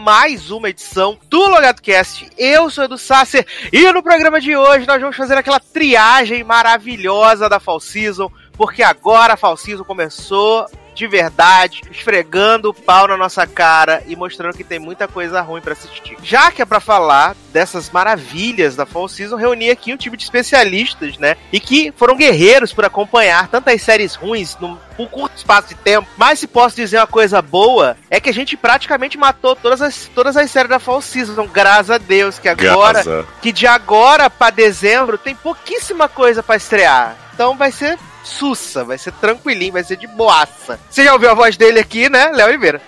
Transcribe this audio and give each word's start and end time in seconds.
mais 0.00 0.50
uma 0.50 0.70
edição 0.70 1.18
do 1.28 1.46
Logado 1.46 1.82
Cast. 1.82 2.30
Eu 2.38 2.70
sou 2.70 2.84
Edu 2.84 2.96
Sasser 2.96 3.46
e 3.70 3.92
no 3.92 4.02
programa 4.02 4.40
de 4.40 4.56
hoje 4.56 4.86
nós 4.86 4.98
vamos 4.98 5.14
fazer 5.14 5.36
aquela 5.36 5.60
triagem 5.60 6.42
maravilhosa 6.42 7.50
da 7.50 7.60
Fall 7.60 7.78
Season, 7.78 8.32
porque 8.54 8.82
agora 8.82 9.34
a 9.34 9.36
Fall 9.36 9.58
Season 9.58 9.84
começou 9.84 10.66
de 10.94 11.06
verdade, 11.06 11.82
esfregando 11.90 12.70
o 12.70 12.74
pau 12.74 13.08
na 13.08 13.16
nossa 13.16 13.46
cara 13.46 14.02
e 14.06 14.14
mostrando 14.16 14.56
que 14.56 14.64
tem 14.64 14.78
muita 14.78 15.08
coisa 15.08 15.40
ruim 15.40 15.60
pra 15.60 15.72
assistir. 15.72 16.16
Já 16.22 16.50
que 16.50 16.62
é 16.62 16.64
pra 16.64 16.80
falar 16.80 17.34
dessas 17.52 17.90
maravilhas 17.90 18.76
da 18.76 18.86
Fall 18.86 19.08
Season, 19.08 19.36
reuni 19.36 19.70
aqui 19.70 19.92
um 19.92 19.96
time 19.96 20.16
de 20.16 20.24
especialistas, 20.24 21.18
né? 21.18 21.36
E 21.52 21.58
que 21.58 21.92
foram 21.96 22.16
guerreiros 22.16 22.72
por 22.72 22.84
acompanhar 22.84 23.48
tantas 23.48 23.80
séries 23.82 24.14
ruins 24.14 24.56
num 24.60 24.76
um 24.98 25.06
curto 25.06 25.36
espaço 25.36 25.68
de 25.68 25.74
tempo. 25.76 26.06
Mas 26.16 26.38
se 26.40 26.46
posso 26.46 26.76
dizer 26.76 26.98
uma 26.98 27.06
coisa 27.06 27.40
boa, 27.40 27.96
é 28.10 28.20
que 28.20 28.28
a 28.28 28.34
gente 28.34 28.54
praticamente 28.56 29.16
matou 29.16 29.56
todas 29.56 29.80
as, 29.80 30.10
todas 30.14 30.36
as 30.36 30.50
séries 30.50 30.68
da 30.68 30.78
Fall 30.78 31.00
Season, 31.00 31.46
graças 31.46 31.90
a 31.90 31.98
Deus, 31.98 32.38
que 32.38 32.48
agora, 32.48 33.02
Graças. 33.02 33.26
que 33.40 33.50
de 33.50 33.66
agora 33.66 34.28
pra 34.28 34.50
dezembro 34.50 35.16
tem 35.16 35.34
pouquíssima 35.34 36.08
coisa 36.08 36.42
pra 36.42 36.56
estrear. 36.56 37.16
Então 37.34 37.56
vai 37.56 37.72
ser 37.72 37.98
sussa, 38.22 38.84
vai 38.84 38.98
ser 38.98 39.12
tranquilinho, 39.12 39.72
vai 39.72 39.84
ser 39.84 39.96
de 39.96 40.06
boaça. 40.06 40.78
Você 40.88 41.04
já 41.04 41.12
ouviu 41.12 41.30
a 41.30 41.34
voz 41.34 41.56
dele 41.56 41.80
aqui, 41.80 42.08
né, 42.08 42.30
Léo 42.32 42.48
Oliveira? 42.48 42.80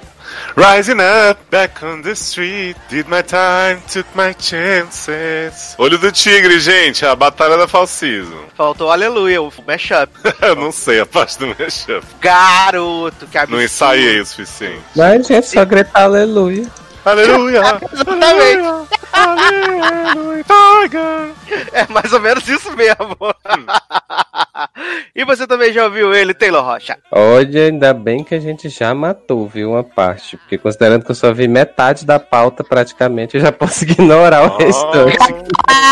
Rising 0.57 1.01
up, 1.01 1.41
back 1.51 1.83
on 1.85 2.03
the 2.03 2.13
street, 2.15 2.77
did 2.89 3.07
my 3.09 3.23
time, 3.23 3.81
took 3.91 4.07
my 4.15 4.35
chances. 4.39 5.75
Olho 5.79 5.99
do 5.99 6.13
tigre, 6.13 6.59
gente, 6.61 7.05
a 7.07 7.15
batalha 7.17 7.57
da 7.57 7.67
Fall 7.67 7.87
Season. 7.87 8.45
Faltou 8.55 8.91
aleluia, 8.91 9.43
o 9.43 9.53
mashup. 9.67 10.11
Eu 10.41 10.57
não 10.57 10.73
sei 10.73 11.01
a 11.01 11.07
parte 11.07 11.39
do 11.39 11.49
mashup. 11.49 12.07
Garoto, 12.21 13.27
que 13.27 13.39
absurdo. 13.39 13.57
Não 13.57 13.65
ensaiei 13.65 14.21
o 14.21 14.27
suficiente. 14.27 14.83
Mas, 14.95 15.27
gente, 15.27 15.47
só 15.47 15.65
gritar 15.65 16.03
aleluia. 16.03 16.67
Aleluia! 17.05 17.61
Exatamente. 17.93 18.89
Aleluia! 19.13 20.45
Tiger! 20.45 21.31
É 21.73 21.87
mais 21.89 22.13
ou 22.13 22.21
menos 22.21 22.49
isso 22.49 22.75
mesmo. 22.77 23.17
e 25.15 25.25
você 25.25 25.47
também 25.47 25.73
já 25.73 25.85
ouviu 25.85 26.15
ele, 26.15 26.33
Taylor 26.33 26.65
Rocha? 26.65 26.97
Olha, 27.11 27.67
ainda 27.67 27.93
bem 27.93 28.23
que 28.23 28.35
a 28.35 28.41
gente 28.41 28.69
já 28.69 28.95
matou, 28.95 29.49
viu, 29.49 29.73
uma 29.73 29.85
parte. 29.85 30.37
Porque 30.37 30.59
considerando 30.59 31.05
que 31.05 31.11
eu 31.11 31.15
só 31.15 31.33
vi 31.33 31.49
metade 31.49 32.07
da 32.07 32.19
pauta 32.19 32.63
praticamente, 32.63 33.37
eu 33.37 33.41
já 33.41 33.51
posso 33.53 33.83
ignorar 33.85 34.45
o 34.45 34.57
restante. 34.57 35.19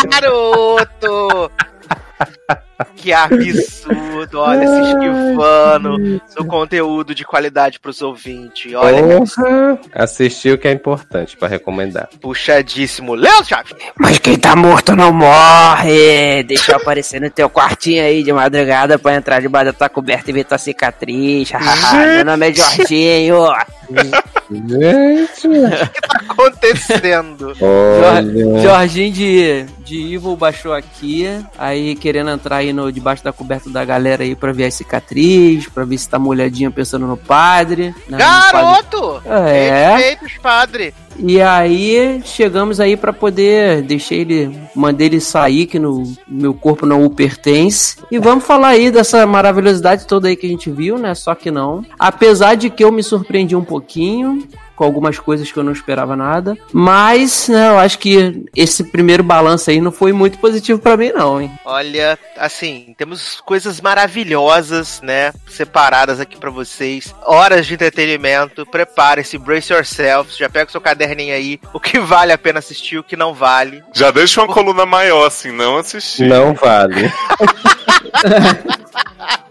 Garoto! 0.09 1.51
Que 2.95 3.13
absurdo, 3.13 4.39
olha, 4.39 4.67
se 4.67 4.81
esquivando 4.89 6.21
do 6.35 6.45
conteúdo 6.45 7.13
de 7.15 7.23
qualidade 7.25 7.79
pros 7.79 8.01
ouvintes. 8.01 8.73
Olha, 8.73 9.01
que 9.01 9.35
Porra! 9.35 9.79
Assistir 9.93 10.53
o 10.53 10.57
que 10.57 10.67
é 10.67 10.71
importante 10.71 11.35
pra 11.37 11.47
recomendar. 11.47 12.09
puxadíssimo. 12.21 13.15
Léo 13.15 13.43
Chaves! 13.45 13.73
Mas 13.97 14.17
quem 14.19 14.37
tá 14.37 14.55
morto 14.55 14.95
não 14.95 15.11
morre! 15.11 16.43
Deixa 16.43 16.71
eu 16.73 16.77
aparecer 16.77 17.19
no 17.21 17.29
teu 17.29 17.49
quartinho 17.49 18.03
aí 18.03 18.23
de 18.23 18.31
madrugada 18.33 18.97
pra 18.99 19.15
entrar 19.15 19.41
debaixo 19.41 19.65
da 19.65 19.73
tua 19.73 19.89
coberta 19.89 20.29
e 20.29 20.33
ver 20.33 20.43
tua 20.45 20.57
cicatriz. 20.57 21.51
Meu 22.15 22.25
nome 22.25 22.49
é 22.49 22.53
Jorginho. 22.53 23.47
Gente! 24.49 25.47
O 25.47 25.69
que 25.69 26.01
tá 26.01 26.21
acontecendo? 26.29 27.53
Olha. 27.61 28.61
Jorginho 28.61 29.11
de, 29.11 29.65
de 29.83 30.15
Evil 30.15 30.35
baixou 30.35 30.73
aqui, 30.73 31.27
aí 31.57 31.95
querendo 31.95 32.29
entrar 32.31 32.57
aí 32.57 32.70
no, 32.73 32.91
debaixo 32.91 33.23
da 33.23 33.33
coberta 33.33 33.69
da 33.69 33.83
galera 33.83 34.23
aí 34.23 34.35
pra 34.35 34.51
ver 34.51 34.65
as 34.65 34.73
cicatriz, 34.73 35.67
pra 35.67 35.85
ver 35.85 35.97
se 35.97 36.09
tá 36.09 36.17
molhadinho 36.17 36.71
pensando 36.71 37.07
no 37.07 37.17
padre. 37.17 37.93
né, 38.07 38.17
no 38.17 38.17
padre. 38.17 38.51
Garoto! 38.51 39.21
É. 39.25 39.95
Respeitos, 39.95 40.37
padre. 40.41 40.93
E 41.17 41.41
aí 41.41 42.21
chegamos 42.23 42.79
aí 42.79 42.95
pra 42.95 43.13
poder 43.13 43.81
deixar 43.83 44.15
ele, 44.15 44.57
mandei 44.75 45.07
ele 45.07 45.19
sair 45.19 45.65
que 45.65 45.77
no 45.77 46.03
meu 46.27 46.53
corpo 46.53 46.85
não 46.85 47.03
o 47.03 47.09
pertence. 47.09 47.97
E 48.09 48.17
vamos 48.17 48.43
falar 48.43 48.69
aí 48.69 48.89
dessa 48.89 49.25
maravilhosidade 49.27 50.07
toda 50.07 50.27
aí 50.27 50.35
que 50.35 50.47
a 50.47 50.49
gente 50.49 50.71
viu, 50.71 50.97
né? 50.97 51.13
Só 51.13 51.35
que 51.35 51.51
não. 51.51 51.85
Apesar 51.99 52.55
de 52.55 52.69
que 52.69 52.83
eu 52.83 52.91
me 52.91 53.03
surpreendi 53.03 53.55
um 53.55 53.63
pouquinho 53.63 54.47
com 54.81 54.85
algumas 54.85 55.19
coisas 55.19 55.51
que 55.51 55.59
eu 55.59 55.63
não 55.63 55.71
esperava 55.71 56.15
nada, 56.15 56.57
mas 56.73 57.47
né, 57.47 57.69
eu 57.69 57.77
acho 57.77 57.99
que 57.99 58.43
esse 58.55 58.85
primeiro 58.85 59.21
balanço 59.21 59.69
aí 59.69 59.79
não 59.79 59.91
foi 59.91 60.11
muito 60.11 60.39
positivo 60.39 60.79
pra 60.79 60.97
mim 60.97 61.11
não, 61.11 61.39
hein? 61.39 61.51
Olha, 61.63 62.17
assim, 62.35 62.95
temos 62.97 63.39
coisas 63.41 63.79
maravilhosas, 63.79 64.99
né? 65.03 65.33
Separadas 65.47 66.19
aqui 66.19 66.35
pra 66.35 66.49
vocês. 66.49 67.13
Horas 67.27 67.67
de 67.67 67.75
entretenimento. 67.75 68.65
Prepare-se, 68.65 69.37
brace 69.37 69.71
yourselves. 69.71 70.35
Já 70.35 70.49
pega 70.49 70.69
o 70.69 70.71
seu 70.71 70.81
caderninho 70.81 71.35
aí. 71.35 71.59
O 71.73 71.79
que 71.79 71.97
vale 72.01 72.31
a 72.31 72.37
pena 72.39 72.57
assistir, 72.57 72.97
o 72.97 73.03
que 73.03 73.15
não 73.15 73.35
vale. 73.35 73.83
Já 73.93 74.09
deixa 74.09 74.41
uma 74.41 74.51
coluna 74.51 74.83
maior, 74.83 75.27
assim, 75.27 75.51
não 75.51 75.77
assistir. 75.77 76.27
Não 76.27 76.55
vale. 76.55 77.11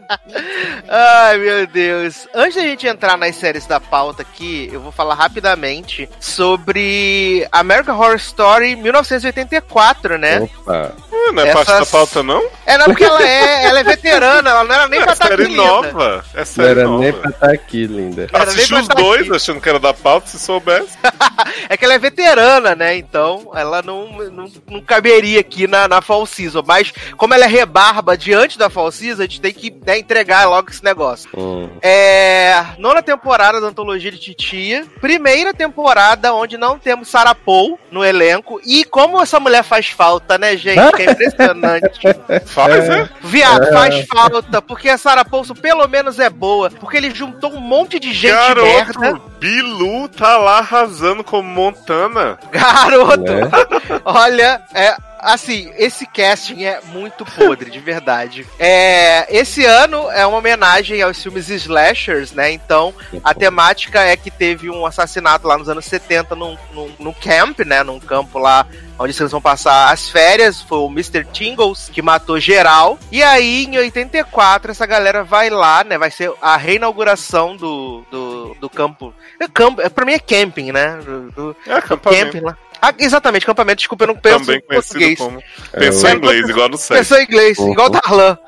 Ai, 0.89 1.39
meu 1.39 1.67
Deus. 1.67 2.27
Antes 2.35 2.57
da 2.57 2.63
gente 2.63 2.87
entrar 2.87 3.17
nas 3.17 3.37
séries 3.37 3.67
da 3.67 3.79
pauta 3.81 4.23
aqui, 4.23 4.69
eu 4.73 4.81
vou 4.81 4.93
falar 4.93 5.15
rapidamente 5.15 6.09
sobre 6.19 7.47
American 7.53 7.97
Horror 7.97 8.17
Story 8.17 8.77
1984, 8.77 10.19
né? 10.19 10.41
Opa. 10.41 10.93
Ah, 10.95 11.33
não 11.33 11.43
é 11.43 11.53
parte 11.53 11.69
da 11.69 11.75
Essas- 11.77 11.91
pauta, 11.91 12.23
não? 12.23 12.43
É, 12.67 12.77
não, 12.79 12.87
porque 12.87 13.05
ela 13.05 13.23
é, 13.23 13.65
ela 13.67 13.81
é 13.81 13.85
veterana, 13.85 14.51
ela 14.51 14.65
não 14.65 14.75
era 14.75 14.89
nem 14.89 15.01
pra 15.01 15.11
É 15.11 15.13
estar 15.13 15.33
aqui, 15.33 15.49
nova. 15.55 16.25
É 16.35 16.39
Não 16.39 16.45
série 16.45 16.71
era 16.71 16.85
nova. 16.85 17.03
nem 17.03 17.13
pra 17.13 17.31
estar 17.31 17.51
aqui, 17.51 17.87
linda. 17.87 18.27
Assisti 18.33 18.75
os 18.75 18.89
tá 18.89 18.95
dois, 18.95 19.23
aqui. 19.23 19.37
achando 19.37 19.61
que 19.61 19.69
era 19.69 19.79
da 19.79 19.93
pauta, 19.95 20.27
se 20.29 20.39
soubesse. 20.39 20.99
É 21.69 21.77
que 21.77 21.85
ela 21.85 21.95
é 21.95 21.99
veterana, 21.99 22.75
né? 22.75 22.97
Então 22.97 23.51
ela 23.55 23.81
não, 23.83 24.09
não, 24.31 24.51
não 24.69 24.81
caberia 24.81 25.41
aqui 25.41 25.67
na, 25.67 25.87
na 25.89 26.01
Fall 26.01 26.27
Season. 26.27 26.63
Mas 26.67 26.93
como 27.17 27.33
ela 27.35 27.45
é 27.45 27.49
rebarba 27.49 28.17
diante 28.17 28.59
da 28.59 28.69
Fall 28.69 28.91
Season, 28.93 29.23
a 29.23 29.27
gente 29.27 29.41
tem 29.41 29.53
que 29.53 29.71
né, 29.87 30.00
entregar 30.01 30.49
logo 30.49 30.71
esse 30.71 30.83
negócio. 30.83 31.29
Hum. 31.37 31.69
É. 31.83 32.65
Nona 32.79 33.03
temporada 33.03 33.61
da 33.61 33.69
antologia 33.69 34.11
de 34.11 34.19
Titia. 34.19 34.87
Primeira 35.01 35.53
temporada 35.55 36.33
onde 36.35 36.57
não 36.57 36.79
temos 36.79 37.09
Sarah 37.09 37.35
Paul 37.35 37.79
no 37.91 38.05
elenco. 38.05 38.61
E 38.65 38.85
como 38.85 39.21
essa 39.21 39.39
mulher 39.39 39.63
faz 39.63 39.89
falta, 39.89 40.39
né, 40.39 40.57
gente? 40.57 40.93
Que 40.93 41.03
é 41.03 41.11
impressionante. 41.13 42.01
Faz, 42.47 42.89
é? 42.89 43.09
Viado, 43.23 43.73
faz 43.73 44.07
falta. 44.07 44.63
Porque 44.63 44.89
a 44.89 44.99
Sarah 44.99 45.25
Paulson 45.25 45.55
pelo 45.55 45.87
menos 45.87 46.19
é 46.19 46.31
boa. 46.31 46.71
Porque 46.71 46.97
ele 46.97 47.15
juntou 47.15 47.53
um 47.53 47.61
monte 47.61 47.99
de 47.99 48.13
gente 48.13 48.33
merda. 48.33 48.93
Garoto, 48.93 49.31
Bilu 49.39 50.09
tá 50.09 50.37
lá 50.37 50.59
arrasando 50.59 51.23
como 51.23 51.49
Montana. 51.49 52.39
Garoto! 52.51 53.23
Né? 53.23 53.51
Olha, 54.05 54.63
é. 54.75 54.95
Assim, 55.23 55.73
esse 55.77 56.07
casting 56.07 56.65
é 56.65 56.81
muito 56.87 57.25
podre, 57.25 57.71
de 57.71 57.79
verdade. 57.79 58.47
É, 58.59 59.27
esse 59.35 59.65
ano 59.65 60.11
é 60.11 60.27
uma 60.27 60.39
homenagem 60.39 61.03
aos 61.03 61.23
filmes 61.23 61.49
slashers, 61.49 62.33
né? 62.33 62.51
Então, 62.51 62.95
a 63.23 63.35
temática 63.35 64.03
é 64.03 64.17
que 64.17 64.31
teve 64.31 64.71
um 64.71 64.87
assassinato 64.87 65.47
lá 65.47 65.57
nos 65.57 65.69
anos 65.69 65.85
70 65.85 66.35
num, 66.35 66.57
num, 66.73 66.91
num 66.99 67.13
camp, 67.13 67.61
né? 67.61 67.83
Num 67.83 68.01
campo 68.01 68.39
lá 68.39 68.67
onde 68.99 69.17
eles 69.19 69.33
vão 69.33 69.41
passar 69.41 69.91
as 69.91 70.09
férias. 70.09 70.61
Foi 70.61 70.79
o 70.79 70.91
Mr. 70.91 71.25
Tingles 71.33 71.91
que 71.93 72.03
matou 72.03 72.39
geral. 72.39 72.99
E 73.11 73.23
aí, 73.23 73.65
em 73.65 73.79
84, 73.79 74.71
essa 74.71 74.87
galera 74.87 75.25
vai 75.25 75.49
lá, 75.49 75.83
né? 75.83 75.97
Vai 75.97 76.11
ser 76.11 76.33
a 76.41 76.57
reinauguração 76.57 77.57
do, 77.57 78.05
do, 78.11 78.30
do 78.61 78.69
campo. 78.71 79.15
É 79.39 79.47
campo, 79.49 79.81
é, 79.81 79.89
pra 79.89 80.05
mim 80.05 80.13
é 80.13 80.19
camping, 80.19 80.73
né? 80.73 80.99
Do, 81.05 81.31
do- 81.33 81.57
É 81.67 81.75
acampamento. 81.75 82.27
camping 82.33 82.41
lá. 82.45 82.57
Ah, 82.83 82.95
exatamente, 82.99 83.43
acampamento. 83.45 83.77
Desculpa, 83.81 84.05
eu 84.05 84.09
não 84.09 84.17
penso 84.17 84.39
Também 84.47 84.57
em 84.57 84.75
português. 84.75 85.19
como. 85.19 85.43
Pensou 85.71 86.09
É, 86.09 86.13
em 86.15 86.17
inglês, 86.17 86.49
igual 86.49 86.69
no 86.71 86.79
site. 86.79 86.99
Pensou 87.01 87.19
em 87.19 87.25
inglês, 87.25 87.59
Uhum. 87.59 87.73
igual 87.73 87.91
Darlan. 87.91 88.39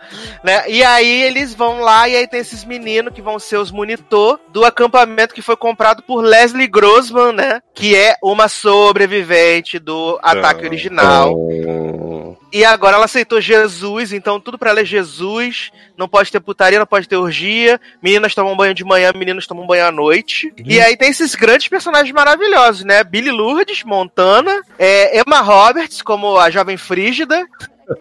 Né? 0.42 0.64
E 0.70 0.82
aí 0.82 1.22
eles 1.24 1.52
vão 1.54 1.80
lá 1.80 2.08
e 2.08 2.16
aí 2.16 2.26
tem 2.26 2.40
esses 2.40 2.64
meninos 2.64 3.12
que 3.12 3.20
vão 3.20 3.38
ser 3.38 3.58
os 3.58 3.70
monitor 3.70 4.40
do 4.48 4.64
acampamento 4.64 5.34
que 5.34 5.42
foi 5.42 5.54
comprado 5.56 6.02
por 6.02 6.22
Leslie 6.22 6.66
Grossman, 6.66 7.32
né? 7.32 7.60
Que 7.74 7.94
é 7.94 8.16
uma 8.22 8.48
sobrevivente 8.48 9.78
do 9.78 10.18
ataque 10.22 10.64
original. 10.64 11.34
Hum. 11.36 12.11
Não. 12.32 12.48
E 12.52 12.64
agora 12.64 12.96
ela 12.96 13.04
aceitou 13.04 13.40
Jesus, 13.40 14.12
então 14.12 14.40
tudo 14.40 14.58
pra 14.58 14.70
ela 14.70 14.80
é 14.80 14.84
Jesus. 14.84 15.70
Não 15.96 16.08
pode 16.08 16.30
ter 16.30 16.40
putaria, 16.40 16.78
não 16.78 16.86
pode 16.86 17.08
ter 17.08 17.16
orgia. 17.16 17.80
Meninas 18.02 18.34
tomam 18.34 18.56
banho 18.56 18.74
de 18.74 18.84
manhã, 18.84 19.12
meninos 19.14 19.46
tomam 19.46 19.66
banho 19.66 19.86
à 19.86 19.92
noite. 19.92 20.52
E 20.64 20.80
aí 20.80 20.96
tem 20.96 21.10
esses 21.10 21.34
grandes 21.34 21.68
personagens 21.68 22.12
maravilhosos, 22.12 22.84
né? 22.84 23.02
Billy 23.04 23.30
Lourdes, 23.30 23.82
Montana, 23.84 24.62
é, 24.78 25.18
Emma 25.18 25.40
Roberts, 25.40 26.02
como 26.02 26.38
a 26.38 26.50
jovem 26.50 26.76
Frígida, 26.76 27.46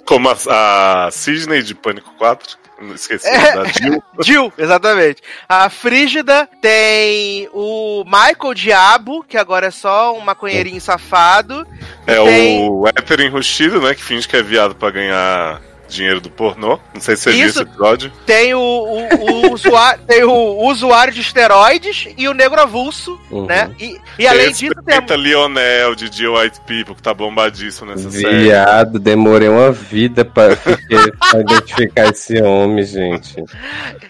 Como 0.05 0.29
a, 0.29 1.07
a 1.07 1.11
Sidney 1.11 1.61
de 1.61 1.75
Pânico 1.75 2.13
4. 2.17 2.60
Não 2.81 2.95
esqueci 2.95 3.27
É. 3.27 3.53
da 3.55 3.65
Jill. 3.65 4.03
Jill, 4.23 4.53
exatamente. 4.57 5.21
A 5.47 5.69
Frígida 5.69 6.47
tem 6.61 7.47
o 7.53 8.03
Michael 8.05 8.53
Diabo, 8.53 9.23
que 9.23 9.37
agora 9.37 9.67
é 9.67 9.71
só 9.71 10.13
um 10.17 10.21
maconheirinho 10.21 10.81
safado. 10.81 11.65
É 12.07 12.15
Tem- 12.23 12.67
o 12.69 12.87
hétero 12.87 13.21
enrustido, 13.21 13.81
né? 13.81 13.93
Que 13.95 14.03
finge 14.03 14.27
que 14.27 14.35
é 14.35 14.41
viado 14.43 14.75
pra 14.75 14.89
ganhar 14.91 15.61
dinheiro 15.91 16.19
do 16.21 16.29
pornô. 16.29 16.79
Não 16.93 17.01
sei 17.01 17.15
se 17.15 17.23
você 17.23 17.31
viu 17.31 17.47
Isso. 17.47 17.61
esse 17.61 17.69
episódio. 17.69 18.11
Tem 18.25 18.53
o, 18.53 18.59
o- 18.59 19.47
o 19.49 19.53
usuário, 19.53 20.01
tem 20.07 20.23
o 20.23 20.65
usuário 20.67 21.13
de 21.13 21.21
esteroides 21.21 22.07
e 22.17 22.27
o 22.27 22.33
negro 22.33 22.59
avulso, 22.61 23.19
Uhum. 23.29 23.45
né? 23.45 23.69
E, 23.79 23.99
e 24.19 24.27
além 24.27 24.47
disso 24.51 24.73
tem 24.85 24.95
Respeita 24.95 25.15
Lionel 25.15 25.95
de 25.95 26.11
Jill 26.11 26.35
White 26.35 26.59
People, 26.61 26.95
que 26.95 27.01
tá 27.01 27.13
bombadíssimo 27.13 27.91
nessa 27.91 28.09
série. 28.09 28.43
Viado, 28.43 28.99
demorei 28.99 29.47
uma 29.49 29.71
vida 29.71 30.23
pra, 30.25 30.49
identificar 31.39 32.09
esse 32.09 32.41
homem, 32.41 32.83
gente. 32.85 33.35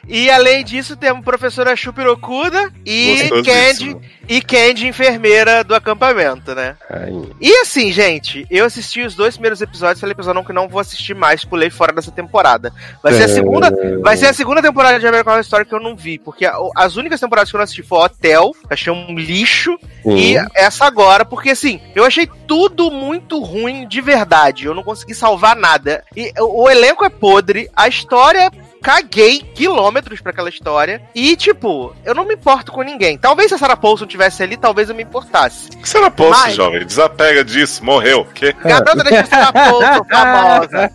E 0.08 0.30
além 0.30 0.64
disso, 0.64 0.96
temos 0.96 1.24
professora 1.24 1.76
Chupirocuda 1.76 2.72
e. 2.86 3.30
Candy, 3.44 3.98
e 4.28 4.42
Candy, 4.42 4.88
enfermeira 4.88 5.64
do 5.64 5.74
acampamento, 5.76 6.54
né? 6.56 6.76
Rainha. 6.90 7.30
E 7.40 7.52
assim, 7.58 7.92
gente, 7.92 8.46
eu 8.50 8.66
assisti 8.66 9.02
os 9.02 9.16
dois 9.16 9.36
primeiros 9.36 9.62
episódios, 9.62 10.00
falei 10.00 10.16
pra 10.16 10.34
não 10.34 10.44
que 10.44 10.54
não 10.54 10.68
vou 10.70 10.80
assistir 10.80 11.14
mais, 11.16 11.44
pulei 11.44 11.70
fora 11.72 11.94
dessa 11.94 12.12
temporada. 12.12 12.72
Vai 13.02 13.14
ser 13.14 13.24
a 13.24 13.28
segunda, 13.28 13.70
vai 14.02 14.18
ser 14.18 14.28
a 14.28 14.34
segunda 14.34 14.62
temporada 14.62 15.00
de 15.00 15.08
American 15.08 15.34
Horror 15.34 15.42
Story 15.44 15.66
que 15.66 15.74
eu 15.74 15.80
não 15.80 15.96
vi, 15.96 16.18
porque 16.20 16.46
a- 16.46 16.56
as 16.76 16.96
únicas 16.96 17.20
temporadas 17.20 17.50
que 17.50 17.56
eu 17.56 17.60
não 17.60 17.64
assisti 17.64 17.84
foi 17.84 18.00
Hotel, 18.00 18.52
que 18.68 18.74
achei 18.74 18.92
um 18.94 19.16
lixo, 19.16 19.78
Sim. 20.04 20.16
e 20.16 20.36
essa 20.56 20.86
agora, 20.86 21.24
porque 21.26 21.52
assim, 21.52 21.80
eu 21.96 22.04
achei 22.06 22.30
tudo 22.48 22.92
muito 22.92 23.40
ruim 23.42 23.88
de 23.88 24.02
verdade. 24.02 24.66
Eu 24.66 24.74
não 24.76 24.84
consegui 24.84 25.14
salvar 25.16 25.56
nada. 25.56 26.04
E 26.16 26.32
o, 26.40 26.70
elenco 26.70 27.06
é 27.06 27.10
podre, 27.10 27.70
a 27.76 27.88
história. 27.88 28.52
Caguei 28.84 29.42
quilômetros 29.54 30.22
pra 30.22 30.32
aquela 30.32 30.50
história. 30.50 31.04
E, 31.14 31.36
tipo, 31.36 31.96
eu 32.04 32.16
não 32.16 32.26
me 32.26 32.34
importo 32.34 32.72
com 32.72 32.82
ninguém. 32.82 33.16
Talvez 33.16 33.50
se 33.50 33.54
a 33.54 33.58
Sarah 33.60 33.78
Paulson 33.78 34.08
tivesse 34.08 34.42
ali, 34.42 34.58
talvez 34.58 34.90
eu 34.90 34.96
me 34.96 35.04
importasse. 35.04 35.70
O 35.76 35.78
que 35.78 35.88
será 35.88 36.10
posto, 36.10 36.42
Mas- 36.46 36.56
jovem? 36.56 36.84
Desapega 36.84 37.44
disso, 37.44 37.86
morreu. 37.86 38.26
Que? 38.34 38.52
Garota 38.54 38.96
da 39.04 39.24
Sarah 39.28 39.54
Paulson, 39.54 40.04
famosa. 40.10 40.92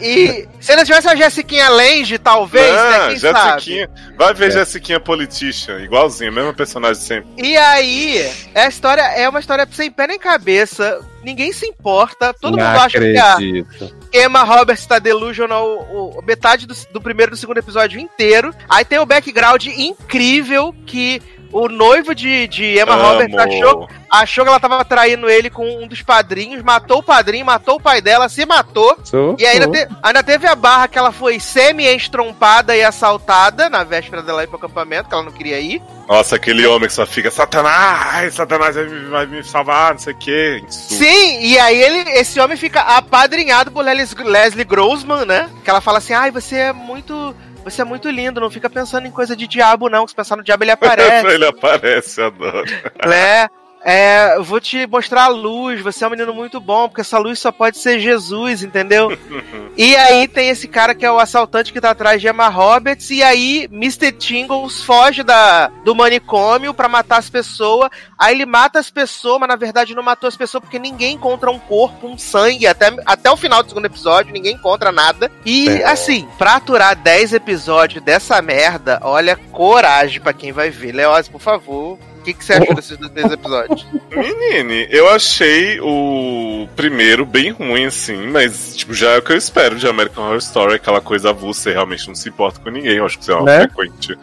E 0.00 0.46
se 0.60 0.72
ainda 0.72 0.84
tivesse 0.84 1.08
a 1.08 1.14
Jessiquinha 1.14 1.68
Lange, 1.68 2.18
talvez, 2.18 2.72
né? 2.72 2.98
Não, 2.98 3.08
Quem 3.10 3.18
sabe? 3.18 3.38
Jessiquinha. 3.60 3.90
Vai 4.18 4.34
ver 4.34 4.50
Jessiquinha 4.50 5.00
Politician, 5.00 5.78
igualzinho, 5.80 6.32
mesmo 6.32 6.52
personagem 6.52 7.00
sempre. 7.02 7.28
E 7.36 7.56
aí, 7.56 8.30
a 8.54 8.66
história 8.66 9.02
é 9.02 9.28
uma 9.28 9.38
história 9.40 9.66
sem 9.70 9.90
pé 9.90 10.06
nem 10.08 10.18
cabeça. 10.18 11.00
Ninguém 11.22 11.52
se 11.52 11.66
importa. 11.66 12.34
Todo 12.34 12.56
não 12.58 12.64
mundo 12.66 12.76
acha 12.80 12.98
que 13.00 13.16
a 13.16 13.32
acredito. 13.32 13.96
Emma 14.12 14.42
Roberts 14.42 14.84
tá 14.84 14.98
delusional 14.98 15.66
o, 15.66 16.18
o- 16.18 16.22
metade 16.22 16.66
do, 16.66 16.74
do 16.92 17.00
primeiro 17.00 17.30
e 17.30 17.34
do 17.34 17.36
segundo 17.36 17.58
episódio 17.58 17.98
inteiro. 17.98 18.54
Aí 18.68 18.84
tem 18.84 18.98
o 18.98 19.06
background 19.06 19.64
incrível 19.66 20.74
que 20.86 21.22
o 21.54 21.68
noivo 21.68 22.14
de, 22.14 22.48
de 22.48 22.78
Emma 22.78 22.94
Amo. 22.94 23.02
Roberts 23.04 23.38
achou, 23.38 23.88
achou 24.10 24.44
que 24.44 24.50
ela 24.50 24.58
tava 24.60 24.84
traindo 24.84 25.30
ele 25.30 25.48
com 25.48 25.64
um 25.82 25.86
dos 25.86 26.02
padrinhos, 26.02 26.62
matou 26.62 26.98
o 26.98 27.02
padrinho, 27.02 27.46
matou 27.46 27.76
o 27.76 27.80
pai 27.80 28.00
dela, 28.02 28.28
se 28.28 28.44
matou. 28.44 28.98
Sou, 29.04 29.36
E 29.38 29.46
ainda, 29.46 29.68
te- 29.68 29.88
ainda 30.02 30.22
teve 30.22 30.46
a 30.48 30.54
barra 30.56 30.88
que 30.88 30.98
ela 30.98 31.12
foi 31.12 31.38
semi-estrompada 31.38 32.76
e 32.76 32.82
assaltada 32.84 33.70
na 33.70 33.84
véspera 33.84 34.22
dela 34.22 34.42
ir 34.42 34.46
pro 34.48 34.56
acampamento, 34.56 35.08
que 35.08 35.14
ela 35.14 35.22
não 35.24 35.32
queria 35.32 35.60
ir. 35.60 35.80
Nossa, 36.08 36.36
aquele 36.36 36.66
homem 36.66 36.88
que 36.88 36.94
só 36.94 37.06
fica 37.06 37.30
Satanás, 37.30 38.34
Satanás 38.34 38.74
vai 38.74 38.84
me, 38.84 39.04
vai 39.08 39.26
me 39.26 39.42
salvar, 39.44 39.92
não 39.92 39.98
sei 39.98 40.12
o 40.12 40.18
que. 40.18 40.64
Sim, 40.68 41.40
e 41.40 41.58
aí 41.58 41.80
ele, 41.80 42.10
esse 42.10 42.38
homem 42.40 42.56
fica 42.56 42.80
apadrinhado 42.80 43.70
por 43.70 43.84
Leslie, 43.84 44.24
Leslie 44.24 44.64
Grossman, 44.64 45.24
né? 45.24 45.48
Que 45.64 45.70
ela 45.70 45.80
fala 45.80 45.98
assim, 45.98 46.12
ai, 46.12 46.30
você 46.30 46.56
é 46.56 46.72
muito... 46.72 47.34
Você 47.64 47.80
é 47.82 47.84
muito 47.84 48.10
lindo, 48.10 48.40
não 48.40 48.50
fica 48.50 48.68
pensando 48.68 49.06
em 49.06 49.10
coisa 49.10 49.34
de 49.34 49.46
diabo, 49.46 49.88
não. 49.88 50.06
Se 50.06 50.14
pensar 50.14 50.36
no 50.36 50.44
diabo, 50.44 50.62
ele 50.64 50.70
aparece. 50.70 51.26
Ele 51.34 51.46
aparece, 51.46 52.20
adoro. 52.20 52.64
né? 53.06 53.48
É, 53.86 54.38
vou 54.40 54.58
te 54.60 54.86
mostrar 54.86 55.24
a 55.24 55.28
luz, 55.28 55.80
você 55.82 56.04
é 56.04 56.06
um 56.06 56.10
menino 56.10 56.32
muito 56.32 56.58
bom, 56.58 56.88
porque 56.88 57.02
essa 57.02 57.18
luz 57.18 57.38
só 57.38 57.52
pode 57.52 57.76
ser 57.76 57.98
Jesus, 58.00 58.62
entendeu? 58.62 59.10
e 59.76 59.94
aí 59.94 60.26
tem 60.26 60.48
esse 60.48 60.66
cara 60.66 60.94
que 60.94 61.04
é 61.04 61.10
o 61.12 61.18
assaltante 61.18 61.70
que 61.70 61.80
tá 61.82 61.90
atrás 61.90 62.18
de 62.20 62.26
Emma 62.26 62.48
Roberts, 62.48 63.10
e 63.10 63.22
aí 63.22 63.68
Mr. 63.70 64.10
Tingles 64.12 64.82
foge 64.82 65.22
da, 65.22 65.66
do 65.84 65.94
manicômio 65.94 66.72
pra 66.72 66.88
matar 66.88 67.18
as 67.18 67.28
pessoas, 67.28 67.90
aí 68.18 68.34
ele 68.34 68.46
mata 68.46 68.78
as 68.78 68.88
pessoas, 68.88 69.38
mas 69.40 69.48
na 69.50 69.56
verdade 69.56 69.94
não 69.94 70.02
matou 70.02 70.28
as 70.28 70.36
pessoas 70.36 70.62
porque 70.62 70.78
ninguém 70.78 71.16
encontra 71.16 71.50
um 71.50 71.58
corpo, 71.58 72.06
um 72.08 72.16
sangue, 72.16 72.66
até, 72.66 72.90
até 73.04 73.30
o 73.30 73.36
final 73.36 73.62
do 73.62 73.68
segundo 73.68 73.84
episódio, 73.84 74.32
ninguém 74.32 74.54
encontra 74.54 74.90
nada. 74.90 75.30
E 75.44 75.68
É. 75.68 75.84
assim, 75.84 76.26
pra 76.38 76.54
aturar 76.56 76.96
10 76.96 77.34
episódios 77.34 78.02
dessa 78.02 78.40
merda, 78.40 78.98
olha, 79.02 79.36
coragem 79.52 80.22
pra 80.22 80.32
quem 80.32 80.52
vai 80.52 80.70
ver. 80.70 80.92
Leoz, 80.92 81.28
por 81.28 81.40
favor, 81.40 81.98
que, 82.24 82.34
que 82.34 82.44
você 82.44 82.54
achou 82.54 82.74
desses 82.74 82.96
10 83.10 83.32
episódios? 83.32 83.86
Menine, 84.10 84.86
eu 84.90 85.08
achei 85.08 85.78
o 85.80 86.66
primeiro 86.74 87.24
bem 87.24 87.50
ruim, 87.50 87.84
assim, 87.86 88.26
mas, 88.28 88.76
tipo, 88.76 88.92
já 88.94 89.10
é 89.10 89.18
o 89.18 89.22
que 89.22 89.32
eu 89.32 89.36
espero 89.36 89.76
de 89.76 89.86
American 89.86 90.24
Horror 90.24 90.38
Story, 90.38 90.74
aquela 90.74 91.00
coisa 91.00 91.30
avulsa, 91.30 91.62
você 91.62 91.72
realmente 91.72 92.08
não 92.08 92.14
se 92.14 92.28
importa 92.28 92.60
com 92.60 92.70
ninguém. 92.70 92.96
Eu 92.96 93.06
acho 93.06 93.16
que 93.18 93.22
isso 93.22 93.32
é 93.32 93.36
uma 93.36 93.44
Né? 93.44 93.68
frequente 93.68 94.16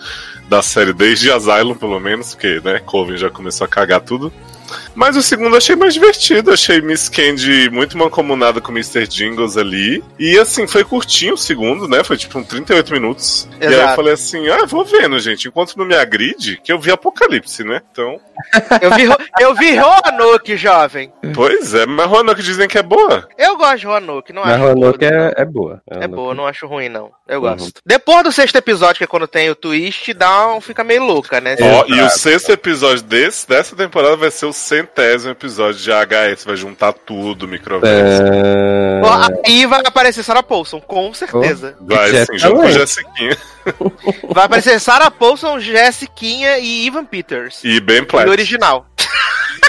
da 0.50 0.62
série 0.62 0.94
desde 0.94 1.32
Asylum, 1.32 1.76
pelo 1.76 2.00
menos, 2.00 2.34
porque, 2.36 2.60
né, 2.64 2.80
Coven 2.86 3.18
já 3.18 3.30
começou 3.30 3.66
a 3.66 3.68
cagar 3.68 4.02
tudo. 4.02 4.32
Mas 4.96 5.16
o 5.16 5.22
segundo 5.22 5.54
eu 5.54 5.58
achei 5.58 5.76
mais 5.76 5.94
divertido, 5.94 6.52
achei 6.52 6.82
Miss 6.82 7.08
Candy 7.10 7.70
muito 7.70 7.98
mancomunada 7.98 8.60
com 8.62 8.72
Mr. 8.72 9.08
Jingles 9.08 9.58
ali. 9.58 10.04
E 10.20 10.38
assim, 10.38 10.68
foi 10.68 10.84
curtinho 10.84 11.34
o 11.34 11.38
segundo, 11.38 11.88
né? 11.88 12.04
Foi 12.04 12.18
tipo 12.18 12.38
um 12.40 12.44
38 12.44 12.92
minutos. 12.92 13.48
E 13.60 13.66
aí 13.66 13.74
eu 13.74 13.80
Exato. 13.80 13.96
falei 13.96 14.14
assim: 14.14 14.50
ah, 14.50 14.66
vou 14.66 14.84
vendo, 14.86 15.18
gente. 15.20 15.48
Enquanto 15.48 15.76
não 15.78 15.86
me 15.86 15.96
agride, 15.96 16.60
que 16.64 16.72
eu 16.72 16.80
vi 16.80 16.92
Apocalipse, 16.92 17.64
né? 17.64 17.82
Então. 17.92 18.20
Eu 18.82 18.92
vi, 18.96 19.04
eu 19.40 19.54
vi 19.56 19.76
Roanoke, 19.78 20.58
jovem. 20.58 21.12
Pois 21.34 21.74
é, 21.74 21.86
mas 21.86 22.08
Roanoke 22.08 22.42
dizem 22.42 22.68
que 22.68 22.78
é 22.78 22.84
boa. 22.84 23.28
Eu 23.38 23.56
gosto 23.56 23.78
de 23.80 23.86
Roanoke, 23.86 24.34
não 24.34 24.42
Mas 24.44 24.54
acho 24.54 24.64
Roanoke 24.64 25.06
não. 25.10 25.18
é, 25.18 25.34
é 25.38 25.46
boa. 25.46 25.82
É 25.88 26.08
boa, 26.08 26.34
não 26.34 26.48
acho 26.48 26.66
ruim, 26.68 26.90
não. 26.90 27.12
Eu 27.28 27.42
Uhum. 27.42 27.50
gosto. 27.56 27.82
Depois 27.86 28.24
do 28.24 28.32
sexto 28.32 28.56
episódio, 28.58 28.98
que 28.98 29.04
é 29.04 29.08
quando 29.08 29.28
tem 29.28 29.50
o 29.50 29.56
twist, 29.56 30.14
dá 30.14 30.48
um, 30.54 30.60
fica 30.62 30.84
meio 30.84 31.04
louca, 31.04 31.40
né? 31.40 31.56
Ó, 31.62 31.86
e 31.88 31.94
o 31.94 32.06
Exato. 32.06 32.20
sexto 32.20 32.52
episódio 32.52 33.04
desse, 33.04 33.48
dessa 33.48 33.76
temporada 33.76 34.16
vai 34.18 34.30
ser 34.32 34.46
o 34.48 34.54
centésimo 34.82 35.32
episódio 35.32 35.80
de 35.80 35.92
HS. 35.92 36.44
Vai 36.46 36.56
juntar 36.56 36.94
tudo, 36.94 37.48
microverso. 37.48 38.24
É... 38.24 39.02
Aí 39.46 39.66
vai 39.66 39.82
aparecer 39.86 40.24
Sarah 40.24 40.44
Paulson, 40.44 40.80
com 40.80 41.14
certeza. 41.14 41.76
Vai 41.82 42.12
Jessica 42.12 42.36
assim, 42.36 42.40
junto 42.40 42.62
com. 42.62 42.72
Jessiquinha 42.72 43.38
Vai 44.34 44.46
aparecer 44.46 44.80
Sarah 44.80 45.12
Paulson, 45.12 45.60
Jessiquinha 45.60 46.58
e 46.58 46.86
Ivan 46.86 47.06
Peters. 47.06 47.64
e 47.64 47.80
Ben 47.80 48.04
Platt. 48.04 48.30
original. 48.30 48.88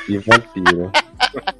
E 0.08 0.18
vampiro. 0.18 0.90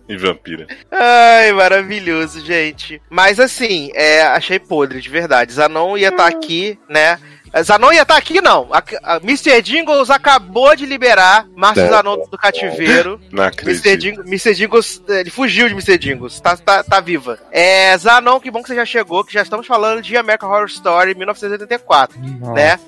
E 0.09 0.17
Vampira. 0.17 0.67
Ai, 0.91 1.53
maravilhoso, 1.53 2.45
gente. 2.45 3.01
Mas 3.09 3.39
assim, 3.39 3.91
é, 3.95 4.23
achei 4.23 4.59
podre, 4.59 5.01
de 5.01 5.09
verdade. 5.09 5.53
Zanon 5.53 5.97
ia 5.97 6.09
estar 6.09 6.27
aqui, 6.27 6.79
né? 6.89 7.19
Zanon 7.61 7.93
ia 7.93 8.03
estar 8.03 8.17
aqui, 8.17 8.41
não. 8.41 8.69
A, 8.73 8.83
a 9.03 9.17
Mr. 9.17 9.61
Jingles 9.61 10.09
acabou 10.09 10.75
de 10.75 10.87
liberar 10.87 11.47
Márcio. 11.55 11.89
Zanon 11.89 12.25
do 12.31 12.39
cativeiro. 12.39 13.21
Não 13.31 13.45
Mr. 13.45 13.61
acredito. 13.61 13.99
Jingles, 14.01 14.27
Mr. 14.27 14.55
Jingles, 14.55 15.03
ele 15.09 15.31
fugiu 15.31 15.67
de 15.69 15.75
Mr. 15.75 15.99
Jingles, 15.99 16.41
tá, 16.41 16.57
tá, 16.57 16.83
tá 16.83 17.01
viva. 17.01 17.39
É, 17.51 17.97
Zanon, 17.99 18.41
que 18.41 18.51
bom 18.51 18.63
que 18.63 18.69
você 18.69 18.75
já 18.77 18.85
chegou, 18.87 19.25
que 19.25 19.33
já 19.35 19.43
estamos 19.43 19.67
falando 19.67 20.01
de 20.01 20.17
American 20.17 20.49
Horror 20.51 20.67
Story 20.67 21.15
1984. 21.15 22.19
Nossa, 22.41 22.53
Né? 22.55 22.79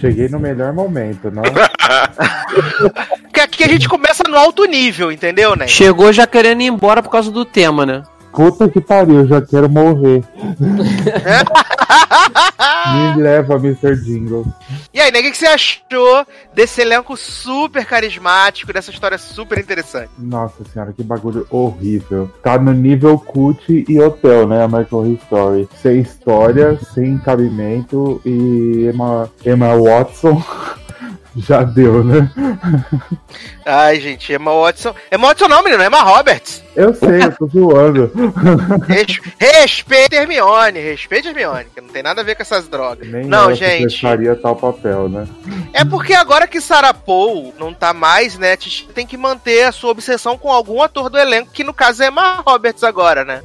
cheguei 0.00 0.28
no 0.28 0.40
melhor 0.40 0.72
momento, 0.72 1.30
não? 1.30 1.42
Porque 3.22 3.40
aqui 3.40 3.64
a 3.64 3.68
gente 3.68 3.88
começa 3.88 4.22
no 4.28 4.36
alto 4.36 4.64
nível, 4.64 5.12
entendeu, 5.12 5.54
né? 5.56 5.66
Chegou 5.68 6.12
já 6.12 6.26
querendo 6.26 6.62
ir 6.62 6.66
embora 6.66 7.02
por 7.02 7.10
causa 7.10 7.30
do 7.30 7.44
tema, 7.44 7.84
né? 7.86 8.02
Puta 8.38 8.68
que 8.68 8.80
pariu, 8.80 9.26
já 9.26 9.42
quero 9.42 9.68
morrer. 9.68 10.22
Me 13.16 13.20
leva, 13.20 13.56
Mr. 13.56 13.96
Jingle. 13.96 14.46
E 14.94 15.00
aí, 15.00 15.10
né, 15.10 15.18
o 15.18 15.22
que 15.22 15.32
que 15.32 15.36
você 15.36 15.46
achou 15.46 16.24
desse 16.54 16.80
elenco 16.80 17.16
super 17.16 17.84
carismático, 17.84 18.72
dessa 18.72 18.92
história 18.92 19.18
super 19.18 19.58
interessante? 19.58 20.10
Nossa 20.16 20.64
senhora, 20.72 20.92
que 20.92 21.02
bagulho 21.02 21.48
horrível. 21.50 22.30
Tá 22.40 22.56
no 22.56 22.72
nível 22.72 23.18
cult 23.18 23.84
e 23.88 24.00
hotel, 24.00 24.46
né? 24.46 24.62
American 24.62 25.00
Horror 25.00 25.18
Story. 25.24 25.68
Sem 25.82 25.98
história, 25.98 26.78
sem 26.94 27.18
cabimento 27.18 28.22
e 28.24 28.88
Emma, 28.92 29.28
Emma 29.44 29.74
Watson 29.76 30.40
Já 31.38 31.62
deu, 31.62 32.02
né? 32.02 32.30
Ai, 33.64 34.00
gente, 34.00 34.32
Emma 34.32 34.52
Watson. 34.52 34.94
Emma 35.12 35.28
Watson 35.28 35.46
não, 35.48 35.62
menino, 35.62 35.82
Emma 35.82 36.00
Roberts. 36.02 36.62
Eu 36.74 36.94
sei, 36.94 37.22
eu 37.24 37.32
tô 37.36 37.46
zoando. 37.46 38.10
Res- 38.86 39.20
Respeita 39.38 40.16
Hermione, 40.16 40.78
respeita 40.80 41.28
Hermione, 41.28 41.66
que 41.74 41.80
não 41.80 41.88
tem 41.88 42.02
nada 42.02 42.20
a 42.20 42.24
ver 42.24 42.34
com 42.34 42.42
essas 42.42 42.68
drogas. 42.68 43.06
Nem 43.08 43.24
não, 43.24 43.54
gente. 43.54 44.00
faria 44.00 44.34
tal 44.36 44.56
papel, 44.56 45.08
né? 45.08 45.26
É 45.72 45.84
porque 45.84 46.14
agora 46.14 46.46
que 46.46 46.60
Sarah 46.60 46.94
Paul 46.94 47.54
não 47.58 47.74
tá 47.74 47.92
mais, 47.92 48.38
né, 48.38 48.56
tem 48.94 49.06
que 49.06 49.16
manter 49.16 49.64
a 49.64 49.72
sua 49.72 49.90
obsessão 49.90 50.38
com 50.38 50.50
algum 50.50 50.82
ator 50.82 51.10
do 51.10 51.18
elenco, 51.18 51.50
que 51.52 51.64
no 51.64 51.74
caso 51.74 52.02
é 52.02 52.08
Emma 52.08 52.42
Roberts 52.46 52.82
agora, 52.84 53.24
né? 53.24 53.42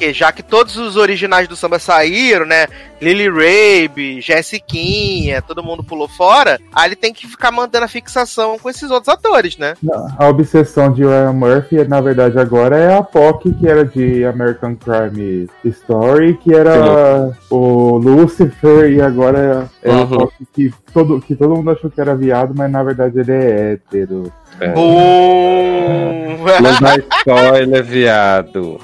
Porque 0.00 0.14
já 0.14 0.32
que 0.32 0.42
todos 0.42 0.78
os 0.78 0.96
originais 0.96 1.46
do 1.46 1.54
samba 1.54 1.78
saíram, 1.78 2.46
né? 2.46 2.66
Lily 3.02 3.28
Rabe, 3.28 4.18
Jessiquinha, 4.22 5.42
todo 5.42 5.62
mundo 5.62 5.84
pulou 5.84 6.08
fora, 6.08 6.58
aí 6.74 6.88
ele 6.88 6.96
tem 6.96 7.12
que 7.12 7.26
ficar 7.26 7.50
mantendo 7.50 7.84
a 7.84 7.88
fixação 7.88 8.58
com 8.58 8.70
esses 8.70 8.90
outros 8.90 9.12
atores, 9.14 9.58
né? 9.58 9.74
A 10.18 10.26
obsessão 10.26 10.90
de 10.90 11.02
Ryan 11.02 11.34
Murphy, 11.34 11.84
na 11.86 12.00
verdade, 12.00 12.38
agora 12.38 12.78
é 12.78 12.96
a 12.96 13.02
POC, 13.02 13.52
que 13.52 13.68
era 13.68 13.84
de 13.84 14.24
American 14.24 14.74
Crime 14.74 15.46
Story, 15.66 16.38
que 16.38 16.54
era 16.54 17.30
o 17.50 17.98
Lucifer, 17.98 18.90
e 18.90 19.02
agora 19.02 19.70
é 19.82 19.90
a 19.90 19.96
Uhum. 19.96 20.08
POC 20.08 20.32
que 20.54 20.74
todo, 20.94 21.20
que 21.20 21.34
todo 21.34 21.56
mundo 21.56 21.70
achou 21.72 21.90
que 21.90 22.00
era 22.00 22.14
viado, 22.16 22.54
mas 22.56 22.70
na 22.70 22.82
verdade 22.82 23.18
ele 23.20 23.32
é 23.32 23.72
hétero. 23.72 24.32
É. 24.58 24.68
Bum! 24.72 26.38
Não 26.62 26.80
dá 26.80 26.96
spoiler, 27.18 27.84
viado. 27.84 28.80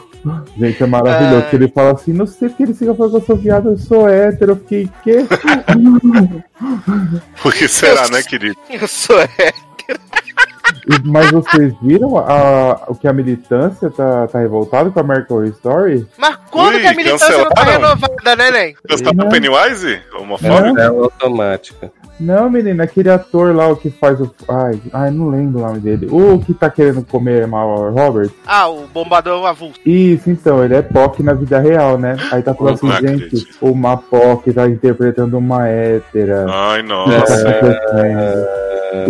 Gente, 0.57 0.83
é 0.83 0.87
maravilhoso. 0.87 1.45
Ai. 1.45 1.51
que 1.51 1.57
ele 1.57 1.69
fala 1.69 1.93
assim, 1.93 2.13
não 2.13 2.27
sei 2.27 2.49
porque 2.49 2.65
ele 2.65 2.75
fica 2.75 2.95
falando 2.95 3.13
que 3.13 3.17
eu 3.19 3.27
sou 3.27 3.37
viado, 3.37 3.71
eu 3.71 3.79
sou 3.79 4.09
hétero. 4.09 4.53
Eu 4.53 4.57
fiquei, 4.57 4.91
quê? 5.03 5.27
Por 7.43 7.55
que 7.55 7.69
será, 7.69 8.09
né, 8.09 8.23
querido? 8.23 8.57
Eu 8.71 8.89
sou 8.89 9.21
é. 9.39 9.53
Mas 11.05 11.31
vocês 11.31 11.75
viram 11.83 12.17
a- 12.19 12.83
o 12.89 12.95
que 12.95 13.07
a 13.09 13.13
militância 13.13 13.91
tá, 13.91 14.27
tá 14.29 14.39
revoltada 14.39 14.91
com 14.91 14.99
a 14.99 15.03
American 15.03 15.37
Horror 15.39 15.49
Story? 15.51 16.07
Mas 16.17 16.37
quando 16.51 16.75
Ui, 16.75 16.81
que 16.81 16.87
a 16.87 16.95
militância 16.95 17.39
não 17.39 17.51
tá 17.51 17.63
renovada, 17.65 18.37
né, 18.37 18.51
Nen? 18.51 18.77
Gostar 18.89 19.11
do 19.13 19.17
Não. 19.17 19.29
Pennywise? 19.29 20.01
Homofóbico? 20.19 20.75
Cancela 20.75 21.03
automática. 21.05 21.91
Não, 22.19 22.49
menina, 22.49 22.85
aquele 22.85 23.11
ator 23.11 23.55
lá, 23.55 23.69
o 23.69 23.77
que 23.77 23.91
faz 23.91 24.19
o. 24.21 24.35
Ai, 24.49 24.81
ai, 24.91 25.11
não 25.11 25.29
lembro 25.29 25.61
o 25.61 25.67
nome 25.67 25.81
dele. 25.81 26.09
O 26.11 26.39
que 26.39 26.55
tá 26.55 26.71
querendo 26.71 27.05
comer 27.05 27.47
Mal 27.47 27.91
Robert. 27.93 28.31
Ah, 28.47 28.69
o 28.71 28.87
bombadão 28.87 29.45
avulso. 29.45 29.79
Isso, 29.85 30.31
então, 30.31 30.65
ele 30.65 30.75
é 30.77 30.81
POC 30.83 31.23
na 31.23 31.35
vida 31.35 31.59
real, 31.59 31.99
né? 31.99 32.17
Aí 32.33 32.43
tá 32.43 32.55
falando 32.55 32.75
assim, 32.75 32.91
gente, 33.07 33.25
acredito. 33.27 33.57
uma 33.61 33.99
POC 33.99 34.51
tá 34.55 34.67
interpretando 34.67 35.37
uma 35.37 35.69
hétera. 35.69 36.47
Ai, 36.49 36.81
O 36.81 36.89
tá 36.89 36.95
nossa. 36.95 37.49
acontecendo? 37.51 38.47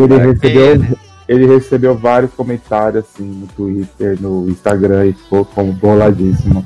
Ele 0.03 0.17
recebeu, 0.19 0.97
ele 1.29 1.47
recebeu 1.47 1.97
vários 1.97 2.33
comentários 2.33 3.05
assim 3.05 3.25
no 3.25 3.47
Twitter, 3.49 4.21
no 4.21 4.49
Instagram 4.49 5.07
e 5.07 5.13
ficou 5.13 5.45
como 5.45 5.73
boladíssimo. 5.73 6.65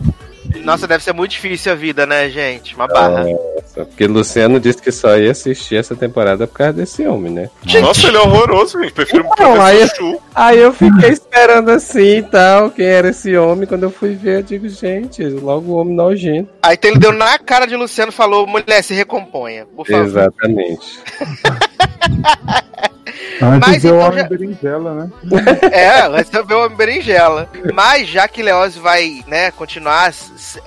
Nossa, 0.64 0.86
deve 0.86 1.04
ser 1.04 1.12
muito 1.12 1.30
difícil 1.32 1.72
a 1.72 1.74
vida, 1.74 2.06
né, 2.06 2.28
gente? 2.28 2.74
Uma 2.74 2.88
barra. 2.88 3.24
Nossa, 3.24 3.84
porque 3.84 4.06
Luciano 4.06 4.58
disse 4.58 4.82
que 4.82 4.90
só 4.90 5.16
ia 5.16 5.30
assistir 5.30 5.76
essa 5.76 5.94
temporada 5.94 6.46
por 6.46 6.54
causa 6.54 6.72
desse 6.72 7.06
homem, 7.06 7.32
né? 7.32 7.50
Nossa, 7.80 8.08
ele 8.08 8.16
é 8.16 8.20
horroroso, 8.20 8.80
gente. 8.80 8.92
Prefiro 8.92 9.26
Então, 9.32 9.60
aí-. 9.62 9.88
Aí 10.34 10.58
eu 10.58 10.72
fiquei 10.72 11.10
esperando 11.10 11.70
assim 11.70 12.18
e 12.18 12.22
tal, 12.22 12.70
quem 12.70 12.86
era 12.86 13.10
esse 13.10 13.36
homem. 13.36 13.66
Quando 13.66 13.84
eu 13.84 13.90
fui 13.90 14.14
ver, 14.14 14.38
eu 14.38 14.42
digo, 14.42 14.68
gente, 14.68 15.22
logo 15.24 15.72
o 15.72 15.76
homem 15.76 15.94
nojento. 15.94 16.50
Aí 16.62 16.74
então 16.74 16.90
ele 16.90 17.00
deu 17.00 17.12
na 17.12 17.38
cara 17.38 17.66
de 17.66 17.76
Luciano 17.76 18.10
e 18.10 18.14
falou: 18.14 18.46
mulher, 18.46 18.82
se 18.82 18.94
recomponha, 18.94 19.66
por 19.66 19.86
favor. 19.86 20.04
Exatamente. 20.04 21.00
Antes 23.42 23.68
Mas 23.68 23.84
então 23.84 23.98
homem 23.98 24.18
já- 24.20 24.28
berinjela, 24.28 24.94
né? 24.94 25.10
É, 25.72 26.08
vai 26.08 26.24
saber 26.24 26.54
o 26.54 26.64
homem 26.64 26.76
berinjela. 26.76 27.48
Mas 27.74 28.08
já 28.08 28.26
que 28.28 28.42
Leoz 28.42 28.76
vai, 28.76 29.22
né, 29.26 29.50
continuar 29.50 30.12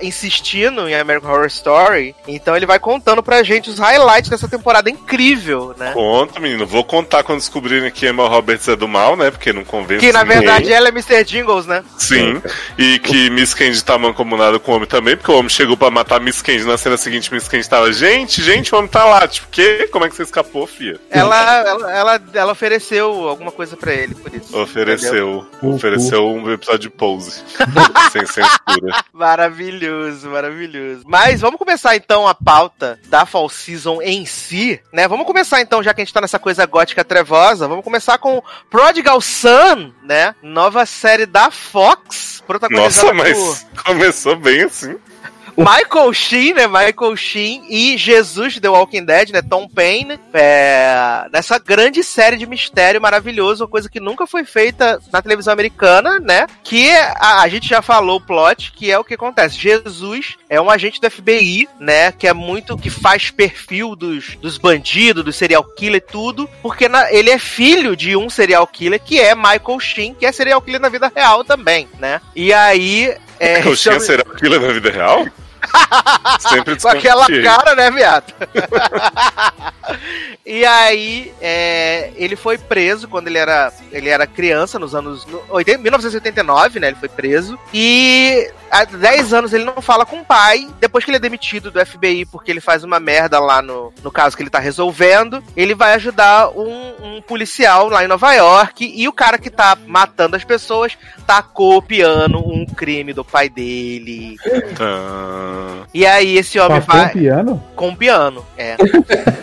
insistindo 0.00 0.88
em 0.88 0.94
American 0.94 1.30
Horror 1.30 1.46
Story, 1.46 2.14
então 2.26 2.56
ele 2.56 2.66
vai 2.66 2.78
contando 2.78 3.22
pra 3.22 3.42
gente 3.42 3.70
os 3.70 3.78
highlights 3.78 4.30
dessa 4.30 4.48
temporada 4.48 4.90
incrível, 4.90 5.74
né? 5.78 5.92
Conta, 5.92 6.40
menino. 6.40 6.66
Vou 6.66 6.84
contar 6.84 7.22
quando 7.22 7.38
descobrirem 7.38 7.90
que 7.90 8.06
Emma 8.06 8.28
Roberts 8.28 8.68
é 8.68 8.76
do 8.76 8.88
mal, 8.88 9.16
né? 9.16 9.30
Porque 9.30 9.52
não 9.52 9.64
convence 9.64 10.04
Que 10.04 10.12
na 10.12 10.22
ninguém. 10.24 10.38
verdade 10.40 10.72
ela 10.72 10.88
é 10.88 10.90
Mr. 10.90 11.24
Jingles, 11.24 11.66
né? 11.66 11.82
Sim. 11.98 12.42
E 12.78 12.98
que 12.98 13.30
Miss 13.30 13.54
Candy 13.54 13.82
tá 13.82 13.96
mancomunada 13.98 14.58
com 14.58 14.72
o 14.72 14.76
homem 14.76 14.88
também, 14.88 15.16
porque 15.16 15.30
o 15.30 15.36
homem 15.36 15.48
chegou 15.48 15.76
pra 15.76 15.90
matar 15.90 16.20
Miss 16.20 16.42
Candy 16.42 16.64
na 16.64 16.76
cena 16.76 16.96
seguinte. 16.96 17.32
Miss 17.32 17.48
Candy 17.48 17.68
tava, 17.68 17.92
gente, 17.92 18.42
gente, 18.42 18.74
o 18.74 18.78
homem 18.78 18.90
tá 18.90 19.04
lá. 19.04 19.26
Tipo, 19.28 19.48
que? 19.50 19.88
Como 19.88 20.04
é 20.04 20.08
que 20.08 20.16
você 20.16 20.22
escapou, 20.22 20.66
fia? 20.66 20.98
Ela, 21.10 21.64
ela, 21.66 21.92
ela, 21.92 22.20
ela 22.36 22.52
ofereceu 22.52 23.28
alguma 23.28 23.52
coisa 23.52 23.76
pra 23.76 23.92
ele, 23.92 24.14
por 24.14 24.34
isso. 24.34 24.56
Ofereceu. 24.58 25.46
Ofereceu 25.62 26.28
um 26.28 26.50
episódio 26.52 26.80
de 26.80 26.90
pose. 26.90 27.42
sem 28.12 28.26
censura. 28.26 29.04
Maravilhoso, 29.12 30.28
maravilhoso. 30.28 31.02
Mas 31.06 31.40
vamos 31.40 31.58
começar 31.58 31.96
então 31.96 32.26
a 32.26 32.34
pauta 32.34 32.98
da 33.08 33.24
Fall 33.26 33.48
Season 33.48 34.00
em 34.02 34.26
si, 34.26 34.80
né? 34.92 35.08
Vamos 35.08 35.26
começar 35.26 35.60
então, 35.60 35.82
já 35.82 35.94
que 35.94 36.00
a 36.00 36.04
gente 36.04 36.14
tá 36.14 36.20
nessa 36.20 36.38
coisa 36.38 36.66
gótica 36.66 37.04
trevosa, 37.04 37.68
vamos 37.68 37.84
começar 37.84 38.18
com 38.18 38.42
Prodigal 38.70 39.20
Son, 39.20 39.92
né? 40.02 40.34
Nova 40.42 40.86
série 40.86 41.26
da 41.26 41.50
Fox, 41.50 42.42
protagonizada 42.46 43.12
Nossa, 43.12 43.14
mas 43.14 43.66
começou 43.84 44.36
bem 44.36 44.62
assim. 44.62 44.96
Michael 45.56 46.12
Sheen, 46.12 46.54
né? 46.54 46.66
Michael 46.66 47.16
Sheen 47.16 47.64
e 47.70 47.96
Jesus 47.96 48.54
de 48.54 48.60
The 48.60 48.68
Walking 48.68 49.04
Dead, 49.04 49.30
né? 49.30 49.40
Tom 49.40 49.68
Payne, 49.68 50.18
é, 50.32 51.26
nessa 51.32 51.58
grande 51.58 52.02
série 52.02 52.36
de 52.36 52.44
mistério 52.46 53.00
maravilhoso, 53.00 53.62
uma 53.64 53.70
coisa 53.70 53.88
que 53.88 54.00
nunca 54.00 54.26
foi 54.26 54.44
feita 54.44 55.00
na 55.12 55.22
televisão 55.22 55.52
americana, 55.52 56.18
né? 56.18 56.46
Que 56.64 56.90
a, 56.90 57.42
a 57.42 57.48
gente 57.48 57.68
já 57.68 57.80
falou 57.80 58.16
o 58.16 58.20
plot, 58.20 58.72
que 58.72 58.90
é 58.90 58.98
o 58.98 59.04
que 59.04 59.14
acontece. 59.14 59.56
Jesus 59.56 60.34
é 60.50 60.60
um 60.60 60.68
agente 60.70 61.00
do 61.00 61.08
FBI, 61.10 61.68
né? 61.78 62.10
Que 62.10 62.26
é 62.26 62.32
muito 62.32 62.76
que 62.76 62.90
faz 62.90 63.30
perfil 63.30 63.94
dos, 63.94 64.36
dos 64.36 64.58
bandidos, 64.58 65.24
do 65.24 65.32
serial 65.32 65.62
killer 65.76 66.02
e 66.04 66.12
tudo, 66.12 66.50
porque 66.62 66.88
na- 66.88 67.12
ele 67.12 67.30
é 67.30 67.38
filho 67.38 67.96
de 67.96 68.16
um 68.16 68.28
serial 68.28 68.66
killer 68.66 69.00
que 69.00 69.20
é 69.20 69.34
Michael 69.36 69.78
Sheen, 69.78 70.14
que 70.14 70.26
é 70.26 70.32
serial 70.32 70.60
killer 70.60 70.80
na 70.80 70.88
vida 70.88 71.12
real 71.14 71.44
também, 71.44 71.88
né? 72.00 72.20
E 72.34 72.52
aí 72.52 73.14
é, 73.38 73.58
Eu 73.58 73.62
tinha 73.62 73.76
chama- 73.76 74.00
será 74.00 74.24
killer 74.36 74.60
na 74.60 74.72
vida 74.72 74.90
real? 74.90 75.26
Sempre 76.40 76.80
com 76.80 76.88
aquela 76.88 77.26
cara, 77.42 77.74
né, 77.74 77.90
viado? 77.90 78.32
e 80.44 80.64
aí, 80.64 81.32
é, 81.40 82.10
ele 82.16 82.36
foi 82.36 82.58
preso 82.58 83.08
quando 83.08 83.28
ele 83.28 83.38
era, 83.38 83.72
ele 83.92 84.08
era 84.08 84.26
criança, 84.26 84.78
nos 84.78 84.94
anos. 84.94 85.26
No, 85.26 85.42
80 85.50 85.78
1989, 85.78 86.80
né? 86.80 86.88
Ele 86.88 86.96
foi 86.96 87.08
preso. 87.08 87.58
E 87.72 88.50
há 88.70 88.84
10 88.84 89.32
anos 89.32 89.52
ele 89.52 89.64
não 89.64 89.80
fala 89.80 90.04
com 90.04 90.20
o 90.20 90.24
pai. 90.24 90.68
Depois 90.80 91.04
que 91.04 91.10
ele 91.10 91.16
é 91.16 91.20
demitido 91.20 91.70
do 91.70 91.84
FBI 91.84 92.26
porque 92.26 92.50
ele 92.50 92.60
faz 92.60 92.82
uma 92.84 92.98
merda 92.98 93.38
lá 93.38 93.62
no, 93.62 93.92
no 94.02 94.10
caso 94.10 94.36
que 94.36 94.42
ele 94.42 94.50
tá 94.50 94.58
resolvendo, 94.58 95.42
ele 95.56 95.74
vai 95.74 95.94
ajudar 95.94 96.50
um, 96.50 97.16
um 97.16 97.22
policial 97.22 97.88
lá 97.88 98.04
em 98.04 98.08
Nova 98.08 98.32
York. 98.34 98.92
E 98.94 99.06
o 99.08 99.12
cara 99.12 99.38
que 99.38 99.50
tá 99.50 99.76
matando 99.86 100.36
as 100.36 100.44
pessoas 100.44 100.96
tá 101.26 101.42
copiando 101.42 102.38
um 102.38 102.66
crime 102.66 103.12
do 103.12 103.24
pai 103.24 103.48
dele. 103.48 104.36
Tá. 104.76 105.53
E 105.92 106.04
aí 106.06 106.36
esse 106.36 106.58
homem 106.58 106.80
Passou 106.80 107.00
vai 107.00 107.06
um 107.06 107.12
piano? 107.12 107.64
com 107.76 107.88
um 107.88 107.94
piano, 107.96 108.44
é. 108.56 108.76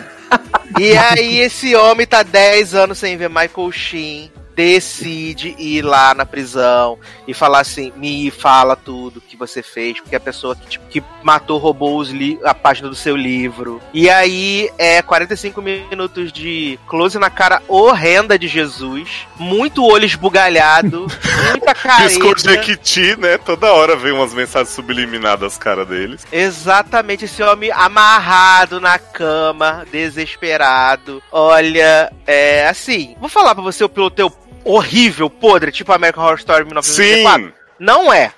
e 0.78 0.96
aí 0.96 1.40
esse 1.40 1.74
homem 1.74 2.06
tá 2.06 2.22
10 2.22 2.74
anos 2.74 2.98
sem 2.98 3.16
ver 3.16 3.28
Michael 3.28 3.72
Sheen, 3.72 4.30
decide 4.54 5.54
ir 5.58 5.82
lá 5.82 6.14
na 6.14 6.24
prisão 6.26 6.98
e 7.26 7.34
falar 7.34 7.60
assim, 7.60 7.92
me 7.96 8.30
fala 8.30 8.76
tudo 8.76 9.20
que 9.20 9.36
você 9.36 9.62
fez, 9.62 10.00
porque 10.00 10.16
a 10.16 10.20
pessoa 10.20 10.54
que, 10.56 10.66
tipo, 10.66 10.86
que 10.88 11.02
matou 11.22 11.58
roubou 11.58 11.98
os 11.98 12.10
li- 12.10 12.38
a 12.44 12.54
página 12.54 12.88
do 12.88 12.94
seu 12.94 13.16
livro. 13.16 13.80
E 13.94 14.08
aí 14.10 14.70
é 14.78 15.00
45 15.02 15.60
minutos 15.62 16.32
de 16.32 16.78
close 16.86 17.18
na 17.18 17.30
cara 17.30 17.62
horrenda 17.68 18.38
de 18.38 18.46
Jesus, 18.48 19.26
muito 19.38 19.84
olho 19.84 20.04
esbugalhado, 20.04 21.06
muita 21.50 21.74
careta. 21.74 22.38
Jequiti, 22.38 23.16
né? 23.18 23.38
Toda 23.38 23.72
hora 23.72 23.96
vem 23.96 24.12
umas 24.12 24.34
mensagens 24.34 24.74
subliminadas 24.74 25.40
das 25.40 25.58
caras 25.58 25.86
deles. 25.88 26.26
Exatamente, 26.30 27.24
esse 27.24 27.42
homem 27.42 27.70
amarrado 27.72 28.80
na 28.80 28.98
cama, 28.98 29.84
desesperado. 29.90 31.22
Olha, 31.30 32.12
é 32.26 32.68
assim, 32.68 33.16
vou 33.20 33.28
falar 33.28 33.54
pra 33.54 33.62
você 33.64 33.82
o 33.84 33.88
peloteu 33.88 34.30
horrível, 34.64 35.28
podre, 35.28 35.72
tipo 35.72 35.92
American 35.92 36.24
Horror 36.24 36.38
Story 36.38 36.64
1984. 36.64 37.46
Sim! 37.46 37.52
Não 37.78 38.12
é. 38.12 38.32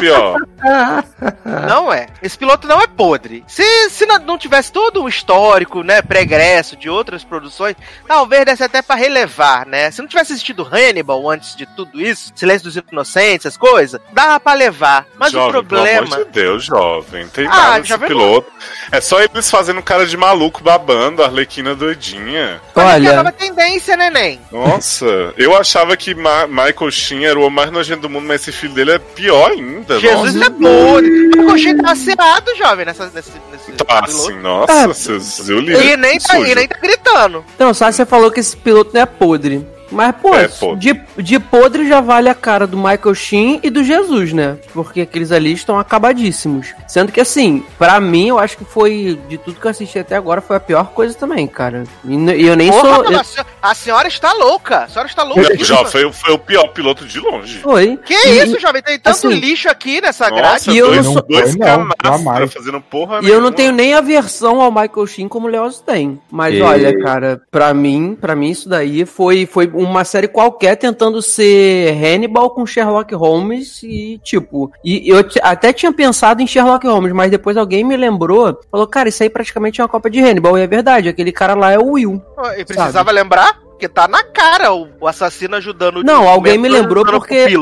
Pior. 0.00 0.38
Não 1.68 1.92
é. 1.92 2.06
Esse 2.22 2.38
piloto 2.38 2.66
não 2.66 2.80
é 2.80 2.86
podre. 2.86 3.44
Se, 3.46 3.62
se 3.90 4.06
não, 4.06 4.18
não 4.18 4.38
tivesse 4.38 4.72
todo 4.72 5.02
um 5.02 5.08
histórico, 5.08 5.82
né, 5.82 6.00
pregresso 6.00 6.74
de 6.76 6.88
outras 6.88 7.22
produções, 7.22 7.76
talvez 8.08 8.44
desse 8.46 8.62
até 8.64 8.80
pra 8.80 8.94
relevar, 8.96 9.66
né? 9.66 9.90
Se 9.90 10.00
não 10.00 10.08
tivesse 10.08 10.32
assistido 10.32 10.66
Hannibal 10.70 11.28
antes 11.28 11.54
de 11.54 11.66
tudo 11.66 12.00
isso, 12.00 12.32
Silêncio 12.34 12.64
dos 12.64 12.76
Inocentes, 12.76 13.44
essas 13.46 13.56
coisas, 13.58 14.00
dava 14.12 14.40
pra 14.40 14.54
levar. 14.54 15.06
Mas 15.18 15.32
jovem, 15.32 15.48
o 15.48 15.52
problema... 15.52 16.02
Pelo 16.02 16.14
amor 16.14 16.24
de 16.26 16.32
Deus, 16.32 16.64
jovem. 16.64 17.28
Tem 17.28 17.46
Ah, 17.46 17.78
nada 17.78 17.98
piloto. 17.98 18.50
É 18.90 19.00
só 19.00 19.20
eles 19.20 19.50
fazendo 19.50 19.82
cara 19.82 20.06
de 20.06 20.16
maluco 20.16 20.62
babando, 20.64 21.22
a 21.22 21.26
Arlequina 21.26 21.74
doidinha. 21.74 22.60
É 22.70 22.72
que 22.72 22.80
é 22.80 22.84
Olha, 22.84 23.16
nova 23.16 23.32
tendência, 23.32 23.96
neném. 23.96 24.40
Nossa, 24.50 25.04
eu 25.36 25.54
achava 25.56 25.96
que 25.96 26.14
Ma- 26.14 26.46
Michael 26.46 26.90
Sheen 26.90 27.26
era 27.26 27.38
o 27.38 27.42
homem 27.42 27.54
mais 27.56 27.70
nojento 27.70 28.02
do 28.02 28.10
mundo, 28.10 28.26
mas 28.26 28.40
esse 28.40 28.52
filho 28.52 28.72
dele 28.74 28.92
é 28.92 28.98
pior 28.98 29.33
ainda. 29.46 29.98
Jesus 30.00 30.34
nossa. 30.34 30.46
é 30.46 30.50
podre. 30.50 31.28
O 31.38 31.46
coxinha 31.46 31.76
tá 31.82 31.92
acerado, 31.92 32.54
jovem, 32.56 32.86
nessa, 32.86 33.10
nesse, 33.14 33.32
nesse 33.52 33.72
Tá 33.72 33.84
piloto. 34.02 34.10
assim, 34.10 34.38
nossa, 34.40 34.72
É. 34.72 34.86
vocês 34.86 35.48
eu 35.48 35.60
li. 35.60 35.72
E 35.74 35.96
nem, 35.96 36.18
tá, 36.18 36.38
e 36.38 36.54
nem 36.54 36.68
tá 36.68 36.78
gritando. 36.80 37.44
então, 37.54 37.72
sabe, 37.74 37.92
você 37.94 38.06
falou 38.06 38.30
que 38.30 38.40
esse 38.40 38.56
piloto 38.56 38.90
não 38.94 39.00
é 39.02 39.06
podre. 39.06 39.66
Mas, 39.94 40.14
pô, 40.20 40.34
É 40.34 40.48
podre. 40.48 40.78
De, 40.92 41.22
de 41.22 41.38
podre 41.38 41.88
já 41.88 42.00
vale 42.00 42.28
a 42.28 42.34
cara 42.34 42.66
do 42.66 42.76
Michael 42.76 43.14
Sheen 43.14 43.60
e 43.62 43.70
do 43.70 43.82
Jesus, 43.84 44.32
né? 44.32 44.56
Porque 44.72 45.02
aqueles 45.02 45.30
ali 45.32 45.52
estão 45.52 45.78
acabadíssimos. 45.78 46.74
Sendo 46.88 47.12
que, 47.12 47.20
assim, 47.20 47.64
pra 47.78 48.00
mim, 48.00 48.28
eu 48.28 48.38
acho 48.38 48.56
que 48.56 48.64
foi, 48.64 49.18
de 49.28 49.38
tudo 49.38 49.60
que 49.60 49.66
eu 49.66 49.70
assisti 49.70 49.98
até 49.98 50.16
agora, 50.16 50.40
foi 50.40 50.56
a 50.56 50.60
pior 50.60 50.90
coisa 50.90 51.14
também, 51.14 51.46
cara. 51.46 51.84
E, 52.04 52.14
e 52.14 52.46
eu 52.46 52.56
nem 52.56 52.70
Porra, 52.70 52.82
sou. 52.82 53.04
mano, 53.04 53.16
eu- 53.16 53.44
a, 53.62 53.74
senhora, 53.74 54.08
está 54.08 54.32
louca. 54.32 54.84
A 54.84 54.88
senhora 54.88 55.08
está 55.08 55.22
louca. 55.22 55.42
Não, 55.42 55.64
Já 55.64 55.84
foi, 55.84 56.10
foi 56.12 56.34
o 56.34 56.38
pior 56.38 56.68
piloto 56.68 57.04
de 57.06 57.18
longe. 57.20 57.58
Foi. 57.58 57.96
Que 58.04 58.12
E- 58.14 58.44
isso, 58.44 58.58
jovem? 58.60 58.82
Tem 58.82 58.98
tanto 58.98 59.26
assim, 59.28 59.34
lixo 59.34 59.68
aqui 59.68 60.00
nessa 60.00 60.28
Nossa, 60.28 60.40
grade. 60.42 60.70
E 60.70 60.78
eu 60.78 60.86
dois, 60.88 61.04
não 61.06 61.12
sou- 61.14 61.22
dois 61.28 61.56
não, 61.56 61.88
jamais. 62.04 62.52
fazendo 62.52 62.80
porra 62.80 63.20
E 63.22 63.26
eu 63.26 63.34
não 63.34 63.50
nenhuma. 63.50 63.52
tenho 63.52 63.72
nem 63.72 63.94
aversão 63.94 64.60
ao 64.60 64.70
Michael 64.70 65.06
Sheen 65.06 65.28
como 65.28 65.46
o 65.46 65.50
Leoz 65.50 65.80
tem. 65.80 66.20
Mas 66.30 66.54
E- 66.54 66.62
olha, 66.62 66.96
cara, 67.02 67.40
pra 67.50 67.72
mim, 67.72 68.16
para 68.20 68.34
mim 68.36 68.50
isso 68.50 68.68
daí 68.68 69.04
foi, 69.06 69.46
foi 69.46 69.66
uma 69.84 70.04
série 70.04 70.28
qualquer 70.28 70.76
tentando 70.76 71.20
ser 71.22 71.92
Hannibal 71.92 72.50
com 72.50 72.66
Sherlock 72.66 73.14
Holmes 73.14 73.82
e 73.82 74.18
tipo, 74.22 74.72
e 74.84 75.08
eu 75.08 75.24
até 75.42 75.72
tinha 75.72 75.92
pensado 75.92 76.42
em 76.42 76.46
Sherlock 76.46 76.86
Holmes, 76.86 77.12
mas 77.12 77.30
depois 77.30 77.56
alguém 77.56 77.84
me 77.84 77.96
lembrou, 77.96 78.58
falou, 78.70 78.86
cara, 78.86 79.08
isso 79.08 79.22
aí 79.22 79.30
praticamente 79.30 79.80
é 79.80 79.84
uma 79.84 79.88
cópia 79.88 80.10
de 80.10 80.20
Hannibal, 80.20 80.58
e 80.58 80.62
é 80.62 80.66
verdade, 80.66 81.08
aquele 81.08 81.32
cara 81.32 81.54
lá 81.54 81.72
é 81.72 81.78
o 81.78 81.92
Will. 81.92 82.22
E 82.58 82.64
precisava 82.64 83.10
lembrar? 83.10 83.63
Porque 83.74 83.88
tá 83.88 84.06
na 84.06 84.22
cara 84.22 84.72
o, 84.72 85.06
assassino 85.06 85.56
ajudando 85.56 85.98
o 85.98 86.02
Não, 86.04 86.28
alguém 86.28 86.56
me 86.56 86.68
lembrou 86.68 87.04
porque-. 87.04 87.54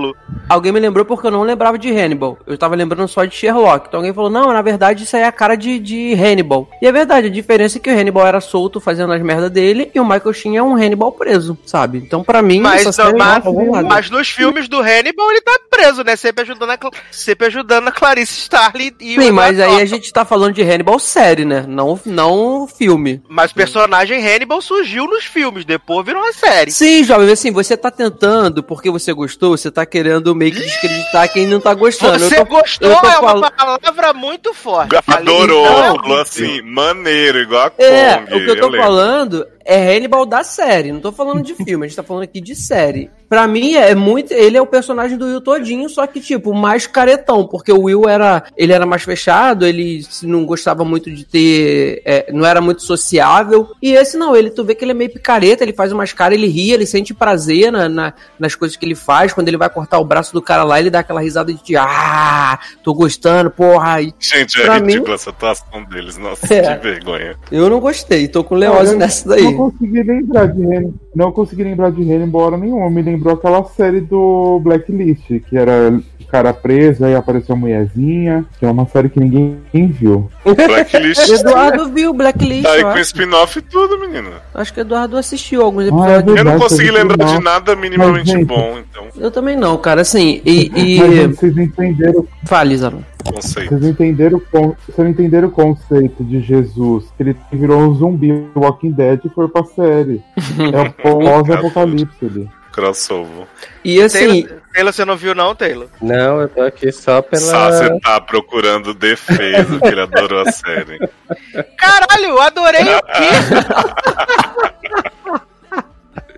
Alguém 0.48 0.70
me 0.70 0.80
lembrou 0.80 1.04
porque 1.04 1.26
eu 1.26 1.30
não 1.30 1.42
lembrava 1.42 1.78
de 1.78 1.90
Hannibal. 1.90 2.38
Eu 2.46 2.58
tava 2.58 2.76
lembrando 2.76 3.08
só 3.08 3.24
de 3.24 3.34
Sherlock. 3.34 3.86
Então 3.88 4.00
alguém 4.00 4.12
falou, 4.12 4.28
não, 4.28 4.52
na 4.52 4.60
verdade 4.60 5.04
isso 5.04 5.16
aí 5.16 5.22
é 5.22 5.26
a 5.26 5.32
cara 5.32 5.56
de, 5.56 5.78
de 5.78 6.12
Hannibal. 6.12 6.68
E 6.82 6.86
é 6.86 6.92
verdade, 6.92 7.28
a 7.28 7.30
diferença 7.30 7.78
é 7.78 7.80
que 7.80 7.90
o 7.90 7.98
Hannibal 7.98 8.26
era 8.26 8.40
solto 8.40 8.78
fazendo 8.78 9.12
as 9.14 9.22
merdas 9.22 9.50
dele 9.50 9.90
e 9.94 10.00
o 10.00 10.04
Michael 10.04 10.32
Sheen 10.34 10.56
é 10.58 10.62
um 10.62 10.74
Hannibal 10.74 11.12
preso, 11.12 11.56
sabe? 11.64 11.98
Então 11.98 12.22
pra 12.22 12.42
mim, 12.42 12.60
Mas, 12.60 12.86
essa 12.86 13.10
mas, 13.12 13.44
não 13.44 13.72
nada. 13.72 13.88
mas 13.88 14.10
nos 14.10 14.28
filmes 14.28 14.68
do 14.68 14.80
Hannibal 14.80 15.30
ele 15.30 15.40
tá 15.40 15.58
preso, 15.70 16.04
né? 16.04 16.16
Sempre 16.16 16.42
ajudando 16.42 16.70
a, 16.70 16.78
sempre 17.10 17.46
ajudando 17.46 17.88
a 17.88 17.92
Clarice 17.92 18.40
Starling 18.40 18.92
e 19.00 19.18
o 19.18 19.22
Sim, 19.22 19.30
mas 19.30 19.58
aí 19.58 19.80
a 19.80 19.86
gente 19.86 20.12
tá 20.12 20.24
falando 20.24 20.52
de 20.52 20.62
Hannibal 20.62 20.98
série, 20.98 21.46
né? 21.46 21.64
Não, 21.66 21.98
não 22.04 22.66
filme. 22.66 23.22
Mas 23.28 23.52
o 23.52 23.54
personagem 23.54 24.22
Hannibal 24.22 24.60
surgiu 24.60 25.06
nos 25.06 25.24
filmes, 25.24 25.64
depois 25.64 26.01
virou 26.02 26.22
uma 26.22 26.32
série. 26.32 26.70
Sim, 26.70 27.04
jovem, 27.04 27.30
assim, 27.30 27.50
você 27.50 27.76
tá 27.76 27.90
tentando, 27.90 28.62
porque 28.62 28.90
você 28.90 29.12
gostou, 29.12 29.56
você 29.56 29.70
tá 29.70 29.84
querendo 29.86 30.34
meio 30.34 30.52
que 30.52 30.60
descreditar 30.60 31.28
quem 31.32 31.46
não 31.46 31.60
tá 31.60 31.72
gostando. 31.74 32.18
Você 32.18 32.34
eu 32.38 32.46
tô, 32.46 32.56
gostou 32.56 32.88
eu 32.90 32.96
é 32.96 33.00
fal- 33.12 33.36
uma 33.38 33.50
palavra 33.50 34.12
muito 34.12 34.52
forte. 34.54 34.94
Adorou, 35.06 35.64
Então, 35.66 35.96
falou 36.02 36.20
assim, 36.20 36.62
maneiro, 36.62 37.38
igual 37.40 37.66
a 37.66 37.70
Kong. 37.70 37.84
É, 37.88 38.22
o 38.24 38.26
que 38.26 38.50
eu 38.50 38.56
tô 38.60 38.66
lembro. 38.68 38.80
falando 38.82 39.46
é 39.64 39.96
Hannibal 39.96 40.24
da 40.26 40.42
série, 40.44 40.92
não 40.92 41.00
tô 41.00 41.12
falando 41.12 41.42
de 41.42 41.54
filme, 41.54 41.84
a 41.84 41.88
gente 41.88 41.96
tá 41.96 42.02
falando 42.02 42.22
aqui 42.24 42.40
de 42.40 42.54
série. 42.54 43.10
Pra 43.28 43.46
mim 43.48 43.74
é 43.74 43.94
muito, 43.94 44.32
ele 44.32 44.58
é 44.58 44.60
o 44.60 44.66
personagem 44.66 45.16
do 45.16 45.24
Will 45.24 45.40
todinho, 45.40 45.88
só 45.88 46.06
que 46.06 46.20
tipo, 46.20 46.52
mais 46.52 46.86
caretão, 46.86 47.46
porque 47.46 47.72
o 47.72 47.82
Will 47.84 48.06
era, 48.08 48.44
ele 48.56 48.72
era 48.74 48.84
mais 48.84 49.02
fechado, 49.02 49.66
ele 49.66 50.04
não 50.22 50.44
gostava 50.44 50.84
muito 50.84 51.10
de 51.10 51.24
ter, 51.24 52.02
é, 52.04 52.30
não 52.32 52.44
era 52.44 52.60
muito 52.60 52.82
sociável, 52.82 53.70
e 53.80 53.92
esse 53.94 54.18
não, 54.18 54.36
ele, 54.36 54.50
tu 54.50 54.62
vê 54.64 54.74
que 54.74 54.84
ele 54.84 54.90
é 54.90 54.94
meio 54.94 55.10
picareta, 55.10 55.64
ele 55.64 55.72
faz 55.72 55.92
umas 55.92 56.12
caras, 56.12 56.36
ele 56.36 56.46
ri, 56.46 56.72
ele 56.72 56.84
sente 56.84 57.14
prazer 57.14 57.72
na, 57.72 57.88
na- 57.88 58.12
nas 58.38 58.54
coisas 58.54 58.76
que 58.76 58.84
ele 58.84 58.94
faz, 58.94 59.32
quando 59.32 59.48
ele 59.48 59.56
vai 59.56 59.70
cortar 59.70 59.98
o 59.98 60.04
braço 60.04 60.32
do 60.34 60.42
cara 60.42 60.62
lá, 60.62 60.78
ele 60.78 60.90
dá 60.90 60.98
aquela 60.98 61.20
risada 61.22 61.52
de, 61.54 61.76
ah, 61.76 62.58
tô 62.82 62.92
gostando, 62.92 63.50
porra, 63.50 64.02
e 64.02 64.12
Gente, 64.20 64.60
é 64.60 64.64
Pra 64.64 64.78
mim- 64.78 64.92
ridícula 64.92 65.14
essa 65.14 65.30
atuação 65.30 65.84
deles. 65.84 66.18
Nossa, 66.18 66.52
É. 66.52 66.76
que 66.76 66.82
vergonha. 66.86 67.36
eu 67.50 67.70
não 67.70 67.80
gostei, 67.80 68.28
tô 68.28 68.44
com 68.44 68.54
Leose 68.56 68.94
nessa 68.96 69.28
daí. 69.30 69.51
Não 69.52 69.70
consegui 69.70 70.02
lembrar 70.02 70.46
de 70.46 70.62
Hannibal. 70.62 71.01
Não 71.14 71.30
consegui 71.32 71.62
lembrar 71.64 71.90
de 71.90 72.00
Hannibal 72.02 72.56
nenhuma. 72.56 72.88
Me 72.90 73.02
lembrou 73.02 73.34
aquela 73.34 73.62
série 73.64 74.00
do 74.00 74.58
Blacklist, 74.62 75.26
que 75.48 75.56
era 75.56 75.90
o 76.20 76.24
cara 76.26 76.54
preso, 76.54 77.04
aí 77.04 77.14
apareceu 77.14 77.54
a 77.54 77.58
mulherzinha, 77.58 78.46
que 78.58 78.64
é 78.64 78.70
uma 78.70 78.86
série 78.86 79.10
que 79.10 79.20
ninguém 79.20 79.58
viu. 79.88 80.30
Blacklist 80.44 81.28
Eduardo 81.28 81.90
viu 81.90 82.14
Blacklist, 82.14 82.62
tá 82.62 82.72
aí 82.72 82.82
com 82.82 82.98
spin-off 82.98 83.58
e 83.58 83.62
tudo, 83.62 83.98
menino. 83.98 84.30
Acho 84.54 84.72
que 84.72 84.80
o 84.80 84.82
Eduardo 84.82 85.16
assistiu 85.18 85.62
alguns 85.62 85.82
Ah, 85.82 85.86
é 85.86 85.88
episódios. 85.88 86.18
Eu 86.18 86.26
não 86.26 86.34
Verdade, 86.52 86.58
consegui 86.62 86.90
lembrar 86.90 87.24
de 87.26 87.42
nada 87.44 87.76
minimamente 87.76 88.30
Mas, 88.32 88.38
gente, 88.38 88.44
bom, 88.46 88.78
então. 88.78 89.04
Eu 89.18 89.30
também 89.30 89.56
não, 89.56 89.76
cara. 89.76 90.00
Assim, 90.00 90.40
e. 90.46 90.70
e... 90.74 90.98
Mas 90.98 91.12
gente, 91.14 91.36
vocês 91.36 91.56
entenderam, 91.58 92.26
Fale, 92.46 92.76
Zalão. 92.78 93.04
Conceito. 93.24 93.68
vocês 93.70 93.84
entenderam, 93.84 94.42
con- 94.50 94.74
vocês 94.88 95.08
entenderam 95.08 95.46
o 95.46 95.50
conceito 95.52 96.24
de 96.24 96.40
Jesus, 96.40 97.04
que 97.16 97.22
ele 97.22 97.36
virou 97.52 97.80
um 97.80 97.94
zumbi 97.94 98.46
Walking 98.56 98.90
Dead 98.90 99.20
e 99.24 99.28
foi 99.28 99.46
pra 99.48 99.62
série. 99.64 100.20
É 100.72 100.80
o 100.80 100.92
pós-apocalipse 101.02 102.24
ali. 102.24 102.50
Crossover. 102.72 103.46
E 103.84 104.00
assim, 104.00 104.44
Taylor, 104.44 104.62
Taylor, 104.72 104.92
você 104.92 105.04
não 105.04 105.16
viu 105.16 105.34
não, 105.34 105.54
Taylor? 105.54 105.88
Não, 106.00 106.40
eu 106.40 106.48
tô 106.48 106.62
aqui 106.62 106.90
só 106.90 107.20
pela. 107.20 107.42
Sassi 107.42 108.00
tá 108.00 108.18
procurando 108.20 108.94
defesa, 108.94 109.78
que 109.78 109.88
ele 109.88 110.00
adorou 110.00 110.40
a 110.40 110.50
série. 110.50 110.98
Caralho, 111.76 112.40
adorei 112.40 112.82
o 112.82 113.02
quê? 113.02 113.28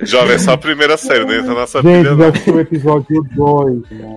Jovem, 0.04 0.34
é 0.34 0.38
só 0.38 0.52
a 0.52 0.58
primeira 0.58 0.96
série, 0.96 1.24
não 1.24 1.32
entra 1.32 1.54
nossa 1.54 1.80
Gente, 1.80 1.98
filha, 1.98 2.10
já 2.10 2.16
não. 2.16 2.28
assistiu 2.28 2.54
o 2.54 2.60
episódio 2.60 3.22
2, 3.36 3.90
né? 3.90 4.16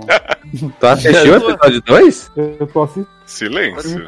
Tu 0.80 0.88
assistiu 0.88 1.34
o 1.34 1.36
episódio 1.36 1.82
2? 1.82 2.32
Eu 2.36 2.68
tô 2.68 2.84
assistindo 2.84 3.17
Silêncio. 3.28 4.06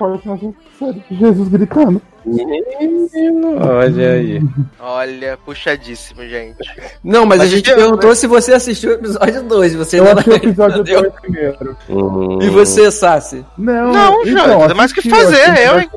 Jesus 1.11 1.49
gritando. 1.49 2.01
Menino, 2.25 3.57
olha 3.61 4.13
aí. 4.13 4.41
Olha, 4.79 5.37
puxadíssimo, 5.45 6.25
gente. 6.25 6.57
não, 7.03 7.25
mas, 7.25 7.39
Mas 7.39 7.47
a 7.47 7.55
gente 7.55 7.73
perguntou 7.73 8.15
se 8.15 8.27
você 8.27 8.53
assistiu 8.53 8.91
o 8.91 8.93
episódio 8.93 9.43
2. 9.43 9.75
Você 9.75 9.99
Eu 9.99 10.07
ainda 10.07 10.21
achei 10.21 10.33
o 10.33 10.37
não 10.37 10.43
episódio 10.43 10.81
entendeu. 10.81 11.01
2 11.01 11.13
primeiro. 11.21 11.77
Hum. 11.89 12.39
E 12.41 12.49
você, 12.49 12.89
Sassi? 12.91 13.45
Não, 13.57 13.91
Não, 13.91 14.21
então, 14.25 14.47
Jovem, 14.47 14.67
tem 14.67 14.77
mais 14.77 14.91
o 14.91 14.95
que 14.95 15.09
fazer, 15.09 15.41
assisti, 15.41 15.67
eu, 15.67 15.79
hein? 15.79 15.89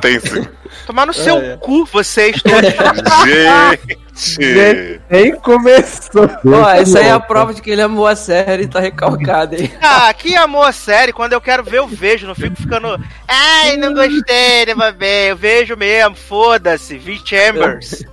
Tem 0.00 0.20
sim. 0.20 0.46
Tomar 0.86 1.06
no 1.06 1.14
seu 1.14 1.38
é. 1.38 1.56
cu, 1.56 1.86
vocês 1.86 2.42
todos. 2.42 2.70
Gente! 3.24 4.07
Nem 5.10 5.34
começou. 5.36 6.28
Ó, 6.46 6.70
essa 6.70 6.98
aí 6.98 7.06
é 7.06 7.10
a 7.12 7.20
prova 7.20 7.54
de 7.54 7.62
que 7.62 7.70
ele 7.70 7.82
amou 7.82 8.06
a 8.06 8.16
série 8.16 8.64
e 8.64 8.68
tá 8.68 8.80
recalcado 8.80 9.54
aí. 9.56 9.72
ah, 9.80 10.12
que 10.12 10.34
amor 10.36 10.68
a 10.68 10.72
série. 10.72 11.12
Quando 11.12 11.32
eu 11.32 11.40
quero 11.40 11.62
ver, 11.62 11.78
eu 11.78 11.86
vejo. 11.86 12.26
Não 12.26 12.34
fico 12.34 12.56
ficando. 12.56 12.98
Ai, 13.26 13.76
não 13.76 13.94
gostei, 13.94 14.66
vai 14.76 14.92
ver. 14.92 15.30
Eu 15.30 15.36
vejo 15.36 15.76
mesmo, 15.76 16.14
foda-se. 16.16 16.98
Vi 16.98 17.20
Chambers. 17.24 18.04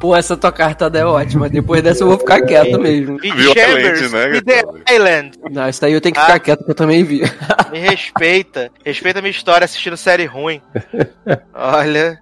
Pô, 0.00 0.16
essa 0.16 0.36
tua 0.36 0.52
cartada 0.52 0.98
é 0.98 1.04
ótima. 1.04 1.48
Depois 1.48 1.82
dessa 1.82 2.02
eu 2.04 2.08
vou 2.08 2.18
ficar 2.18 2.40
quieto 2.42 2.78
mesmo. 2.80 3.18
Vi 3.18 3.30
Violente, 3.30 3.60
Chambers. 3.60 4.12
né, 4.12 4.28
Vi 4.28 4.42
The? 4.42 4.62
Island. 4.94 5.30
Não, 5.50 5.68
isso 5.68 5.80
daí 5.80 5.92
eu 5.92 6.00
tenho 6.00 6.14
que 6.14 6.20
ficar 6.20 6.34
Ah. 6.34 6.38
quieto 6.40 6.64
que 6.64 6.70
eu 6.70 6.74
também 6.74 7.04
vi. 7.04 7.22
Me 7.70 7.78
respeita. 7.78 8.70
Respeita 8.84 9.18
a 9.18 9.22
minha 9.22 9.30
história 9.30 9.64
assistindo 9.64 9.96
série 9.96 10.24
ruim. 10.26 10.60
Olha. 11.54 12.18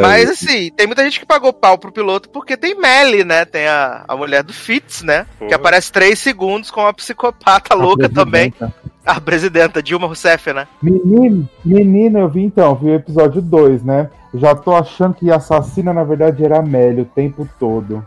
Mas 0.00 0.30
assim, 0.30 0.70
tem 0.70 0.86
muita 0.86 1.02
gente 1.02 1.18
que 1.18 1.26
pagou 1.26 1.52
pau 1.52 1.76
pro 1.76 1.92
piloto 1.92 2.28
porque 2.28 2.56
tem 2.56 2.78
Melly, 2.78 3.24
né? 3.24 3.44
Tem 3.44 3.66
a, 3.66 4.04
a 4.06 4.16
mulher 4.16 4.42
do 4.42 4.52
Fitz, 4.52 5.02
né? 5.02 5.26
Que 5.38 5.46
Porra. 5.46 5.56
aparece 5.56 5.90
três 5.90 6.18
segundos 6.18 6.70
com 6.70 6.80
uma 6.80 6.94
psicopata 6.94 7.74
louca 7.76 8.08
também. 8.08 8.54
A 9.10 9.20
presidenta 9.20 9.82
Dilma 9.82 10.06
Rousseff, 10.06 10.52
né? 10.52 10.66
Menino, 10.82 11.48
menino, 11.64 12.18
eu 12.20 12.28
vi 12.28 12.42
então, 12.44 12.74
vi 12.74 12.90
o 12.90 12.94
episódio 12.94 13.42
2, 13.42 13.82
né? 13.82 14.08
Já 14.32 14.54
tô 14.54 14.74
achando 14.76 15.14
que 15.14 15.28
a 15.30 15.36
assassina, 15.36 15.92
na 15.92 16.04
verdade, 16.04 16.44
era 16.44 16.56
a 16.56 16.60
Amélia 16.60 17.02
o 17.02 17.06
tempo 17.06 17.48
todo. 17.58 18.04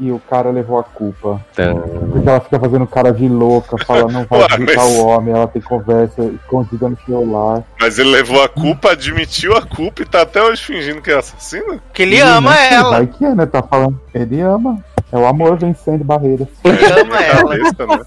E 0.00 0.10
o 0.10 0.18
cara 0.28 0.50
levou 0.50 0.80
a 0.80 0.82
culpa. 0.82 1.40
Porque 1.54 2.28
ela 2.28 2.40
fica 2.40 2.58
fazendo 2.58 2.86
cara 2.88 3.12
de 3.12 3.28
louca, 3.28 3.76
fala 3.84 4.10
não 4.10 4.24
vai 4.24 4.40
Ué, 4.42 4.48
visitar 4.58 4.82
mas- 4.82 4.96
o 4.98 5.06
homem, 5.06 5.32
ela 5.32 5.46
tem 5.46 5.62
conversa 5.62 6.24
escondida 6.24 6.88
no 6.88 6.98
celular. 7.06 7.62
Mas 7.80 8.00
ele 8.00 8.10
levou 8.10 8.42
a 8.42 8.48
culpa, 8.48 8.90
admitiu 8.90 9.56
a 9.56 9.62
culpa 9.62 10.02
e 10.02 10.06
tá 10.06 10.22
até 10.22 10.42
hoje 10.42 10.60
fingindo 10.64 11.00
que 11.00 11.12
é 11.12 11.18
assassino? 11.18 11.80
Que 11.92 12.02
ele 12.02 12.20
ama 12.20 12.50
Menino, 12.50 12.74
ela. 12.74 12.90
Vai 12.90 13.06
que 13.06 13.24
é, 13.24 13.34
né? 13.34 13.46
Tá 13.46 13.62
falando. 13.62 14.00
Ele 14.12 14.40
ama. 14.40 14.82
É 15.12 15.18
o 15.18 15.26
amor 15.26 15.56
vencendo 15.56 16.04
barreiras. 16.04 16.48
Ele 16.64 16.84
ama 16.86 17.16
É 17.22 17.30
ela. 17.30 18.06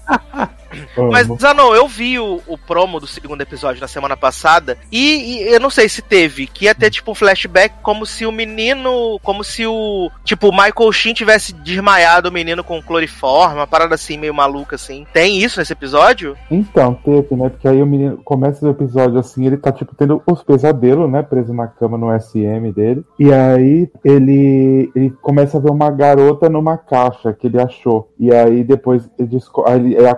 Mas. 1.10 1.28
Zanon, 1.40 1.74
eu 1.74 1.88
vi 1.88 2.18
o, 2.18 2.40
o 2.46 2.56
promo 2.56 3.00
do 3.00 3.06
segundo 3.06 3.40
episódio 3.40 3.80
na 3.80 3.88
semana 3.88 4.16
passada 4.16 4.78
e, 4.90 5.42
e 5.42 5.54
eu 5.54 5.60
não 5.60 5.70
sei 5.70 5.88
se 5.88 6.02
teve, 6.02 6.46
que 6.46 6.66
ia 6.66 6.74
ter 6.74 6.90
tipo 6.90 7.10
um 7.10 7.14
flashback 7.14 7.74
como 7.82 8.06
se 8.06 8.24
o 8.26 8.32
menino, 8.32 9.18
como 9.22 9.42
se 9.42 9.66
o, 9.66 10.10
tipo, 10.24 10.48
o 10.48 10.52
Michael 10.52 10.92
Sheen 10.92 11.14
tivesse 11.14 11.52
desmaiado 11.52 12.28
o 12.28 12.32
menino 12.32 12.62
com 12.62 12.82
cloriforme, 12.82 13.56
uma 13.56 13.66
parada 13.66 13.94
assim 13.94 14.16
meio 14.16 14.34
maluca 14.34 14.76
assim. 14.76 15.06
Tem 15.12 15.38
isso 15.38 15.58
nesse 15.58 15.72
episódio? 15.72 16.36
Então, 16.50 16.94
teve, 16.94 17.34
né? 17.34 17.48
Porque 17.48 17.68
aí 17.68 17.82
o 17.82 17.86
menino 17.86 18.18
começa 18.24 18.66
o 18.66 18.70
episódio 18.70 19.18
assim, 19.18 19.46
ele 19.46 19.56
tá 19.56 19.72
tipo 19.72 19.94
tendo 19.94 20.22
os 20.26 20.42
pesadelos, 20.42 21.10
né? 21.10 21.22
Preso 21.22 21.52
na 21.52 21.66
cama 21.66 21.98
no 21.98 22.08
SM 22.18 22.72
dele. 22.74 23.04
E 23.18 23.32
aí 23.32 23.90
ele, 24.04 24.90
ele 24.94 25.10
começa 25.22 25.58
a 25.58 25.60
ver 25.60 25.70
uma 25.70 25.90
garota 25.90 26.48
numa 26.48 26.76
caixa 26.76 27.32
que 27.32 27.46
ele 27.46 27.60
achou. 27.60 28.10
E 28.18 28.32
aí 28.32 28.64
depois 28.64 29.08
ele, 29.18 29.38
aí 29.66 29.80
ele, 29.80 29.94
ele 29.94 30.08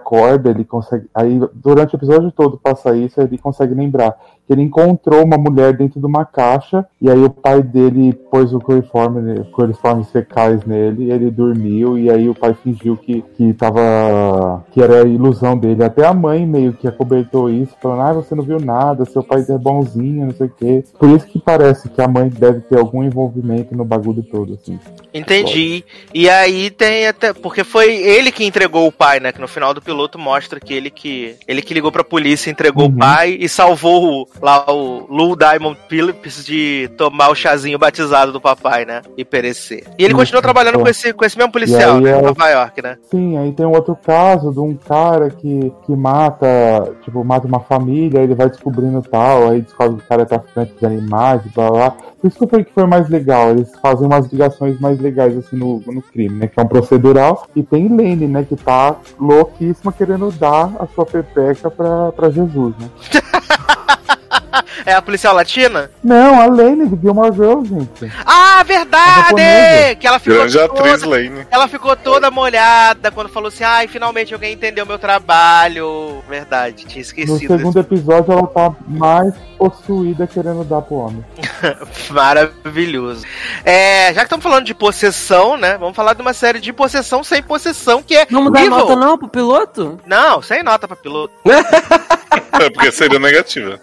ele 0.48 0.64
consegue. 0.64 1.06
Aí 1.14 1.40
durante 1.54 1.94
o 1.94 1.96
episódio 1.96 2.30
todo 2.32 2.58
passa 2.58 2.96
isso, 2.96 3.20
ele 3.20 3.38
consegue 3.38 3.74
lembrar 3.74 4.16
que 4.46 4.52
ele 4.52 4.62
encontrou 4.62 5.24
uma 5.24 5.36
mulher 5.36 5.76
dentro 5.76 5.98
de 5.98 6.06
uma 6.06 6.24
caixa 6.24 6.86
e 7.00 7.10
aí 7.10 7.18
o 7.18 7.30
pai 7.30 7.62
dele 7.62 8.12
pôs 8.30 8.52
o 8.52 8.60
coliforme, 8.60 9.44
coliformes 9.52 10.10
fecais 10.10 10.64
nele, 10.64 11.10
ele 11.10 11.30
dormiu 11.30 11.98
e 11.98 12.08
aí 12.10 12.28
o 12.28 12.34
pai 12.34 12.54
fingiu 12.54 12.96
que, 12.96 13.22
que 13.36 13.52
tava 13.54 14.64
que 14.70 14.80
era 14.80 15.02
a 15.02 15.06
ilusão 15.06 15.58
dele. 15.58 15.82
Até 15.82 16.06
a 16.06 16.14
mãe 16.14 16.46
meio 16.46 16.72
que 16.72 16.86
acobertou 16.86 17.50
isso, 17.50 17.74
falando: 17.80 18.02
"Ah, 18.02 18.12
você 18.12 18.34
não 18.34 18.44
viu 18.44 18.60
nada, 18.60 19.04
seu 19.04 19.22
pai 19.22 19.44
é 19.48 19.58
bonzinho, 19.58 20.26
não 20.26 20.34
sei 20.34 20.46
o 20.46 20.50
quê". 20.50 20.84
Por 20.98 21.10
isso 21.10 21.26
que 21.26 21.38
parece 21.38 21.88
que 21.88 22.00
a 22.00 22.08
mãe 22.08 22.28
deve 22.28 22.60
ter 22.60 22.78
algum 22.78 23.02
envolvimento 23.02 23.76
no 23.76 23.84
bagulho 23.84 24.22
todo 24.22 24.54
assim. 24.54 24.78
Entendi. 25.12 25.84
E 26.14 26.28
aí 26.28 26.70
tem 26.70 27.06
até. 27.06 27.32
Porque 27.32 27.64
foi 27.64 27.94
ele 27.94 28.30
que 28.30 28.44
entregou 28.44 28.86
o 28.86 28.92
pai, 28.92 29.18
né? 29.18 29.32
Que 29.32 29.40
no 29.40 29.48
final 29.48 29.72
do 29.72 29.80
piloto 29.80 30.18
mostra 30.18 30.35
que 30.64 30.74
ele 30.74 30.90
que. 30.90 31.36
Ele 31.48 31.62
que 31.62 31.72
ligou 31.74 31.90
pra 31.90 32.04
polícia, 32.04 32.50
entregou 32.50 32.84
Uhum. 32.84 32.90
o 32.94 32.98
pai 32.98 33.36
e 33.40 33.48
salvou 33.48 34.22
o- 34.22 34.28
lá 34.42 34.64
o 34.70 35.06
Lou 35.08 35.34
Diamond 35.36 35.78
Phillips 35.88 36.44
de 36.44 36.90
tomar 36.96 37.30
o 37.30 37.34
chazinho 37.34 37.78
batizado 37.78 38.32
do 38.32 38.40
papai, 38.40 38.84
né? 38.84 39.02
E 39.16 39.24
perecer. 39.24 39.84
E 39.98 40.02
ele 40.04 40.08
Isso, 40.12 40.16
continua 40.16 40.42
trabalhando 40.42 40.78
é. 40.78 40.82
com 40.82 40.88
esse, 40.88 41.12
com 41.12 41.24
esse 41.24 41.36
mesmo 41.36 41.52
policial, 41.52 42.00
né, 42.00 42.10
é 42.18 42.22
Nova 42.22 42.48
York, 42.48 42.82
né? 42.82 42.96
Sim, 43.10 43.38
aí 43.38 43.52
tem 43.52 43.64
um 43.66 43.72
outro 43.72 43.96
caso 43.96 44.52
de 44.52 44.60
um 44.60 44.74
cara 44.74 45.30
que, 45.30 45.72
que 45.84 45.92
mata, 45.96 46.94
tipo, 47.04 47.24
mata 47.24 47.46
uma 47.46 47.60
família, 47.60 48.20
aí 48.20 48.26
ele 48.26 48.34
vai 48.34 48.48
descobrindo 48.48 49.02
tal, 49.02 49.48
aí 49.50 49.60
descobre 49.62 49.96
que 49.98 50.04
o 50.04 50.08
cara 50.08 50.22
é 50.22 50.24
traficante 50.26 50.72
de 50.78 50.86
animais, 50.86 51.42
blá 51.54 51.70
blá. 51.70 51.78
blá. 51.78 51.90
Por 51.90 52.28
isso 52.28 52.38
que 52.38 52.44
eu 52.44 52.48
falei 52.48 52.64
que 52.64 52.72
foi 52.72 52.86
mais 52.86 53.08
legal, 53.08 53.50
eles 53.50 53.70
fazem 53.80 54.06
umas 54.06 54.26
ligações 54.32 54.80
mais 54.80 54.98
legais 55.00 55.36
assim 55.36 55.56
no, 55.56 55.80
no 55.86 56.02
crime, 56.02 56.38
né? 56.40 56.46
Que 56.48 56.58
é 56.58 56.62
um 56.62 56.66
procedural. 56.68 57.46
E 57.54 57.62
tem 57.62 57.88
Lane, 57.88 58.26
né? 58.26 58.44
Que 58.48 58.56
tá 58.56 58.96
louquíssima 59.18 59.92
querendo 59.92 60.25
dar 60.34 60.72
a 60.78 60.86
sua 60.94 61.06
pepeca 61.06 61.70
pra, 61.70 62.12
pra 62.12 62.30
Jesus, 62.30 62.74
né? 62.78 62.90
É 64.84 64.92
a 64.92 65.02
policial 65.02 65.34
latina? 65.34 65.90
Não, 66.02 66.40
a 66.40 66.46
Lane 66.46 66.88
de 66.88 67.00
Gilmore 67.00 67.32
Girls, 67.34 67.68
gente. 67.68 68.12
Ah, 68.24 68.62
verdade! 68.62 69.96
Que 69.98 70.06
ela 70.06 70.18
ficou 70.18 70.38
Grande 70.38 70.58
atriz 70.60 71.02
toda, 71.02 71.16
Lane. 71.16 71.46
ela 71.50 71.68
ficou 71.68 71.96
toda 71.96 72.30
molhada 72.30 73.10
quando 73.10 73.28
falou 73.28 73.48
assim: 73.48 73.64
ai, 73.64 73.88
finalmente 73.88 74.32
alguém 74.34 74.52
entendeu 74.52 74.86
meu 74.86 74.98
trabalho. 74.98 76.22
Verdade, 76.28 76.84
tinha 76.84 76.96
No 76.96 77.00
esquecido 77.00 77.38
segundo 77.38 77.78
episódio 77.78 78.32
ela 78.32 78.46
tá 78.46 78.74
mais 78.86 79.34
possuída 79.58 80.26
querendo 80.26 80.64
dar 80.64 80.82
pro 80.82 80.96
homem. 80.96 81.24
Maravilhoso. 82.10 83.24
É, 83.64 84.12
já 84.12 84.20
que 84.20 84.26
estamos 84.26 84.42
falando 84.42 84.64
de 84.64 84.74
possessão, 84.74 85.56
né? 85.56 85.76
Vamos 85.78 85.96
falar 85.96 86.14
de 86.14 86.22
uma 86.22 86.32
série 86.32 86.60
de 86.60 86.72
possessão 86.72 87.24
sem 87.24 87.42
possessão, 87.42 88.02
que 88.02 88.14
é 88.14 88.26
Vamos 88.30 88.52
dar 88.52 88.66
nota 88.66 88.96
não 88.96 89.18
pro 89.18 89.28
piloto? 89.28 89.98
Não, 90.06 90.42
sem 90.42 90.62
nota 90.62 90.86
pra 90.86 90.96
piloto. 90.96 91.32
É 92.58 92.70
porque 92.70 92.90
seria 92.90 93.18
negativa. 93.18 93.78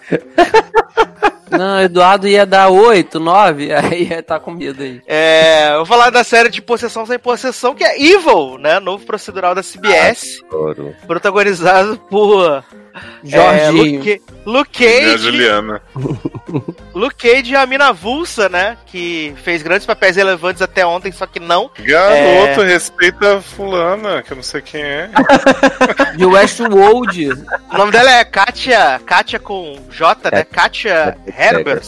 Não, 1.50 1.80
Eduardo 1.82 2.28
ia 2.28 2.46
dar 2.46 2.70
8, 2.70 3.20
9, 3.20 3.72
aí 3.74 4.08
ia 4.10 4.24
tá 4.24 4.40
com 4.40 4.52
medo 4.52 4.82
aí. 4.82 5.02
É, 5.06 5.72
eu 5.74 5.78
vou 5.78 5.86
falar 5.86 6.10
da 6.10 6.24
série 6.24 6.50
de 6.50 6.62
possessão 6.62 7.06
sem 7.06 7.20
possessão, 7.20 7.76
que 7.76 7.84
é 7.84 8.02
Evil, 8.02 8.58
né? 8.58 8.80
Novo 8.80 9.06
procedural 9.06 9.54
da 9.54 9.62
CBS, 9.62 10.42
Adoro. 10.48 10.96
protagonizado 11.06 11.98
por 12.10 12.64
é, 12.94 13.66
Jorginho. 13.72 13.98
Luke, 13.98 14.22
Luke 14.46 14.84
E 14.84 14.88
a 14.88 15.02
Cage, 15.02 15.24
Juliana. 15.24 15.82
Luke 16.94 17.16
Cage 17.16 17.54
e 17.54 17.56
a 17.56 17.66
Mina 17.66 17.92
Vulsa, 17.92 18.48
né? 18.50 18.78
Que 18.86 19.34
fez 19.44 19.64
grandes 19.64 19.86
papéis 19.86 20.16
relevantes 20.16 20.62
até 20.62 20.86
ontem, 20.86 21.12
só 21.12 21.26
que 21.26 21.40
não. 21.40 21.72
Garoto, 21.80 22.62
respeita 22.62 23.38
a 23.38 23.42
fulana, 23.42 24.22
que 24.22 24.32
eu 24.32 24.36
não 24.36 24.44
sei 24.44 24.62
quem 24.62 24.84
é. 24.84 25.10
De 26.16 26.26
Westworld. 26.26 27.30
O 27.72 27.78
nome 27.78 27.92
dela 27.92 28.12
é 28.12 28.24
Katia, 28.24 29.02
Katia 29.06 29.40
com 29.40 29.78
J, 29.90 30.32
né? 30.32 30.44
Katia 30.44 31.18
Herbert, 31.28 31.84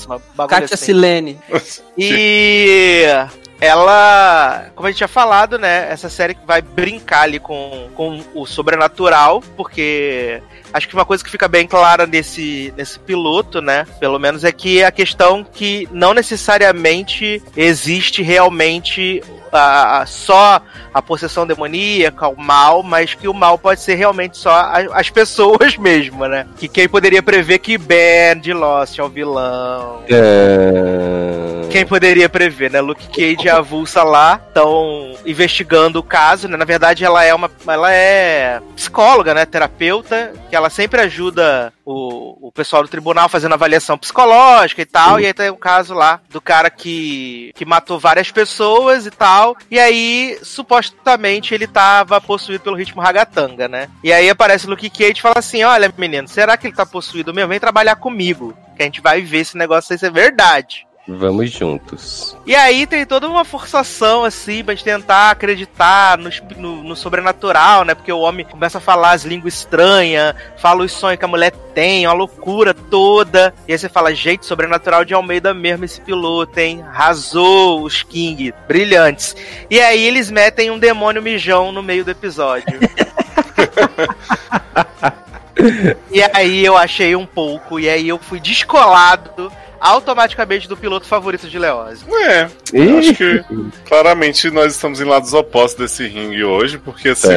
Kátia 0.49 0.73
assim. 0.73 0.85
Silene. 0.85 1.39
E 1.97 3.05
ela, 3.59 4.65
como 4.75 4.87
a 4.87 4.91
gente 4.91 4.97
tinha 4.97 5.07
falado, 5.07 5.57
né? 5.57 5.87
Essa 5.89 6.09
série 6.09 6.37
vai 6.45 6.61
brincar 6.61 7.21
ali 7.21 7.39
com, 7.39 7.89
com 7.95 8.21
o 8.33 8.45
sobrenatural, 8.45 9.41
porque 9.55 10.41
acho 10.75 10.87
que 10.89 10.93
uma 10.93 11.05
coisa 11.05 11.23
que 11.23 11.29
fica 11.31 11.47
bem 11.47 11.65
clara 11.65 12.05
nesse, 12.05 12.73
nesse 12.75 12.99
piloto, 12.99 13.61
né? 13.61 13.85
Pelo 13.99 14.19
menos 14.19 14.43
é 14.43 14.51
que 14.51 14.83
a 14.83 14.91
questão 14.91 15.43
que 15.43 15.87
não 15.91 16.13
necessariamente 16.13 17.41
existe 17.55 18.21
realmente 18.21 19.23
a, 19.51 20.01
a- 20.01 20.05
só 20.05 20.61
a 20.93 21.01
possessão 21.01 21.47
demoníaca, 21.47 22.27
o 22.27 22.35
mal, 22.39 22.83
mas 22.83 23.13
que 23.13 23.27
o 23.27 23.33
mal 23.33 23.57
pode 23.57 23.79
ser 23.81 23.95
realmente 23.95 24.37
só 24.37 24.51
a- 24.51 24.87
as 24.93 25.09
pessoas 25.09 25.77
mesmo, 25.79 26.25
né? 26.27 26.45
Que 26.57 26.67
quem 26.67 26.89
poderia 26.89 27.23
prever 27.23 27.59
que 27.59 27.77
Ben 27.77 28.37
de 28.39 28.51
Lost 28.53 28.99
é 28.99 29.03
o 29.03 29.07
vilão. 29.09 30.03
É... 30.09 31.67
Quem 31.69 31.85
poderia 31.85 32.29
prever, 32.29 32.71
né? 32.71 32.79
Luke 32.79 33.07
Cage 33.09 33.47
e 33.47 33.49
a 33.49 33.59
Vulsa 33.59 34.01
lá 34.03 34.39
estão 34.47 35.13
investigando 35.25 35.99
o 35.99 36.03
caso, 36.03 36.47
né? 36.47 36.55
Na 36.55 36.63
verdade, 36.63 37.03
ela 37.03 37.23
é 37.23 37.33
uma. 37.33 37.51
Ela 37.67 37.91
é 37.93 38.61
psicóloga, 38.75 39.33
né? 39.33 39.45
Terapeuta, 39.45 40.31
que 40.49 40.55
ela 40.55 40.64
sempre 40.69 41.01
ajuda 41.01 41.73
o, 41.85 42.47
o 42.47 42.51
pessoal 42.51 42.83
do 42.83 42.89
tribunal 42.89 43.29
fazendo 43.29 43.53
avaliação 43.53 43.97
psicológica 43.97 44.81
e 44.81 44.85
tal. 44.85 45.19
E 45.19 45.25
aí 45.25 45.33
tem 45.33 45.49
o 45.49 45.57
caso 45.57 45.93
lá 45.93 46.19
do 46.29 46.41
cara 46.41 46.69
que, 46.69 47.51
que 47.55 47.65
matou 47.65 47.99
várias 47.99 48.31
pessoas 48.31 49.05
e 49.05 49.11
tal. 49.11 49.55
E 49.69 49.79
aí, 49.79 50.37
supostamente, 50.43 51.53
ele 51.53 51.67
tava 51.67 52.19
possuído 52.19 52.63
pelo 52.63 52.75
ritmo 52.75 53.01
ragatanga, 53.01 53.67
né? 53.67 53.89
E 54.03 54.11
aí 54.11 54.29
aparece 54.29 54.67
o 54.67 54.69
Luke 54.69 54.89
Cage 54.89 55.19
e 55.19 55.21
fala 55.21 55.35
assim: 55.37 55.63
Olha, 55.63 55.93
menino, 55.97 56.27
será 56.27 56.57
que 56.57 56.67
ele 56.67 56.75
tá 56.75 56.85
possuído 56.85 57.33
mesmo? 57.33 57.49
Vem 57.49 57.59
trabalhar 57.59 57.95
comigo. 57.95 58.55
Que 58.75 58.83
a 58.83 58.85
gente 58.85 59.01
vai 59.01 59.21
ver 59.21 59.39
esse 59.39 59.57
negócio 59.57 59.93
aí 59.93 59.99
ser 59.99 60.11
verdade. 60.11 60.85
Vamos 61.07 61.51
juntos. 61.51 62.35
E 62.47 62.55
aí 62.55 62.87
tem 62.87 63.05
toda 63.05 63.29
uma 63.29 63.45
forçação, 63.45 64.23
assim, 64.23 64.63
pra 64.63 64.73
gente 64.73 64.83
tentar 64.83 65.29
acreditar 65.29 66.17
no, 66.17 66.31
no- 66.57 66.83
no 66.83 66.95
sobrenatural, 66.95 67.85
né? 67.85 67.93
Porque 67.93 68.11
o 68.11 68.17
homem 68.21 68.43
começa 68.43 68.79
a 68.79 68.81
falar 68.81 69.11
as 69.11 69.23
línguas 69.23 69.53
estranhas, 69.53 70.33
fala 70.57 70.83
os 70.83 70.91
sonhos 70.91 71.19
que 71.19 71.25
a 71.25 71.27
mulher 71.27 71.51
tem, 71.75 72.07
uma 72.07 72.13
loucura 72.13 72.73
toda. 72.73 73.53
E 73.67 73.71
aí 73.73 73.77
você 73.77 73.87
fala, 73.87 74.15
gente, 74.15 74.47
sobrenatural 74.47 75.05
de 75.05 75.13
Almeida 75.13 75.53
mesmo 75.53 75.85
esse 75.85 76.01
piloto, 76.01 76.59
hein? 76.59 76.81
Arrasou 76.81 77.83
os 77.83 78.01
King, 78.01 78.51
brilhantes. 78.67 79.35
E 79.69 79.79
aí 79.79 80.03
eles 80.07 80.31
metem 80.31 80.71
um 80.71 80.79
demônio 80.79 81.21
mijão 81.21 81.71
no 81.71 81.83
meio 81.83 82.03
do 82.03 82.09
episódio. 82.09 82.79
e 86.11 86.23
aí 86.33 86.65
eu 86.65 86.75
achei 86.75 87.15
um 87.15 87.27
pouco, 87.27 87.79
e 87.79 87.87
aí 87.87 88.07
eu 88.07 88.17
fui 88.17 88.39
descolado 88.39 89.51
automaticamente 89.85 90.67
do 90.67 90.75
piloto 90.75 91.05
favorito 91.05 91.47
de 91.47 91.59
Leose. 91.59 92.03
É, 92.27 92.49
eu 92.73 92.97
acho 92.97 93.13
que 93.13 93.43
claramente 93.85 94.49
nós 94.49 94.73
estamos 94.73 94.99
em 94.99 95.03
lados 95.03 95.31
opostos 95.33 95.79
desse 95.79 96.07
ringue 96.07 96.43
hoje, 96.43 96.79
porque 96.79 97.09
assim, 97.09 97.29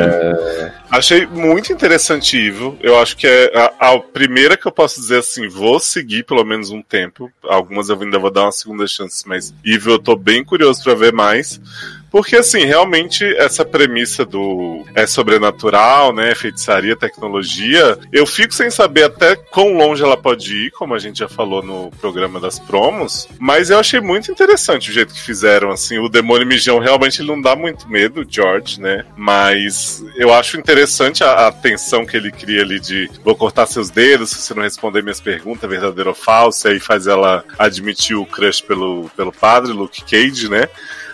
achei 0.91 1.27
muito 1.27 1.71
interessante 1.73 2.39
Evil. 2.39 2.79
Eu 2.81 2.99
acho 2.99 3.17
que 3.19 3.27
é 3.27 3.53
a, 3.55 3.91
a 3.93 4.01
primeira 4.01 4.57
que 4.57 4.67
eu 4.67 4.73
posso 4.73 4.99
dizer 4.99 5.19
assim, 5.19 5.47
vou 5.47 5.79
seguir 5.79 6.25
pelo 6.25 6.43
menos 6.43 6.71
um 6.71 6.81
tempo. 6.81 7.31
Algumas 7.45 7.91
eu 7.91 8.01
ainda 8.01 8.19
vou 8.19 8.31
dar 8.31 8.45
uma 8.45 8.53
segunda 8.53 8.87
chance, 8.87 9.29
mas 9.29 9.53
Evil 9.63 9.93
eu 9.93 9.99
tô 9.99 10.17
bem 10.17 10.43
curioso 10.43 10.83
pra 10.83 10.95
ver 10.95 11.13
mais. 11.13 11.61
Porque, 12.11 12.37
assim, 12.37 12.64
realmente, 12.64 13.25
essa 13.37 13.64
premissa 13.64 14.25
do 14.25 14.85
é 14.94 15.07
sobrenatural, 15.07 16.12
né? 16.12 16.35
Feitiçaria, 16.35 16.97
tecnologia, 16.97 17.99
eu 18.12 18.27
fico 18.27 18.55
sem 18.55 18.71
saber 18.71 19.05
até 19.05 19.37
quão 19.37 19.75
longe 19.75 20.03
ela 20.03 20.16
pode 20.16 20.66
ir, 20.66 20.71
como 20.73 20.94
a 20.94 20.99
gente 20.99 21.18
já 21.18 21.29
falou 21.29 21.62
no 21.62 21.90
programa 22.01 22.40
das 22.40 22.59
promos. 22.59 23.29
Mas 23.38 23.71
eu 23.71 23.79
achei 23.79 24.01
muito 24.01 24.31
interessante 24.31 24.90
o 24.90 24.92
jeito 24.92 25.12
que 25.12 25.21
fizeram, 25.21 25.71
assim. 25.71 25.99
O 25.99 26.09
demônio 26.09 26.47
mijão 26.47 26.79
realmente 26.79 27.21
ele 27.21 27.29
não 27.29 27.40
dá 27.40 27.55
muito 27.55 27.88
medo, 27.88 28.27
George, 28.29 28.81
né? 28.81 29.05
Mas 29.16 30.05
eu 30.16 30.33
acho 30.33 30.59
interessante 30.59 31.23
a, 31.23 31.49
a 31.49 31.53
tensão 31.53 32.07
que 32.07 32.16
ele 32.16 32.31
cria 32.31 32.62
ali 32.62 32.81
de 32.81 33.11
vou 33.23 33.35
cortar 33.35 33.66
seus 33.66 33.90
dedos 33.90 34.31
se 34.31 34.42
você 34.42 34.55
não 34.55 34.62
responder 34.62 35.03
minhas 35.03 35.21
perguntas, 35.21 35.68
verdadeiro 35.68 36.11
ou 36.11 36.14
falso, 36.14 36.66
e 36.66 36.73
aí 36.73 36.81
faz 36.81 37.07
ela 37.07 37.44
admitir 37.59 38.16
o 38.16 38.27
crush 38.27 38.61
pelo, 38.61 39.11
pelo 39.16 39.33
padre, 39.33 39.73
Luke 39.73 40.03
Cage, 40.03 40.49
né? 40.49 40.68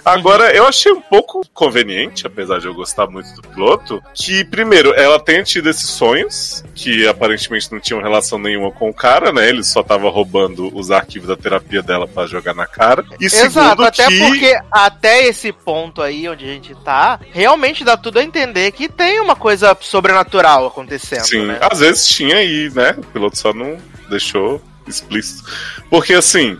Agora, 0.04 0.54
eu 0.54 0.66
achei 0.66 0.92
um 0.92 1.00
pouco 1.00 1.42
conveniente, 1.52 2.26
apesar 2.26 2.58
de 2.58 2.66
eu 2.66 2.74
gostar 2.74 3.06
muito 3.06 3.32
do 3.34 3.48
piloto, 3.48 4.02
que, 4.12 4.44
primeiro, 4.44 4.92
ela 4.94 5.18
tenha 5.18 5.42
tido 5.42 5.70
esses 5.70 5.88
sonhos, 5.88 6.62
que 6.74 7.08
aparentemente 7.08 7.72
não 7.72 7.80
tinham 7.80 8.02
relação 8.02 8.38
nenhuma 8.38 8.70
com 8.70 8.90
o 8.90 8.94
cara, 8.94 9.32
né? 9.32 9.48
Ele 9.48 9.64
só 9.64 9.82
tava 9.82 10.10
roubando 10.10 10.70
os 10.76 10.90
arquivos 10.90 11.28
da 11.28 11.36
terapia 11.36 11.82
dela 11.82 12.06
pra 12.06 12.26
jogar 12.26 12.54
na 12.54 12.66
cara. 12.66 13.04
E 13.18 13.24
Exato, 13.24 13.50
segundo, 13.52 13.84
até 13.84 14.06
que... 14.06 14.18
porque 14.18 14.60
até 14.70 15.26
esse 15.26 15.52
ponto 15.52 16.02
aí 16.02 16.28
onde 16.28 16.44
a 16.44 16.48
gente 16.48 16.74
tá, 16.84 17.18
realmente 17.32 17.84
dá 17.84 17.96
tudo 17.96 18.18
a 18.18 18.22
entender 18.22 18.72
que 18.72 18.88
tem 18.88 19.20
uma 19.20 19.36
coisa 19.36 19.76
sobrenatural 19.80 20.66
acontecendo, 20.66 21.24
Sim, 21.24 21.46
né? 21.46 21.58
às 21.60 21.80
vezes 21.80 22.06
tinha 22.06 22.36
aí, 22.36 22.70
né? 22.74 22.94
O 22.98 23.06
piloto 23.06 23.38
só 23.38 23.54
não 23.54 23.78
deixou 24.10 24.60
explícito. 24.86 25.50
Porque 25.88 26.12
assim, 26.12 26.58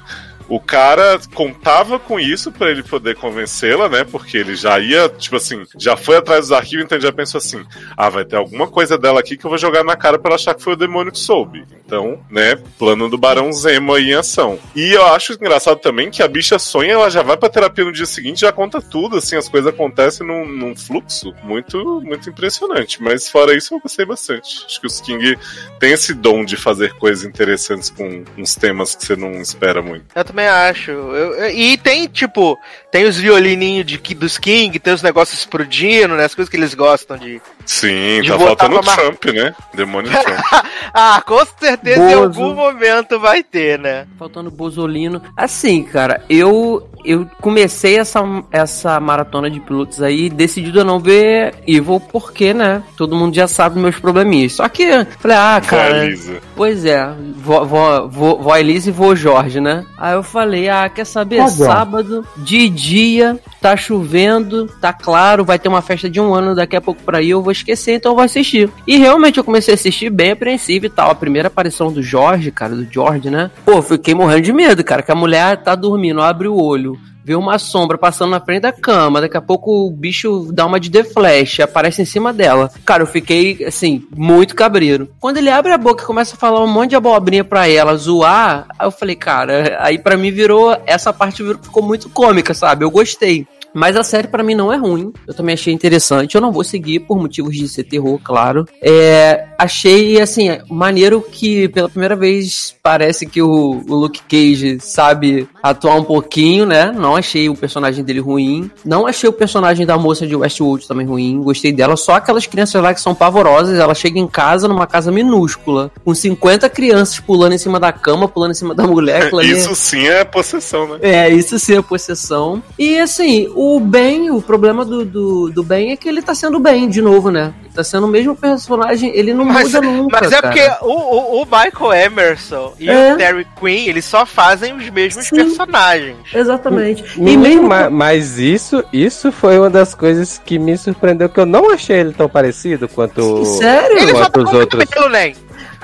o 0.49 0.61
cara 0.61 1.19
contava 1.33 1.99
com 1.99 2.19
isso 2.19 2.53
pra 2.53 2.71
ele 2.71 2.83
poder 2.83 3.17
convencê-la, 3.17 3.89
né? 3.89 4.05
Porque 4.05 4.37
ele 4.37 4.55
já 4.55 4.79
ia, 4.79 5.09
tipo 5.09 5.37
assim, 5.37 5.63
já 5.79 5.97
foi 5.97 6.17
atrás 6.17 6.43
dos 6.43 6.53
arquivos, 6.53 6.85
então 6.85 6.97
ele 6.97 7.07
já 7.07 7.13
pensou 7.13 7.39
assim: 7.39 7.65
ah, 7.97 8.11
vai 8.11 8.25
ter 8.25 8.37
alguma 8.37 8.67
coisa 8.67 8.99
dela 8.99 9.21
aqui 9.21 9.37
que 9.37 9.45
eu 9.45 9.51
vou 9.51 9.59
jogar 9.59 9.85
na 9.85 9.97
cara 9.97 10.19
pra 10.19 10.31
ela 10.31 10.37
achar 10.37 10.55
que 10.55 10.63
foi 10.63 10.75
o 10.75 10.77
demônio 10.77 11.13
que 11.13 11.19
soube. 11.19 11.65
Então, 11.85 12.21
né, 12.31 12.57
plano 12.79 13.09
do 13.09 13.19
Barão 13.19 13.53
Zemo 13.53 13.95
aí 13.95 14.11
em 14.11 14.15
ação. 14.15 14.59
E 14.75 14.93
eu 14.93 15.05
acho 15.07 15.35
engraçado 15.35 15.79
também 15.79 16.11
que 16.11 16.23
a 16.23 16.29
bicha 16.29 16.59
sonha, 16.59 16.95
ela 16.95 17.11
já 17.11 17.23
vai 17.23 17.37
pra 17.37 17.49
terapia 17.49 17.85
no 17.85 17.93
dia 17.93 18.07
seguinte, 18.07 18.41
já 18.41 18.53
conta 18.53 18.81
tudo, 18.81 19.19
assim, 19.19 19.37
as 19.37 19.49
coisas 19.49 19.73
acontecem 19.73 20.27
num, 20.27 20.47
num 20.47 20.77
fluxo 20.77 21.35
muito, 21.43 22.01
muito 22.03 22.31
impressionante. 22.31 23.03
Mas 23.03 23.29
fora 23.29 23.57
isso, 23.57 23.75
eu 23.75 23.81
gostei 23.81 24.05
bastante. 24.05 24.65
Acho 24.67 24.81
que 24.81 24.87
os 24.87 25.01
King 25.01 25.39
tem 25.79 25.93
esse 25.93 26.15
dom 26.15 26.45
de 26.45 26.57
fazer 26.57 26.95
coisas 26.95 27.25
interessantes 27.25 27.91
com 27.91 28.25
uns 28.37 28.55
temas 28.55 28.95
que 28.95 29.05
você 29.05 29.17
não 29.17 29.33
espera 29.33 29.83
muito. 29.83 30.07
Eu 30.15 30.25
também 30.35 30.47
acho. 30.49 30.91
Eu- 30.91 31.35
eu- 31.35 31.51
e 31.51 31.77
tem, 31.77 32.07
tipo, 32.09 32.59
tem 32.91 33.05
os 33.05 33.17
violininhos 33.17 33.87
de, 33.87 33.99
dos 34.15 34.37
King, 34.37 34.79
tem 34.79 34.93
os 34.93 35.03
negócios 35.03 35.39
explodindo, 35.39 36.15
né? 36.17 36.25
As 36.25 36.35
coisas 36.35 36.51
que 36.51 36.57
eles 36.57 36.75
gostam 36.75 37.17
de. 37.17 37.41
Sim, 37.65 38.21
De 38.21 38.29
tá 38.29 38.39
faltando 38.39 38.81
o 38.81 38.85
mar- 38.85 38.97
Trump, 38.97 39.25
né? 39.27 39.55
Demônio 39.73 40.11
Trump. 40.11 40.39
ah, 40.93 41.23
com 41.25 41.41
certeza 41.59 42.01
em 42.11 42.15
Bozo. 42.17 42.43
algum 42.43 42.55
momento 42.55 43.19
vai 43.19 43.43
ter, 43.43 43.79
né? 43.79 44.07
Faltando 44.19 44.51
Bozolino. 44.51 45.23
Assim, 45.37 45.83
cara, 45.85 46.23
eu 46.29 46.89
eu 47.05 47.29
comecei 47.41 47.99
essa, 47.99 48.23
essa 48.51 48.99
maratona 48.99 49.51
de 49.51 49.61
pilotos 49.61 50.01
aí 50.03 50.31
decidido 50.31 50.81
a 50.81 50.85
não 50.85 50.99
ver 50.99 51.55
Evil 51.67 52.01
porque, 52.01 52.55
né? 52.55 52.83
Todo 52.97 53.15
mundo 53.15 53.35
já 53.35 53.47
sabe 53.47 53.79
meus 53.79 53.99
probleminhas. 53.99 54.53
Só 54.55 54.67
que 54.69 54.87
falei, 55.21 55.37
ah, 55.37 55.61
cara. 55.65 55.91
Vai, 55.99 56.07
Lisa. 56.09 56.41
Pois 56.57 56.85
é, 56.87 57.07
vó, 57.37 57.63
vó, 57.65 58.07
vó, 58.09 58.35
vó 58.37 58.57
Elise 58.57 58.89
e 58.89 58.93
vô 58.93 59.15
Jorge, 59.15 59.61
né? 59.61 59.85
Aí 59.99 60.15
eu 60.15 60.23
falei, 60.25 60.69
ah, 60.69 60.89
quer 60.89 61.05
saber? 61.05 61.37
Tá 61.37 61.45
bom. 61.45 61.51
Sábado, 61.51 62.27
de 62.37 62.69
dia, 62.69 63.39
tá 63.61 63.77
chovendo, 63.77 64.67
tá 64.81 64.93
claro, 64.93 65.45
vai 65.45 65.59
ter 65.59 65.69
uma 65.69 65.83
festa 65.83 66.09
de 66.09 66.21
um 66.21 66.35
ano 66.35 66.55
daqui 66.55 66.77
a 66.77 66.81
pouco 66.81 67.03
pra 67.03 67.23
ir, 67.23 67.31
eu 67.31 67.43
vou 67.43 67.53
esquecer, 67.53 67.95
então 67.95 68.13
eu 68.13 68.17
vou 68.17 68.25
assistir. 68.25 68.71
E 68.87 68.97
realmente 68.97 69.39
eu 69.39 69.45
comecei 69.45 69.73
a 69.73 69.77
assistir 69.77 70.11
bem 70.11 70.33
apreensivo 70.33 70.87
e 70.87 70.91
tal. 70.91 71.11
A 71.11 71.15
primeira 71.15 71.49
aparição 71.49 71.93
do 71.93 72.03
Jorge, 72.03 72.51
cara, 72.51 72.75
do 72.75 72.87
George, 72.91 73.31
né? 73.31 73.51
Pô, 73.65 73.81
fiquei 73.83 74.15
morrendo 74.15 74.43
de 74.43 74.53
medo, 74.53 74.83
cara, 74.83 75.03
que 75.03 75.13
a 75.13 75.17
mulher 75.17 75.63
tá 75.63 75.75
dormindo, 75.75 76.21
abre 76.21 76.49
o 76.49 76.57
olho. 76.57 76.99
Vê 77.25 77.35
uma 77.35 77.59
sombra 77.59 77.97
passando 77.97 78.31
na 78.31 78.41
frente 78.41 78.61
da 78.61 78.73
cama, 78.73 79.21
daqui 79.21 79.37
a 79.37 79.41
pouco 79.41 79.87
o 79.87 79.91
bicho 79.91 80.51
dá 80.53 80.67
uma 80.67 80.79
de 80.79 80.91
The 80.91 81.05
Flash, 81.05 81.61
aparece 81.61 82.03
em 82.03 82.05
cima 82.05 82.33
dela. 82.33 82.71
Cara, 82.85 83.03
eu 83.03 83.07
fiquei, 83.07 83.65
assim, 83.65 84.07
muito 84.15 84.55
cabreiro. 84.55 85.09
Quando 85.19 85.39
ele 85.39 85.49
abre 85.51 85.73
a 85.73 85.79
boca 85.79 86.05
e 86.05 86.07
começa 86.07 86.35
a 86.35 86.39
falar 86.39 86.63
um 86.63 86.67
monte 86.67 86.91
de 86.91 86.97
abobrinha 86.97 87.43
pra 87.43 87.67
ela, 87.67 87.97
zoar, 87.97 88.67
aí 88.79 88.87
eu 88.87 88.91
falei, 88.91 89.17
cara, 89.17 89.79
aí 89.81 89.99
pra 89.99 90.17
mim 90.17 90.31
virou, 90.31 90.77
essa 90.85 91.13
parte 91.13 91.43
ficou 91.63 91.83
muito 91.83 92.11
cômica, 92.11 92.53
sabe? 92.53 92.85
Eu 92.85 92.91
gostei. 92.91 93.47
Mas 93.75 93.97
a 93.97 94.03
série 94.05 94.29
pra 94.29 94.43
mim 94.43 94.55
não 94.55 94.73
é 94.73 94.77
ruim. 94.77 95.13
Eu 95.27 95.35
também 95.35 95.55
achei 95.55 95.73
interessante. 95.75 96.35
Eu 96.35 96.41
não 96.41 96.53
vou 96.53 96.63
seguir 96.65 97.01
por 97.01 97.19
motivos 97.19 97.57
de 97.57 97.69
ser 97.69 97.85
terror, 97.85 98.19
claro. 98.23 98.67
É, 98.81 99.47
achei, 99.59 100.21
assim, 100.21 100.49
maneiro 100.71 101.21
que 101.21 101.69
pela 101.69 101.89
primeira 101.89 102.15
vez 102.15 102.75
parece 102.83 103.27
que 103.27 103.43
o, 103.43 103.83
o 103.89 103.95
Luke 103.95 104.21
Cage 104.29 104.79
sabe 104.81 105.49
atuar 105.63 105.97
um 105.97 106.05
pouquinho, 106.05 106.65
né? 106.67 106.93
Não 106.97 107.17
achei 107.17 107.49
o 107.49 107.57
personagem 107.57 108.05
dele 108.05 108.21
ruim. 108.21 108.71
Não 108.85 109.07
achei 109.07 109.29
o 109.29 109.33
personagem 109.33 109.85
da 109.87 109.99
moça 109.99 110.27
de 110.27 110.37
Westworld 110.37 110.87
também 110.87 111.07
ruim. 111.07 111.41
Gostei 111.43 111.73
dela. 111.73 111.97
Só 111.97 112.13
aquelas 112.15 112.47
crianças 112.47 112.81
lá 112.83 112.95
que 112.95 113.01
são 113.01 113.15
pavorosas. 113.15 113.79
Ela 113.79 113.95
chega 113.95 114.19
em 114.19 114.27
casa, 114.29 114.69
numa 114.69 114.87
casa 114.87 115.11
minúscula, 115.11 115.91
com 116.05 116.15
50 116.15 116.69
crianças 116.69 117.19
pulando 117.19 117.55
em 117.55 117.59
cima 117.59 117.81
da 117.81 117.93
cama, 117.93 118.29
pulando 118.29 118.53
em 118.53 118.55
cima 118.55 118.75
da 118.75 118.87
mulher. 118.87 119.35
ali 119.35 119.51
é- 119.53 119.57
Isso 119.57 119.75
sim 119.75 120.07
é 120.07 120.23
possessão, 120.25 120.87
né? 120.89 120.99
é, 121.03 121.29
isso 121.31 121.59
sim 121.59 121.77
é 121.77 121.83
possessão. 121.83 122.63
E 122.79 122.99
assim, 122.99 123.49
o 123.55 123.64
Ben, 123.81 124.31
o 124.31 124.41
problema 124.43 124.85
do, 124.85 125.05
do, 125.05 125.51
do 125.51 125.63
Ben 125.63 125.93
é 125.93 125.97
que 125.97 126.09
ele 126.09 126.21
tá 126.23 126.35
sendo 126.35 126.59
bem 126.59 126.89
de 126.89 127.01
novo, 127.03 127.31
né? 127.31 127.53
Tá 127.75 127.83
sendo 127.85 128.07
o 128.07 128.09
mesmo 128.09 128.35
personagem, 128.37 129.11
ele 129.17 129.35
não 129.35 129.45
Mas, 129.45 129.73
muda 129.73 129.81
nunca. 129.81 130.19
mas 130.21 130.33
é 130.33 130.41
cara. 130.41 130.49
porque 130.77 130.85
o, 130.85 130.93
o, 130.93 131.43
o 131.43 131.45
Michael 131.45 131.93
Emerson 132.07 132.73
e 132.79 132.89
É. 132.89 133.13
o 133.13 133.17
Terry 133.17 133.47
Quinn, 133.59 133.87
eles 133.89 134.05
só 134.05 134.25
fazem 134.25 134.75
os 134.77 134.89
mesmos 134.91 135.27
Sim. 135.27 135.37
personagens. 135.37 136.17
Exatamente. 136.33 137.05
E 137.17 137.21
Menino, 137.21 137.43
mesmo. 137.43 137.69
ma- 137.69 137.91
mas 137.91 138.39
isso, 138.39 138.85
isso 138.93 139.33
foi 139.33 139.59
uma 139.59 139.71
das 139.71 139.95
coisas 139.95 140.41
que 140.45 140.59
me 140.59 140.77
surpreendeu, 140.79 141.29
que 141.29 141.41
eu 141.41 141.47
não 141.47 141.71
achei 141.71 141.97
ele 142.01 142.13
tão 142.13 142.29
parecido 142.29 142.89
quanto, 142.89 143.45
Sério? 143.45 143.99
Ele 143.99 144.13
só 144.13 144.29
tá 144.31 144.41
os 144.41 144.51
com 144.51 144.57
outros. 144.57 144.85
cabelo, 144.85 145.09
né? 145.11 145.33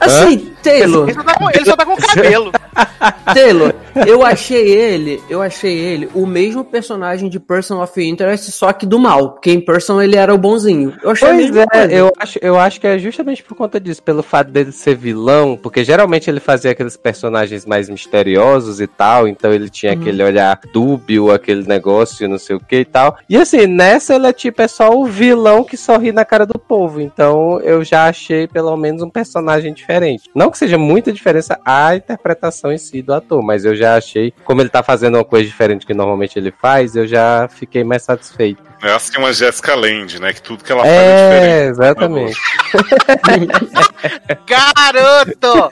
Assim, 0.01 0.53
Taylor, 0.63 1.05
Ele 1.09 1.15
só 1.15 1.23
tá 1.23 1.35
com, 1.35 1.51
ele 1.51 1.65
só 1.65 1.77
tá 1.77 1.85
com 1.85 1.97
cabelo. 1.97 2.53
Taylor, 3.35 3.75
eu 4.07 4.25
achei 4.25 4.69
ele, 4.69 5.23
eu 5.29 5.41
achei 5.43 5.77
ele 5.79 6.09
o 6.15 6.27
mesmo 6.27 6.65
personagem 6.65 7.29
de 7.29 7.39
Person 7.41 7.83
of 7.83 8.01
Interest, 8.03 8.51
só 8.53 8.73
que 8.73 8.87
do 8.87 8.99
mal. 8.99 9.31
Porque 9.33 9.51
em 9.53 9.61
Person 9.61 10.01
ele 10.01 10.17
era 10.17 10.35
o 10.35 10.39
bonzinho. 10.39 10.95
Eu 11.03 11.11
achei 11.11 11.29
Pois 11.29 11.57
é, 11.57 11.67
coisa. 11.67 11.93
eu 11.93 12.13
acho, 12.19 12.39
eu 12.43 12.59
acho 12.59 12.81
que 12.81 12.87
é 12.87 12.99
justamente 12.99 13.43
por 13.43 13.55
conta 13.57 13.79
disso, 13.81 14.03
pelo 14.03 14.23
fato 14.23 14.51
dele 14.51 14.73
ser 14.73 14.97
vilão, 14.97 15.57
porque 15.61 15.85
geralmente 15.85 16.29
ele 16.29 16.41
fazia 16.41 16.73
aqueles 16.73 16.97
personagens 16.97 17.65
mais 17.65 17.89
misteriosos 17.89 18.81
e 18.81 18.87
tal, 18.87 19.27
então 19.29 19.53
ele 19.53 19.69
tinha 19.69 19.93
Uhum. 19.93 20.01
aquele 20.01 20.23
olhar 20.23 20.61
dúbio, 20.73 21.33
aquele 21.33 21.67
negócio, 21.67 22.29
não 22.29 22.39
sei 22.39 22.55
o 22.57 22.61
que 22.61 22.77
e 22.81 22.85
tal. 22.85 23.17
E 23.29 23.37
assim, 23.37 23.67
nessa 23.67 24.15
ele 24.15 24.27
é 24.27 24.33
tipo, 24.33 24.61
é 24.63 24.69
só 24.69 24.91
o 24.91 25.05
vilão 25.07 25.65
que 25.65 25.77
sorri 25.77 26.13
na 26.13 26.25
cara 26.25 26.45
do 26.47 26.59
povo, 26.59 27.01
então 27.01 27.61
eu 27.61 27.83
já 27.83 28.07
achei 28.09 28.47
pelo 28.47 28.77
menos 28.77 29.03
um 29.03 29.11
personagem 29.11 29.73
diferente. 29.73 30.31
Não 30.35 30.51
que 30.51 30.59
seja 30.59 30.77
muita 30.77 31.13
diferença 31.13 31.59
a 31.65 31.95
interpretação 31.97 32.60
em 32.69 32.79
si 32.79 33.01
do 33.01 33.15
ator, 33.15 33.43
mas 33.43 33.65
eu 33.65 33.77
já 33.77 33.97
achei, 33.97 34.33
como 34.45 34.61
ele 34.61 34.69
tá 34.69 34.83
fazendo 34.83 35.17
uma 35.17 35.25
coisa 35.25 35.47
diferente 35.47 35.87
que 35.87 35.95
normalmente 35.95 36.39
ele 36.39 36.53
faz, 36.61 36.97
eu 36.97 37.07
já 37.07 37.49
fiquei 37.49 37.85
mais 37.85 38.03
satisfeito. 38.03 38.71
Eu 38.83 38.97
acho 38.97 39.11
que 39.11 39.17
é 39.19 39.21
uma 39.21 39.33
Jessica 39.33 39.75
Lange, 39.75 40.19
né? 40.19 40.33
Que 40.33 40.41
tudo 40.41 40.65
que 40.65 40.73
ela 40.73 40.83
faz 40.83 40.95
é 40.95 41.27
diferente. 41.29 41.53
É, 41.53 41.67
exatamente. 41.69 42.41
Garoto! 44.49 45.69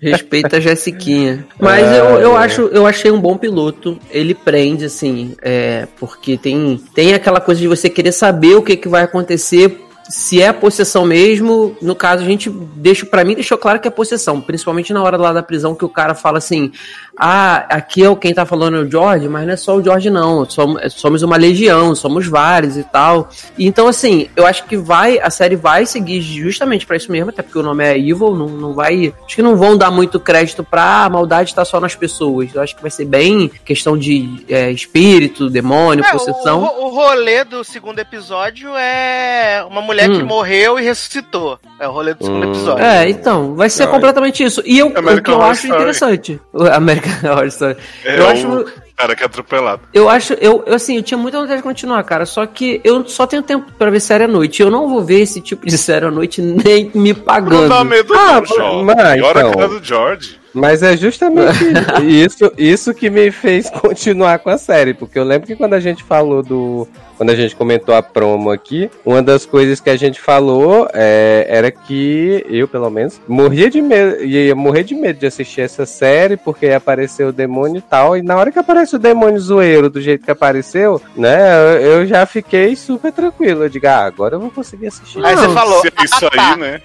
Respeita 0.00 0.56
a 0.56 0.60
Jessiquinha. 0.60 1.46
Mas 1.60 1.86
É, 1.86 2.00
eu, 2.00 2.04
eu, 2.20 2.36
é. 2.36 2.44
acho, 2.44 2.62
eu 2.62 2.86
achei 2.86 3.12
um 3.12 3.20
bom 3.20 3.36
piloto. 3.36 3.98
Ele 4.10 4.34
prende, 4.34 4.84
assim, 4.84 5.36
é, 5.42 5.86
porque 5.98 6.36
tem, 6.36 6.82
tem 6.92 7.14
aquela 7.14 7.40
coisa 7.40 7.60
de 7.60 7.68
você 7.68 7.88
querer 7.88 8.12
saber 8.12 8.56
o 8.56 8.62
que, 8.62 8.76
que 8.76 8.88
vai 8.88 9.02
acontecer. 9.02 9.87
Se 10.08 10.40
é 10.40 10.52
possessão 10.52 11.04
mesmo, 11.04 11.76
no 11.82 11.94
caso 11.94 12.22
a 12.22 12.26
gente 12.26 12.48
deixa 12.48 13.04
para 13.04 13.24
mim 13.24 13.34
deixou 13.34 13.58
claro 13.58 13.78
que 13.78 13.86
é 13.86 13.90
possessão, 13.90 14.40
principalmente 14.40 14.92
na 14.92 15.02
hora 15.02 15.16
lá 15.16 15.32
da 15.32 15.42
prisão 15.42 15.74
que 15.74 15.84
o 15.84 15.88
cara 15.88 16.14
fala 16.14 16.38
assim: 16.38 16.72
"Ah, 17.18 17.66
aqui 17.68 18.02
é 18.04 18.08
o 18.08 18.16
quem 18.16 18.32
tá 18.32 18.46
falando 18.46 18.76
é 18.76 18.80
o 18.80 18.90
George, 18.90 19.28
mas 19.28 19.46
não 19.46 19.52
é 19.52 19.56
só 19.56 19.76
o 19.76 19.82
George 19.82 20.08
não, 20.10 20.48
somos, 20.48 20.80
somos 20.94 21.22
uma 21.22 21.36
legião, 21.36 21.94
somos 21.94 22.26
vários 22.26 22.76
e 22.76 22.84
tal". 22.84 23.28
E 23.56 23.66
então 23.66 23.88
assim, 23.88 24.28
eu 24.36 24.46
acho 24.46 24.64
que 24.64 24.76
vai 24.76 25.18
a 25.18 25.30
série 25.30 25.56
vai 25.56 25.84
seguir 25.86 26.20
justamente 26.20 26.86
pra 26.86 26.96
isso 26.96 27.10
mesmo, 27.10 27.30
até 27.30 27.42
porque 27.42 27.58
o 27.58 27.62
nome 27.62 27.84
é 27.84 27.98
Evil, 27.98 28.34
não, 28.36 28.46
não 28.48 28.72
vai, 28.74 29.12
acho 29.26 29.36
que 29.36 29.42
não 29.42 29.56
vão 29.56 29.76
dar 29.76 29.90
muito 29.90 30.20
crédito 30.20 30.62
pra 30.62 31.04
a 31.04 31.08
maldade 31.10 31.54
tá 31.54 31.64
só 31.64 31.80
nas 31.80 31.94
pessoas. 31.94 32.54
Eu 32.54 32.62
acho 32.62 32.74
que 32.76 32.82
vai 32.82 32.90
ser 32.90 33.04
bem 33.04 33.50
questão 33.64 33.96
de 33.96 34.44
é, 34.48 34.70
espírito, 34.70 35.48
demônio, 35.50 36.04
É, 36.04 36.10
possessão. 36.12 36.62
o, 36.62 36.86
o 36.86 36.88
rolê 36.90 37.44
do 37.44 37.62
segundo 37.64 37.98
episódio 37.98 38.70
é 38.76 39.64
uma 39.68 39.80
mulher 39.80 40.08
que 40.08 40.22
Hum. 40.22 40.26
morreu 40.26 40.78
e 40.78 40.82
ressuscitou. 40.82 41.58
É 41.80 41.86
o 41.88 41.92
rolê 41.92 42.14
do 42.14 42.24
segundo 42.24 42.46
Hum. 42.46 42.50
episódio. 42.50 42.84
É, 42.84 43.08
então, 43.08 43.54
vai 43.54 43.68
ser 43.70 43.86
completamente 43.88 44.42
isso. 44.42 44.62
E 44.66 44.78
eu, 44.78 44.88
o 44.88 45.22
que 45.22 45.30
eu 45.30 45.42
acho 45.42 45.62
Story. 45.64 45.74
interessante. 45.82 46.40
O 46.52 46.64
American 47.08 47.32
Horror 47.32 47.46
Story. 47.46 47.76
É 48.04 48.18
eu 48.18 48.24
o 48.24 48.28
acho. 48.28 48.64
cara 48.96 49.16
que 49.16 49.22
é 49.22 49.26
atropelado. 49.26 49.82
Eu 49.94 50.08
acho, 50.08 50.34
eu, 50.34 50.64
assim, 50.68 50.96
eu 50.96 51.02
tinha 51.02 51.18
muita 51.18 51.38
vontade 51.40 51.58
de 51.58 51.62
continuar, 51.62 52.02
cara. 52.04 52.26
Só 52.26 52.44
que 52.46 52.80
eu 52.84 53.06
só 53.08 53.26
tenho 53.26 53.42
tempo 53.42 53.70
pra 53.78 53.90
ver 53.90 54.00
série 54.00 54.24
à 54.24 54.28
noite. 54.28 54.60
Eu 54.62 54.70
não 54.70 54.88
vou 54.88 55.02
ver 55.04 55.20
esse 55.20 55.40
tipo 55.40 55.66
de 55.66 55.76
série 55.78 56.04
à 56.06 56.10
noite 56.10 56.40
nem 56.42 56.90
me 56.94 57.12
Não 57.12 57.20
pagando. 57.22 57.68
dá 57.68 57.84
medo 57.84 58.12
Ah, 58.14 58.34
não, 58.40 58.44
Jó. 58.46 58.82
mas, 58.82 59.14
Pior 59.14 59.36
a 59.36 59.40
então. 59.40 59.52
cara 59.52 59.68
do 59.68 59.84
George. 59.84 60.37
Mas 60.58 60.82
é 60.82 60.96
justamente 60.96 61.64
isso, 62.06 62.52
isso 62.58 62.92
que 62.92 63.08
me 63.08 63.30
fez 63.30 63.70
continuar 63.70 64.38
com 64.40 64.50
a 64.50 64.58
série, 64.58 64.92
porque 64.92 65.18
eu 65.18 65.24
lembro 65.24 65.46
que 65.46 65.56
quando 65.56 65.74
a 65.74 65.80
gente 65.80 66.02
falou 66.02 66.42
do. 66.42 66.86
Quando 67.16 67.30
a 67.30 67.34
gente 67.34 67.56
comentou 67.56 67.96
a 67.96 68.00
promo 68.00 68.48
aqui, 68.48 68.88
uma 69.04 69.20
das 69.20 69.44
coisas 69.44 69.80
que 69.80 69.90
a 69.90 69.96
gente 69.96 70.20
falou 70.20 70.88
é, 70.94 71.46
era 71.48 71.68
que 71.68 72.46
eu, 72.48 72.68
pelo 72.68 72.88
menos, 72.90 73.20
morria 73.26 73.68
de 73.68 73.82
medo, 73.82 74.22
ia 74.22 74.54
morrer 74.54 74.84
de 74.84 74.94
medo 74.94 75.18
de 75.18 75.26
assistir 75.26 75.62
essa 75.62 75.84
série, 75.84 76.36
porque 76.36 76.66
ia 76.66 76.76
aparecer 76.76 77.24
o 77.26 77.32
demônio 77.32 77.78
e 77.78 77.82
tal. 77.82 78.16
E 78.16 78.22
na 78.22 78.36
hora 78.36 78.52
que 78.52 78.58
aparece 78.60 78.94
o 78.94 79.00
demônio 79.00 79.40
zoeiro 79.40 79.90
do 79.90 80.00
jeito 80.00 80.24
que 80.24 80.30
apareceu, 80.30 81.02
né, 81.16 81.58
eu, 81.58 81.80
eu 81.80 82.06
já 82.06 82.24
fiquei 82.24 82.76
super 82.76 83.10
tranquilo. 83.10 83.64
Eu 83.64 83.68
digo, 83.68 83.88
ah, 83.88 84.04
agora 84.04 84.36
eu 84.36 84.40
vou 84.40 84.52
conseguir 84.52 84.86
assistir. 84.86 85.24
Aí 85.24 85.34
você 85.34 85.48
falou. 85.48 85.82
É 85.84 86.04
isso 86.04 86.26
"Ah, 86.26 86.30
tá." 86.30 86.52
aí, 86.52 86.58
né? 86.58 86.80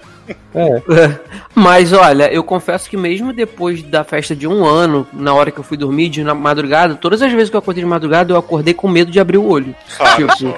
É. 0.55 1.19
Mas 1.55 1.91
olha, 1.93 2.31
eu 2.31 2.43
confesso 2.43 2.89
que 2.89 2.95
mesmo 2.97 3.33
depois 3.33 3.81
da 3.83 4.03
festa 4.03 4.35
de 4.35 4.47
um 4.47 4.65
ano, 4.65 5.05
na 5.13 5.33
hora 5.33 5.51
que 5.51 5.59
eu 5.59 5.63
fui 5.63 5.77
dormir 5.77 6.09
de 6.09 6.23
na 6.23 6.33
madrugada, 6.33 6.95
todas 6.95 7.21
as 7.21 7.31
vezes 7.31 7.49
que 7.49 7.55
eu 7.55 7.59
acordei 7.59 7.83
de 7.83 7.89
madrugada, 7.89 8.31
eu 8.33 8.37
acordei 8.37 8.73
com 8.73 8.87
medo 8.87 9.11
de 9.11 9.19
abrir 9.19 9.37
o 9.37 9.47
olho. 9.47 9.75
Ah, 9.99 10.15
Tipo, 10.15 10.37
só. 10.37 10.53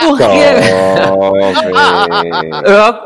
por 0.00 0.18
quê? 0.18 0.24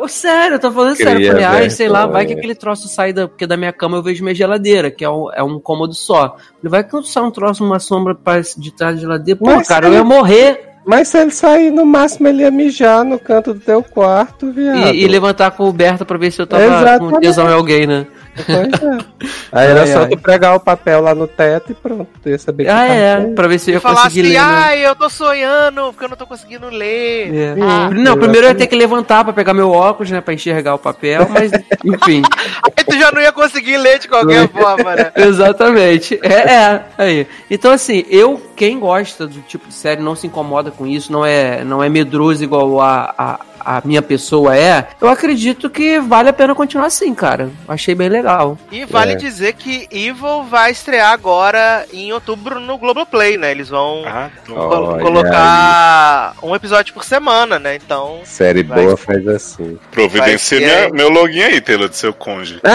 Sério, 0.09 0.55
eu 0.57 0.59
tô 0.59 0.73
falando 0.73 0.97
sério. 0.97 1.23
Eu 1.23 1.33
falei, 1.33 1.45
ai, 1.45 1.71
sei 1.71 1.89
lá, 1.89 2.07
vai 2.07 2.27
que 2.27 2.33
aquele 2.33 2.55
troço 2.55 2.89
sai 2.89 3.13
da. 3.13 3.29
Porque 3.29 3.47
da 3.47 3.57
minha 3.57 3.73
cama 3.73 3.97
eu 3.97 4.03
vejo 4.03 4.23
minha 4.23 4.35
geladeira, 4.35 4.91
que 4.91 5.05
é 5.05 5.11
um, 5.11 5.33
é 5.33 5.43
um 5.43 5.59
cômodo 5.61 5.95
só. 5.95 6.37
Falei, 6.37 6.71
vai 6.71 6.85
que 6.85 7.03
sai 7.05 7.23
um 7.23 7.31
troço, 7.31 7.65
uma 7.65 7.79
sombra 7.79 8.15
pra, 8.15 8.41
de 8.41 8.71
trás 8.73 8.97
da 8.97 9.01
geladeira. 9.01 9.39
Pô, 9.39 9.47
Mas 9.47 9.69
cara, 9.69 9.87
eu 9.87 9.95
ia 9.95 10.05
morrer 10.05 10.72
Mas 10.85 11.09
se 11.09 11.19
ele 11.19 11.31
sair, 11.31 11.71
no 11.71 11.87
máximo 11.87 12.27
ele 12.29 12.43
ia 12.43 12.51
mijar 12.51 13.05
no 13.05 13.19
canto 13.19 13.55
do 13.55 13.61
teu 13.61 13.83
quarto, 13.83 14.51
viado. 14.53 14.95
e, 14.95 15.05
e 15.05 15.07
levantar 15.09 15.47
a 15.47 15.51
coberta 15.51 16.05
pra 16.05 16.19
ver 16.19 16.31
se 16.33 16.43
eu 16.43 16.47
tava 16.47 16.63
com 16.65 16.75
Exatamente. 16.75 17.21
tesão 17.21 17.49
em 17.49 17.53
alguém, 17.53 17.87
né? 17.87 18.07
Pois 18.35 18.83
é. 18.83 18.99
Aí 19.53 19.67
era 19.69 19.81
Ai, 19.83 19.87
só 19.87 19.99
ai. 20.01 20.09
tu 20.09 20.17
pregar 20.19 20.57
o 20.57 20.61
papel 20.61 21.03
lá 21.03 21.15
no 21.15 21.27
teto 21.29 21.71
e 21.71 21.75
pronto. 21.75 22.09
Tu 22.23 22.31
ia 22.31 22.39
saber 22.39 22.65
que 22.65 22.71
Ah, 22.71 22.77
tá 22.79 22.87
é, 22.95 23.21
pra 23.35 23.47
ver 23.47 23.59
se 23.59 23.71
eu 23.71 23.75
ia 23.75 23.81
falar 23.81 24.05
conseguir 24.05 24.21
assim, 24.23 24.29
ler. 24.31 24.39
né? 24.39 24.45
ai, 24.45 24.87
eu 24.87 24.97
tô 24.97 25.11
sonhando, 25.11 25.83
porque 25.93 26.05
eu 26.05 26.09
não 26.09 26.17
tô 26.17 26.27
conseguindo 26.27 26.69
ler. 26.71 27.35
É. 27.35 27.55
Ah, 27.61 27.91
Não, 27.93 28.17
primeiro 28.17 28.47
eu 28.47 28.51
ia 28.51 28.55
ter 28.57 28.67
que 28.67 28.75
levantar 28.75 29.23
pra 29.25 29.35
pegar 29.35 29.53
meu 29.53 29.71
óculos, 29.71 30.11
né? 30.11 30.23
Pra 30.23 30.33
enxergar 30.33 30.75
o 30.75 30.79
papel, 30.79 31.29
mas 31.29 31.53
enfim. 31.85 32.23
Aí 32.65 32.85
tu 32.85 32.99
já 32.99 33.13
não 33.13 33.21
ia 33.21 33.33
conseguir 33.33 33.77
ler 33.77 33.99
de 33.99 34.09
qualquer 34.09 34.49
forma, 34.49 34.97
né? 34.97 35.13
Exatamente. 35.17 36.19
É, 36.23 36.55
é, 36.55 36.83
aí. 36.97 37.27
Então, 37.51 37.71
assim, 37.71 38.03
eu, 38.09 38.41
quem 38.63 38.79
gosta 38.79 39.27
do 39.27 39.41
tipo 39.41 39.67
de 39.67 39.75
série, 39.75 40.01
não 40.01 40.15
se 40.15 40.29
incomoda 40.29 40.71
com 40.71 40.87
isso, 40.87 41.11
não 41.11 41.27
é, 41.27 41.65
não 41.65 41.83
é 41.83 41.89
medroso 41.89 42.45
igual 42.45 42.81
a, 42.81 43.13
a, 43.19 43.41
a 43.79 43.83
minha 43.85 44.01
pessoa 44.01 44.57
é, 44.57 44.87
eu 45.01 45.09
acredito 45.09 45.69
que 45.69 45.99
vale 45.99 46.29
a 46.29 46.33
pena 46.33 46.55
continuar 46.55 46.87
assim, 46.87 47.13
cara. 47.13 47.51
Achei 47.67 47.93
bem 47.93 48.09
legal. 48.09 48.57
E 48.71 48.85
vale 48.85 49.15
É. 49.15 49.17
dizer 49.17 49.55
que 49.55 49.89
Evil 49.91 50.45
vai 50.45 50.71
estrear 50.71 51.11
agora 51.11 51.85
em 51.93 52.13
outubro 52.13 52.61
no 52.61 52.79
Globoplay, 52.79 53.37
né? 53.37 53.51
Eles 53.51 53.69
vão 53.69 54.05
Ah, 54.07 54.31
col- 54.47 54.91
Olha 54.93 55.03
colocar 55.03 56.35
um 56.41 56.55
episódio 56.55 56.95
por 56.95 57.03
semana, 57.03 57.59
né? 57.59 57.75
Então 57.75 58.21
Série 58.25 58.63
Vai 58.63 58.85
boa 58.85 58.97
faz 58.97 59.27
assim. 59.27 59.77
Providencia 59.91 60.61
ser 60.87 60.93
meu 60.93 61.09
login 61.09 61.43
aí, 61.43 61.61
Taylor, 61.61 61.89
do 61.89 61.97
seu 61.97 62.15
conge. 62.15 62.61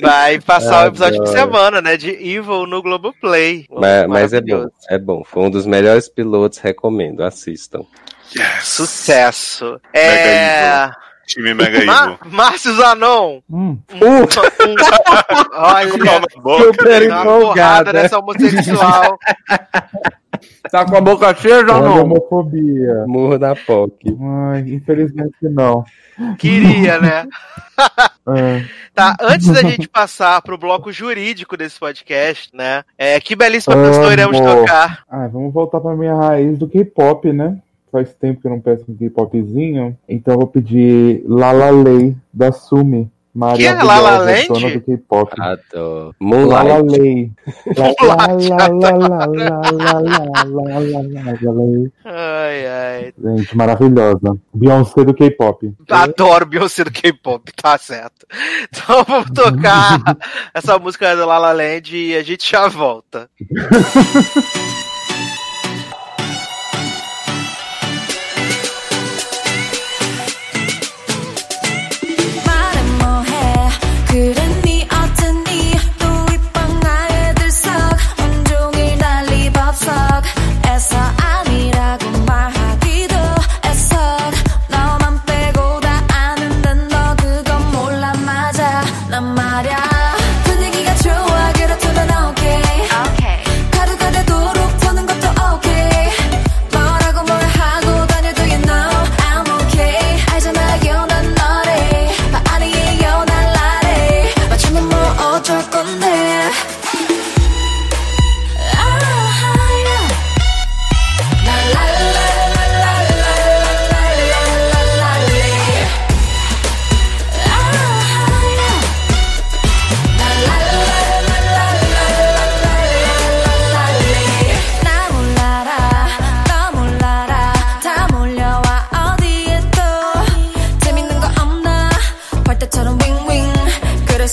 vai 0.00 0.38
passar 0.40 0.84
o 0.84 0.88
episódio 0.94 1.18
por 1.18 1.28
semana, 1.28 1.80
né? 1.82 1.96
De 1.96 2.10
Evil 2.10 2.66
no 2.66 2.82
Globoplay. 2.82 2.99
Mas, 3.70 4.06
mas 4.06 4.32
é 4.32 4.40
bom, 4.40 4.66
é 4.88 4.98
bom. 4.98 5.22
Foi 5.24 5.42
um 5.42 5.50
dos 5.50 5.66
melhores 5.66 6.08
pilotos, 6.08 6.58
recomendo, 6.58 7.22
assistam. 7.22 7.80
Yes. 8.36 8.64
Sucesso. 8.64 9.80
É. 9.94 10.88
Time 11.26 11.54
Mega 11.54 11.84
Ma- 11.84 12.04
Evil. 12.04 12.18
Márcio 12.26 12.74
Zanon. 12.74 13.40
Hum, 13.48 13.78
Um- 13.92 14.26
Olha, 15.54 15.98
Calma 15.98 16.26
a 16.36 16.40
boca. 16.40 16.64
Super 16.64 17.08
dá 17.08 17.22
uma 17.22 17.24
porrada 17.24 17.40
empolgada. 17.40 17.92
nessa 17.92 18.18
homossexual. 18.18 19.18
Tá 20.70 20.84
com 20.84 20.96
a 20.96 21.00
boca 21.00 21.34
cheia, 21.34 21.58
olha 21.58 21.72
a 21.72 22.02
homofobia. 22.02 23.04
Murro 23.06 23.38
da 23.38 23.54
POC. 23.54 24.16
Ai, 24.20 24.60
infelizmente 24.60 25.36
não. 25.42 25.84
Queria, 26.38 27.00
né? 27.00 27.26
É. 28.36 28.64
Tá, 28.94 29.16
antes 29.20 29.48
da 29.48 29.62
gente 29.62 29.88
passar 29.88 30.42
pro 30.42 30.58
bloco 30.58 30.92
jurídico 30.92 31.56
desse 31.56 31.80
podcast, 31.80 32.50
né? 32.54 32.84
É, 32.98 33.18
que 33.18 33.34
belíssima 33.34 33.74
Amo. 33.74 33.86
canção 33.86 34.12
iremos 34.12 34.38
tocar. 34.38 35.02
Ah, 35.08 35.26
vamos 35.26 35.52
voltar 35.52 35.80
pra 35.80 35.96
minha 35.96 36.14
raiz 36.14 36.58
do 36.58 36.68
K-pop, 36.68 37.32
né? 37.32 37.58
Faz 37.90 38.12
tempo 38.14 38.40
que 38.40 38.46
eu 38.46 38.50
não 38.50 38.60
peço 38.60 38.84
um 38.88 38.94
K-popzinho. 38.94 39.96
Então 40.06 40.34
eu 40.34 40.38
vou 40.40 40.46
pedir 40.46 41.24
Lala 41.26 41.70
Lei 41.70 42.14
da 42.32 42.52
Sumi. 42.52 43.10
Maria 43.34 43.74
que 43.76 43.80
é 43.80 43.84
La 43.84 44.00
La 44.00 44.18
Land? 44.18 44.48
do 44.48 44.80
K-pop. 44.80 45.32
Moonlight. 46.18 47.32
Ai, 52.04 52.66
ai. 52.66 53.14
Gente, 53.22 53.56
maravilhosa. 53.56 54.36
Beyoncé 54.52 55.04
do 55.04 55.14
K-pop. 55.14 55.72
Adoro 55.88 56.46
Beyoncé 56.46 56.84
do 56.84 56.90
K-pop, 56.90 57.52
tá 57.52 57.78
certo. 57.78 58.26
Então 58.62 59.04
vamos 59.06 59.30
tocar 59.30 60.00
essa 60.52 60.78
música 60.78 61.14
da 61.14 61.24
La 61.24 61.52
Land 61.52 61.96
e 61.96 62.16
a 62.16 62.22
gente 62.22 62.50
já 62.50 62.66
volta. 62.68 63.30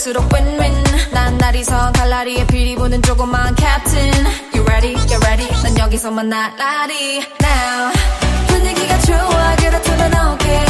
그럴수록 0.08 0.34
윈윈 0.34 0.84
난 1.12 1.38
나리선 1.38 1.92
칼라리에 1.94 2.48
피리 2.48 2.76
부는 2.76 3.02
조그만 3.02 3.54
캡틴 3.56 4.14
You 4.54 4.64
ready? 4.66 4.94
You 4.94 5.20
ready? 5.24 5.62
난 5.64 5.78
여기서만 5.78 6.30
나란히 6.30 7.18
Now 7.42 7.92
분위기가 8.48 8.98
좋아. 9.00 9.56
그렇다면 9.58 10.14
okay 10.34 10.67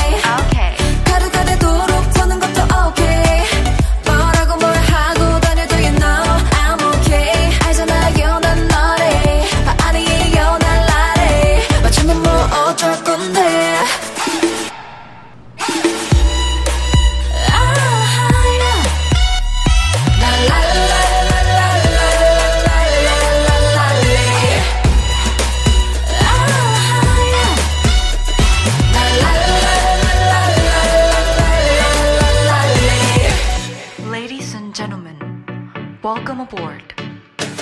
welcome 36.48 36.60
aboard. 36.60 36.84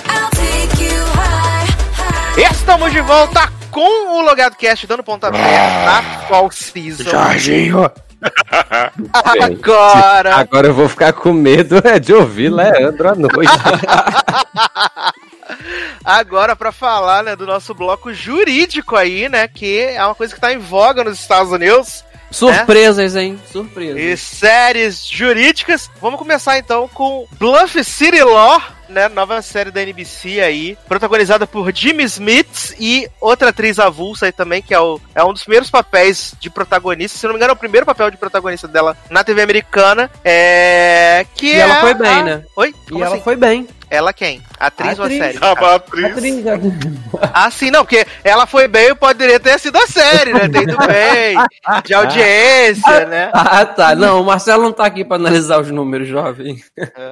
I'll 0.08 0.30
take 0.30 0.82
you 0.82 1.00
high, 1.14 1.66
high. 1.94 2.42
Estamos 2.52 2.92
de 2.92 3.00
volta 3.00 3.50
com 3.70 4.18
o 4.18 4.22
Logado 4.22 4.56
Cast 4.56 4.86
dando 4.86 5.02
pontapé 5.02 5.38
na 5.38 6.02
Fall 6.28 6.50
Season. 6.50 7.04
Jorginho. 7.04 7.90
Agora! 9.12 10.36
Agora 10.36 10.68
eu 10.68 10.74
vou 10.74 10.88
ficar 10.88 11.12
com 11.12 11.32
medo 11.32 11.80
é, 11.84 11.98
de 11.98 12.12
ouvir 12.12 12.48
Leandro 12.48 13.08
à 13.08 13.14
noite. 13.14 13.52
Agora, 16.04 16.56
pra 16.56 16.72
falar, 16.72 17.22
né, 17.22 17.36
do 17.36 17.46
nosso 17.46 17.74
bloco 17.74 18.12
jurídico 18.12 18.96
aí, 18.96 19.28
né, 19.28 19.46
que 19.46 19.80
é 19.80 20.04
uma 20.04 20.14
coisa 20.14 20.34
que 20.34 20.40
tá 20.40 20.52
em 20.52 20.58
voga 20.58 21.04
nos 21.04 21.20
Estados 21.20 21.52
Unidos. 21.52 22.04
Surpresas, 22.30 23.14
hein? 23.14 23.38
Surpresas. 23.52 24.00
E 24.00 24.16
séries 24.16 25.06
jurídicas. 25.06 25.90
Vamos 26.00 26.18
começar 26.18 26.58
então 26.58 26.88
com 26.88 27.26
Bluff 27.38 27.82
City 27.84 28.22
Law, 28.22 28.60
né? 28.88 29.08
Nova 29.08 29.40
série 29.42 29.70
da 29.70 29.82
NBC 29.82 30.40
aí, 30.40 30.76
protagonizada 30.88 31.46
por 31.46 31.72
Jimmy 31.74 32.04
Smith 32.04 32.74
e 32.78 33.08
outra 33.20 33.50
atriz 33.50 33.78
avulsa 33.78 34.26
aí 34.26 34.32
também, 34.32 34.62
que 34.62 34.74
é, 34.74 34.80
o, 34.80 35.00
é 35.14 35.22
um 35.24 35.32
dos 35.32 35.42
primeiros 35.42 35.70
papéis 35.70 36.34
de 36.40 36.48
protagonista. 36.50 37.18
Se 37.18 37.26
não 37.26 37.32
me 37.32 37.38
engano, 37.38 37.50
é 37.52 37.54
o 37.54 37.58
primeiro 37.58 37.86
papel 37.86 38.10
de 38.10 38.16
protagonista 38.16 38.66
dela 38.68 38.96
na 39.10 39.22
TV 39.24 39.42
americana. 39.42 40.10
É. 40.24 41.26
Que 41.34 41.46
E 41.46 41.52
é 41.54 41.58
ela 41.58 41.80
foi 41.80 41.94
bem, 41.94 42.08
a- 42.10 42.22
né? 42.22 42.44
Oi? 42.56 42.68
E 42.86 42.90
Como 42.90 43.04
ela 43.04 43.14
assim? 43.14 43.24
foi 43.24 43.36
bem. 43.36 43.66
Ela 43.90 44.12
quem? 44.12 44.42
Atriz, 44.58 44.98
ou 44.98 45.04
a 45.04 45.06
Atriz. 45.06 45.18
série? 45.22 45.38
Ah, 45.40 45.54
a 45.56 45.74
atriz. 45.76 46.04
Atriz, 46.06 46.44
Ah, 47.32 47.50
sim, 47.50 47.70
não, 47.70 47.84
porque 47.84 48.06
ela 48.24 48.46
foi 48.46 48.66
bem, 48.66 48.94
poderia 48.94 49.38
ter 49.38 49.58
sido 49.58 49.76
a 49.76 49.86
série, 49.86 50.32
né? 50.32 50.44
Ido 50.46 50.76
bem, 50.78 51.36
de 51.84 51.94
audiência, 51.94 53.06
né? 53.06 53.30
Ah, 53.32 53.64
tá. 53.64 53.94
Não, 53.94 54.20
o 54.20 54.24
Marcelo 54.24 54.62
não 54.64 54.72
tá 54.72 54.86
aqui 54.86 55.04
pra 55.04 55.16
analisar 55.16 55.60
os 55.60 55.70
números, 55.70 56.08
jovem. 56.08 56.56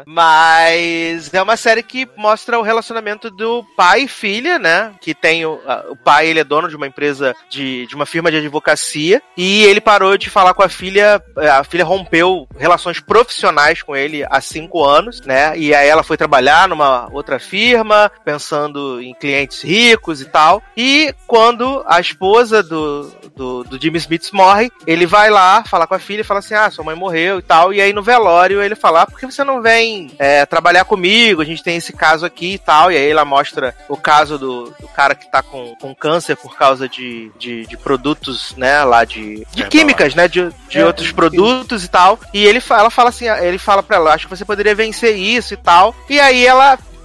Mas 0.06 1.32
é 1.32 1.42
uma 1.42 1.56
série 1.56 1.82
que 1.82 2.08
mostra 2.16 2.58
o 2.58 2.62
relacionamento 2.62 3.30
do 3.30 3.64
pai 3.76 4.02
e 4.02 4.08
filha, 4.08 4.58
né? 4.58 4.92
Que 5.00 5.14
tem 5.14 5.44
o, 5.44 5.60
a- 5.66 5.84
o 5.90 5.96
pai, 5.96 6.26
ele 6.28 6.40
é 6.40 6.44
dono 6.44 6.68
de 6.68 6.76
uma 6.76 6.86
empresa, 6.86 7.34
de, 7.50 7.86
de 7.86 7.94
uma 7.94 8.06
firma 8.06 8.30
de 8.30 8.38
advocacia, 8.38 9.22
e 9.36 9.64
ele 9.64 9.80
parou 9.80 10.16
de 10.16 10.30
falar 10.30 10.54
com 10.54 10.62
a 10.62 10.68
filha, 10.68 11.22
eh, 11.38 11.48
a 11.48 11.62
filha 11.64 11.84
rompeu 11.84 12.46
relações 12.56 13.00
profissionais 13.00 13.82
com 13.82 13.94
ele 13.94 14.24
há 14.30 14.40
cinco 14.40 14.82
anos, 14.84 15.20
né? 15.26 15.56
E 15.56 15.74
aí 15.74 15.88
ela 15.88 16.02
foi 16.02 16.16
trabalhar 16.16 16.63
numa 16.66 17.08
outra 17.12 17.38
firma, 17.38 18.10
pensando 18.24 19.00
em 19.00 19.14
clientes 19.14 19.62
ricos 19.62 20.20
e 20.20 20.26
tal. 20.26 20.62
E 20.76 21.14
quando 21.26 21.84
a 21.86 22.00
esposa 22.00 22.62
do, 22.62 23.10
do, 23.34 23.64
do 23.64 23.80
Jimmy 23.80 23.98
Smith 23.98 24.30
morre, 24.32 24.70
ele 24.86 25.06
vai 25.06 25.30
lá 25.30 25.64
falar 25.64 25.86
com 25.86 25.94
a 25.94 25.98
filha 25.98 26.20
e 26.20 26.24
fala 26.24 26.40
assim: 26.40 26.54
Ah, 26.54 26.70
sua 26.70 26.84
mãe 26.84 26.94
morreu 26.94 27.38
e 27.38 27.42
tal. 27.42 27.72
E 27.72 27.80
aí 27.80 27.92
no 27.92 28.02
velório 28.02 28.62
ele 28.62 28.74
fala: 28.74 29.02
ah, 29.02 29.06
por 29.06 29.18
que 29.18 29.26
você 29.26 29.42
não 29.44 29.60
vem 29.60 30.10
é, 30.18 30.46
trabalhar 30.46 30.84
comigo? 30.84 31.42
A 31.42 31.44
gente 31.44 31.62
tem 31.62 31.76
esse 31.76 31.92
caso 31.92 32.24
aqui 32.24 32.54
e 32.54 32.58
tal. 32.58 32.90
E 32.90 32.96
aí 32.96 33.10
ela 33.10 33.24
mostra 33.24 33.74
o 33.88 33.96
caso 33.96 34.38
do, 34.38 34.74
do 34.80 34.88
cara 34.88 35.14
que 35.14 35.30
tá 35.30 35.42
com, 35.42 35.74
com 35.76 35.94
câncer 35.94 36.36
por 36.36 36.56
causa 36.56 36.88
de, 36.88 37.30
de, 37.38 37.66
de 37.66 37.76
produtos, 37.76 38.54
né, 38.56 38.84
lá 38.84 39.04
de, 39.04 39.46
de 39.52 39.62
É, 39.62 39.66
químicas, 39.66 40.14
né, 40.14 40.28
de, 40.28 40.50
de 40.68 40.78
É, 40.78 40.86
outros 40.86 41.10
produtos 41.10 41.84
e 41.84 41.88
tal. 41.88 42.18
E 42.32 42.44
ele 42.44 42.60
fala, 42.60 42.82
ela 42.82 42.90
fala 42.90 43.08
assim: 43.08 43.28
ele 43.28 43.58
fala 43.58 43.82
pra 43.82 43.96
ela: 43.96 44.14
Acho 44.14 44.28
que 44.28 44.36
você 44.36 44.44
poderia 44.44 44.74
vencer 44.74 45.16
isso 45.16 45.54
e 45.54 45.56
tal. 45.56 45.94
E 46.08 46.20
aí 46.20 46.46
ela 46.46 46.53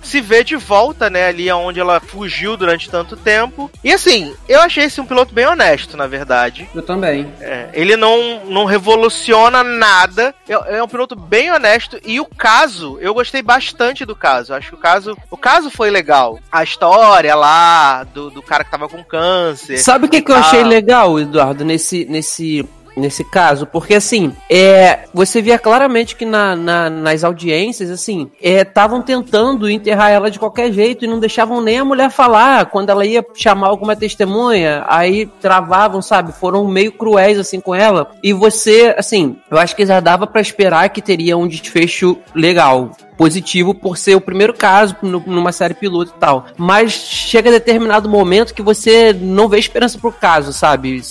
se 0.02 0.22
vê 0.22 0.43
de 0.43 0.56
volta, 0.56 1.10
né, 1.10 1.28
ali 1.28 1.52
onde 1.52 1.80
ela 1.80 2.00
fugiu 2.00 2.58
durante 2.58 2.89
tanto 2.89 3.16
tempo. 3.16 3.70
E 3.84 3.91
assim, 3.91 4.34
eu 4.47 4.60
achei 4.62 4.86
esse 4.86 5.00
um 5.00 5.06
piloto 5.06 5.34
bem 5.34 5.45
honesto, 5.45 5.97
na 5.97 6.08
verdade. 6.08 6.70
Eu 6.74 6.82
também. 6.82 7.32
É, 7.39 7.70
ele 7.74 7.95
não, 7.95 8.45
não 8.45 8.66
revoluciona 8.66 9.64
nada. 9.64 10.34
É, 10.47 10.78
é 10.78 10.84
um 10.84 10.88
piloto 10.88 11.16
bem 11.16 11.52
honesto. 11.52 12.00
E 12.06 12.20
o 12.20 12.26
caso, 12.26 12.97
eu 13.02 13.14
gostei 13.14 13.41
bastante 13.41 14.06
do 14.06 14.16
caso. 14.16 14.54
Acho 14.54 14.70
que 14.70 14.76
o 14.76 14.80
caso. 14.80 15.18
O 15.30 15.38
caso 15.38 15.70
foi 15.70 15.89
legal. 15.89 16.39
A 16.52 16.64
história 16.64 17.36
lá 17.36 18.04
do, 18.04 18.30
do 18.30 18.41
cara 18.41 18.64
que 18.64 18.72
tava 18.72 18.89
com 18.89 19.04
câncer. 19.04 19.78
Sabe 19.78 20.06
o 20.06 20.10
que, 20.10 20.22
que 20.22 20.32
eu 20.32 20.36
achei 20.36 20.64
legal, 20.64 21.20
Eduardo, 21.20 21.64
nesse, 21.64 22.06
nesse, 22.06 22.68
nesse 23.00 23.24
caso? 23.24 23.66
Porque, 23.66 23.95
assim, 23.95 24.34
é, 24.50 25.00
você 25.14 25.41
via 25.41 25.58
claramente 25.58 26.16
que 26.16 26.26
na, 26.26 26.56
na- 26.56 26.89
nas 26.89 27.24
audiências, 27.24 27.89
assim, 27.89 28.30
estavam 28.41 29.02
tentando 29.02 29.70
enterrar 29.70 30.12
ela 30.12 30.30
de 30.30 30.38
qualquer 30.39 30.72
jeito 30.72 31.06
e 31.06 31.08
não 31.08 31.20
deixavam 31.20 31.62
nem 31.62 31.80
a 31.80 31.86
mulher 31.86 32.10
falar. 32.12 32.66
Quando 32.68 32.89
ela 32.89 33.06
ia 33.06 33.26
chamar 33.34 33.68
alguma 33.68 33.95
testemunha, 33.95 34.84
aí 34.88 35.26
travavam, 35.41 36.02
sabe? 36.02 36.32
Foram 36.34 36.68
meio 36.68 36.91
cruéis, 36.91 37.39
assim, 37.39 37.60
com 37.60 37.74
ela. 37.74 38.12
E 38.24 38.34
você, 38.34 38.93
assim, 38.97 39.38
eu 39.50 39.58
acho 39.58 39.76
que 39.76 39.86
já 39.86 40.00
dava 40.00 40.28
pra 40.28 40.41
esperar 40.41 40.89
que 40.89 41.02
teria 41.02 41.38
um 41.38 41.47
desfecho 41.47 42.18
legal 42.36 42.91
positivo 43.18 43.74
por 43.74 43.97
ser 43.97 44.16
o 44.16 44.22
primeiro 44.22 44.54
caso 44.54 44.95
numa 45.02 45.52
série 45.52 45.74
piloto 45.74 46.14
e 46.16 46.20
tal. 46.20 46.45
Mas 46.58 46.93
chega 46.93 47.50
a 47.50 47.54
determinado 47.54 48.08
momento 48.08 48.54
que 48.54 48.62
você 48.62 49.12
não 49.12 49.50
vê 49.50 49.60
esperança 49.60 49.97
pro 50.00 50.10
caso, 50.12 50.54
sabe? 50.54 51.02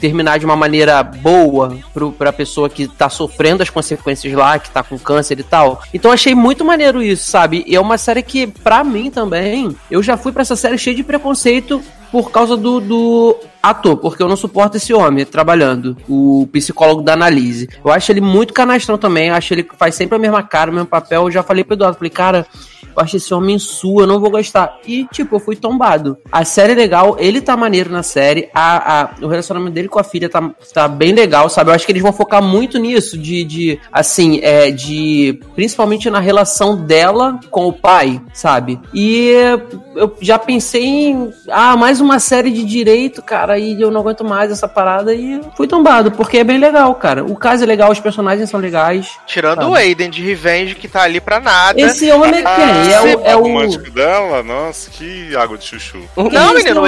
Terminar 0.00 0.38
de 0.38 0.44
uma 0.44 0.56
maneira 0.56 1.02
boa 1.02 1.76
pro, 1.92 2.12
pra 2.12 2.32
pessoa 2.32 2.68
que 2.68 2.86
tá 2.86 3.08
sofrendo 3.08 3.62
as 3.62 3.70
consequências 3.70 4.32
lá, 4.32 4.58
que 4.58 4.70
tá 4.70 4.82
com 4.82 4.98
câncer 4.98 5.38
e 5.38 5.42
tal. 5.42 5.82
Então 5.92 6.12
achei 6.12 6.34
muito 6.34 6.64
maneiro 6.64 7.02
isso, 7.02 7.30
sabe? 7.30 7.64
E 7.66 7.74
é 7.74 7.80
uma 7.80 7.98
série 7.98 8.22
que, 8.22 8.46
pra 8.46 8.84
mim 8.84 9.10
também, 9.10 9.76
eu 9.90 10.02
já 10.02 10.16
fui 10.16 10.32
pra 10.32 10.42
essa 10.42 10.56
série 10.56 10.78
cheio 10.78 10.96
de 10.96 11.02
preconceito 11.02 11.82
por 12.10 12.30
causa 12.30 12.56
do, 12.56 12.80
do 12.80 13.36
ator, 13.62 13.96
porque 13.96 14.22
eu 14.22 14.28
não 14.28 14.36
suporto 14.36 14.76
esse 14.76 14.94
homem 14.94 15.24
trabalhando, 15.24 15.96
o 16.08 16.48
psicólogo 16.52 17.02
da 17.02 17.12
Analise. 17.12 17.68
Eu 17.84 17.90
acho 17.90 18.10
ele 18.12 18.20
muito 18.20 18.54
canastrão 18.54 18.96
também, 18.96 19.30
acho 19.30 19.52
ele 19.52 19.62
que 19.62 19.76
faz 19.76 19.94
sempre 19.94 20.16
a 20.16 20.18
mesma 20.18 20.42
cara, 20.42 20.70
o 20.70 20.74
mesmo 20.74 20.88
papel. 20.88 21.24
Eu 21.24 21.30
já 21.30 21.42
falei 21.42 21.64
pro 21.64 21.74
Eduardo, 21.74 21.98
falei, 21.98 22.10
cara, 22.10 22.46
eu 22.96 23.02
acho 23.02 23.16
esse 23.16 23.32
homem 23.34 23.58
sua, 23.58 24.02
eu 24.02 24.06
não 24.06 24.20
vou 24.20 24.30
gostar. 24.30 24.78
E, 24.86 25.06
tipo, 25.12 25.36
eu 25.36 25.40
fui 25.40 25.56
tombado. 25.56 26.16
A 26.30 26.44
série 26.44 26.72
é 26.72 26.76
legal, 26.76 27.16
ele 27.18 27.40
tá 27.40 27.56
maneiro 27.56 27.90
na 27.90 28.02
série, 28.02 28.48
a, 28.54 29.02
a- 29.02 29.10
o 29.22 29.26
relacionamento 29.28 29.72
dele 29.72 29.88
com 29.88 29.98
a 29.98 30.04
filha 30.04 30.28
tá, 30.28 30.50
tá 30.72 30.88
bem 30.88 31.12
legal, 31.12 31.48
sabe? 31.48 31.70
Eu 31.70 31.74
acho 31.74 31.84
que 31.86 31.92
eles 31.92 32.02
vão 32.02 32.12
focar 32.12 32.42
muito 32.42 32.78
nisso, 32.78 33.16
de, 33.18 33.44
de 33.44 33.80
assim, 33.92 34.40
é, 34.42 34.70
de. 34.70 35.38
Principalmente 35.54 36.08
na 36.10 36.20
relação 36.20 36.76
dela 36.76 37.38
com 37.50 37.66
o 37.66 37.72
pai, 37.72 38.20
sabe? 38.32 38.78
E 38.94 39.30
eu 39.94 40.14
já 40.20 40.38
pensei 40.38 40.84
em. 40.84 41.32
Ah, 41.50 41.76
mais 41.76 42.00
uma 42.00 42.18
série 42.18 42.50
de 42.50 42.64
direito, 42.64 43.22
cara, 43.22 43.58
e 43.58 43.80
eu 43.80 43.90
não 43.90 44.00
aguento 44.00 44.24
mais 44.24 44.50
essa 44.50 44.68
parada 44.68 45.14
e 45.14 45.40
fui 45.56 45.66
tombado, 45.66 46.10
porque 46.12 46.38
é 46.38 46.44
bem 46.44 46.58
legal, 46.58 46.94
cara. 46.94 47.24
O 47.24 47.36
caso 47.36 47.62
é 47.64 47.66
legal, 47.66 47.90
os 47.90 48.00
personagens 48.00 48.48
são 48.50 48.60
legais. 48.60 49.16
Tirando 49.26 49.58
Sabe? 49.62 49.70
o 49.70 49.74
Aiden 49.74 50.10
de 50.10 50.22
Revenge, 50.22 50.74
que 50.74 50.88
tá 50.88 51.02
ali 51.02 51.20
pra 51.20 51.40
nada. 51.40 51.80
Esse 51.80 52.10
homem 52.10 52.30
é 52.40 52.42
quem? 52.42 52.77
É 52.86 53.00
o. 53.00 53.26
É 53.26 53.36
o 53.36 53.42
romântico 53.42 53.90
dela, 53.90 54.42
nossa, 54.42 54.90
que 54.90 55.34
água 55.36 55.56
de 55.58 55.64
chuchu. 55.66 55.98
Não, 56.16 56.54
menino, 56.54 56.80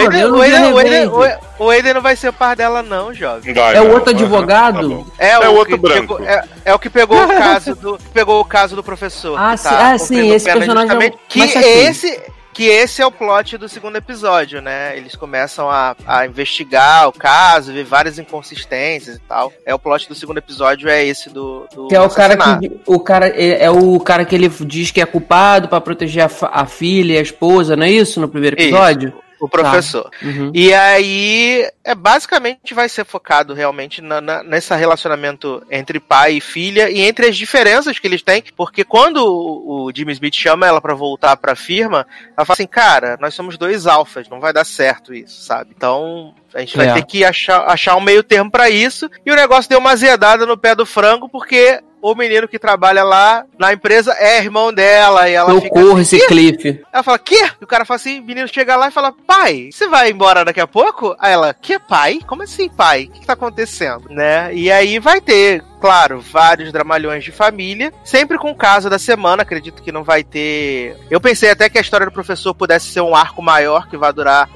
o 1.59 1.71
Aiden, 1.71 1.95
não 1.95 2.01
vai 2.03 2.17
ser 2.17 2.29
o 2.29 2.33
par 2.33 2.55
dela, 2.57 2.83
não, 2.83 3.13
jovem. 3.13 3.53
Vai, 3.55 3.77
É 3.77 3.81
o 3.81 3.91
outro 3.93 4.11
advogado? 4.11 5.05
tá. 5.19 5.25
É, 5.25 5.31
É 5.33 5.49
o 5.49 5.55
outro 5.55 5.75
que 5.75 5.81
branco. 5.81 6.17
pegou- 6.17 6.27
é, 6.29 6.45
é 6.65 6.75
o 6.75 6.79
que 6.79 6.91
pegou 6.91 7.23
o 7.23 7.29
caso 7.39 7.75
do 7.75 7.99
pegou 8.13 8.41
o 8.41 8.45
caso 8.45 8.77
do 8.77 8.83
professor. 8.83 9.37
Ah, 9.39 9.53
que 9.53 9.59
sim, 9.59 9.69
ah, 9.71 9.99
sim, 9.99 10.07
cumprindo 10.15 10.35
esse 10.35 10.53
personagem 10.53 10.97
é 11.07 11.13
que 11.29 11.41
esse 11.41 12.23
que 12.53 12.65
esse 12.65 13.01
é 13.01 13.07
o 13.07 13.13
plot 13.13 13.57
do 13.57 13.69
segundo 13.69 13.97
episódio, 13.97 14.61
né? 14.61 14.97
Eles 14.97 15.15
começam 15.15 15.71
a, 15.71 15.97
a 16.07 16.27
investigar 16.27 17.09
o 17.09 17.13
caso, 17.13 17.73
ver 17.73 17.85
várias 17.85 18.19
inconsistências 18.19 19.17
e 19.17 19.21
tal. 19.21 19.53
É 19.65 19.75
o 19.75 19.79
plot 19.79 20.09
do 20.09 20.15
segundo 20.15 20.39
episódio 20.39 20.89
é 20.89 21.05
esse 21.05 21.31
do, 21.31 21.67
do 21.75 21.89
Que 21.89 21.95
é 21.95 22.01
o 22.01 22.11
cara 22.11 22.37
que 22.37 22.81
o 22.87 23.01
cara 23.01 23.29
é, 23.29 23.65
é 23.65 23.71
o 23.71 23.99
cara 24.01 24.25
que 24.25 24.35
ele 24.35 24.49
diz 24.49 24.91
que 24.91 25.01
é 25.01 25.07
culpado 25.07 25.69
pra 25.69 25.81
proteger 25.81 26.25
a, 26.25 26.31
a 26.63 26.67
filha 26.67 27.15
e 27.15 27.19
a 27.19 27.23
esposa, 27.23 27.77
não 27.77 27.87
é 27.87 27.91
isso 27.91 28.21
no 28.21 28.29
primeiro 28.29 28.57
Isso. 28.61 29.21
O 29.41 29.49
professor. 29.49 30.11
Uhum. 30.23 30.51
E 30.55 30.73
aí, 30.75 31.69
é 31.85 31.95
basicamente 31.95 32.75
vai 32.75 32.89
ser 32.89 33.05
focado 33.05 33.55
realmente 33.55 34.01
na, 34.03 34.21
na- 34.21 34.43
nesse 34.43 34.75
relacionamento 34.75 35.63
entre 35.71 35.99
pai 35.99 36.35
e 36.35 36.41
filha 36.41 36.91
e 36.91 37.01
entre 37.01 37.27
as 37.27 37.37
diferenças 37.37 37.99
que 37.99 38.07
eles 38.07 38.23
têm, 38.23 38.43
porque 38.57 38.85
quando 38.85 39.19
o, 39.19 39.85
o 39.87 39.93
Jimmy 39.95 40.13
Smith 40.13 40.35
chama 40.35 40.67
ela 40.67 40.81
pra 40.81 40.95
voltar 40.95 41.37
pra 41.37 41.57
firma, 41.57 42.07
ela 42.37 42.45
fala 42.45 42.55
assim, 42.55 42.67
cara, 42.67 43.17
nós 43.21 43.35
somos 43.35 43.57
dois 43.57 43.87
alfas, 43.87 44.29
não 44.29 44.41
vai 44.41 44.53
dar 44.53 44.65
certo 44.65 45.13
isso, 45.15 45.43
sabe? 45.45 45.73
Então, 45.77 46.35
a 46.55 46.61
gente 46.61 46.77
vai 46.77 46.89
É. 46.89 46.95
ter 46.95 47.05
que 47.05 47.25
achar, 47.25 47.65
achar 47.69 47.97
um 47.97 48.01
meio 48.01 48.23
termo 48.23 48.51
pra 48.51 48.69
isso, 48.71 49.11
e 49.25 49.31
o 49.33 49.37
negócio 49.37 49.69
deu 49.69 49.79
uma 49.79 49.93
azedada 49.93 50.45
no 50.47 50.59
pé 50.59 50.75
do 50.75 50.85
frango, 50.87 51.29
porque 51.29 51.81
o 52.03 52.15
menino 52.15 52.49
que 52.49 52.59
trabalha 52.59 53.05
lá 53.05 53.45
na 53.59 53.73
empresa 53.73 54.15
é 54.19 54.39
irmão 54.39 54.73
dela, 54.73 55.29
e 55.29 55.35
ela 55.35 55.55
fica 55.61 55.81
Socorro 55.81 55.99
assim, 55.99 56.17
esse? 56.17 56.27
Cliff. 56.27 56.83
Ela 56.93 57.03
fala, 57.03 57.19
quê? 57.19 57.51
E 57.61 57.65
o 57.65 57.67
cara 57.67 57.85
fala 57.85 57.97
assim, 57.97 58.21
o 58.21 58.25
menino 58.25 58.49
chega 58.49 58.77
lá 58.77 58.89
e 58.89 58.93
fala, 58.93 59.13
pai, 59.27 59.71
você 59.73 59.89
vai 59.89 60.11
embora 60.11 60.45
daqui 60.45 60.61
a 60.61 60.67
pouco? 60.67 61.15
Aí 61.19 61.33
ela, 61.33 61.55
que 61.55 61.79
pai? 61.79 62.21
Como 62.27 62.43
assim, 62.43 62.69
pai? 62.69 63.05
O 63.05 63.11
que, 63.11 63.21
que 63.21 63.27
tá 63.27 63.35
acontecendo? 63.35 64.09
Né? 64.11 64.55
E 64.55 64.71
aí 64.71 64.99
vai 64.99 65.21
ter, 65.21 65.63
claro, 65.81 66.21
vários 66.21 66.73
dramalhões 66.73 67.25
de 67.25 67.33
família, 67.33 67.93
sempre 68.05 68.39
com 68.39 68.51
o 68.51 68.57
caso 68.57 68.89
da 68.89 68.99
semana, 68.99 69.43
acredito 69.43 69.83
que 69.83 69.93
não 69.93 70.05
vai 70.05 70.23
ter... 70.25 70.97
Eu 71.11 71.21
pensei 71.21 71.51
até 71.51 71.69
que 71.69 71.79
a 71.79 71.83
história 71.83 72.07
do 72.07 72.13
professor 72.13 72.55
pudesse 72.55 72.87
ser 72.87 73.01
um 73.01 73.15
arco 73.15 73.43
maior, 73.43 73.89
que 73.89 73.97
vai 73.97 74.13
durar 74.13 74.49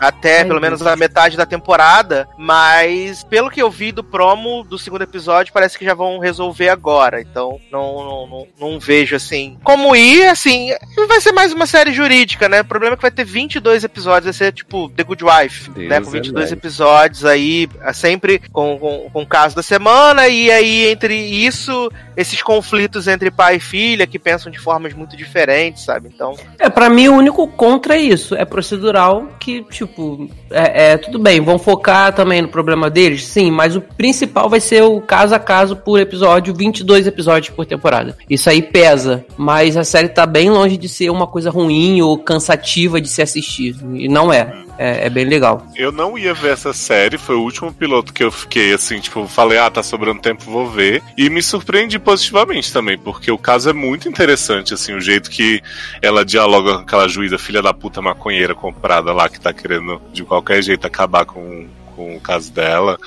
até 0.00 0.38
Ai, 0.38 0.44
pelo 0.46 0.60
menos 0.60 0.80
Deus. 0.80 0.90
a 0.90 0.96
metade 0.96 1.36
da 1.36 1.44
temporada, 1.44 2.26
mas 2.38 3.22
pelo 3.24 3.50
que 3.50 3.60
eu 3.60 3.70
vi 3.70 3.92
do 3.92 4.02
promo 4.02 4.64
do 4.64 4.78
segundo 4.78 5.02
episódio, 5.02 5.52
parece 5.52 5.78
que 5.78 5.84
já 5.84 5.94
vão 5.94 6.18
resolver 6.18 6.70
agora. 6.70 7.20
Então 7.20 7.60
não, 7.70 8.04
não, 8.04 8.26
não, 8.26 8.46
não 8.58 8.80
vejo 8.80 9.14
assim. 9.14 9.58
Como 9.62 9.94
ir, 9.94 10.26
assim, 10.26 10.70
vai 11.06 11.20
ser 11.20 11.32
mais 11.32 11.52
uma 11.52 11.66
série 11.66 11.92
jurídica, 11.92 12.48
né? 12.48 12.62
O 12.62 12.64
problema 12.64 12.94
é 12.94 12.96
que 12.96 13.02
vai 13.02 13.10
ter 13.10 13.24
22 13.24 13.84
episódios, 13.84 14.24
vai 14.24 14.32
ser 14.32 14.52
tipo 14.52 14.88
The 14.88 15.04
Good 15.04 15.24
Wife, 15.24 15.70
Deus 15.70 15.88
né? 15.88 16.00
Com 16.00 16.08
é 16.08 16.12
22 16.12 16.34
mais. 16.34 16.52
episódios 16.52 17.24
aí, 17.24 17.68
é 17.82 17.92
sempre 17.92 18.38
com, 18.50 18.78
com, 18.78 19.10
com 19.10 19.22
o 19.22 19.26
caso 19.26 19.54
da 19.54 19.62
semana, 19.62 20.28
e 20.28 20.50
aí 20.50 20.86
entre 20.86 21.14
isso, 21.14 21.90
esses 22.16 22.42
conflitos 22.42 23.06
entre 23.06 23.30
pai 23.30 23.56
e 23.56 23.60
filha 23.60 24.06
que 24.06 24.18
pensam 24.18 24.50
de 24.50 24.58
formas 24.58 24.94
muito 24.94 25.16
diferentes, 25.16 25.84
sabe? 25.84 26.10
Então. 26.12 26.36
É, 26.58 26.68
pra 26.70 26.88
mim 26.88 27.08
o 27.08 27.14
único 27.14 27.46
contra 27.48 27.96
é 27.96 28.00
isso. 28.00 28.34
É 28.34 28.44
procedural 28.44 29.28
que, 29.38 29.62
tipo, 29.64 29.89
corpo 29.94 30.28
é, 30.50 30.92
é, 30.92 30.96
tudo 30.96 31.18
bem, 31.18 31.40
vão 31.40 31.58
focar 31.58 32.12
também 32.12 32.42
no 32.42 32.48
problema 32.48 32.90
deles, 32.90 33.24
sim, 33.24 33.50
mas 33.50 33.76
o 33.76 33.80
principal 33.80 34.48
vai 34.48 34.60
ser 34.60 34.82
o 34.82 35.00
caso 35.00 35.34
a 35.34 35.38
caso 35.38 35.76
por 35.76 36.00
episódio, 36.00 36.54
22 36.54 37.06
episódios 37.06 37.54
por 37.54 37.64
temporada. 37.64 38.16
Isso 38.28 38.50
aí 38.50 38.60
pesa, 38.60 39.24
mas 39.36 39.76
a 39.76 39.84
série 39.84 40.08
tá 40.08 40.26
bem 40.26 40.50
longe 40.50 40.76
de 40.76 40.88
ser 40.88 41.10
uma 41.10 41.26
coisa 41.26 41.50
ruim 41.50 42.02
ou 42.02 42.18
cansativa 42.18 43.00
de 43.00 43.08
se 43.08 43.22
assistir. 43.22 43.76
E 43.94 44.08
não 44.08 44.32
é. 44.32 44.52
É, 44.82 45.08
é 45.08 45.10
bem 45.10 45.26
legal. 45.26 45.66
Eu 45.76 45.92
não 45.92 46.16
ia 46.16 46.32
ver 46.32 46.54
essa 46.54 46.72
série, 46.72 47.18
foi 47.18 47.34
o 47.34 47.42
último 47.42 47.70
piloto 47.70 48.14
que 48.14 48.24
eu 48.24 48.32
fiquei 48.32 48.72
assim, 48.72 48.98
tipo, 48.98 49.28
falei, 49.28 49.58
ah, 49.58 49.70
tá 49.70 49.82
sobrando 49.82 50.22
tempo, 50.22 50.50
vou 50.50 50.70
ver. 50.70 51.02
E 51.18 51.28
me 51.28 51.42
surpreendi 51.42 51.98
positivamente 51.98 52.72
também, 52.72 52.96
porque 52.96 53.30
o 53.30 53.36
caso 53.36 53.68
é 53.68 53.74
muito 53.74 54.08
interessante, 54.08 54.72
assim, 54.72 54.94
o 54.94 55.00
jeito 55.00 55.28
que 55.28 55.60
ela 56.00 56.24
dialoga 56.24 56.76
com 56.76 56.80
aquela 56.80 57.06
juíza 57.08 57.36
filha 57.36 57.60
da 57.60 57.74
puta 57.74 58.00
maconheira 58.00 58.54
comprada 58.54 59.12
lá, 59.12 59.28
que 59.28 59.38
tá 59.38 59.52
querendo 59.52 60.00
de 60.14 60.24
qualquer 60.24 60.39
jeito 60.62 60.86
acabar 60.86 61.24
com, 61.24 61.68
com 62.00 62.16
o 62.16 62.20
caso 62.20 62.50
dela. 62.50 62.98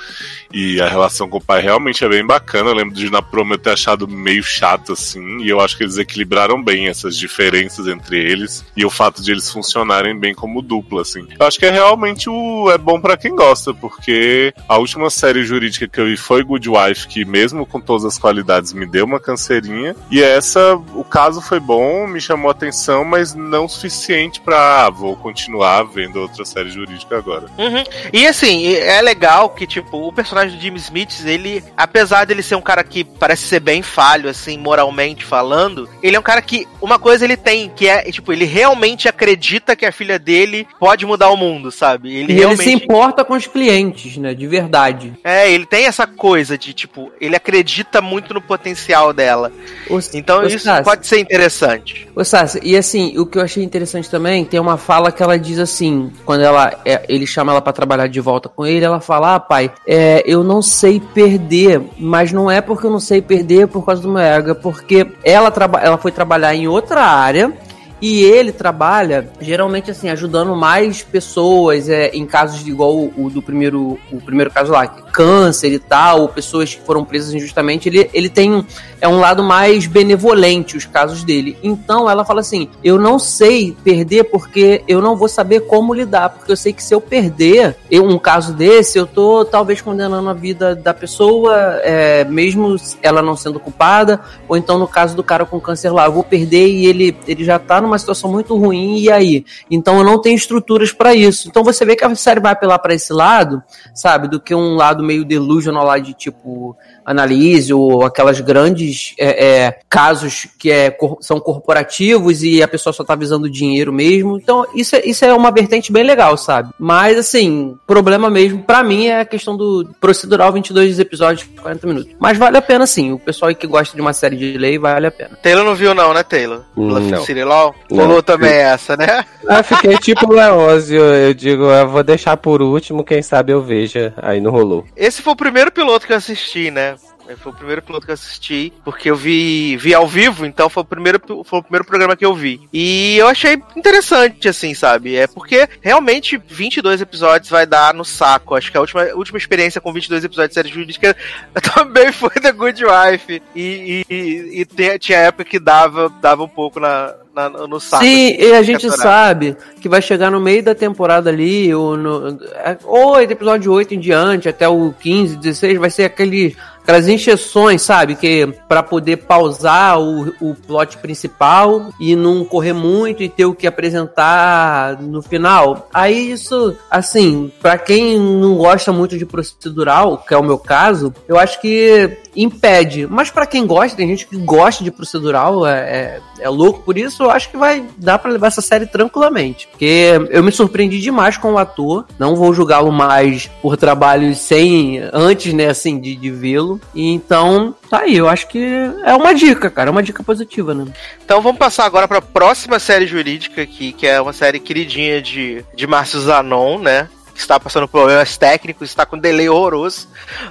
E 0.52 0.80
a 0.80 0.88
relação 0.88 1.28
com 1.28 1.38
o 1.38 1.44
pai 1.44 1.60
realmente 1.60 2.04
é 2.04 2.08
bem 2.08 2.24
bacana. 2.24 2.70
Eu 2.70 2.74
lembro 2.74 2.94
de 2.94 3.10
na 3.10 3.20
promo 3.20 3.54
eu 3.54 3.58
ter 3.58 3.70
achado 3.70 4.06
meio 4.06 4.42
chato, 4.42 4.92
assim. 4.92 5.42
E 5.42 5.48
eu 5.48 5.60
acho 5.60 5.76
que 5.76 5.82
eles 5.82 5.98
equilibraram 5.98 6.62
bem 6.62 6.86
essas 6.86 7.16
diferenças 7.16 7.88
entre 7.88 8.16
eles. 8.18 8.64
E 8.76 8.84
o 8.84 8.90
fato 8.90 9.20
de 9.20 9.32
eles 9.32 9.50
funcionarem 9.50 10.16
bem 10.16 10.32
como 10.32 10.62
dupla, 10.62 11.02
assim. 11.02 11.26
Eu 11.38 11.44
acho 11.44 11.58
que 11.58 11.66
é 11.66 11.70
realmente 11.70 12.30
o. 12.30 12.70
É 12.70 12.78
bom 12.78 13.00
pra 13.00 13.16
quem 13.16 13.34
gosta, 13.34 13.74
porque 13.74 14.54
a 14.68 14.78
última 14.78 15.10
série 15.10 15.44
jurídica 15.44 15.88
que 15.88 16.00
eu 16.00 16.06
vi 16.06 16.16
foi 16.16 16.44
Good 16.44 16.68
Wife, 16.68 17.08
que 17.08 17.24
mesmo 17.24 17.66
com 17.66 17.80
todas 17.80 18.04
as 18.04 18.16
qualidades 18.16 18.72
me 18.72 18.86
deu 18.86 19.04
uma 19.04 19.18
canseirinha. 19.18 19.96
E 20.08 20.22
essa, 20.22 20.76
o 20.94 21.02
caso 21.02 21.40
foi 21.40 21.58
bom, 21.58 22.06
me 22.06 22.20
chamou 22.20 22.48
a 22.48 22.52
atenção, 22.52 23.04
mas 23.04 23.34
não 23.34 23.64
o 23.64 23.68
suficiente 23.68 24.40
pra. 24.40 24.84
Ah, 24.84 24.90
vou 24.90 25.16
continuar 25.16 25.82
vendo 25.82 26.20
outra 26.20 26.44
série 26.44 26.70
jurídica 26.70 27.18
agora. 27.18 27.46
Uhum. 27.58 27.84
E 28.12 28.26
assim, 28.26 28.74
é 28.84 29.02
legal 29.02 29.50
que, 29.50 29.66
tipo, 29.66 30.08
o 30.08 30.12
personagem 30.12 30.56
do 30.56 30.62
Jimmy 30.62 30.78
Smith, 30.78 31.24
ele, 31.24 31.62
apesar 31.76 32.24
dele 32.24 32.42
ser 32.42 32.54
um 32.54 32.60
cara 32.60 32.84
que 32.84 33.04
parece 33.04 33.42
ser 33.42 33.60
bem 33.60 33.82
falho, 33.82 34.28
assim, 34.28 34.58
moralmente 34.58 35.24
falando, 35.24 35.88
ele 36.02 36.16
é 36.16 36.18
um 36.18 36.22
cara 36.22 36.42
que, 36.42 36.66
uma 36.80 36.98
coisa 36.98 37.24
ele 37.24 37.36
tem, 37.36 37.68
que 37.68 37.88
é, 37.88 38.02
tipo, 38.10 38.32
ele 38.32 38.44
realmente 38.44 39.08
acredita 39.08 39.76
que 39.76 39.86
a 39.86 39.92
filha 39.92 40.18
dele 40.18 40.66
pode 40.78 41.06
mudar 41.06 41.30
o 41.30 41.36
mundo, 41.36 41.70
sabe? 41.70 42.08
Ele 42.14 42.32
E 42.32 42.36
ele 42.36 42.40
realmente. 42.40 42.64
se 42.64 42.72
importa 42.72 43.24
com 43.24 43.34
os 43.34 43.46
clientes, 43.46 44.16
né? 44.16 44.34
De 44.34 44.46
verdade. 44.46 45.12
É, 45.24 45.50
ele 45.50 45.66
tem 45.66 45.86
essa 45.86 46.06
coisa 46.06 46.56
de, 46.56 46.72
tipo, 46.72 47.10
ele 47.20 47.36
acredita 47.36 48.00
muito 48.00 48.34
no 48.34 48.40
potencial 48.40 49.12
dela. 49.12 49.52
Ô, 49.88 49.98
Então 50.14 50.40
ô, 50.40 50.46
isso 50.46 50.60
Sassi, 50.60 50.84
pode 50.84 51.06
ser 51.06 51.18
interessante. 51.18 52.08
Ô, 52.14 52.24
Sassi, 52.24 52.60
e 52.62 52.76
assim, 52.76 53.18
o 53.18 53.26
que 53.26 53.38
eu 53.38 53.42
achei 53.42 53.62
interessante 53.62 54.10
também, 54.10 54.44
tem 54.44 54.60
uma 54.60 54.76
fala 54.76 55.10
que 55.10 55.22
ela 55.22 55.38
diz 55.38 55.58
assim, 55.58 56.12
quando 56.24 56.42
ela 56.42 56.80
é, 56.84 57.04
ele 57.08 57.26
chama 57.26 57.52
ela 57.52 57.60
pra 57.60 57.72
trabalhar 57.72 58.06
de 58.08 58.20
volta 58.20 58.48
com 58.48 58.63
ele, 58.66 58.84
ela 58.84 59.00
fala, 59.00 59.36
ah, 59.36 59.40
pai, 59.40 59.70
é, 59.86 60.22
eu 60.26 60.42
não 60.42 60.62
sei 60.62 61.00
perder, 61.00 61.82
mas 61.98 62.32
não 62.32 62.50
é 62.50 62.60
porque 62.60 62.86
eu 62.86 62.90
não 62.90 63.00
sei 63.00 63.20
perder 63.20 63.68
por 63.68 63.84
causa 63.84 64.02
do 64.02 64.08
meu 64.08 64.22
ego, 64.22 64.50
é 64.50 64.54
porque 64.54 65.06
ela, 65.22 65.52
ela 65.82 65.98
foi 65.98 66.12
trabalhar 66.12 66.54
em 66.54 66.68
outra 66.68 67.02
área, 67.02 67.52
e 68.00 68.22
ele 68.22 68.52
trabalha, 68.52 69.28
geralmente, 69.40 69.90
assim, 69.90 70.08
ajudando 70.10 70.54
mais 70.54 71.02
pessoas 71.02 71.88
é, 71.88 72.08
em 72.08 72.26
casos 72.26 72.62
de 72.62 72.70
igual 72.70 72.96
o, 72.96 73.12
o 73.16 73.30
do 73.30 73.40
primeiro, 73.40 73.98
o 74.12 74.20
primeiro 74.20 74.50
caso 74.50 74.72
lá, 74.72 74.86
câncer 74.86 75.72
e 75.72 75.78
tal, 75.78 76.28
pessoas 76.28 76.74
que 76.74 76.82
foram 76.82 77.04
presas 77.04 77.32
injustamente. 77.32 77.88
Ele, 77.88 78.10
ele 78.12 78.28
tem 78.28 78.64
é 79.04 79.08
um 79.08 79.20
lado 79.20 79.44
mais 79.44 79.86
benevolente, 79.86 80.78
os 80.78 80.86
casos 80.86 81.22
dele. 81.22 81.58
Então 81.62 82.08
ela 82.08 82.24
fala 82.24 82.40
assim: 82.40 82.70
eu 82.82 82.98
não 82.98 83.18
sei 83.18 83.76
perder 83.84 84.24
porque 84.24 84.82
eu 84.88 85.02
não 85.02 85.14
vou 85.14 85.28
saber 85.28 85.60
como 85.60 85.92
lidar, 85.92 86.30
porque 86.30 86.50
eu 86.50 86.56
sei 86.56 86.72
que 86.72 86.82
se 86.82 86.94
eu 86.94 87.02
perder 87.02 87.76
eu, 87.90 88.02
um 88.02 88.18
caso 88.18 88.54
desse, 88.54 88.98
eu 88.98 89.06
tô 89.06 89.44
talvez 89.44 89.82
condenando 89.82 90.28
a 90.30 90.32
vida 90.32 90.74
da 90.74 90.94
pessoa, 90.94 91.54
é, 91.82 92.24
mesmo 92.24 92.76
ela 93.02 93.20
não 93.20 93.36
sendo 93.36 93.60
culpada, 93.60 94.20
ou 94.48 94.56
então 94.56 94.78
no 94.78 94.88
caso 94.88 95.14
do 95.14 95.22
cara 95.22 95.44
com 95.44 95.60
câncer 95.60 95.90
lá, 95.90 96.06
eu 96.06 96.12
vou 96.12 96.24
perder 96.24 96.66
e 96.66 96.86
ele, 96.86 97.14
ele 97.28 97.44
já 97.44 97.58
tá 97.58 97.82
numa 97.84 97.98
situação 97.98 98.30
muito 98.30 98.56
ruim, 98.56 98.98
e 98.98 99.10
aí? 99.10 99.44
Então 99.70 99.98
eu 99.98 100.04
não 100.04 100.20
tenho 100.20 100.36
estruturas 100.36 100.92
pra 100.92 101.14
isso. 101.14 101.48
Então 101.48 101.62
você 101.62 101.84
vê 101.84 101.94
que 101.94 102.04
a 102.04 102.14
série 102.14 102.40
vai 102.40 102.52
apelar 102.52 102.78
pra 102.78 102.94
esse 102.94 103.12
lado, 103.12 103.62
sabe, 103.94 104.28
do 104.28 104.40
que 104.40 104.54
um 104.54 104.74
lado 104.74 105.04
meio 105.04 105.24
delusional 105.24 105.84
lá 105.84 105.98
de 105.98 106.12
tipo 106.12 106.76
analise 107.04 107.72
ou 107.72 108.04
aquelas 108.04 108.40
grandes 108.40 109.14
é, 109.18 109.46
é, 109.46 109.78
casos 109.88 110.46
que 110.58 110.70
é, 110.70 110.90
cor- 110.90 111.18
são 111.20 111.38
corporativos 111.40 112.42
e 112.42 112.62
a 112.62 112.68
pessoa 112.68 112.92
só 112.92 113.04
tá 113.04 113.14
visando 113.14 113.50
dinheiro 113.50 113.92
mesmo. 113.92 114.36
Então, 114.38 114.66
isso 114.74 114.96
é, 114.96 115.02
isso 115.04 115.24
é 115.24 115.32
uma 115.34 115.50
vertente 115.50 115.92
bem 115.92 116.02
legal, 116.04 116.36
sabe? 116.36 116.70
Mas, 116.78 117.18
assim, 117.18 117.76
problema 117.86 118.30
mesmo, 118.30 118.62
pra 118.62 118.82
mim, 118.82 119.06
é 119.06 119.20
a 119.20 119.24
questão 119.24 119.56
do 119.56 119.88
procedural 120.00 120.52
22 120.52 120.98
episódios, 120.98 121.48
40 121.60 121.86
minutos. 121.86 122.12
Mas 122.18 122.36
vale 122.38 122.56
a 122.56 122.62
pena, 122.62 122.86
sim. 122.86 123.12
O 123.12 123.18
pessoal 123.18 123.48
aí 123.48 123.54
que 123.54 123.66
gosta 123.66 123.94
de 123.94 124.00
uma 124.00 124.12
série 124.12 124.36
de 124.36 124.56
lei, 124.58 124.78
vale 124.78 125.06
a 125.06 125.10
pena. 125.10 125.36
Taylor 125.42 125.64
não 125.64 125.74
viu, 125.74 125.94
não, 125.94 126.12
né, 126.14 126.22
Taylor? 126.22 126.62
Não. 126.76 127.22
City 127.24 127.44
Law? 127.44 127.74
Não. 127.90 128.04
Rolou 128.06 128.22
também 128.22 128.52
essa, 128.52 128.96
né? 128.96 129.24
Ah, 129.46 129.62
fiquei 129.62 129.98
tipo 129.98 130.26
o 130.26 130.32
Leózio, 130.34 130.98
eu 131.02 131.34
digo, 131.34 131.64
eu 131.64 131.86
vou 131.86 132.02
deixar 132.02 132.34
por 132.34 132.62
último, 132.62 133.04
quem 133.04 133.20
sabe 133.20 133.52
eu 133.52 133.60
veja. 133.60 134.14
Aí 134.16 134.40
não 134.40 134.50
rolou. 134.50 134.86
Esse 134.96 135.20
foi 135.20 135.34
o 135.34 135.36
primeiro 135.36 135.70
piloto 135.70 136.06
que 136.06 136.14
eu 136.14 136.16
assisti, 136.16 136.70
né? 136.70 136.93
Foi 137.38 137.52
o 137.52 137.54
primeiro 137.54 137.82
piloto 137.82 138.04
que 138.04 138.10
eu 138.12 138.14
assisti, 138.14 138.72
porque 138.84 139.10
eu 139.10 139.16
vi, 139.16 139.76
vi 139.76 139.94
ao 139.94 140.06
vivo, 140.06 140.44
então 140.44 140.68
foi 140.68 140.82
o, 140.82 140.86
primeiro, 140.86 141.20
foi 141.44 141.58
o 141.58 141.62
primeiro 141.62 141.84
programa 141.84 142.16
que 142.16 142.24
eu 142.24 142.34
vi. 142.34 142.60
E 142.72 143.16
eu 143.16 143.26
achei 143.28 143.54
interessante, 143.76 144.48
assim, 144.48 144.74
sabe? 144.74 145.16
É 145.16 145.26
porque 145.26 145.68
realmente 145.80 146.36
22 146.46 147.00
episódios 147.00 147.50
vai 147.50 147.66
dar 147.66 147.94
no 147.94 148.04
saco. 148.04 148.54
Acho 148.54 148.70
que 148.70 148.76
a 148.76 148.80
última, 148.80 149.02
última 149.14 149.38
experiência 149.38 149.80
com 149.80 149.92
22 149.92 150.24
episódios 150.24 150.50
de 150.50 150.54
série 150.54 150.68
jurídica 150.68 151.16
também 151.74 152.12
foi 152.12 152.30
The 152.30 152.52
Good 152.52 152.82
Wife. 152.84 153.42
E, 153.54 154.04
e, 154.10 154.60
e 154.60 154.64
te- 154.64 154.98
tinha 154.98 155.18
época 155.18 155.44
que 155.44 155.58
dava, 155.58 156.12
dava 156.20 156.42
um 156.44 156.48
pouco 156.48 156.78
na, 156.78 157.14
na- 157.34 157.48
no 157.48 157.80
saco. 157.80 158.04
Sim, 158.04 158.34
assim, 158.34 158.42
e 158.42 158.52
a 158.52 158.62
gente 158.62 158.86
sabe 159.02 159.56
que 159.80 159.88
vai 159.88 160.00
chegar 160.02 160.30
no 160.30 160.40
meio 160.40 160.62
da 160.62 160.74
temporada 160.74 161.30
ali, 161.30 161.74
ou 161.74 161.96
no 161.96 162.38
é, 162.54 162.76
ou 162.84 163.14
do 163.14 163.32
episódio 163.32 163.72
8 163.72 163.94
em 163.94 164.00
diante, 164.00 164.48
até 164.48 164.68
o 164.68 164.92
15, 165.00 165.36
16, 165.36 165.78
vai 165.78 165.90
ser 165.90 166.04
aquele, 166.04 166.56
aquelas 166.84 167.08
injeções, 167.08 167.82
sabe? 167.82 168.14
Que 168.14 168.46
para 168.68 168.82
poder 168.82 169.16
pausar 169.16 169.98
o, 169.98 170.28
o 170.40 170.54
plot 170.54 170.98
principal 170.98 171.88
e 171.98 172.14
não 172.14 172.44
correr 172.44 172.74
muito 172.74 173.22
e 173.22 173.28
ter 173.28 173.46
o 173.46 173.54
que 173.54 173.66
apresentar 173.66 175.00
no 175.00 175.22
final. 175.22 175.88
Aí 175.92 176.30
isso, 176.30 176.76
assim, 176.90 177.50
para 177.60 177.78
quem 177.78 178.20
não 178.20 178.56
gosta 178.56 178.92
muito 178.92 179.18
de 179.18 179.24
procedural, 179.24 180.18
que 180.18 180.34
é 180.34 180.36
o 180.36 180.44
meu 180.44 180.58
caso, 180.58 181.12
eu 181.26 181.38
acho 181.38 181.60
que 181.60 182.18
impede. 182.36 183.06
Mas 183.06 183.30
pra 183.30 183.46
quem 183.46 183.66
gosta, 183.66 183.96
tem 183.96 184.08
gente 184.08 184.26
que 184.26 184.36
gosta 184.36 184.84
de 184.84 184.90
procedural, 184.90 185.66
é, 185.66 185.78
é, 185.78 186.20
é 186.40 186.48
louco 186.48 186.82
por 186.82 186.98
isso, 186.98 187.22
eu 187.22 187.30
acho 187.30 187.50
que 187.50 187.56
vai 187.56 187.84
dar 187.96 188.18
pra 188.18 188.30
levar 188.30 188.48
essa 188.48 188.60
série 188.60 188.86
tranquilamente. 188.86 189.68
Porque 189.68 190.12
eu 190.30 190.42
me 190.42 190.52
surpreendi 190.52 191.00
demais 191.00 191.36
com 191.36 191.54
o 191.54 191.58
ator, 191.58 192.04
não 192.18 192.36
vou 192.36 192.52
julgá-lo 192.52 192.92
mais 192.92 193.46
por 193.62 193.76
trabalhos 193.76 194.38
sem, 194.38 195.00
antes, 195.12 195.54
né, 195.54 195.68
assim, 195.68 195.98
de, 195.98 196.14
de 196.14 196.30
vê-lo. 196.30 196.73
Então, 196.94 197.74
tá 197.88 198.00
aí, 198.00 198.16
eu 198.16 198.28
acho 198.28 198.48
que 198.48 198.58
é 199.04 199.14
uma 199.14 199.34
dica, 199.34 199.70
cara, 199.70 199.90
é 199.90 199.92
uma 199.92 200.02
dica 200.02 200.22
positiva, 200.22 200.74
né? 200.74 200.86
Então 201.24 201.40
vamos 201.40 201.58
passar 201.58 201.84
agora 201.84 202.06
para 202.08 202.18
a 202.18 202.22
próxima 202.22 202.78
série 202.78 203.06
jurídica 203.06 203.62
aqui, 203.62 203.92
que 203.92 204.06
é 204.06 204.20
uma 204.20 204.32
série 204.32 204.58
queridinha 204.60 205.20
de, 205.20 205.64
de 205.74 205.86
Márcio 205.86 206.20
Zanon, 206.20 206.78
né? 206.78 207.08
Que 207.34 207.40
está 207.40 207.58
passando 207.58 207.88
problemas 207.88 208.36
técnicos, 208.36 208.88
está 208.88 209.04
com 209.04 209.18
delay 209.18 209.48
horroroso. 209.48 210.08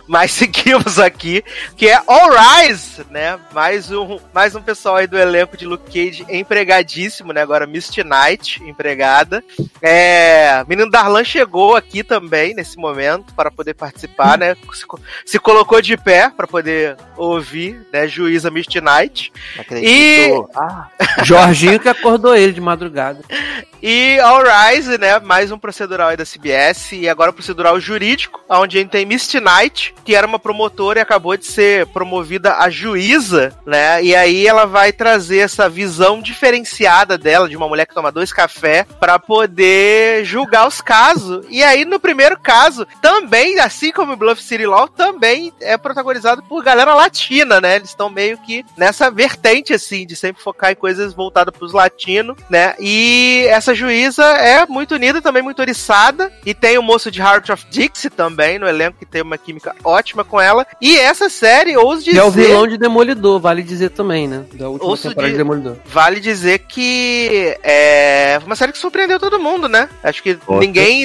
Mas 0.08 0.32
seguimos 0.34 1.00
aqui, 1.00 1.44
que 1.78 1.88
é 1.88 2.02
All 2.06 2.30
Rise, 2.30 3.06
né? 3.10 3.40
Mais 3.54 3.90
um, 3.90 4.20
mais 4.34 4.56
um 4.56 4.62
pessoal 4.62 4.98
aí 4.98 5.08
do 5.08 5.18
elenco 5.18 5.56
de 5.56 5.66
Luke 5.66 5.86
Cage 5.86 6.26
empregadíssimo, 6.30 7.32
né? 7.32 7.42
Agora 7.42 7.66
Misty 7.66 8.04
Knight, 8.04 8.62
empregada. 8.64 9.44
É, 9.82 10.64
menino 10.68 10.90
Darlan 10.90 11.24
chegou 11.24 11.76
aqui 11.76 12.04
também 12.04 12.54
nesse 12.54 12.78
momento 12.78 13.34
para 13.34 13.50
poder 13.50 13.74
participar, 13.74 14.38
né? 14.38 14.56
Se, 14.74 14.86
se 15.26 15.40
colocou 15.40 15.82
de 15.82 15.96
pé 15.96 16.30
para 16.30 16.48
poder 16.48 16.98
ouvir, 17.16 17.88
né? 17.92 18.08
Juíza 18.08 18.52
Misty 18.52 18.82
Knight. 18.82 19.32
Acredito. 19.58 20.50
Ah, 20.56 20.90
Jorginho 21.24 21.80
que 21.80 21.90
acordou 21.90 22.36
ele 22.36 22.54
de 22.54 22.62
madrugada. 22.62 23.22
E 23.86 24.18
All 24.22 24.42
Rise, 24.42 24.98
né? 24.98 25.20
Mais 25.20 25.52
um 25.52 25.60
procedural 25.60 26.08
aí 26.08 26.16
da 26.16 26.24
CBS. 26.24 26.94
E 26.94 27.10
agora 27.10 27.34
procedural 27.34 27.78
jurídico, 27.82 28.40
onde 28.48 28.78
a 28.78 28.80
gente 28.80 28.92
tem 28.92 29.06
Misty 29.06 29.42
Knight, 29.42 29.94
que 30.06 30.16
era 30.16 30.26
uma 30.26 30.40
promotora 30.40 31.00
e 31.00 31.02
acabou 31.02 31.36
de 31.36 31.46
ser 31.46 31.86
promovida 31.88 32.60
a 32.60 32.70
juíza, 32.70 33.54
né? 33.66 34.02
E 34.02 34.16
aí 34.16 34.48
ela 34.48 34.66
vai 34.66 34.94
trazer 34.94 35.40
essa 35.40 35.68
visão 35.68 36.22
diferenciada 36.22 37.18
dela, 37.18 37.50
de 37.50 37.58
uma 37.58 37.68
mulher 37.68 37.86
que 37.86 37.94
toma 37.94 38.10
dois 38.10 38.32
café, 38.32 38.86
para 39.02 39.20
poder 39.20 40.24
julgar 40.24 40.66
os 40.66 40.80
casos. 40.80 41.46
E 41.50 41.62
aí, 41.62 41.84
no 41.84 42.00
primeiro 42.00 42.40
caso, 42.40 42.88
também, 43.02 43.60
assim 43.60 43.92
como 43.92 44.16
Bluff 44.16 44.42
City 44.42 44.66
Law, 44.66 44.88
também 44.88 45.52
é 45.60 45.78
protagonizado 45.78 46.42
por 46.44 46.64
galera 46.64 46.96
latina, 46.96 47.60
né? 47.60 47.76
Eles 47.76 47.90
estão 47.90 48.10
meio 48.10 48.38
que 48.38 48.64
nessa 48.78 49.12
vertente, 49.12 49.74
assim, 49.74 50.08
de 50.08 50.16
sempre 50.16 50.42
focar 50.42 50.72
em 50.72 50.76
coisas 50.76 51.14
voltadas 51.14 51.54
pros 51.54 51.74
latinos, 51.74 52.38
né? 52.50 52.76
E 52.80 53.46
essa 53.50 53.73
juíza 53.74 54.24
é 54.24 54.66
muito 54.66 54.96
unida, 54.96 55.22
também 55.22 55.42
muito 55.44 55.60
oriçada. 55.60 56.32
E 56.46 56.54
tem 56.54 56.78
o 56.78 56.84
moço 56.84 57.10
de 57.12 57.20
Heart 57.22 57.50
of 57.50 57.66
Dixie 57.70 58.10
também 58.10 58.58
no 58.60 58.68
elenco, 58.68 58.98
que 59.00 59.06
tem 59.06 59.22
uma 59.22 59.38
química 59.38 59.76
ótima 59.84 60.24
com 60.24 60.40
ela. 60.40 60.66
E 60.82 60.98
essa 60.98 61.30
série, 61.30 61.76
ouso 61.78 62.04
dizer. 62.04 62.18
E 62.18 62.20
é 62.20 62.24
o 62.24 62.32
vilão 62.32 62.68
de 62.68 62.78
Demolidor, 62.78 63.40
vale 63.40 63.64
dizer 63.64 63.90
também, 63.90 64.28
né? 64.28 64.44
Da 64.54 64.68
última 64.70 64.90
Ouço 64.90 65.10
temporada 65.10 65.28
de- 65.28 65.32
de 65.34 65.38
Demolidor. 65.38 65.78
Vale 65.86 66.20
dizer 66.20 66.60
que 66.60 67.58
é 67.64 68.40
uma 68.46 68.56
série 68.56 68.72
que 68.72 68.78
surpreendeu 68.78 69.20
todo 69.20 69.40
mundo, 69.40 69.68
né? 69.68 69.90
Acho 70.04 70.22
que 70.22 70.38
ninguém 70.60 71.04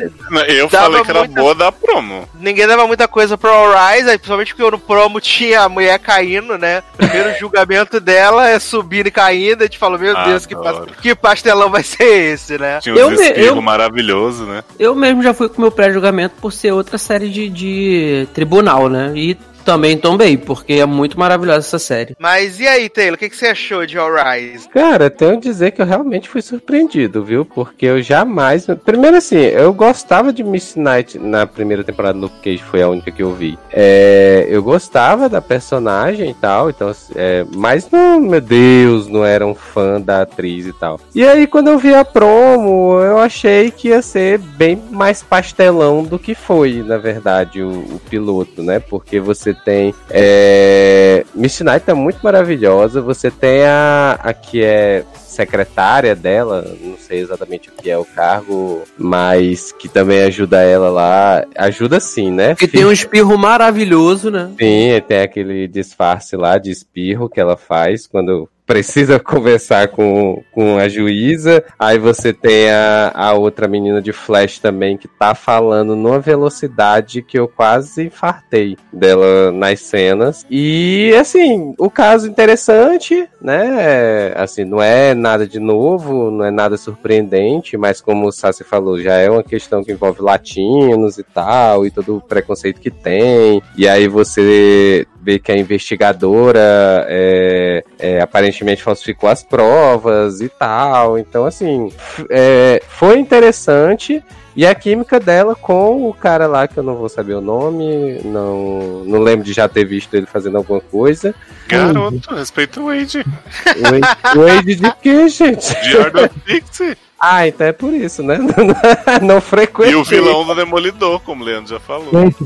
Eu 0.48 0.68
falei 0.68 1.02
que 1.04 1.10
era 1.10 1.20
muita- 1.20 1.40
boa 1.40 1.54
da 1.54 1.70
promo. 1.72 2.28
ninguém 2.34 2.66
dava 2.66 2.86
muita 2.86 3.06
coisa 3.08 3.36
pro 3.38 3.50
Rise, 3.72 4.04
principalmente 4.18 4.54
porque 4.54 4.70
no 4.70 4.78
promo 4.78 5.20
tinha 5.20 5.62
a 5.62 5.68
mulher 5.68 5.98
caindo, 5.98 6.58
né? 6.58 6.82
Primeiro 6.96 7.34
julgamento 7.38 8.00
dela 8.00 8.48
é 8.48 8.58
subindo 8.58 9.06
e 9.06 9.10
caindo, 9.10 9.62
a 9.62 9.64
gente 9.66 9.78
falou, 9.78 9.98
meu 9.98 10.14
Deus, 10.24 10.46
Adoro. 10.46 10.92
que 11.00 11.14
pastelão 11.14 11.70
vai 11.70 11.82
ser 11.82 12.32
esse, 12.32 12.57
né? 12.58 12.78
Tinha 12.80 12.94
Eu 12.94 13.08
uns 13.08 13.18
me- 13.18 13.22
espirros 13.26 13.56
eu- 13.56 13.62
maravilhoso, 13.62 14.44
né? 14.44 14.62
Eu 14.78 14.94
mesmo 14.94 15.22
já 15.22 15.32
fui 15.32 15.48
com 15.48 15.60
meu 15.62 15.70
pré-julgamento 15.70 16.34
por 16.40 16.52
ser 16.52 16.72
outra 16.72 16.98
série 16.98 17.28
de, 17.28 17.48
de 17.48 18.28
tribunal, 18.34 18.88
né? 18.88 19.12
E 19.14 19.36
também 19.68 19.98
tombei, 19.98 20.38
porque 20.38 20.72
é 20.72 20.86
muito 20.86 21.20
maravilhosa 21.20 21.58
essa 21.58 21.78
série. 21.78 22.16
Mas 22.18 22.58
e 22.58 22.66
aí, 22.66 22.88
Taylor, 22.88 23.16
o 23.16 23.18
que, 23.18 23.28
que 23.28 23.36
você 23.36 23.48
achou 23.48 23.84
de 23.84 23.98
All 23.98 24.08
Rise? 24.10 24.66
Cara, 24.70 25.10
tenho 25.10 25.34
que 25.34 25.46
dizer 25.46 25.72
que 25.72 25.82
eu 25.82 25.84
realmente 25.84 26.26
fui 26.26 26.40
surpreendido, 26.40 27.22
viu? 27.22 27.44
Porque 27.44 27.84
eu 27.84 28.00
jamais. 28.00 28.66
Primeiro, 28.82 29.18
assim, 29.18 29.36
eu 29.36 29.70
gostava 29.74 30.32
de 30.32 30.42
Miss 30.42 30.74
Knight 30.74 31.18
na 31.18 31.46
primeira 31.46 31.84
temporada 31.84 32.14
do 32.14 32.22
Luke 32.22 32.40
Cage, 32.42 32.64
foi 32.64 32.80
a 32.80 32.88
única 32.88 33.10
que 33.12 33.22
eu 33.22 33.34
vi. 33.34 33.58
É, 33.70 34.46
eu 34.48 34.62
gostava 34.62 35.28
da 35.28 35.42
personagem 35.42 36.30
e 36.30 36.34
tal, 36.34 36.70
então, 36.70 36.90
é, 37.14 37.44
mas 37.54 37.90
não, 37.90 38.20
meu 38.20 38.40
Deus, 38.40 39.06
não 39.06 39.22
era 39.22 39.46
um 39.46 39.54
fã 39.54 40.00
da 40.00 40.22
atriz 40.22 40.64
e 40.64 40.72
tal. 40.72 40.98
E 41.14 41.22
aí, 41.22 41.46
quando 41.46 41.68
eu 41.68 41.78
vi 41.78 41.92
a 41.94 42.06
promo, 42.06 42.98
eu 43.02 43.18
achei 43.18 43.70
que 43.70 43.88
ia 43.88 44.00
ser 44.00 44.38
bem 44.38 44.82
mais 44.90 45.22
pastelão 45.22 46.02
do 46.02 46.18
que 46.18 46.34
foi, 46.34 46.82
na 46.82 46.96
verdade, 46.96 47.60
o, 47.60 47.68
o 47.68 48.00
piloto, 48.08 48.62
né? 48.62 48.80
Porque 48.80 49.20
você 49.20 49.57
tem. 49.64 49.94
É, 50.10 51.24
Miss 51.34 51.60
Knight 51.60 51.84
é 51.88 51.94
muito 51.94 52.20
maravilhosa, 52.22 53.00
você 53.00 53.30
tem 53.30 53.64
a, 53.64 54.18
a 54.22 54.32
que 54.32 54.62
é 54.62 55.04
secretária 55.38 56.16
dela, 56.16 56.64
não 56.80 56.96
sei 56.96 57.20
exatamente 57.20 57.68
o 57.68 57.72
que 57.72 57.88
é 57.88 57.96
o 57.96 58.04
cargo, 58.04 58.82
mas 58.98 59.70
que 59.70 59.88
também 59.88 60.22
ajuda 60.22 60.62
ela 60.62 60.90
lá. 60.90 61.44
Ajuda 61.56 62.00
sim, 62.00 62.32
né? 62.32 62.56
Que 62.56 62.66
tem 62.66 62.84
um 62.84 62.90
espirro 62.90 63.38
maravilhoso, 63.38 64.32
né? 64.32 64.50
Sim, 64.58 65.00
tem 65.06 65.20
aquele 65.20 65.68
disfarce 65.68 66.36
lá 66.36 66.58
de 66.58 66.72
espirro 66.72 67.28
que 67.28 67.40
ela 67.40 67.56
faz 67.56 68.04
quando 68.04 68.48
precisa 68.68 69.18
conversar 69.18 69.88
com, 69.88 70.44
com 70.52 70.76
a 70.76 70.88
juíza. 70.88 71.64
Aí 71.78 71.98
você 71.98 72.32
tem 72.34 72.70
a, 72.70 73.10
a 73.14 73.32
outra 73.32 73.66
menina 73.66 74.02
de 74.02 74.12
Flash 74.12 74.58
também 74.58 74.98
que 74.98 75.08
tá 75.08 75.34
falando 75.34 75.96
numa 75.96 76.20
velocidade 76.20 77.22
que 77.22 77.38
eu 77.38 77.48
quase 77.48 78.06
infartei 78.06 78.76
dela 78.92 79.50
nas 79.50 79.80
cenas. 79.80 80.46
E 80.50 81.14
assim, 81.18 81.74
o 81.78 81.88
caso 81.88 82.28
interessante, 82.28 83.26
né? 83.40 84.32
Assim, 84.36 84.64
não 84.64 84.82
é 84.82 85.14
nada 85.14 85.46
de 85.46 85.58
novo, 85.58 86.30
não 86.30 86.44
é 86.44 86.50
nada 86.50 86.76
surpreendente, 86.76 87.76
mas 87.78 88.02
como 88.02 88.26
o 88.26 88.32
Sassi 88.32 88.64
falou, 88.64 89.00
já 89.00 89.14
é 89.14 89.30
uma 89.30 89.42
questão 89.42 89.82
que 89.82 89.92
envolve 89.92 90.20
latinos 90.20 91.16
e 91.16 91.22
tal, 91.22 91.86
e 91.86 91.90
todo 91.90 92.16
o 92.16 92.20
preconceito 92.20 92.80
que 92.80 92.90
tem. 92.90 93.62
E 93.76 93.88
aí 93.88 94.06
você 94.08 95.06
vê 95.20 95.38
que 95.38 95.50
a 95.52 95.56
investigadora 95.56 97.06
é, 97.08 97.84
é, 97.98 98.20
aparentemente 98.20 98.82
falsificou 98.82 99.28
as 99.28 99.42
provas 99.42 100.40
e 100.40 100.48
tal. 100.48 101.18
Então, 101.18 101.44
assim, 101.44 101.92
é, 102.30 102.82
foi 102.88 103.18
interessante. 103.18 104.22
E 104.56 104.66
a 104.66 104.74
química 104.74 105.20
dela 105.20 105.54
com 105.54 106.08
o 106.08 106.12
cara 106.12 106.48
lá, 106.48 106.66
que 106.66 106.76
eu 106.78 106.82
não 106.82 106.96
vou 106.96 107.08
saber 107.08 107.34
o 107.34 107.40
nome, 107.40 108.20
não, 108.24 109.04
não 109.04 109.20
lembro 109.20 109.44
de 109.44 109.52
já 109.52 109.68
ter 109.68 109.84
visto 109.84 110.12
ele 110.14 110.26
fazendo 110.26 110.56
alguma 110.56 110.80
coisa. 110.80 111.32
Garoto, 111.68 112.34
respeita 112.34 112.80
o 112.80 112.86
Wade. 112.86 113.20
O 113.20 113.82
Wade- 113.82 114.36
O 114.38 114.42
Wade 114.44 114.74
de 114.74 114.92
quê, 115.00 115.28
gente? 115.28 115.68
De 115.80 116.28
Pixie. 116.44 116.96
Ah, 117.20 117.48
então 117.48 117.66
é 117.66 117.72
por 117.72 117.92
isso, 117.92 118.22
né? 118.22 118.38
Não 119.22 119.40
frequentei. 119.40 119.92
E 119.92 119.96
o 119.96 120.04
vilão 120.04 120.46
do 120.46 120.54
Demolidor, 120.54 121.18
como 121.20 121.42
o 121.42 121.46
Leandro 121.46 121.70
já 121.70 121.80
falou. 121.80 122.08
Gente, 122.12 122.36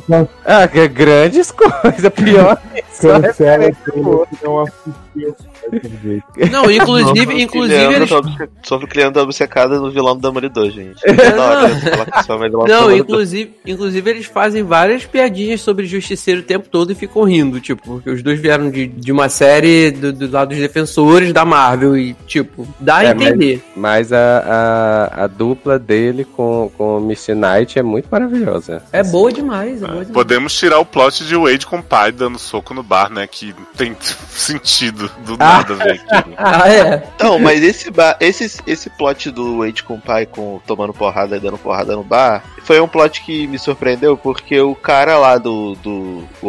Ah, 0.45 0.67
que 0.67 0.89
grandes 0.89 1.51
coisas. 1.53 2.09
Pior 2.15 2.59
só 2.91 3.21
cancela 3.21 3.71
que 3.71 4.01
não 4.43 4.61
assistiu. 4.63 5.35
Não, 6.51 6.71
inclusive, 6.71 7.43
inclusive 7.43 7.77
Leandro 7.79 7.97
eles... 7.99 8.11
tá 8.11 8.19
obce- 8.19 8.49
Sofre 8.63 8.87
criando 8.89 9.21
obcecada 9.21 9.79
no 9.79 9.91
vilão 9.91 10.17
do 10.17 10.23
Demolidor, 10.23 10.71
gente. 10.71 11.01
Não, 11.07 12.39
Demolidor. 12.39 12.93
inclusive, 12.97 13.55
inclusive 13.67 14.11
eles 14.11 14.27
fazem 14.27 14.63
várias 14.63 15.05
piadinhas 15.05 15.61
sobre 15.61 15.87
justiceiro 15.87 16.41
o 16.41 16.45
tempo 16.45 16.69
todo 16.69 16.93
e 16.93 16.95
ficam 16.95 17.23
rindo, 17.25 17.61
tipo, 17.61 17.83
porque 17.83 18.11
os 18.11 18.23
dois 18.23 18.41
vieram 18.41 18.71
de, 18.71 18.87
de 18.87 19.13
uma 19.13 19.29
série 19.29 19.91
do, 19.91 20.13
do 20.13 20.31
lado 20.31 20.49
dos 20.51 20.59
defensores 20.59 21.33
da 21.33 21.45
Marvel 21.45 21.97
e, 21.97 22.15
tipo, 22.27 22.67
dá 22.81 22.97
a 22.99 23.05
É, 23.05 23.15
mas- 23.15 23.27
entender. 23.29 23.63
Mas 23.77 24.13
a, 24.13 24.19
a, 24.39 24.62
a 25.13 25.27
dupla 25.27 25.79
dele 25.79 26.25
com, 26.25 26.71
com 26.77 26.99
o 26.99 27.01
Misty 27.01 27.35
Knight 27.35 27.79
é 27.79 27.83
muito 27.83 28.09
maravilhosa. 28.11 28.83
É 28.93 29.03
boa 29.03 29.33
demais, 29.33 29.77
é 29.83 29.87
boa 29.87 29.91
demais. 30.01 30.11
Podemos 30.11 30.55
tirar 30.55 30.79
o 30.79 30.85
plot 30.85 31.25
de 31.25 31.37
Wade 31.37 31.67
com 31.67 31.79
o 31.79 31.83
pai 31.83 32.13
dando 32.13 32.39
soco 32.39 32.73
no 32.75 32.83
bar, 32.83 33.11
né? 33.11 33.27
Que 33.27 33.55
tem 33.77 33.97
sentido 34.31 35.11
do 35.25 35.35
Ah. 35.35 35.65
nada 35.65 35.75
ver 35.75 36.01
aquilo. 36.07 36.35
Ah, 36.45 36.69
é. 36.69 37.03
Então, 37.15 37.39
mas 37.39 37.63
esse, 37.63 37.91
bar, 37.91 38.17
esse, 38.21 38.61
esse 38.67 38.91
plot 38.91 39.31
do 39.31 39.59
Wade 39.59 39.83
com 39.83 39.95
o 39.95 40.01
pai 40.01 40.27
com, 40.27 40.61
tomando 40.67 40.93
porrada 40.93 41.37
e 41.37 41.41
dando 41.41 41.59
porrada 41.59 41.95
no 41.97 42.03
bar 42.05 42.43
foi 42.63 42.81
um 42.81 42.89
plot 42.89 43.23
que 43.23 43.47
me 43.47 43.59
surpreendeu 43.59 44.17
porque 44.17 44.61
o 44.61 44.75
cara 44.75 45.19
lá 45.19 45.39
do. 45.39 45.75
do 45.77 46.25
o, 46.43 46.49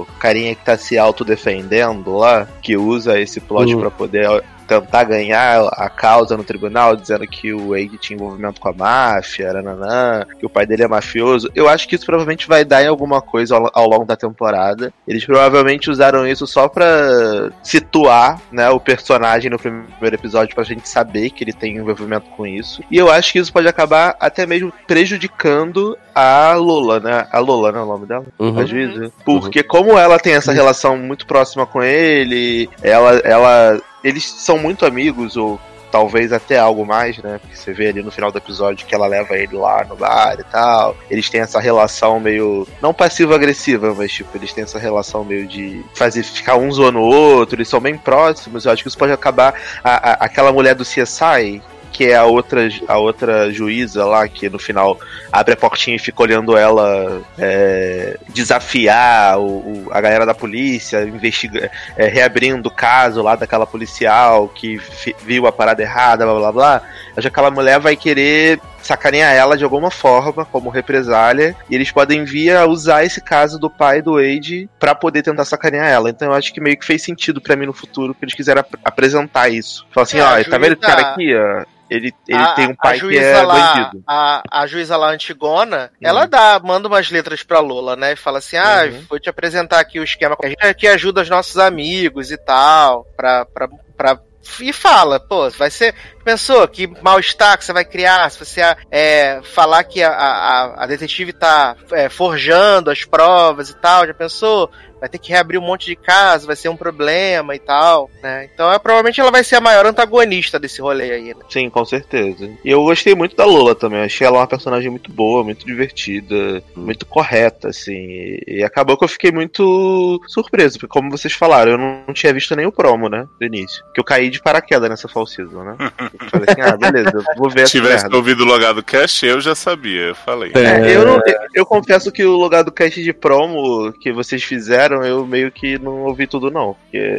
o 0.00 0.06
carinha 0.18 0.54
que 0.54 0.64
tá 0.64 0.76
se 0.76 0.96
autodefendendo 0.98 2.16
lá, 2.16 2.46
que 2.62 2.76
usa 2.76 3.20
esse 3.20 3.40
plot 3.40 3.74
Uhum. 3.74 3.80
pra 3.80 3.90
poder 3.90 4.42
tentar 4.66 5.04
ganhar 5.04 5.66
a 5.72 5.88
causa 5.88 6.36
no 6.36 6.44
tribunal, 6.44 6.96
dizendo 6.96 7.26
que 7.26 7.52
o 7.52 7.70
Wade 7.70 7.98
tinha 7.98 8.16
envolvimento 8.16 8.60
com 8.60 8.68
a 8.68 8.72
máfia, 8.72 9.52
nananã, 9.52 10.24
que 10.38 10.46
o 10.46 10.50
pai 10.50 10.66
dele 10.66 10.82
é 10.82 10.88
mafioso. 10.88 11.50
Eu 11.54 11.68
acho 11.68 11.88
que 11.88 11.94
isso 11.94 12.06
provavelmente 12.06 12.48
vai 12.48 12.64
dar 12.64 12.82
em 12.82 12.88
alguma 12.88 13.20
coisa 13.20 13.56
ao, 13.56 13.70
ao 13.72 13.88
longo 13.88 14.04
da 14.04 14.16
temporada. 14.16 14.92
Eles 15.06 15.24
provavelmente 15.24 15.90
usaram 15.90 16.26
isso 16.26 16.46
só 16.46 16.68
pra 16.68 17.50
situar, 17.62 18.40
né, 18.50 18.68
o 18.70 18.80
personagem 18.80 19.50
no 19.50 19.58
primeiro 19.58 20.16
episódio 20.16 20.54
pra 20.54 20.64
gente 20.64 20.88
saber 20.88 21.30
que 21.30 21.44
ele 21.44 21.52
tem 21.52 21.76
envolvimento 21.76 22.28
com 22.30 22.46
isso. 22.46 22.82
E 22.90 22.96
eu 22.96 23.10
acho 23.10 23.32
que 23.32 23.38
isso 23.38 23.52
pode 23.52 23.68
acabar 23.68 24.16
até 24.20 24.46
mesmo 24.46 24.72
prejudicando 24.86 25.96
a 26.16 26.54
Lola, 26.54 26.98
né? 26.98 27.26
A 27.30 27.38
Lola, 27.38 27.70
não 27.70 27.80
é 27.80 27.82
o 27.82 27.86
nome 27.86 28.06
dela? 28.06 28.24
Uhum. 28.38 28.58
A 28.58 28.64
juíza. 28.64 29.12
Porque 29.22 29.62
como 29.62 29.98
ela 29.98 30.18
tem 30.18 30.32
essa 30.32 30.50
relação 30.50 30.96
muito 30.96 31.26
próxima 31.26 31.66
com 31.66 31.82
ele, 31.82 32.70
ela, 32.82 33.18
ela, 33.18 33.80
eles 34.08 34.24
são 34.24 34.58
muito 34.58 34.86
amigos, 34.86 35.36
ou 35.36 35.58
talvez 35.90 36.32
até 36.32 36.58
algo 36.58 36.84
mais, 36.84 37.16
né? 37.18 37.38
Porque 37.40 37.56
você 37.56 37.72
vê 37.72 37.88
ali 37.88 38.02
no 38.02 38.10
final 38.10 38.30
do 38.30 38.36
episódio 38.38 38.86
que 38.86 38.94
ela 38.94 39.06
leva 39.06 39.36
ele 39.36 39.56
lá 39.56 39.84
no 39.84 39.96
bar 39.96 40.36
e 40.38 40.44
tal. 40.44 40.96
Eles 41.10 41.30
têm 41.30 41.40
essa 41.40 41.58
relação 41.60 42.18
meio. 42.20 42.66
não 42.82 42.92
passivo-agressiva, 42.92 43.94
mas 43.94 44.12
tipo, 44.12 44.36
eles 44.36 44.52
têm 44.52 44.64
essa 44.64 44.78
relação 44.78 45.24
meio 45.24 45.46
de 45.46 45.82
fazer 45.94 46.22
ficar 46.22 46.56
um 46.56 46.70
zoando 46.70 46.98
o 46.98 47.02
outro, 47.06 47.56
eles 47.56 47.68
são 47.68 47.80
bem 47.80 47.96
próximos. 47.96 48.64
Eu 48.66 48.72
acho 48.72 48.82
que 48.82 48.88
isso 48.88 48.98
pode 48.98 49.12
acabar. 49.12 49.54
A, 49.82 50.10
a- 50.10 50.24
aquela 50.24 50.52
mulher 50.52 50.74
do 50.74 50.84
CSI. 50.84 51.62
Que 51.96 52.10
é 52.10 52.16
a 52.16 52.24
outra, 52.24 52.68
a 52.88 52.98
outra 52.98 53.50
juíza 53.50 54.04
lá, 54.04 54.28
que 54.28 54.50
no 54.50 54.58
final 54.58 54.98
abre 55.32 55.54
a 55.54 55.56
portinha 55.56 55.96
e 55.96 55.98
fica 55.98 56.22
olhando 56.22 56.54
ela 56.54 57.22
é, 57.38 58.18
desafiar 58.28 59.38
o, 59.38 59.44
o- 59.46 59.88
a 59.90 59.98
galera 60.00 60.26
da 60.26 60.34
polícia, 60.34 61.02
investiga, 61.04 61.70
é, 61.96 62.06
reabrindo 62.06 62.68
o 62.68 62.72
caso 62.72 63.22
lá 63.22 63.34
daquela 63.34 63.66
policial 63.66 64.46
que 64.48 64.78
viu 65.24 65.46
a 65.46 65.52
parada 65.52 65.82
errada, 65.82 66.26
blá 66.26 66.34
blá 66.34 66.52
blá. 66.52 66.82
Acho 67.16 67.22
que 67.22 67.28
aquela 67.28 67.50
mulher 67.50 67.80
vai 67.80 67.96
querer 67.96 68.60
sacanear 68.82 69.32
ela 69.34 69.56
de 69.56 69.64
alguma 69.64 69.90
forma, 69.90 70.44
como 70.44 70.68
represália, 70.68 71.56
e 71.70 71.74
eles 71.74 71.90
podem 71.90 72.24
vir 72.24 72.54
a 72.54 72.66
usar 72.66 73.04
esse 73.04 73.20
caso 73.22 73.58
do 73.58 73.68
pai 73.70 74.00
do 74.02 74.14
Wade 74.16 74.68
pra 74.78 74.94
poder 74.94 75.22
tentar 75.22 75.44
sacanear 75.44 75.86
ela. 75.88 76.10
Então 76.10 76.28
eu 76.28 76.34
acho 76.34 76.52
que 76.52 76.60
meio 76.60 76.76
que 76.78 76.84
fez 76.84 77.02
sentido 77.02 77.40
pra 77.40 77.56
mim 77.56 77.66
no 77.66 77.72
futuro 77.72 78.14
que 78.14 78.24
eles 78.24 78.34
quiseram 78.34 78.60
ap- 78.60 78.78
apresentar 78.84 79.48
isso. 79.48 79.86
Falar 79.90 80.02
assim, 80.04 80.18
É, 80.18 80.22
ó, 80.22 80.44
tá 80.44 80.58
vendo 80.58 80.72
esse 80.74 80.76
cara 80.76 81.00
aqui, 81.12 81.34
ó? 81.34 81.64
Ele, 81.88 82.12
ele 82.26 82.42
A- 82.42 82.54
tem 82.54 82.66
um 82.68 82.74
pai 82.74 82.94
que 82.94 82.98
juíza 83.00 83.20
é 83.24 83.42
lá, 83.42 83.74
bandido. 83.74 84.02
A, 84.06 84.42
a 84.50 84.66
juíza 84.66 84.96
lá, 84.96 85.10
Antigona, 85.10 85.90
ela 86.02 86.26
dá, 86.26 86.60
manda 86.62 86.88
umas 86.88 87.10
letras 87.10 87.42
pra 87.44 87.60
Lola, 87.60 87.94
né? 87.94 88.12
E 88.12 88.16
fala 88.16 88.38
assim: 88.38 88.56
ah, 88.56 88.88
Uhum. 88.90 89.04
vou 89.08 89.20
te 89.20 89.28
apresentar 89.30 89.78
aqui 89.80 90.00
o 90.00 90.04
esquema 90.04 90.36
que 90.36 90.46
a 90.46 90.48
gente 90.48 90.74
que 90.74 90.88
ajuda 90.88 91.22
os 91.22 91.30
nossos 91.30 91.56
amigos 91.58 92.30
e 92.32 92.36
tal. 92.36 93.04
Pra, 93.16 93.44
pra, 93.46 93.68
pra... 93.96 94.18
E 94.60 94.72
fala, 94.72 95.18
pô, 95.18 95.50
vai 95.50 95.70
ser. 95.70 95.92
Pensou 96.24 96.66
que 96.68 96.86
mal-estar 97.02 97.58
que 97.58 97.64
você 97.64 97.72
vai 97.72 97.84
criar 97.84 98.30
se 98.30 98.38
você 98.38 98.62
é, 98.92 99.40
falar 99.42 99.82
que 99.84 100.02
a, 100.02 100.10
a, 100.10 100.84
a 100.84 100.86
detetive 100.86 101.32
tá 101.32 101.74
é, 101.92 102.08
forjando 102.08 102.90
as 102.90 103.04
provas 103.04 103.70
e 103.70 103.74
tal? 103.74 104.06
Já 104.06 104.14
pensou? 104.14 104.70
Vai 105.00 105.08
ter 105.08 105.18
que 105.18 105.30
reabrir 105.30 105.58
um 105.58 105.62
monte 105.62 105.86
de 105.86 105.96
casos, 105.96 106.46
vai 106.46 106.56
ser 106.56 106.68
um 106.68 106.76
problema 106.76 107.54
e 107.54 107.58
tal, 107.58 108.10
né? 108.22 108.48
Então 108.52 108.72
é, 108.72 108.78
provavelmente 108.78 109.20
ela 109.20 109.30
vai 109.30 109.44
ser 109.44 109.56
a 109.56 109.60
maior 109.60 109.84
antagonista 109.86 110.58
desse 110.58 110.80
rolê 110.80 111.10
aí, 111.12 111.28
né? 111.34 111.40
Sim, 111.50 111.68
com 111.68 111.84
certeza. 111.84 112.50
E 112.64 112.70
eu 112.70 112.82
gostei 112.82 113.14
muito 113.14 113.36
da 113.36 113.44
Lola 113.44 113.74
também. 113.74 114.02
Achei 114.02 114.26
ela 114.26 114.38
uma 114.38 114.46
personagem 114.46 114.90
muito 114.90 115.10
boa, 115.12 115.44
muito 115.44 115.66
divertida, 115.66 116.62
muito 116.74 117.04
correta, 117.06 117.68
assim. 117.68 118.38
E, 118.46 118.62
acabou 118.64 118.96
que 118.96 119.04
eu 119.04 119.08
fiquei 119.08 119.30
muito 119.30 120.20
surpreso, 120.26 120.78
porque 120.78 120.92
como 120.98 121.10
vocês 121.10 121.32
falaram, 121.34 121.72
eu 121.72 121.78
não, 121.78 122.14
tinha 122.14 122.32
visto 122.32 122.54
nem 122.56 122.66
o 122.66 122.72
promo, 122.72 123.08
né? 123.08 123.26
Do 123.38 123.46
início. 123.46 123.84
Que 123.94 124.00
eu 124.00 124.04
caí 124.04 124.30
de 124.30 124.40
paraquedas 124.40 124.88
nessa 124.88 125.08
fall 125.08 125.26
season, 125.26 125.62
né? 125.62 125.76
Eu 125.78 126.28
falei 126.30 126.46
assim, 126.48 126.60
ah, 126.62 126.76
beleza, 126.76 127.10
eu 127.14 127.24
vou 127.36 127.50
ver 127.50 127.66
Se 127.68 127.72
tivesse 127.72 128.04
merda. 128.04 128.16
ouvido 128.16 128.42
o 128.42 128.46
logado 128.46 128.82
cast, 128.82 129.24
eu 129.26 129.40
já 129.40 129.54
sabia, 129.54 130.02
eu 130.08 130.14
falei. 130.14 130.52
É, 130.54 130.94
eu, 130.96 131.04
não- 131.04 131.16
eu- 131.26 131.38
eu 131.54 131.66
confesso 131.66 132.10
que 132.10 132.24
o 132.24 132.36
lugar 132.36 132.62
do 132.64 132.72
cast 132.72 133.02
de 133.02 133.12
promo 133.12 133.92
que 134.00 134.12
vocês 134.12 134.42
fizeram, 134.42 134.85
eu 134.94 135.26
meio 135.26 135.50
que 135.50 135.78
não 135.78 136.04
ouvi 136.04 136.26
tudo, 136.26 136.50
não. 136.50 136.74
Porque 136.74 137.18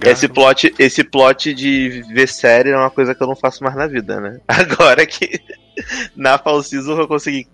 esse 0.08 0.28
plot, 0.28 0.74
esse 0.78 1.02
plot 1.02 1.54
de 1.54 2.02
ver 2.12 2.28
série 2.28 2.70
é 2.70 2.76
uma 2.76 2.90
coisa 2.90 3.14
que 3.14 3.22
eu 3.22 3.26
não 3.26 3.36
faço 3.36 3.64
mais 3.64 3.74
na 3.74 3.86
vida, 3.86 4.20
né? 4.20 4.38
Agora 4.46 5.04
que 5.06 5.40
na 6.16 6.38
Fall 6.38 6.62
Season 6.62 6.98
eu 6.98 7.08
consegui. 7.08 7.46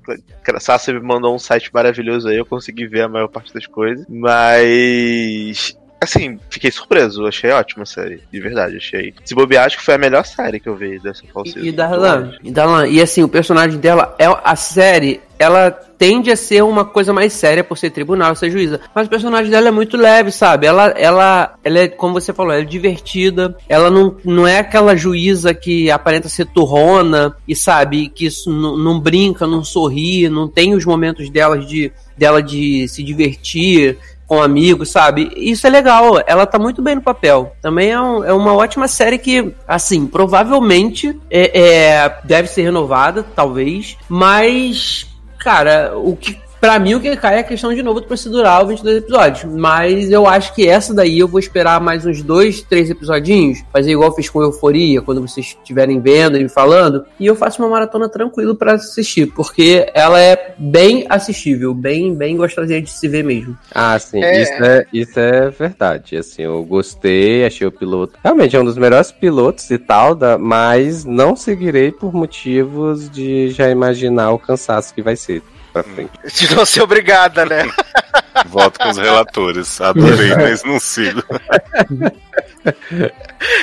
Sasha 0.58 0.92
me 0.92 1.00
mandou 1.00 1.34
um 1.34 1.38
site 1.38 1.70
maravilhoso 1.72 2.28
aí, 2.28 2.36
eu 2.36 2.46
consegui 2.46 2.86
ver 2.86 3.02
a 3.02 3.08
maior 3.08 3.28
parte 3.28 3.52
das 3.52 3.66
coisas. 3.66 4.04
Mas. 4.08 5.76
Assim, 6.00 6.38
fiquei 6.48 6.70
surpreso, 6.70 7.26
achei 7.26 7.50
ótima 7.50 7.82
a 7.82 7.86
série, 7.86 8.22
de 8.32 8.40
verdade, 8.40 8.76
achei. 8.76 9.12
Se 9.22 9.34
bobear, 9.34 9.66
acho 9.66 9.76
que 9.76 9.84
foi 9.84 9.94
a 9.94 9.98
melhor 9.98 10.24
série 10.24 10.58
que 10.58 10.68
eu 10.68 10.74
vi 10.74 10.98
dessa 10.98 11.22
Fall 11.32 11.44
Season. 11.44 11.60
E, 11.60 11.68
e 11.68 11.72
Darlan, 11.72 12.32
e 12.42 12.50
Darlan, 12.50 12.86
e 12.86 13.02
assim, 13.02 13.22
o 13.22 13.28
personagem 13.28 13.78
dela 13.78 14.14
é 14.18 14.24
a 14.42 14.56
série, 14.56 15.20
ela 15.38 15.70
tende 15.70 16.30
a 16.30 16.36
ser 16.36 16.62
uma 16.62 16.82
coisa 16.82 17.12
mais 17.12 17.34
séria 17.34 17.62
por 17.62 17.76
ser 17.76 17.90
tribunal, 17.90 18.34
ser 18.34 18.50
juíza, 18.50 18.80
mas 18.94 19.06
o 19.06 19.10
personagem 19.10 19.50
dela 19.50 19.68
é 19.68 19.70
muito 19.70 19.98
leve, 19.98 20.32
sabe? 20.32 20.66
Ela 20.66 20.94
ela 20.96 21.54
ela 21.62 21.78
é, 21.78 21.88
como 21.88 22.14
você 22.14 22.32
falou, 22.32 22.52
ela 22.52 22.62
é 22.62 22.64
divertida, 22.64 23.54
ela 23.68 23.90
não, 23.90 24.16
não 24.24 24.46
é 24.46 24.60
aquela 24.60 24.96
juíza 24.96 25.52
que 25.52 25.90
aparenta 25.90 26.30
ser 26.30 26.46
turrona 26.46 27.36
e 27.46 27.54
sabe 27.54 28.08
que 28.08 28.24
isso 28.24 28.50
não, 28.50 28.78
não 28.78 28.98
brinca, 28.98 29.46
não 29.46 29.62
sorri, 29.62 30.30
não 30.30 30.48
tem 30.48 30.72
os 30.72 30.86
momentos 30.86 31.28
delas 31.28 31.66
de 31.66 31.92
dela 32.16 32.42
de 32.42 32.86
se 32.88 33.02
divertir 33.02 33.98
com 34.30 34.40
amigos, 34.40 34.90
sabe? 34.90 35.28
Isso 35.34 35.66
é 35.66 35.70
legal, 35.70 36.22
ela 36.24 36.46
tá 36.46 36.56
muito 36.56 36.80
bem 36.80 36.94
no 36.94 37.02
papel. 37.02 37.52
Também 37.60 37.90
é, 37.90 38.00
um- 38.00 38.22
é 38.24 38.32
uma 38.32 38.54
ótima 38.54 38.86
série 38.86 39.18
que, 39.18 39.52
assim, 39.66 40.06
provavelmente 40.06 41.18
é, 41.28 41.58
é- 41.60 42.18
deve 42.22 42.46
ser 42.46 42.62
renovada, 42.62 43.24
talvez, 43.34 43.96
mas, 44.08 45.04
cara, 45.36 45.94
o 45.96 46.14
que. 46.14 46.38
Pra 46.60 46.78
mim, 46.78 46.94
o 46.94 47.00
que 47.00 47.16
cai 47.16 47.36
é 47.36 47.38
a 47.38 47.42
questão 47.44 47.72
de 47.72 47.82
novo 47.82 48.00
do 48.00 48.06
procedural, 48.06 48.66
22 48.66 48.98
episódios. 48.98 49.44
Mas 49.50 50.10
eu 50.10 50.26
acho 50.26 50.54
que 50.54 50.68
essa 50.68 50.92
daí 50.92 51.18
eu 51.18 51.26
vou 51.26 51.40
esperar 51.40 51.80
mais 51.80 52.04
uns 52.04 52.22
dois, 52.22 52.60
três 52.60 52.90
episodinhos. 52.90 53.64
Fazer 53.72 53.92
igual 53.92 54.10
eu 54.10 54.14
fiz 54.14 54.28
com 54.28 54.42
Euforia, 54.42 55.00
quando 55.00 55.22
vocês 55.22 55.56
estiverem 55.58 55.98
vendo 56.00 56.36
e 56.36 56.42
me 56.42 56.50
falando. 56.50 57.06
E 57.18 57.24
eu 57.24 57.34
faço 57.34 57.62
uma 57.62 57.70
maratona 57.70 58.10
tranquilo 58.10 58.54
pra 58.54 58.74
assistir. 58.74 59.26
Porque 59.28 59.90
ela 59.94 60.20
é 60.20 60.54
bem 60.58 61.06
assistível, 61.08 61.72
bem, 61.72 62.14
bem 62.14 62.36
gostosinha 62.36 62.82
de 62.82 62.90
se 62.90 63.08
ver 63.08 63.24
mesmo. 63.24 63.56
Ah, 63.74 63.98
sim, 63.98 64.22
É. 64.22 64.42
Isso, 64.42 64.52
é, 64.62 64.86
isso 64.92 65.18
é 65.18 65.48
verdade. 65.48 66.16
Assim, 66.18 66.42
eu 66.42 66.62
gostei, 66.62 67.46
achei 67.46 67.66
o 67.66 67.72
piloto. 67.72 68.18
Realmente 68.22 68.54
é 68.54 68.60
um 68.60 68.64
dos 68.66 68.76
melhores 68.76 69.10
pilotos 69.10 69.70
e 69.70 69.78
tal, 69.78 70.14
da, 70.14 70.36
mas 70.36 71.06
não 71.06 71.34
seguirei 71.34 71.90
por 71.90 72.12
motivos 72.12 73.08
de 73.08 73.48
já 73.48 73.70
imaginar 73.70 74.32
o 74.32 74.38
cansaço 74.38 74.94
que 74.94 75.00
vai 75.00 75.16
ser 75.16 75.42
pra 75.72 75.82
frente. 75.82 76.10
De 76.34 76.54
não 76.54 76.64
ser 76.64 76.82
obrigada, 76.82 77.44
né? 77.44 77.70
Voto 78.46 78.78
com 78.78 78.88
os 78.88 78.96
relatores. 78.96 79.80
Adorei, 79.80 80.34
mas 80.36 80.64
não 80.64 80.78
sigo. 80.78 81.22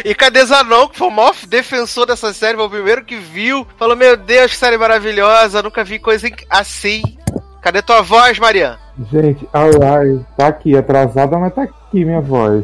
E 0.03 0.15
cadê 0.15 0.43
Zanon, 0.45 0.87
que 0.87 0.97
foi 0.97 1.07
o 1.07 1.11
maior 1.11 1.35
defensor 1.47 2.05
dessa 2.05 2.33
série, 2.33 2.57
foi 2.57 2.65
o 2.65 2.69
primeiro 2.69 3.05
que 3.05 3.15
viu, 3.15 3.65
falou: 3.77 3.95
Meu 3.95 4.17
Deus, 4.17 4.51
que 4.51 4.57
série 4.57 4.77
maravilhosa, 4.77 5.61
nunca 5.61 5.83
vi 5.83 5.99
coisa 5.99 6.27
assim. 6.49 7.03
Cadê 7.61 7.81
tua 7.81 8.01
voz, 8.01 8.39
Mariana? 8.39 8.79
Gente, 9.11 9.47
Arise 9.53 10.25
tá 10.35 10.47
aqui, 10.47 10.75
atrasada, 10.75 11.37
mas 11.37 11.53
tá 11.53 11.63
aqui 11.63 11.73
minha 11.93 12.21
voz. 12.21 12.63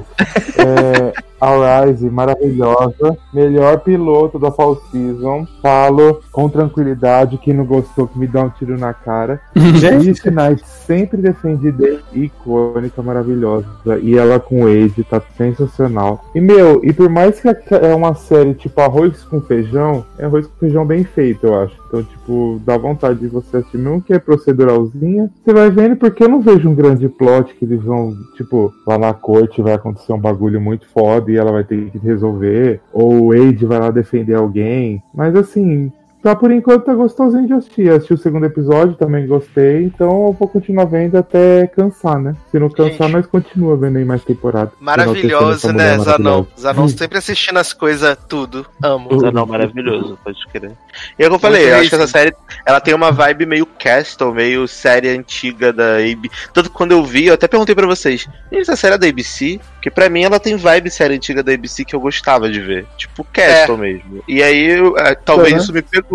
É, 0.57 1.13
Arise, 1.43 2.09
maravilhosa. 2.09 3.17
Melhor 3.33 3.79
piloto 3.81 4.39
da 4.39 4.49
Fall 4.51 4.81
Season. 4.89 5.45
Falo 5.61 6.21
com 6.31 6.47
tranquilidade. 6.47 7.37
Quem 7.37 7.53
não 7.53 7.65
gostou, 7.65 8.07
que 8.07 8.17
me 8.17 8.27
dá 8.27 8.43
um 8.43 8.49
tiro 8.49 8.77
na 8.77 8.93
cara. 8.93 9.41
Gente, 9.75 10.29
Knight 10.29 10.65
sempre 10.65 11.21
defendida, 11.21 11.99
icônica, 12.13 13.01
maravilhosa. 13.01 13.67
E 14.01 14.17
ela 14.17 14.39
com 14.39 14.63
o 14.63 14.67
Age 14.67 15.03
tá 15.03 15.21
sensacional. 15.37 16.23
E 16.33 16.39
meu, 16.39 16.79
e 16.83 16.93
por 16.93 17.09
mais 17.09 17.39
que 17.39 17.47
é 17.47 17.93
uma 17.93 18.15
série 18.15 18.53
tipo 18.53 18.79
arroz 18.79 19.23
com 19.23 19.41
feijão, 19.41 20.05
é 20.17 20.25
arroz 20.25 20.47
com 20.47 20.57
feijão 20.59 20.85
bem 20.85 21.03
feito, 21.03 21.47
eu 21.47 21.59
acho. 21.59 21.83
Então, 21.87 22.03
tipo, 22.03 22.59
dá 22.65 22.75
vontade 22.75 23.19
de 23.19 23.27
você 23.27 23.57
assistir, 23.57 23.77
mesmo 23.77 24.01
que 24.01 24.13
é 24.13 24.17
proceduralzinha. 24.17 25.29
Você 25.43 25.53
vai 25.53 25.69
vendo 25.69 25.95
porque 25.95 26.23
eu 26.23 26.29
não 26.29 26.41
vejo 26.41 26.67
um 26.67 26.73
grande 26.73 27.07
plot 27.07 27.53
que 27.53 27.65
eles 27.65 27.83
vão, 27.83 28.15
tipo, 28.35 28.73
lá 28.87 28.97
na 28.97 29.12
corte 29.13 29.61
vai 29.61 29.73
acontecer 29.73 30.13
um 30.13 30.19
bagulho 30.19 30.59
muito 30.59 30.87
foda 30.87 31.31
e 31.31 31.37
ela 31.37 31.51
vai 31.51 31.63
ter 31.63 31.89
que 31.91 31.97
resolver. 31.97 32.81
Ou 32.91 33.13
o 33.13 33.27
Wade 33.29 33.65
vai 33.65 33.79
lá 33.79 33.91
defender 33.91 34.35
alguém. 34.35 35.01
Mas 35.13 35.35
assim, 35.35 35.91
Tá, 36.23 36.33
por 36.35 36.49
enquanto 36.51 36.85
tá 36.85 36.93
gostosinho 36.93 37.45
de 37.45 37.51
assistir. 37.53 37.89
Assisti 37.91 38.13
o 38.13 38.17
segundo 38.17 38.45
episódio, 38.45 38.95
também 38.95 39.27
gostei. 39.27 39.83
Então 39.83 40.27
eu 40.27 40.33
vou 40.39 40.47
continuar 40.47 40.85
vendo 40.85 41.17
até 41.17 41.67
cansar, 41.67 42.17
né? 42.17 42.33
Se 42.49 42.57
não 42.57 42.69
cansar, 42.69 43.09
nós 43.09 43.25
continua 43.25 43.75
vendo 43.75 43.97
aí 43.97 44.05
mais 44.05 44.23
temporada. 44.23 44.71
Maravilhoso, 44.79 45.73
né, 45.73 45.97
Zanon? 45.97 46.05
maravilhosa. 46.45 46.47
Zanon 46.57 46.87
sempre 46.87 47.17
assistindo 47.17 47.57
as 47.57 47.73
coisas, 47.73 48.17
tudo. 48.29 48.65
Amo. 48.81 49.09
Zanon 49.19 49.45
maravilhoso, 49.45 50.17
pode 50.23 50.37
crer. 50.47 50.71
E 51.19 51.23
é 51.23 51.27
o 51.27 51.29
que 51.29 51.35
eu 51.35 51.39
falei, 51.39 51.69
eu 51.71 51.75
acho 51.75 51.89
que 51.89 51.95
essa 51.95 52.07
série 52.07 52.33
ela 52.65 52.79
tem 52.79 52.93
uma 52.93 53.11
vibe 53.11 53.45
meio 53.45 53.65
Castle, 53.65 54.33
meio 54.33 54.65
série 54.65 55.09
antiga 55.09 55.73
da 55.73 55.97
ABC. 55.97 56.29
Tanto 56.53 56.69
que 56.69 56.75
quando 56.75 56.93
eu 56.93 57.03
vi, 57.03 57.25
eu 57.27 57.33
até 57.33 57.49
perguntei 57.49 57.75
pra 57.75 57.85
vocês: 57.85 58.29
"E 58.49 58.57
essa 58.59 58.77
série 58.77 58.95
é 58.95 58.97
da 58.97 59.07
ABC? 59.07 59.59
Porque 59.73 59.91
pra 59.91 60.07
mim 60.07 60.23
ela 60.23 60.39
tem 60.39 60.55
vibe 60.55 60.89
série 60.89 61.15
antiga 61.15 61.43
da 61.43 61.51
ABC 61.51 61.83
que 61.83 61.93
eu 61.93 61.99
gostava 61.99 62.49
de 62.49 62.61
ver. 62.61 62.85
Tipo 62.97 63.25
Castle 63.33 63.77
mesmo. 63.77 64.23
E 64.25 64.41
aí, 64.41 64.69
eu- 64.79 64.97
é, 64.97 65.13
talvez 65.15 65.51
Uhum. 65.51 65.57
isso 65.59 65.73
me 65.73 65.81
pegou. 65.81 66.12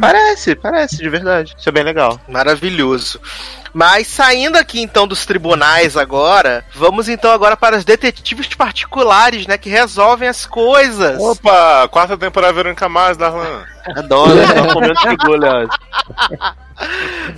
Parece, 0.00 0.54
parece, 0.54 0.96
de 0.98 1.08
verdade. 1.08 1.54
Isso 1.58 1.68
é 1.68 1.72
bem 1.72 1.84
legal. 1.84 2.20
Maravilhoso. 2.28 3.20
Mas 3.76 4.06
saindo 4.06 4.56
aqui 4.56 4.80
então 4.80 5.06
dos 5.06 5.26
tribunais 5.26 5.98
agora, 5.98 6.64
vamos 6.74 7.10
então 7.10 7.30
agora 7.30 7.58
para 7.58 7.76
os 7.76 7.84
detetives 7.84 8.46
particulares, 8.54 9.46
né, 9.46 9.58
que 9.58 9.68
resolvem 9.68 10.26
as 10.26 10.46
coisas. 10.46 11.20
Opa, 11.20 11.86
quarta 11.88 12.16
temporada 12.16 12.54
Verônica 12.54 12.88
Mars, 12.88 13.18
Darlan. 13.18 13.66
Adoro, 13.94 14.32
é 14.38 14.62
um 14.62 14.72
momento 14.72 14.98
de 14.98 15.08
orgulho. 15.08 15.68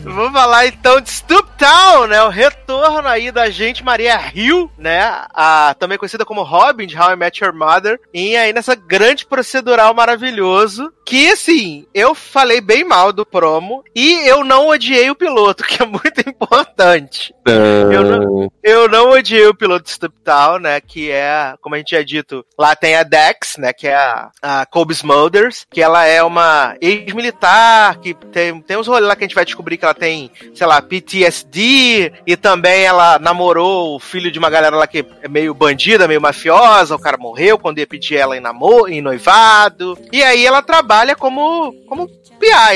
Vamos 0.02 0.32
falar 0.32 0.66
então 0.66 1.00
de 1.00 1.10
Stoop 1.10 1.48
Town, 1.56 2.06
né? 2.06 2.22
O 2.22 2.28
retorno 2.28 3.06
aí 3.06 3.30
da 3.30 3.50
gente 3.50 3.84
Maria 3.84 4.18
Hill, 4.34 4.70
né? 4.76 5.24
A, 5.32 5.74
também 5.78 5.98
conhecida 5.98 6.24
como 6.24 6.42
Robin 6.42 6.86
de 6.86 6.98
How 6.98 7.12
I 7.12 7.16
Met 7.16 7.44
Your 7.44 7.54
Mother. 7.54 8.00
E 8.12 8.36
aí 8.36 8.52
nessa 8.52 8.74
grande 8.74 9.26
procedural 9.26 9.94
maravilhoso. 9.94 10.92
Que 11.04 11.30
assim, 11.30 11.86
eu 11.94 12.14
falei 12.14 12.60
bem 12.60 12.84
mal 12.84 13.12
do 13.12 13.24
promo 13.24 13.82
e 13.94 14.28
eu 14.28 14.44
não 14.44 14.68
odiei 14.68 15.10
o 15.10 15.16
piloto, 15.16 15.64
que 15.64 15.82
é 15.82 15.86
muito 15.86 16.27
importante. 16.28 17.34
Eu 17.46 18.04
não, 18.04 18.52
eu 18.62 18.88
não 18.88 19.10
odiei 19.10 19.46
o 19.46 19.54
piloto 19.54 19.84
de 19.84 19.90
Stoop 19.90 20.14
Town, 20.22 20.58
né? 20.58 20.80
Que 20.80 21.10
é, 21.10 21.54
como 21.60 21.74
a 21.74 21.78
gente 21.78 21.88
tinha 21.88 22.04
dito, 22.04 22.44
lá 22.58 22.76
tem 22.76 22.94
a 22.96 23.02
Dex, 23.02 23.56
né? 23.58 23.72
Que 23.72 23.88
é 23.88 23.94
a, 23.94 24.30
a 24.42 24.66
Colby 24.66 24.92
Smulders, 24.92 25.66
que 25.70 25.80
ela 25.80 26.04
é 26.04 26.22
uma 26.22 26.76
ex-militar, 26.80 27.98
que 28.00 28.14
tem, 28.14 28.60
tem 28.60 28.76
uns 28.76 28.86
rolês 28.86 29.06
lá 29.06 29.16
que 29.16 29.24
a 29.24 29.26
gente 29.26 29.34
vai 29.34 29.44
descobrir 29.44 29.78
que 29.78 29.84
ela 29.84 29.94
tem, 29.94 30.30
sei 30.54 30.66
lá, 30.66 30.80
PTSD, 30.82 32.12
e 32.26 32.36
também 32.36 32.84
ela 32.84 33.18
namorou 33.18 33.96
o 33.96 34.00
filho 34.00 34.30
de 34.30 34.38
uma 34.38 34.50
galera 34.50 34.76
lá 34.76 34.86
que 34.86 35.04
é 35.22 35.28
meio 35.28 35.54
bandida, 35.54 36.08
meio 36.08 36.20
mafiosa, 36.20 36.94
o 36.94 37.00
cara 37.00 37.16
morreu 37.16 37.58
quando 37.58 37.78
ia 37.78 37.86
pedir 37.86 38.16
ela 38.16 38.36
em 38.36 38.40
namoro, 38.40 38.88
em 38.88 39.00
noivado. 39.00 39.98
E 40.12 40.22
aí 40.22 40.46
ela 40.46 40.62
trabalha 40.62 41.16
como, 41.16 41.72
como 41.86 42.08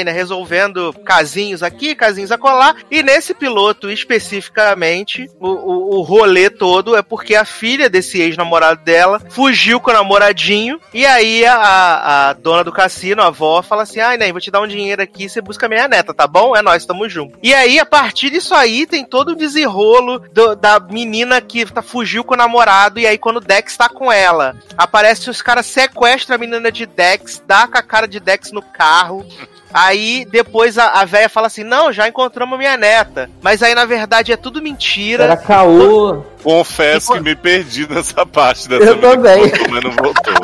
Né? 0.05 0.11
Resolvendo 0.13 0.93
casinhos 1.05 1.63
aqui, 1.63 1.95
casinhos 1.95 2.33
acolá. 2.33 2.75
E 2.91 3.03
nesse 3.03 3.33
piloto, 3.35 3.91
especificamente, 3.91 5.31
o, 5.41 5.49
o, 5.49 5.99
o 5.99 6.03
rolê 6.03 6.51
todo 6.51 6.97
é 6.97 7.03
porque 7.03 7.35
a 7.35 7.45
filha 7.45 7.89
desse 7.89 8.21
ex-namorado 8.21 8.83
dela 8.85 9.21
fugiu 9.31 9.81
com 9.81 9.91
o 9.91 9.95
namoradinho. 9.95 10.81
E 10.93 11.07
aí 11.07 11.45
a, 11.45 12.29
a 12.29 12.33
dona 12.33 12.65
do 12.65 12.73
cassino, 12.73 13.23
a 13.23 13.27
avó, 13.27 13.63
fala 13.63 13.83
assim: 13.83 14.01
ai, 14.01 14.17
nem, 14.17 14.33
vou 14.33 14.41
te 14.41 14.51
dar 14.51 14.61
um 14.61 14.67
dinheiro 14.67 15.03
aqui, 15.03 15.29
você 15.29 15.41
busca 15.41 15.69
minha 15.69 15.89
neta, 15.89 16.13
tá 16.15 16.27
bom? 16.27 16.57
É 16.57 16.63
nós, 16.63 16.85
tamo 16.85 17.09
junto. 17.09 17.39
E 17.43 17.55
aí, 17.55 17.79
a 17.79 17.87
partir 17.87 18.31
disso 18.31 18.55
aí, 18.55 18.87
tem 18.87 19.05
todo 19.05 19.31
o 19.31 19.37
desenrolo 19.37 20.19
do- 20.33 20.55
da 20.57 20.79
menina 20.81 21.41
que 21.41 21.65
tá, 21.67 21.83
fugiu 21.83 22.25
com 22.25 22.35
o 22.35 22.37
namorado. 22.37 22.99
E 22.99 23.07
aí, 23.07 23.17
quando 23.19 23.37
o 23.37 23.41
Dex 23.41 23.77
tá 23.77 23.89
com 23.89 24.11
ela, 24.11 24.57
aparece 24.77 25.31
os 25.31 25.41
caras 25.43 25.67
sequestram 25.67 26.37
a 26.37 26.39
menina 26.39 26.71
de 26.73 26.87
Dex, 26.87 27.43
dá 27.47 27.67
com 27.67 27.79
a 27.79 27.83
cara 27.83 28.07
de 28.09 28.19
Dex 28.21 28.53
no 28.53 28.63
carro. 28.63 29.25
Aí 29.73 30.27
depois 30.31 30.77
a, 30.79 30.87
a 31.01 31.05
véia 31.05 31.29
fala 31.29 31.47
assim: 31.47 31.65
Não, 31.65 31.93
já 31.93 32.09
encontramos 32.09 32.59
minha 32.59 32.77
neta. 32.77 33.31
Mas 33.41 33.63
aí 33.63 33.75
na 33.75 33.85
verdade 33.85 34.33
é 34.33 34.37
tudo 34.37 34.63
mentira. 34.63 35.25
Era 35.25 35.37
caô. 35.37 36.23
Confesso 36.43 37.13
que 37.13 37.21
me 37.21 37.35
perdi 37.37 37.89
nessa 37.89 38.27
parte 38.27 38.69
dessa 38.69 38.85
Eu 38.85 39.01
também. 39.01 39.43
mas 39.71 39.85
não 39.85 39.91
voltou. 39.93 40.35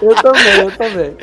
Eu 0.00 0.14
também, 0.16 0.58
eu 0.60 0.70
também. 0.72 1.16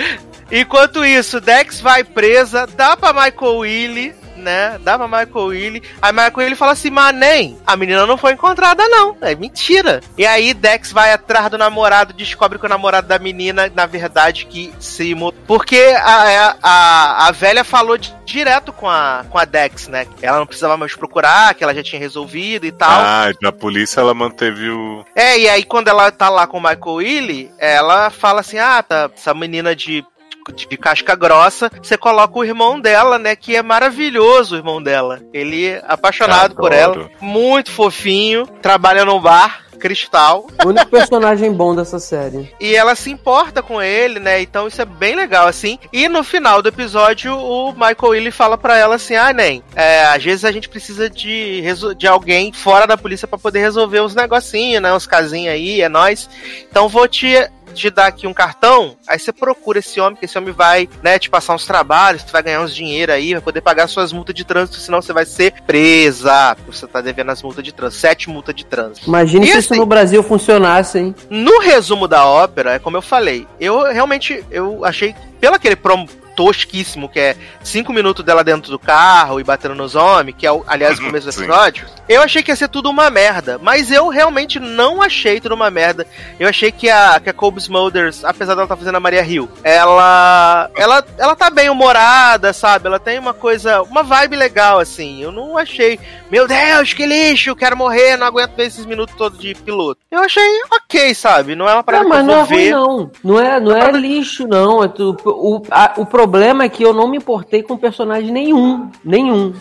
Enquanto 0.51 1.03
isso, 1.05 1.39
Dex 1.41 1.79
vai 1.79 2.03
presa, 2.03 2.67
dá 2.75 2.95
pra 2.95 3.13
Michael 3.13 3.57
Willy, 3.57 4.15
né? 4.45 4.79
Dá 4.81 4.97
pra 4.97 5.07
Michael 5.07 5.45
Willy. 5.47 5.83
Aí 6.01 6.11
Michael 6.13 6.33
Willy 6.37 6.55
fala 6.55 6.71
assim: 6.71 6.89
Manem, 6.89 7.57
a 7.65 7.75
menina 7.75 8.05
não 8.05 8.15
foi 8.15 8.31
encontrada, 8.33 8.87
não. 8.87 9.17
É 9.21 9.35
mentira. 9.35 9.99
E 10.17 10.25
aí 10.25 10.53
Dex 10.53 10.91
vai 10.91 11.11
atrás 11.11 11.49
do 11.49 11.57
namorado, 11.57 12.13
descobre 12.13 12.59
que 12.59 12.65
o 12.65 12.69
namorado 12.69 13.07
da 13.07 13.19
menina, 13.19 13.69
na 13.73 13.85
verdade, 13.85 14.45
que 14.45 14.71
se. 14.79 15.13
Porque 15.47 15.93
a, 15.97 16.55
a, 16.61 17.27
a 17.27 17.31
velha 17.31 17.63
falou 17.63 17.97
de- 17.97 18.13
direto 18.25 18.71
com 18.71 18.89
a, 18.89 19.25
com 19.29 19.37
a 19.37 19.45
Dex, 19.45 19.87
né? 19.87 20.05
Ela 20.21 20.37
não 20.39 20.45
precisava 20.45 20.77
mais 20.77 20.95
procurar, 20.95 21.53
que 21.55 21.63
ela 21.63 21.73
já 21.73 21.81
tinha 21.83 21.99
resolvido 21.99 22.65
e 22.65 22.71
tal. 22.71 22.89
Ah, 22.91 23.31
e 23.41 23.45
a 23.47 23.51
polícia 23.51 23.99
ela 24.01 24.13
manteve 24.13 24.69
o. 24.69 25.03
É, 25.15 25.37
e 25.39 25.49
aí 25.49 25.63
quando 25.63 25.87
ela 25.87 26.11
tá 26.11 26.29
lá 26.29 26.45
com 26.45 26.57
o 26.57 26.61
Michael 26.61 26.79
Willy, 26.95 27.51
ela 27.57 28.09
fala 28.11 28.41
assim: 28.41 28.57
ah, 28.59 28.83
tá, 28.83 29.09
essa 29.15 29.33
menina 29.33 29.75
de, 29.75 30.05
de 30.53 30.77
casca 30.77 31.15
grossa, 31.15 31.71
você 31.81 31.97
coloca 31.97 32.37
o 32.37 32.43
irmão 32.43 32.79
dela, 32.79 33.17
né? 33.17 33.35
Que 33.35 33.55
é 33.55 33.63
maravilhoso 33.63 34.55
o 34.55 34.57
irmão 34.57 34.81
dela. 34.81 35.21
Ele 35.33 35.67
é 35.67 35.83
apaixonado 35.87 36.55
por 36.55 36.71
ela, 36.71 37.09
muito 37.19 37.71
fofinho, 37.71 38.45
trabalha 38.61 39.05
no 39.05 39.19
bar. 39.19 39.65
Cristal. 39.75 40.47
O 40.65 40.69
único 40.69 40.87
personagem 40.87 41.51
bom 41.51 41.75
dessa 41.75 41.99
série. 41.99 42.51
E 42.59 42.75
ela 42.75 42.95
se 42.95 43.11
importa 43.11 43.61
com 43.61 43.79
ele, 43.79 44.19
né? 44.19 44.41
Então 44.41 44.67
isso 44.67 44.81
é 44.81 44.85
bem 44.85 45.15
legal, 45.15 45.47
assim. 45.47 45.77
E 45.93 46.07
no 46.07 46.23
final 46.23 46.61
do 46.61 46.69
episódio, 46.69 47.37
o 47.37 47.71
Michael 47.73 47.97
Willy 48.01 48.31
fala 48.31 48.57
pra 48.57 48.77
ela 48.77 48.95
assim: 48.95 49.15
Ah, 49.15 49.31
nem, 49.31 49.61
é, 49.75 50.05
às 50.05 50.23
vezes 50.23 50.43
a 50.45 50.51
gente 50.51 50.69
precisa 50.69 51.07
de, 51.07 51.61
de 51.97 52.07
alguém 52.07 52.51
fora 52.51 52.87
da 52.87 52.97
polícia 52.97 53.27
pra 53.27 53.37
poder 53.37 53.59
resolver 53.59 53.99
os 53.99 54.15
negocinhos, 54.15 54.81
né? 54.81 54.91
Os 54.93 55.05
casinhos 55.05 55.53
aí, 55.53 55.81
é 55.81 55.89
nós. 55.89 56.27
Então 56.67 56.87
vou 56.87 57.07
te. 57.07 57.35
Te 57.75 57.89
dar 57.89 58.07
aqui 58.07 58.25
um 58.25 58.33
cartão, 58.33 58.95
aí 59.07 59.19
você 59.19 59.31
procura 59.33 59.79
esse 59.79 59.99
homem, 59.99 60.15
que 60.17 60.25
esse 60.25 60.37
homem 60.37 60.53
vai, 60.53 60.87
né, 61.03 61.19
te 61.19 61.29
passar 61.29 61.53
uns 61.53 61.65
trabalhos, 61.65 62.21
você 62.23 62.31
vai 62.31 62.41
ganhar 62.41 62.61
uns 62.61 62.73
dinheiro 62.73 63.11
aí, 63.11 63.33
vai 63.33 63.41
poder 63.41 63.61
pagar 63.61 63.87
suas 63.87 64.13
multas 64.13 64.33
de 64.33 64.45
trânsito, 64.45 64.77
senão 64.79 65.01
você 65.01 65.11
vai 65.13 65.25
ser 65.25 65.53
presa. 65.67 66.55
porque 66.55 66.71
Você 66.77 66.87
tá 66.87 67.01
devendo 67.01 67.31
as 67.31 67.43
multas 67.43 67.63
de 67.63 67.73
trânsito, 67.73 67.99
sete 68.01 68.29
multas 68.29 68.55
de 68.55 68.65
trânsito. 68.65 69.07
Imagine 69.07 69.43
E 69.45 69.47
se 69.47 69.51
assim- 69.57 69.59
isso 69.59 69.75
no 69.75 69.85
Brasil 69.85 70.23
funcionasse, 70.23 70.97
hein? 70.99 71.15
No 71.29 71.59
resumo 71.59 72.07
da 72.07 72.25
ópera, 72.25 72.73
é 72.75 72.79
como 72.79 72.97
eu 72.97 73.01
falei, 73.01 73.45
eu 73.59 73.83
realmente 73.91 74.43
eu 74.49 74.83
achei, 74.85 75.13
pelo 75.39 75.55
aquele 75.55 75.75
promo 75.75 76.07
tosquíssimo, 76.35 77.09
que 77.09 77.19
é 77.19 77.35
cinco 77.63 77.93
minutos 77.93 78.23
dela 78.25 78.43
dentro 78.43 78.69
do 78.71 78.77
carro 78.79 79.39
e 79.39 79.43
batendo 79.43 79.75
nos 79.75 79.95
homens, 79.95 80.35
que 80.37 80.45
é, 80.45 80.51
o- 80.51 80.63
aliás, 80.67 80.99
o 80.99 81.03
começo 81.05 81.27
do 81.27 81.33
episódio, 81.43 81.87
eu 82.07 82.21
achei 82.21 82.43
que 82.43 82.51
ia 82.51 82.55
ser 82.55 82.67
tudo 82.69 82.89
uma 82.89 83.09
merda. 83.09 83.59
Mas 83.61 83.91
eu 83.91 84.07
realmente 84.09 84.59
não 84.59 85.01
achei 85.01 85.39
tudo 85.39 85.55
uma 85.55 85.69
merda. 85.71 86.05
Eu 86.39 86.47
achei 86.47 86.71
que 86.71 86.89
a, 86.89 87.19
que 87.19 87.29
a 87.29 87.33
Colby 87.33 87.59
Smulders, 87.59 88.23
apesar 88.23 88.53
dela 88.53 88.65
estar 88.65 88.75
fazendo 88.75 88.95
a 88.95 88.99
Maria 88.99 89.23
Hill, 89.25 89.49
ela, 89.63 90.69
ela, 90.75 91.05
ela 91.17 91.35
tá 91.35 91.49
bem 91.49 91.69
humorada, 91.69 92.51
sabe? 92.53 92.87
Ela 92.87 92.99
tem 92.99 93.17
uma 93.17 93.33
coisa, 93.33 93.81
uma 93.83 94.03
vibe 94.03 94.35
legal, 94.35 94.79
assim. 94.79 95.21
Eu 95.21 95.31
não 95.31 95.57
achei, 95.57 95.99
meu 96.31 96.47
Deus, 96.47 96.93
que 96.93 97.05
lixo, 97.05 97.55
quero 97.55 97.77
morrer, 97.77 98.17
não 98.17 98.27
aguento 98.27 98.55
ver 98.55 98.65
esses 98.67 98.85
minutos 98.85 99.15
todos 99.15 99.39
de 99.39 99.53
piloto. 99.55 99.99
Eu 100.11 100.19
achei 100.19 100.43
ok, 100.71 101.13
sabe? 101.15 101.55
Não 101.55 101.67
é 101.69 101.73
uma 101.73 101.83
parada 101.83 102.03
Não, 102.03 102.11
que 102.11 102.17
eu 102.17 102.23
mas 102.25 102.27
não 102.27 102.39
é 102.39 102.43
ruim, 102.43 102.69
não. 102.71 103.11
Não 103.23 103.39
é, 103.39 103.59
não 103.59 103.75
é 103.75 103.91
lixo, 103.91 104.47
não. 104.47 104.83
É 104.83 104.87
tu- 104.87 105.17
o, 105.25 105.61
a- 105.71 105.93
o 105.97 106.05
problema 106.05 106.24
é 106.63 106.69
que 106.69 106.83
eu 106.83 106.93
não 106.93 107.07
me 107.07 107.17
importei 107.17 107.63
com 107.63 107.77
personagem 107.77 108.31
nenhum. 108.31 108.89
Nenhum. 109.03 109.53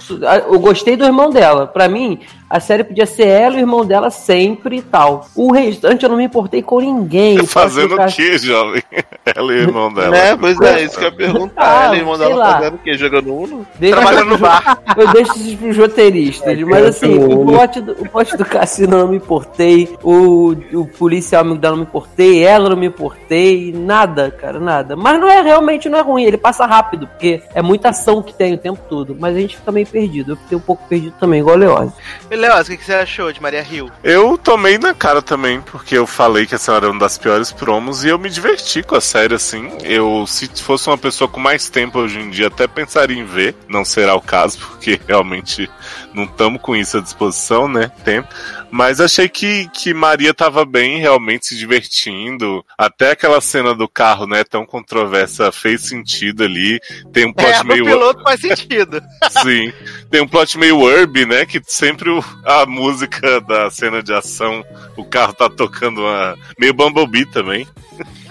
Eu 0.47 0.59
gostei 0.59 0.97
do 0.97 1.05
irmão 1.05 1.31
dela. 1.31 1.67
Pra 1.67 1.89
mim, 1.89 2.21
a 2.55 2.61
série 2.61 2.85
podia 2.85 3.05
ser 3.05 3.27
ela 3.27 3.57
e 3.57 3.59
o 3.59 3.61
irmão 3.63 3.85
dela 3.85 4.11
sempre 4.11 4.77
e 4.77 4.83
tal. 4.83 5.27
O 5.35 5.53
restante 5.53 6.05
eu 6.05 6.09
não 6.09 6.17
me 6.17 6.23
importei 6.23 6.63
com 6.63 6.79
ninguém. 6.79 7.39
Fazendo 7.45 7.97
o 7.97 8.07
quê, 8.07 8.39
jovem? 8.39 8.81
Ela 9.35 9.55
e 9.55 9.57
o 9.57 9.61
irmão 9.61 9.93
dela. 9.93 10.11
Né? 10.11 10.37
Pois 10.37 10.61
é, 10.61 10.83
isso 10.83 10.99
que 10.99 11.05
eu 11.05 11.09
ia 11.09 11.17
perguntar. 11.17 11.55
Ah, 11.57 11.85
Ela 11.87 11.97
e 11.97 11.99
o 11.99 12.03
irmão 12.03 12.19
dela 12.19 12.35
lá. 12.35 12.53
fazendo 12.57 12.75
o 12.75 12.79
quê? 12.79 12.95
Jogando 12.95 13.35
Uno? 13.35 13.67
Deixa 13.79 13.97
Trabalhando 13.97 14.29
no 14.29 14.39
bar. 14.39 14.83
Eu 14.97 15.13
deixo 15.13 15.39
isso 15.39 15.57
pros 15.57 15.77
roteiristas. 15.79 16.61
mas 16.61 16.85
assim, 16.85 17.25
o 17.25 17.47
plot, 17.47 17.81
do, 17.81 17.93
o 17.93 18.09
plot 18.09 18.37
do 18.37 18.45
cassino 18.45 18.97
eu 18.97 18.99
não 19.01 19.09
me 19.09 19.17
importei. 19.17 19.97
O, 20.03 20.51
o 20.75 20.87
policial 20.87 21.41
amigo 21.41 21.59
dela 21.59 21.75
não 21.75 21.83
me 21.83 21.89
importei. 21.89 22.45
Ela 22.45 22.69
não 22.69 22.77
me 22.77 22.87
importei. 22.87 23.73
Nada, 23.73 24.31
cara, 24.31 24.61
nada. 24.61 24.95
Mas 24.95 25.19
não 25.19 25.29
é 25.29 25.41
realmente 25.41 25.89
não 25.89 25.99
é 25.99 26.03
ruim. 26.03 26.25
Ele 26.25 26.37
passa 26.37 26.67
rápido, 26.67 27.07
porque 27.07 27.43
é 27.55 27.63
muita 27.63 27.89
ação 27.89 28.23
que 28.23 28.35
tem 28.35 28.53
o 28.53 28.59
tempo 28.59 28.81
todo. 28.91 29.17
Mas 29.19 29.35
a 29.35 29.41
gente 29.41 29.57
fica 29.57 29.73
meio 29.73 29.87
perdido. 29.87 30.33
Eu 30.33 30.37
fiquei 30.37 30.59
um 30.59 30.61
pouco 30.61 30.87
perdido 30.87 31.15
também, 31.19 31.41
igual 31.41 31.57
o 31.57 31.59
Leose. 31.59 31.95
E, 32.31 32.44
Leoz, 32.49 32.67
o 32.67 32.71
que, 32.73 32.77
que 32.77 32.85
você 32.85 32.93
achou 32.95 33.33
de 33.33 33.41
Maria 33.41 33.67
Hill? 33.69 33.91
Eu 34.03 34.37
tomei 34.37 34.77
na 34.79 34.93
cara 34.95 35.23
também, 35.23 35.61
porque 35.63 35.97
eu 35.97 36.07
falei 36.07 36.47
que 36.47 36.55
essa 36.55 36.73
era 36.75 36.91
uma 36.91 37.01
das 37.01 37.17
piores 37.17 37.51
promos 37.51 38.05
e 38.05 38.09
eu 38.09 38.19
me 38.19 38.29
diverti 38.29 38.83
com 38.83 38.95
a 38.97 39.01
série, 39.01 39.35
assim. 39.35 39.71
Eu, 39.83 40.27
se 40.27 40.47
fosse 40.63 40.89
uma 40.89 40.99
pessoa 40.99 41.29
com 41.29 41.41
mais 41.41 41.69
tempo 41.71 41.99
hoje 41.99 42.19
em 42.19 42.29
dia, 42.31 42.49
até 42.49 42.67
pensaria 42.67 43.17
em 43.19 43.25
ver. 43.25 43.55
Não 43.69 43.85
será 43.85 44.15
o 44.15 44.21
caso, 44.21 44.59
porque 44.59 45.01
realmente 45.09 45.71
não 46.13 46.25
estamos 46.25 46.61
com 46.61 46.77
isso 46.77 46.99
à 46.99 47.01
disposição, 47.01 47.67
né? 47.67 47.91
Tempo. 48.05 48.29
Mas 48.71 49.01
achei 49.01 49.29
que, 49.29 49.69
que 49.73 49.95
Maria 49.95 50.35
tava 50.35 50.65
bem, 50.65 50.99
realmente 50.99 51.47
se 51.47 51.57
divertindo. 51.57 52.65
Até 52.77 53.13
aquela 53.13 53.41
cena 53.41 53.73
do 53.73 53.89
carro, 53.89 54.27
né, 54.27 54.43
tão 54.43 54.67
controversa, 54.67 55.53
fez 55.53 55.83
sentido 55.83 56.43
ali. 56.43 56.81
Tem 57.13 57.25
um 57.25 57.33
plot 57.35 57.51
É, 57.53 57.63
meio. 57.65 57.85
piloto 57.85 58.23
faz 58.23 58.41
sentido. 58.41 59.01
Sim. 59.43 59.73
Tem 60.11 60.21
um 60.21 60.27
plot 60.29 60.59
meio 60.59 60.79
urb, 60.81 61.25
né? 61.25 61.47
Que 61.47 61.61
sempre 61.65 62.11
o- 62.11 62.24
a 62.45 62.67
música 62.67 63.41
da 63.41 63.71
cena 63.71 64.03
de 64.03 64.13
ação, 64.13 64.65
o 64.97 65.05
carro 65.05 65.33
tá 65.33 65.49
tocando 65.49 66.03
uma. 66.03 66.37
meio 66.59 66.75
Bumblebee 66.75 67.27
também. 67.27 67.67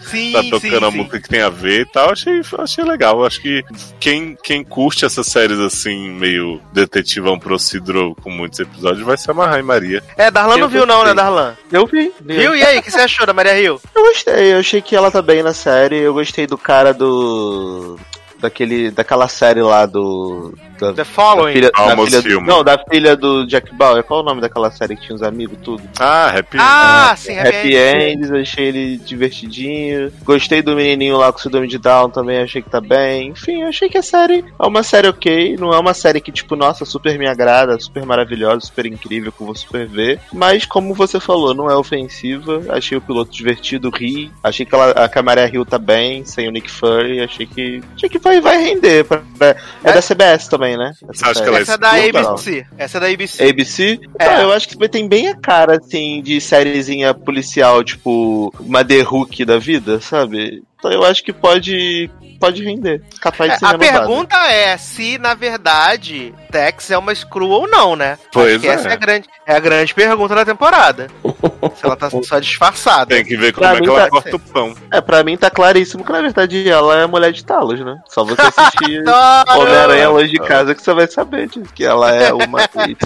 Sim, 0.04 0.34
Tá 0.34 0.44
tocando 0.44 0.80
sim, 0.80 0.86
a 0.86 0.91
sim. 0.91 0.98
música 0.98 1.20
que 1.20 1.30
tem 1.30 1.41
a 1.41 1.50
ver 1.50 1.82
e 1.82 1.86
tal. 1.86 2.12
Achei, 2.12 2.41
achei 2.60 2.84
legal. 2.84 3.26
Acho 3.26 3.41
que 3.41 3.64
quem, 4.00 4.38
quem 4.44 4.64
curte 4.64 5.06
essas 5.06 5.26
séries 5.26 5.58
assim, 5.60 6.12
meio 6.12 6.62
detetivão 6.72 7.39
procedural 7.39 8.14
com 8.16 8.30
muitos 8.30 8.60
episódios, 8.60 9.04
vai 9.06 9.18
se 9.18 9.32
amarrar 9.32 9.60
em 9.60 9.64
Maria. 9.64 10.04
É, 10.16 10.30
Darlan 10.30 10.58
não 10.58 10.68
viu 10.70 10.86
não, 10.86 11.04
né. 11.04 11.14
Darlan? 11.14 11.56
Eu 11.72 11.88
vi. 11.88 12.12
Viu? 12.22 12.56
E 12.56 12.64
aí, 12.64 12.78
o 12.78 12.84
que 12.84 12.91
você 12.91 13.02
achou 13.02 13.26
da 13.26 13.34
Maria 13.34 13.58
Hill? 13.60 13.82
Eu 13.96 14.04
gostei, 14.04 14.54
eu 14.54 14.60
achei 14.60 14.82
que 14.82 14.96
ela 14.96 15.10
tá 15.10 15.22
bem 15.22 15.41
na 15.41 15.54
série. 15.54 15.98
Eu 15.98 16.14
gostei 16.14 16.46
do 16.46 16.58
cara 16.58 16.94
do. 16.94 17.98
Daquele, 18.39 18.91
daquela 18.91 19.28
série 19.30 19.62
lá 19.62 19.86
do. 19.86 20.54
Da, 20.80 20.93
The 20.93 21.03
Following? 21.03 21.53
da 21.61 21.71
filha, 21.71 21.71
da 21.71 22.21
filha. 22.21 22.39
Não, 22.41 22.63
da 22.63 22.78
filha 22.89 23.15
do 23.15 23.45
Jack 23.45 23.74
Bauer. 23.76 24.03
Qual 24.03 24.21
o 24.21 24.24
nome 24.24 24.41
daquela 24.41 24.71
série 24.71 24.95
que 24.95 25.03
tinha 25.03 25.15
os 25.15 25.24
amigos, 25.24 25.57
tudo? 25.63 25.84
Ah, 25.99 26.28
Happy 26.38 26.57
Ah, 26.59 27.13
sim, 27.17 27.38
Happy 27.38 27.76
Ends, 27.76 28.30
eu 28.30 28.38
achei 28.41 28.65
ele 28.67 28.97
divertidinho. 28.97 30.11
Gostei 30.24 30.61
do 30.61 30.76
menininho 30.76 31.17
lá 31.17 31.32
com 31.32 31.39
síndrome 31.39 31.67
de 31.67 31.78
Down 31.78 32.09
também, 32.09 32.39
achei 32.41 32.61
que 32.61 32.69
tá 32.69 32.80
bem. 32.82 33.30
Enfim, 33.30 33.63
achei 33.63 33.89
que 33.89 33.97
a 33.97 34.01
série 34.03 34.43
é 34.59 34.65
uma 34.67 34.84
série 34.84 35.07
ok. 35.07 35.55
Não 35.59 35.74
é 35.74 35.80
uma 35.80 35.93
série 35.93 36.21
que, 36.21 36.32
tipo, 36.32 36.55
nossa, 36.55 36.86
super 36.86 37.17
me 37.17 37.28
agrada, 37.28 37.80
super 37.80 38.05
maravilhosa, 38.05 38.61
super 38.61 38.86
incrível, 38.86 39.32
que 39.32 39.41
eu 39.41 39.45
vou 39.47 39.55
super 39.55 39.88
ver. 39.88 40.19
Mas, 40.32 40.65
como 40.65 40.93
você 40.93 41.19
falou, 41.19 41.53
não 41.53 41.69
é 41.69 41.76
ofensiva. 41.76 42.61
Achei 42.69 42.97
o 42.97 43.01
piloto 43.01 43.32
divertido, 43.32 43.89
ri. 43.89 44.32
Achei 44.43 44.65
que 44.65 44.74
ela, 44.74 44.91
a 44.91 45.09
Camaria 45.09 45.47
Hill 45.53 45.65
tá 45.65 45.78
bem, 45.78 46.24
sem 46.26 46.47
o 46.47 46.51
Nick 46.51 46.69
Fury. 46.69 47.21
Achei 47.21 47.45
que, 47.45 47.82
achei 47.95 48.09
que 48.09 48.19
vai, 48.19 48.39
vai 48.41 48.57
render. 48.63 49.03
pra- 49.05 49.21
pra- 49.38 49.55
é, 49.84 49.93
da 49.93 50.01
CBS 50.01 50.47
também, 50.47 50.72
né? 50.78 50.93
Você 51.07 51.26
acha 51.26 51.41
que 51.41 51.47
ela 51.47 51.59
Essa 51.59 51.74
é 51.74 51.78
da 51.78 51.91
Não, 51.93 52.19
ABC. 52.32 52.65
Essa 52.78 52.97
é 52.97 53.01
da 53.01 53.07
ABC. 53.07 53.43
ABC? 53.49 53.99
É. 54.19 54.26
Ah, 54.28 54.41
eu 54.41 54.51
acho 54.51 54.67
que 54.67 54.89
tem 54.89 55.07
bem 55.07 55.28
a 55.30 55.36
cara, 55.36 55.78
assim, 55.78 56.21
de 56.21 56.39
sériezinha 56.41 57.13
policial, 57.13 57.84
tipo, 57.84 58.53
uma 58.59 58.84
The 58.84 59.01
Hook 59.03 59.43
da 59.45 59.57
vida, 59.57 59.99
sabe? 60.01 60.63
Então 60.78 60.91
eu 60.91 61.05
acho 61.05 61.24
que 61.24 61.32
pode, 61.32 62.09
pode 62.39 62.61
render. 62.63 63.01
Capaz 63.21 63.51
de 63.51 63.55
É, 63.55 63.59
ser 63.59 63.65
a 63.65 63.69
renovado. 63.71 63.91
pergunta 64.07 64.36
é 64.47 64.76
se, 64.78 65.17
na 65.17 65.34
verdade, 65.34 66.34
Tex 66.51 66.91
é 66.91 66.97
uma 66.97 67.15
screw 67.15 67.47
ou 67.49 67.67
não, 67.69 67.95
né? 67.95 68.17
Pois 68.34 68.55
Acho 68.55 68.59
que 68.61 68.67
é. 68.67 68.71
Essa 68.71 68.89
é 68.89 68.93
a, 68.93 68.97
grande, 68.97 69.30
é 69.47 69.55
a 69.55 69.59
grande 69.59 69.93
pergunta 69.93 70.36
da 70.36 70.43
temporada. 70.43 71.07
Se 71.76 71.86
ela 71.86 71.95
tá 71.95 72.09
só 72.09 72.39
disfarçada. 72.39 73.07
Tem 73.16 73.24
que 73.24 73.36
ver 73.38 73.53
como 73.53 73.68
Pra 73.68 73.78
é 73.78 73.82
que 73.82 73.88
ela 73.89 74.01
tá- 74.03 74.09
corta 74.09 74.36
o 74.36 74.39
pão. 74.39 74.74
É, 74.91 75.01
pra 75.01 75.24
mim 75.24 75.38
tá 75.38 75.49
claríssimo 75.49 76.03
que 76.03 76.11
na 76.11 76.22
verdade 76.22 76.68
ela 76.70 76.97
é 77.01 77.07
mulher 77.07 77.32
de 77.32 77.43
Talos, 77.45 77.80
né? 77.80 77.97
Só 78.09 78.24
você 78.24 78.41
assistir! 78.41 79.03
Homem-Aranha 79.57 80.09
longe 80.09 80.30
de 80.30 80.38
casa 80.39 80.74
que 80.76 80.82
você 80.82 80.93
vai 80.93 81.07
saber 81.07 81.47
disso, 81.47 81.61
que 81.74 81.84
ela 81.86 82.14
é 82.14 82.34
uma 82.34 82.61
atriz. 82.66 82.97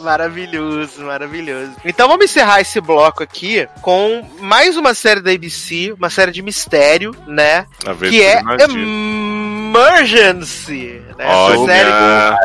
Maravilhoso, 0.00 1.02
maravilhoso. 1.02 1.72
Então 1.84 2.08
vamos 2.08 2.24
encerrar 2.26 2.60
esse 2.60 2.80
bloco 2.80 3.22
aqui 3.22 3.68
com 3.82 4.24
mais 4.40 4.76
uma 4.76 4.94
série 4.94 5.20
da 5.20 5.30
ABC, 5.30 5.94
uma 5.98 6.10
série 6.10 6.32
de 6.32 6.42
mistério, 6.42 7.14
né? 7.26 7.66
A 7.86 7.92
ver 7.92 8.10
que 8.10 8.22
é. 8.22 8.40
Emergency. 9.68 11.02
Né? 11.16 11.24
Essa 11.26 11.64
série 11.66 11.90
Olha, 11.90 12.38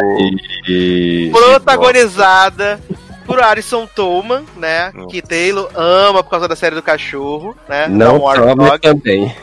E... 0.67 1.29
protagonizada 1.31 2.79
por 3.25 3.41
Alison 3.41 3.85
Tolman, 3.85 4.45
né? 4.55 4.91
Nossa. 4.93 5.07
Que 5.07 5.21
Taylor 5.21 5.69
ama 5.75 6.23
por 6.23 6.29
causa 6.29 6.47
da 6.47 6.55
série 6.55 6.75
do 6.75 6.83
cachorro, 6.83 7.55
né? 7.67 7.87
Não 7.87 8.19
tome 8.19 8.79
também. 8.79 9.35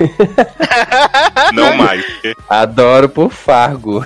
não 1.52 1.76
mais. 1.76 2.04
Adoro 2.48 3.08
por 3.08 3.30
Fargo. 3.30 4.04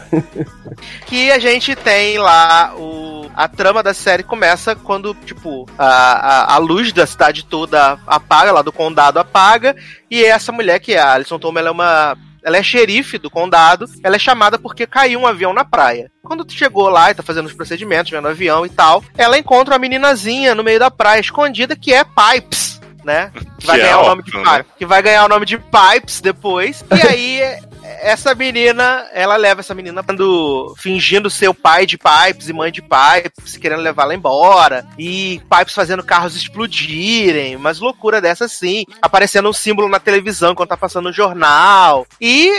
que 1.07 1.31
a 1.31 1.39
gente 1.39 1.75
tem 1.77 2.19
lá 2.19 2.75
o 2.77 3.15
a 3.37 3.49
trama 3.49 3.83
da 3.83 3.93
série 3.93 4.23
começa 4.23 4.77
quando 4.77 5.13
tipo 5.13 5.67
a, 5.77 5.87
a, 5.87 6.55
a 6.55 6.59
luz 6.59 6.93
da 6.93 7.05
cidade 7.05 7.45
toda 7.45 7.99
apaga 8.07 8.53
lá 8.53 8.63
do 8.63 8.71
condado 8.71 9.19
apaga 9.19 9.75
e 10.09 10.25
essa 10.25 10.53
mulher 10.53 10.79
que 10.79 10.95
é 10.95 11.01
a 11.01 11.15
Alison 11.15 11.39
Tolman 11.39 11.61
ela 11.61 11.71
é 11.71 11.73
uma 11.73 12.17
ela 12.45 12.59
é 12.59 12.63
xerife 12.63 13.17
do 13.17 13.31
condado, 13.31 13.87
ela 14.03 14.17
é 14.17 14.19
chamada 14.19 14.59
porque 14.59 14.87
caiu 14.87 15.21
um 15.21 15.27
avião 15.27 15.55
na 15.55 15.65
praia. 15.65 16.11
Quando 16.23 16.45
chegou 16.53 16.89
lá 16.89 17.11
e 17.11 17.15
tá 17.15 17.23
fazendo 17.23 17.47
os 17.47 17.55
procedimentos, 17.55 18.11
vendo 18.11 18.27
o 18.27 18.29
avião 18.29 18.67
e 18.67 18.69
tal, 18.69 19.03
ela 19.17 19.39
encontra 19.39 19.75
uma 19.75 19.81
meninazinha 19.81 20.55
no 20.55 20.63
meio 20.63 20.79
da 20.79 20.91
praia, 20.91 21.21
escondida, 21.21 21.75
que 21.75 21.93
é 21.93 22.05
Pipes, 22.05 22.81
né? 23.03 23.33
Que 23.59 23.67
vai 23.67 23.77
Que 23.77 23.83
é 23.83 23.85
ganhar 23.87 24.01
o 24.01 24.07
nome 24.07 24.23
de 24.23 24.37
né? 24.37 24.65
Que 24.79 24.87
vai 24.87 25.03
ganhar 25.03 25.25
o 25.25 25.29
nome 25.29 25.47
de 25.47 25.59
Pipes 25.59 26.21
depois. 26.21 26.85
E 26.95 27.07
aí 27.07 27.59
essa 28.01 28.35
menina, 28.35 29.07
ela 29.13 29.37
leva 29.37 29.61
essa 29.61 29.75
menina 29.75 30.03
dando, 30.03 30.75
fingindo 30.79 31.29
ser 31.29 31.49
o 31.49 31.55
pai 31.55 31.85
de 31.85 31.99
Pipes 31.99 32.49
e 32.49 32.53
mãe 32.53 32.73
de 32.73 32.83
Pipes, 32.83 33.57
querendo 33.57 33.83
levar 33.83 34.05
ela 34.05 34.15
embora. 34.15 34.87
E 34.99 35.41
Pipes 35.51 35.75
fazendo 35.75 36.03
carros 36.03 36.35
explodirem, 36.35 37.57
umas 37.57 37.81
loucura 37.81 38.21
dessa 38.21 38.47
assim. 38.47 38.85
Aparecendo 39.03 39.49
um 39.49 39.53
símbolo 39.53 39.89
na 39.89 40.01
televisão 40.01 40.55
quando 40.55 40.71
tá 40.71 40.77
passando 40.77 41.07
no 41.07 41.13
jornal. 41.13 42.07
E 42.21 42.51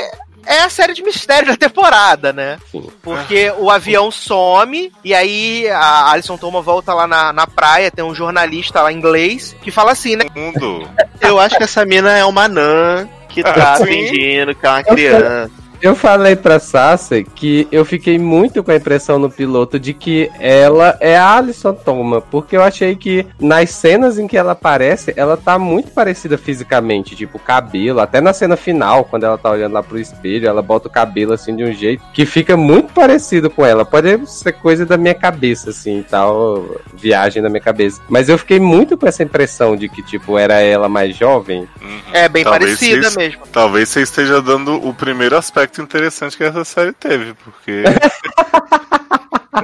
é 0.46 0.60
a 0.62 0.70
série 0.70 0.94
de 0.94 1.04
mistério 1.04 1.48
da 1.50 1.58
temporada, 1.58 2.32
né? 2.32 2.60
Porque 3.02 3.52
o 3.58 3.70
avião 3.70 4.12
some 4.12 4.92
e 5.04 5.14
aí 5.14 5.68
a 5.70 6.12
Alison 6.12 6.38
Toma 6.38 6.62
volta 6.62 6.94
lá 6.94 7.08
na, 7.08 7.34
na 7.34 7.48
praia, 7.48 7.92
tem 7.92 8.06
um 8.06 8.16
jornalista 8.16 8.82
lá 8.82 8.92
inglês 8.92 9.56
que 9.62 9.72
fala 9.72 9.92
assim, 9.92 10.16
né? 10.16 10.26
Mundo. 10.36 10.88
Eu 11.20 11.40
acho 11.40 11.58
que 11.58 11.64
essa 11.64 11.86
mina 11.86 12.16
é 12.16 12.24
uma 12.24 12.44
anã 12.44 13.08
que 13.36 13.44
tá 13.44 13.78
sim. 13.78 13.86
fingindo 13.86 14.56
que 14.56 14.66
é 14.66 14.70
uma 14.70 14.84
criança. 14.84 15.52
Eu 15.86 15.96
falei 15.96 16.36
pra 16.36 16.60
Sasha 16.60 17.22
que 17.22 17.68
eu 17.72 17.86
fiquei 17.86 18.18
muito 18.18 18.64
com 18.64 18.72
a 18.72 18.76
impressão 18.76 19.20
no 19.20 19.30
piloto 19.30 19.80
de 19.80 19.94
que 19.94 20.32
ela 20.40 20.98
é 21.00 21.16
a 21.16 21.36
Alison 21.36 21.76
Toma, 21.76 22.22
porque 22.22 22.58
eu 22.58 22.64
achei 22.64 22.96
que 22.96 23.24
nas 23.40 23.70
cenas 23.70 24.18
em 24.18 24.26
que 24.26 24.36
ela 24.36 24.54
aparece, 24.54 25.14
ela 25.16 25.38
tá 25.38 25.60
muito 25.60 25.92
parecida 25.92 26.40
fisicamente, 26.40 27.16
tipo 27.16 27.38
cabelo, 27.38 28.00
até 28.00 28.20
na 28.20 28.34
cena 28.34 28.58
final, 28.58 29.04
quando 29.04 29.26
ela 29.26 29.38
tá 29.38 29.52
olhando 29.52 29.74
lá 29.74 29.84
pro 29.84 30.00
espelho, 30.00 30.48
ela 30.48 30.64
bota 30.64 30.88
o 30.88 30.92
cabelo 30.92 31.34
assim 31.34 31.56
de 31.56 31.64
um 31.64 31.72
jeito 31.72 32.04
que 32.12 32.26
fica 32.26 32.58
muito 32.58 32.92
parecido 32.92 33.48
com 33.48 33.64
ela. 33.64 33.86
Pode 33.86 34.26
ser 34.26 34.54
coisa 34.54 34.88
da 34.88 34.98
minha 34.98 35.14
cabeça, 35.14 35.70
assim, 35.70 36.04
tal, 36.10 36.66
viagem 36.96 37.44
da 37.44 37.50
minha 37.50 37.62
cabeça. 37.62 38.02
Mas 38.10 38.28
eu 38.28 38.40
fiquei 38.40 38.60
muito 38.60 38.98
com 38.98 39.06
essa 39.06 39.22
impressão 39.22 39.76
de 39.78 39.88
que, 39.88 40.02
tipo, 40.02 40.36
era 40.36 40.60
ela 40.62 40.90
mais 40.90 41.16
jovem. 41.16 41.68
Uhum. 41.80 42.00
É 42.12 42.28
bem 42.28 42.44
Talvez 42.44 42.80
parecida 42.80 43.12
mesmo. 43.12 43.44
Talvez 43.52 43.90
você 43.90 44.02
esteja 44.02 44.42
dando 44.42 44.84
o 44.84 44.92
primeiro 44.92 45.38
aspecto 45.38 45.75
interessante 45.82 46.38
que 46.38 46.44
essa 46.44 46.64
série 46.64 46.94
teve, 46.94 47.34
porque. 47.34 47.84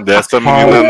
Dessa 0.06 0.40
menina 0.40 0.82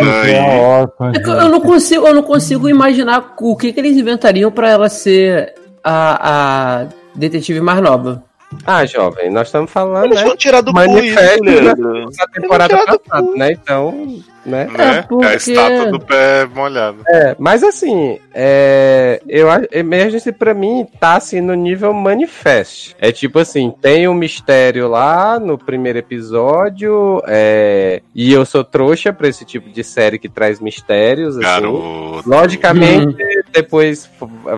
que 1.24 1.30
eu 1.30 1.50
não 1.50 1.60
consigo, 1.60 2.08
eu 2.08 2.14
não 2.14 2.22
consigo 2.22 2.70
imaginar 2.70 3.34
o 3.40 3.58
que, 3.58 3.74
que 3.74 3.80
eles 3.80 3.98
inventariam 3.98 4.52
pra 4.52 4.70
ela 4.70 4.90
ser 4.90 5.56
a, 5.84 6.84
a 6.84 6.88
detetive 7.16 7.62
mais 7.62 7.82
nova. 7.82 8.24
Ah, 8.66 8.86
jovem, 8.86 9.32
nós 9.32 9.48
estamos 9.48 9.72
falando, 9.72 10.06
Eles 10.06 10.20
né? 10.20 10.28
vão 10.28 10.36
tirar 10.36 10.62
do 10.62 10.74
cu 10.74 10.80
isso, 11.00 11.44
Leandro. 11.44 12.12
da 12.12 12.26
temporada 12.28 12.78
passada, 12.86 13.32
né? 13.36 13.54
Então, 13.54 14.22
né? 14.46 14.68
Né? 14.72 14.98
É, 14.98 15.02
porque- 15.04 15.26
a 15.26 15.36
estátua 15.36 15.92
do 15.92 16.00
pé 16.00 16.46
molhado. 16.46 16.98
É, 17.08 17.36
mas 17.38 17.64
assim, 17.64 18.20
é, 18.34 19.22
eu 19.28 19.48
Emergency 19.72 20.32
pra 20.32 20.54
mim 20.54 20.88
tá 21.00 21.16
assim 21.16 21.42
no 21.42 21.54
nível 21.54 21.94
manifest. 21.94 22.96
É 23.00 23.12
tipo 23.12 23.40
assim, 23.40 23.74
tem 23.82 24.08
um 24.08 24.14
mistério 24.14 24.88
lá 24.88 25.40
no 25.40 25.58
primeiro 25.58 26.00
episódio, 26.00 27.22
é, 27.28 28.02
e 28.16 28.32
eu 28.32 28.46
sou 28.46 28.64
trouxa 28.64 29.12
pra 29.14 29.28
esse 29.28 29.46
tipo 29.46 29.70
de 29.70 29.84
série 29.84 30.18
que 30.20 30.30
traz 30.30 30.60
mistérios, 30.60 31.38
assim. 31.38 31.46
Garoto. 31.46 32.24
Logicamente, 32.30 33.18
depois 33.52 34.10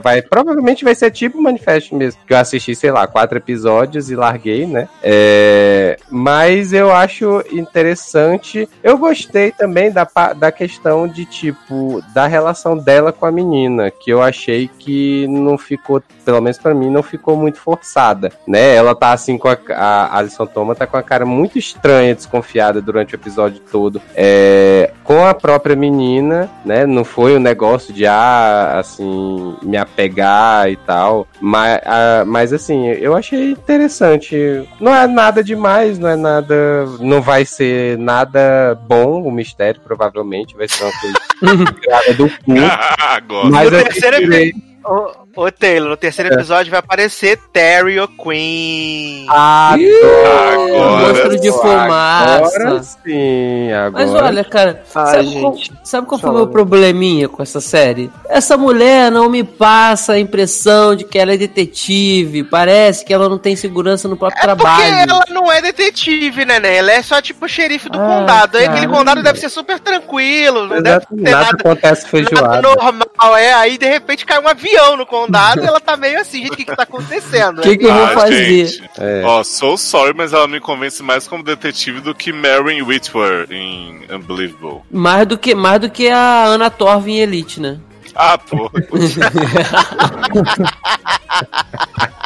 vai. 0.01 0.21
Provavelmente 0.21 0.83
vai 0.83 0.95
ser 0.95 1.11
tipo 1.11 1.41
manifesto 1.41 1.95
mesmo. 1.95 2.19
Que 2.25 2.33
eu 2.33 2.37
assisti, 2.37 2.75
sei 2.75 2.91
lá, 2.91 3.07
quatro 3.07 3.37
episódios 3.37 4.09
e 4.09 4.15
larguei, 4.15 4.65
né? 4.65 4.87
É, 5.01 5.97
mas 6.09 6.73
eu 6.73 6.91
acho 6.91 7.43
interessante. 7.51 8.67
Eu 8.83 8.97
gostei 8.97 9.51
também 9.51 9.72
da, 9.91 10.05
pa- 10.05 10.33
da 10.33 10.51
questão 10.51 11.07
de, 11.07 11.25
tipo, 11.25 12.01
da 12.13 12.27
relação 12.27 12.77
dela 12.77 13.11
com 13.11 13.25
a 13.25 13.31
menina. 13.31 13.89
Que 13.91 14.11
eu 14.11 14.21
achei 14.21 14.69
que 14.79 15.27
não 15.27 15.57
ficou, 15.57 16.01
pelo 16.23 16.41
menos 16.41 16.57
pra 16.57 16.73
mim, 16.73 16.89
não 16.89 17.03
ficou 17.03 17.35
muito 17.35 17.57
forçada, 17.59 18.31
né? 18.47 18.75
Ela 18.75 18.93
tá 18.95 19.11
assim 19.11 19.37
com 19.37 19.47
a. 19.49 19.57
A 19.75 20.17
Alison 20.17 20.45
Toma 20.45 20.75
tá 20.75 20.85
com 20.85 20.97
a 20.97 21.03
cara 21.03 21.25
muito 21.25 21.57
estranha, 21.57 22.15
desconfiada 22.15 22.81
durante 22.81 23.15
o 23.15 23.17
episódio 23.17 23.59
todo. 23.71 24.01
É, 24.15 24.91
com 25.03 25.25
a 25.25 25.33
própria 25.33 25.75
menina, 25.75 26.49
né? 26.65 26.85
Não 26.85 27.03
foi 27.03 27.35
um 27.35 27.39
negócio 27.39 27.93
de, 27.93 28.05
ah, 28.05 28.77
assim, 28.79 29.55
me 29.61 29.77
apegar 29.77 30.69
e 30.69 30.75
tal. 30.77 31.27
Mas, 31.41 31.81
ah, 31.85 32.23
mas 32.25 32.53
assim, 32.53 32.87
eu 32.87 33.15
achei 33.15 33.51
interessante. 33.51 34.67
Não 34.79 34.93
é 34.93 35.07
nada 35.07 35.43
demais, 35.43 35.97
não 35.99 36.09
é 36.09 36.15
nada. 36.15 36.85
Não 36.99 37.21
vai 37.21 37.45
ser 37.45 37.97
nada 37.97 38.77
bom 38.87 39.23
o 39.23 39.31
mistério, 39.31 39.53
provavelmente. 39.83 40.55
Vai 40.57 40.67
ser 40.67 40.83
uma 40.83 40.93
coisa 40.99 42.13
do 42.17 42.29
cu. 42.43 42.51
Agora. 42.99 43.49
Mas 43.49 43.71
No 43.71 43.77
eu 43.77 43.83
terceiro 43.83 44.17
tirei- 44.17 44.53
Ô, 44.85 45.22
ô 45.35 45.51
Taylor, 45.51 45.89
no 45.89 45.97
terceiro 45.97 46.31
É. 46.31 46.35
episódio 46.35 46.69
vai 46.71 46.79
aparecer 46.79 47.37
Terry 47.51 47.99
O'Queen. 47.99 49.25
Ah, 49.29 49.73
Agora 49.73 51.07
monstro 51.07 51.39
de 51.39 51.51
fumaça. 51.51 52.57
Agora 52.59 52.83
sim, 52.83 53.71
agora. 53.71 54.05
Mas 54.05 54.13
olha, 54.15 54.43
cara, 54.43 54.83
Ai, 54.95 55.23
sabe, 55.23 55.39
qual, 55.41 55.55
gente. 55.55 55.71
sabe 55.83 56.07
qual 56.07 56.19
foi 56.19 56.29
o 56.29 56.33
meu 56.33 56.47
probleminha 56.47 57.27
com 57.27 57.41
essa 57.41 57.59
série? 57.59 58.11
Essa 58.29 58.57
mulher 58.57 59.11
não 59.11 59.29
me 59.29 59.43
passa 59.43 60.13
a 60.13 60.19
impressão 60.19 60.95
de 60.95 61.03
que 61.03 61.17
ela 61.17 61.33
é 61.33 61.37
detetive. 61.37 62.43
Parece 62.43 63.03
que 63.03 63.13
ela 63.13 63.27
não 63.27 63.37
tem 63.37 63.55
segurança 63.55 64.07
no 64.07 64.15
próprio 64.15 64.37
É 64.39 64.47
porque 64.55 64.63
trabalho. 64.63 65.09
ela 65.09 65.23
não 65.29 65.51
é 65.51 65.61
detetive, 65.61 66.45
né, 66.45 66.59
né? 66.59 66.77
Ela 66.77 66.91
é 66.91 67.01
só 67.01 67.21
tipo 67.21 67.47
xerife 67.47 67.89
do 67.89 67.99
Ah, 67.99 68.05
condado. 68.19 68.57
Aí 68.57 68.65
aquele 68.65 68.87
condado 68.87 69.23
deve 69.23 69.39
ser 69.39 69.49
super 69.49 69.79
tranquilo, 69.79 70.67
não 70.67 70.81
deve 70.81 71.05
ter 71.05 71.15
nada 71.21 71.37
nada, 71.37 71.57
acontece 71.59 72.03
nada 72.03 72.09
feijoada. 72.09 72.61
normal. 72.61 73.37
É, 73.37 73.53
aí 73.53 73.77
de 73.77 73.85
repente 73.87 74.25
cai 74.25 74.39
um 74.39 74.47
avião 74.47 74.95
no 74.97 75.05
condado 75.05 75.22
e 75.61 75.65
ela 75.65 75.79
tá 75.79 75.95
meio 75.97 76.19
assim, 76.19 76.43
gente, 76.43 76.53
o 76.53 76.55
que 76.57 76.65
que 76.65 76.75
tá 76.75 76.83
acontecendo? 76.83 77.59
O 77.59 77.61
que, 77.61 77.77
que 77.77 77.85
eu 77.85 77.93
vou 77.93 78.03
Ah, 78.05 78.09
fazer? 78.09 78.89
É. 78.97 79.23
Ó, 79.25 79.43
sou 79.43 79.77
sorry, 79.77 80.13
mas 80.15 80.33
ela 80.33 80.47
me 80.47 80.59
convence 80.59 81.01
mais 81.03 81.27
como 81.27 81.43
detetive 81.43 82.01
do 82.01 82.13
que 82.15 82.31
Marion 82.33 82.85
Whitworth 82.85 83.51
em 83.51 84.01
Unbelievable. 84.11 84.81
Mais 84.91 85.25
do 85.27 85.37
que, 85.37 85.53
mais 85.55 85.79
do 85.79 85.89
que 85.89 86.09
a 86.09 86.45
Ana 86.45 86.69
Torv 86.69 87.07
em 87.07 87.19
Elite, 87.19 87.59
né? 87.59 87.77
Ah, 88.15 88.37
porra. 88.37 88.71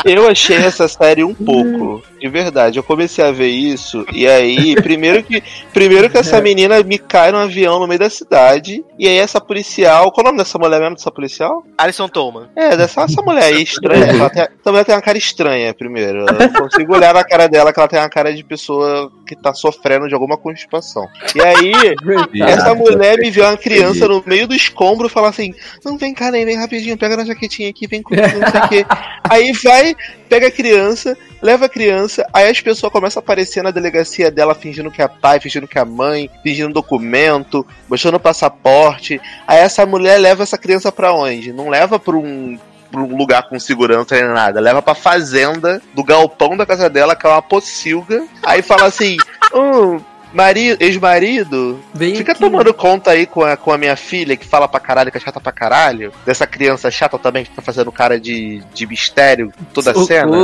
Eu 0.05 0.27
achei 0.27 0.57
essa 0.57 0.87
série 0.87 1.23
um 1.23 1.33
pouco, 1.33 2.03
de 2.19 2.29
verdade. 2.29 2.77
Eu 2.77 2.83
comecei 2.83 3.23
a 3.23 3.31
ver 3.31 3.47
isso 3.47 4.05
e 4.13 4.27
aí, 4.27 4.75
primeiro 4.75 5.23
que 5.23 5.43
primeiro 5.73 6.09
que 6.09 6.17
essa 6.17 6.39
menina 6.39 6.81
me 6.83 6.97
cai 6.97 7.31
no 7.31 7.37
avião 7.37 7.79
no 7.79 7.87
meio 7.87 7.99
da 7.99 8.09
cidade 8.09 8.85
e 8.97 9.07
aí 9.07 9.17
essa 9.17 9.41
policial, 9.41 10.11
qual 10.11 10.25
é 10.25 10.29
o 10.29 10.31
nome 10.31 10.37
dessa 10.37 10.57
mulher 10.57 10.79
mesmo 10.79 10.95
dessa 10.95 11.11
policial? 11.11 11.63
Alison 11.77 12.07
Tolman. 12.07 12.47
É, 12.55 12.77
dessa 12.77 13.01
essa 13.01 13.21
mulher 13.21 13.43
aí 13.43 13.63
estranha. 13.63 14.05
Ela 14.05 14.29
tem, 14.29 14.43
essa 14.43 14.71
mulher 14.71 14.85
tem 14.85 14.95
uma 14.95 15.01
cara 15.01 15.17
estranha, 15.17 15.73
primeiro. 15.73 16.25
Eu 16.27 16.53
consigo 16.53 16.95
olhar 16.95 17.13
na 17.13 17.23
cara 17.23 17.47
dela 17.47 17.73
que 17.73 17.79
ela 17.79 17.87
tem 17.87 17.99
uma 17.99 18.09
cara 18.09 18.33
de 18.33 18.43
pessoa 18.43 19.11
que 19.27 19.35
tá 19.35 19.53
sofrendo 19.53 20.07
de 20.07 20.13
alguma 20.13 20.37
constipação. 20.37 21.05
E 21.35 21.41
aí, 21.41 21.71
essa 22.41 22.73
mulher 22.73 23.17
me 23.17 23.29
vê 23.29 23.41
uma 23.41 23.57
criança 23.57 24.07
no 24.07 24.23
meio 24.25 24.47
do 24.47 24.55
escombro 24.55 25.07
e 25.07 25.09
fala 25.09 25.29
assim: 25.29 25.53
Não, 25.83 25.97
vem 25.97 26.13
cá, 26.13 26.31
nem 26.31 26.45
vem 26.45 26.57
rapidinho, 26.57 26.97
pega 26.97 27.17
na 27.17 27.25
jaquetinha 27.25 27.69
aqui, 27.69 27.85
vem 27.87 28.01
comigo, 28.01 28.27
não 28.39 28.51
sei 28.51 28.61
o 28.61 28.69
quê. 28.69 28.85
Aí 29.29 29.51
vai, 29.51 29.95
pega 30.29 30.47
a 30.47 30.51
criança 30.51 31.17
leva 31.41 31.65
a 31.65 31.69
criança, 31.69 32.25
aí 32.33 32.49
as 32.49 32.59
pessoas 32.61 32.91
começam 32.91 33.19
a 33.19 33.23
aparecer 33.23 33.63
na 33.63 33.71
delegacia 33.71 34.31
dela 34.31 34.55
fingindo 34.55 34.91
que 34.91 35.01
é 35.01 35.07
pai, 35.07 35.39
fingindo 35.39 35.67
que 35.67 35.77
é 35.77 35.85
mãe, 35.85 36.29
fingindo 36.43 36.73
documento, 36.73 37.65
mostrando 37.89 38.19
passaporte. 38.19 39.21
Aí 39.45 39.59
essa 39.59 39.85
mulher 39.85 40.19
leva 40.19 40.43
essa 40.43 40.57
criança 40.57 40.91
pra 40.91 41.13
onde? 41.13 41.53
Não 41.53 41.69
leva 41.69 41.99
pra 41.99 42.15
um 42.15 42.57
lugar 42.93 43.49
com 43.49 43.59
segurança 43.59 44.15
nem 44.15 44.25
nada. 44.33 44.59
Leva 44.59 44.81
pra 44.81 44.95
fazenda 44.95 45.81
do 45.93 46.03
galpão 46.03 46.55
da 46.55 46.65
casa 46.65 46.89
dela, 46.89 47.15
que 47.15 47.25
é 47.25 47.29
uma 47.29 47.41
pocilga. 47.41 48.25
Aí 48.43 48.61
fala 48.61 48.85
assim: 48.85 49.17
hum, 49.53 49.99
marido, 50.33 50.81
ex-marido, 50.81 51.79
fica 51.97 52.31
aqui. 52.31 52.41
tomando 52.41 52.73
conta 52.73 53.11
aí 53.11 53.25
com 53.25 53.43
a, 53.43 53.57
com 53.57 53.71
a 53.71 53.77
minha 53.77 53.95
filha, 53.95 54.37
que 54.37 54.45
fala 54.45 54.67
pra 54.67 54.79
caralho, 54.79 55.11
que 55.11 55.17
é 55.17 55.21
chata 55.21 55.39
pra 55.39 55.51
caralho. 55.51 56.11
Dessa 56.25 56.45
criança 56.45 56.91
chata 56.91 57.17
também, 57.17 57.43
que 57.43 57.49
fica 57.49 57.61
fazendo 57.61 57.91
cara 57.91 58.19
de, 58.19 58.61
de 58.73 58.85
mistério 58.85 59.51
toda 59.73 59.91
a 59.91 60.05
cena. 60.05 60.37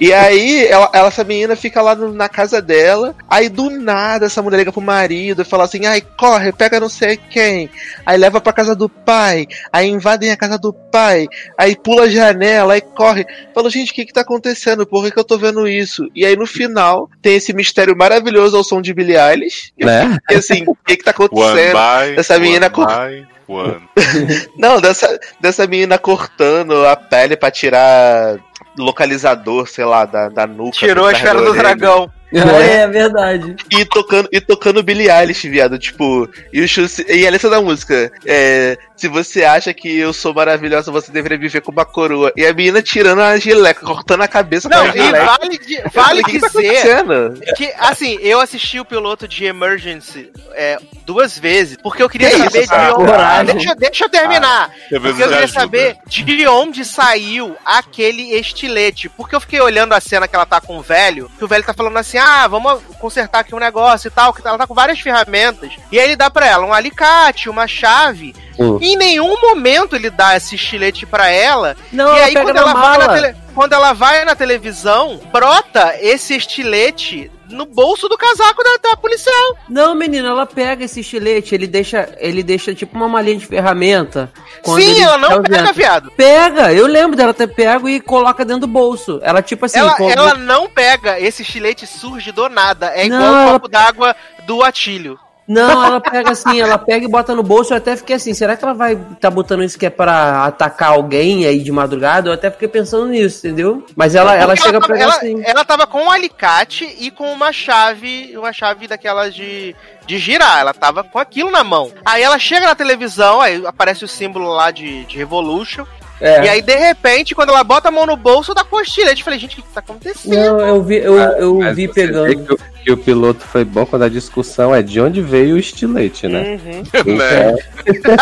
E 0.00 0.12
aí, 0.12 0.66
ela, 0.66 0.88
ela- 0.92 1.08
essa 1.08 1.24
menina 1.24 1.56
fica 1.56 1.82
lá 1.82 1.94
no- 1.94 2.12
na 2.12 2.28
casa 2.28 2.62
dela. 2.62 3.14
Aí, 3.28 3.48
do 3.48 3.68
nada, 3.70 4.26
essa 4.26 4.40
mulher 4.40 4.58
liga 4.58 4.72
pro 4.72 4.80
marido 4.80 5.42
e 5.42 5.44
fala 5.44 5.64
assim: 5.64 5.86
ai, 5.86 6.00
corre, 6.00 6.52
pega 6.52 6.78
não 6.78 6.88
sei 6.88 7.16
quem. 7.16 7.68
Aí 8.06 8.16
leva 8.16 8.40
pra 8.40 8.52
casa 8.52 8.76
do 8.76 8.88
pai. 8.88 9.46
Aí 9.72 9.88
invadem 9.88 10.30
a 10.30 10.36
casa 10.36 10.56
do 10.58 10.72
pai. 10.72 11.26
Aí 11.56 11.74
pula 11.76 12.04
a 12.04 12.08
janela, 12.08 12.74
aí 12.74 12.80
corre. 12.80 13.26
Fala, 13.54 13.68
gente, 13.70 13.90
o 13.90 13.94
que 13.94 14.06
que 14.06 14.12
tá 14.12 14.20
acontecendo? 14.20 14.86
Por 14.86 15.02
que, 15.04 15.10
que 15.10 15.18
eu 15.18 15.24
tô 15.24 15.36
vendo 15.36 15.66
isso? 15.66 16.08
E 16.14 16.24
aí, 16.24 16.36
no 16.36 16.46
final, 16.46 17.10
tem 17.20 17.34
esse 17.36 17.52
mistério 17.52 17.96
maravilhoso 17.96 18.56
ao 18.56 18.64
som 18.64 18.80
de 18.80 18.94
Billie 18.94 19.16
Eilish. 19.18 19.72
Né? 19.78 20.16
E 20.30 20.34
assim, 20.34 20.64
o 20.66 20.76
que 20.76 20.96
que 20.96 21.04
tá 21.04 21.12
One 21.18 21.26
acontecendo? 21.26 21.72
by, 21.72 22.18
Essa 22.20 22.38
menina 22.38 22.70
one 22.74 23.20
by. 23.22 23.38
Não, 24.58 24.80
dessa, 24.80 25.18
dessa 25.40 25.66
menina 25.66 25.96
cortando 25.98 26.86
a 26.86 26.94
pele 26.94 27.34
pra 27.36 27.50
tirar 27.50 28.36
localizador, 28.78 29.66
sei 29.66 29.84
lá, 29.84 30.04
da, 30.04 30.28
da 30.28 30.46
nuca. 30.46 30.78
Tirou 30.78 31.06
a 31.06 31.12
esfera 31.12 31.42
do 31.42 31.52
dragão. 31.52 32.10
É, 32.68 32.82
é 32.82 32.86
verdade. 32.88 33.56
E 33.70 33.84
tocando, 33.84 34.28
e 34.32 34.40
tocando 34.40 34.82
Billie 34.82 35.10
Eilish, 35.10 35.48
viado. 35.48 35.78
Tipo, 35.78 36.28
e, 36.52 36.60
o 36.60 36.68
Chus- 36.68 36.98
e 37.08 37.26
a 37.26 37.30
letra 37.30 37.48
da 37.48 37.60
música. 37.60 38.12
É, 38.26 38.76
se 38.96 39.08
você 39.08 39.44
acha 39.44 39.72
que 39.72 39.98
eu 39.98 40.12
sou 40.12 40.34
maravilhosa, 40.34 40.90
você 40.92 41.10
deveria 41.10 41.38
viver 41.38 41.60
com 41.62 41.72
uma 41.72 41.84
coroa. 41.86 42.32
E 42.36 42.44
a 42.44 42.52
menina 42.52 42.82
tirando 42.82 43.20
a 43.22 43.36
gileca, 43.38 43.84
cortando 43.86 44.22
a 44.22 44.28
cabeça 44.28 44.68
com 44.68 44.74
Não, 44.74 44.82
a 44.84 44.88
e 44.88 44.92
gileca. 44.92 45.24
vale, 45.24 45.58
di- 45.58 45.82
vale 45.94 46.22
que 46.24 46.32
que 46.32 46.40
tá 46.40 46.48
dizer 46.48 46.68
acontecendo? 46.88 47.40
que, 47.56 47.72
assim, 47.78 48.18
eu 48.20 48.40
assisti 48.40 48.78
o 48.78 48.84
piloto 48.84 49.26
de 49.26 49.44
Emergency 49.46 50.30
é, 50.54 50.78
duas 51.06 51.38
vezes, 51.38 51.76
porque 51.82 52.02
eu 52.02 52.08
queria 52.10 52.28
Que 52.30 52.36
saber 52.38 52.48
isso, 52.58 52.60
de 52.60 52.66
cara? 52.68 52.94
onde. 53.42 53.52
Deixa, 53.52 53.74
deixa 53.74 54.04
eu 54.04 54.08
terminar. 54.08 54.68
Vezes 54.90 55.02
Porque 55.02 55.22
eu 55.22 55.28
queria 55.28 55.44
ajuda. 55.44 55.60
saber 55.60 55.96
de 56.06 56.46
onde 56.46 56.84
saiu 56.84 57.56
aquele 57.64 58.34
estilete. 58.34 59.08
Porque 59.08 59.34
eu 59.34 59.40
fiquei 59.40 59.60
olhando 59.60 59.92
a 59.94 60.00
cena 60.00 60.28
que 60.28 60.34
ela 60.36 60.44
tá 60.46 60.60
com 60.60 60.78
o 60.78 60.82
velho, 60.82 61.30
que 61.38 61.44
o 61.44 61.48
velho 61.48 61.64
tá 61.64 61.72
falando 61.72 61.96
assim: 61.96 62.17
ah, 62.18 62.46
vamos 62.46 62.82
consertar 62.98 63.40
aqui 63.40 63.54
um 63.54 63.58
negócio 63.58 64.08
e 64.08 64.10
tal, 64.10 64.32
que 64.32 64.46
ela 64.46 64.58
tá 64.58 64.66
com 64.66 64.74
várias 64.74 65.00
ferramentas. 65.00 65.72
E 65.90 65.98
aí 65.98 66.04
ele 66.06 66.16
dá 66.16 66.28
pra 66.30 66.46
ela 66.46 66.66
um 66.66 66.72
alicate, 66.72 67.48
uma 67.48 67.66
chave. 67.66 68.34
Hum. 68.58 68.78
E 68.80 68.92
em 68.94 68.96
nenhum 68.96 69.40
momento 69.40 69.94
ele 69.94 70.10
dá 70.10 70.36
esse 70.36 70.54
estilete 70.56 71.06
pra 71.06 71.28
ela. 71.28 71.76
Não, 71.92 72.16
e 72.16 72.20
aí 72.20 72.32
quando 72.34 72.56
ela, 72.56 72.72
vai 72.72 72.98
na 72.98 72.98
mala. 73.06 73.14
tele- 73.20 73.36
quando 73.54 73.72
ela 73.72 73.92
vai 73.92 74.24
na 74.24 74.34
televisão, 74.34 75.20
brota 75.32 75.94
esse 76.00 76.34
estilete 76.36 77.30
no 77.48 77.66
bolso 77.66 78.08
do 78.08 78.16
casaco 78.16 78.62
da, 78.62 78.90
da 78.90 78.96
policial. 78.96 79.56
Não, 79.68 79.94
menina, 79.94 80.28
ela 80.28 80.46
pega 80.46 80.84
esse 80.84 81.00
estilete, 81.00 81.54
ele 81.54 81.66
deixa, 81.66 82.08
ele 82.18 82.42
deixa 82.42 82.74
tipo 82.74 82.96
uma 82.96 83.08
malinha 83.08 83.36
de 83.38 83.46
ferramenta. 83.46 84.30
Sim, 84.64 85.00
ela 85.00 85.18
não 85.18 85.28
tá 85.28 85.40
pega, 85.42 85.62
usando. 85.64 85.74
viado. 85.74 86.10
Pega, 86.12 86.72
eu 86.72 86.86
lembro 86.86 87.16
dela 87.16 87.32
ter 87.34 87.46
pego 87.48 87.88
e 87.88 88.00
coloca 88.00 88.44
dentro 88.44 88.62
do 88.62 88.66
bolso. 88.66 89.20
Ela 89.22 89.42
tipo 89.42 89.64
assim, 89.66 89.78
ela, 89.78 89.96
ela 90.00 90.34
não 90.34 90.68
pega, 90.68 91.18
esse 91.20 91.42
estilete 91.42 91.86
surge 91.86 92.32
do 92.32 92.48
nada. 92.48 92.92
É 92.94 93.06
igual 93.06 93.20
Não, 93.20 93.32
o 93.32 93.40
ela- 93.42 93.52
copo 93.52 93.68
d'água 93.68 94.14
do 94.46 94.62
Atílio. 94.62 95.18
Não, 95.48 95.82
ela 95.82 95.98
pega 95.98 96.32
assim, 96.32 96.60
ela 96.60 96.76
pega 96.76 97.06
e 97.06 97.08
bota 97.08 97.34
no 97.34 97.42
bolso. 97.42 97.72
Eu 97.72 97.78
até 97.78 97.96
fiquei 97.96 98.16
assim, 98.16 98.34
será 98.34 98.54
que 98.54 98.62
ela 98.62 98.74
vai 98.74 98.96
tá 99.18 99.30
botando 99.30 99.64
isso 99.64 99.78
que 99.78 99.86
é 99.86 99.90
pra 99.90 100.44
atacar 100.44 100.90
alguém 100.90 101.46
aí 101.46 101.60
de 101.60 101.72
madrugada? 101.72 102.28
Eu 102.28 102.34
até 102.34 102.50
fiquei 102.50 102.68
pensando 102.68 103.06
nisso, 103.06 103.46
entendeu? 103.46 103.82
Mas 103.96 104.14
ela, 104.14 104.34
ela 104.34 104.54
chega 104.54 104.78
ela, 104.94 105.14
assim. 105.14 105.42
ela 105.44 105.64
tava 105.64 105.86
com 105.86 106.02
um 106.02 106.10
alicate 106.10 106.84
e 107.00 107.10
com 107.10 107.32
uma 107.32 107.50
chave, 107.50 108.36
uma 108.36 108.52
chave 108.52 108.86
daquelas 108.86 109.34
de, 109.34 109.74
de 110.06 110.18
girar. 110.18 110.60
Ela 110.60 110.74
tava 110.74 111.02
com 111.02 111.18
aquilo 111.18 111.50
na 111.50 111.64
mão. 111.64 111.90
Aí 112.04 112.22
ela 112.22 112.38
chega 112.38 112.66
na 112.66 112.74
televisão, 112.74 113.40
aí 113.40 113.64
aparece 113.64 114.04
o 114.04 114.08
símbolo 114.08 114.50
lá 114.50 114.70
de, 114.70 115.06
de 115.06 115.16
Revolution. 115.16 115.86
É. 116.20 116.44
E 116.44 116.48
aí, 116.48 116.62
de 116.62 116.74
repente, 116.74 117.34
quando 117.34 117.50
ela 117.50 117.62
bota 117.62 117.88
a 117.88 117.92
mão 117.92 118.04
no 118.04 118.16
bolso, 118.16 118.52
dá 118.52 118.66
o 118.70 118.80
estilete. 118.80 119.20
Eu 119.20 119.24
falei, 119.24 119.38
gente, 119.38 119.52
o 119.52 119.56
que, 119.56 119.62
que 119.62 119.72
tá 119.72 119.80
acontecendo? 119.80 120.34
Não, 120.34 120.60
eu 120.60 120.82
vi, 120.82 120.96
eu, 120.96 121.16
eu 121.16 121.74
vi 121.74 121.86
pegando. 121.88 122.58
Que 122.88 122.92
o 122.92 122.96
piloto 122.96 123.44
foi 123.44 123.64
bom 123.64 123.84
quando 123.84 124.02
a 124.04 124.08
discussão 124.08 124.74
é 124.74 124.82
de 124.82 124.98
onde 124.98 125.20
veio 125.20 125.56
o 125.56 125.58
estilete, 125.58 126.26
né? 126.26 126.58
Uhum. 126.64 126.82
Né? 127.18 127.54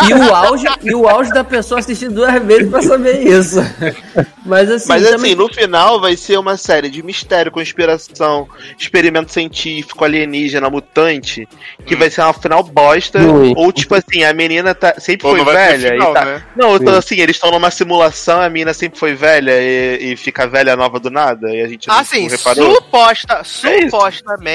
E 0.09 0.13
o 0.13 0.33
auge, 0.35 0.65
e 0.83 0.93
o 0.95 1.07
auge 1.07 1.31
da 1.31 1.43
pessoa 1.43 1.79
assistir 1.79 2.09
duas 2.09 2.41
vezes 2.43 2.69
pra 2.69 2.81
saber 2.81 3.21
isso. 3.27 3.57
Mas 4.45 4.69
assim, 4.69 4.87
Mas 4.89 5.03
também- 5.03 5.31
assim, 5.31 5.35
no 5.35 5.47
final 5.53 5.99
vai 6.01 6.15
ser 6.17 6.37
uma 6.37 6.57
série 6.57 6.89
de 6.89 7.01
mistério, 7.03 7.51
conspiração, 7.51 8.47
experimento 8.77 9.31
científico, 9.31 10.03
alienígena, 10.03 10.69
mutante, 10.69 11.47
que 11.85 11.95
vai 11.95 12.09
ser 12.09 12.21
uma 12.21 12.33
final 12.33 12.63
bosta. 12.63 13.19
Ruim. 13.19 13.53
Ou 13.55 13.71
tipo 13.71 13.95
assim, 13.95 14.23
a 14.23 14.33
menina 14.33 14.73
tá, 14.75 14.95
sempre 14.99 15.27
Ou 15.27 15.35
foi 15.35 15.45
velha 15.53 15.91
final, 15.91 16.11
e 16.11 16.13
tá. 16.13 16.25
né? 16.25 16.43
Não, 16.55 16.77
Sim. 16.77 16.89
assim, 16.89 17.15
eles 17.19 17.35
estão 17.35 17.51
numa 17.51 17.71
simulação, 17.71 18.41
a 18.41 18.49
menina 18.49 18.73
sempre 18.73 18.99
foi 18.99 19.13
velha 19.13 19.51
e, 19.61 20.13
e 20.13 20.17
fica 20.17 20.47
velha 20.47 20.75
nova 20.75 20.99
do 20.99 21.09
nada, 21.09 21.49
e 21.53 21.61
a 21.61 21.67
gente 21.67 21.87
não, 21.87 21.99
Assim, 21.99 22.23
não 22.23 22.29
reparou. 22.37 22.75
suposta, 22.75 23.41
É 23.65 23.79
isso. 23.85 23.91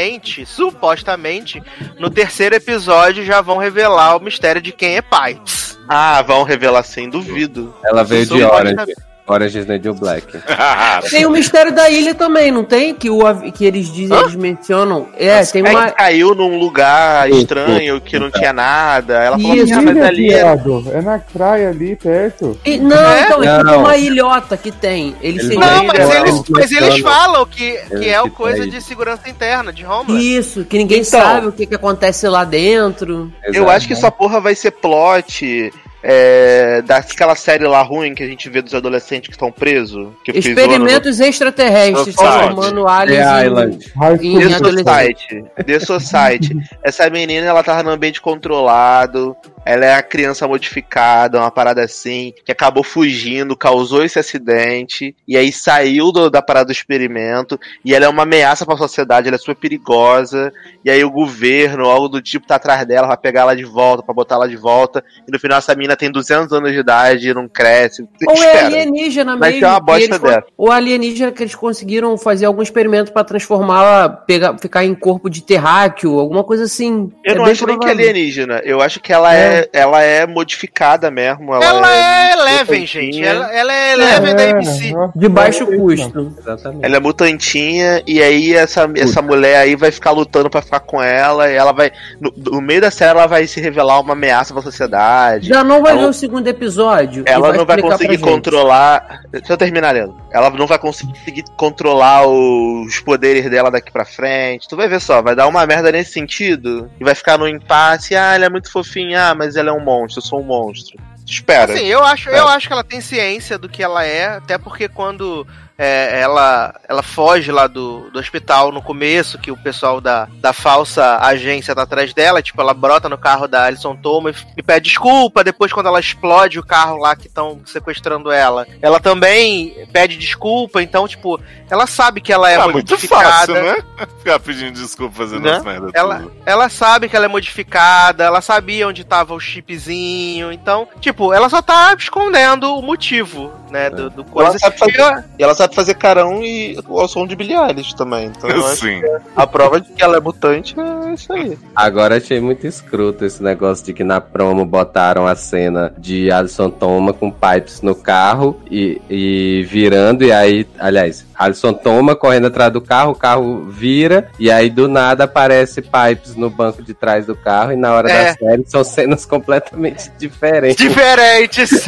Supostamente, 0.02 0.44
supostamente, 0.46 1.62
no 1.98 2.10
terceiro 2.10 2.54
episódio 2.54 3.24
já 3.24 3.40
vão 3.40 3.58
revelar 3.58 4.16
o 4.16 4.20
mistério 4.20 4.60
de 4.60 4.72
quem 4.72 4.96
é 4.96 5.02
pai. 5.02 5.40
Ah, 5.88 6.22
vão 6.22 6.42
revelar 6.42 6.82
sem 6.82 7.08
duvido. 7.08 7.74
Ela 7.84 8.02
veio 8.02 8.26
de 8.26 8.38
Supostamente. 8.40 8.80
Orange. 8.80 9.11
Orange 9.32 9.58
is 9.58 9.66
the 9.66 9.78
New 9.78 9.94
Black. 9.94 10.26
Tem 11.10 11.26
o 11.26 11.30
mistério 11.30 11.72
da 11.72 11.88
ilha 11.90 12.14
também, 12.14 12.50
não 12.50 12.64
tem? 12.64 12.94
Que, 12.94 13.08
o, 13.10 13.20
que 13.52 13.64
eles 13.64 13.92
dizem, 13.92 14.16
eles 14.16 14.34
mencionam. 14.34 15.08
É, 15.16 15.44
tem 15.44 15.64
É 15.66 15.70
uma. 15.70 15.86
que 15.86 15.96
caiu 15.96 16.34
num 16.34 16.58
lugar 16.58 17.30
estranho 17.30 18.00
que 18.00 18.18
não 18.18 18.30
tinha 18.30 18.52
nada. 18.52 19.14
Ela 19.14 19.38
falou 19.38 19.56
Isso. 19.56 19.74
mas 19.82 19.96
Ilha, 19.96 20.06
ali 20.06 20.32
é. 20.32 20.58
É 20.92 21.02
na 21.02 21.18
praia 21.18 21.70
ali, 21.70 21.96
perto. 21.96 22.58
E- 22.64 22.78
não, 22.78 22.96
É? 22.96 23.22
então, 23.24 23.42
é 23.42 23.58
tipo 23.58 23.64
Não. 23.70 23.78
uma 23.80 23.96
ilhota 23.96 24.56
que 24.56 24.70
tem. 24.70 25.14
Eles 25.20 25.48
Não, 25.48 25.78
Ele 25.78 25.86
mas 25.86 25.98
é 26.10 26.20
eles, 26.20 26.42
mas 26.50 26.72
eles 26.72 26.98
falam 27.00 27.46
que, 27.46 27.72
que 27.98 28.08
é 28.08 28.20
o 28.20 28.24
que 28.24 28.30
coisa 28.30 28.66
de 28.66 28.80
segurança 28.80 29.28
interna, 29.28 29.72
de 29.72 29.84
Homeland. 29.84 30.22
Isso, 30.22 30.64
que 30.64 30.78
ninguém 30.78 31.00
Então. 31.00 31.20
sabe 31.20 31.46
o 31.46 31.52
que, 31.52 31.66
que 31.66 31.74
acontece 31.74 32.26
lá 32.28 32.44
dentro. 32.44 33.32
Eu 33.44 33.54
Exato. 33.54 33.70
acho 33.70 33.86
que 33.86 33.92
essa 33.92 34.10
porra 34.10 34.40
vai 34.40 34.54
ser 34.54 34.72
plot 34.72 35.72
é, 36.02 36.82
daquela 36.82 37.34
série 37.34 37.66
lá 37.66 37.82
ruim 37.82 38.14
que 38.14 38.22
a 38.22 38.26
gente 38.26 38.48
vê 38.48 38.60
dos 38.60 38.74
adolescentes 38.74 39.28
que 39.28 39.34
estão 39.34 39.52
presos. 39.52 40.08
Experimentos 40.26 41.20
extraterrestres 41.20 42.14
Society. 42.14 42.38
transformando 42.38 42.88
aliens 42.88 43.24
The 43.24 43.40
em- 43.40 43.46
Island. 43.46 43.92
Em. 44.22 44.52
Society. 44.52 45.44
The 45.64 45.80
Society. 45.80 46.56
Essa 46.82 47.08
menina, 47.08 47.46
ela 47.46 47.62
tava 47.62 47.82
num 47.82 47.90
ambiente 47.90 48.20
controlado. 48.20 49.36
Ela 49.64 49.86
é 49.86 49.94
a 49.94 50.02
criança 50.02 50.46
modificada, 50.48 51.38
uma 51.38 51.50
parada 51.50 51.82
assim, 51.82 52.32
que 52.44 52.50
acabou 52.50 52.82
fugindo, 52.82 53.56
causou 53.56 54.04
esse 54.04 54.18
acidente, 54.18 55.14
e 55.26 55.36
aí 55.36 55.52
saiu 55.52 56.10
do- 56.10 56.28
da 56.30 56.42
parada 56.42 56.66
do 56.66 56.72
experimento, 56.72 57.58
e 57.84 57.94
ela 57.94 58.06
é 58.06 58.08
uma 58.08 58.24
ameaça 58.24 58.66
pra 58.66 58.76
sociedade, 58.76 59.28
ela 59.28 59.36
é 59.36 59.38
super 59.38 59.54
perigosa, 59.54 60.52
e 60.84 60.90
aí 60.90 61.04
o 61.04 61.10
governo, 61.10 61.84
algo 61.84 62.08
do 62.08 62.20
tipo, 62.20 62.46
tá 62.46 62.56
atrás 62.56 62.84
dela 62.86 63.06
pra 63.06 63.16
pegar 63.16 63.42
ela 63.42 63.54
de 63.56 63.64
volta, 63.64 64.02
pra 64.02 64.12
botar 64.14 64.34
ela 64.34 64.48
de 64.48 64.56
volta, 64.56 65.04
e 65.28 65.30
no 65.32 65.38
final 65.38 65.58
essa 65.58 65.74
menina 65.74 65.96
tem 65.96 66.10
200 66.10 66.52
anos 66.52 66.72
de 66.72 66.78
idade 66.78 67.28
e 67.28 67.34
não 67.34 67.46
cresce. 67.48 68.02
Ou 68.26 68.34
é 68.34 68.38
Espera. 68.38 68.66
alienígena 68.66 69.36
Vai 69.36 69.50
mesmo. 69.52 69.60
ser 69.66 69.70
uma 69.72 69.78
que 69.80 69.86
bosta 69.86 70.18
dessa. 70.18 70.44
Ou 70.56 70.70
alienígena 70.72 71.30
que 71.30 71.42
eles 71.42 71.54
conseguiram 71.54 72.18
fazer 72.18 72.46
algum 72.46 72.62
experimento 72.62 73.12
pra 73.12 73.22
transformá-la, 73.22 74.08
pegar, 74.08 74.58
ficar 74.58 74.84
em 74.84 74.94
corpo 74.94 75.30
de 75.30 75.42
terráqueo, 75.42 76.18
alguma 76.18 76.42
coisa 76.42 76.64
assim. 76.64 77.12
Eu 77.24 77.34
É 77.34 77.38
não 77.38 77.44
acho 77.44 77.66
nem 77.66 77.78
que 77.78 77.86
é 77.86 77.90
alienígena. 77.90 78.60
Eu 78.64 78.80
acho 78.80 78.98
que 79.00 79.12
ela 79.12 79.32
é, 79.34 79.51
ela 79.72 80.02
é 80.02 80.26
modificada 80.26 81.10
mesmo. 81.10 81.54
Ela, 81.54 81.64
Ela 81.64 81.88
é 81.88 82.30
mutantinha. 82.30 82.32
Eleven, 82.42 82.86
gente. 82.86 83.24
Ela, 83.24 83.52
ela 83.54 83.72
é 83.72 83.92
Eleven 83.92 84.34
da 84.36 84.50
ABC. 84.50 84.92
De 85.14 85.28
baixo 85.28 85.66
custo. 85.66 86.34
Exatamente. 86.38 86.84
Ela 86.84 86.96
é 86.96 87.00
mutantinha 87.00 88.02
e 88.06 88.22
aí 88.22 88.54
essa, 88.54 88.88
essa 88.96 89.22
mulher 89.22 89.56
aí 89.58 89.76
vai 89.76 89.90
ficar 89.90 90.10
lutando 90.10 90.50
pra 90.50 90.60
ficar 90.62 90.80
com 90.80 91.02
ela 91.02 91.50
e 91.50 91.54
ela 91.54 91.72
vai. 91.72 91.90
No, 92.20 92.32
no 92.52 92.60
meio 92.60 92.80
da 92.80 92.90
série 92.90 93.10
ela 93.10 93.26
vai 93.26 93.46
se 93.46 93.60
revelar 93.60 94.00
uma 94.00 94.12
ameaça 94.12 94.52
pra 94.52 94.62
sociedade. 94.62 95.48
Já 95.48 95.62
não 95.64 95.82
vai 95.82 95.92
Ela- 95.92 96.02
ver 96.02 96.08
o 96.08 96.12
segundo 96.12 96.46
episódio. 96.48 97.22
Ela 97.26 97.52
não 97.52 97.64
vai 97.64 97.80
conseguir 97.80 98.18
controlar. 98.18 99.20
Deixa 99.30 99.52
eu 99.52 99.56
terminar, 99.56 99.92
Leandro. 99.92 100.16
Ela 100.32 100.50
não 100.50 100.66
vai 100.66 100.78
conseguir 100.78 101.44
controlar 101.56 102.26
os 102.26 102.98
poderes 103.00 103.48
dela 103.50 103.70
daqui 103.70 103.90
pra 103.92 104.04
frente. 104.04 104.68
Tu 104.68 104.76
vai 104.76 104.88
ver 104.88 105.00
só, 105.00 105.20
vai 105.22 105.34
dar 105.34 105.46
uma 105.46 105.66
merda 105.66 105.92
nesse 105.92 106.12
sentido. 106.12 106.90
E 107.00 107.04
vai 107.04 107.14
ficar 107.14 107.38
no 107.38 107.46
impasse. 107.48 108.14
Ah, 108.16 108.34
ela 108.34 108.46
é 108.46 108.48
muito 108.48 108.70
fofinha. 108.70 109.28
Ah, 109.28 109.34
mas 109.44 109.56
ela 109.56 109.70
é 109.70 109.72
um 109.72 109.80
monstro. 109.80 110.20
Eu 110.20 110.24
sou 110.24 110.40
um 110.40 110.44
monstro. 110.44 110.96
Espera. 111.26 111.72
Assim, 111.74 111.84
eu 111.86 112.04
acho, 112.04 112.30
É. 112.30 112.38
eu 112.38 112.48
acho 112.48 112.68
que 112.68 112.72
ela 112.72 112.84
tem 112.84 113.00
ciência 113.00 113.58
do 113.58 113.68
que 113.68 113.82
ela 113.82 114.04
é, 114.04 114.26
até 114.36 114.56
porque 114.56 114.88
quando 114.88 115.44
é, 115.78 116.20
ela, 116.20 116.74
ela 116.88 117.02
foge 117.02 117.50
lá 117.50 117.66
do, 117.66 118.10
do 118.10 118.18
hospital 118.18 118.70
no 118.72 118.82
começo, 118.82 119.38
que 119.38 119.50
o 119.50 119.56
pessoal 119.56 120.00
da, 120.00 120.28
da 120.40 120.52
falsa 120.52 121.18
agência 121.18 121.74
tá 121.74 121.82
atrás 121.82 122.12
dela, 122.14 122.42
tipo, 122.42 122.60
ela 122.60 122.74
brota 122.74 123.08
no 123.08 123.18
carro 123.18 123.46
da 123.48 123.64
Alison 123.64 123.96
Thomas 123.96 124.46
e 124.56 124.62
pede 124.62 124.88
desculpa, 124.90 125.42
depois 125.44 125.72
quando 125.72 125.86
ela 125.86 126.00
explode 126.00 126.58
o 126.58 126.64
carro 126.64 126.96
lá 126.98 127.16
que 127.16 127.26
estão 127.26 127.60
sequestrando 127.64 128.30
ela, 128.30 128.66
ela 128.80 129.00
também 129.00 129.86
pede 129.92 130.16
desculpa, 130.16 130.82
então, 130.82 131.06
tipo, 131.08 131.40
ela 131.70 131.86
sabe 131.86 132.20
que 132.20 132.32
ela 132.32 132.50
é 132.50 132.56
Ah, 132.56 132.68
muito 132.68 132.90
modificada. 132.90 133.24
fácil, 133.30 133.54
né? 133.54 133.76
Ficar 134.18 134.38
pedindo 134.40 134.72
desculpa 134.72 135.16
fazendo 135.16 135.42
Né? 135.42 135.56
as 135.56 135.64
merdas. 135.64 135.90
Ela, 135.94 136.16
tudo. 136.20 136.32
ela 136.46 136.68
sabe 136.68 137.08
que 137.08 137.16
ela 137.16 137.24
é 137.24 137.28
modificada, 137.28 138.24
ela 138.24 138.40
sabia 138.40 138.86
onde 138.88 139.04
tava 139.04 139.34
o 139.34 139.40
chipzinho, 139.40 140.52
então, 140.52 140.86
tipo, 141.00 141.32
ela 141.32 141.48
só 141.48 141.60
tá 141.62 141.94
escondendo 141.98 142.76
o 142.76 142.82
motivo, 142.82 143.52
né, 143.70 143.88
do, 143.90 144.10
do 144.10 144.24
coisa. 144.24 144.50
Ela 144.50 144.58
sabe 144.58 144.78
fazer- 144.78 145.24
E 145.38 145.42
ela 145.42 145.54
sabe 145.54 145.71
fazer 145.72 145.94
carão 145.94 146.42
e 146.42 146.78
ao 146.88 147.08
som 147.08 147.26
de 147.26 147.34
Billie 147.36 147.56
Eilish 147.56 147.94
também. 147.94 148.26
Então 148.36 148.48
eu 148.50 148.66
acho 148.66 148.82
Sim. 148.86 149.00
que 149.00 149.06
a 149.36 149.46
prova 149.46 149.80
de 149.80 149.90
que 149.92 150.02
ela 150.02 150.16
é 150.16 150.20
mutante 150.20 150.74
é 150.78 151.14
isso 151.14 151.32
aí. 151.32 151.58
Agora 151.74 152.16
achei 152.16 152.40
muito 152.40 152.66
escroto 152.66 153.24
esse 153.24 153.42
negócio 153.42 153.84
de 153.84 153.92
que 153.92 154.04
na 154.04 154.20
promo 154.20 154.64
botaram 154.64 155.26
a 155.26 155.34
cena 155.34 155.92
de 155.98 156.30
Alison 156.30 156.70
Toma 156.70 157.12
com 157.12 157.30
Pipes 157.30 157.80
no 157.82 157.94
carro 157.94 158.60
e, 158.70 159.00
e 159.08 159.66
virando, 159.68 160.24
e 160.24 160.32
aí, 160.32 160.66
aliás, 160.78 161.24
Alison 161.34 161.72
Toma 161.72 162.14
correndo 162.14 162.46
atrás 162.46 162.72
do 162.72 162.80
carro, 162.80 163.12
o 163.12 163.14
carro 163.16 163.64
vira, 163.68 164.28
e 164.38 164.50
aí 164.50 164.70
do 164.70 164.86
nada 164.88 165.24
aparece 165.24 165.82
Pipes 165.82 166.36
no 166.36 166.48
banco 166.50 166.82
de 166.82 166.94
trás 166.94 167.26
do 167.26 167.34
carro, 167.34 167.72
e 167.72 167.76
na 167.76 167.92
hora 167.92 168.10
É. 168.10 168.24
da 168.26 168.34
série 168.34 168.64
são 168.66 168.84
cenas 168.84 169.24
completamente 169.26 170.10
diferentes. 170.18 170.76
Diferentes, 170.76 171.86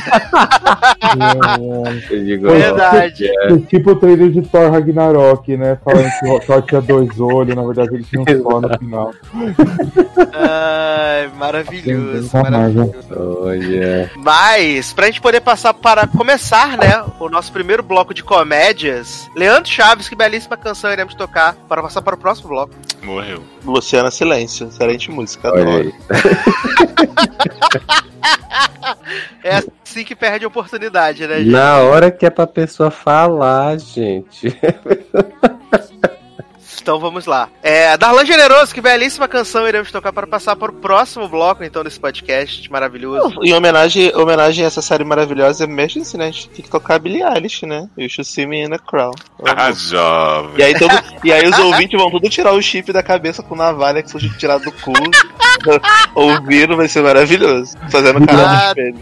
Eu 2.11 2.25
digo, 2.25 2.49
verdade. 2.51 3.27
É 3.27 3.49
tipo 3.65 3.91
o 3.91 3.97
trailer 3.97 4.31
de 4.31 4.43
Thor 4.43 4.71
Ragnarok, 4.71 5.57
né? 5.57 5.79
Falando 5.85 6.09
que 6.21 6.29
o 6.29 6.41
Thor 6.41 6.63
tinha 6.67 6.81
dois 6.81 7.21
olhos, 7.21 7.55
na 7.55 7.63
verdade 7.63 7.95
ele 7.95 8.05
tinha 8.05 8.23
um 8.23 8.43
só 8.43 8.61
no 8.61 8.79
final. 8.79 9.13
Ai, 10.33 11.31
maravilhoso, 11.37 12.29
Sim, 12.29 12.43
maravilhoso. 12.43 12.95
Olha. 13.43 14.11
Mas, 14.17 14.93
pra 14.93 15.07
gente 15.07 15.21
poder 15.21 15.41
passar 15.41 15.75
para 15.75 16.07
começar, 16.07 16.79
né, 16.79 17.05
o 17.19 17.29
nosso 17.29 17.53
primeiro 17.53 17.83
bloco 17.83 18.15
de 18.15 18.23
comédias, 18.23 19.29
Leandro 19.37 19.71
Chaves, 19.71 20.09
que 20.09 20.17
belíssima 20.17 20.57
canção 20.57 20.93
iremos 20.93 21.15
tocar 21.15 21.55
para 21.69 21.83
passar 21.83 22.03
para 22.03 22.15
o 22.15 22.19
próximo 22.19 22.49
bloco. 22.49 22.75
Morreu. 23.03 23.43
Luciana 23.65 24.11
Silêncio, 24.11 24.69
excelente 24.69 25.11
música. 25.11 25.49
Adoro. 25.49 25.71
aí. 25.71 25.95
Assim 29.85 30.03
que 30.03 30.17
perde 30.17 30.45
a 30.45 30.49
oportunidade, 30.49 31.27
né, 31.27 31.39
gente? 31.39 31.51
Na 31.51 31.81
hora 31.81 32.11
que 32.11 32.25
é 32.25 32.31
pra 32.31 32.47
pessoa 32.47 32.91
falar, 32.91 33.79
gente. 33.79 34.49
Então 36.81 36.99
vamos 36.99 37.27
lá. 37.27 37.49
É, 37.63 37.97
Darlan 37.97 38.25
Generoso, 38.25 38.75
que 38.75 38.81
belíssima 38.81 39.27
canção 39.29 39.67
iremos 39.67 39.91
tocar 39.91 40.13
para 40.13 40.27
passar 40.27 40.57
para 40.57 40.71
o 40.71 40.75
próximo 40.75 41.29
bloco, 41.29 41.65
então, 41.65 41.83
desse 41.83 41.99
podcast 41.99 42.71
maravilhoso. 42.71 43.39
Em 43.43 43.53
homenagem, 43.55 44.15
homenagem 44.17 44.65
a 44.65 44.69
essa 44.69 44.83
série 44.83 45.05
maravilhosa, 45.05 45.65
Emergency, 45.65 46.17
né? 46.17 46.25
A 46.29 46.31
gente 46.31 46.49
tem 46.51 46.65
que 46.65 46.71
tocar 46.71 46.99
Billie 46.99 47.23
Eilish, 47.23 47.65
né? 47.67 47.89
You 47.97 48.09
should 48.09 48.29
see 48.29 48.47
me 48.47 48.63
in 48.63 48.73
a 48.73 48.79
crowd. 48.79 49.17
Ah, 49.45 49.73
jovem. 49.73 50.55
E 50.59 50.63
aí, 50.63 50.79
todo, 50.79 50.93
e 51.25 51.33
aí 51.33 51.49
os 51.49 51.59
ouvintes 51.59 51.99
vão 52.01 52.11
tudo 52.11 52.29
tirar 52.29 52.53
o 52.53 52.63
chip 52.63 52.93
da 52.93 53.03
cabeça 53.03 53.43
com 53.43 53.55
navalha 53.55 54.03
que 54.03 54.11
surgiu 54.11 54.37
tirado 54.37 54.65
do 54.65 54.73
cu. 54.73 54.93
Ouvindo 56.15 56.77
vai 56.77 56.89
ser 56.89 57.03
maravilhoso. 57.03 57.77
Fazendo 57.91 58.27
cara 58.27 58.49
no 58.49 58.69
espelho. 58.69 58.99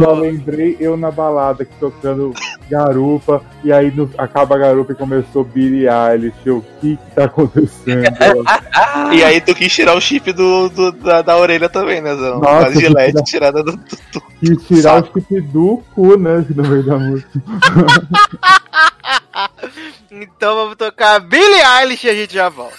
Só 0.00 0.12
lembrei 0.14 0.76
eu 0.80 0.96
na 0.96 1.10
balada 1.10 1.64
que 1.64 1.72
tocando 1.78 2.32
garupa, 2.68 3.42
e 3.64 3.72
aí 3.72 3.90
no- 3.90 4.10
acaba 4.18 4.54
a 4.54 4.58
garupa 4.58 4.92
e 4.92 4.96
começou 4.96 5.44
Billie 5.44 5.86
Eilish. 5.88 6.34
Eu, 6.44 6.58
o 6.58 6.64
que 6.80 6.96
que 6.96 7.10
tá 7.14 7.24
acontecendo? 7.24 8.04
E 9.12 9.24
aí 9.24 9.40
tu 9.40 9.54
quis 9.54 9.72
tirar 9.72 9.94
o 9.96 10.00
chip 10.00 10.32
do, 10.32 10.68
do- 10.68 10.92
da, 10.92 11.20
da 11.22 11.36
orelha 11.36 11.68
também, 11.68 12.00
né, 12.00 12.14
Zão? 12.14 12.38
Nossa, 12.40 12.66
a 12.68 12.72
gilete 12.72 13.14
que- 13.16 13.22
tirada 13.24 13.62
do, 13.62 13.72
do, 13.72 14.22
E 14.42 14.56
tirar 14.56 15.02
Saco. 15.02 15.18
o 15.18 15.22
chip 15.22 15.40
do 15.48 15.82
cu, 15.94 16.16
né? 16.16 16.44
No 16.54 16.62
meio 16.68 16.82
da 16.84 16.98
música. 16.98 17.30
Então 20.10 20.54
vamos 20.54 20.76
tocar 20.76 21.18
Billie 21.20 21.60
Eilish 21.80 22.04
e 22.06 22.10
a 22.10 22.14
gente 22.14 22.34
já 22.34 22.48
volta. 22.48 22.76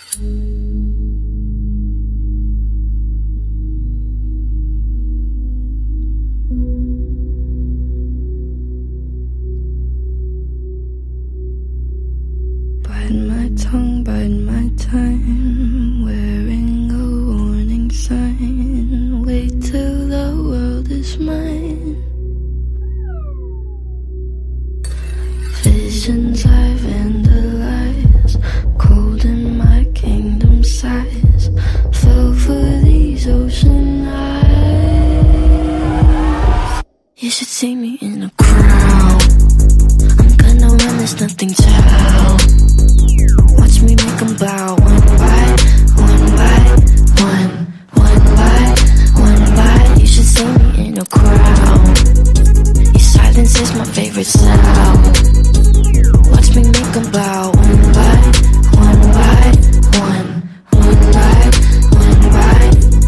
My 13.11 13.49
tongue, 13.57 14.05
bite 14.05 14.29
my 14.29 14.69
time. 14.77 16.05
Wearing 16.05 16.89
a 16.91 17.03
warning 17.27 17.91
sign. 17.91 19.21
Wait 19.25 19.61
till 19.61 20.07
the 20.07 20.33
world 20.41 20.89
is 20.89 21.17
mine. 21.17 21.97
Visions 25.61 26.45
I 26.45 26.73
vandalize. 26.85 28.37
Cold 28.79 29.25
in 29.25 29.57
my 29.57 29.83
kingdom 29.93 30.63
size. 30.63 31.49
Fell 31.91 32.33
for 32.33 32.79
these 32.85 33.27
ocean 33.27 34.07
eyes. 34.07 34.41
You 37.17 37.29
should 37.29 37.49
see 37.49 37.75
me 37.75 37.97
in 37.99 38.23
a 38.23 38.31
crowd. 38.37 39.20
There's 41.01 41.19
nothing 41.19 41.49
to 41.49 41.63
help. 41.63 42.41
Watch 43.57 43.81
me 43.81 43.95
make 43.95 44.17
them 44.21 44.35
bow 44.37 44.75
one 44.75 45.01
by 45.17 45.57
one 45.97 46.25
by 46.37 46.61
one, 47.25 47.49
one 47.97 48.21
by 48.37 48.61
one 49.17 49.43
by. 49.57 49.95
You 49.99 50.05
should 50.05 50.29
see 50.29 50.45
me 50.45 50.89
in 50.89 50.99
a 50.99 51.05
crowd. 51.05 51.97
Your 52.93 52.99
silence 52.99 53.59
is 53.59 53.73
my 53.73 53.85
favorite 53.85 54.27
sound. 54.27 55.01
Watch 56.29 56.55
me 56.55 56.61
make 56.69 56.91
them 56.93 57.11
bow 57.11 57.49
one 57.49 57.81
by 57.97 58.17
one 58.77 59.01
by 59.17 59.57
one, 59.97 60.27
one 60.69 61.01
by 61.17 61.49
one 61.97 62.21
by 62.29 62.61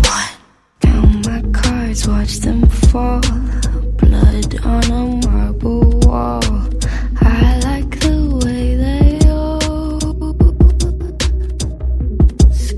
one. 0.09 0.33
Count 0.81 1.27
my 1.27 1.41
cards, 1.51 2.07
watch 2.07 2.37
them 2.37 2.67
fall. 2.67 3.21
Blood 3.99 4.65
on 4.65 4.83
a 4.91 5.22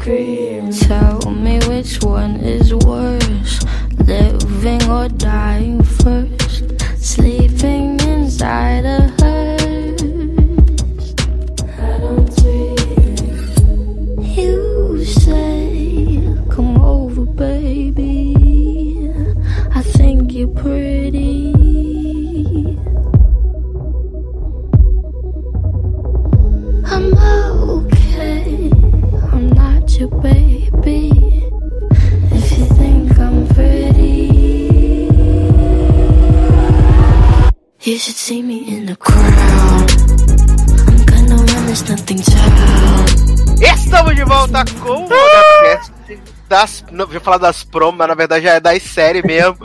scream. 0.06 0.70
Tell 0.72 1.32
me 1.32 1.58
which 1.68 2.00
one 2.04 2.36
is 2.36 2.76
worse, 2.76 3.66
living 3.98 4.88
or 4.88 5.10
dying 5.10 5.82
first. 5.82 6.35
Das. 46.56 46.86
Não, 46.92 47.06
vou 47.06 47.20
falar 47.20 47.38
das 47.38 47.64
promos, 47.64 47.98
mas 47.98 48.08
na 48.08 48.16
verdade 48.16 48.46
já 48.46 48.54
é 48.54 48.60
das 48.60 48.82
séries 48.82 49.24
mesmo. 49.24 49.58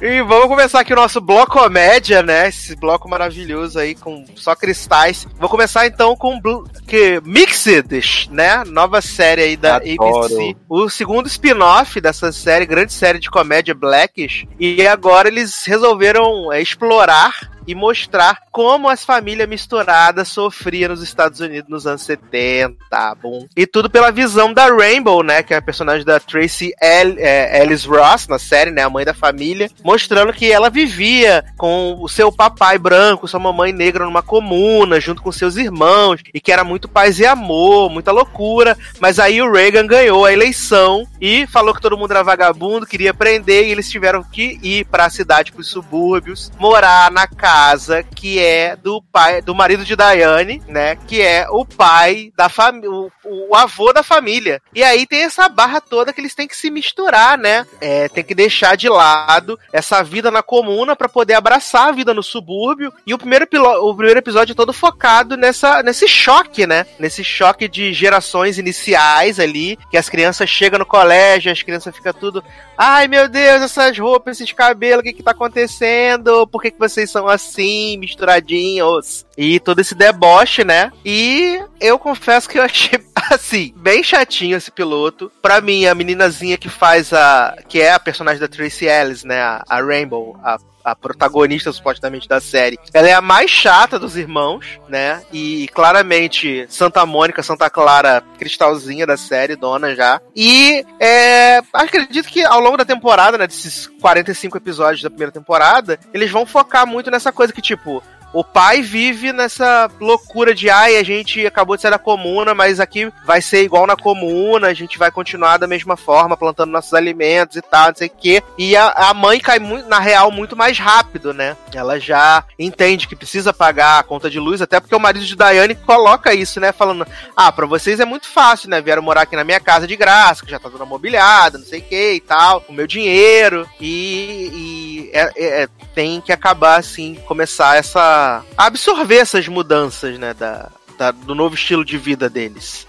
E 0.00 0.22
vamos 0.22 0.46
começar 0.46 0.78
aqui 0.80 0.92
o 0.92 0.96
nosso 0.96 1.20
bloco 1.20 1.58
comédia, 1.58 2.22
né? 2.22 2.48
Esse 2.48 2.76
bloco 2.76 3.08
maravilhoso 3.08 3.80
aí 3.80 3.96
com 3.96 4.24
só 4.36 4.54
cristais. 4.54 5.26
Vou 5.40 5.48
começar 5.48 5.88
então 5.88 6.14
com 6.14 6.40
que 6.86 7.20
Mixed, 7.24 8.28
né? 8.30 8.62
Nova 8.64 9.00
série 9.00 9.42
aí 9.42 9.56
da 9.56 9.76
Adoro. 9.76 10.26
ABC. 10.26 10.56
O 10.68 10.88
segundo 10.88 11.26
spin-off 11.26 12.00
dessa 12.00 12.30
série, 12.30 12.64
grande 12.64 12.92
série 12.92 13.18
de 13.18 13.28
comédia 13.28 13.74
Blackish. 13.74 14.46
E 14.60 14.86
agora 14.86 15.26
eles 15.26 15.64
resolveram 15.64 16.52
é, 16.52 16.62
explorar 16.62 17.32
e 17.66 17.74
mostrar 17.74 18.38
como 18.50 18.88
as 18.88 19.04
famílias 19.04 19.46
misturadas 19.46 20.28
sofriam 20.28 20.88
nos 20.88 21.02
Estados 21.02 21.38
Unidos 21.38 21.68
nos 21.68 21.86
anos 21.86 22.00
70, 22.00 22.74
bom. 23.20 23.46
E 23.54 23.66
tudo 23.66 23.90
pela 23.90 24.10
visão 24.10 24.54
da 24.54 24.74
Rainbow, 24.74 25.22
né, 25.22 25.42
que 25.42 25.52
é 25.52 25.58
a 25.58 25.62
personagem 25.62 26.02
da 26.02 26.18
Tracy 26.18 26.72
El- 26.80 27.16
é, 27.18 27.60
Ellis 27.62 27.84
Ross 27.84 28.26
na 28.26 28.38
série, 28.38 28.70
né, 28.70 28.84
a 28.84 28.88
mãe 28.88 29.04
da 29.04 29.12
família, 29.12 29.70
mostrando 29.88 30.34
que 30.34 30.52
ela 30.52 30.68
vivia 30.68 31.42
com 31.56 31.96
o 31.98 32.10
seu 32.10 32.30
papai 32.30 32.76
branco, 32.76 33.26
sua 33.26 33.40
mamãe 33.40 33.72
negra 33.72 34.04
numa 34.04 34.22
comuna, 34.22 35.00
junto 35.00 35.22
com 35.22 35.32
seus 35.32 35.56
irmãos, 35.56 36.20
e 36.34 36.42
que 36.42 36.52
era 36.52 36.62
muito 36.62 36.86
paz 36.86 37.18
e 37.18 37.24
amor, 37.24 37.88
muita 37.88 38.12
loucura. 38.12 38.76
Mas 39.00 39.18
aí 39.18 39.40
o 39.40 39.50
Reagan 39.50 39.86
ganhou 39.86 40.26
a 40.26 40.32
eleição 40.32 41.06
e 41.18 41.46
falou 41.46 41.74
que 41.74 41.80
todo 41.80 41.96
mundo 41.96 42.10
era 42.10 42.22
vagabundo, 42.22 42.84
queria 42.84 43.14
prender, 43.14 43.66
e 43.66 43.70
eles 43.70 43.88
tiveram 43.88 44.22
que 44.22 44.58
ir 44.62 44.84
para 44.84 45.06
a 45.06 45.10
cidade, 45.10 45.52
para 45.52 45.62
os 45.62 45.70
subúrbios, 45.70 46.52
morar 46.58 47.10
na 47.10 47.26
casa 47.26 48.02
que 48.02 48.38
é 48.38 48.76
do 48.76 49.00
pai, 49.10 49.40
do 49.40 49.54
marido 49.54 49.86
de 49.86 49.96
Diane, 49.96 50.62
né? 50.68 50.96
Que 50.96 51.22
é 51.22 51.46
o 51.48 51.64
pai 51.64 52.30
da 52.36 52.50
família, 52.50 52.90
o, 52.90 53.10
o 53.24 53.56
avô 53.56 53.90
da 53.90 54.02
família. 54.02 54.60
E 54.74 54.84
aí 54.84 55.06
tem 55.06 55.22
essa 55.22 55.48
barra 55.48 55.80
toda 55.80 56.12
que 56.12 56.20
eles 56.20 56.34
têm 56.34 56.46
que 56.46 56.56
se 56.56 56.70
misturar, 56.70 57.38
né? 57.38 57.66
É, 57.80 58.06
tem 58.10 58.22
que 58.22 58.34
deixar 58.34 58.76
de 58.76 58.86
lado 58.90 59.58
essa 59.78 60.02
vida 60.02 60.30
na 60.30 60.42
comuna 60.42 60.94
para 60.94 61.08
poder 61.08 61.34
abraçar 61.34 61.88
a 61.88 61.92
vida 61.92 62.12
no 62.12 62.22
subúrbio. 62.22 62.92
E 63.06 63.14
o 63.14 63.18
primeiro, 63.18 63.46
o 63.82 63.94
primeiro 63.94 64.18
episódio 64.18 64.52
é 64.52 64.54
todo 64.54 64.72
focado 64.72 65.36
nessa, 65.36 65.82
nesse 65.82 66.06
choque, 66.06 66.66
né? 66.66 66.86
Nesse 66.98 67.22
choque 67.24 67.68
de 67.68 67.92
gerações 67.92 68.58
iniciais 68.58 69.40
ali, 69.40 69.78
que 69.90 69.96
as 69.96 70.08
crianças 70.08 70.48
chegam 70.48 70.78
no 70.78 70.86
colégio, 70.86 71.52
as 71.52 71.62
crianças 71.62 71.94
ficam 71.94 72.12
tudo. 72.12 72.42
Ai 72.76 73.08
meu 73.08 73.28
Deus, 73.28 73.62
essas 73.62 73.98
roupas, 73.98 74.40
esses 74.40 74.52
cabelos, 74.52 75.00
o 75.00 75.02
que 75.02 75.12
que 75.12 75.22
tá 75.22 75.32
acontecendo? 75.32 76.46
Por 76.46 76.62
que, 76.62 76.70
que 76.70 76.78
vocês 76.78 77.10
são 77.10 77.28
assim, 77.28 77.96
misturadinhos? 77.96 79.26
E 79.36 79.60
todo 79.60 79.80
esse 79.80 79.94
deboche, 79.94 80.64
né? 80.64 80.90
E 81.04 81.60
eu 81.80 81.98
confesso 81.98 82.48
que 82.48 82.58
eu 82.58 82.62
achei, 82.62 82.98
assim, 83.30 83.72
bem 83.76 84.02
chatinho 84.02 84.56
esse 84.56 84.70
piloto. 84.70 85.30
Pra 85.40 85.60
mim, 85.60 85.86
a 85.86 85.94
meninazinha 85.94 86.58
que 86.58 86.68
faz 86.68 87.12
a. 87.12 87.56
que 87.68 87.80
é 87.80 87.92
a 87.92 88.00
personagem 88.00 88.40
da 88.40 88.48
Tracy 88.48 88.86
Ellis, 88.86 89.24
né? 89.24 89.40
A, 89.40 89.64
a 89.68 89.80
Rainbow, 89.80 90.38
a 90.42 90.58
a 90.90 90.96
protagonista 90.96 91.72
supostamente 91.72 92.28
da 92.28 92.40
série. 92.40 92.78
Ela 92.92 93.08
é 93.08 93.12
a 93.12 93.20
mais 93.20 93.50
chata 93.50 93.98
dos 93.98 94.16
irmãos, 94.16 94.80
né? 94.88 95.22
E 95.32 95.68
claramente 95.74 96.66
Santa 96.68 97.04
Mônica, 97.04 97.42
Santa 97.42 97.68
Clara, 97.68 98.22
cristalzinha 98.38 99.06
da 99.06 99.16
série, 99.16 99.56
dona 99.56 99.94
já. 99.94 100.20
E 100.34 100.84
é, 100.98 101.60
acredito 101.72 102.28
que 102.28 102.44
ao 102.44 102.60
longo 102.60 102.76
da 102.76 102.84
temporada, 102.84 103.36
né, 103.36 103.46
desses 103.46 103.86
45 104.00 104.56
episódios 104.56 105.02
da 105.02 105.10
primeira 105.10 105.32
temporada, 105.32 105.98
eles 106.14 106.30
vão 106.30 106.46
focar 106.46 106.86
muito 106.86 107.10
nessa 107.10 107.32
coisa 107.32 107.52
que 107.52 107.60
tipo 107.60 108.02
o 108.32 108.44
pai 108.44 108.82
vive 108.82 109.32
nessa 109.32 109.90
loucura 110.00 110.54
de 110.54 110.68
ai, 110.70 110.96
a 110.96 111.02
gente 111.02 111.46
acabou 111.46 111.76
de 111.76 111.82
sair 111.82 111.90
da 111.90 111.98
comuna, 111.98 112.54
mas 112.54 112.80
aqui 112.80 113.10
vai 113.24 113.40
ser 113.40 113.62
igual 113.62 113.86
na 113.86 113.96
comuna, 113.96 114.68
a 114.68 114.74
gente 114.74 114.98
vai 114.98 115.10
continuar 115.10 115.56
da 115.56 115.66
mesma 115.66 115.96
forma, 115.96 116.36
plantando 116.36 116.70
nossos 116.70 116.94
alimentos 116.94 117.56
e 117.56 117.62
tal, 117.62 117.88
não 117.88 117.94
sei 117.96 118.08
o 118.08 118.12
quê. 118.18 118.42
E 118.56 118.76
a, 118.76 118.88
a 118.88 119.14
mãe 119.14 119.40
cai 119.40 119.58
muito, 119.58 119.88
na 119.88 119.98
real 119.98 120.30
muito 120.30 120.56
mais 120.56 120.78
rápido, 120.78 121.32
né? 121.32 121.56
Ela 121.74 121.98
já 121.98 122.44
entende 122.58 123.06
que 123.08 123.16
precisa 123.16 123.52
pagar 123.52 123.98
a 123.98 124.02
conta 124.02 124.28
de 124.28 124.38
luz, 124.38 124.60
até 124.60 124.78
porque 124.80 124.94
o 124.94 125.00
marido 125.00 125.24
de 125.24 125.36
Daiane 125.36 125.74
coloca 125.74 126.34
isso, 126.34 126.60
né? 126.60 126.72
Falando, 126.72 127.06
ah, 127.36 127.50
pra 127.50 127.66
vocês 127.66 128.00
é 128.00 128.04
muito 128.04 128.28
fácil, 128.28 128.68
né? 128.70 128.80
Vieram 128.80 129.02
morar 129.02 129.22
aqui 129.22 129.36
na 129.36 129.44
minha 129.44 129.60
casa 129.60 129.86
de 129.86 129.96
graça, 129.96 130.44
que 130.44 130.50
já 130.50 130.58
tá 130.58 130.68
toda 130.70 130.84
mobiliada, 130.84 131.58
não 131.58 131.64
sei 131.64 131.80
o 131.80 131.82
que 131.82 132.12
e 132.14 132.20
tal, 132.20 132.64
o 132.68 132.72
meu 132.72 132.86
dinheiro. 132.86 133.68
E, 133.80 134.50
e 134.52 135.10
é- 135.12 135.32
é- 135.36 135.62
é- 135.62 135.68
tem 135.94 136.20
que 136.20 136.32
acabar, 136.32 136.78
assim, 136.78 137.16
começar 137.26 137.76
essa. 137.76 138.17
A 138.18 138.66
absorver 138.66 139.16
essas 139.18 139.46
mudanças, 139.48 140.18
né? 140.18 140.34
Da, 140.34 140.70
da- 140.98 141.10
do 141.10 141.34
novo 141.34 141.54
estilo 141.54 141.84
de 141.84 141.96
vida 141.98 142.28
deles. 142.28 142.86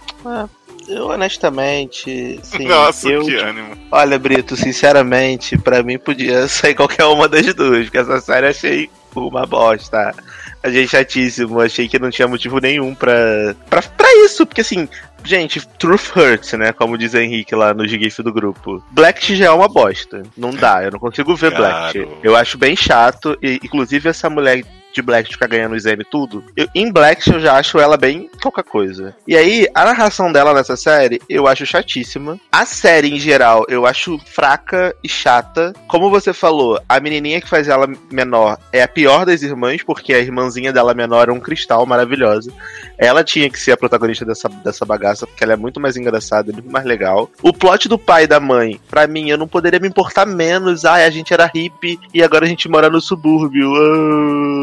Eu, 0.88 1.08
honestamente, 1.10 2.40
sim. 2.44 2.66
Nossa, 2.68 3.08
eu, 3.10 3.24
que 3.24 3.36
ânimo. 3.36 3.78
Olha, 3.92 4.18
Brito, 4.18 4.56
sinceramente, 4.56 5.58
pra 5.58 5.84
mim 5.84 5.98
podia 6.00 6.48
sair 6.50 6.74
qualquer 6.74 7.06
uma 7.06 7.28
das 7.28 7.54
duas, 7.54 7.84
porque 7.86 7.98
essa 7.98 8.20
série 8.20 8.48
eu 8.48 8.52
achei 8.52 8.90
uma 9.16 9.46
bosta. 9.46 10.14
Achei 10.62 10.86
chatíssimo, 10.88 11.62
achei 11.62 11.88
que 11.88 11.98
não 12.00 12.10
tinha 12.10 12.28
motivo 12.28 12.60
nenhum 12.60 12.94
pra, 12.94 13.56
pra, 13.70 13.82
pra 13.82 14.08
isso, 14.26 14.46
porque 14.46 14.60
assim, 14.60 14.90
gente, 15.24 15.66
truth 15.78 16.12
hurts, 16.16 16.52
né? 16.54 16.74
Como 16.74 16.98
diz 16.98 17.14
o 17.14 17.18
Henrique 17.18 17.56
lá 17.56 17.74
no 17.74 17.88
gif 17.88 18.22
do 18.22 18.34
grupo. 18.34 18.84
Black 18.92 19.36
já 19.38 19.46
é 19.46 19.50
uma 19.52 19.70
bosta. 19.70 20.22
Não 20.36 20.50
dá, 20.52 20.84
eu 20.84 20.92
não 20.92 21.00
consigo 21.00 21.34
ver 21.36 21.52
Black. 21.56 22.00
Claro. 22.00 22.18
Eu 22.22 22.36
acho 22.36 22.58
bem 22.58 22.76
chato, 22.76 23.38
e 23.42 23.60
inclusive 23.64 24.10
essa 24.10 24.30
mulher 24.30 24.64
de 24.94 25.02
Black 25.02 25.32
ficar 25.32 25.48
ganhando 25.48 25.74
o 25.74 25.76
exame 25.76 26.04
e 26.04 26.10
tudo, 26.10 26.44
eu, 26.56 26.68
em 26.74 26.92
Black 26.92 27.30
eu 27.30 27.40
já 27.40 27.58
acho 27.58 27.80
ela 27.80 27.98
bem 27.98 28.30
qualquer 28.42 28.64
coisa. 28.64 29.16
E 29.28 29.36
aí, 29.36 29.68
a 29.74 29.86
narração 29.86 30.32
dela 30.32 30.54
nessa 30.54 30.76
série, 30.76 31.22
eu 31.30 31.48
acho 31.48 31.66
chatíssima. 31.66 32.40
A 32.52 32.66
série, 32.66 33.14
em 33.14 33.20
geral, 33.20 33.66
eu 33.70 33.86
acho 33.86 34.20
fraca 34.26 34.96
e 35.04 35.10
chata. 35.10 35.74
Como 35.88 36.10
você 36.10 36.34
falou, 36.34 36.80
a 36.88 37.00
menininha 37.00 37.42
que 37.42 37.50
faz 37.50 37.68
ela 37.68 37.88
menor 38.12 38.58
é 38.72 38.82
a 38.82 38.88
pior 38.88 39.26
das 39.26 39.42
irmãs, 39.42 39.84
porque 39.84 40.14
a 40.14 40.20
irmãzinha 40.20 40.74
dela 40.74 40.94
menor 40.94 41.30
é 41.30 41.32
um 41.32 41.40
cristal 41.40 41.86
maravilhosa. 41.86 42.52
Ela 42.98 43.24
tinha 43.24 43.50
que 43.50 43.60
ser 43.60 43.72
a 43.72 43.78
protagonista 43.78 44.26
dessa, 44.26 44.50
dessa 44.50 44.86
bagaça, 44.86 45.28
porque 45.28 45.44
ela 45.44 45.54
é 45.54 45.58
muito 45.58 45.80
mais 45.80 45.96
engraçada, 45.96 46.52
muito 46.52 46.70
mais 46.70 46.86
legal. 46.86 47.30
O 47.42 47.54
plot 47.54 47.88
do 47.88 47.98
pai 47.98 48.24
e 48.24 48.28
da 48.28 48.40
mãe, 48.40 48.80
pra 48.90 49.08
mim, 49.08 49.30
eu 49.30 49.38
não 49.38 49.48
poderia 49.48 49.80
me 49.80 49.88
importar 49.88 50.26
menos. 50.26 50.86
Ai, 50.86 51.06
a 51.06 51.10
gente 51.10 51.34
era 51.34 51.50
hippie 51.54 52.00
e 52.14 52.24
agora 52.24 52.46
a 52.46 52.48
gente 52.48 52.68
mora 52.68 52.90
no 52.90 53.02
subúrbio. 53.02 53.70
Ah, 53.76 54.59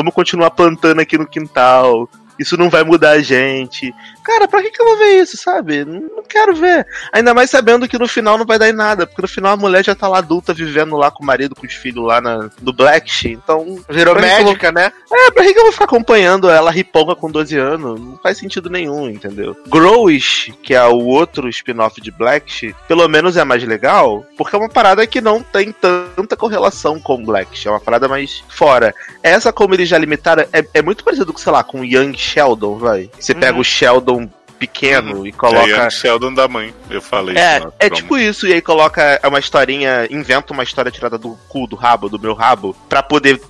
vamos 0.00 0.14
continuar 0.14 0.50
plantando 0.50 1.00
aqui 1.00 1.18
no 1.18 1.26
quintal. 1.26 2.08
Isso 2.38 2.56
não 2.56 2.70
vai 2.70 2.82
mudar 2.82 3.10
a 3.10 3.20
gente. 3.20 3.94
Cara, 4.24 4.46
pra 4.48 4.62
que, 4.62 4.70
que 4.70 4.80
eu 4.80 4.86
vou 4.86 4.96
ver 4.98 5.20
isso, 5.22 5.36
sabe? 5.36 5.84
Não, 5.84 6.22
quero 6.28 6.54
ver. 6.54 6.86
Ainda 7.12 7.32
mais 7.34 7.50
sabendo 7.50 7.88
que 7.88 7.98
no 7.98 8.06
final 8.08 8.36
não 8.38 8.46
vai 8.46 8.58
dar 8.58 8.68
em 8.68 8.72
nada. 8.72 9.06
Porque 9.06 9.22
no 9.22 9.28
final 9.28 9.52
a 9.52 9.56
mulher 9.56 9.84
já 9.84 9.94
tá 9.94 10.06
lá 10.08 10.18
adulta, 10.18 10.52
vivendo 10.54 10.96
lá 10.96 11.10
com 11.10 11.22
o 11.22 11.26
marido, 11.26 11.54
com 11.54 11.66
os 11.66 11.72
filhos 11.74 12.04
lá 12.04 12.20
na, 12.20 12.50
no 12.60 12.72
Black. 12.72 13.28
Então. 13.28 13.78
Virou 13.88 14.14
eu 14.14 14.20
vou- 14.20 14.28
médica, 14.30 14.70
né? 14.72 14.92
é, 15.12 15.30
pra 15.30 15.42
que 15.44 15.52
que 15.52 15.58
eu 15.58 15.64
vou 15.64 15.72
ficar 15.72 15.84
acompanhando 15.84 16.48
ela 16.50 16.70
riponga 16.70 17.14
com 17.14 17.30
12 17.30 17.56
anos? 17.56 18.00
Não 18.00 18.18
faz 18.22 18.38
sentido 18.38 18.68
nenhum, 18.70 19.08
entendeu? 19.08 19.56
Growish, 19.68 20.52
que 20.62 20.74
é 20.74 20.84
o 20.84 21.04
outro 21.06 21.48
spin-off 21.48 22.00
de 22.00 22.10
Black, 22.10 22.74
pelo 22.86 23.06
menos 23.08 23.36
é 23.36 23.44
mais 23.44 23.62
legal, 23.64 24.24
porque 24.36 24.54
é 24.54 24.58
uma 24.58 24.68
parada 24.68 25.06
que 25.06 25.20
não 25.20 25.42
tem 25.42 25.72
tanta 25.72 26.36
correlação 26.36 27.00
com 27.00 27.24
Black, 27.24 27.66
é 27.66 27.70
uma 27.70 27.80
parada 27.80 28.08
mais 28.08 28.44
fora. 28.48 28.94
Essa, 29.22 29.52
como 29.52 29.74
eles 29.74 29.88
já 29.88 29.98
limitaram, 29.98 30.44
é, 30.52 30.64
é 30.74 30.82
muito 30.82 31.02
parecido 31.04 31.32
com, 31.32 31.38
sei 31.38 31.52
lá, 31.52 31.64
com 31.64 31.84
Young 31.84 32.16
Sheldon, 32.16 32.78
vai. 32.78 33.10
Você 33.18 33.34
pega 33.34 33.58
o 33.58 33.64
Sheldon 33.64 34.19
pequeno 34.60 35.26
e 35.26 35.30
É 35.30 35.32
coloca. 35.32 35.66
Ian 35.66 35.90
Sheldon 35.90 36.34
da 36.34 36.46
mãe, 36.46 36.74
eu 36.90 37.00
falei 37.00 37.36
É, 37.36 37.56
isso 37.56 37.66
na 37.66 37.72
é 37.78 37.90
tipo 37.90 38.18
isso, 38.18 38.46
e 38.46 38.52
aí 38.52 38.60
coloca 38.60 39.18
uma 39.26 39.38
historinha, 39.38 40.06
inventa 40.10 40.52
uma 40.52 40.62
história 40.62 40.90
tirada 40.92 41.16
do 41.16 41.36
cu, 41.48 41.66
do 41.66 41.74
rabo, 41.74 42.10
do 42.10 42.18
meu 42.18 42.34
rabo, 42.34 42.76
pra 42.88 43.02
poder 43.02 43.40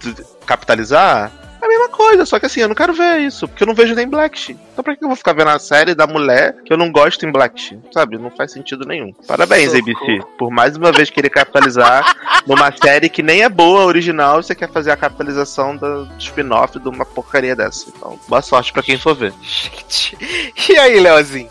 capitalizar. 0.46 1.32
É 1.60 1.64
a 1.64 1.68
mesma 1.68 1.88
coisa, 1.88 2.24
só 2.24 2.38
que 2.38 2.46
assim, 2.46 2.60
eu 2.60 2.68
não 2.68 2.74
quero 2.74 2.92
ver 2.92 3.18
isso, 3.20 3.46
porque 3.46 3.62
eu 3.62 3.66
não 3.66 3.74
vejo 3.74 3.94
nem 3.94 4.08
Black. 4.08 4.56
Então 4.72 4.82
pra 4.82 4.96
que 4.96 5.04
eu 5.04 5.08
vou 5.08 5.16
ficar 5.16 5.32
vendo 5.32 5.50
a 5.50 5.58
série 5.58 5.94
da 5.94 6.06
mulher 6.06 6.56
que 6.64 6.72
eu 6.72 6.76
não 6.76 6.90
gosto 6.90 7.26
em 7.26 7.32
Black? 7.32 7.78
Sabe? 7.92 8.18
Não 8.18 8.30
faz 8.30 8.52
sentido 8.52 8.86
nenhum. 8.86 9.12
Parabéns, 9.26 9.72
Socorro. 9.72 9.92
ABC. 9.92 10.26
Por 10.38 10.50
mais 10.50 10.76
uma 10.76 10.90
vez 10.90 11.10
querer 11.10 11.30
capitalizar 11.30 12.16
numa 12.46 12.72
série 12.72 13.08
que 13.08 13.22
nem 13.22 13.42
é 13.42 13.48
boa, 13.48 13.84
original, 13.84 14.40
e 14.40 14.44
você 14.44 14.54
quer 14.54 14.70
fazer 14.70 14.90
a 14.90 14.96
capitalização 14.96 15.76
do 15.76 16.08
spin-off 16.18 16.78
de 16.78 16.88
uma 16.88 17.04
porcaria 17.04 17.54
dessa. 17.54 17.90
Então, 17.94 18.18
boa 18.28 18.42
sorte 18.42 18.72
pra 18.72 18.82
quem 18.82 18.98
for 18.98 19.14
ver. 19.14 19.32
Gente. 19.42 20.16
E 20.68 20.78
aí, 20.78 20.98
Leozinho? 20.98 21.48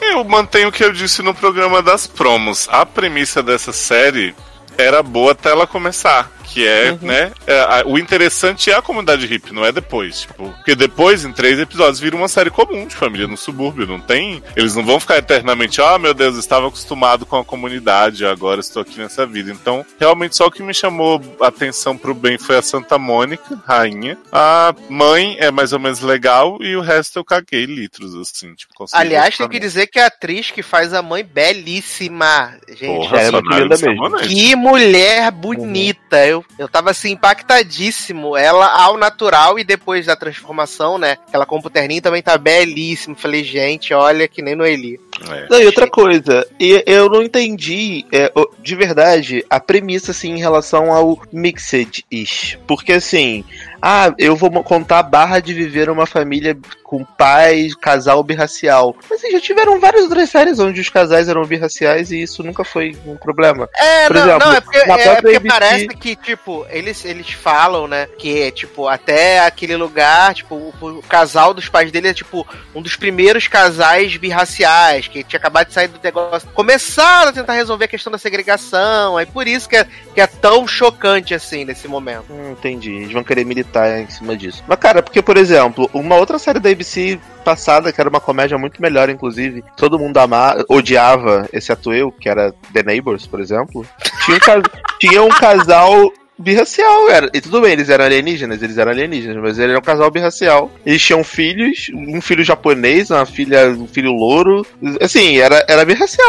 Eu 0.00 0.24
mantenho 0.24 0.68
o 0.68 0.72
que 0.72 0.82
eu 0.82 0.92
disse 0.92 1.22
no 1.22 1.34
programa 1.34 1.82
das 1.82 2.06
promos. 2.06 2.66
A 2.70 2.86
premissa 2.86 3.42
dessa 3.42 3.72
série 3.72 4.34
era 4.78 5.02
boa 5.02 5.32
até 5.32 5.50
ela 5.50 5.66
começar. 5.66 6.30
Que 6.52 6.66
é, 6.66 6.98
né? 7.00 7.32
é, 7.46 7.60
a- 7.60 7.82
o 7.86 7.98
interessante 7.98 8.70
é 8.70 8.74
a 8.74 8.82
comunidade 8.82 9.26
hippie, 9.26 9.52
não 9.52 9.64
é 9.64 9.70
depois. 9.72 10.22
Tipo, 10.22 10.50
porque 10.50 10.74
depois, 10.74 11.24
em 11.24 11.32
três 11.32 11.58
episódios, 11.58 12.00
vira 12.00 12.16
uma 12.16 12.28
série 12.28 12.50
comum 12.50 12.86
de 12.86 12.94
família 12.96 13.26
no 13.28 13.36
subúrbio. 13.36 13.86
Não 13.86 14.00
tem. 14.00 14.42
Eles 14.56 14.74
não 14.74 14.84
vão 14.84 14.98
ficar 15.00 15.18
eternamente, 15.18 15.80
ah, 15.80 15.98
meu 15.98 16.12
Deus, 16.12 16.34
eu 16.34 16.40
estava 16.40 16.68
acostumado 16.68 17.24
com 17.24 17.36
a 17.38 17.44
comunidade, 17.44 18.24
agora 18.26 18.60
estou 18.60 18.82
aqui 18.82 18.98
nessa 18.98 19.24
vida. 19.26 19.50
Então, 19.50 19.84
realmente, 19.98 20.36
só 20.36 20.46
o 20.46 20.50
que 20.50 20.62
me 20.62 20.74
chamou 20.74 21.20
a 21.40 21.46
atenção 21.48 21.96
pro 21.96 22.14
bem 22.14 22.36
foi 22.38 22.56
a 22.56 22.62
Santa 22.62 22.98
Mônica, 22.98 23.62
rainha. 23.66 24.18
A 24.32 24.74
mãe 24.88 25.36
é 25.38 25.50
mais 25.50 25.72
ou 25.72 25.78
menos 25.78 26.00
legal 26.00 26.58
e 26.60 26.74
o 26.76 26.80
resto 26.80 27.18
eu 27.18 27.24
caguei 27.24 27.64
litros, 27.64 28.14
assim. 28.16 28.54
Tipo, 28.54 28.86
Aliás, 28.92 29.36
tem 29.36 29.48
que 29.48 29.58
dizer 29.60 29.86
que 29.86 29.98
a 29.98 30.06
atriz 30.06 30.50
que 30.50 30.62
faz 30.62 30.92
a 30.92 31.00
mãe 31.02 31.24
belíssima. 31.24 32.54
Gente, 32.68 32.86
Porra, 32.86 33.18
é. 33.18 33.30
Samonete. 33.30 34.28
Que 34.28 34.56
mulher 34.56 35.30
bonita. 35.30 36.26
Eu, 36.26 36.39
eu 36.58 36.68
tava 36.68 36.90
assim, 36.90 37.12
impactadíssimo. 37.12 38.36
Ela 38.36 38.66
ao 38.66 38.96
natural 38.96 39.58
e 39.58 39.64
depois 39.64 40.06
da 40.06 40.16
transformação, 40.16 40.98
né? 40.98 41.18
Ela 41.32 41.46
com 41.46 41.58
o 41.58 41.70
terninho 41.70 42.02
também 42.02 42.22
tá 42.22 42.36
belíssimo. 42.36 43.16
Falei, 43.16 43.44
gente, 43.44 43.92
olha 43.94 44.28
que 44.28 44.42
nem 44.42 44.54
no 44.54 44.66
Eli. 44.66 45.00
É. 45.28 45.46
Não, 45.50 45.60
e 45.60 45.66
outra 45.66 45.88
coisa, 45.88 46.46
e 46.58 46.82
eu 46.86 47.08
não 47.10 47.22
entendi 47.22 48.06
é, 48.10 48.32
de 48.58 48.74
verdade 48.74 49.44
a 49.50 49.60
premissa 49.60 50.12
assim 50.12 50.32
em 50.32 50.38
relação 50.38 50.92
ao 50.92 51.20
Mixed-ish. 51.32 52.58
Porque 52.66 52.92
assim, 52.92 53.44
ah, 53.82 54.12
eu 54.18 54.36
vou 54.36 54.50
contar 54.62 54.98
a 54.98 55.02
barra 55.02 55.40
de 55.40 55.54
viver 55.54 55.88
uma 55.88 56.06
família 56.06 56.56
com 56.82 57.04
pais, 57.04 57.74
casal 57.74 58.22
birracial. 58.22 58.96
Mas 59.08 59.20
assim, 59.20 59.30
já 59.30 59.40
tiveram 59.40 59.78
várias 59.78 60.02
outras 60.02 60.28
séries 60.28 60.58
onde 60.58 60.80
os 60.80 60.88
casais 60.88 61.28
eram 61.28 61.44
birraciais 61.44 62.10
e 62.10 62.20
isso 62.20 62.42
nunca 62.42 62.64
foi 62.64 62.96
um 63.06 63.16
problema. 63.16 63.68
É, 63.76 64.08
Por 64.08 64.16
não, 64.16 64.22
exemplo, 64.22 64.48
não, 64.48 64.56
é 64.56 64.60
porque, 64.60 64.78
é 64.78 65.14
porque 65.14 65.36
ABC 65.36 65.48
parece 65.48 65.88
que, 65.88 66.16
tipo, 66.16 66.66
eles, 66.68 67.04
eles 67.04 67.30
falam, 67.30 67.86
né, 67.86 68.08
que, 68.18 68.50
tipo, 68.50 68.88
até 68.88 69.38
aquele 69.38 69.76
lugar, 69.76 70.34
tipo, 70.34 70.56
o, 70.56 70.74
o 70.98 71.02
casal 71.02 71.54
dos 71.54 71.68
pais 71.68 71.92
dele 71.92 72.08
é, 72.08 72.14
tipo, 72.14 72.46
um 72.74 72.82
dos 72.82 72.96
primeiros 72.96 73.46
casais 73.46 74.16
birraciais, 74.16 75.06
que 75.06 75.22
tinha 75.22 75.38
acabado 75.38 75.68
de 75.68 75.74
sair 75.74 75.88
do 75.88 76.00
negócio. 76.02 76.48
Começaram 76.50 77.30
a 77.30 77.32
tentar 77.32 77.54
resolver 77.54 77.84
a 77.84 77.88
questão 77.88 78.10
da 78.10 78.18
segregação, 78.18 79.16
aí 79.16 79.26
por 79.26 79.46
isso 79.46 79.68
que 79.68 79.76
é, 79.76 79.86
que 80.12 80.20
é 80.20 80.26
tão 80.26 80.66
chocante, 80.66 81.34
assim, 81.34 81.64
nesse 81.64 81.86
momento. 81.86 82.32
Hum, 82.32 82.50
entendi. 82.50 82.90
Eles 82.90 83.12
vão 83.12 83.22
querer 83.22 83.44
militar 83.44 83.69
em 84.00 84.08
cima 84.08 84.36
disso. 84.36 84.62
Mas, 84.66 84.78
cara, 84.78 85.02
porque, 85.02 85.22
por 85.22 85.36
exemplo, 85.36 85.88
uma 85.92 86.16
outra 86.16 86.38
série 86.38 86.60
da 86.60 86.70
ABC 86.70 87.18
passada, 87.44 87.92
que 87.92 88.00
era 88.00 88.10
uma 88.10 88.20
comédia 88.20 88.58
muito 88.58 88.80
melhor, 88.82 89.08
inclusive, 89.08 89.64
todo 89.76 89.98
mundo 89.98 90.16
ama, 90.18 90.56
odiava, 90.68 91.48
exceto 91.52 91.92
eu, 91.92 92.12
que 92.12 92.28
era 92.28 92.52
The 92.72 92.82
Neighbors, 92.82 93.26
por 93.26 93.40
exemplo, 93.40 93.86
tinha 94.24 94.36
um, 94.36 94.62
tinha 94.98 95.22
um 95.22 95.28
casal 95.28 96.12
birracial, 96.40 97.10
era. 97.10 97.30
E 97.32 97.40
tudo 97.40 97.60
bem, 97.60 97.72
eles 97.72 97.88
eram 97.88 98.04
alienígenas, 98.04 98.62
eles 98.62 98.78
eram 98.78 98.90
alienígenas, 98.90 99.36
mas 99.36 99.58
ele 99.58 99.72
era 99.72 99.78
um 99.78 99.82
casal 99.82 100.10
birracial. 100.10 100.70
Eles 100.84 101.02
tinham 101.02 101.22
filhos, 101.22 101.90
um 101.94 102.20
filho 102.20 102.42
japonês, 102.42 103.10
uma 103.10 103.26
filha, 103.26 103.68
um 103.68 103.86
filho 103.86 104.12
louro. 104.12 104.66
Assim, 105.00 105.38
era, 105.38 105.64
era 105.68 105.84
birracial 105.84 106.26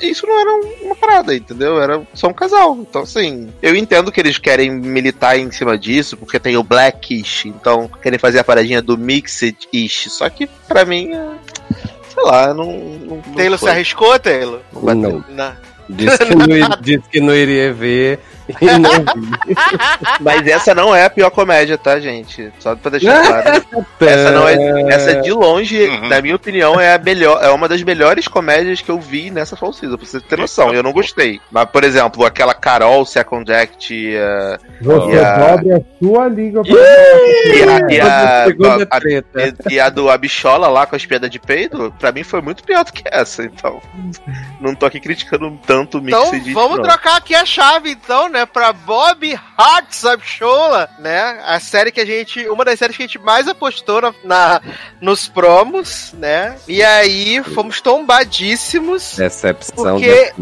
e 0.00 0.10
isso 0.10 0.26
não 0.26 0.38
era 0.38 0.50
uma 0.82 0.94
parada, 0.94 1.34
entendeu? 1.34 1.80
Era 1.80 2.02
só 2.14 2.28
um 2.28 2.32
casal. 2.32 2.76
Então, 2.78 3.02
assim, 3.02 3.48
eu 3.62 3.74
entendo 3.74 4.12
que 4.12 4.20
eles 4.20 4.38
querem 4.38 4.70
militar 4.70 5.38
em 5.38 5.50
cima 5.50 5.78
disso, 5.78 6.16
porque 6.16 6.38
tem 6.38 6.56
o 6.56 6.62
Blackish, 6.62 7.46
então 7.46 7.90
querem 8.02 8.18
fazer 8.18 8.40
a 8.40 8.44
paradinha 8.44 8.82
do 8.82 8.98
Mixed-ish. 8.98 10.10
Só 10.10 10.28
que, 10.28 10.46
pra 10.68 10.84
mim, 10.84 11.14
é, 11.14 11.28
sei 12.12 12.22
lá, 12.22 12.52
não. 12.52 12.66
não, 12.66 13.16
não 13.16 13.34
Taylor 13.34 13.58
se 13.58 13.68
arriscou, 13.68 14.18
Taylor? 14.18 14.60
Não. 14.72 14.94
Não. 14.94 15.24
Não. 15.28 15.70
Disse 15.88 16.18
que 16.18 16.34
não, 16.36 16.46
disse 16.80 17.08
que 17.10 17.20
não 17.20 17.34
iria 17.34 17.72
ver 17.72 18.20
não 18.60 18.90
vi. 18.90 19.54
Mas 20.20 20.46
essa 20.46 20.74
não 20.74 20.94
é 20.94 21.04
a 21.04 21.10
pior 21.10 21.30
comédia, 21.30 21.76
tá, 21.78 21.98
gente? 22.00 22.52
Só 22.58 22.74
pra 22.76 22.90
deixar 22.92 23.22
claro. 23.26 23.66
Essa 24.00 24.30
não 24.32 24.48
é. 24.48 24.82
Essa 24.92 25.14
de 25.20 25.32
longe, 25.32 25.80
Uhum. 25.86 26.08
na 26.08 26.20
minha 26.20 26.36
opinião, 26.36 26.80
é 26.80 26.94
a 26.94 26.98
melhor. 26.98 27.42
É 27.42 27.48
uma 27.50 27.68
das 27.68 27.82
melhores 27.82 28.26
comédias 28.28 28.80
que 28.80 28.90
eu 28.90 28.98
vi 28.98 29.30
nessa 29.30 29.56
Fall 29.56 29.72
Season, 29.72 29.96
pra 29.96 30.06
você 30.06 30.20
ter 30.20 30.38
noção. 30.38 30.72
Eu 30.72 30.82
não 30.82 30.92
gostei. 30.92 31.40
Mas, 31.50 31.66
por 31.66 31.84
exemplo, 31.84 32.24
aquela 32.24 32.54
Carol 32.54 33.04
Second 33.04 33.52
Act. 33.52 34.16
eh, 34.16 34.58
Você 34.80 35.10
E 35.16 35.18
a- 35.18 35.36
dobre 35.56 35.72
a 35.74 35.80
sua 36.02 36.28
língua 36.28 36.62
pra 36.62 36.72
E 36.72 37.62
a, 37.62 37.92
e 37.94 38.00
a- 38.00 38.44
a- 38.44 39.70
e- 39.70 39.80
a 39.80 39.88
do 39.90 40.08
Abichola 40.10 40.68
lá 40.68 40.86
com 40.86 40.96
as 40.96 41.04
piadas 41.04 41.30
de 41.30 41.38
peido, 41.38 41.94
pra 41.98 42.12
mim 42.12 42.22
foi 42.24 42.40
muito 42.40 42.62
pior 42.64 42.84
do 42.84 42.92
que 42.92 43.02
essa, 43.10 43.42
então. 43.44 43.80
Não 44.60 44.74
tô 44.74 44.86
aqui 44.86 44.98
criticando 45.00 45.58
tanto 45.66 45.98
o 45.98 46.00
Então 46.08 46.32
Mixed 46.32 46.52
vamos 46.52 46.78
não. 46.78 46.84
trocar 46.84 47.16
aqui 47.16 47.34
a 47.34 47.44
chave, 47.44 47.90
então, 47.90 48.28
né, 48.28 48.39
pra 48.46 48.72
Bob 48.72 49.38
Hart 49.56 49.92
Subshola, 49.92 50.88
né? 50.98 51.40
A 51.46 51.58
série 51.60 51.90
que 51.92 52.00
a 52.00 52.06
gente. 52.06 52.48
Uma 52.48 52.64
das 52.64 52.78
séries 52.78 52.96
que 52.96 53.02
a 53.02 53.06
gente 53.06 53.18
mais 53.18 53.46
apostou 53.48 54.00
na, 54.00 54.14
na- 54.24 54.60
nos 55.00 55.28
promos, 55.28 56.12
né? 56.14 56.56
E 56.68 56.82
aí 56.82 57.42
fomos 57.54 57.80
tombadíssimos. 57.80 59.16
Decepção 59.16 59.98
Porque-. 59.98 60.32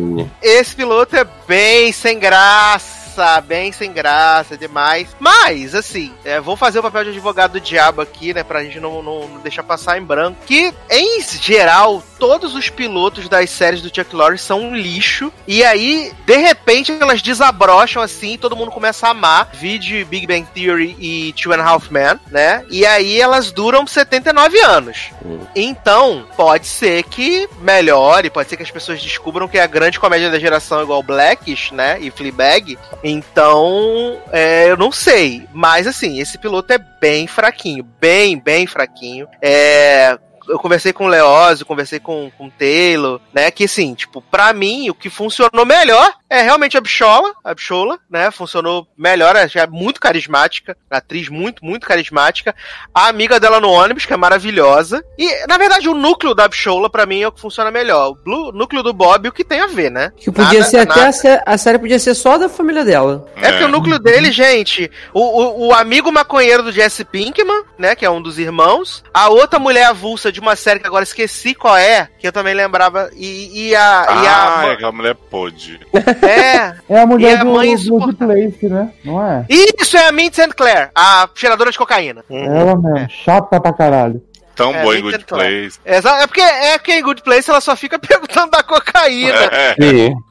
Esse 0.43 0.75
piloto 0.77 1.17
é 1.17 1.27
bem 1.47 1.93
sem 1.93 2.19
graça, 2.19 3.08
bem 3.47 3.73
sem 3.73 3.93
graça 3.93 4.57
demais. 4.57 5.09
Mas, 5.19 5.75
assim, 5.75 6.13
é, 6.25 6.41
vou 6.41 6.57
fazer 6.57 6.79
o 6.79 6.83
papel 6.83 7.05
de 7.05 7.11
advogado 7.11 7.53
do 7.53 7.61
diabo 7.61 8.01
aqui, 8.01 8.33
né? 8.33 8.43
Pra 8.43 8.63
gente 8.63 8.81
não, 8.81 9.03
não, 9.03 9.29
não 9.29 9.41
deixar 9.41 9.63
passar 9.63 9.99
em 9.99 10.05
branco. 10.05 10.39
Que, 10.47 10.73
em 10.91 11.21
geral, 11.23 12.03
todos 12.19 12.55
os 12.55 12.69
pilotos 12.69 13.29
das 13.29 13.51
séries 13.51 13.81
do 13.81 13.95
Chuck 13.95 14.15
Lorre 14.15 14.39
são 14.39 14.61
um 14.61 14.77
lixo. 14.77 15.33
E 15.47 15.65
aí, 15.65 16.13
de 16.27 16.37
repente, 16.37 16.93
elas 16.93 17.23
desabrocham 17.23 18.03
assim 18.03 18.35
e 18.35 18.39
todo 18.39 18.57
mundo 18.57 18.71
começa 18.71 19.07
a 19.07 19.11
amar. 19.11 19.51
Vide 19.53 20.05
Big 20.05 20.27
Bang 20.27 20.47
Theory 20.55 20.97
e 20.99 21.33
Two 21.33 21.53
and 21.53 21.63
a 21.63 21.65
Half 21.65 21.91
Men, 21.91 22.19
né? 22.31 22.65
E 22.71 22.85
aí 22.85 23.21
elas 23.21 23.53
duram 23.53 23.87
79 23.87 24.61
anos. 24.61 25.11
Então, 25.55 26.27
pode 26.37 26.67
ser 26.67 27.03
que 27.05 27.49
melhore, 27.61 28.31
pode 28.31 28.49
ser 28.49 28.57
que 28.57 28.63
as 28.63 28.71
pessoas 28.71 29.03
descubram 29.03 29.49
que 29.49 29.59
é 29.59 29.63
a 29.63 29.67
grande 29.67 29.99
comédia 29.99 30.31
da 30.31 30.39
geração 30.39 30.83
igual 30.83 31.03
Blackish, 31.03 31.73
né? 31.73 31.99
E 32.01 32.11
Fleabag. 32.11 32.79
Então, 33.11 34.19
é, 34.33 34.71
eu 34.71 34.77
não 34.77 34.93
sei. 34.93 35.47
Mas, 35.53 35.87
assim, 35.87 36.19
esse 36.21 36.39
piloto 36.39 36.73
é 36.73 36.79
bem 36.79 37.27
fraquinho. 37.27 37.85
Bem, 38.01 38.39
bem 38.39 38.67
fraquinho. 38.67 39.27
É. 39.41 40.19
Eu 40.49 40.59
conversei 40.59 40.95
com 40.95 41.05
o 41.05 41.09
Leózio, 41.09 41.67
conversei 41.67 42.01
com, 42.01 42.31
com 42.39 42.47
o 42.47 42.51
Taylor, 42.51 43.21
né? 43.35 43.51
Que 43.51 43.65
assim, 43.65 43.93
tipo, 43.93 44.23
pra 44.23 44.51
mim, 44.55 44.89
o 44.89 44.95
que 44.95 45.11
funcionou 45.11 45.67
melhor 45.67 46.15
é 46.31 46.43
realmente 46.43 46.77
a 46.77 46.81
Bichola, 46.81 47.33
a 47.45 47.55
Bichola, 47.55 47.99
né? 48.11 48.31
Funcionou 48.31 48.87
melhor, 48.97 49.35
ela 49.37 49.47
já 49.49 49.63
é 49.63 49.67
muito 49.67 50.01
carismática, 50.01 50.77
atriz 50.91 51.29
muito, 51.29 51.65
muito 51.65 51.87
carismática. 51.87 52.55
A 52.95 53.09
amiga 53.09 53.41
dela 53.41 53.61
no 53.61 53.71
ônibus, 53.71 54.05
que 54.07 54.13
é 54.13 54.17
maravilhosa. 54.17 55.03
E, 55.19 55.47
na 55.47 55.57
verdade, 55.59 55.89
o 55.89 55.95
núcleo 55.95 56.35
da 56.35 56.47
Bichola, 56.49 56.91
pra 56.91 57.07
mim, 57.07 57.23
é 57.23 57.29
o 57.29 57.33
que 57.33 57.41
funciona 57.41 57.71
melhor. 57.71 58.11
O 58.11 58.15
blue- 58.15 58.53
núcleo 58.53 58.83
do 58.83 58.93
Bob, 58.93 59.29
o 59.29 59.33
que 59.33 59.45
tem 59.45 59.61
a 59.61 59.67
ver, 59.67 59.91
né? 59.91 60.13
Que 60.17 60.31
podia 60.31 60.61
Nada- 60.61 60.65
ser 60.71 60.79
até 60.79 61.07
a, 61.07 61.13
sé- 61.13 61.43
a 61.47 61.59
série 61.59 61.79
podia 61.79 61.99
ser 61.99 62.15
só 62.15 62.37
da 62.39 62.49
família 62.49 62.85
dela. 62.85 63.27
É 63.37 63.51
porque 63.51 63.65
o 63.65 63.69
núcleo 63.69 63.99
dele, 63.99 64.31
gente, 64.31 64.91
o, 65.15 65.21
o, 65.21 65.67
o 65.69 65.75
amigo 65.75 66.11
maconheiro 66.13 66.63
do 66.63 66.73
Jesse 66.73 67.05
Pinkman, 67.05 67.63
né, 67.79 67.95
que 67.95 68.05
é 68.05 68.11
um 68.11 68.21
dos 68.21 68.39
irmãos, 68.39 69.03
a 69.15 69.29
outra 69.29 69.59
mulher 69.59 69.85
avulsa 69.87 70.31
de 70.33 70.41
uma 70.41 70.57
série 70.57 70.81
que 70.81 70.87
agora 70.87 71.05
esqueci 71.05 71.55
qual 71.55 71.77
é, 71.77 72.09
que 72.19 72.27
eu 72.27 72.33
também 72.33 72.55
lembrava, 72.55 73.11
e, 73.15 73.69
e 73.69 73.75
a... 73.77 73.79
e 74.23 74.27
Ah, 74.27 74.61
a 74.61 74.67
é 74.67 74.73
aquela 74.73 74.93
mulher 74.93 75.15
pôde. 75.15 75.81
É, 76.23 76.75
É 76.89 77.01
a 77.01 77.07
mulher 77.07 77.33
E 77.33 77.37
a 77.37 77.45
do 77.45 77.51
mãe 77.51 77.69
Good 77.71 77.83
insuportável. 77.83 78.51
Place, 78.51 78.69
né? 78.69 78.93
Não 79.05 79.23
é? 79.23 79.47
isso 79.49 79.97
é 79.97 80.09
a 80.09 80.13
Mint 80.13 80.35
St. 80.35 80.55
Clair, 80.55 80.91
a 80.95 81.29
cheiradora 81.35 81.71
de 81.71 81.79
cocaína. 81.79 82.25
Ela 82.31 82.77
mesmo, 82.77 83.09
chata 83.11 83.61
pra 83.61 83.73
caralho. 83.73 84.23
Tão 84.59 84.75
É, 84.75 84.83
boa 84.83 84.99
em 84.99 85.03
Good. 85.03 85.25
Place. 85.25 85.79
É, 85.85 85.99
é 85.99 86.27
porque 86.27 86.41
é 86.41 86.77
que 86.81 86.93
em 86.93 87.01
Good 87.01 87.23
Place 87.23 87.49
ela 87.49 87.61
só 87.61 87.77
fica 87.77 87.97
perguntando 88.01 88.51
da 88.51 88.61
cocaína. 88.61 89.45
É. 89.53 89.77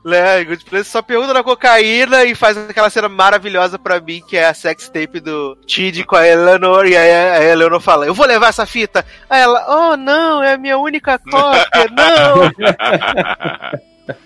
Né? 0.04 0.42
Em 0.42 0.46
Good 0.46 0.66
Place 0.66 0.90
só 0.90 1.02
pergunta 1.02 1.34
da 1.34 1.42
cocaína 1.42 2.26
e 2.26 2.36
faz 2.36 2.58
aquela 2.58 2.90
cena 2.90 3.08
maravilhosa 3.08 3.80
pra 3.80 4.02
mim, 4.02 4.22
que 4.28 4.36
é 4.36 4.46
a 4.48 4.54
sex 4.54 4.90
tape 4.90 5.22
do 5.22 5.58
Tid 5.66 6.04
com 6.04 6.18
a 6.18 6.28
Eleanor, 6.28 6.86
e 6.86 6.98
aí 6.98 7.10
a 7.10 7.42
Eleanor 7.42 7.80
fala, 7.80 8.06
eu 8.06 8.14
vou 8.14 8.26
levar 8.26 8.50
essa 8.50 8.66
fita. 8.66 9.06
Aí 9.30 9.42
ela, 9.42 9.66
oh 9.94 9.96
não, 9.96 10.44
é 10.44 10.56
a 10.56 10.58
minha 10.58 10.78
única 10.78 11.18
cópia, 11.20 11.88
não! 11.96 12.52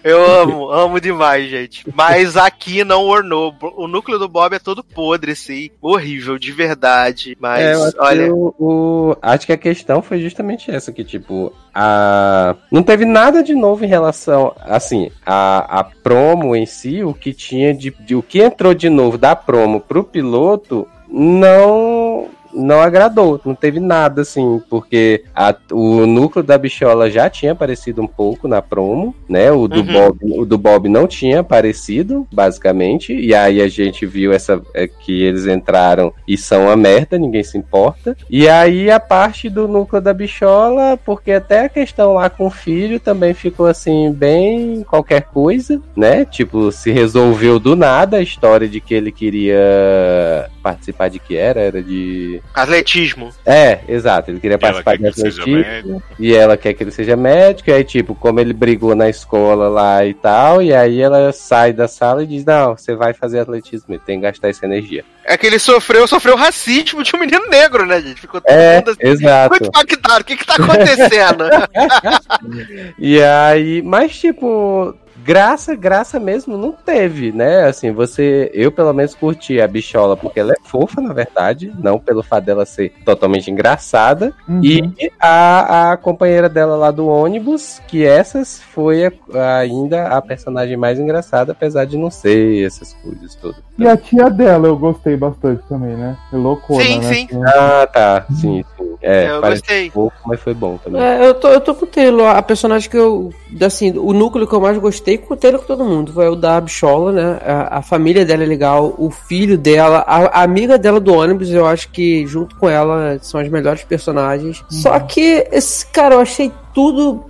Eu 0.03 0.23
amo, 0.23 0.69
amo 0.71 0.99
demais, 1.01 1.49
gente. 1.49 1.83
Mas 1.95 2.37
aqui 2.37 2.83
não 2.83 3.03
ornou. 3.05 3.53
O 3.75 3.87
núcleo 3.87 4.19
do 4.19 4.27
Bob 4.27 4.53
é 4.55 4.59
todo 4.59 4.83
podre, 4.83 5.31
assim. 5.31 5.69
Horrível, 5.81 6.37
de 6.37 6.51
verdade. 6.51 7.37
Mas, 7.39 7.61
É, 7.61 7.71
acho, 7.73 7.95
olha. 7.99 8.25
que 8.25 8.31
o, 8.31 8.53
o- 8.59 9.17
acho 9.21 9.45
que 9.45 9.53
a 9.53 9.57
questão 9.57 10.01
foi 10.01 10.19
justamente 10.21 10.69
essa, 10.71 10.91
que 10.91 11.03
tipo, 11.03 11.51
a... 11.73 12.55
não 12.71 12.83
teve 12.83 13.05
nada 13.05 13.43
de 13.43 13.53
novo 13.55 13.83
em 13.83 13.87
relação, 13.87 14.53
assim, 14.61 15.09
a, 15.25 15.79
a 15.79 15.83
promo 15.83 16.55
em 16.55 16.65
si, 16.65 17.03
o 17.03 17.13
que 17.13 17.33
tinha 17.33 17.73
de, 17.73 17.91
de- 17.99 18.15
o 18.15 18.21
que 18.23 18.41
entrou 18.41 18.73
de 18.73 18.89
novo 18.89 19.17
da 19.17 19.35
promo 19.35 19.79
pro 19.79 20.03
piloto, 20.03 20.87
não 21.09 22.29
não 22.53 22.79
agradou, 22.81 23.39
não 23.45 23.55
teve 23.55 23.79
nada 23.79 24.21
assim, 24.21 24.61
porque 24.69 25.23
a- 25.35 25.55
o 25.71 26.05
núcleo 26.05 26.43
da 26.43 26.57
bichola 26.57 27.09
já 27.09 27.29
tinha 27.29 27.51
aparecido 27.51 28.01
um 28.01 28.07
pouco 28.07 28.47
na 28.47 28.61
promo, 28.61 29.15
né? 29.27 29.51
O 29.51 29.67
do 29.67 29.79
Uhum. 29.81 29.85
Bob, 29.93 30.17
o 30.39 30.45
do 30.45 30.57
Bob 30.57 30.87
não 30.89 31.07
tinha 31.07 31.39
aparecido, 31.39 32.27
basicamente, 32.31 33.13
e 33.13 33.33
aí 33.33 33.61
a 33.61 33.67
gente 33.67 34.05
viu 34.05 34.31
essa 34.33 34.61
é, 34.73 34.87
que 34.87 35.23
eles 35.23 35.45
entraram 35.47 36.13
e 36.27 36.37
são 36.37 36.63
uma 36.65 36.75
merda, 36.75 37.17
ninguém 37.17 37.43
se 37.43 37.57
importa. 37.57 38.15
E 38.29 38.47
aí 38.47 38.89
a 38.89 38.99
parte 38.99 39.49
do 39.49 39.67
núcleo 39.67 40.01
da 40.01 40.13
bichola, 40.13 40.97
porque 41.05 41.31
até 41.31 41.65
a 41.65 41.69
questão 41.69 42.13
lá 42.13 42.29
com 42.29 42.47
o 42.47 42.51
filho 42.51 42.99
também 42.99 43.33
ficou 43.33 43.65
assim 43.67 44.11
bem 44.11 44.83
qualquer 44.83 45.21
coisa, 45.23 45.81
né? 45.95 46.25
Tipo, 46.25 46.71
se 46.71 46.91
resolveu 46.91 47.59
do 47.59 47.75
nada 47.75 48.17
a 48.17 48.21
história 48.21 48.67
de 48.67 48.79
que 48.81 48.93
ele 48.93 49.11
queria 49.11 50.49
participar 50.61 51.09
de 51.09 51.19
que 51.19 51.35
era, 51.35 51.59
era 51.59 51.81
de 51.81 52.40
Atletismo. 52.53 53.29
é, 53.45 53.79
exato. 53.87 54.29
Ele 54.29 54.39
queria 54.39 54.57
E 54.57 54.59
participar 54.59 54.97
quer 54.97 54.97
de 54.97 55.13
que 55.15 55.21
ele 55.21 55.31
seja 55.31 55.41
atletismo. 55.41 56.03
E 56.19 56.35
ela 56.35 56.57
quer 56.57 56.73
que 56.73 56.83
ele 56.83 56.91
seja 56.91 57.15
médico. 57.15 57.69
E 57.69 57.73
aí, 57.73 57.83
tipo, 57.83 58.13
como 58.13 58.39
ele 58.41 58.51
brigou 58.53 58.93
na 58.93 59.07
escola 59.09 59.69
lá 59.69 60.05
e 60.05 60.13
tal. 60.13 60.61
E 60.61 60.73
aí 60.73 61.01
ela 61.01 61.31
sai 61.31 61.71
da 61.71 61.87
sala 61.87 62.23
e 62.23 62.27
diz: 62.27 62.43
Não, 62.43 62.75
você 62.75 62.93
vai 62.93 63.13
fazer 63.13 63.39
atletismo, 63.39 63.93
ele 63.93 64.01
tem 64.05 64.17
que 64.19 64.23
gastar 64.23 64.49
essa 64.49 64.65
energia. 64.65 65.05
É 65.23 65.37
que 65.37 65.45
ele 65.47 65.59
sofreu, 65.59 66.05
sofreu 66.07 66.35
racismo 66.35 67.03
de 67.03 67.15
um 67.15 67.19
menino 67.19 67.47
negro, 67.47 67.85
né, 67.85 68.01
gente? 68.01 68.19
Ficou 68.19 68.41
todo 68.41 68.51
É, 68.51 68.77
mundo 68.77 68.89
assim. 68.91 68.99
exato. 69.01 69.53
Ficou 69.53 69.67
impactado. 69.67 70.21
O 70.21 70.23
que 70.25 70.35
que 70.35 70.45
tá 70.45 70.55
acontecendo? 70.55 71.45
E 72.99 73.21
aí, 73.21 73.81
mas 73.81 74.17
tipo, 74.19 74.95
graça, 75.23 75.75
graça 75.75 76.19
mesmo 76.19 76.57
não 76.57 76.71
teve, 76.71 77.31
né? 77.31 77.65
Assim, 77.65 77.91
você, 77.91 78.49
eu 78.53 78.71
pelo 78.71 78.93
menos 78.93 79.13
curti 79.15 79.59
a 79.61 79.67
bichola 79.67 80.15
porque 80.17 80.39
ela 80.39 80.53
é 80.53 80.55
fofa, 80.63 81.01
na 81.01 81.13
verdade, 81.13 81.73
não 81.79 81.99
pelo 81.99 82.23
fato 82.23 82.45
dela 82.45 82.65
ser 82.65 82.93
totalmente 83.05 83.49
engraçada. 83.51 84.33
Uhum. 84.47 84.61
E 84.63 85.11
a, 85.19 85.91
a 85.91 85.97
companheira 85.97 86.49
dela 86.49 86.75
lá 86.75 86.91
do 86.91 87.07
ônibus, 87.07 87.81
que 87.87 88.05
essas 88.05 88.61
foi 88.61 89.05
a- 89.05 89.57
ainda 89.57 90.07
a 90.07 90.21
personagem 90.21 90.77
mais 90.77 90.99
engraçada, 90.99 91.51
apesar 91.51 91.85
de 91.85 91.97
não 91.97 92.09
ser 92.09 92.65
essas 92.65 92.93
coisas 92.93 93.35
todas. 93.35 93.61
E 93.77 93.87
a 93.87 93.97
tia 93.97 94.29
dela 94.29 94.67
eu 94.67 94.77
gostei 94.77 95.15
bastante 95.17 95.61
também, 95.67 95.95
né? 95.95 96.17
É 96.31 96.35
loucona, 96.35 96.83
Sim, 96.83 96.99
né? 96.99 97.13
sim. 97.13 97.27
Ah, 97.45 97.87
tá. 97.91 98.25
Sim, 98.33 98.63
sim. 98.77 98.90
É, 99.01 99.31
Eu 99.31 99.41
parece 99.41 99.61
gostei. 99.61 99.89
pouco, 99.89 100.15
mas 100.25 100.39
foi 100.39 100.53
bom 100.53 100.77
também. 100.77 101.01
É, 101.01 101.25
eu 101.25 101.33
tô, 101.33 101.47
eu 101.47 101.59
tô 101.59 101.73
com 101.73 101.85
o 101.85 101.87
Taylor, 101.87 102.27
a 102.27 102.41
personagem 102.41 102.89
que 102.89 102.97
eu. 102.97 103.33
Assim, 103.61 103.91
o 103.97 104.13
núcleo 104.13 104.45
que 104.47 104.53
eu 104.53 104.61
mais 104.61 104.77
gostei 104.77 105.17
com 105.17 105.33
o 105.33 105.37
Taylor 105.37 105.59
com 105.59 105.65
todo 105.67 105.83
mundo. 105.83 106.13
Foi 106.13 106.27
o 106.29 106.35
da 106.35 106.61
Bichola, 106.61 107.11
né? 107.11 107.39
A, 107.43 107.77
a 107.79 107.81
família 107.81 108.23
dela 108.23 108.43
é 108.43 108.45
legal, 108.45 108.93
o 108.97 109.09
filho 109.09 109.57
dela, 109.57 110.03
a, 110.07 110.39
a 110.39 110.43
amiga 110.43 110.77
dela 110.77 110.99
do 110.99 111.13
ônibus, 111.13 111.49
eu 111.49 111.65
acho 111.65 111.89
que 111.89 112.25
junto 112.27 112.55
com 112.57 112.69
ela 112.69 113.17
são 113.21 113.39
as 113.39 113.49
melhores 113.49 113.83
personagens. 113.83 114.63
Só 114.69 114.99
que, 114.99 115.47
esse, 115.51 115.85
cara, 115.87 116.15
eu 116.15 116.19
achei 116.21 116.51
tudo 116.73 117.25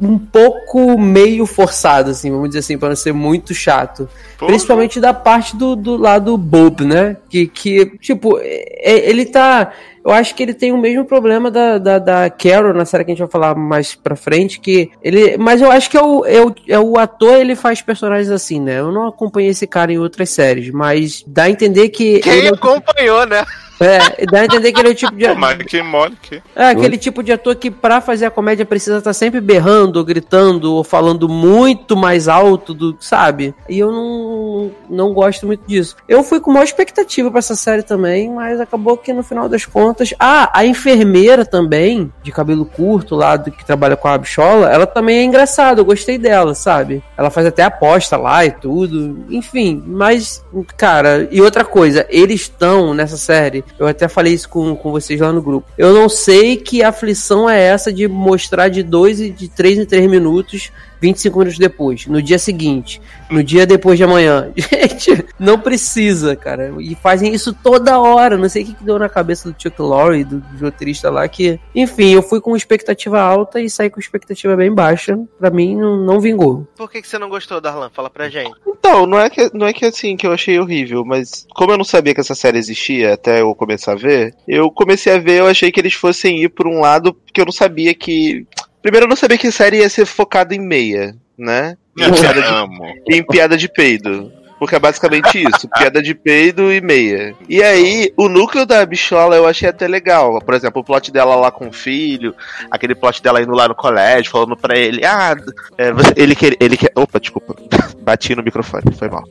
um 0.00 0.16
pouco 0.18 0.96
meio 0.98 1.46
forçado, 1.46 2.10
assim, 2.10 2.30
vamos 2.30 2.48
dizer 2.48 2.60
assim, 2.60 2.78
para 2.78 2.90
não 2.90 2.96
ser 2.96 3.12
muito 3.12 3.52
chato. 3.52 4.08
Porra. 4.38 4.50
Principalmente 4.52 5.00
da 5.00 5.12
parte 5.12 5.56
do, 5.56 5.74
do 5.74 5.96
lado 5.96 6.36
Bob, 6.36 6.84
né? 6.84 7.16
Que, 7.28 7.46
que 7.46 7.86
tipo, 7.98 8.38
é- 8.40 9.08
ele 9.10 9.24
tá. 9.24 9.72
Eu 10.04 10.10
acho 10.10 10.34
que 10.34 10.42
ele 10.42 10.52
tem 10.52 10.70
o 10.70 10.76
mesmo 10.76 11.04
problema 11.04 11.50
da, 11.50 11.78
da, 11.78 11.98
da 11.98 12.30
Carol 12.30 12.74
na 12.74 12.84
série 12.84 13.04
que 13.04 13.10
a 13.10 13.14
gente 13.14 13.22
vai 13.22 13.30
falar 13.30 13.54
mais 13.54 13.94
pra 13.94 14.14
frente, 14.14 14.60
que 14.60 14.90
ele. 15.02 15.38
Mas 15.38 15.62
eu 15.62 15.70
acho 15.70 15.88
que 15.88 15.96
é 15.96 16.02
o, 16.02 16.26
é 16.26 16.44
o, 16.44 16.54
é 16.68 16.78
o 16.78 16.98
ator, 16.98 17.40
ele 17.40 17.56
faz 17.56 17.80
personagens 17.80 18.30
assim, 18.30 18.60
né? 18.60 18.80
Eu 18.80 18.92
não 18.92 19.08
acompanhei 19.08 19.50
esse 19.50 19.66
cara 19.66 19.90
em 19.90 19.98
outras 19.98 20.28
séries, 20.28 20.70
mas 20.70 21.24
dá 21.26 21.44
a 21.44 21.50
entender 21.50 21.88
que. 21.88 22.20
Quem 22.20 22.32
ele 22.34 22.48
é, 22.48 22.50
acompanhou, 22.50 23.26
né? 23.26 23.46
É, 23.80 24.26
dá 24.26 24.40
a 24.40 24.44
entender 24.44 24.72
que 24.72 24.80
ele 24.80 24.88
é 24.88 24.92
o 24.92 24.94
tipo 24.94 25.14
de. 25.16 25.34
Mas 25.34 25.58
quem 25.64 25.82
mole 25.82 26.16
que. 26.20 26.42
É 26.54 26.68
aquele 26.68 26.96
tipo 26.96 27.22
de 27.22 27.32
ator 27.32 27.56
que 27.56 27.70
pra 27.70 28.00
fazer 28.00 28.26
a 28.26 28.30
comédia 28.30 28.64
precisa 28.64 28.98
estar 28.98 29.12
sempre 29.12 29.40
berrando, 29.40 29.98
ou 29.98 30.04
gritando, 30.04 30.74
ou 30.74 30.84
falando 30.84 31.28
muito 31.28 31.96
mais 31.96 32.28
alto 32.28 32.72
do, 32.72 32.96
sabe? 33.00 33.54
E 33.68 33.78
eu 33.78 33.90
não, 33.90 34.70
não 34.88 35.12
gosto 35.12 35.46
muito 35.46 35.66
disso. 35.66 35.96
Eu 36.08 36.22
fui 36.22 36.40
com 36.40 36.52
maior 36.52 36.64
expectativa 36.64 37.30
pra 37.30 37.38
essa 37.38 37.56
série 37.56 37.82
também, 37.82 38.30
mas 38.30 38.60
acabou 38.60 38.96
que 38.96 39.12
no 39.12 39.22
final 39.22 39.48
das 39.48 39.64
contas, 39.64 40.14
ah, 40.18 40.50
a 40.52 40.64
enfermeira 40.64 41.44
também, 41.44 42.12
de 42.22 42.30
cabelo 42.30 42.64
curto 42.64 43.14
lá, 43.14 43.36
do, 43.36 43.50
que 43.50 43.64
trabalha 43.64 43.96
com 43.96 44.08
a 44.08 44.18
bichola, 44.18 44.70
ela 44.70 44.86
também 44.86 45.18
é 45.18 45.24
engraçada, 45.24 45.80
eu 45.80 45.84
gostei 45.84 46.18
dela, 46.18 46.54
sabe? 46.54 47.02
Ela 47.16 47.30
faz 47.30 47.46
até 47.46 47.62
aposta 47.62 48.16
lá 48.16 48.44
e 48.44 48.50
tudo, 48.50 49.24
enfim, 49.30 49.82
mas, 49.86 50.44
cara, 50.76 51.28
e 51.30 51.40
outra 51.40 51.64
coisa, 51.64 52.06
eles 52.08 52.42
estão 52.42 52.94
nessa 52.94 53.16
série, 53.16 53.63
eu 53.78 53.86
até 53.86 54.08
falei 54.08 54.32
isso 54.32 54.48
com, 54.48 54.74
com 54.76 54.92
vocês 54.92 55.20
lá 55.20 55.32
no 55.32 55.42
grupo, 55.42 55.66
eu 55.76 55.92
não 55.92 56.08
sei 56.08 56.56
que 56.56 56.82
aflição 56.82 57.48
é 57.48 57.60
essa 57.60 57.92
de 57.92 58.06
mostrar 58.08 58.68
de 58.68 58.82
dois 58.82 59.20
e 59.20 59.30
de 59.30 59.48
três 59.48 59.78
em 59.78 59.84
três 59.84 60.08
minutos 60.08 60.70
25 61.00 61.38
minutos 61.38 61.58
depois, 61.58 62.06
no 62.06 62.22
dia 62.22 62.38
seguinte, 62.38 63.00
no 63.30 63.42
dia 63.42 63.66
depois 63.66 63.98
de 63.98 64.04
amanhã. 64.04 64.52
Gente, 64.56 65.24
não 65.38 65.58
precisa, 65.58 66.36
cara. 66.36 66.72
E 66.80 66.94
fazem 66.94 67.34
isso 67.34 67.52
toda 67.52 67.98
hora. 67.98 68.36
Não 68.36 68.48
sei 68.48 68.62
o 68.62 68.66
que, 68.66 68.74
que 68.74 68.84
deu 68.84 68.98
na 68.98 69.08
cabeça 69.08 69.50
do 69.50 69.60
Chuck 69.60 69.80
Lorre, 69.80 70.24
do, 70.24 70.40
do 70.40 70.64
roteirista 70.64 71.10
lá, 71.10 71.26
que. 71.28 71.58
Enfim, 71.74 72.12
eu 72.12 72.22
fui 72.22 72.40
com 72.40 72.56
expectativa 72.56 73.20
alta 73.20 73.60
e 73.60 73.68
saí 73.68 73.90
com 73.90 74.00
expectativa 74.00 74.56
bem 74.56 74.72
baixa. 74.72 75.18
Pra 75.38 75.50
mim, 75.50 75.76
não, 75.76 75.96
não 75.96 76.20
vingou. 76.20 76.66
Por 76.76 76.90
que, 76.90 77.02
que 77.02 77.08
você 77.08 77.18
não 77.18 77.28
gostou, 77.28 77.60
Darlan? 77.60 77.90
Fala 77.90 78.10
pra 78.10 78.28
gente. 78.28 78.52
Então, 78.66 79.06
não 79.06 79.18
é, 79.18 79.30
que, 79.30 79.50
não 79.54 79.66
é 79.66 79.72
que 79.72 79.84
assim 79.86 80.16
que 80.16 80.26
eu 80.26 80.32
achei 80.32 80.58
horrível, 80.58 81.04
mas 81.04 81.46
como 81.54 81.72
eu 81.72 81.78
não 81.78 81.84
sabia 81.84 82.14
que 82.14 82.20
essa 82.20 82.34
série 82.34 82.58
existia 82.58 83.14
até 83.14 83.40
eu 83.40 83.54
começar 83.54 83.92
a 83.92 83.96
ver, 83.96 84.34
eu 84.46 84.70
comecei 84.70 85.12
a 85.14 85.18
ver, 85.18 85.40
eu 85.40 85.46
achei 85.46 85.72
que 85.72 85.80
eles 85.80 85.94
fossem 85.94 86.42
ir 86.42 86.50
por 86.50 86.66
um 86.66 86.80
lado, 86.80 87.14
porque 87.14 87.40
eu 87.40 87.46
não 87.46 87.52
sabia 87.52 87.94
que. 87.94 88.46
Primeiro, 88.84 89.06
eu 89.06 89.08
não 89.08 89.16
sabia 89.16 89.38
que 89.38 89.46
a 89.46 89.50
série 89.50 89.78
ia 89.78 89.88
ser 89.88 90.04
focada 90.04 90.54
em 90.54 90.60
meia, 90.60 91.16
né? 91.38 91.74
Em 91.98 92.12
piada 92.12 92.42
de, 92.42 93.16
em 93.16 93.22
piada 93.26 93.56
de 93.56 93.66
peido. 93.66 94.30
Porque 94.58 94.76
é 94.76 94.78
basicamente 94.78 95.42
isso, 95.42 95.68
piada 95.68 96.00
de 96.02 96.14
peido 96.14 96.72
e 96.72 96.80
meia. 96.80 97.34
E 97.48 97.62
aí, 97.62 98.12
o 98.16 98.28
núcleo 98.28 98.64
da 98.64 98.84
bichola 98.86 99.36
eu 99.36 99.46
achei 99.46 99.68
até 99.68 99.86
legal. 99.88 100.40
Por 100.40 100.54
exemplo, 100.54 100.80
o 100.80 100.84
plot 100.84 101.10
dela 101.12 101.34
lá 101.34 101.50
com 101.50 101.68
o 101.68 101.72
filho, 101.72 102.34
aquele 102.70 102.94
plot 102.94 103.22
dela 103.22 103.42
indo 103.42 103.52
lá 103.52 103.68
no 103.68 103.74
colégio, 103.74 104.30
falando 104.30 104.56
pra 104.56 104.78
ele, 104.78 105.04
ah, 105.04 105.34
é, 105.76 105.92
você- 105.92 106.14
ele 106.16 106.34
quer. 106.34 106.56
Ele 106.60 106.76
quer. 106.76 106.92
Opa, 106.94 107.18
desculpa. 107.20 107.54
Bati 108.00 108.34
no 108.36 108.42
microfone, 108.42 108.84
foi 108.96 109.08
mal. 109.08 109.24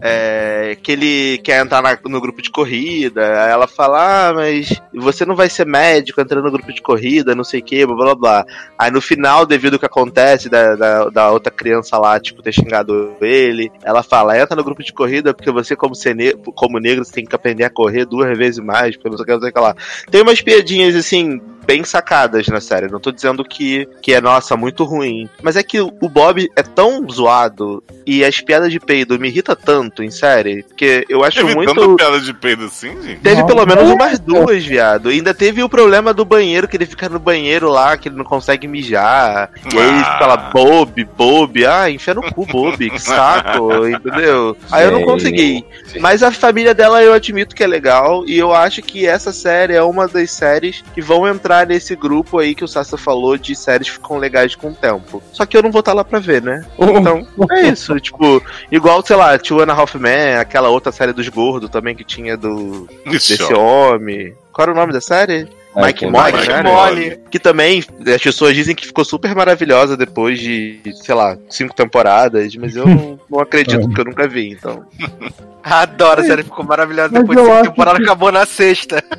É, 0.00 0.76
que 0.82 0.92
ele 0.92 1.38
quer 1.38 1.62
entrar 1.62 1.82
na- 1.82 1.98
no 2.06 2.20
grupo 2.20 2.42
de 2.42 2.50
corrida. 2.50 3.44
Aí 3.44 3.50
ela 3.50 3.66
fala, 3.66 4.28
ah, 4.28 4.34
mas 4.34 4.80
você 4.94 5.24
não 5.24 5.34
vai 5.34 5.48
ser 5.48 5.66
médico 5.66 6.20
entrando 6.20 6.44
no 6.44 6.52
grupo 6.52 6.72
de 6.72 6.82
corrida, 6.82 7.34
não 7.34 7.44
sei 7.44 7.60
o 7.60 7.64
que, 7.64 7.84
blá 7.86 7.94
blá 7.96 8.14
blá. 8.14 8.46
Aí 8.78 8.90
no 8.90 9.00
final, 9.00 9.46
devido 9.46 9.74
ao 9.74 9.78
que 9.80 9.86
acontece 9.86 10.48
da, 10.48 10.74
da, 10.76 11.08
da 11.08 11.30
outra 11.30 11.50
criança 11.50 11.96
lá, 11.98 12.18
tipo, 12.20 12.42
ter 12.42 12.52
xingado 12.52 13.14
ele, 13.20 13.70
ela 13.82 14.02
fala, 14.02 14.36
entra 14.44 14.56
no 14.56 14.64
grupo 14.64 14.82
de 14.82 14.92
corrida 14.92 15.34
porque 15.34 15.50
você, 15.50 15.74
como, 15.76 15.94
ser 15.94 16.14
ne- 16.14 16.34
como 16.54 16.78
negro, 16.78 17.04
você 17.04 17.12
tem 17.12 17.24
que 17.26 17.34
aprender 17.34 17.64
a 17.64 17.70
correr 17.70 18.04
duas 18.04 18.36
vezes 18.36 18.58
mais, 18.64 18.96
porque 18.96 19.10
não 19.10 19.16
sei 19.18 19.34
o 19.50 19.52
que, 19.52 19.60
lá. 19.60 19.74
Tem 20.10 20.22
umas 20.22 20.40
piadinhas, 20.40 20.94
assim, 20.94 21.40
bem 21.66 21.82
sacadas 21.84 22.46
na 22.48 22.60
série. 22.60 22.88
Não 22.90 23.00
tô 23.00 23.10
dizendo 23.10 23.42
que, 23.44 23.88
que 24.02 24.12
é, 24.12 24.20
nossa, 24.20 24.56
muito 24.56 24.84
ruim. 24.84 25.28
Mas 25.42 25.56
é 25.56 25.62
que 25.62 25.80
o 25.80 25.90
Bob 26.08 26.48
é 26.56 26.62
tão 26.62 27.06
zoado 27.10 27.82
e 28.06 28.22
as 28.24 28.38
piadas 28.40 28.70
de 28.70 28.78
peido 28.78 29.18
me 29.18 29.28
irrita 29.28 29.56
tanto 29.56 30.02
em 30.02 30.10
série, 30.10 30.62
que 30.76 31.06
eu 31.08 31.24
acho 31.24 31.38
Teve 31.38 31.54
muito... 31.54 31.74
tanta 31.74 31.96
piada 31.96 32.20
de 32.20 32.34
peido 32.34 32.64
assim, 32.66 32.90
gente? 33.02 33.20
Teve 33.20 33.40
Não, 33.40 33.46
pelo 33.46 33.66
menos 33.66 33.84
não. 33.88 33.94
umas 33.94 34.18
duas, 34.18 34.62
viado. 34.64 35.10
E 35.10 35.14
ainda 35.16 35.32
teve 35.32 35.62
o 35.62 35.68
problema 35.68 36.12
do 36.12 36.24
banheiro, 36.24 36.68
que 36.68 36.76
ele 36.76 36.84
fica 36.86 37.08
no 37.08 37.18
banheiro 37.18 37.68
lá, 37.70 37.96
que 37.96 38.08
ele 38.08 38.16
não 38.16 38.24
consegue 38.24 38.68
mijar. 38.68 39.50
E 39.72 39.78
aí 39.78 39.88
ele 39.88 39.98
Ah. 40.00 40.12
fica 40.12 40.26
lá, 40.26 40.36
Bob, 40.36 41.04
Bob. 41.16 41.64
Ah, 41.64 41.90
enfia 41.90 42.12
no 42.12 42.22
cu, 42.22 42.44
Bob, 42.44 42.90
que 42.90 42.98
saco, 43.00 43.70
entendeu? 43.88 44.33
Aí 44.70 44.84
eu 44.84 44.92
não 44.92 45.02
consegui. 45.02 45.64
Mas 46.00 46.22
a 46.22 46.30
família 46.30 46.74
dela 46.74 47.02
eu 47.02 47.12
admito 47.12 47.54
que 47.54 47.62
é 47.62 47.66
legal. 47.66 48.24
E 48.26 48.38
eu 48.38 48.52
acho 48.52 48.82
que 48.82 49.06
essa 49.06 49.32
série 49.32 49.74
é 49.74 49.82
uma 49.82 50.06
das 50.08 50.30
séries 50.30 50.82
que 50.94 51.00
vão 51.00 51.26
entrar 51.28 51.66
nesse 51.66 51.94
grupo 51.94 52.38
aí 52.38 52.54
que 52.54 52.64
o 52.64 52.68
Sassa 52.68 52.96
falou 52.96 53.36
de 53.36 53.54
séries 53.54 53.88
que 53.88 53.94
ficam 53.94 54.16
legais 54.18 54.54
com 54.54 54.70
o 54.70 54.74
tempo. 54.74 55.22
Só 55.32 55.44
que 55.46 55.56
eu 55.56 55.62
não 55.62 55.70
vou 55.70 55.80
estar 55.80 55.92
lá 55.92 56.04
pra 56.04 56.18
ver, 56.18 56.42
né? 56.42 56.64
Então, 57.04 57.26
é 57.50 57.62
isso. 57.68 57.98
Tipo, 58.00 58.42
igual, 58.70 59.04
sei 59.04 59.16
lá, 59.16 59.36
Two 59.38 59.60
and 59.60 59.70
a 59.70 59.74
Half 59.74 59.96
Men, 59.96 60.36
aquela 60.36 60.68
outra 60.68 60.92
série 60.92 61.12
dos 61.12 61.28
gordos 61.28 61.68
também 61.68 61.94
que 61.94 62.04
tinha 62.04 62.36
do 62.36 62.88
desse 63.04 63.34
Ixi, 63.34 63.52
ó. 63.52 63.94
homem. 63.94 64.34
Qual 64.52 64.64
era 64.64 64.72
o 64.72 64.74
nome 64.76 64.92
da 64.92 65.00
série? 65.00 65.48
Mike 65.76 66.06
Mike 66.06 66.10
Molly, 66.10 66.32
Mike 66.32 66.48
né? 66.48 66.62
Molly. 66.62 67.20
Que 67.30 67.38
também 67.38 67.82
as 68.14 68.22
pessoas 68.22 68.54
dizem 68.54 68.74
que 68.74 68.86
ficou 68.86 69.04
super 69.04 69.34
maravilhosa 69.34 69.96
depois 69.96 70.38
de, 70.38 70.80
sei 70.94 71.14
lá, 71.14 71.36
cinco 71.48 71.74
temporadas, 71.74 72.54
mas 72.56 72.76
eu 72.76 72.86
não, 72.86 73.20
não 73.30 73.40
acredito 73.40 73.80
porque 73.88 74.00
eu 74.00 74.04
nunca 74.04 74.28
vi, 74.28 74.50
então. 74.50 74.84
Adoro, 75.64 76.20
a 76.20 76.24
série 76.24 76.42
ficou 76.42 76.64
maravilhosa 76.64 77.08
Mas 77.12 77.22
depois 77.22 77.38
dessa 77.38 77.60
acho 77.60 77.70
temporada 77.70 77.96
que- 77.98 78.04
acabou 78.04 78.30
na 78.30 78.44
sexta. 78.44 79.02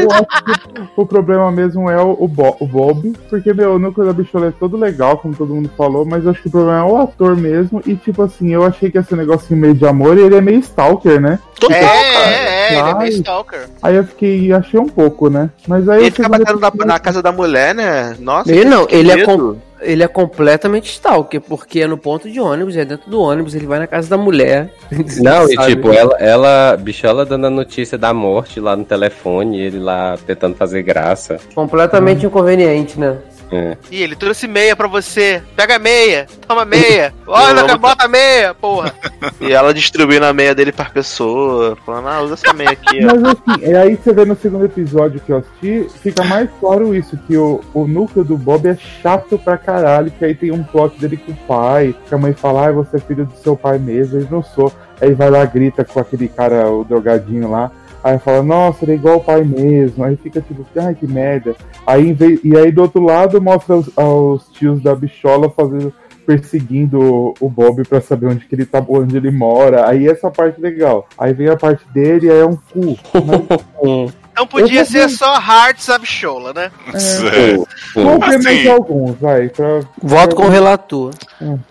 Eu 0.00 0.10
acho 0.12 0.68
que 0.68 0.80
o 0.96 1.04
problema 1.06 1.50
mesmo 1.50 1.90
é 1.90 2.00
o, 2.00 2.16
o, 2.18 2.28
Bo- 2.28 2.56
o 2.60 2.66
Bob, 2.66 3.12
porque, 3.28 3.52
meu, 3.52 3.74
o 3.74 3.78
núcleo 3.78 4.06
da 4.06 4.12
bichola 4.12 4.46
é 4.48 4.50
todo 4.52 4.76
legal, 4.76 5.18
como 5.18 5.34
todo 5.34 5.54
mundo 5.54 5.70
falou, 5.76 6.04
mas 6.04 6.24
eu 6.24 6.30
acho 6.30 6.42
que 6.42 6.48
o 6.48 6.50
problema 6.50 6.78
é 6.80 6.82
o 6.84 6.96
ator 6.96 7.36
mesmo, 7.36 7.82
e 7.86 7.96
tipo 7.96 8.22
assim, 8.22 8.52
eu 8.54 8.64
achei 8.64 8.90
que 8.90 8.96
ia 8.98 9.02
ser 9.02 9.14
um 9.14 9.18
negocinho 9.18 9.58
meio 9.60 9.74
de 9.74 9.84
amor, 9.86 10.16
e 10.16 10.22
ele 10.22 10.36
é 10.36 10.40
meio 10.40 10.60
stalker, 10.60 11.20
né? 11.20 11.38
Total, 11.58 11.76
É, 11.76 11.82
cara. 11.82 12.30
é, 12.30 12.74
é, 12.74 12.78
ele 12.78 12.88
é 12.90 12.94
meio 12.94 13.12
stalker. 13.12 13.68
Aí 13.82 13.96
eu 13.96 14.04
fiquei, 14.04 14.52
achei 14.52 14.78
um 14.80 14.88
pouco, 14.88 15.28
né? 15.28 15.50
Mas 15.66 15.88
aí 15.88 15.98
Ele 16.00 16.08
eu 16.08 16.12
fica 16.12 16.28
batendo 16.28 16.60
na, 16.60 16.70
na 16.86 16.98
casa 16.98 17.20
da 17.22 17.32
mulher, 17.32 17.74
né? 17.74 18.16
Nossa. 18.18 18.50
Ele 18.50 18.64
não, 18.64 18.86
que 18.86 18.94
ele 18.94 19.10
é, 19.10 19.24
com- 19.24 19.56
ele 19.80 20.02
é 20.02 20.08
completamente 20.08 20.90
stalker, 20.90 21.40
porque 21.40 21.80
é 21.80 21.86
no 21.86 21.98
ponto 21.98 22.30
de 22.30 22.40
ônibus, 22.40 22.76
é 22.76 22.84
dentro 22.84 23.10
do 23.10 23.20
ônibus, 23.20 23.54
ele 23.54 23.66
vai 23.66 23.78
na 23.78 23.86
casa 23.86 24.08
da 24.08 24.16
mulher. 24.16 24.72
Não, 25.20 25.50
e 25.50 25.56
tipo, 25.56 25.92
ela, 25.92 26.16
ela, 26.18 26.76
bichola 26.76 27.24
dando 27.24 27.46
a 27.46 27.50
notícia 27.50 27.96
da 27.96 28.12
morte 28.12 28.60
lá 28.60 28.76
no 28.76 28.84
telefone, 28.84 29.60
ele 29.60 29.78
lá 29.78 30.18
tentando 30.26 30.54
fazer 30.56 30.82
graça. 30.82 31.38
Completamente 31.54 32.26
inconveniente, 32.26 32.98
né? 32.98 33.18
É. 33.52 33.76
Ih, 33.90 34.02
ele 34.02 34.14
trouxe 34.14 34.46
meia 34.46 34.76
pra 34.76 34.86
você. 34.86 35.42
Pega 35.56 35.76
a 35.76 35.78
meia, 35.78 36.26
toma 36.46 36.64
meia. 36.64 37.12
Olha, 37.26 37.62
amo- 37.62 37.78
bota 37.78 38.04
a 38.04 38.08
meia, 38.08 38.54
porra. 38.54 38.94
E 39.40 39.52
ela 39.52 39.72
distribuindo 39.74 40.24
a 40.26 40.32
meia 40.32 40.54
dele 40.54 40.70
pra 40.72 40.84
pessoa, 40.86 41.76
falando, 41.84 42.08
ah, 42.08 42.22
usa 42.22 42.34
essa 42.34 42.52
meia 42.52 42.70
aqui, 42.70 43.04
ó. 43.04 43.06
Mas 43.06 43.24
assim, 43.24 43.64
é 43.64 43.76
aí 43.76 43.96
você 43.96 44.12
vê 44.12 44.24
no 44.24 44.36
segundo 44.36 44.64
episódio 44.66 45.20
que 45.20 45.32
eu 45.32 45.38
assisti, 45.38 45.86
fica 46.02 46.24
mais 46.24 46.48
claro 46.60 46.94
isso, 46.94 47.18
que 47.26 47.36
o, 47.36 47.60
o 47.74 47.86
núcleo 47.86 48.24
do 48.24 48.36
Bob 48.36 48.66
é 48.68 48.76
chato 49.02 49.38
pra 49.38 49.56
caralho, 49.58 50.10
que 50.10 50.24
aí 50.24 50.34
tem 50.34 50.50
um 50.52 50.62
plot 50.62 50.98
dele 50.98 51.16
com 51.16 51.32
o 51.32 51.36
pai, 51.46 51.94
que 52.08 52.14
a 52.14 52.18
mãe 52.18 52.32
fala, 52.32 52.68
ah, 52.68 52.72
você 52.72 52.96
é 52.96 53.00
filho 53.00 53.24
do 53.26 53.36
seu 53.42 53.56
pai 53.56 53.78
mesmo, 53.78 54.18
ele 54.18 54.28
não 54.30 54.42
sou. 54.42 54.72
Aí 55.00 55.12
vai 55.14 55.30
lá, 55.30 55.44
grita 55.44 55.84
com 55.84 55.98
aquele 56.00 56.28
cara, 56.28 56.70
o 56.70 56.84
drogadinho 56.84 57.50
lá, 57.50 57.70
aí 58.02 58.18
fala, 58.18 58.42
nossa, 58.42 58.84
ele 58.84 58.92
é 58.92 58.94
igual 58.94 59.16
o 59.16 59.24
pai 59.24 59.42
mesmo, 59.42 60.04
aí 60.04 60.16
fica 60.16 60.40
tipo, 60.40 60.66
ai 60.76 60.94
que 60.94 61.06
merda. 61.06 61.54
Aí, 61.86 62.16
e 62.42 62.56
aí 62.56 62.70
do 62.70 62.82
outro 62.82 63.02
lado 63.02 63.40
mostra 63.40 63.76
os, 63.76 63.90
os 63.96 64.48
tios 64.52 64.82
da 64.82 64.94
bichola 64.94 65.50
fazendo. 65.50 65.92
perseguindo 66.26 67.34
o 67.40 67.48
Bob 67.48 67.82
pra 67.88 68.00
saber 68.00 68.26
onde 68.26 68.46
que 68.46 68.54
ele 68.54 68.64
tá, 68.64 68.84
onde 68.88 69.16
ele 69.16 69.30
mora. 69.30 69.88
Aí 69.88 70.06
essa 70.06 70.30
parte 70.30 70.60
legal. 70.60 71.08
Aí 71.18 71.32
vem 71.32 71.48
a 71.48 71.56
parte 71.56 71.84
dele, 71.92 72.30
aí 72.30 72.38
é 72.38 72.46
um 72.46 72.56
cu. 72.56 72.98
Então 74.32 74.46
podia 74.46 74.86
ser 74.86 75.08
só 75.10 75.34
Hearts 75.34 75.88
of 75.90 76.06
Shola, 76.06 76.54
né? 76.54 76.70
É. 76.94 78.00
Ver 78.00 78.18
mais 78.18 78.46
Assim, 78.46 78.68
alguns, 78.68 79.16
vai. 79.18 79.48
Pra... 79.48 79.80
Voto 80.02 80.34
com 80.34 80.46
o 80.46 80.48
relator. 80.48 81.12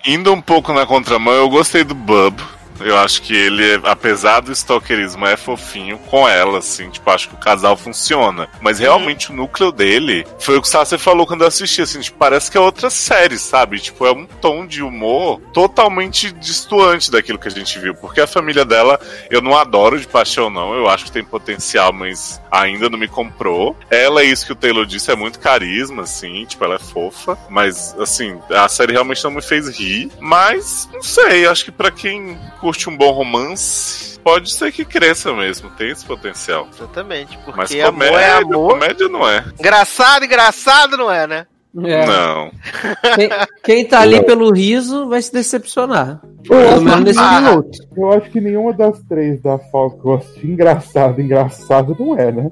Indo 0.06 0.32
um 0.32 0.42
pouco 0.42 0.72
na 0.72 0.86
contramão, 0.86 1.34
eu 1.34 1.50
gostei 1.50 1.84
do 1.84 1.96
Bub. 1.96 2.40
Eu 2.80 2.98
acho 2.98 3.22
que 3.22 3.36
ele, 3.36 3.80
apesar 3.84 4.42
do 4.42 4.52
stalkerismo, 4.52 5.26
é 5.26 5.36
fofinho 5.36 5.98
com 5.98 6.28
ela, 6.28 6.60
assim. 6.60 6.90
Tipo, 6.90 7.10
acho 7.10 7.30
que 7.30 7.36
o 7.36 7.40
casal 7.40 7.76
funciona. 7.76 8.50
Mas 8.62 8.80
realmente 8.80 9.32
o 9.32 9.36
núcleo 9.36 9.72
dele 9.72 10.26
foi 10.40 10.58
o 10.58 10.62
que 10.62 10.68
o 10.68 10.72
Sasser 10.72 11.00
falou 11.00 11.28
quando 11.28 11.42
eu 11.42 11.48
assisti, 11.48 11.82
assim. 11.82 12.00
Tipo, 12.00 12.18
parece 12.18 12.50
que 12.50 12.58
é 12.58 12.62
outra 12.62 12.90
série, 12.90 13.38
sabe? 13.38 13.80
Tipo, 13.80 14.06
é 14.06 14.12
um 14.12 14.26
tom 14.26 14.66
de 14.66 14.82
humor 14.82 15.40
totalmente 15.54 16.32
distoante 16.32 17.12
daquilo 17.12 17.40
que 17.40 17.48
a 17.48 17.52
gente 17.52 17.78
viu. 17.80 17.94
Porque 17.96 18.22
a 18.22 18.28
família 18.28 18.66
dela, 18.66 19.00
eu 19.30 19.42
não 19.42 19.58
adoro 19.58 20.00
de 20.00 20.08
paixão, 20.08 20.50
não. 20.50 20.74
Eu 20.74 20.90
acho 20.90 21.06
que 21.06 21.12
tem 21.12 21.24
potencial, 21.24 21.92
mas 21.92 22.42
ainda 22.52 22.90
não 22.90 22.98
me 22.98 23.08
comprou. 23.08 23.76
Ela, 23.90 24.22
é 24.22 24.26
isso 24.26 24.46
que 24.46 24.54
o 24.54 24.56
Taylor 24.56 24.86
disse, 24.86 25.12
é 25.12 25.16
muito 25.16 25.40
carisma, 25.40 26.04
assim. 26.04 26.46
Tipo, 26.46 26.66
ela 26.66 26.76
é 26.76 26.80
fofa. 26.80 27.38
Mas, 27.50 27.96
assim, 28.00 28.40
a 28.50 28.68
série 28.68 28.94
realmente 28.94 29.24
não 29.24 29.32
me 29.32 29.42
fez 29.42 29.68
rir. 29.68 30.12
Mas, 30.20 30.88
não 30.94 31.02
sei, 31.02 31.46
acho 31.46 31.66
que 31.66 31.72
pra 31.72 31.92
quem 31.92 32.38
curte 32.60 32.69
um 32.90 32.98
bom 32.98 33.12
romance, 33.12 34.20
pode 34.20 34.52
ser 34.52 34.72
que 34.72 34.86
cresça 34.86 35.34
mesmo, 35.34 35.70
tem 35.72 35.90
esse 35.90 36.06
potencial. 36.06 36.68
Exatamente, 36.74 37.38
porque 37.40 37.58
Mas 37.58 37.72
amor 37.72 37.94
comédia, 37.94 38.18
é 38.18 38.32
amor. 38.32 38.72
comédia 38.74 39.08
não 39.08 39.28
é. 39.30 39.46
Engraçado, 39.60 40.26
engraçado 40.26 40.98
não 40.98 41.12
é, 41.12 41.26
né? 41.26 41.48
É. 41.86 42.06
Não. 42.08 42.52
Quem, 43.16 43.30
quem 43.64 43.86
tá 43.86 44.02
ali 44.02 44.24
pelo 44.26 44.52
riso 44.52 45.08
vai 45.08 45.22
se 45.22 45.32
decepcionar. 45.32 46.20
Eu 46.50 46.58
Pelo 46.58 46.82
menos 46.82 47.04
nesse 47.04 47.20
Ah. 47.20 47.42
minuto. 47.42 47.78
eu 47.96 48.12
acho 48.14 48.30
que 48.32 48.42
nenhuma 48.42 48.74
das 48.74 48.98
três 49.08 49.40
da 49.42 49.60
Falco 49.60 50.10
eu 50.10 50.14
assisti 50.16 50.48
engraçado, 50.48 51.22
engraçado 51.22 51.96
não 52.00 52.18
é, 52.18 52.32
né? 52.32 52.50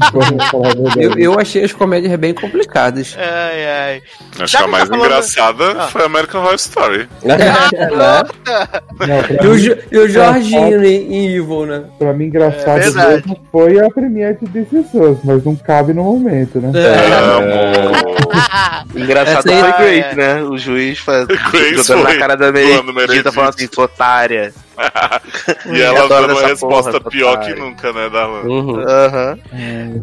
Eu, 0.96 1.12
eu 1.18 1.38
achei 1.38 1.64
as 1.64 1.72
comédias 1.72 2.14
bem 2.18 2.32
complicadas. 2.32 3.14
Ai, 3.18 3.66
ai. 3.66 4.02
Acho 4.40 4.46
Já 4.52 4.58
que 4.58 4.64
a 4.64 4.68
mais 4.68 4.88
tá 4.88 4.96
engraçada 4.96 5.64
Ah. 5.78 5.88
foi 5.88 6.04
American 6.04 6.40
Horror 6.42 6.54
Story. 6.54 7.08
Não, 7.22 8.96
pra 8.96 9.44
E 9.44 9.46
o, 9.46 9.78
e 9.92 9.98
o 9.98 10.08
Jorginho 10.08 10.84
em, 10.84 11.12
em 11.12 11.36
Evil, 11.36 11.66
né? 11.66 11.84
Pra 11.98 12.12
mim, 12.14 12.26
engraçado 12.26 12.80
É 12.80 12.90
mesmo 12.90 13.36
foi 13.52 13.78
a 13.84 13.90
premiere 13.90 14.38
de 14.40 14.60
Us, 14.60 15.18
mas 15.24 15.44
não 15.44 15.54
cabe 15.56 15.92
no 15.92 16.04
momento, 16.04 16.60
né? 16.60 16.70
Amo. 16.70 18.24
Engraçado 18.94 19.50
aí- 19.50 19.60
foi 19.60 19.68
Ah, 19.70 19.76
Great, 19.78 20.06
é. 20.06 20.14
né? 20.14 20.42
O 20.42 20.56
juiz 20.58 20.98
faz, 20.98 21.26
Grace 21.52 21.86
jogando 21.86 22.04
na 22.04 22.16
cara 22.16 22.36
da 22.36 22.52
Meredith. 22.52 23.32
falando 23.32 23.50
assim, 23.50 23.68
sua 23.72 23.84
otária. 23.84 24.52
e 25.66 25.80
ela 25.80 26.08
dando 26.08 26.32
uma 26.32 26.40
essa 26.40 26.46
resposta 26.48 26.92
porra, 26.98 27.10
pior 27.10 27.40
que 27.40 27.54
nunca, 27.54 27.92
né, 27.92 28.10
Darlan? 28.10 28.40
Uhum. 28.42 28.80
Aham. 28.80 29.38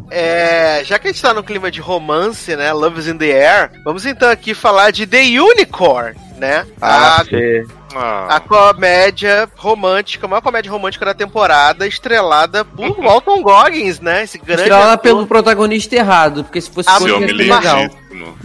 É, 0.09 0.81
já 0.85 0.97
que 0.97 1.07
a 1.07 1.11
gente 1.11 1.21
tá 1.21 1.33
no 1.33 1.43
clima 1.43 1.69
de 1.69 1.81
romance, 1.81 2.55
né? 2.55 2.71
Love 2.71 2.99
is 2.99 3.07
in 3.07 3.17
the 3.17 3.31
Air, 3.31 3.71
vamos 3.83 4.05
então 4.05 4.29
aqui 4.29 4.53
falar 4.53 4.91
de 4.91 5.05
The 5.05 5.21
Unicorn, 5.39 6.15
né? 6.37 6.65
Ah, 6.81 7.21
a, 7.21 7.23
Fê. 7.91 7.97
a 7.97 8.27
Ah, 8.35 8.39
comédia 8.39 9.49
romântica, 9.55 10.25
a 10.25 10.29
maior 10.29 10.41
comédia 10.41 10.71
romântica 10.71 11.05
da 11.05 11.13
temporada, 11.13 11.87
estrelada 11.87 12.63
por 12.65 12.97
Walton 12.99 13.41
Goggins, 13.41 13.99
né? 13.99 14.23
Esse 14.23 14.37
grande 14.37 14.61
Estrela 14.63 14.93
ator. 14.93 15.03
pelo 15.03 15.27
protagonista 15.27 15.95
errado, 15.95 16.43
porque 16.43 16.61
se 16.61 16.69
fosse 16.69 16.89
Ah, 16.89 16.93
outro, 16.99 17.15
homem 17.17 17.31
legal. 17.31 17.89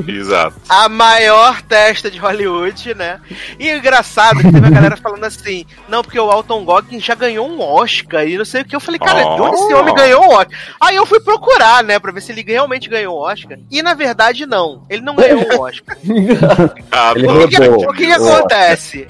Exato. 0.06 0.54
a 0.68 0.88
maior 0.88 1.60
testa 1.62 2.08
de 2.10 2.18
Hollywood, 2.18 2.94
né? 2.94 3.18
E 3.58 3.72
o 3.72 3.76
engraçado 3.78 4.38
que 4.38 4.52
teve 4.52 4.66
a 4.66 4.70
galera 4.70 4.96
falando 4.96 5.24
assim, 5.24 5.66
não, 5.88 6.02
porque 6.02 6.18
o 6.20 6.30
Alton 6.30 6.64
Goggins 6.64 7.02
já 7.04 7.14
ganhou 7.16 7.48
um 7.48 7.60
Oscar 7.60 8.26
e 8.26 8.38
não 8.38 8.44
sei 8.44 8.62
o 8.62 8.64
que. 8.64 8.76
Eu 8.76 8.80
falei, 8.80 8.98
cara, 9.00 9.22
de 9.22 9.42
onde 9.42 9.56
esse 9.56 9.74
Oh. 9.74 9.78
homem 9.80 9.94
ganhou 9.94 10.22
um 10.24 10.28
Oscar? 10.30 10.58
Aí 10.80 10.94
eu 10.96 11.04
fui 11.04 11.18
procurar, 11.20 11.82
né, 11.82 11.98
pra 11.98 12.12
ver 12.12 12.20
se 12.22 12.30
ele 12.30 12.44
realmente 12.46 12.88
ganhou 12.88 13.16
um 13.18 13.20
Oscar. 13.20 13.58
E 13.70 13.82
na 13.82 13.92
verdade, 13.94 14.46
não. 14.46 14.84
Ele 14.88 15.02
não 15.02 15.16
ganhou 15.16 15.40
um 15.40 15.60
Oscar. 15.60 15.96
Ah, 16.92 17.12
O 17.12 17.48
que, 17.48 17.60
o 17.68 17.92
que 17.92 18.12
acontece? 18.12 19.08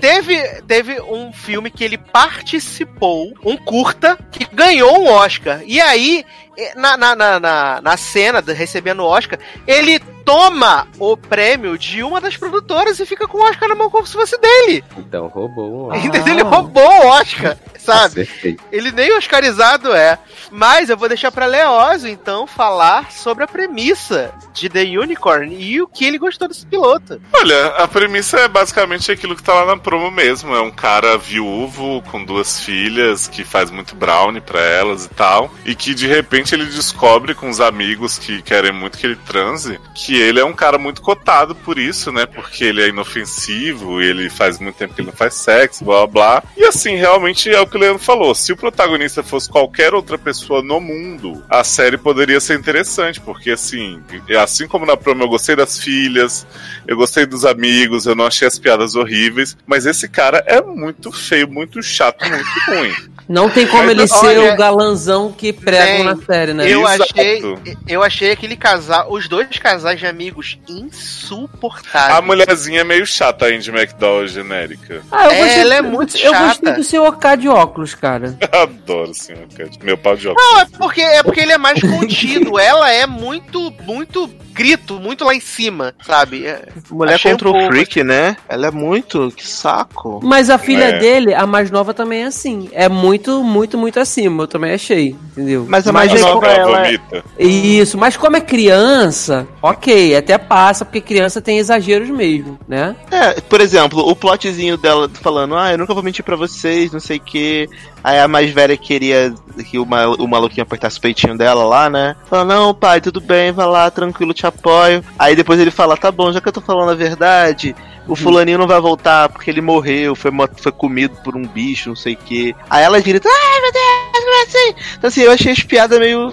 Teve, 0.00 0.62
teve 0.62 1.00
um 1.00 1.32
filme 1.32 1.70
que 1.70 1.84
ele 1.84 1.98
participou, 1.98 3.32
um 3.44 3.56
curta, 3.56 4.18
que 4.30 4.44
ganhou 4.54 5.02
um 5.02 5.08
Oscar. 5.08 5.62
E 5.64 5.80
aí, 5.80 6.24
eh, 6.56 6.72
na, 6.74 6.96
na, 6.96 7.16
na, 7.16 7.40
na, 7.40 7.80
na 7.80 7.96
cena 7.96 8.40
recebendo 8.40 9.00
o 9.00 9.06
Oscar, 9.06 9.38
ele 9.66 10.00
toma 10.24 10.86
o 10.98 11.16
prêmio 11.16 11.76
de 11.78 12.02
uma 12.02 12.20
das 12.20 12.36
produtoras 12.36 12.98
e 13.00 13.06
fica 13.06 13.26
com 13.26 13.38
o 13.38 13.42
Oscar 13.42 13.68
na 13.68 13.74
mão 13.74 13.90
como 13.90 14.06
se 14.06 14.12
fosse 14.14 14.38
dele. 14.38 14.84
Então 14.96 15.26
roubou 15.28 15.88
um 15.88 15.92
Ah. 15.92 15.98
Entendeu? 15.98 16.34
Ele 16.34 16.42
roubou 16.42 16.82
o 16.82 17.06
Oscar, 17.08 17.56
sabe? 17.78 18.22
Acertei. 18.22 18.56
Ele 18.70 18.90
nem 18.92 19.16
oscarizado 19.16 19.92
é. 19.94 20.18
Mas 20.50 20.90
eu 20.90 20.96
vou 20.96 21.08
deixar 21.08 21.30
pra 21.30 21.46
Leózio, 21.46 22.08
então, 22.10 22.46
falar 22.46 23.10
sobre 23.10 23.44
a 23.44 23.46
premissa 23.46 24.32
de 24.52 24.68
The 24.68 24.82
Unicorn 24.82 25.54
e 25.54 25.80
o 25.80 25.86
que 25.88 26.04
ele 26.04 26.18
gostou 26.18 26.46
desse 26.48 26.66
piloto. 26.66 27.20
Olha, 27.32 27.68
a 27.68 27.88
premissa 27.88 28.40
é 28.40 28.48
basicamente 28.48 29.10
aquilo 29.10 29.34
que 29.34 29.42
tá 29.42 29.54
lá 29.54 29.64
na 29.64 29.76
promo 29.76 30.10
mesmo. 30.10 30.54
É 30.54 30.60
um 30.60 30.70
cara 30.70 31.16
viúvo 31.16 32.02
com 32.10 32.22
duas 32.24 32.60
filhas 32.60 33.26
que 33.26 33.44
faz 33.44 33.70
muito 33.70 33.94
brownie 33.96 34.40
pra 34.40 34.60
elas 34.60 35.06
e 35.06 35.08
tal. 35.10 35.50
E 35.64 35.74
que 35.74 35.94
de 35.94 36.06
repente 36.06 36.54
ele 36.54 36.66
descobre 36.66 37.34
com 37.34 37.48
os 37.48 37.60
amigos 37.60 38.18
que 38.18 38.42
querem 38.42 38.72
muito 38.72 38.98
que 38.98 39.06
ele 39.06 39.16
transe 39.16 39.80
que 39.94 40.11
ele 40.14 40.40
é 40.40 40.44
um 40.44 40.52
cara 40.52 40.78
muito 40.78 41.02
cotado 41.02 41.54
por 41.54 41.78
isso, 41.78 42.12
né? 42.12 42.26
Porque 42.26 42.64
ele 42.64 42.82
é 42.82 42.88
inofensivo, 42.88 44.00
ele 44.00 44.28
faz 44.30 44.58
muito 44.58 44.76
tempo 44.76 44.94
que 44.94 45.00
ele 45.00 45.08
não 45.08 45.16
faz 45.16 45.34
sexo, 45.34 45.84
blá 45.84 46.06
blá 46.06 46.06
blá. 46.06 46.42
E 46.56 46.64
assim, 46.64 46.96
realmente 46.96 47.50
é 47.50 47.60
o 47.60 47.66
que 47.66 47.76
o 47.76 47.80
Leandro 47.80 48.02
falou. 48.02 48.34
Se 48.34 48.52
o 48.52 48.56
protagonista 48.56 49.22
fosse 49.22 49.48
qualquer 49.48 49.94
outra 49.94 50.18
pessoa 50.18 50.62
no 50.62 50.80
mundo, 50.80 51.42
a 51.48 51.64
série 51.64 51.96
poderia 51.96 52.40
ser 52.40 52.58
interessante, 52.58 53.20
porque 53.20 53.50
assim, 53.50 54.00
assim 54.40 54.66
como 54.66 54.86
na 54.86 54.96
promo 54.96 55.24
eu 55.24 55.28
gostei 55.28 55.56
das 55.56 55.78
filhas, 55.78 56.46
eu 56.86 56.96
gostei 56.96 57.26
dos 57.26 57.44
amigos, 57.44 58.06
eu 58.06 58.14
não 58.14 58.26
achei 58.26 58.46
as 58.46 58.58
piadas 58.58 58.94
horríveis, 58.94 59.56
mas 59.66 59.86
esse 59.86 60.08
cara 60.08 60.42
é 60.46 60.60
muito 60.60 61.12
feio, 61.12 61.48
muito 61.48 61.82
chato, 61.82 62.24
muito 62.28 62.50
ruim. 62.68 63.12
Não 63.28 63.48
tem 63.48 63.66
como 63.66 63.84
Mas, 63.84 63.90
ele 63.92 64.06
ser 64.06 64.38
olha, 64.38 64.52
o 64.52 64.56
galanzão 64.56 65.32
que 65.32 65.52
pregam 65.52 66.04
na 66.04 66.16
série, 66.16 66.52
né? 66.52 66.70
Eu 66.70 66.80
Exato. 66.82 67.02
achei, 67.04 67.42
eu 67.88 68.02
achei 68.02 68.30
aquele 68.32 68.56
casal, 68.56 69.10
os 69.10 69.28
dois 69.28 69.48
casais 69.58 70.01
de 70.02 70.06
amigos 70.08 70.58
insuportáveis. 70.68 72.16
A 72.18 72.20
mulherzinha 72.22 72.80
é 72.80 72.84
meio 72.84 73.06
chata, 73.06 73.46
a 73.46 73.48
Andy 73.48 73.70
McDowell 73.70 74.26
genérica. 74.26 75.02
Ah, 75.10 75.26
eu 75.26 75.30
É, 75.30 75.38
gostei, 75.44 75.60
ela 75.62 75.74
é 75.76 75.82
muito 75.82 76.16
Eu 76.16 76.32
chata. 76.32 76.46
gostei 76.48 76.72
do 76.74 76.84
seu 76.84 77.04
OK 77.04 77.36
de 77.36 77.48
óculos, 77.48 77.94
cara. 77.94 78.36
Adoro, 78.52 79.14
senhor. 79.14 79.46
Meu 79.82 79.96
pau 79.96 80.16
de 80.16 80.28
óculos. 80.28 80.48
Não, 80.52 80.60
é 80.60 80.66
porque, 80.78 81.00
é 81.00 81.22
porque 81.22 81.40
ele 81.40 81.52
é 81.52 81.58
mais 81.58 81.80
contido. 81.80 82.58
Ela 82.62 82.90
é 82.92 83.06
muito, 83.06 83.70
muito 83.82 84.28
grito, 84.52 84.94
muito 85.00 85.24
lá 85.24 85.34
em 85.34 85.40
cima, 85.40 85.94
sabe? 86.04 86.46
É- 86.46 86.68
Mulher 86.90 87.14
Achei 87.14 87.30
um 87.32 87.34
contra 87.34 87.48
o 87.48 87.52
pouco. 87.52 87.66
freak, 87.68 88.04
né? 88.04 88.36
Ela 88.48 88.66
é 88.66 88.70
muito. 88.70 89.32
Que 89.36 89.46
saco. 89.46 90.20
Mas 90.22 90.50
a 90.50 90.58
filha 90.58 90.84
É. 90.84 90.98
dele, 90.98 91.34
a 91.34 91.46
mais 91.46 91.70
nova, 91.70 91.94
também 91.94 92.22
é 92.22 92.26
assim. 92.26 92.68
É 92.72 92.88
muito, 92.88 93.42
muito, 93.42 93.78
muito 93.78 93.98
acima. 93.98 94.42
Eu 94.44 94.46
também 94.48 94.72
achei, 94.74 95.16
entendeu? 95.32 95.64
Mas 95.68 95.86
a 95.88 95.92
mais 95.92 96.12
Só 96.12 96.34
nova, 96.34 96.46
ela 96.46 96.62
ela 96.62 96.86
é- 96.86 96.96
vomita. 96.98 97.24
Isso, 97.38 97.96
mas 97.98 98.16
como 98.16 98.36
é 98.36 98.40
criança, 98.40 99.46
ok, 99.62 99.91
até 100.16 100.38
passa, 100.38 100.84
porque 100.84 101.00
criança 101.00 101.40
tem 101.40 101.58
exageros 101.58 102.08
mesmo, 102.08 102.58
né? 102.66 102.96
É, 103.10 103.40
por 103.40 103.60
exemplo, 103.60 104.00
o 104.00 104.16
plotzinho 104.16 104.76
dela 104.76 105.08
falando, 105.08 105.56
ah, 105.56 105.72
eu 105.72 105.78
nunca 105.78 105.94
vou 105.94 106.02
mentir 106.02 106.24
pra 106.24 106.36
vocês, 106.36 106.92
não 106.92 107.00
sei 107.00 107.18
o 107.18 107.20
quê. 107.20 107.68
Aí 108.02 108.18
a 108.18 108.26
mais 108.28 108.50
velha 108.50 108.76
queria 108.76 109.34
que 109.70 109.78
o, 109.78 109.86
mal, 109.86 110.14
o 110.14 110.26
maluquinho 110.26 110.62
apertasse 110.62 110.98
o 110.98 111.00
peitinho 111.00 111.36
dela 111.36 111.64
lá, 111.64 111.88
né? 111.90 112.16
Fala, 112.28 112.44
não, 112.44 112.74
pai, 112.74 113.00
tudo 113.00 113.20
bem, 113.20 113.52
vai 113.52 113.66
lá, 113.66 113.90
tranquilo, 113.90 114.34
te 114.34 114.46
apoio. 114.46 115.04
Aí 115.18 115.36
depois 115.36 115.60
ele 115.60 115.70
fala, 115.70 115.96
tá 115.96 116.10
bom, 116.10 116.32
já 116.32 116.40
que 116.40 116.48
eu 116.48 116.52
tô 116.52 116.60
falando 116.60 116.90
a 116.90 116.94
verdade, 116.94 117.74
o 118.08 118.16
fulaninho 118.16 118.58
não 118.58 118.66
vai 118.66 118.80
voltar 118.80 119.28
porque 119.28 119.50
ele 119.50 119.60
morreu, 119.60 120.14
foi, 120.14 120.30
foi 120.56 120.72
comido 120.72 121.16
por 121.22 121.36
um 121.36 121.46
bicho, 121.46 121.90
não 121.90 121.96
sei 121.96 122.14
o 122.14 122.16
quê. 122.16 122.54
Aí 122.68 122.82
ela 122.82 123.00
grita, 123.00 123.28
ai 123.28 123.60
meu 123.60 123.72
Deus, 123.72 124.24
como 124.24 124.34
é 124.34 124.42
assim? 124.42 124.74
Então 124.98 125.08
assim, 125.08 125.20
eu 125.20 125.32
achei 125.32 125.52
as 125.52 125.62
piadas 125.62 125.98
meio 125.98 126.32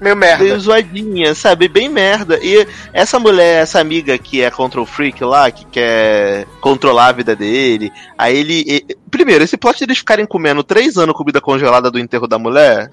Meio 0.00 0.16
merda. 0.16 0.44
meio 0.44 0.60
zoadinha, 0.60 1.34
sabe? 1.34 1.68
Bem 1.68 1.88
merda. 1.88 2.38
E 2.42 2.66
essa 2.92 3.18
mulher, 3.18 3.62
essa 3.62 3.80
amiga 3.80 4.16
que 4.16 4.40
é 4.40 4.50
control 4.50 4.86
freak 4.86 5.22
lá, 5.24 5.50
que 5.50 5.64
quer 5.66 6.46
controlar 6.60 7.06
a 7.06 7.12
vida 7.12 7.34
dele, 7.34 7.90
aí 8.16 8.36
ele. 8.36 8.84
Primeiro, 9.08 9.44
esse 9.44 9.56
plot 9.56 9.78
de 9.78 9.84
eles 9.84 9.98
ficarem 9.98 10.26
comendo 10.26 10.62
três 10.62 10.96
anos 10.96 11.14
comida 11.16 11.40
congelada 11.40 11.90
do 11.90 11.98
enterro 11.98 12.26
da 12.26 12.38
mulher. 12.38 12.90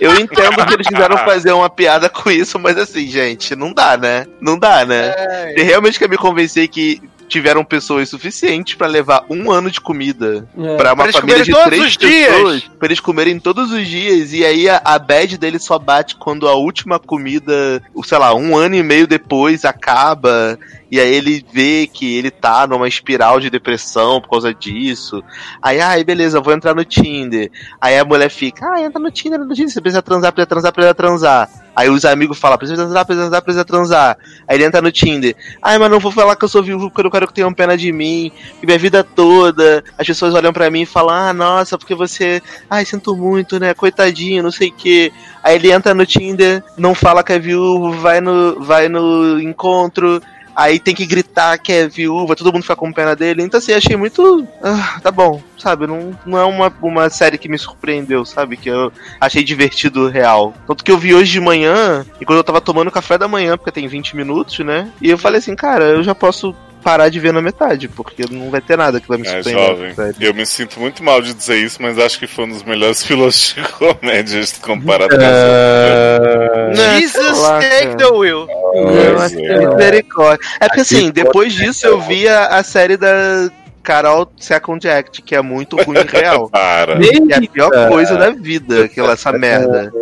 Eu 0.00 0.14
entendo 0.18 0.64
que 0.66 0.74
eles 0.74 0.86
quiseram 0.86 1.18
fazer 1.24 1.52
uma 1.52 1.68
piada 1.68 2.08
com 2.08 2.30
isso, 2.30 2.58
mas 2.58 2.78
assim, 2.78 3.06
gente, 3.06 3.54
não 3.54 3.72
dá, 3.72 3.96
né? 3.96 4.26
Não 4.40 4.58
dá, 4.58 4.84
né? 4.84 5.14
É, 5.16 5.62
realmente 5.62 5.98
quer 5.98 6.08
me 6.08 6.16
convencer 6.16 6.68
que 6.68 7.02
tiveram 7.28 7.64
pessoas 7.64 8.08
suficientes 8.08 8.74
pra 8.74 8.88
levar 8.88 9.24
um 9.30 9.52
ano 9.52 9.70
de 9.70 9.80
comida 9.80 10.48
É. 10.58 10.76
pra 10.76 10.94
uma 10.94 10.96
Pra 10.96 11.04
eles 11.04 11.16
família 11.16 11.44
de 11.44 11.52
comerem 11.52 11.78
todos 11.78 11.78
três 11.78 11.86
os 11.92 11.96
dias. 11.96 12.34
pessoas, 12.34 12.62
pra 12.78 12.86
eles 12.88 13.00
comerem 13.00 13.38
todos 13.38 13.70
os 13.70 13.86
dias, 13.86 14.32
e 14.32 14.44
aí 14.44 14.68
a, 14.68 14.80
a 14.84 14.98
bad 14.98 15.38
dele 15.38 15.58
só 15.60 15.78
bate 15.78 16.16
quando 16.16 16.48
a 16.48 16.54
última 16.54 16.98
comida, 16.98 17.80
o, 17.94 18.02
sei 18.02 18.18
lá, 18.18 18.34
um 18.34 18.56
ano 18.56 18.74
e 18.74 18.82
meio 18.82 19.06
depois 19.06 19.64
acaba, 19.64 20.58
E 20.90 20.98
aí 20.98 21.14
ele 21.14 21.44
vê 21.52 21.86
que 21.86 22.16
ele 22.16 22.30
tá 22.30 22.66
numa 22.66 22.88
espiral 22.88 23.38
de 23.38 23.48
depressão 23.48 24.20
por 24.20 24.30
causa 24.30 24.52
disso. 24.52 25.22
Aí, 25.62 25.80
ai, 25.80 26.02
beleza, 26.02 26.40
vou 26.40 26.52
entrar 26.52 26.74
no 26.74 26.84
Tinder. 26.84 27.50
Aí 27.80 27.98
a 27.98 28.04
mulher 28.04 28.28
fica, 28.28 28.66
ah, 28.72 28.82
entra 28.82 29.00
no 29.00 29.10
Tinder, 29.10 29.38
no 29.38 29.54
Tinder, 29.54 29.70
você 29.70 29.80
precisa 29.80 30.02
transar, 30.02 30.32
precisa 30.32 30.48
transar, 30.48 30.72
precisa 30.72 30.94
transar. 30.94 31.48
Aí 31.74 31.88
os 31.88 32.04
amigos 32.04 32.38
falam, 32.38 32.58
precisa 32.58 32.82
transar, 32.82 33.06
precisa 33.06 33.24
transar, 33.24 33.42
precisa 33.42 33.64
transar. 33.64 34.18
Aí 34.48 34.56
ele 34.56 34.64
entra 34.64 34.82
no 34.82 34.90
Tinder. 34.90 35.36
Ai, 35.62 35.78
mas 35.78 35.90
não 35.90 36.00
vou 36.00 36.10
falar 36.10 36.34
que 36.34 36.44
eu 36.44 36.48
sou 36.48 36.62
viúvo 36.62 36.90
porque 36.90 37.06
eu 37.06 37.10
quero 37.10 37.26
que 37.28 37.34
tenham 37.34 37.54
pena 37.54 37.76
de 37.76 37.92
mim. 37.92 38.32
Que 38.58 38.66
minha 38.66 38.78
vida 38.78 39.04
toda, 39.04 39.84
as 39.96 40.06
pessoas 40.06 40.34
olham 40.34 40.52
pra 40.52 40.70
mim 40.70 40.82
e 40.82 40.86
falam, 40.86 41.14
ah, 41.14 41.32
nossa, 41.32 41.78
porque 41.78 41.94
você. 41.94 42.42
Ai, 42.68 42.84
sinto 42.84 43.16
muito, 43.16 43.60
né? 43.60 43.72
Coitadinho, 43.74 44.42
não 44.42 44.50
sei 44.50 44.68
o 44.68 44.72
quê. 44.72 45.12
Aí 45.42 45.54
ele 45.54 45.70
entra 45.70 45.94
no 45.94 46.04
Tinder, 46.04 46.62
não 46.76 46.94
fala 46.94 47.22
que 47.22 47.32
é 47.32 47.38
viúvo, 47.38 47.92
vai 47.92 48.20
no, 48.20 48.60
vai 48.60 48.88
no 48.88 49.40
encontro. 49.40 50.20
Aí 50.54 50.78
tem 50.78 50.94
que 50.94 51.06
gritar 51.06 51.58
que 51.58 51.72
é 51.72 51.88
viúva, 51.88 52.36
todo 52.36 52.52
mundo 52.52 52.62
fica 52.62 52.76
com 52.76 52.92
pena 52.92 53.14
dele. 53.16 53.42
Então, 53.42 53.58
assim, 53.58 53.72
achei 53.72 53.96
muito. 53.96 54.46
Ah, 54.62 54.98
tá 55.02 55.10
bom, 55.10 55.40
sabe? 55.58 55.86
Não, 55.86 56.16
não 56.26 56.38
é 56.38 56.44
uma, 56.44 56.72
uma 56.82 57.08
série 57.10 57.38
que 57.38 57.48
me 57.48 57.58
surpreendeu, 57.58 58.24
sabe? 58.24 58.56
Que 58.56 58.68
eu 58.68 58.92
achei 59.20 59.42
divertido 59.44 60.08
real. 60.08 60.52
Tanto 60.66 60.84
que 60.84 60.90
eu 60.90 60.98
vi 60.98 61.14
hoje 61.14 61.32
de 61.32 61.40
manhã, 61.40 62.04
e 62.20 62.24
quando 62.24 62.38
eu 62.38 62.44
tava 62.44 62.60
tomando 62.60 62.90
café 62.90 63.16
da 63.16 63.28
manhã, 63.28 63.56
porque 63.56 63.70
tem 63.72 63.86
20 63.88 64.16
minutos, 64.16 64.58
né? 64.60 64.90
E 65.00 65.08
eu 65.10 65.18
falei 65.18 65.38
assim, 65.38 65.54
cara, 65.56 65.84
eu 65.84 66.02
já 66.02 66.14
posso 66.14 66.54
parar 66.82 67.10
de 67.10 67.20
ver 67.20 67.30
na 67.34 67.42
metade, 67.42 67.88
porque 67.88 68.24
não 68.30 68.48
vai 68.50 68.58
ter 68.62 68.74
nada 68.74 68.98
que 69.00 69.06
vai 69.06 69.18
me 69.18 69.26
É, 69.28 69.42
surpreender. 69.42 69.66
jovem. 69.66 69.94
sério. 69.94 70.14
Eu 70.18 70.32
me 70.32 70.46
sinto 70.46 70.80
muito 70.80 71.04
mal 71.04 71.20
de 71.20 71.34
dizer 71.34 71.56
isso, 71.58 71.76
mas 71.82 71.98
acho 71.98 72.18
que 72.18 72.26
foi 72.26 72.46
um 72.46 72.48
dos 72.48 72.62
melhores 72.62 73.02
pilotos 73.04 73.54
de 73.54 73.62
comédias 73.72 74.52
comparado 74.54 75.14
com 75.14 75.22
É. 75.22 76.70
as 76.72 76.78
Né, 76.78 77.00
Jesus, 77.00 77.38
take 77.60 77.96
the 77.98 78.06
wheel. 78.08 78.46
Misericórdia. 78.72 80.46
É 80.60 80.66
porque 80.66 80.80
assim, 80.80 81.10
depois 81.10 81.52
disso 81.52 81.86
eu 81.86 82.00
vi 82.00 82.28
a, 82.28 82.46
a 82.58 82.62
série 82.62 82.96
da 82.96 83.50
Carol 83.82 84.30
Second 84.38 84.88
Act, 84.88 85.22
que 85.22 85.34
é 85.34 85.42
muito 85.42 85.76
ruim 85.82 85.98
e 85.98 86.02
real. 86.04 86.48
Para. 86.50 86.98
Que 86.98 87.32
é 87.32 87.36
a 87.36 87.40
pior 87.40 87.88
coisa 87.88 88.16
da 88.16 88.30
vida, 88.30 88.84
aquela 88.84 89.12
essa 89.12 89.32
merda. 89.36 89.92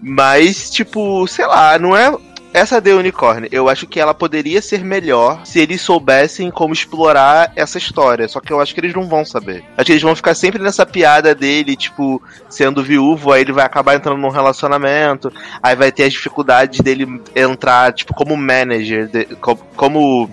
Mas, 0.00 0.70
tipo, 0.70 1.26
sei 1.26 1.46
lá, 1.46 1.78
não 1.78 1.96
é. 1.96 2.14
Essa 2.54 2.82
The 2.82 2.92
Unicorn, 2.94 3.48
eu 3.50 3.66
acho 3.68 3.86
que 3.86 3.98
ela 3.98 4.12
poderia 4.12 4.60
ser 4.60 4.84
melhor 4.84 5.40
se 5.46 5.58
eles 5.58 5.80
soubessem 5.80 6.50
como 6.50 6.74
explorar 6.74 7.50
essa 7.56 7.78
história. 7.78 8.28
Só 8.28 8.40
que 8.40 8.52
eu 8.52 8.60
acho 8.60 8.74
que 8.74 8.80
eles 8.80 8.94
não 8.94 9.08
vão 9.08 9.24
saber. 9.24 9.64
Acho 9.74 9.86
que 9.86 9.92
eles 9.92 10.02
vão 10.02 10.14
ficar 10.14 10.34
sempre 10.34 10.62
nessa 10.62 10.84
piada 10.84 11.34
dele, 11.34 11.74
tipo, 11.74 12.20
sendo 12.50 12.82
viúvo, 12.84 13.32
aí 13.32 13.40
ele 13.40 13.52
vai 13.52 13.64
acabar 13.64 13.94
entrando 13.94 14.18
num 14.20 14.28
relacionamento, 14.28 15.32
aí 15.62 15.74
vai 15.74 15.90
ter 15.90 16.04
as 16.04 16.12
dificuldades 16.12 16.80
dele 16.80 17.22
entrar, 17.34 17.90
tipo, 17.94 18.12
como 18.12 18.36
manager, 18.36 19.08
de- 19.08 19.24
co- 19.36 19.56
como. 19.74 20.28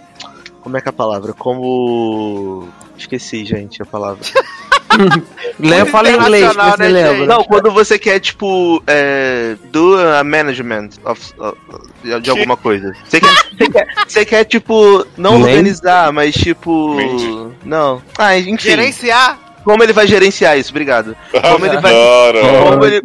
Como 0.62 0.76
é 0.76 0.82
que 0.82 0.90
é 0.90 0.92
a 0.92 0.94
palavra? 0.94 1.32
Como. 1.34 2.68
Esqueci, 2.98 3.46
gente, 3.46 3.82
a 3.82 3.86
palavra. 3.86 4.20
Lembra, 5.60 5.86
fala 5.88 6.10
em 6.10 6.16
inglês, 6.16 6.54
você 6.56 6.78
né, 6.78 6.88
lembra. 6.88 7.26
Não, 7.26 7.44
quando 7.44 7.72
você 7.72 8.00
quer, 8.00 8.20
tipo, 8.20 8.82
é, 8.88 9.56
do 9.72 9.96
a 9.98 10.24
management 10.24 10.90
of- 11.06 11.34
of- 11.38 11.58
de, 12.22 12.30
alguma 12.30 12.56
coisa. 12.56 12.94
Você 13.08 13.20
quer, 13.20 13.30
você 13.58 13.70
quer, 13.70 13.88
você 14.08 14.26
quer, 14.26 14.44
tipo, 14.46 15.06
não 15.18 15.42
organizar, 15.42 16.12
mas, 16.14 16.34
tipo. 16.36 16.96
Mente. 16.96 17.56
Não. 17.66 18.02
Ah, 18.18 18.38
enfim. 18.38 18.58
Gerenciar. 18.58 19.38
Como 19.64 19.84
ele 19.84 19.94
vai 19.94 20.08
gerenciar 20.08 20.58
isso? 20.58 20.72
Obrigado. 20.72 21.16
Como 21.52 21.66
ele 21.66 21.78
vai. 21.80 21.94
Como 22.70 22.86
ele, 22.86 23.02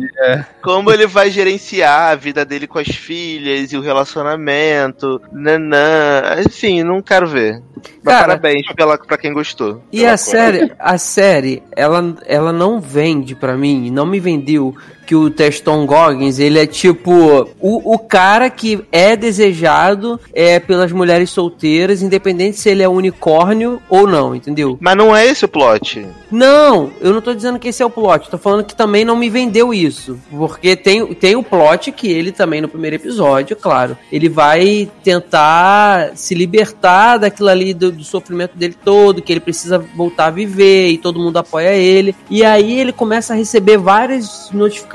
como 0.63 0.93
ele 0.93 1.07
vai 1.07 1.31
gerenciar 1.31 2.11
a 2.13 2.15
vida 2.15 2.45
dele 2.45 2.67
com 2.67 2.79
as 2.79 2.89
filhas 2.89 3.73
e 3.73 3.77
o 3.77 3.81
relacionamento, 3.81 5.21
nanã. 5.33 6.23
Enfim, 6.47 6.83
não 6.83 7.03
quero 7.03 7.27
ver. 7.27 7.61
Mas 8.03 8.15
Cara- 8.15 8.27
parabéns 8.29 8.67
pela, 8.75 8.97
pra 8.99 9.19
quem 9.19 9.33
gostou. 9.33 9.83
E 9.93 10.07
a 10.07 10.17
série, 10.17 10.73
a 10.79 10.97
série, 10.99 11.63
ela, 11.77 12.15
ela 12.27 12.53
não 12.53 12.81
vende 12.81 13.35
pra 13.35 13.57
mim, 13.57 13.91
não 13.91 14.07
me 14.07 14.19
vendeu 14.21 14.75
que 15.05 15.15
o 15.15 15.31
Teston 15.31 15.87
Goggins, 15.87 16.39
ele 16.39 16.59
é 16.59 16.67
tipo 16.67 17.49
o, 17.61 17.95
o 17.95 17.99
cara 17.99 18.49
que 18.51 18.81
é 18.91 19.17
desejado 19.17 20.19
é 20.33 20.59
pelas 20.59 20.93
mulheres 20.93 21.31
solteiras, 21.31 22.03
independente 22.03 22.59
se 22.59 22.69
ele 22.69 22.83
é 22.83 22.89
unicórnio 22.89 23.81
ou 23.89 24.07
não, 24.07 24.35
entendeu? 24.35 24.79
Mas 24.81 24.97
não 24.97 25.15
é 25.15 25.27
esse 25.27 25.45
o 25.45 25.49
plot. 25.49 26.07
Não, 26.31 26.91
eu 27.01 27.13
não 27.13 27.21
tô 27.21 27.35
dizendo 27.35 27.59
que 27.59 27.69
esse 27.69 27.83
é 27.83 27.87
o 27.87 27.91
plot, 27.91 28.31
tô 28.31 28.39
falando 28.39 28.65
que 28.65 28.75
também 28.75 29.05
não 29.05 29.17
me 29.17 29.29
vendeu 29.29 29.73
isso. 29.73 30.19
Porque 30.31 30.75
tem, 30.75 31.15
tem 31.15 31.37
o 31.37 31.43
plot 31.43 31.93
que 31.93 32.11
ele 32.11 32.33
também 32.33 32.61
no 32.61 32.69
primeiro 32.69 32.97
episódio, 32.97 33.57
claro, 33.57 33.97
ele 34.11 34.29
vai 34.29 34.91
tentar 35.03 36.13
se 36.15 36.35
libertar 36.35 37.19
daquilo 37.19 37.49
ali 37.49 37.75
do, 37.75 37.93
do 37.93 38.05
sofrimento 38.05 38.57
dele 38.57 38.77
todo, 38.85 39.23
que 39.23 39.33
ele 39.33 39.41
precisa 39.41 39.79
voltar 39.79 40.27
a 40.27 40.31
viver 40.31 40.89
e 40.89 40.99
todo 40.99 41.21
mundo 41.21 41.37
apoia 41.37 41.75
ele. 41.75 42.15
E 42.31 42.45
aí 42.45 42.81
ele 42.81 42.93
começa 42.93 43.33
a 43.33 43.37
receber 43.37 43.77
várias 43.77 44.51
notificações 44.53 44.94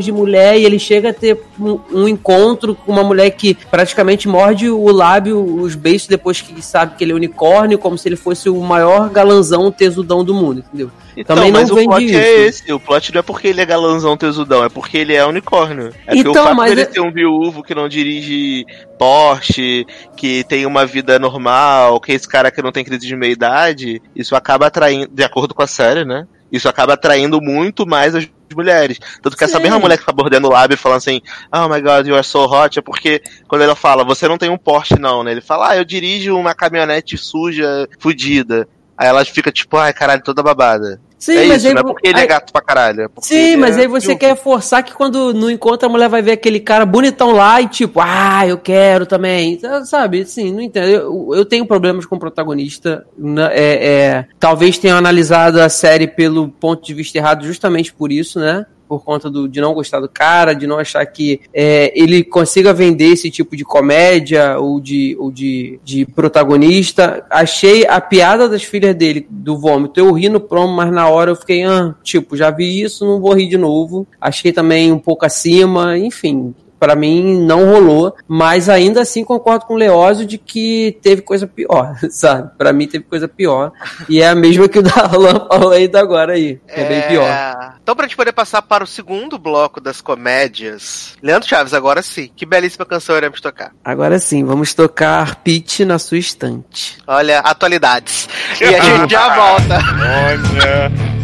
de 0.00 0.12
mulher 0.12 0.58
e 0.58 0.64
ele 0.64 0.78
chega 0.78 1.10
a 1.10 1.14
ter 1.14 1.40
um, 1.58 1.78
um 1.90 2.08
encontro 2.08 2.74
com 2.74 2.92
uma 2.92 3.02
mulher 3.02 3.30
que 3.30 3.54
praticamente 3.54 4.28
morde 4.28 4.68
o 4.70 4.90
lábio, 4.90 5.42
os 5.60 5.74
beiços 5.74 6.08
depois 6.08 6.40
que 6.40 6.60
sabe 6.62 6.96
que 6.96 7.04
ele 7.04 7.12
é 7.12 7.14
unicórnio, 7.14 7.78
como 7.78 7.96
se 7.98 8.08
ele 8.08 8.16
fosse 8.16 8.48
o 8.48 8.60
maior 8.60 9.08
galanzão 9.10 9.70
tesudão 9.70 10.24
do 10.24 10.34
mundo, 10.34 10.60
entendeu? 10.66 10.90
Então, 11.14 11.36
Também 11.36 11.52
não 11.52 11.60
mas 11.60 11.70
o 11.70 11.74
plot 11.74 12.04
isso. 12.06 12.16
é 12.16 12.40
esse. 12.46 12.72
O 12.72 12.80
plot 12.80 13.12
não 13.12 13.18
é 13.18 13.22
porque 13.22 13.48
ele 13.48 13.60
é 13.60 13.66
galanzão 13.66 14.16
tesudão, 14.16 14.64
é 14.64 14.70
porque 14.70 14.96
ele 14.96 15.14
é 15.14 15.24
unicórnio. 15.26 15.88
É 16.06 16.14
porque 16.14 16.20
Então, 16.20 16.32
o 16.32 16.46
fato 16.46 16.56
mas 16.56 16.70
dele 16.70 16.80
é- 16.82 16.90
ser 16.92 17.00
um 17.00 17.12
viúvo 17.12 17.62
que 17.62 17.74
não 17.74 17.86
dirige 17.86 18.64
Porsche, 18.98 19.84
que 20.16 20.42
tem 20.44 20.64
uma 20.64 20.86
vida 20.86 21.18
normal, 21.18 22.00
que 22.00 22.12
é 22.12 22.14
esse 22.14 22.26
cara 22.28 22.50
que 22.50 22.62
não 22.62 22.72
tem 22.72 22.82
crise 22.84 23.06
de 23.06 23.14
meia-idade, 23.16 24.00
isso 24.16 24.34
acaba 24.34 24.66
atraindo, 24.68 25.08
de 25.12 25.22
acordo 25.22 25.52
com 25.54 25.62
a 25.62 25.66
série, 25.66 26.04
né? 26.04 26.26
Isso 26.52 26.68
acaba 26.68 26.92
atraindo 26.92 27.40
muito 27.40 27.86
mais 27.86 28.14
as 28.14 28.28
mulheres. 28.54 29.00
Tanto 29.22 29.36
que 29.36 29.44
essa 29.44 29.56
Sim. 29.56 29.62
mesma 29.62 29.78
mulher 29.78 29.96
que 29.98 30.04
tá 30.04 30.12
mordendo 30.12 30.46
o 30.46 30.50
lábio 30.50 30.76
falando 30.76 30.98
assim, 30.98 31.22
oh 31.50 31.68
my 31.68 31.80
god, 31.80 32.06
you 32.06 32.14
are 32.14 32.22
so 32.24 32.44
hot, 32.44 32.78
é 32.78 32.82
porque 32.82 33.22
quando 33.48 33.62
ela 33.62 33.74
fala, 33.74 34.04
você 34.04 34.28
não 34.28 34.36
tem 34.36 34.50
um 34.50 34.58
Porsche 34.58 34.98
não, 34.98 35.24
né? 35.24 35.32
Ele 35.32 35.40
fala, 35.40 35.70
ah, 35.70 35.76
eu 35.76 35.84
dirijo 35.84 36.36
uma 36.36 36.54
caminhonete 36.54 37.16
suja, 37.16 37.88
fudida. 37.98 38.68
Aí 38.96 39.08
ela 39.08 39.24
fica 39.24 39.50
tipo, 39.50 39.78
ai 39.78 39.92
caralho, 39.92 40.22
toda 40.22 40.42
babada. 40.42 41.00
Sim, 41.22 41.36
é 41.36 41.46
mas 41.46 41.58
isso, 41.58 41.68
aí, 41.68 41.74
não 41.74 41.82
é 41.82 41.84
porque 41.84 42.08
ele 42.08 42.18
é 42.18 42.26
gato 42.26 42.52
pra 42.52 42.60
caralho. 42.60 43.02
é 43.02 43.08
Sim, 43.20 43.36
ele 43.52 43.56
mas 43.58 43.78
é 43.78 43.82
aí 43.82 43.86
você 43.86 44.16
quer 44.16 44.36
forçar 44.36 44.82
que 44.82 44.92
quando 44.92 45.32
não 45.32 45.48
encontra 45.48 45.86
a 45.86 45.88
mulher 45.88 46.08
vai 46.08 46.20
ver 46.20 46.32
aquele 46.32 46.58
cara 46.58 46.84
bonitão 46.84 47.30
lá 47.30 47.60
e 47.60 47.68
tipo, 47.68 48.00
ah, 48.02 48.44
eu 48.44 48.58
quero 48.58 49.06
também. 49.06 49.52
Então, 49.52 49.84
Sabe, 49.84 50.22
assim, 50.22 50.52
não 50.52 50.60
entendo. 50.60 50.88
Eu, 50.88 51.28
eu 51.32 51.44
tenho 51.44 51.64
problemas 51.64 52.04
com 52.06 52.16
o 52.16 52.18
protagonista. 52.18 53.06
na- 53.16 53.52
É, 53.52 53.86
é, 53.86 54.24
talvez 54.40 54.78
tenha 54.78 54.96
analisado 54.96 55.60
a 55.60 55.68
série 55.68 56.08
pelo 56.08 56.48
ponto 56.48 56.84
de 56.84 56.92
vista 56.92 57.16
errado 57.18 57.44
justamente 57.46 57.94
por 57.94 58.10
isso, 58.10 58.40
né? 58.40 58.66
Por 58.92 59.02
conta 59.02 59.30
do, 59.30 59.48
de 59.48 59.58
não 59.58 59.72
gostar 59.72 60.00
do 60.00 60.08
cara, 60.08 60.52
de 60.52 60.66
não 60.66 60.78
achar 60.78 61.06
que 61.06 61.40
é, 61.54 61.90
ele 61.98 62.22
consiga 62.22 62.74
vender 62.74 63.06
esse 63.06 63.30
tipo 63.30 63.56
de 63.56 63.64
comédia 63.64 64.58
ou 64.58 64.78
de, 64.78 65.16
ou 65.18 65.32
de, 65.32 65.80
de 65.82 66.04
protagonista. 66.04 67.24
Achei 67.30 67.86
a 67.86 67.98
piada 68.02 68.50
das 68.50 68.62
filhas 68.62 68.94
dele, 68.94 69.26
do 69.30 69.56
vômito, 69.56 69.98
eu 69.98 70.12
ri 70.12 70.28
no 70.28 70.38
promo, 70.38 70.74
mas 70.76 70.92
na 70.92 71.08
hora 71.08 71.30
eu 71.30 71.36
fiquei, 71.36 71.64
ah, 71.64 71.94
tipo, 72.02 72.36
já 72.36 72.50
vi 72.50 72.82
isso, 72.82 73.06
não 73.06 73.18
vou 73.18 73.32
rir 73.32 73.48
de 73.48 73.56
novo. 73.56 74.06
Achei 74.20 74.52
também 74.52 74.92
um 74.92 74.98
pouco 74.98 75.24
acima, 75.24 75.96
enfim. 75.96 76.54
Pra 76.82 76.96
mim 76.96 77.38
não 77.38 77.64
rolou, 77.70 78.12
mas 78.26 78.68
ainda 78.68 79.02
assim 79.02 79.22
concordo 79.22 79.66
com 79.66 79.74
o 79.74 79.76
Leózio 79.76 80.26
de 80.26 80.36
que 80.36 80.98
teve 81.00 81.22
coisa 81.22 81.46
pior, 81.46 81.96
sabe? 82.10 82.50
Pra 82.58 82.72
mim 82.72 82.88
teve 82.88 83.04
coisa 83.04 83.28
pior. 83.28 83.70
E 84.08 84.20
é 84.20 84.28
a 84.28 84.34
mesma 84.34 84.68
que 84.68 84.80
o 84.80 84.82
Darlan 84.82 85.46
falou 85.46 85.70
ainda 85.70 86.00
agora 86.00 86.32
aí, 86.32 86.60
que 86.66 86.80
é, 86.80 86.88
bem 86.88 87.02
pior. 87.02 87.76
Então, 87.80 87.94
pra 87.94 88.08
gente 88.08 88.16
poder 88.16 88.32
passar 88.32 88.62
para 88.62 88.82
o 88.82 88.86
segundo 88.86 89.38
bloco 89.38 89.80
das 89.80 90.00
comédias, 90.00 91.16
Leandro 91.22 91.48
Chaves, 91.48 91.72
agora 91.72 92.02
sim. 92.02 92.32
Que 92.34 92.44
belíssima 92.44 92.84
canção 92.84 93.16
iremos 93.16 93.40
tocar. 93.40 93.70
Agora 93.84 94.18
sim, 94.18 94.44
vamos 94.44 94.74
tocar 94.74 95.36
Pitch 95.36 95.80
na 95.80 96.00
sua 96.00 96.18
estante. 96.18 96.98
Olha, 97.06 97.38
atualidades. 97.38 98.28
E 98.60 98.64
a 98.64 98.80
gente 98.82 99.12
já 99.12 99.36
volta. 99.36 99.78
Olha. 99.78 101.21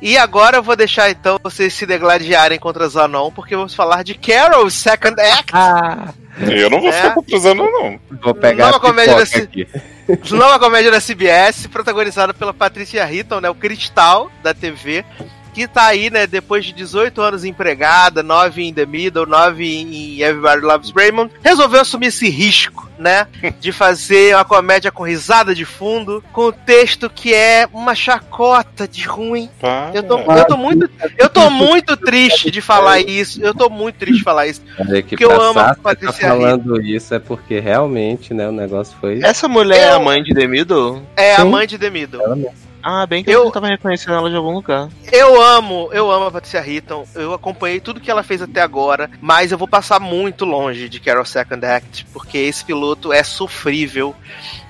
E 0.00 0.16
agora 0.18 0.58
eu 0.58 0.62
vou 0.62 0.76
deixar 0.76 1.10
então 1.10 1.38
vocês 1.42 1.72
se 1.74 1.84
degladiarem 1.86 2.58
contra 2.58 2.88
Zanon, 2.88 3.30
porque 3.30 3.56
vamos 3.56 3.74
falar 3.74 4.02
de 4.04 4.14
Carol, 4.14 4.68
Second 4.70 5.20
Act. 5.20 5.50
Ah, 5.52 6.12
Eu 6.40 6.70
não 6.70 6.80
vou 6.80 6.88
É. 6.88 6.92
ficar 6.92 7.14
cruzando, 7.22 7.62
não. 7.62 7.98
vou 8.22 8.34
pegar 8.34 8.66
Nova 8.66 8.76
a 8.78 8.80
comédia 8.80 9.16
da 9.16 9.22
aqui. 9.22 9.66
Nova 10.30 10.58
comédia 10.58 10.90
da 10.90 11.00
CBS, 11.00 11.66
protagonizada 11.68 12.32
pela 12.34 12.52
Patrícia 12.54 13.10
Hitton, 13.12 13.40
né? 13.40 13.50
O 13.50 13.54
cristal 13.54 14.30
da 14.42 14.52
TV. 14.54 15.04
Que 15.52 15.66
tá 15.68 15.86
aí, 15.86 16.08
né, 16.10 16.26
depois 16.26 16.64
de 16.64 16.72
18 16.72 17.20
anos 17.20 17.44
empregada, 17.44 18.22
9 18.22 18.62
em 18.62 18.72
The 18.72 18.86
Middle, 18.86 19.26
9 19.26 19.64
em 19.64 20.20
Everybody 20.22 20.62
Loves 20.62 20.90
Raymond, 20.90 21.30
resolveu 21.42 21.80
assumir 21.82 22.06
esse 22.06 22.28
risco, 22.30 22.88
né, 22.98 23.26
de 23.60 23.70
fazer 23.70 24.34
uma 24.34 24.44
comédia 24.44 24.90
com 24.90 25.02
risada 25.02 25.54
de 25.54 25.64
fundo, 25.64 26.24
com 26.32 26.48
um 26.48 26.52
texto 26.52 27.10
que 27.10 27.34
é 27.34 27.68
uma 27.72 27.94
chacota 27.94 28.88
de 28.88 29.02
ruim. 29.06 29.50
Para. 29.60 29.90
Eu 29.94 30.02
tô, 30.04 30.18
eu 30.20 30.44
tô 30.46 30.56
muito, 30.56 30.90
eu 31.18 31.28
tô 31.28 31.50
muito 31.50 31.96
triste 31.96 32.50
de 32.50 32.60
falar 32.62 33.00
isso. 33.00 33.40
Eu 33.42 33.52
tô 33.54 33.68
muito 33.68 33.96
triste 33.96 34.18
de 34.18 34.24
falar 34.24 34.46
isso. 34.46 34.62
Olha 34.78 35.02
que 35.02 35.10
Porque 35.10 35.24
eu 35.24 35.32
amo 35.38 35.58
a 35.60 35.64
Sasha 35.64 35.74
tá 35.74 35.80
Patrícia 35.82 36.28
falando 36.28 36.80
isso 36.80 37.14
é 37.14 37.18
porque 37.18 37.60
realmente, 37.60 38.32
né, 38.32 38.48
o 38.48 38.52
negócio 38.52 38.96
foi... 39.00 39.20
Essa 39.22 39.46
mulher 39.48 39.78
é 39.80 39.90
a 39.90 39.94
Eu- 39.94 40.02
mãe 40.02 40.22
de 40.22 40.32
The 40.34 40.46
Middle? 40.46 41.02
É 41.16 41.34
a 41.34 41.42
Sim. 41.42 41.50
mãe 41.50 41.66
de 41.66 41.76
The 41.78 41.90
Middle. 41.90 42.22
Ela 42.22 42.36
mesma. 42.36 42.71
Ah, 42.82 43.06
bem 43.06 43.22
que 43.22 43.30
Eu- 43.30 43.44
eu, 43.44 43.50
tava 43.50 43.68
reconhecendo 43.68 44.14
ela 44.14 44.28
de 44.30 44.36
algum 44.36 44.52
lugar. 44.52 44.88
Eu 45.12 45.40
amo, 45.40 45.88
eu 45.92 46.10
amo 46.10 46.26
a 46.26 46.30
Patricia 46.30 46.66
Hitton. 46.66 47.06
Eu 47.14 47.32
acompanhei 47.32 47.80
tudo 47.80 48.00
que 48.00 48.10
ela 48.10 48.22
fez 48.22 48.42
até 48.42 48.60
agora, 48.60 49.10
mas 49.20 49.52
eu 49.52 49.58
vou 49.58 49.68
passar 49.68 50.00
muito 50.00 50.44
longe 50.44 50.88
de 50.88 50.98
Carol 51.00 51.24
Second 51.24 51.64
Act, 51.64 52.06
porque 52.12 52.38
esse 52.38 52.64
piloto 52.64 53.12
é 53.12 53.22
sofrível. 53.22 54.14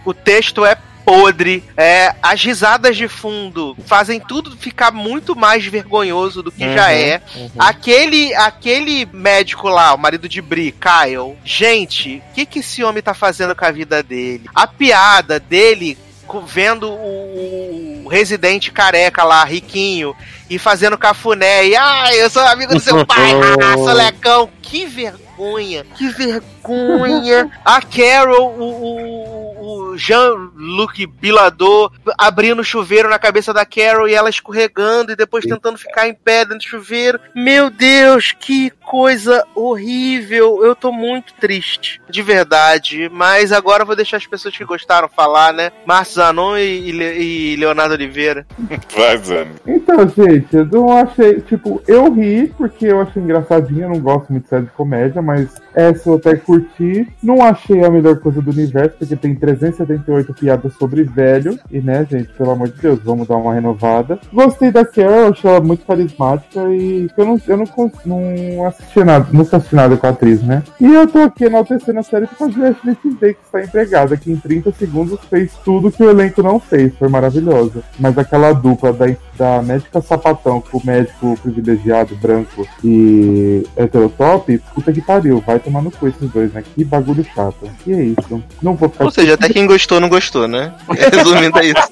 O 0.04 0.12
texto 0.12 0.64
é 0.64 0.76
podre, 1.04 1.64
é, 1.76 2.14
as 2.22 2.40
risadas 2.44 2.96
de 2.96 3.08
fundo 3.08 3.76
fazem 3.86 4.20
tudo 4.20 4.56
ficar 4.56 4.92
muito 4.92 5.34
mais 5.34 5.66
vergonhoso 5.66 6.44
do 6.44 6.52
que 6.52 6.72
já 6.74 6.92
é. 6.92 7.20
Aquele, 7.58 8.32
aquele 8.34 9.04
médico 9.12 9.68
lá, 9.68 9.92
o 9.94 9.98
marido 9.98 10.28
de 10.28 10.40
Bri, 10.40 10.72
Kyle, 10.72 11.36
gente, 11.44 12.22
o 12.30 12.34
que, 12.34 12.46
que 12.46 12.58
esse 12.60 12.84
homem 12.84 13.02
tá 13.02 13.14
fazendo 13.14 13.54
com 13.56 13.64
a 13.64 13.70
vida 13.72 14.00
dele? 14.00 14.44
A 14.54 14.64
piada 14.66 15.40
dele 15.40 15.98
vendo 16.46 16.90
o, 16.90 18.02
o 18.04 18.08
residente 18.08 18.70
careca 18.70 19.24
lá, 19.24 19.44
riquinho, 19.44 20.14
e 20.48 20.58
fazendo 20.58 20.98
cafuné, 20.98 21.66
e 21.66 21.76
ah, 21.76 22.14
eu 22.14 22.28
sou 22.30 22.42
amigo 22.42 22.74
do 22.74 22.80
seu 22.80 23.04
pai, 23.06 23.32
ah, 23.62 23.76
solecão, 23.76 24.48
que 24.60 24.86
vergonha, 24.86 25.84
que 25.96 26.08
vergonha. 26.08 27.50
A 27.64 27.80
Carol, 27.82 28.54
o, 28.58 28.62
o, 28.62 29.41
o 29.62 29.96
Jean-Luc 29.96 31.06
Bilador, 31.06 31.92
abrindo 32.18 32.60
o 32.60 32.64
chuveiro 32.64 33.08
na 33.08 33.18
cabeça 33.18 33.52
da 33.52 33.64
Carol 33.64 34.08
e 34.08 34.14
ela 34.14 34.28
escorregando 34.30 35.12
e 35.12 35.16
depois 35.16 35.44
tentando 35.44 35.78
ficar 35.78 36.08
em 36.08 36.14
pé 36.14 36.44
dentro 36.44 36.58
do 36.58 36.64
chuveiro. 36.68 37.20
Meu 37.34 37.70
Deus, 37.70 38.32
que 38.38 38.70
coisa 38.84 39.44
horrível. 39.54 40.64
Eu 40.64 40.74
tô 40.74 40.92
muito 40.92 41.32
triste, 41.34 42.00
de 42.08 42.22
verdade. 42.22 43.08
Mas 43.12 43.52
agora 43.52 43.82
eu 43.82 43.86
vou 43.86 43.96
deixar 43.96 44.16
as 44.16 44.26
pessoas 44.26 44.56
que 44.56 44.64
gostaram 44.64 45.08
falar, 45.08 45.52
né? 45.52 45.70
Márcio 45.86 46.14
Zanon 46.16 46.56
e, 46.58 46.88
e 46.88 46.92
Le- 46.92 47.18
e 47.18 47.56
Leonardo 47.56 47.94
Oliveira. 47.94 48.46
Vai, 48.94 49.18
Zane. 49.18 49.50
Então, 49.66 50.08
gente, 50.08 50.54
eu 50.54 50.66
não 50.66 50.90
achei. 50.96 51.40
Tipo, 51.42 51.82
eu 51.86 52.12
ri 52.12 52.52
porque 52.56 52.86
eu 52.86 53.00
achei 53.00 53.22
engraçadinha. 53.22 53.84
Eu 53.84 53.90
não 53.90 54.00
gosto 54.00 54.30
muito 54.30 54.44
de 54.44 54.48
série 54.50 54.64
de 54.64 54.70
comédia, 54.72 55.22
mas 55.22 55.60
essa 55.74 56.08
eu 56.08 56.14
até 56.14 56.36
curti. 56.36 57.06
Não 57.22 57.42
achei 57.42 57.84
a 57.84 57.90
melhor 57.90 58.18
coisa 58.18 58.40
do 58.40 58.50
universo, 58.50 58.96
porque 58.98 59.16
tem 59.16 59.34
378 59.34 60.34
piadas 60.34 60.74
sobre 60.74 61.04
velho. 61.04 61.58
E, 61.70 61.80
né, 61.80 62.06
gente, 62.08 62.32
pelo 62.32 62.50
amor 62.50 62.68
de 62.68 62.80
Deus, 62.80 63.00
vamos 63.04 63.28
dar 63.28 63.36
uma 63.36 63.54
renovada. 63.54 64.18
Gostei 64.32 64.70
da 64.70 64.84
Carol, 64.84 65.30
achei 65.30 65.50
ela 65.50 65.60
muito 65.60 65.84
carismática 65.84 66.60
e 66.70 67.08
eu 67.16 67.24
não, 67.24 67.40
eu 67.46 67.56
não, 67.56 67.92
não 68.06 68.66
assisti 68.66 69.04
nada, 69.04 69.26
nunca 69.32 69.56
assisti 69.56 69.74
nada 69.74 69.96
com 69.96 70.06
a 70.06 70.10
atriz, 70.10 70.42
né? 70.42 70.62
E 70.80 70.86
eu 70.86 71.06
tô 71.06 71.18
aqui 71.20 71.44
enaltecendo 71.44 71.98
a 72.00 72.02
série 72.02 72.26
por 72.26 72.38
causa 72.38 72.54
de 72.54 72.64
Ashley 72.64 72.96
Tisdale, 72.96 73.34
que 73.34 73.44
está 73.44 73.62
empregada, 73.62 74.16
que 74.16 74.30
em 74.30 74.36
30 74.36 74.72
segundos 74.72 75.20
fez 75.28 75.52
tudo 75.64 75.90
que 75.90 76.02
o 76.02 76.10
elenco 76.10 76.42
não 76.42 76.58
fez. 76.58 76.94
Foi 76.96 77.08
maravilhosa. 77.08 77.82
Mas 77.98 78.16
aquela 78.18 78.52
dupla 78.52 78.92
da, 78.92 79.06
da 79.36 79.62
médica 79.62 80.00
sapatão 80.00 80.60
com 80.60 80.78
o 80.78 80.82
médico 80.84 81.38
privilegiado, 81.42 82.14
branco 82.16 82.66
e 82.84 83.66
heterotop, 83.76 84.58
puta 84.74 84.92
que 84.92 85.00
pariu, 85.00 85.42
vai 85.46 85.58
tomar 85.58 85.82
no 85.82 85.90
cu 85.90 86.08
esses 86.08 86.30
dois, 86.30 86.52
né? 86.52 86.62
Que 86.74 86.84
bagulho 86.84 87.24
chato. 87.34 87.70
E 87.86 87.92
é 87.92 88.02
isso. 88.02 88.42
Não 88.62 88.74
vou 88.74 88.88
ficar 88.88 89.04
Ou 89.04 89.10
seja, 89.10 89.34
até 89.34 89.48
quem 89.48 89.66
gostou 89.66 90.00
não 90.00 90.08
gostou, 90.08 90.46
né? 90.46 90.72
Resumindo 90.88 91.58
é 91.58 91.66
isso. 91.66 91.88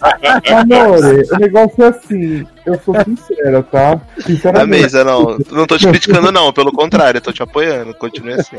Amore, 0.55 1.23
o 1.33 1.39
negócio 1.39 1.85
é 1.85 1.89
assim, 1.89 2.47
eu 2.65 2.79
sou 2.81 2.95
sincera, 3.05 3.63
tá? 3.63 4.01
Sinceramente. 4.19 4.83
mesa, 4.83 5.05
não. 5.05 5.39
Não 5.51 5.67
tô 5.67 5.79
te 5.79 5.89
criticando, 5.89 6.31
não. 6.31 6.53
Pelo 6.53 6.73
contrário, 6.73 7.19
eu 7.19 7.23
tô 7.23 7.33
te 7.33 7.43
apoiando. 7.43 7.95
Continue 7.95 8.35
assim. 8.35 8.57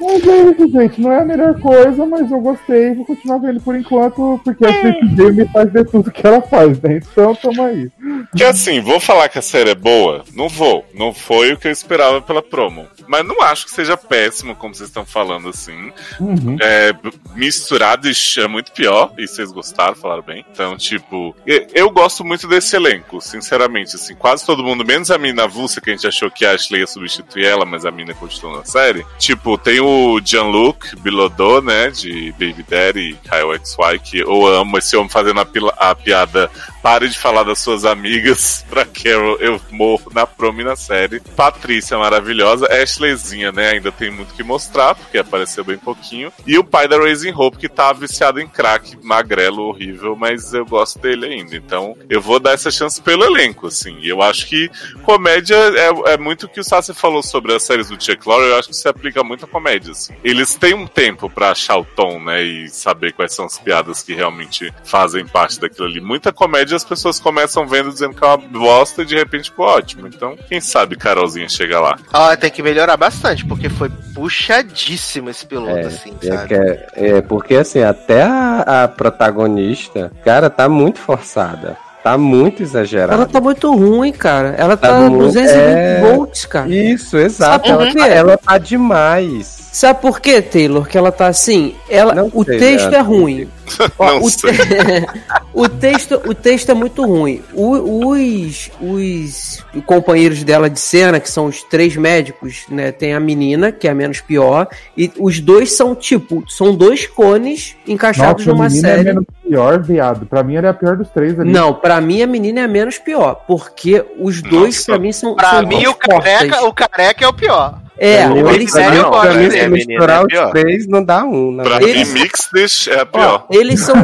Mas 0.00 0.26
é 0.26 0.50
isso, 0.50 0.68
gente. 0.70 1.00
Não 1.00 1.12
é 1.12 1.20
a 1.20 1.24
melhor 1.24 1.58
coisa, 1.60 2.06
mas 2.06 2.30
eu 2.30 2.40
gostei. 2.40 2.94
Vou 2.94 3.04
continuar 3.04 3.38
vendo 3.38 3.60
por 3.60 3.76
enquanto, 3.76 4.40
porque 4.44 4.64
a 4.64 4.72
CTG 4.72 5.32
me 5.32 5.48
faz 5.48 5.72
ver 5.72 5.86
tudo 5.86 6.10
que 6.10 6.26
ela 6.26 6.40
faz, 6.42 6.80
né? 6.80 7.00
Então 7.02 7.34
tamo 7.34 7.62
aí. 7.62 7.90
Que 8.36 8.44
assim, 8.44 8.80
vou 8.80 9.00
falar 9.00 9.28
que 9.28 9.38
a 9.38 9.42
série 9.42 9.70
é 9.70 9.74
boa? 9.74 10.24
Não 10.34 10.48
vou. 10.48 10.84
Não 10.94 11.12
foi 11.12 11.52
o 11.52 11.56
que 11.56 11.68
eu 11.68 11.72
esperava 11.72 12.20
pela 12.20 12.42
promo. 12.42 12.86
Mas 13.08 13.26
não 13.26 13.40
acho 13.42 13.66
que 13.66 13.70
seja 13.70 13.96
péssimo, 13.96 14.56
como 14.56 14.74
vocês 14.74 14.88
estão 14.88 15.04
falando 15.04 15.48
assim. 15.48 15.92
Uhum. 16.20 16.56
É, 16.60 16.94
misturado 17.34 18.08
é 18.08 18.48
muito 18.48 18.72
pior, 18.72 19.12
e 19.16 19.26
vocês 19.26 19.50
gostaram, 19.50 19.94
falaram 19.94 20.22
bem. 20.22 20.44
Então, 20.50 20.76
tipo, 20.76 21.34
eu 21.46 21.90
gosto 21.90 22.24
muito 22.24 22.35
desse 22.44 22.74
elenco, 22.74 23.20
sinceramente, 23.20 23.94
assim, 23.94 24.14
quase 24.14 24.44
todo 24.44 24.64
mundo, 24.64 24.84
menos 24.84 25.10
a 25.10 25.18
mina 25.18 25.44
avulsa, 25.44 25.80
que 25.80 25.90
a 25.90 25.92
gente 25.92 26.06
achou 26.06 26.30
que 26.30 26.44
a 26.44 26.52
Ashley 26.52 26.80
ia 26.80 26.86
substituir 26.86 27.44
ela, 27.44 27.64
mas 27.64 27.86
a 27.86 27.90
mina 27.90 28.14
continuou 28.14 28.58
na 28.58 28.64
série. 28.64 29.06
Tipo, 29.18 29.56
tem 29.56 29.80
o 29.80 30.20
Jean-Luc 30.20 30.96
Bilodeau, 30.96 31.62
né, 31.62 31.90
de 31.90 32.32
Baby 32.32 32.64
Daddy 32.68 33.10
e 33.10 33.14
Kyle 33.14 33.58
XY, 33.64 33.98
que 34.02 34.18
eu 34.18 34.46
amo 34.46 34.78
esse 34.78 34.96
homem 34.96 35.08
fazendo 35.08 35.40
a, 35.40 35.90
a 35.90 35.94
piada 35.94 36.50
Pare 36.86 37.08
de 37.08 37.18
falar 37.18 37.42
das 37.42 37.58
suas 37.58 37.84
amigas 37.84 38.64
pra 38.70 38.84
Carol, 38.84 39.36
eu 39.40 39.60
morro 39.72 40.08
na 40.14 40.24
promo 40.24 40.60
e 40.60 40.64
na 40.64 40.76
série. 40.76 41.18
Patrícia 41.18 41.98
maravilhosa, 41.98 42.68
Ashleyzinha, 42.72 43.50
né? 43.50 43.70
Ainda 43.70 43.90
tem 43.90 44.08
muito 44.08 44.32
que 44.32 44.44
mostrar, 44.44 44.94
porque 44.94 45.18
apareceu 45.18 45.64
bem 45.64 45.76
pouquinho. 45.76 46.32
E 46.46 46.56
o 46.56 46.62
pai 46.62 46.86
da 46.86 46.96
Raising 46.96 47.32
Hope, 47.32 47.58
que 47.58 47.68
tá 47.68 47.92
viciado 47.92 48.38
em 48.38 48.46
crack, 48.46 48.96
magrelo, 49.02 49.62
horrível, 49.62 50.14
mas 50.14 50.54
eu 50.54 50.64
gosto 50.64 51.00
dele 51.00 51.26
ainda. 51.26 51.56
Então, 51.56 51.96
eu 52.08 52.20
vou 52.20 52.38
dar 52.38 52.52
essa 52.52 52.70
chance 52.70 53.02
pelo 53.02 53.24
elenco, 53.24 53.66
assim. 53.66 53.98
Eu 54.04 54.22
acho 54.22 54.46
que 54.46 54.70
comédia 55.02 55.56
é, 55.56 56.12
é 56.12 56.16
muito 56.16 56.46
o 56.46 56.48
que 56.48 56.60
o 56.60 56.64
Sassi 56.64 56.94
falou 56.94 57.20
sobre 57.20 57.52
as 57.52 57.64
séries 57.64 57.88
do 57.88 58.00
Chuck 58.00 58.28
Lorre, 58.28 58.46
eu 58.46 58.58
acho 58.60 58.68
que 58.68 58.76
se 58.76 58.88
aplica 58.88 59.24
muito 59.24 59.44
a 59.44 59.48
comédia, 59.48 59.90
assim. 59.90 60.14
Eles 60.22 60.54
têm 60.54 60.74
um 60.74 60.86
tempo 60.86 61.28
pra 61.28 61.50
achar 61.50 61.78
o 61.78 61.84
tom, 61.84 62.20
né? 62.20 62.44
E 62.44 62.68
saber 62.68 63.12
quais 63.12 63.34
são 63.34 63.44
as 63.44 63.58
piadas 63.58 64.04
que 64.04 64.14
realmente 64.14 64.72
fazem 64.84 65.26
parte 65.26 65.58
daquilo 65.58 65.88
ali. 65.88 66.00
Muita 66.00 66.32
comédia 66.32 66.75
as 66.76 66.84
pessoas 66.84 67.18
começam 67.18 67.66
vendo 67.66 67.90
dizendo 67.90 68.14
que 68.14 68.22
é 68.24 68.26
uma 68.26 68.36
bosta 68.38 69.02
e 69.02 69.04
de 69.06 69.14
repente 69.16 69.50
ficou 69.50 69.66
ótimo. 69.66 70.06
Então, 70.06 70.36
quem 70.48 70.60
sabe 70.60 70.96
Carolzinha 70.96 71.48
chega 71.48 71.80
lá. 71.80 71.96
Ó, 72.12 72.36
tem 72.36 72.50
que 72.50 72.62
melhorar 72.62 72.96
bastante, 72.96 73.44
porque 73.44 73.68
foi 73.68 73.90
puxadíssimo 74.14 75.30
esse 75.30 75.44
piloto, 75.46 75.76
É, 75.78 75.86
assim, 75.86 76.14
é, 76.22 76.26
sabe? 76.26 76.48
que 76.48 76.54
é, 76.54 76.86
é, 76.94 77.20
porque 77.20 77.54
assim, 77.56 77.82
até 77.82 78.22
a, 78.22 78.84
a 78.84 78.88
protagonista, 78.88 80.12
cara, 80.24 80.48
tá 80.50 80.68
muito 80.68 80.98
forçada. 80.98 81.76
Tá 82.02 82.16
muito 82.16 82.62
exagerada. 82.62 83.14
Ela 83.14 83.26
tá 83.26 83.40
muito 83.40 83.74
ruim, 83.74 84.12
cara. 84.12 84.54
Ela 84.56 84.76
Tá 84.76 84.90
tá, 84.90 85.00
muito- 85.00 85.24
220 85.24 85.50
é. 85.58 86.00
volts, 86.02 86.44
cara. 86.46 86.68
Isso, 86.68 87.16
exato. 87.18 87.66
Sabe 87.66 87.68
Ela, 87.68 87.84
por 87.86 87.92
quê? 87.92 87.98
tá, 87.98 88.06
ela 88.14 88.38
tá 88.38 88.58
demais. 88.58 89.65
Sabe 89.76 90.00
por 90.00 90.20
quê, 90.20 90.40
Taylor? 90.40 90.86
Que 90.88 90.96
ela 90.96 91.12
tá 91.12 91.26
assim? 91.26 91.74
Ela, 91.86 92.14
Não 92.14 92.30
o 92.32 92.42
sei, 92.42 92.58
texto 92.58 92.86
é 92.86 92.90
Leandro. 92.92 93.12
ruim. 93.12 93.48
Ó, 93.98 94.16
o, 94.20 94.30
te- 94.30 94.46
o 95.52 95.68
texto, 95.68 96.22
o 96.24 96.34
texto 96.34 96.70
é 96.70 96.74
muito 96.74 97.04
ruim. 97.04 97.42
O- 97.52 98.08
os, 98.08 98.70
os 98.80 99.64
companheiros 99.84 100.42
dela 100.44 100.70
de 100.70 100.80
cena, 100.80 101.20
que 101.20 101.28
são 101.30 101.44
os 101.44 101.62
três 101.62 101.94
médicos, 101.94 102.64
né? 102.70 102.90
Tem 102.90 103.12
a 103.12 103.20
menina, 103.20 103.70
que 103.70 103.86
é 103.86 103.90
a 103.90 103.94
menos 103.94 104.18
pior, 104.22 104.66
e 104.96 105.12
os 105.18 105.40
dois 105.40 105.72
são 105.72 105.94
tipo, 105.94 106.42
são 106.48 106.74
dois 106.74 107.06
cones 107.06 107.76
encaixados 107.86 108.46
Nossa, 108.46 108.50
a 108.50 108.54
numa 108.54 108.68
menina 108.70 108.88
série. 108.88 109.00
é 109.00 109.04
menos 109.12 109.26
pior, 109.46 109.82
viado. 109.82 110.24
Pra 110.24 110.42
mim, 110.42 110.54
ela 110.56 110.68
é 110.68 110.70
a 110.70 110.74
pior 110.74 110.96
dos 110.96 111.10
três 111.10 111.38
ali. 111.38 111.52
Não, 111.52 111.74
pra 111.74 112.00
mim 112.00 112.22
a 112.22 112.26
menina 112.26 112.60
é 112.60 112.64
a 112.64 112.68
menos 112.68 112.96
pior, 112.96 113.44
porque 113.46 114.02
os 114.18 114.40
dois 114.40 114.76
Nossa. 114.76 114.84
pra 114.92 114.98
mim 114.98 115.12
são 115.12 115.34
Pra 115.36 115.50
são 115.50 115.66
mim, 115.66 115.86
o 115.86 115.94
careca, 115.94 116.64
o 116.64 116.72
careca 116.72 117.24
é 117.26 117.28
o 117.28 117.34
pior. 117.34 117.82
É, 117.98 118.28
mim, 118.28 118.38
eles 118.50 118.70
pra 118.70 118.90
mim, 118.90 118.96
eu 118.96 119.10
gosto 119.10 119.20
pra 119.22 119.34
mim, 119.34 119.50
se 119.50 119.68
misturar 119.68 120.20
é 120.20 120.20
os 120.22 120.26
pior. 120.28 120.50
três, 120.52 120.86
não 120.86 121.02
dá 121.04 121.24
um. 121.24 121.50
Na 121.52 121.62
Pra 121.64 121.78
verdade. 121.78 122.04
mim, 122.12 122.20
Mixed 122.20 122.90
é 122.90 123.00
a 123.00 123.02
Ó, 123.02 123.06
pior. 123.06 123.46
eles 123.50 123.80
são 123.80 123.94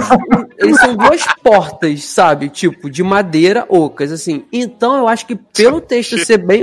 eles 0.58 0.80
são 0.80 0.96
duas 0.96 1.22
portas, 1.42 2.04
sabe? 2.04 2.48
Tipo, 2.48 2.90
de 2.90 3.02
madeira 3.02 3.64
ocas, 3.68 4.10
assim. 4.12 4.44
Então 4.52 4.96
eu 4.96 5.08
acho 5.08 5.26
que 5.26 5.36
pelo 5.36 5.80
texto 5.80 6.18
ser 6.18 6.38
bem, 6.38 6.62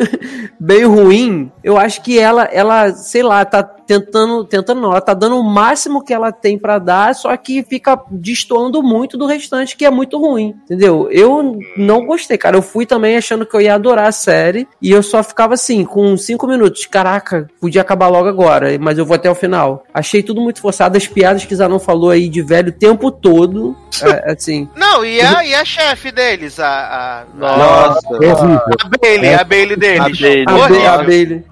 bem 0.59 0.83
ruim, 0.85 1.51
eu 1.63 1.69
eu 1.69 1.77
acho 1.77 2.01
que 2.01 2.17
ela, 2.19 2.45
ela, 2.45 2.91
sei 2.93 3.21
lá, 3.21 3.45
tá 3.45 3.63
tentando, 3.89 4.43
tentando 4.45 4.79
não, 4.81 4.91
ela 4.91 5.01
tá 5.01 5.15
dando 5.15 5.39
o 5.39 5.43
máximo 5.43 6.03
que 6.03 6.13
ela 6.13 6.31
tem 6.31 6.59
pra 6.59 6.77
dar, 6.77 7.15
só 7.15 7.35
que 7.35 7.63
fica 7.63 7.99
destoando 8.11 8.83
muito 8.83 9.17
do 9.17 9.25
restante, 9.25 9.75
que 9.75 9.83
é 9.83 9.89
muito 9.89 10.19
ruim, 10.19 10.53
entendeu? 10.65 11.09
Eu 11.11 11.57
não 11.75 12.05
gostei, 12.05 12.37
cara. 12.37 12.55
Eu 12.55 12.61
fui 12.61 12.85
também 12.85 13.17
achando 13.17 13.47
que 13.47 13.55
eu 13.55 13.61
ia 13.61 13.73
adorar 13.73 14.07
a 14.07 14.11
série 14.11 14.67
e 14.79 14.91
eu 14.91 15.01
só 15.01 15.23
ficava 15.23 15.55
assim, 15.55 15.83
com 15.83 16.15
cinco 16.15 16.45
minutos. 16.45 16.85
Caraca, 16.85 17.47
podia 17.59 17.81
acabar 17.81 18.09
logo 18.09 18.27
agora, 18.27 18.77
mas 18.79 18.99
eu 18.99 19.05
vou 19.07 19.15
até 19.15 19.29
o 19.31 19.33
final. 19.33 19.83
Achei 19.91 20.21
tudo 20.21 20.39
muito 20.39 20.61
forçado, 20.61 20.95
as 20.95 21.07
piadas 21.07 21.43
que 21.45 21.55
Zanon 21.55 21.79
falou 21.79 22.11
aí 22.11 22.29
de 22.29 22.43
velho 22.43 22.69
o 22.69 22.71
tempo 22.71 23.09
todo, 23.09 23.75
é, 24.03 24.33
assim. 24.33 24.69
Não, 24.75 25.03
e 25.03 25.19
a, 25.19 25.43
e 25.43 25.55
a 25.55 25.65
chefe 25.65 26.11
deles, 26.11 26.59
a. 26.59 27.25
a 27.25 27.35
Nossa. 27.35 28.07
Horrível. 28.07 28.61
a 28.85 28.97
Bailey, 29.01 29.33
a 29.33 29.43
Bailey 29.43 29.75
deles. 29.77 29.99
A 29.99 30.09
Bailey. 30.09 30.43
A, 30.47 30.51
Ba- 30.51 30.57
Horrível. 30.59 30.91
a 30.93 30.97
Bailey. 30.97 31.43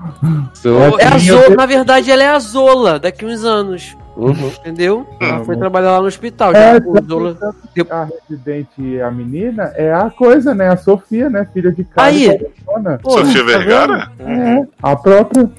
Sou- 0.53 0.99
É 0.99 1.05
a 1.07 1.17
Zola, 1.17 1.55
na 1.55 1.65
verdade, 1.65 2.11
ela 2.11 2.23
é 2.23 2.26
a 2.27 2.39
Zola 2.39 2.99
daqui 2.99 3.25
uns 3.25 3.43
anos. 3.43 3.95
Uhum. 4.15 4.47
Entendeu? 4.59 5.05
Ela 5.19 5.43
foi 5.45 5.53
Uhum. 5.53 5.59
trabalhar 5.61 5.91
lá 5.91 6.01
no 6.01 6.07
hospital. 6.07 6.51
É, 6.55 6.73
já, 6.73 6.81
o 6.87 7.05
Zola- 7.07 7.37
A 7.91 8.07
residente 8.27 8.69
e 8.81 8.99
a 8.99 9.11
menina 9.11 9.71
é 9.75 9.93
a 9.93 10.09
coisa, 10.09 10.55
né? 10.55 10.69
A 10.69 10.77
Sofia, 10.77 11.29
né? 11.29 11.47
Filha 11.53 11.71
de 11.71 11.83
cara. 11.83 12.07
Aí. 12.07 12.39
Pô, 13.03 13.11
Sofia 13.11 13.41
tá 13.41 13.45
Vergara? 13.45 14.11
É, 14.19 14.65
a 14.81 14.95
própria. 14.95 15.49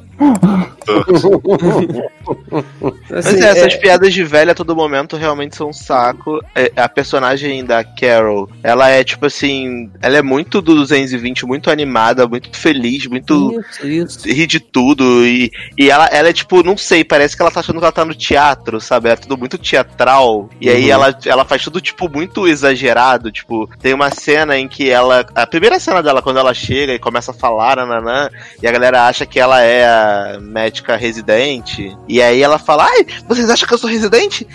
Mas 3.11 3.27
Assim, 3.27 3.43
é, 3.43 3.49
essas 3.49 3.74
é- 3.74 3.77
piadas 3.77 4.12
de 4.12 4.24
velha 4.24 4.53
a 4.53 4.55
todo 4.55 4.74
momento 4.74 5.16
realmente 5.16 5.57
são 5.57 5.69
um 5.69 5.73
saco. 5.73 6.40
É, 6.55 6.73
a 6.77 6.89
personagem 6.89 7.65
da 7.65 7.85
Carol, 7.85 8.49
ela 8.62 8.89
é 8.89 9.05
tipo 9.05 9.27
assim. 9.27 9.90
Ela 10.03 10.19
é 10.19 10.23
muito 10.23 10.61
do 10.61 10.74
220, 10.74 11.47
muito 11.47 11.70
animada, 11.70 12.27
muito 12.27 12.57
feliz, 12.57 13.07
muito. 13.07 13.61
Isso, 13.61 13.86
isso. 13.86 14.28
ri 14.28 14.47
de 14.47 14.61
tudo. 14.61 15.24
E, 15.27 15.51
e 15.77 15.90
ela, 15.90 16.07
ela 16.07 16.28
é 16.28 16.32
tipo, 16.32 16.62
não 16.62 16.77
sei, 16.77 17.05
parece 17.05 17.36
que 17.36 17.43
ela 17.43 17.51
tá 17.51 17.61
achando 17.61 17.78
que 17.78 17.85
ela 17.85 17.93
tá 17.93 18.05
no 18.05 18.15
teatro, 18.15 18.81
sabe? 18.81 19.09
É 19.11 19.16
tudo 19.16 19.36
muito 19.36 19.59
teatral. 19.59 20.49
E 20.61 20.69
aí 20.69 20.90
ela, 20.90 21.16
ela 21.24 21.45
faz 21.45 21.62
tudo, 21.62 21.81
tipo, 21.81 22.09
muito 22.09 22.49
exagerado. 22.49 23.31
Tipo, 23.31 23.69
tem 23.81 23.95
uma 23.95 24.11
cena 24.11 24.59
em 24.59 24.66
que 24.69 24.90
ela. 24.90 25.27
A 25.35 25.47
primeira 25.47 25.78
cena 25.78 26.03
dela, 26.03 26.23
quando 26.23 26.39
ela 26.39 26.55
chega 26.55 26.93
e 26.93 26.99
começa 26.99 27.31
a 27.31 27.35
falar, 27.35 27.77
nananã, 27.77 28.31
e 28.62 28.66
a 28.66 28.73
galera 28.73 29.07
acha 29.07 29.27
que 29.27 29.39
ela 29.39 29.62
é 29.62 29.86
a 29.86 30.07
médica 30.40 30.97
residente. 30.97 31.97
E 32.09 32.20
aí 32.22 32.43
ela 32.43 32.59
fala: 32.59 32.85
Ai, 32.86 33.06
vocês 33.26 33.48
acham 33.51 33.66
que 33.68 33.74
eu 33.74 33.78
sou 33.78 33.89
residente? 33.90 34.47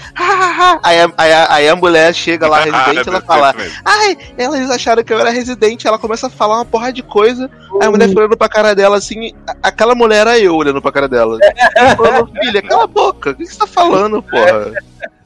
Aí, 0.84 1.00
a- 1.02 1.12
aí, 1.18 1.34
a- 1.34 1.48
aí 1.54 1.70
a 1.70 1.76
mulher 1.76 2.14
chega 2.14 2.48
lá, 2.48 2.60
residente, 2.66 3.08
e 3.08 3.10
ela 3.10 3.22
fala: 3.22 3.56
Ai, 3.84 4.18
elas 4.38 4.70
acharam 4.72 5.04
que 5.04 5.14
eu 5.14 5.20
era 5.20 5.30
residente. 5.30 5.88
Ela 5.88 6.00
começa 6.00 6.28
a 6.28 6.30
falar 6.30 6.56
uma 6.56 6.66
porra 6.66 6.92
de 6.92 7.04
coisa. 7.04 7.50
Aí 7.82 7.88
a 7.88 7.92
mulher 7.92 8.08
fica 8.10 8.20
olhando 8.22 8.38
pra 8.38 8.50
cara 8.50 8.74
dela 8.76 8.98
assim. 8.98 9.34
Aquela 9.62 9.96
mulher 9.96 10.22
era 10.22 10.40
eu 10.40 10.56
olhando 10.56 10.82
pra 10.82 10.92
cara 10.92 11.08
dela. 11.08 11.38
Falando, 11.98 12.32
filha, 12.40 12.62
cala 12.62 12.84
a 12.84 12.88
boca. 12.88 13.32
O 13.32 13.36
que 13.36 13.46
você 13.46 13.58
tá 13.58 13.68
falando, 13.68 14.22
porra? 14.24 14.72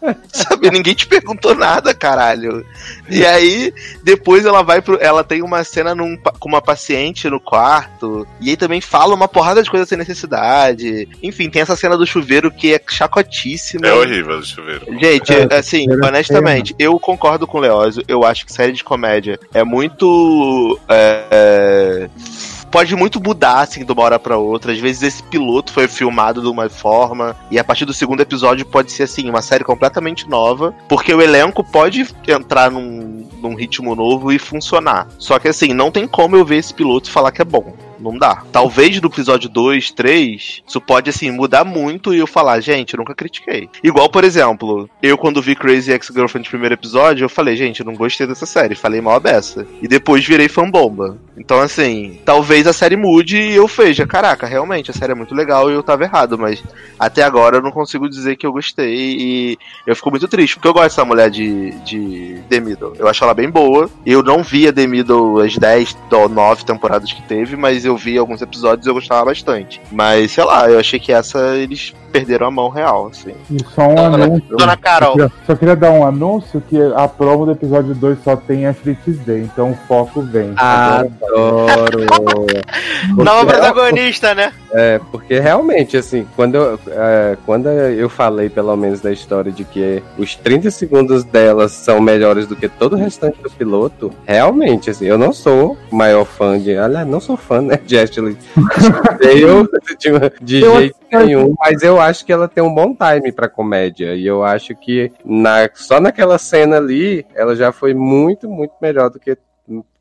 Sabe, 0.31 0.69
ninguém 0.69 0.93
te 0.93 1.07
perguntou 1.07 1.55
nada, 1.55 1.93
caralho. 1.93 2.65
E 3.09 3.25
aí, 3.25 3.73
depois 4.03 4.45
ela 4.45 4.61
vai 4.61 4.81
pro. 4.81 4.97
Ela 5.01 5.23
tem 5.23 5.41
uma 5.41 5.63
cena 5.63 5.95
num 5.95 6.17
com 6.17 6.49
uma 6.49 6.61
paciente 6.61 7.29
no 7.29 7.39
quarto. 7.39 8.27
E 8.39 8.49
aí 8.49 8.57
também 8.57 8.81
fala 8.81 9.15
uma 9.15 9.27
porrada 9.27 9.61
de 9.61 9.69
coisas 9.69 9.89
sem 9.89 9.97
necessidade. 9.97 11.07
Enfim, 11.21 11.49
tem 11.49 11.61
essa 11.61 11.75
cena 11.75 11.97
do 11.97 12.05
chuveiro 12.05 12.51
que 12.51 12.73
é 12.73 12.81
chacotíssima. 12.87 13.87
É 13.87 13.93
horrível 13.93 14.37
o 14.37 14.43
chuveiro. 14.43 14.85
Gente, 14.99 15.33
É, 15.33 15.55
assim, 15.55 15.85
era 15.89 16.07
honestamente, 16.07 16.75
eu 16.77 16.99
concordo 16.99 17.47
com 17.47 17.57
o 17.57 17.61
Leózio. 17.61 18.03
Eu 18.07 18.23
acho 18.23 18.45
que 18.45 18.53
série 18.53 18.71
de 18.71 18.83
comédia 18.83 19.39
é 19.53 19.63
muito. 19.63 20.79
é, 20.89 21.23
é, 21.31 22.09
Pode 22.71 22.95
muito 22.95 23.21
mudar, 23.21 23.61
assim, 23.61 23.85
de 23.85 23.91
uma 23.91 24.03
hora 24.03 24.19
pra 24.19 24.37
outra. 24.37 24.71
Às 24.71 24.79
vezes 24.79 25.03
esse 25.03 25.23
piloto 25.23 25.71
foi 25.71 25.87
filmado 25.87 26.41
de 26.41 26.47
uma 26.47 26.69
forma, 26.69 27.35
e 27.49 27.57
a 27.57 27.63
partir 27.63 27.85
do 27.85 27.93
segundo 27.93 28.21
episódio 28.21 28.65
pode 28.65 28.91
ser, 28.91 29.03
assim, 29.03 29.29
uma 29.29 29.41
série 29.41 29.63
completamente 29.63 30.29
nova, 30.29 30.73
porque 30.87 31.13
o 31.13 31.21
elenco 31.21 31.63
pode 31.63 32.07
entrar 32.27 32.69
num, 32.69 33.27
num 33.41 33.55
ritmo 33.55 33.95
novo 33.95 34.31
e 34.31 34.39
funcionar. 34.39 35.07
Só 35.17 35.39
que, 35.39 35.47
assim, 35.47 35.73
não 35.73 35.91
tem 35.91 36.07
como 36.07 36.35
eu 36.35 36.45
ver 36.45 36.57
esse 36.57 36.73
piloto 36.73 37.09
e 37.09 37.11
falar 37.11 37.31
que 37.31 37.41
é 37.41 37.45
bom. 37.45 37.73
Não 37.99 38.17
dá. 38.17 38.43
Talvez 38.51 38.99
no 39.01 39.07
episódio 39.07 39.49
2, 39.49 39.91
3, 39.91 40.63
isso 40.67 40.81
pode, 40.81 41.09
assim, 41.09 41.31
mudar 41.31 41.63
muito 41.63 42.13
e 42.13 42.19
eu 42.19 42.27
falar, 42.27 42.59
gente, 42.59 42.93
eu 42.93 42.97
nunca 42.97 43.15
critiquei. 43.15 43.69
Igual, 43.83 44.09
por 44.09 44.23
exemplo, 44.23 44.89
eu 45.01 45.17
quando 45.17 45.41
vi 45.41 45.55
Crazy 45.55 45.91
Ex-Girlfriend 45.91 46.47
no 46.47 46.51
primeiro 46.51 46.75
episódio, 46.75 47.25
eu 47.25 47.29
falei, 47.29 47.55
gente, 47.55 47.79
eu 47.79 47.85
não 47.85 47.95
gostei 47.95 48.27
dessa 48.27 48.45
série, 48.45 48.75
falei 48.75 49.01
mal 49.01 49.15
a 49.15 49.19
beça. 49.19 49.67
E 49.81 49.87
depois 49.87 50.25
virei 50.25 50.47
fanbomba. 50.47 51.17
Então, 51.37 51.59
assim, 51.59 52.19
talvez 52.25 52.65
a 52.67 52.73
série 52.73 52.95
mude 52.95 53.37
e 53.37 53.55
eu 53.55 53.67
veja, 53.67 54.07
caraca, 54.07 54.47
realmente, 54.47 54.91
a 54.91 54.93
série 54.93 55.11
é 55.11 55.15
muito 55.15 55.35
legal 55.35 55.69
e 55.69 55.73
eu 55.73 55.83
tava 55.83 56.03
errado, 56.03 56.37
mas 56.37 56.63
até 56.99 57.23
agora 57.23 57.57
eu 57.57 57.61
não 57.61 57.71
consigo 57.71 58.09
dizer 58.09 58.35
que 58.35 58.45
eu 58.45 58.51
gostei 58.51 58.95
e 58.95 59.57
eu 59.85 59.95
fico 59.95 60.09
muito 60.09 60.27
triste, 60.27 60.55
porque 60.55 60.67
eu 60.67 60.73
gosto 60.73 60.89
dessa 60.89 61.05
mulher 61.05 61.29
de, 61.29 61.71
de 61.81 62.41
The 62.49 62.59
Middle. 62.59 62.93
Eu 62.97 63.07
acho 63.07 63.23
ela 63.23 63.33
bem 63.33 63.49
boa. 63.49 63.89
Eu 64.05 64.23
não 64.23 64.41
vi 64.41 64.67
a 64.67 64.73
The 64.73 64.87
Middle 64.87 65.39
as 65.41 65.57
10 65.57 65.97
ou 66.11 66.29
9 66.29 66.65
temporadas 66.65 67.11
que 67.11 67.21
teve, 67.21 67.55
mas 67.55 67.85
eu 67.87 67.97
vi 67.97 68.17
alguns 68.17 68.41
episódios 68.41 68.85
e 68.85 68.89
eu 68.89 68.93
gostava 68.93 69.25
bastante. 69.25 69.81
Mas, 69.91 70.31
sei 70.31 70.43
lá, 70.43 70.69
eu 70.69 70.79
achei 70.79 70.99
que 70.99 71.11
essa 71.11 71.55
eles 71.55 71.93
perderam 72.11 72.47
a 72.47 72.51
mão 72.51 72.69
real, 72.69 73.07
assim. 73.11 73.33
E 73.51 73.57
só 73.75 73.83
um 73.87 73.95
Dona- 73.95 74.23
anúncio. 74.25 74.57
Dona 74.57 74.77
Carol. 74.77 75.09
Só 75.11 75.15
queria, 75.17 75.31
só 75.45 75.55
queria 75.55 75.75
dar 75.75 75.91
um 75.91 76.05
anúncio 76.05 76.61
que 76.61 76.77
a 76.95 77.07
promo 77.07 77.45
do 77.45 77.51
episódio 77.51 77.93
2 77.93 78.19
só 78.23 78.35
tem 78.35 78.65
Ashley 78.65 78.95
Tisdale, 79.03 79.41
então 79.41 79.71
o 79.71 79.75
foco 79.87 80.21
vem. 80.21 80.53
Adoro. 80.55 82.05
Nova 83.17 83.45
protagonista, 83.45 84.33
né? 84.33 84.51
É, 84.77 84.99
porque 85.11 85.39
realmente, 85.39 85.97
assim, 85.97 86.27
quando 86.35 86.53
eu, 86.53 86.79
é, 86.89 87.35
quando 87.47 87.67
eu 87.67 88.07
falei, 88.07 88.47
pelo 88.47 88.75
menos, 88.77 89.01
da 89.01 89.11
história 89.11 89.51
de 89.51 89.63
que 89.63 90.03
os 90.19 90.35
30 90.35 90.69
segundos 90.69 91.23
delas 91.23 91.71
são 91.71 91.99
melhores 91.99 92.45
do 92.45 92.55
que 92.55 92.69
todo 92.69 92.93
o 92.93 92.95
restante 92.95 93.41
do 93.41 93.49
piloto, 93.49 94.13
realmente, 94.23 94.91
assim, 94.91 95.05
eu 95.05 95.17
não 95.17 95.33
sou 95.33 95.75
o 95.91 95.95
maior 95.95 96.25
fã 96.25 96.59
de. 96.59 96.77
Aliás, 96.77 97.07
não 97.07 97.19
sou 97.19 97.35
fã, 97.35 97.59
né, 97.59 97.79
de 97.83 97.97
Ashley 97.97 98.37
Tisdale 99.97 100.33
de, 100.39 100.59
de 100.59 100.61
Eu 100.61 100.79
jeito 100.79 100.95
nenhum, 101.11 101.55
mas 101.59 101.81
eu 101.81 101.99
acho 101.99 102.23
que 102.23 102.31
ela 102.31 102.47
tem 102.47 102.63
um 102.63 102.73
bom 102.73 102.95
time 102.95 103.31
pra 103.31 103.49
comédia. 103.49 104.13
E 104.13 104.27
eu 104.27 104.43
acho 104.43 104.75
que 104.75 105.11
na, 105.25 105.67
só 105.73 105.99
naquela 105.99 106.37
cena 106.37 106.77
ali, 106.77 107.25
ela 107.33 107.55
já 107.55 107.71
foi 107.71 107.95
muito, 107.95 108.47
muito 108.47 108.73
melhor 108.79 109.09
do 109.09 109.19
que 109.19 109.35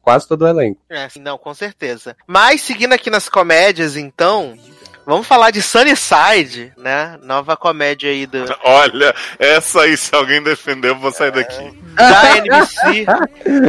quase 0.07 0.29
todo 0.29 0.43
o 0.43 0.49
elenco. 0.49 0.81
É, 0.89 1.09
não, 1.19 1.37
com 1.37 1.53
certeza. 1.53 2.17
Mas 2.29 2.61
seguindo 2.61 2.93
aqui 2.93 3.11
nas 3.11 3.29
comédias, 3.29 3.97
então, 3.97 4.57
vamos 5.05 5.27
falar 5.27 5.51
de 5.51 5.61
Sunnyside, 5.61 6.73
né? 6.77 7.19
Nova 7.25 7.57
comédia 7.57 8.09
aí 8.09 8.25
do, 8.25 8.45
Olha, 8.63 9.13
essa 9.37 9.81
aí, 9.81 9.97
se 9.97 10.15
alguém 10.15 10.41
defender, 10.41 10.91
eu 10.91 10.95
vou 10.97 11.11
sair 11.11 11.33
daqui. 11.33 11.77
da 11.97 12.37
NBC, 12.37 13.05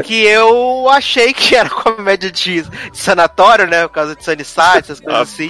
que 0.06 0.26
eu 0.26 0.88
achei 0.92 1.34
que 1.34 1.56
era 1.56 1.72
comédia 1.72 2.30
de, 2.30 2.64
sanatório, 2.94 3.66
né? 3.66 3.88
Por 3.88 3.94
causa 3.96 4.16
de 4.16 4.24
Sunnyside, 4.24 4.78
essas 4.78 5.00
coisas 5.00 5.22
assim. 5.22 5.50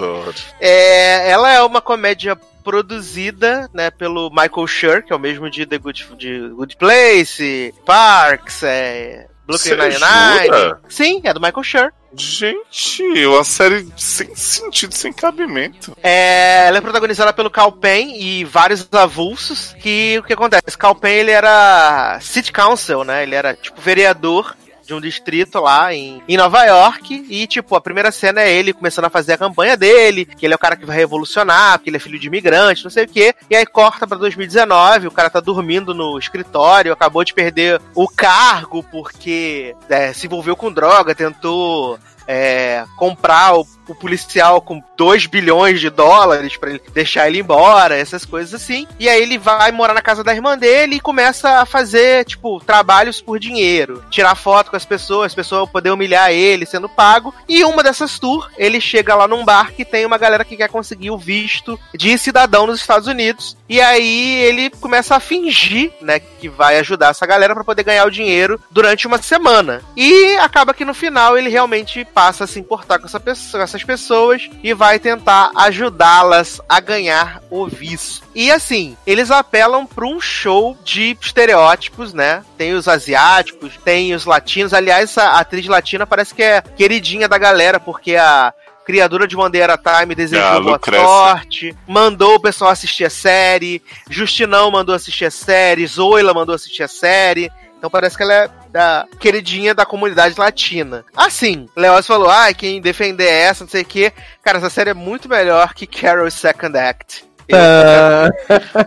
É, 0.61 1.29
ela 1.29 1.51
é 1.51 1.61
uma 1.61 1.81
comédia 1.81 2.39
produzida, 2.63 3.69
né, 3.73 3.89
pelo 3.89 4.29
Michael 4.29 4.67
Schur, 4.67 5.03
que 5.03 5.13
é 5.13 5.15
o 5.15 5.19
mesmo 5.19 5.49
de 5.49 5.65
The 5.65 5.77
Good, 5.77 6.15
de 6.17 6.49
Good 6.49 6.75
Place, 6.75 7.73
Parks, 7.85 8.61
é, 8.63 9.27
Brooklyn 9.47 9.77
Nine-Nine. 9.77 10.75
Sim, 10.89 11.21
é 11.23 11.33
do 11.33 11.39
Michael 11.39 11.63
Schur. 11.63 11.91
Gente, 12.13 13.03
uma 13.25 13.43
série 13.43 13.87
sem 13.95 14.35
sentido, 14.35 14.93
sem 14.93 15.13
cabimento. 15.13 15.95
É, 16.01 16.67
ela 16.67 16.77
é 16.77 16.81
protagonizada 16.81 17.31
pelo 17.31 17.49
Cal 17.49 17.71
Penn 17.71 18.13
e 18.15 18.43
vários 18.43 18.87
avulsos. 18.91 19.75
Que 19.79 20.17
o 20.19 20.23
que 20.23 20.33
acontece? 20.33 20.77
Cal 20.77 20.95
Penn 20.95 21.11
ele 21.11 21.31
era 21.31 22.19
city 22.21 22.51
council, 22.51 23.03
né? 23.03 23.23
Ele 23.23 23.35
era 23.35 23.53
tipo 23.53 23.79
vereador 23.79 24.55
de 24.87 24.93
um 24.93 25.01
distrito 25.01 25.59
lá 25.59 25.93
em, 25.93 26.23
em 26.27 26.37
Nova 26.37 26.63
York. 26.63 27.25
E, 27.29 27.45
tipo, 27.45 27.75
a 27.75 27.81
primeira 27.81 28.11
cena 28.11 28.41
é 28.41 28.51
ele 28.51 28.73
começando 28.73 29.05
a 29.05 29.09
fazer 29.09 29.33
a 29.33 29.37
campanha 29.37 29.75
dele, 29.75 30.25
que 30.25 30.45
ele 30.45 30.53
é 30.53 30.55
o 30.55 30.59
cara 30.59 30.77
que 30.77 30.85
vai 30.85 30.95
revolucionar, 30.95 31.77
que 31.79 31.89
ele 31.89 31.97
é 31.97 31.99
filho 31.99 32.17
de 32.17 32.27
imigrante, 32.27 32.85
não 32.85 32.89
sei 32.89 33.03
o 33.03 33.07
quê. 33.07 33.35
E 33.49 33.55
aí 33.55 33.65
corta 33.65 34.07
pra 34.07 34.17
2019, 34.17 35.07
o 35.07 35.11
cara 35.11 35.29
tá 35.29 35.41
dormindo 35.41 35.93
no 35.93 36.17
escritório, 36.17 36.93
acabou 36.93 37.23
de 37.23 37.33
perder 37.33 37.81
o 37.93 38.07
cargo 38.07 38.81
porque 38.83 39.75
é, 39.89 40.13
se 40.13 40.25
envolveu 40.25 40.55
com 40.55 40.71
droga, 40.71 41.13
tentou 41.13 41.99
é, 42.25 42.85
comprar 42.95 43.57
o, 43.57 43.67
o 43.87 43.95
policial 43.95 44.61
com 44.61 44.81
2 44.95 45.25
bilhões 45.27 45.79
de 45.79 45.89
dólares 45.89 46.57
ele 46.61 46.81
deixar 46.93 47.27
ele 47.27 47.39
embora, 47.39 47.95
essas 47.95 48.25
coisas 48.25 48.53
assim. 48.53 48.87
E 48.99 49.07
aí 49.07 49.21
ele 49.21 49.37
vai 49.37 49.71
morar 49.71 49.93
na 49.93 50.01
casa 50.01 50.23
da 50.23 50.33
irmã 50.33 50.57
dele 50.57 50.95
e 50.95 50.99
começa 50.99 51.61
a 51.61 51.65
fazer, 51.65 52.25
tipo, 52.25 52.59
trabalhos 52.59 53.21
por 53.21 53.39
dinheiro. 53.39 54.03
Tirar 54.09 54.35
foto 54.35 54.69
com 54.69 54.77
as 54.77 54.85
pessoas, 54.85 55.27
as 55.27 55.35
pessoas 55.35 55.69
poder 55.69 55.91
humilhar 55.91 56.31
ele 56.31 56.65
sendo 56.65 56.89
pago. 56.89 57.33
E 57.47 57.63
uma 57.63 57.83
dessas 57.83 58.19
tours, 58.19 58.47
ele 58.57 58.81
chega 58.81 59.15
lá 59.15 59.27
num 59.27 59.45
bar 59.45 59.71
que 59.73 59.85
tem 59.85 60.05
uma 60.05 60.17
galera 60.17 60.45
que 60.45 60.57
quer 60.57 60.69
conseguir 60.69 61.11
o 61.11 61.17
visto 61.17 61.79
de 61.93 62.17
cidadão 62.17 62.67
nos 62.67 62.79
Estados 62.79 63.07
Unidos. 63.07 63.55
E 63.69 63.81
aí 63.81 64.35
ele 64.43 64.69
começa 64.69 65.15
a 65.15 65.19
fingir, 65.19 65.91
né, 66.01 66.19
que 66.19 66.47
vai 66.47 66.77
ajudar 66.79 67.09
essa 67.09 67.25
galera 67.25 67.53
pra 67.53 67.63
poder 67.63 67.83
ganhar 67.83 68.05
o 68.05 68.11
dinheiro 68.11 68.59
durante 68.71 69.07
uma 69.07 69.21
semana. 69.21 69.81
E 69.95 70.35
acaba 70.37 70.73
que 70.73 70.85
no 70.85 70.93
final 70.93 71.37
ele 71.37 71.49
realmente 71.49 72.05
passa 72.05 72.45
a 72.45 72.47
se 72.47 72.59
importar 72.59 72.99
com 72.99 73.05
essa 73.05 73.19
pessoa, 73.19 73.59
com 73.59 73.63
essas 73.63 73.76
essas 73.77 73.83
pessoas 73.83 74.49
e 74.63 74.73
vai 74.73 74.99
tentar 74.99 75.51
ajudá-las 75.55 76.59
a 76.67 76.79
ganhar 76.79 77.41
o 77.49 77.67
visto. 77.67 78.23
E 78.35 78.51
assim, 78.51 78.97
eles 79.05 79.31
apelam 79.31 79.85
para 79.85 80.05
um 80.05 80.19
show 80.19 80.77
de 80.83 81.17
estereótipos, 81.21 82.13
né? 82.13 82.43
Tem 82.57 82.73
os 82.73 82.87
asiáticos, 82.87 83.73
tem 83.83 84.13
os 84.13 84.25
latinos. 84.25 84.73
Aliás, 84.73 85.17
a 85.17 85.39
atriz 85.39 85.65
latina 85.67 86.05
parece 86.05 86.33
que 86.33 86.43
é 86.43 86.61
queridinha 86.61 87.27
da 87.27 87.37
galera, 87.37 87.79
porque 87.79 88.15
a 88.15 88.53
criadora 88.85 89.27
de 89.27 89.35
Bandeira 89.35 89.77
Time 89.77 90.13
Ah, 90.13 90.15
desejou 90.15 90.61
boa 90.63 90.73
Lucrécia. 90.73 91.05
sorte, 91.05 91.77
mandou 91.87 92.35
o 92.35 92.39
pessoal 92.39 92.71
assistir 92.71 93.03
a 93.03 93.09
série, 93.09 93.81
Justinão 94.09 94.71
mandou 94.71 94.95
assistir 94.95 95.25
a 95.25 95.31
série, 95.31 95.85
Zoila 95.85 96.33
mandou 96.33 96.55
assistir 96.55 96.83
a 96.83 96.87
série. 96.87 97.51
Então 97.77 97.89
parece 97.89 98.15
que 98.17 98.23
ela 98.23 98.33
é 98.33 98.49
da 98.77 99.07
queridinha 99.19 99.73
da 99.73 99.85
comunidade 99.85 100.39
latina. 100.39 101.03
Assim, 101.15 101.67
Leoz 101.75 102.05
falou: 102.05 102.29
ah, 102.29 102.53
quem 102.53 102.79
defender 102.79 103.27
essa, 103.27 103.63
não 103.63 103.69
sei 103.71 103.81
o 103.81 103.85
quê. 103.85 104.13
Cara, 104.43 104.59
essa 104.59 104.69
série 104.69 104.91
é 104.91 104.93
muito 104.93 105.27
melhor 105.27 105.73
que 105.73 105.87
Carol's 105.87 106.35
Second 106.35 106.77
Act. 106.77 107.25
Ah, 107.51 108.27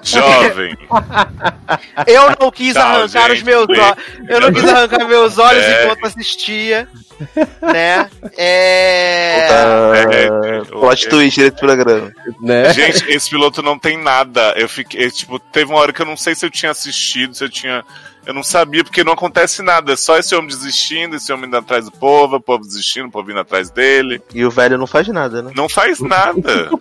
Jovem. 0.03 0.77
Eu 2.07 2.37
não 2.39 2.51
quis 2.51 2.75
Tchau, 2.75 2.83
arrancar 2.83 3.29
gente. 3.31 3.39
os 3.39 3.43
meus 3.43 3.67
olhos. 3.69 3.97
Eu 4.29 4.41
não 4.41 4.53
quis 4.53 4.69
arrancar 4.69 5.09
meus 5.09 5.39
olhos 5.39 5.65
É. 5.65 5.85
enquanto 5.85 6.07
assistia. 6.07 6.87
Né? 7.63 8.11
É. 8.37 9.49
É, 9.49 10.65
Plot 10.71 11.09
twist 11.09 11.41
desse 11.41 11.57
programa. 11.57 12.13
né? 12.43 12.73
Gente, 12.73 13.11
esse 13.11 13.31
piloto 13.31 13.63
não 13.63 13.79
tem 13.79 13.97
nada. 13.99 14.53
Eu 14.57 14.69
fiquei, 14.69 15.11
tipo, 15.11 15.39
teve 15.39 15.71
uma 15.71 15.81
hora 15.81 15.93
que 15.93 16.03
eu 16.03 16.07
não 16.07 16.17
sei 16.17 16.35
se 16.35 16.45
eu 16.45 16.51
tinha 16.51 16.71
assistido, 16.71 17.35
se 17.35 17.43
eu 17.45 17.49
tinha. 17.49 17.83
Eu 18.27 18.35
não 18.35 18.43
sabia, 18.43 18.85
porque 18.85 19.03
não 19.03 19.13
acontece 19.13 19.63
nada. 19.63 19.93
É 19.93 19.97
só 19.97 20.17
esse 20.19 20.35
homem 20.35 20.49
desistindo, 20.49 21.17
esse 21.17 21.33
homem 21.33 21.47
indo 21.47 21.57
atrás 21.57 21.87
do 21.87 21.93
povo, 21.93 22.37
o 22.37 22.41
povo 22.41 22.65
desistindo, 22.65 23.09
o 23.09 23.11
povo 23.11 23.31
indo 23.31 23.41
atrás 23.41 23.71
dele. 23.71 24.23
E 24.35 24.45
o 24.45 24.51
velho 24.51 24.79
não 24.79 24.87
faz 24.87 25.09
nada, 25.09 25.43
né? 25.43 25.53
Não 25.57 25.69
faz 25.69 26.01
nada. 26.01 26.71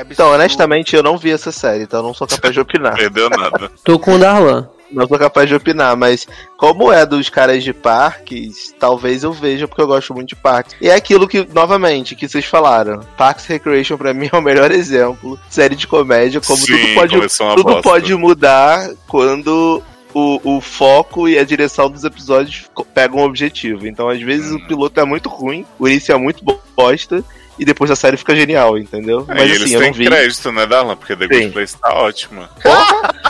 Absurdo. 0.00 0.12
Então, 0.12 0.32
honestamente, 0.32 0.96
eu 0.96 1.02
não 1.02 1.16
vi 1.16 1.30
essa 1.30 1.52
série, 1.52 1.84
então 1.84 2.00
eu 2.00 2.04
não 2.04 2.14
sou 2.14 2.26
capaz 2.26 2.52
de 2.52 2.60
opinar. 2.60 2.94
Perdeu 2.94 3.30
nada. 3.30 3.70
Tô 3.84 3.98
com 3.98 4.14
o 4.14 4.18
Darlan. 4.18 4.68
Não 4.92 5.06
sou 5.06 5.18
capaz 5.18 5.48
de 5.48 5.54
opinar, 5.54 5.96
mas 5.96 6.26
como 6.56 6.92
é 6.92 7.06
dos 7.06 7.28
caras 7.28 7.62
de 7.62 7.72
parques, 7.72 8.74
talvez 8.78 9.22
eu 9.22 9.32
veja 9.32 9.68
porque 9.68 9.80
eu 9.82 9.86
gosto 9.86 10.12
muito 10.14 10.28
de 10.30 10.36
parques. 10.36 10.74
E 10.80 10.88
é 10.88 10.94
aquilo 10.94 11.28
que, 11.28 11.46
novamente, 11.54 12.14
que 12.16 12.28
vocês 12.28 12.44
falaram. 12.44 13.00
Parks 13.16 13.46
Recreation 13.46 13.96
pra 13.96 14.12
mim 14.12 14.28
é 14.32 14.36
o 14.36 14.42
melhor 14.42 14.70
exemplo. 14.72 15.38
Série 15.48 15.76
de 15.76 15.86
comédia, 15.86 16.40
como 16.40 16.58
Sim, 16.58 16.76
tudo 16.76 16.94
pode, 16.94 17.28
tudo 17.56 17.62
bosta. 17.64 17.82
pode 17.82 18.14
mudar 18.14 18.90
quando 19.06 19.82
o, 20.12 20.56
o 20.56 20.60
foco 20.60 21.28
e 21.28 21.38
a 21.38 21.44
direção 21.44 21.88
dos 21.90 22.02
episódios 22.04 22.64
pegam 22.92 23.18
um 23.20 23.24
objetivo. 23.24 23.86
Então, 23.86 24.08
às 24.08 24.20
vezes, 24.20 24.50
Hum. 24.52 24.56
o 24.56 24.66
piloto 24.66 24.98
é 25.00 25.04
muito 25.04 25.28
ruim, 25.28 25.64
o 25.78 25.86
início 25.88 26.12
é 26.12 26.18
muito 26.18 26.44
bo- 26.44 26.60
bosta. 26.76 27.22
E 27.60 27.64
depois 27.66 27.90
a 27.90 27.94
série 27.96 28.16
fica 28.16 28.34
genial, 28.34 28.78
entendeu? 28.78 29.26
Aí 29.28 29.36
Mas 29.36 29.50
eles 29.50 29.62
assim, 29.64 29.74
eu 29.74 29.80
têm 29.80 29.90
não 29.90 29.94
vi. 29.98 30.06
crédito, 30.06 30.50
né, 30.50 30.66
Darlan? 30.66 30.96
Porque 30.96 31.14
The 31.14 31.26
Good 31.28 31.44
Sim. 31.44 31.50
Place 31.50 31.76
tá 31.78 31.92
ótima. 31.94 32.48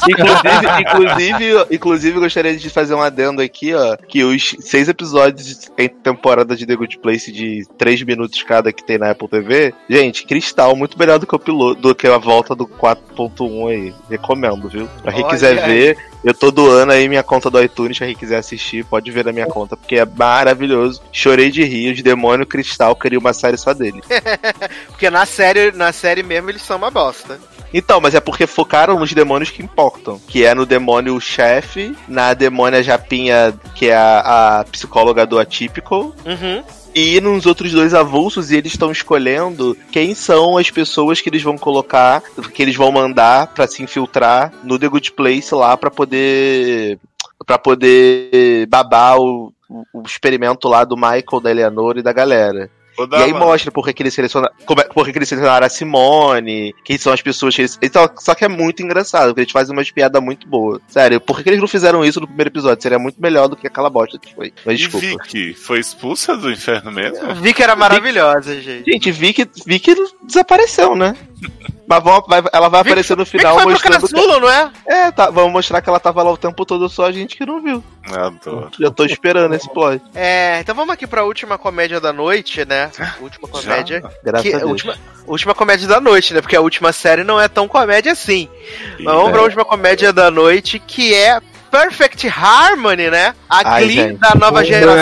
Inclusive, 0.09 0.81
inclusive, 0.81 1.67
inclusive, 1.75 2.17
eu 2.17 2.21
gostaria 2.23 2.57
de 2.57 2.71
fazer 2.71 2.95
um 2.95 3.03
adendo 3.03 3.43
aqui, 3.43 3.75
ó. 3.75 3.97
Que 3.97 4.23
os 4.25 4.55
seis 4.61 4.89
episódios 4.89 5.69
em 5.77 5.89
temporada 5.89 6.55
de 6.57 6.65
The 6.65 6.77
Good 6.77 6.99
Place 7.01 7.33
de 7.33 7.67
três 7.77 8.01
minutos 8.03 8.41
cada 8.45 8.73
que 8.73 8.85
tem 8.85 8.99
na 8.99 9.11
Apple 9.11 9.29
TV, 9.29 9.75
gente, 9.89 10.25
cristal, 10.25 10.77
muito 10.77 10.99
melhor 10.99 11.19
do 11.19 11.27
que 11.27 11.35
o 11.35 11.39
piloto, 11.39 11.81
do 11.81 11.95
que 11.95 12.07
a 12.07 12.17
volta 12.19 12.55
do 12.55 12.67
4.1 12.67 13.69
aí. 13.69 13.95
Recomendo, 14.09 14.69
viu? 14.69 14.89
Pra 15.03 15.13
quem 15.13 15.23
Olha 15.25 15.31
quiser 15.33 15.59
aí. 15.59 15.71
ver, 15.71 15.99
eu 16.23 16.35
tô 16.35 16.51
doando 16.51 16.93
aí 16.93 17.09
minha 17.09 17.23
conta 17.23 17.51
do 17.51 17.63
iTunes, 17.63 17.99
pra 17.99 18.07
quem 18.07 18.17
quiser 18.17 18.39
assistir, 18.39 18.85
pode 18.85 19.11
ver 19.11 19.25
na 19.25 19.33
minha 19.33 19.47
conta, 19.47 19.77
porque 19.77 19.97
é 19.97 20.05
maravilhoso. 20.05 21.01
Chorei 21.13 21.51
de 21.51 21.65
rir, 21.65 21.93
os 21.93 22.03
demônios 22.03 22.49
cristal 22.49 22.95
queria 22.95 23.19
uma 23.19 23.33
série 23.33 23.57
só 23.57 23.73
dele. 23.73 24.03
Porque 24.89 25.09
na 25.09 25.25
série, 25.25 25.73
na 25.73 25.93
série 25.93 26.23
mesmo 26.23 26.51
eles 26.51 26.63
são 26.63 26.77
uma 26.77 26.91
bosta. 26.91 27.39
Então, 27.73 28.01
mas 28.01 28.15
é 28.15 28.21
porque 28.21 28.47
focaram 28.47 28.99
nos 28.99 29.13
demônios 29.13 29.51
que 29.51 29.63
importam. 29.63 30.21
Que 30.27 30.45
é 30.45 30.55
no 30.55 30.67
demônio 30.67 31.19
chefe, 31.21 31.97
na 32.09 32.35
demônia 32.35 32.83
Japinha, 32.83 33.55
que 33.75 33.89
é 33.89 33.97
a, 33.97 34.61
a 34.61 34.65
psicóloga 34.65 35.25
do 35.25 35.39
Atypical, 35.39 36.13
Uhum. 36.25 36.63
E 36.95 37.21
nos 37.21 37.47
outros 37.47 37.73
dois 37.73 37.95
avulsos, 37.95 38.51
eles 38.51 38.73
estão 38.73 38.91
escolhendo 38.91 39.77
quem 39.91 40.15
são 40.15 40.57
as 40.57 40.71
pessoas 40.71 41.21
que 41.21 41.29
eles 41.29 41.43
vão 41.43 41.57
colocar, 41.57 42.23
que 42.53 42.63
eles 42.63 42.77
vão 42.77 42.91
mandar 42.91 43.49
pra 43.49 43.67
se 43.67 43.83
infiltrar 43.83 44.53
no 44.65 44.79
The 44.79 44.89
Good 44.89 45.13
Place 45.13 45.55
lá 45.55 45.77
pra 45.77 45.91
poder. 45.91 46.99
para 47.47 47.59
poder 47.59 48.67
babar 48.67 49.19
o- 49.19 49.53
o 49.93 50.03
experimento 50.05 50.69
lá 50.69 50.85
do 50.85 50.95
Michael, 50.97 51.41
da 51.43 51.51
Eleanor 51.51 51.97
e 51.97 52.03
da 52.03 52.13
galera. 52.13 52.71
Ô, 53.01 53.05
E 53.05 53.15
aí 53.15 53.33
Darlan, 53.33 53.39
mostra 53.39 53.71
por 53.71 53.87
que, 53.87 54.03
eles 54.03 54.15
selecionaram. 54.15 54.55
Como 54.65 54.81
é, 54.81 54.85
por 54.85 55.05
que, 55.05 55.17
eles 55.17 55.29
selecionaram 55.29 55.67
a 55.67 55.71
Simone, 55.71 56.75
quem 56.85 56.99
são 56.99 57.13
as 57.13 57.23
pessoas 57.23 57.55
que 57.55 57.63
eles. 57.63 57.79
Então, 57.83 58.09
só 58.19 58.35
que 58.35 58.45
é 58.45 58.49
muito 58.49 58.83
engraçado, 58.83 59.29
porque 59.29 59.43
eles 59.43 59.53
fazem 59.53 59.75
umas 59.75 59.91
piadas 59.91 60.23
muito 60.23 60.47
boas. 60.47 60.81
Sério, 60.89 61.21
por 61.21 61.37
que, 61.37 61.45
que 61.45 61.49
eles 61.51 61.61
não 61.61 61.69
fizeram 61.69 62.05
isso 62.05 62.21
no 62.21 62.27
primeiro 62.27 62.51
episódio? 62.51 62.83
Seria 62.83 62.99
muito 62.99 63.21
melhor 63.21 63.49
do 63.49 63.57
que 63.57 63.67
aquela 63.67 63.91
bosta 63.91 64.19
que 64.19 64.35
foi. 64.35 64.53
Mas 64.65 64.75
E 64.79 64.85
desculpa. 64.85 65.25
Vicky 65.25 65.55
foi 65.55 65.81
expulsa 65.81 66.37
do 66.37 66.51
inferno 66.51 66.93
mesmo? 66.93 67.35
Vi 67.37 67.55
que 67.55 67.63
era 67.63 67.75
maravilhosa, 67.75 68.61
gente. 68.61 68.91
Gente, 68.91 69.13
vi 69.13 69.33
que, 69.33 69.49
vi 69.67 69.79
que 69.79 69.95
desapareceu, 70.23 70.95
né? 70.95 71.17
Mas 71.91 72.05
vão- 72.05 72.25
vai- 72.29 72.43
ela 72.53 72.69
vai 72.69 72.85
Vi- 72.85 72.91
aparecer 72.91 73.17
no 73.17 73.27
final 73.27 73.55
foi 73.55 73.63
pro 73.65 73.73
mostrando. 73.73 74.07
Que, 74.07 74.15
casulo, 74.15 74.39
não 74.41 74.49
é? 74.49 74.71
é, 74.87 75.11
tá, 75.11 75.29
vamos 75.29 75.53
mostrar 75.53 75.83
que 75.83 75.89
ela 75.89 75.99
tava 75.99 76.23
lá 76.23 76.31
o 76.31 76.37
tempo 76.37 76.65
todo, 76.65 76.89
só 76.89 77.07
a 77.07 77.11
gente 77.13 77.37
que 77.37 77.45
não 77.45 77.61
viu. 77.61 77.83
Adoro. 78.09 78.71
Já 78.79 78.91
tô 78.93 79.05
esperando 79.05 79.53
esse 79.57 79.69
plot. 79.69 80.01
É, 80.15 80.61
então 80.61 80.73
vamos 80.75 80.93
aqui 80.95 81.05
pra 81.07 81.25
última 81.25 81.59
comédia 81.59 82.01
da 82.01 82.13
noite, 82.13 82.65
né? 82.65 82.93
Última 83.21 83.49
comédia. 83.49 84.03
Graças 84.23 84.49
Que, 84.49 84.55
a 84.55 84.59
Deus. 84.59 84.71
última, 84.71 84.95
última 85.27 85.53
comédia 85.55 85.89
da 85.89 86.01
noite, 86.01 86.33
né? 86.33 86.41
Porque 86.41 86.55
a 86.57 86.61
última 86.61 86.93
série 86.93 87.25
não 87.25 87.41
é 87.41 87.49
tão 87.49 87.67
comédia 87.67 88.13
assim. 88.13 88.49
E- 88.97 89.03
Mas 89.03 89.13
vamos 89.15 89.33
pra 89.33 89.43
última 89.43 89.65
comédia 89.65 90.13
da 90.13 90.31
noite, 90.31 90.79
que 90.79 91.13
é 91.13 91.41
Perfect 91.73 92.29
Harmony, 92.29 93.11
né? 93.11 93.35
A 93.49 93.69
Ai, 93.69 93.85
Glee 93.85 93.97
gente. 93.97 94.19
da 94.21 94.35
nova 94.37 94.65
geração. 94.65 94.97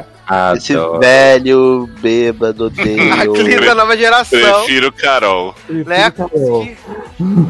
Esse 0.00 0.11
Adoro. 0.26 1.00
velho 1.00 1.88
bêbado, 2.00 2.66
odeio. 2.66 3.32
Glee 3.34 3.60
da 3.60 3.74
nova 3.74 3.96
geração, 3.96 4.38
Prefiro 4.38 4.92
Carol. 4.92 5.54
né? 5.68 6.10
Carol. 6.10 6.68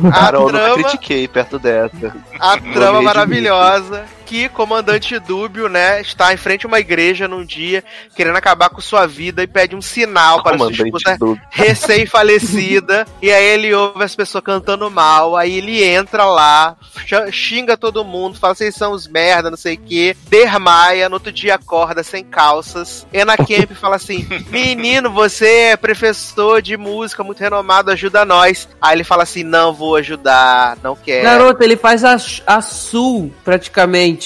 A 0.08 0.10
Carol, 0.10 0.46
nunca 0.46 0.58
trama, 0.58 0.74
critiquei 0.82 1.28
perto 1.28 1.58
dessa. 1.58 2.14
a 2.40 2.58
trama 2.58 3.02
maravilhosa 3.02 4.04
que 4.32 4.48
comandante 4.48 5.18
Dúbio, 5.18 5.68
né, 5.68 6.00
está 6.00 6.32
em 6.32 6.38
frente 6.38 6.64
a 6.64 6.68
uma 6.68 6.80
igreja 6.80 7.28
num 7.28 7.44
dia 7.44 7.84
querendo 8.16 8.36
acabar 8.36 8.70
com 8.70 8.80
sua 8.80 9.06
vida 9.06 9.42
e 9.42 9.46
pede 9.46 9.76
um 9.76 9.82
sinal 9.82 10.42
para 10.42 10.56
sua 10.56 10.68
Comandante 10.68 10.86
esposa 10.86 11.18
do. 11.18 11.38
recém-falecida. 11.50 13.06
e 13.20 13.30
aí 13.30 13.44
ele 13.44 13.74
ouve 13.74 14.02
as 14.02 14.16
pessoas 14.16 14.42
cantando 14.42 14.90
mal. 14.90 15.36
Aí 15.36 15.58
ele 15.58 15.84
entra 15.84 16.24
lá, 16.24 16.74
xinga 17.30 17.76
todo 17.76 18.06
mundo, 18.06 18.38
fala 18.38 18.54
vocês 18.54 18.74
são 18.74 18.92
os 18.92 19.06
merda, 19.06 19.50
não 19.50 19.56
sei 19.58 19.74
o 19.74 19.78
que. 19.78 20.16
Dermaia, 20.30 21.10
no 21.10 21.16
outro 21.16 21.30
dia 21.30 21.56
acorda 21.56 22.02
sem 22.02 22.24
calças. 22.24 23.06
Ena 23.12 23.36
Kemp 23.36 23.72
fala 23.76 23.96
assim: 23.96 24.26
Menino, 24.48 25.10
você 25.10 25.72
é 25.72 25.76
professor 25.76 26.62
de 26.62 26.74
música 26.78 27.22
muito 27.22 27.40
renomado, 27.40 27.90
ajuda 27.90 28.24
nós. 28.24 28.66
Aí 28.80 28.96
ele 28.96 29.04
fala 29.04 29.24
assim: 29.24 29.42
Não 29.42 29.74
vou 29.74 29.96
ajudar, 29.96 30.78
não 30.82 30.96
quero. 30.96 31.24
Garoto, 31.24 31.62
ele 31.62 31.76
faz 31.76 32.02
a, 32.02 32.16
a 32.46 32.62
sul, 32.62 33.30
praticamente. 33.44 34.21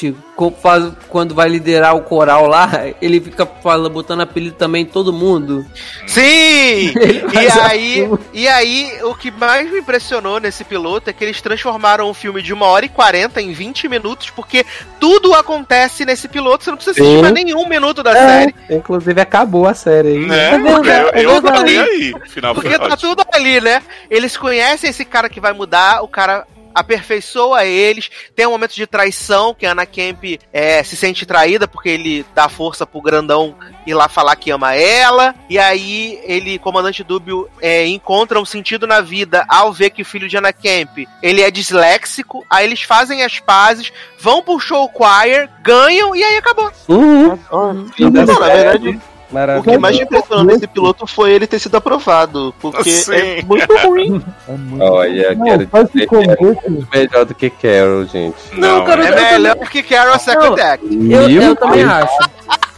Faz- 0.62 0.92
quando 1.08 1.34
vai 1.34 1.48
liderar 1.48 1.94
o 1.96 2.02
coral 2.02 2.46
lá, 2.46 2.68
ele 3.00 3.20
fica 3.20 3.46
falando, 3.46 3.90
botando 3.90 4.20
apelido 4.22 4.56
também 4.56 4.82
em 4.82 4.86
todo 4.86 5.12
mundo. 5.12 5.64
Sim! 6.06 6.92
E 7.36 7.60
aí, 7.60 8.10
e 8.32 8.48
aí, 8.48 8.98
o 9.02 9.14
que 9.14 9.30
mais 9.30 9.70
me 9.70 9.78
impressionou 9.80 10.40
nesse 10.40 10.64
piloto 10.64 11.10
é 11.10 11.12
que 11.12 11.22
eles 11.24 11.40
transformaram 11.40 12.08
um 12.08 12.14
filme 12.14 12.40
de 12.42 12.52
uma 12.52 12.66
hora 12.66 12.84
e 12.86 12.88
quarenta 12.88 13.40
em 13.42 13.52
20 13.52 13.88
minutos, 13.88 14.30
porque 14.30 14.64
tudo 14.98 15.34
acontece 15.34 16.04
nesse 16.04 16.28
piloto, 16.28 16.64
você 16.64 16.70
não 16.70 16.76
precisa 16.76 16.98
assistir 17.00 17.20
mais 17.22 17.34
nenhum 17.34 17.66
minuto 17.68 18.02
da 18.02 18.12
É, 18.12 18.14
série. 18.40 18.54
inclusive 18.70 19.20
acabou 19.20 19.66
a 19.66 19.74
série 19.74 20.08
aí. 20.08 20.26
Né? 20.26 20.54
É 20.54 20.58
verdade, 20.58 20.88
eu 20.88 21.08
é 21.20 21.24
eu 21.24 21.30
verdade. 21.32 21.56
adorei 21.56 21.78
aí. 21.78 22.14
O 22.14 22.28
final 22.30 22.54
Porque 22.54 22.78
tá 22.78 22.84
ótimo. 22.86 22.96
tudo 23.14 23.24
ali, 23.32 23.60
né? 23.60 23.82
Eles 24.10 24.36
conhecem 24.36 24.90
esse 24.90 25.04
cara 25.04 25.28
que 25.28 25.40
vai 25.40 25.52
mudar, 25.52 26.02
o 26.02 26.08
cara 26.08 26.46
aperfeiçoa 26.76 27.64
eles, 27.64 28.10
tem 28.34 28.46
um 28.46 28.50
momento 28.50 28.74
de 28.74 28.86
traição, 28.86 29.54
que 29.54 29.66
a 29.66 29.72
Ana 29.72 29.86
Kemp 29.86 30.38
é, 30.52 30.82
se 30.82 30.96
sente 30.96 31.24
traída 31.24 31.66
porque 31.66 31.88
ele 31.88 32.24
dá 32.34 32.48
força 32.48 32.86
pro 32.86 33.00
grandão 33.00 33.56
ir 33.86 33.94
lá 33.94 34.08
falar 34.08 34.36
que 34.36 34.50
ama 34.50 34.74
ela, 34.74 35.34
e 35.48 35.58
aí 35.58 36.20
ele, 36.24 36.58
comandante 36.58 37.02
Dúbio, 37.02 37.48
é, 37.60 37.86
encontra 37.86 38.40
um 38.40 38.44
sentido 38.44 38.86
na 38.86 39.00
vida 39.00 39.44
ao 39.48 39.72
ver 39.72 39.90
que 39.90 40.02
o 40.02 40.04
filho 40.04 40.28
de 40.28 40.36
Ana 40.36 40.52
Kemp, 40.52 41.06
ele 41.22 41.40
é 41.40 41.50
disléxico, 41.50 42.44
aí 42.50 42.66
eles 42.66 42.82
fazem 42.82 43.22
as 43.22 43.38
pazes, 43.38 43.92
vão 44.18 44.42
pro 44.42 44.58
show 44.58 44.90
choir, 44.96 45.48
ganham, 45.62 46.14
e 46.14 46.22
aí 46.22 46.36
acabou. 46.36 46.70
Uhum. 46.88 47.38
Não, 47.50 48.10
na 48.10 48.24
verdade, 48.24 49.00
o 49.30 49.34
Maravilha. 49.34 49.72
que 49.74 49.78
mais 49.78 49.96
me 49.96 50.02
impressionou 50.04 50.44
nesse 50.44 50.66
piloto 50.66 51.06
foi 51.06 51.32
ele 51.32 51.46
ter 51.46 51.58
sido 51.58 51.74
aprovado. 51.76 52.54
Porque 52.60 52.90
Sim. 52.90 53.12
é 53.14 53.42
muito 53.42 53.76
ruim. 53.86 54.22
É 54.48 54.52
muito... 54.52 54.84
Olha, 54.84 55.34
Não, 55.34 55.44
quero 55.44 55.58
dizer 55.66 56.04
o 56.04 56.08
que 56.08 56.16
é 56.16 56.36
começo. 56.36 56.88
melhor 56.94 57.24
do 57.24 57.34
que 57.34 57.50
Carol, 57.50 58.04
gente. 58.04 58.36
Não, 58.52 58.84
cara, 58.84 59.04
É 59.04 59.08
eu- 59.10 59.14
eu 59.16 59.32
melhor 59.40 59.56
que 59.68 59.82
Carol 59.82 60.18
Second 60.18 60.60
Act. 60.60 60.84
Eu, 60.86 60.98
Mil 61.28 61.42
eu 61.42 61.56
também 61.56 61.84
acho. 61.84 62.18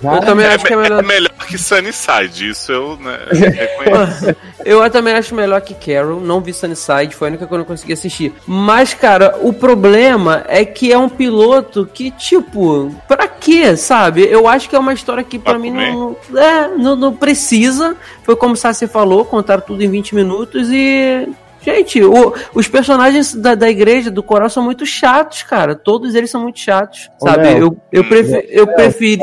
Eu 0.03 0.21
também 0.21 0.47
acho 0.47 0.65
que 0.65 0.73
é 0.73 0.77
me- 0.77 0.83
melhor. 0.83 1.03
é 1.03 1.07
melhor 1.07 1.31
que 1.49 1.59
Sunnyside, 1.59 2.51
isso 2.51 2.71
eu 2.71 2.97
né, 2.99 3.19
reconheço. 3.33 4.37
Eu 4.65 4.89
também 4.91 5.15
acho 5.15 5.35
melhor 5.35 5.61
que 5.61 5.75
Carol. 5.75 6.21
Não 6.21 6.41
vi 6.41 6.53
Sunnyside, 6.53 7.15
foi 7.17 7.29
a 7.29 7.31
única 7.31 7.47
que 7.47 7.53
eu 7.53 7.59
não 7.59 7.65
consegui 7.65 7.93
assistir. 7.95 8.33
Mas, 8.47 8.95
cara, 8.95 9.37
o 9.43 9.53
problema 9.53 10.45
é 10.49 10.65
que 10.65 10.93
é 10.93 10.99
um 10.99 11.09
piloto 11.09 11.89
que, 11.93 12.11
tipo, 12.13 12.95
pra 13.09 13.27
quê, 13.27 13.77
sabe? 13.77 14.25
Eu 14.31 14.47
acho 14.47 14.69
que 14.69 14.77
é 14.77 14.79
uma 14.79 14.93
história 14.93 15.25
que 15.25 15.39
pra 15.39 15.53
Pra 15.55 15.59
mim 15.59 15.71
comer? 15.73 15.93
não, 15.93 16.17
é, 16.37 16.69
não. 16.77 16.95
não 16.97 17.13
precisa. 17.17 17.97
Foi 18.23 18.37
como 18.37 18.55
o 18.55 18.57
Sassi 18.57 18.87
falou, 18.87 19.25
contaram 19.25 19.63
tudo 19.63 19.83
em 19.83 19.91
20 19.91 20.15
minutos 20.15 20.69
e. 20.71 21.29
Gente, 21.75 22.03
o- 22.03 22.35
os 22.55 22.67
personagens 22.67 23.35
da, 23.35 23.55
da 23.55 23.69
igreja, 23.69 24.11
do 24.11 24.23
coral, 24.23 24.49
são 24.49 24.63
muito 24.63 24.87
chatos, 24.87 25.43
cara. 25.43 25.75
Todos 25.75 26.15
eles 26.15 26.31
são 26.31 26.43
muito 26.43 26.59
chatos, 26.59 27.11
Ô, 27.21 27.27
sabe? 27.29 27.43
Léo. 27.45 27.59
Eu, 27.59 27.77
eu, 27.93 28.05
prefe- 28.09 28.47
eu 28.51 28.67
preferi. 28.67 29.19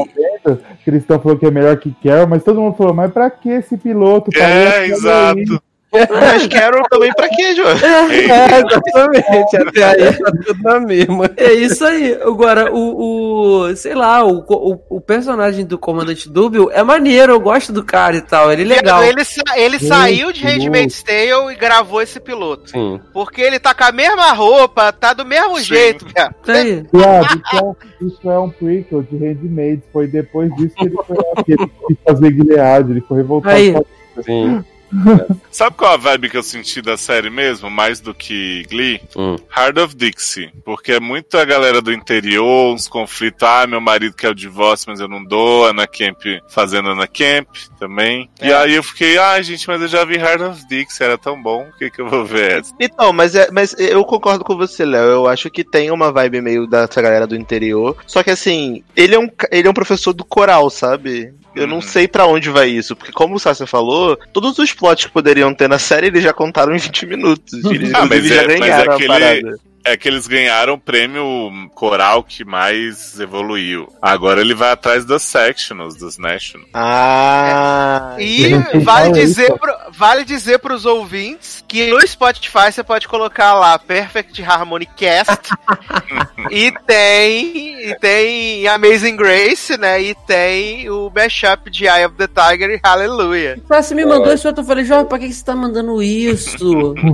Cristão 0.84 1.20
falou 1.20 1.38
que 1.38 1.46
é 1.46 1.50
melhor 1.52 1.76
que 1.78 1.92
Carol, 2.04 2.28
mas 2.28 2.44
todo 2.44 2.62
mundo 2.62 2.76
falou, 2.78 2.94
mas 2.94 3.12
pra 3.12 3.30
que 3.32 3.50
esse 3.50 3.76
piloto? 3.78 4.30
É, 4.36 4.40
Parece 4.40 4.92
exato. 4.92 5.64
Mas 6.10 6.48
Carol 6.48 6.84
também 6.90 7.14
pra 7.14 7.30
quê, 7.30 7.56
João? 7.56 7.76
É, 8.26 8.60
exatamente. 8.60 9.58
Até 9.58 9.84
aí 9.84 10.14
tá 10.14 10.32
tudo 10.46 10.64
na 10.64 10.80
mesma. 10.80 11.32
É 11.38 11.54
isso 11.54 11.86
aí. 11.86 12.14
Agora, 12.22 12.72
o, 12.74 13.68
o 13.68 13.76
sei 13.76 13.94
lá, 13.94 14.24
o, 14.24 14.44
o, 14.48 14.98
o 14.98 15.02
personagem 15.02 15.66
do 15.66 15.78
Comandante 15.78 16.30
Dúbio 16.30 16.70
é 16.72 16.84
maneiro, 16.84 17.34
eu 17.34 17.40
gosto 17.40 17.72
do 17.72 17.84
cara 17.84 18.18
e 18.18 18.22
tal, 18.22 18.52
ele 18.52 18.64
é 18.64 18.76
legal. 18.76 19.04
Ele, 19.04 19.22
ele 19.56 19.80
saiu 19.80 20.32
de 20.32 20.44
Handmaid's 20.44 21.04
Tale 21.04 21.52
e 21.52 21.56
gravou 21.56 22.02
esse 22.02 22.20
piloto. 22.20 22.70
Sim. 22.70 23.00
Porque 23.14 23.42
ele 23.42 23.60
tá 23.60 23.74
com 23.74 23.84
a 23.84 23.92
mesma 23.92 24.32
roupa, 24.34 24.92
tá 24.92 25.14
do 25.14 25.26
mesmo 25.26 25.58
Sim. 25.58 25.64
jeito, 25.64 26.06
cara. 26.14 26.34
Tá 26.44 26.54
aí. 26.54 26.86
Viado, 26.94 27.42
então, 27.48 27.76
isso 28.02 28.30
é 28.30 28.40
um 28.40 28.50
prequel 28.50 29.04
de 29.04 29.18
Handmaids. 29.18 29.84
Foi 29.92 30.08
depois 30.08 30.54
disso 30.56 30.76
que 30.76 30.86
ele 30.86 30.96
foi 31.06 31.18
lá, 31.18 31.44
que 31.44 31.52
ele 31.54 31.72
quis 31.88 31.98
fazer 32.06 32.34
Gilead, 32.34 32.92
ele 32.92 33.02
foi 33.02 33.18
revoltado. 33.18 33.56
Aí. 33.56 33.74
com 33.74 34.64
Sabe 35.52 35.76
qual 35.78 35.94
a 35.94 35.98
vibe 35.98 36.30
que 36.30 36.38
eu 36.38 36.44
senti 36.44 36.82
da 36.82 36.98
série 36.98 37.30
mesmo, 37.30 37.70
mais 37.70 38.00
do 38.00 38.14
que 38.14 38.66
Glee? 38.70 39.00
Hum. 39.16 39.36
Heart 39.56 39.78
of 39.78 39.96
Dixie. 39.96 40.52
Porque 40.66 40.94
é 40.94 41.00
muito 41.00 41.38
a 41.38 41.46
galera 41.46 41.82
do 41.82 41.94
interior, 41.94 42.74
uns 42.74 42.88
conflitos. 42.88 43.44
Ah, 43.44 43.66
meu 43.66 43.80
marido 43.80 44.16
quer 44.16 44.30
o 44.30 44.36
divórcio, 44.36 44.90
mas 44.90 45.00
eu 45.00 45.08
não 45.08 45.24
dou. 45.24 45.66
Ana 45.66 45.88
Camp 45.88 46.22
fazendo 46.50 46.90
Ana 46.90 47.08
Camp 47.08 47.48
também. 47.80 48.30
E 48.42 48.48
É. 48.52 48.56
aí 48.56 48.76
eu 48.76 48.84
fiquei, 48.84 49.18
ai 49.18 49.42
gente, 49.44 49.68
mas 49.68 49.82
eu 49.82 49.88
já 49.88 50.04
vi 50.04 50.16
Heart 50.16 50.42
of 50.42 50.68
Dixie, 50.68 51.04
era 51.04 51.18
tão 51.18 51.42
bom. 51.42 51.68
O 51.74 51.78
que, 51.78 51.90
que 51.90 52.02
eu 52.02 52.10
vou 52.10 52.26
ver 52.26 52.60
essa? 52.60 52.74
Então, 52.80 53.14
mas, 53.14 53.36
é, 53.36 53.50
mas 53.52 53.74
eu 53.80 54.04
concordo 54.04 54.44
com 54.44 54.56
você, 54.58 54.84
Léo. 54.86 55.04
Eu 55.06 55.28
acho 55.28 55.50
que 55.50 55.64
tem 55.64 55.90
uma 55.92 56.12
vibe 56.12 56.42
meio 56.42 56.68
dessa 56.68 57.02
galera 57.02 57.26
do 57.28 57.36
interior. 57.36 57.96
Só 58.06 58.22
que 58.24 58.32
assim, 58.32 58.84
ele 58.96 59.16
é 59.16 59.20
um, 59.20 59.30
ele 59.52 59.68
é 59.68 59.72
um 59.72 59.74
professor 59.74 60.14
do 60.14 60.26
coral, 60.26 60.70
sabe? 60.70 61.34
Eu 61.56 61.68
não 61.68 61.76
Uhum. 61.78 61.82
sei 61.82 62.08
pra 62.08 62.26
onde 62.26 62.50
vai 62.50 62.70
isso, 62.70 62.96
porque 62.96 63.12
como 63.12 63.36
o 63.36 63.40
Sasha 63.40 63.66
falou, 63.66 64.18
todos 64.34 64.58
os 64.60 64.74
plots 64.74 65.06
que 65.06 65.12
poderiam 65.12 65.54
ter 65.54 65.68
na 65.70 65.80
série 65.80 66.08
eles 66.08 66.24
já 66.24 66.34
contaram 66.34 66.74
em 66.76 66.78
20 66.80 67.06
minutos. 67.06 67.54
Eles 67.66 67.94
Ah, 67.94 68.06
mas 68.06 68.26
inclusive, 68.26 68.36
já 68.36 68.42
é- 68.42 68.46
mas 68.48 68.56
é 68.56 68.60
ganharam 68.60 68.94
aquele- 68.94 69.12
a 69.14 69.20
parada. 69.20 69.60
É 69.88 69.96
que 69.96 70.08
eles 70.08 70.26
ganharam 70.26 70.74
o 70.74 70.80
prêmio 70.80 71.52
coral 71.76 72.24
que 72.24 72.44
mais 72.44 73.20
evoluiu. 73.20 73.88
Agora 74.02 74.42
ele 74.42 74.56
vai 74.56 74.72
atrás 74.72 75.06
das 75.06 75.22
sectionals, 75.22 75.96
dos 75.96 76.18
nationals. 76.18 76.72
Ah. 76.74 78.16
E 78.20 78.50
vale 78.80 79.06
só 79.08 79.12
dizer, 79.12 79.44
isso. 79.44 79.58
pro, 79.60 79.74
vale 79.98 80.24
dizer 80.24 80.60
pros 80.60 80.86
ouvintes 80.86 81.64
que 81.68 81.88
no 81.88 82.06
Spotify 82.06 82.72
você 82.72 82.84
pode 82.84 83.08
colocar 83.08 83.54
lá 83.54 83.78
Perfect 83.80 84.42
Harmony 84.44 84.86
Cast 84.86 85.50
e 86.52 86.72
tem 86.86 87.90
e 87.90 87.96
tem 88.00 88.68
Amazing 88.68 89.16
Grace, 89.16 89.78
né? 89.78 90.02
E 90.02 90.16
tem 90.16 90.90
o 90.90 91.12
mashup 91.14 91.70
de 91.70 91.86
Eye 91.86 92.06
of 92.06 92.16
the 92.16 92.28
Tiger 92.28 92.72
e 92.72 92.80
Hallelujah. 92.84 93.58
Você 93.68 93.94
me 93.96 94.06
mandou 94.06 94.34
isso, 94.34 94.48
eu 94.48 94.64
falei, 94.64 94.84
Jovem, 94.86 95.06
pra 95.06 95.20
que 95.20 95.28
que 95.28 95.34
você 95.34 95.46
tá 95.46 95.56
mandando 95.56 96.02
isso? 96.02 96.96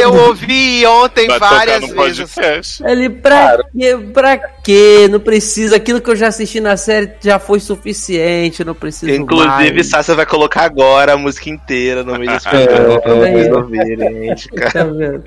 Eu 0.00 0.14
ouvi 0.14 0.86
ontem 0.86 1.26
Vai 1.28 1.38
várias 1.38 1.80
vezes. 1.80 1.94
podcast. 1.94 2.84
Ele, 2.84 3.10
pra 3.10 3.58
quê? 3.76 3.96
Pra 4.12 4.38
quê? 4.66 5.06
Não 5.08 5.20
precisa. 5.20 5.76
Aquilo 5.76 6.00
que 6.00 6.10
eu 6.10 6.16
já 6.16 6.26
assisti 6.26 6.58
na 6.60 6.76
série 6.76 7.12
já 7.20 7.38
foi 7.38 7.60
suficiente, 7.60 8.60
eu 8.60 8.66
não 8.66 8.74
preciso 8.74 9.12
Inclusive, 9.12 9.72
mais. 9.74 9.86
Sasha 9.86 10.14
vai 10.14 10.26
colocar 10.26 10.62
agora 10.62 11.12
a 11.12 11.16
música 11.16 11.48
inteira 11.48 12.02
no 12.02 12.18
meio 12.18 12.32
desse 12.32 12.48
programa 12.48 13.00
pra 13.00 13.14
vocês 13.14 13.52
ouvirem, 13.52 13.96
gente, 14.26 14.48
cara. 14.48 14.70
Tá 14.72 14.84
vendo? 14.84 15.24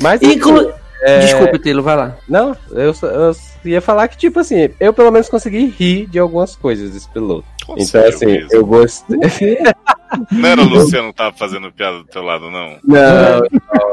Mas 0.00 0.22
Inclu... 0.22 0.72
é, 1.02 1.18
Desculpa, 1.18 1.58
Taylor, 1.58 1.82
vai 1.82 1.96
lá. 1.96 2.16
Não, 2.28 2.56
eu, 2.70 2.94
só- 2.94 3.08
eu 3.08 3.34
ia 3.64 3.80
falar 3.80 4.06
que, 4.06 4.16
tipo 4.16 4.38
assim, 4.38 4.70
eu 4.78 4.92
pelo 4.92 5.10
menos 5.10 5.28
consegui 5.28 5.66
rir 5.76 6.06
de 6.06 6.18
algumas 6.20 6.54
coisas 6.54 6.90
desse 6.90 7.08
piloto. 7.08 7.44
Então, 7.76 8.04
assim, 8.04 8.26
mesmo. 8.26 8.48
eu 8.52 8.64
gostei. 8.64 9.18
Não 10.30 10.48
era 10.48 10.60
o 10.62 10.64
Luciano 10.68 11.08
que 11.08 11.14
tava 11.16 11.36
fazendo 11.36 11.70
piada 11.72 11.98
do 11.98 12.04
teu 12.04 12.22
lado, 12.22 12.50
não? 12.50 12.76
Não, 12.84 13.38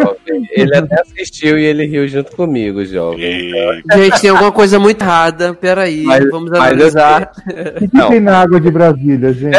jovem. 0.02 0.48
Ele 0.52 0.76
até 0.76 1.02
assistiu 1.02 1.58
e 1.60 1.66
ele 1.66 1.86
riu 1.86 2.08
junto 2.08 2.36
comigo, 2.36 2.84
jovem. 2.86 3.20
E... 3.52 3.84
Gente, 3.96 4.22
tem 4.22 4.30
alguma 4.30 4.52
coisa 4.52 4.80
muito 4.80 5.02
errada. 5.02 5.54
Peraí, 5.54 6.04
Mas- 6.04 6.30
vamos 6.30 6.52
analisar. 6.52 7.32
O 7.48 7.90
que, 7.90 7.98
Não. 7.98 8.10
tem 8.10 8.20
na 8.20 8.40
água 8.42 8.60
de 8.60 8.72
Brasília, 8.72 9.34
gente? 9.34 9.58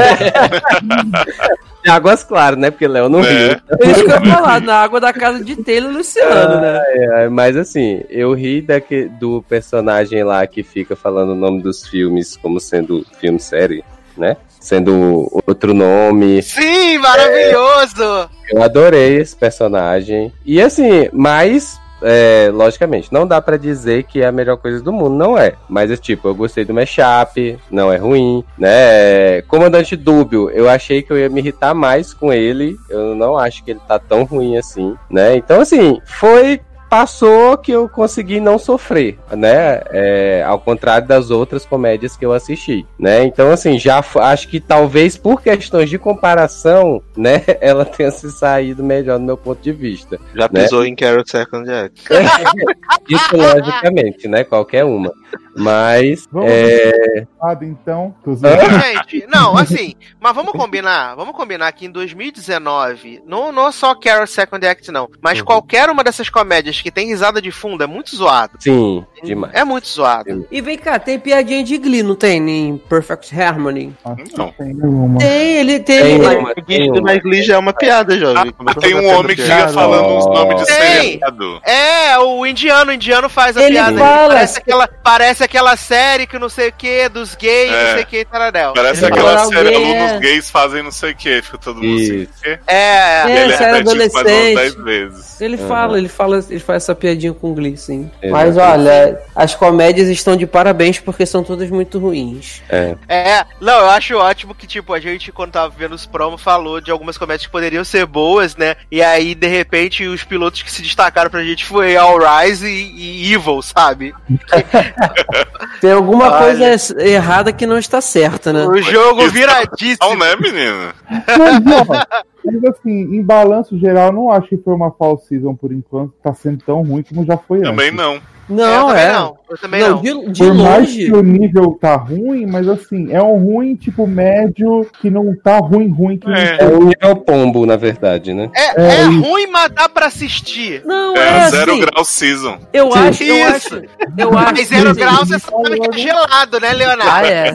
De 1.85 1.91
águas 1.91 2.24
claras, 2.24 2.59
né? 2.59 2.70
Porque 2.70 2.87
Léo 2.89 3.09
não 3.09 3.20
Né? 3.20 3.28
riu. 3.31 3.61
É 3.81 3.91
isso 3.91 4.05
que 4.05 4.11
eu 4.12 4.24
falar, 4.24 4.61
na 4.61 4.74
água 4.83 5.01
da 5.01 5.12
casa 5.12 5.43
de 5.45 5.57
Taylor 5.57 5.91
e 5.93 5.97
Luciano, 5.97 6.61
né? 6.61 6.83
É, 6.89 7.28
mas 7.28 7.57
assim, 7.57 8.03
eu 8.09 8.33
ri 8.35 8.61
daque, 8.61 9.05
do 9.20 9.43
personagem 9.49 10.23
lá 10.24 10.47
que 10.47 10.62
fica 10.62 10.97
falando 10.97 11.31
o 11.33 11.37
nome 11.37 11.62
dos 11.62 11.87
filmes 11.87 12.37
como 12.37 12.59
sendo 12.61 13.05
filme-série, 13.20 13.85
né? 14.16 14.37
Sendo 14.61 15.31
outro 15.47 15.73
nome. 15.73 16.43
Sim, 16.43 16.99
maravilhoso! 16.99 18.28
Eu 18.51 18.62
adorei 18.62 19.16
esse 19.19 19.35
personagem. 19.37 20.33
E 20.45 20.61
assim, 20.61 21.09
mas. 21.12 21.78
é, 22.03 22.51
logicamente, 22.53 23.12
não 23.12 23.27
dá 23.27 23.41
pra 23.41 23.57
dizer 23.57 24.05
que 24.05 24.20
é 24.20 24.27
a 24.27 24.33
melhor 24.33 24.57
coisa 24.59 24.83
do 24.83 24.93
mundo, 24.93 25.16
não 25.16 25.39
é. 25.39 25.55
Mas 25.69 25.91
é 25.91 25.97
tipo, 25.97 26.28
eu 26.28 26.35
gostei 26.35 26.65
do 26.65 26.74
mashup, 26.74 27.59
não 27.70 27.91
é 27.93 27.97
ruim, 27.97 28.45
né? 28.59 29.41
Comandante 29.49 29.97
Dúbio, 29.97 30.51
eu 30.51 30.69
achei 30.69 31.03
que 31.03 31.11
eu 31.12 31.19
ia 31.19 31.28
me 31.28 31.41
irritar 31.41 31.74
mais 31.74 32.12
com 32.12 32.33
ele. 32.33 32.77
Eu 32.91 33.15
não 33.15 33.37
acho 33.39 33.65
que 33.65 33.70
ele 33.70 33.81
tá 33.89 33.99
tão 33.99 34.24
ruim 34.24 34.59
assim, 34.59 34.95
né? 35.11 35.37
Então, 35.37 35.61
assim, 35.61 36.01
foi. 36.05 36.61
Passou 36.89 37.59
que 37.59 37.73
eu 37.73 37.89
consegui 37.89 38.39
não 38.41 38.59
sofrer, 38.59 39.19
né? 39.33 39.81
É, 39.91 40.45
ao 40.47 40.59
contrário 40.59 41.07
das 41.07 41.31
outras 41.31 41.67
comédias 41.67 42.17
que 42.17 42.25
eu 42.25 42.33
assisti, 42.33 42.87
né? 42.99 43.25
Então, 43.25 43.51
assim, 43.51 43.79
já 43.79 44.03
acho 44.21 44.49
que 44.49 44.61
talvez 44.61 45.17
por 45.17 45.43
questões 45.43 45.91
de 45.91 45.99
comparação, 45.99 47.03
né? 47.17 47.43
Ela 47.61 47.85
tenha 47.85 48.11
se 48.11 48.31
saído 48.31 48.85
melhor 48.85 49.19
do 49.19 49.25
meu 49.25 49.37
ponto 49.37 49.61
de 49.61 49.73
vista. 49.73 50.19
Já 50.35 50.49
Né? 50.53 50.63
pisou 50.63 50.85
em 50.85 50.95
Carrot 50.95 51.29
Second 51.31 51.71
Act. 51.71 52.03
Isso, 53.09 53.37
logicamente, 53.37 54.29
né? 54.29 54.45
Qualquer 54.45 54.85
uma. 54.85 55.13
Mas, 55.57 56.27
Vamos 56.31 56.51
é, 56.51 57.27
então. 57.62 58.15
Zoando. 58.27 58.81
Gente, 58.82 59.27
não, 59.27 59.57
assim, 59.57 59.94
mas 60.20 60.35
vamos 60.35 60.53
combinar, 60.53 61.15
vamos 61.15 61.35
combinar 61.35 61.73
que 61.73 61.86
em 61.86 61.90
2019, 61.90 63.23
não, 63.27 63.51
não 63.53 63.73
só 63.73 63.94
Carol 63.94 64.27
Second 64.27 64.66
Act, 64.66 64.90
não, 64.90 65.09
mas 65.20 65.39
Uhum. 65.39 65.44
qualquer 65.47 65.89
uma 65.89 66.05
dessas 66.05 66.28
comédias 66.28 66.81
que 66.81 66.90
tem 66.90 67.07
risada 67.09 67.40
de 67.40 67.51
fundo 67.51 67.82
é 67.82 67.86
muito 67.86 68.15
zoado. 68.15 68.53
sim, 68.61 69.05
demais. 69.23 69.55
É 69.55 69.65
muito 69.65 69.89
zoado. 69.89 70.47
E 70.51 70.61
vem 70.61 70.77
cá, 70.77 70.98
tem 70.98 71.19
piadinha 71.19 71.65
de 71.65 71.78
Glee, 71.78 72.03
não 72.03 72.15
tem? 72.15 72.36
Em 72.48 72.77
Perfect 72.77 73.35
Harmony. 73.40 73.94
Não. 74.36 74.53
Tem 74.53 74.74
uma. 74.74 75.19
Tem, 75.19 75.57
ele 75.59 75.81
tem. 75.81 76.03
Tem 76.03 76.15
ele- 76.16 76.36
uma, 76.36 76.55
tem 76.55 76.90
uma. 76.90 77.01
Mas 77.03 77.23
Glee 77.23 77.43
já 77.43 77.55
é 77.55 77.59
uma 77.59 77.73
piada, 77.73 78.19
jovem. 78.19 78.53
Ah, 78.66 78.74
tem 78.74 78.94
um 78.94 79.07
homem 79.16 79.35
que 79.36 79.43
fica 79.43 79.69
falando 79.69 80.07
uns 80.16 80.27
nomes 80.27 80.61
de 80.61 80.66
Tem. 80.66 80.77
seriado. 81.12 81.61
É, 81.65 82.19
o 82.19 82.44
indiano, 82.47 82.90
o 82.90 82.94
indiano 82.94 83.28
faz 83.28 83.57
a 83.57 83.62
Ele 83.62 83.73
piada. 83.73 83.98
fala- 83.98 84.28
Parece 84.28 84.59
aquela, 84.59 84.89
parece 85.16 85.43
aquela 85.44 85.76
série 85.76 86.26
que 86.26 86.38
não 86.38 86.48
sei 86.48 86.68
o 86.68 86.72
que, 86.72 87.09
dos 87.09 87.34
gays, 87.34 87.72
É. 87.72 87.84
não 87.84 87.93
sei 87.94 88.02
o 88.02 88.06
que, 88.06 88.24
taradel. 88.24 88.72
Parece 88.74 89.05
Ele 89.05 89.12
aquela 89.12 89.38
série 89.47 89.74
alguém, 89.74 89.97
alunos 89.98 90.12
é. 90.12 90.18
gays 90.20 90.51
fazem 90.51 90.82
não 90.82 90.90
sei 90.93 91.12
o 91.12 91.16
que, 91.16 91.43
fica 91.43 91.59
todo 91.59 91.82
mundo 91.82 92.01
assim. 92.01 92.22
O 92.24 92.28
quê? 92.43 92.59
É, 92.66 92.76
É, 92.76 93.43
ele 93.44 93.55
umas 93.55 93.60
adolescente. 93.80 94.55
10 94.55 94.74
vezes. 94.74 95.40
Ele 95.40 95.56
Uhum. 95.56 95.68
fala, 95.68 95.98
ele 95.98 96.09
fala, 96.09 96.44
ele 96.51 96.60
faz 96.60 96.82
essa 96.84 96.94
piadinha 96.94 97.32
com 97.32 97.55
Glee, 97.55 97.76
sim. 97.76 98.10
Mas 98.30 98.56
olha, 98.56 99.18
as 99.34 99.55
comédias 99.55 100.09
estão 100.09 100.36
de 100.36 100.47
parabéns 100.47 100.98
porque 100.98 101.24
são 101.26 101.43
todas 101.43 101.68
muito 101.70 101.98
ruins. 101.98 102.62
É, 103.09 103.44
não, 103.60 103.80
eu 103.80 103.90
acho 103.90 104.16
ótimo 104.16 104.55
que, 104.55 104.66
tipo, 104.66 104.93
a 104.93 105.01
gente, 105.01 105.32
quando 105.32 105.52
tava 105.52 105.72
vendo 105.76 105.94
os 105.94 106.05
promos, 106.06 106.43
falou 106.43 106.80
de 106.80 106.90
algumas 106.90 107.16
comédias 107.18 107.47
que 107.47 107.52
poderiam 107.52 107.84
ser 107.84 108.05
boas, 108.06 108.56
né? 108.56 108.76
E 108.90 109.02
aí, 109.02 109.34
de 109.34 109.47
repente, 109.47 110.06
os 110.06 110.24
pilotos 110.24 110.62
que 110.62 110.70
se 110.70 110.82
destacaram 110.82 111.30
pra 111.30 111.43
gente 111.43 111.64
foi 111.64 111.97
All 111.97 112.18
Rise 112.18 112.66
e, 112.66 113.26
e 113.28 113.34
Evil, 113.34 113.62
sabe? 113.62 114.14
Tem 115.81 115.93
alguma 115.93 116.27
Olha. 116.27 116.39
coisa 116.39 117.03
errada 117.03 117.53
que 117.53 117.66
não 117.66 117.78
está 117.78 118.01
certa, 118.01 118.53
né? 118.53 118.66
O 118.66 118.81
jogo 118.81 119.23
Isso. 119.23 119.31
viradíssimo. 119.31 119.99
Não, 120.03 120.16
né, 120.16 120.37
menina? 120.37 120.95
Mas, 122.47 122.64
assim, 122.64 122.90
em 123.16 123.23
balanço 123.23 123.78
geral, 123.78 124.06
eu 124.06 124.12
não 124.12 124.31
acho 124.31 124.48
que 124.48 124.56
foi 124.59 124.74
uma 124.74 124.90
fall 124.93 125.18
season 125.18 125.55
por 125.55 125.73
enquanto. 125.73 126.14
Tá 126.23 126.32
sendo 126.32 126.59
tão 126.64 126.82
ruim 126.82 127.02
como 127.02 127.24
já 127.27 127.36
foi 127.36 127.60
Também 127.60 127.89
antes. 127.89 127.98
não. 127.98 128.20
Não, 128.48 128.64
eu 128.64 128.86
também 128.86 129.02
é. 129.02 129.12
não. 129.12 129.36
Eu 129.51 129.59
também 129.59 129.81
Não, 129.81 129.89
não. 129.90 130.01
de, 130.02 130.31
de 130.31 130.44
Por 130.44 130.55
mais 130.55 130.78
longe. 130.89 131.05
que 131.06 131.12
o 131.12 131.20
nível 131.20 131.77
tá 131.81 131.97
ruim, 131.97 132.47
mas 132.47 132.68
assim, 132.68 133.12
é 133.12 133.20
um 133.20 133.39
ruim 133.44 133.74
tipo 133.74 134.06
médio 134.06 134.86
que 135.01 135.10
não 135.10 135.35
tá 135.35 135.59
ruim, 135.59 135.89
ruim 135.89 136.16
que 136.16 136.31
É. 136.31 136.59
É 136.60 136.66
o 136.68 136.85
nível 136.85 137.16
pombo, 137.27 137.66
na 137.66 137.74
verdade, 137.74 138.32
né? 138.32 138.48
É, 138.55 138.81
É 138.81 139.01
é 139.01 139.02
ruim, 139.06 139.48
mas 139.48 139.68
dá 139.73 139.89
pra 139.89 140.06
assistir. 140.06 140.81
Não, 140.85 141.16
É, 141.16 141.39
é, 141.39 141.51
zero 141.51 141.73
assim, 141.73 141.81
grau 141.81 142.05
season. 142.05 142.59
Eu 142.73 142.93
Sim. 142.93 142.98
acho, 143.01 143.23
eu 143.24 143.36
Isso. 143.36 143.56
acho. 143.56 143.74
Eu 144.16 144.39
acho. 144.39 144.55
Mas 144.55 144.68
zero 144.68 144.94
grau 144.94 145.16
você 145.27 145.39
sabe 145.40 145.81
que 145.81 145.97
é 145.97 145.98
gelado, 145.98 146.60
né, 146.60 146.73
Leonardo? 146.73 147.10
Ah, 147.10 147.27
é. 147.27 147.52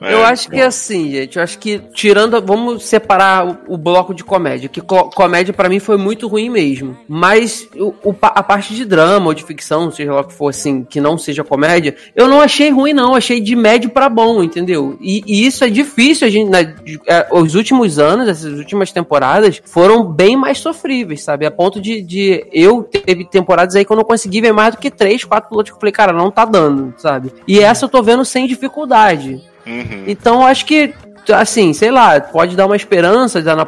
É, 0.00 0.14
Eu 0.14 0.24
acho 0.24 0.48
que 0.48 0.60
assim, 0.60 1.10
gente. 1.10 1.36
Eu 1.36 1.42
acho 1.42 1.58
que 1.58 1.78
tirando. 1.92 2.40
Vamos 2.44 2.84
separar 2.84 3.46
o, 3.46 3.74
o 3.74 3.76
bloco 3.78 4.14
de 4.14 4.22
comédia. 4.24 4.68
Que 4.68 4.80
co- 4.80 5.10
comédia 5.10 5.52
pra 5.52 5.68
mim 5.68 5.78
foi 5.80 5.96
muito 5.96 6.28
ruim 6.28 6.48
mesmo. 6.48 6.96
Mas 7.08 7.68
o, 7.76 7.94
o 8.04 8.14
a 8.22 8.42
parte 8.42 8.74
de 8.74 8.84
drama 8.84 9.26
ou 9.26 9.34
de 9.34 9.42
ficção, 9.44 9.90
seja 9.90 10.12
lá 10.12 10.20
o 10.20 10.24
que 10.24 10.32
for 10.34 10.48
assim, 10.48 10.84
que 10.84 11.00
não 11.00 11.18
seja 11.18 11.42
comédia, 11.44 11.96
eu 12.14 12.28
não 12.28 12.40
achei 12.40 12.70
ruim, 12.70 12.92
não. 12.92 13.14
Achei 13.14 13.40
de 13.40 13.56
médio 13.56 13.90
pra 13.90 14.08
bom, 14.08 14.42
entendeu? 14.42 14.96
E, 15.00 15.22
e 15.26 15.46
isso 15.46 15.64
é 15.64 15.70
difícil. 15.70 16.26
A 16.26 16.30
gente, 16.30 16.48
na- 16.50 16.62
de- 16.62 17.00
é, 17.06 17.26
os 17.32 17.54
últimos 17.54 17.98
anos, 17.98 18.28
essas 18.28 18.52
últimas 18.58 18.92
temporadas, 18.92 19.60
foram 19.64 20.04
bem 20.04 20.36
mais 20.36 20.58
sofríveis, 20.58 21.22
sabe? 21.22 21.44
A 21.46 21.50
ponto 21.50 21.80
de, 21.80 22.02
de 22.02 22.46
eu 22.52 22.82
teve 22.82 23.24
temporadas 23.24 23.74
aí 23.74 23.84
que 23.84 23.92
eu 23.92 23.96
não 23.96 24.04
consegui 24.04 24.40
ver 24.40 24.52
mais 24.52 24.74
do 24.74 24.78
que 24.80 24.90
três, 24.90 25.24
quatro 25.24 25.48
pilotos 25.50 25.70
que 25.70 25.76
eu 25.76 25.80
falei, 25.80 25.92
cara, 25.92 26.12
não 26.12 26.30
tá 26.30 26.44
dando, 26.44 26.94
sabe? 26.96 27.32
E 27.46 27.58
essa 27.60 27.84
eu 27.84 27.88
tô 27.88 28.02
vendo 28.02 28.24
sem 28.24 28.46
dificuldade. 28.46 29.40
Uhum. 29.68 30.04
Então 30.06 30.40
eu 30.42 30.46
acho 30.46 30.64
que, 30.64 30.94
assim, 31.34 31.72
sei 31.72 31.90
lá, 31.90 32.20
pode 32.20 32.56
dar 32.56 32.66
uma 32.66 32.76
esperança 32.76 33.40
de, 33.42 33.46
na, 33.54 33.66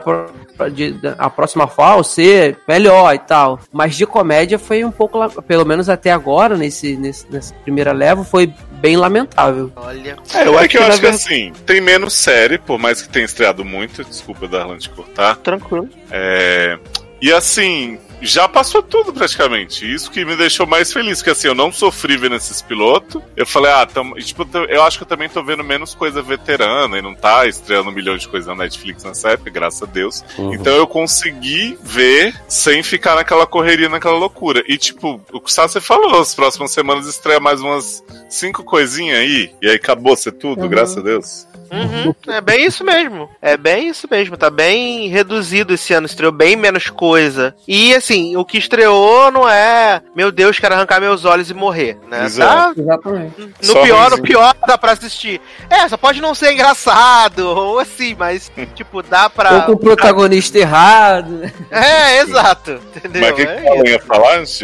de, 0.71 0.93
de- 0.93 1.15
a 1.19 1.29
próxima 1.31 1.67
fall 1.67 2.03
ser 2.03 2.59
melhor 2.67 3.15
e 3.15 3.19
tal. 3.19 3.61
Mas 3.73 3.95
de 3.97 4.07
comédia 4.07 4.59
foi 4.59 4.85
um 4.85 4.91
pouco, 4.91 5.19
pelo 5.43 5.65
menos 5.67 5.89
até 5.89 6.11
agora, 6.11 6.57
nesse, 6.57 6.97
nesse, 6.97 7.27
nessa 7.31 7.55
primeira 7.57 7.93
leva, 7.93 8.25
foi 8.25 8.53
bem 8.73 8.97
lamentável. 8.97 9.71
Olha. 9.77 10.17
É, 10.35 10.47
eu 10.47 10.55
É 10.59 10.61
acho 10.61 10.69
que 10.71 10.79
eu 10.79 10.83
acho 10.83 10.97
que 10.97 11.03
verdade- 11.03 11.09
assim, 11.09 11.53
tem 11.67 11.81
menos 11.83 12.15
série, 12.15 12.57
por 12.59 12.79
mais 12.79 13.03
que 13.03 13.09
tenha 13.11 13.27
estreado 13.27 13.63
muito, 13.65 14.03
desculpa 14.05 14.49
Darlan 14.49 14.79
te 14.79 14.89
cortar. 14.89 15.37
Tranquilo. 15.37 15.89
É, 16.11 16.79
E 17.23 17.31
assim, 17.31 17.99
já 18.21 18.49
passou 18.49 18.83
tudo 18.83 19.13
praticamente. 19.13 19.91
Isso 19.93 20.11
que 20.11 20.25
me 20.25 20.37
deixou 20.37 20.67
mais 20.67 20.93
feliz, 20.93 21.23
que 21.23 21.31
assim, 21.31 21.49
eu 21.49 21.55
não 21.55 21.73
sofri 21.73 22.17
vendo 22.17 22.37
esses 22.37 22.61
pilotos. 22.63 23.23
Eu 23.37 23.47
falei, 23.47 23.71
ah, 23.73 23.87
tamo... 23.87 24.19
e, 24.19 24.23
tipo, 24.23 24.47
eu- 24.69 24.83
acho 24.83 24.99
que 24.99 25.05
eu 25.05 25.09
também 25.09 25.29
tô 25.29 25.43
vendo 25.43 25.63
menos 25.65 25.95
coisa 25.95 26.23
veterana 26.23 26.99
e 26.99 27.03
não 27.03 27.15
tá 27.15 27.47
estreando 27.47 27.91
um 27.91 27.93
milhão 27.93 28.17
de 28.17 28.27
coisas 28.29 28.47
na 28.49 28.55
Netflix 28.65 29.05
nessa 29.05 29.31
época, 29.31 29.51
graças 29.51 29.83
a 29.83 29.87
Deus. 29.87 30.25
Uhum. 30.39 30.55
Então 30.55 30.75
eu 30.75 30.87
consegui 30.87 31.79
ver 31.83 32.35
sem 32.49 32.83
ficar 32.83 33.15
naquela 33.17 33.47
correria, 33.47 33.89
naquela 33.89 34.17
loucura. 34.17 34.63
E 34.69 34.77
tipo, 34.79 35.21
o 35.33 35.41
que 35.41 35.51
o 35.51 35.53
Sassi 35.53 35.81
falou, 35.81 36.21
as 36.21 36.35
próximas 36.35 36.71
semanas 36.73 37.07
estreia 37.07 37.41
mais 37.41 37.61
umas 37.61 38.03
cinco 38.29 38.63
coisinhas 38.65 39.19
aí, 39.19 39.51
e 39.61 39.69
aí 39.69 39.77
acabou 39.77 40.17
ser 40.17 40.33
tudo, 40.33 40.63
Uhum. 40.63 40.69
graças 40.69 40.97
a 40.99 41.01
Deus. 41.01 41.47
Uhum, 41.73 42.13
é 42.27 42.41
bem 42.41 42.65
isso 42.67 42.83
mesmo. 42.83 43.31
É 43.41 43.57
bem 43.57 43.89
isso 43.91 44.09
mesmo. 44.11 44.37
Tá 44.37 44.51
bem 44.51 45.07
reduzido 45.09 45.73
esse 45.73 45.93
ano. 45.95 46.05
Estreou 46.05 46.33
bem 46.33 46.57
menos 46.57 46.91
coisa. 46.91 47.55
E 47.69 47.95
assim, 47.95 48.10
o 48.37 48.45
que 48.45 48.59
estreou 48.59 49.31
não 49.31 49.49
é, 49.49 50.03
meu 50.15 50.31
Deus, 50.33 50.59
quero 50.59 50.75
arrancar 50.75 51.01
meus 51.01 51.25
olhos 51.25 51.51
e 51.51 51.55
morrer, 51.55 51.99
né? 52.09 52.25
Exato. 52.25 52.75
Tá 52.75 52.81
Exatamente. 52.81 53.41
no 53.41 53.53
Só 53.65 53.83
pior, 53.83 53.97
ruimzinho. 53.99 54.17
no 54.17 54.23
pior 54.23 54.55
dá 54.67 54.77
pra 54.79 54.93
assistir. 54.93 55.41
É, 55.69 55.89
só 55.89 55.97
pode 55.97 56.21
não 56.21 56.35
ser 56.35 56.53
engraçado, 56.53 57.41
ou 57.57 57.79
assim, 57.79 58.15
mas, 58.19 58.51
tipo, 58.75 59.03
dá 59.03 59.29
pra. 59.31 59.53
Ou 59.53 59.63
com 59.63 59.73
o 59.73 59.79
protagonista 59.79 60.59
errado. 60.59 61.51
É, 61.71 62.19
exato. 62.21 62.81
Entendeu? 62.97 63.23
Mas 63.23 63.33
o 63.33 63.35
que, 63.35 63.43
É 63.43 63.61
que 63.61 63.69
Alan 63.69 63.89
ia 63.89 64.01
falar 64.01 64.39
antes 64.39 64.61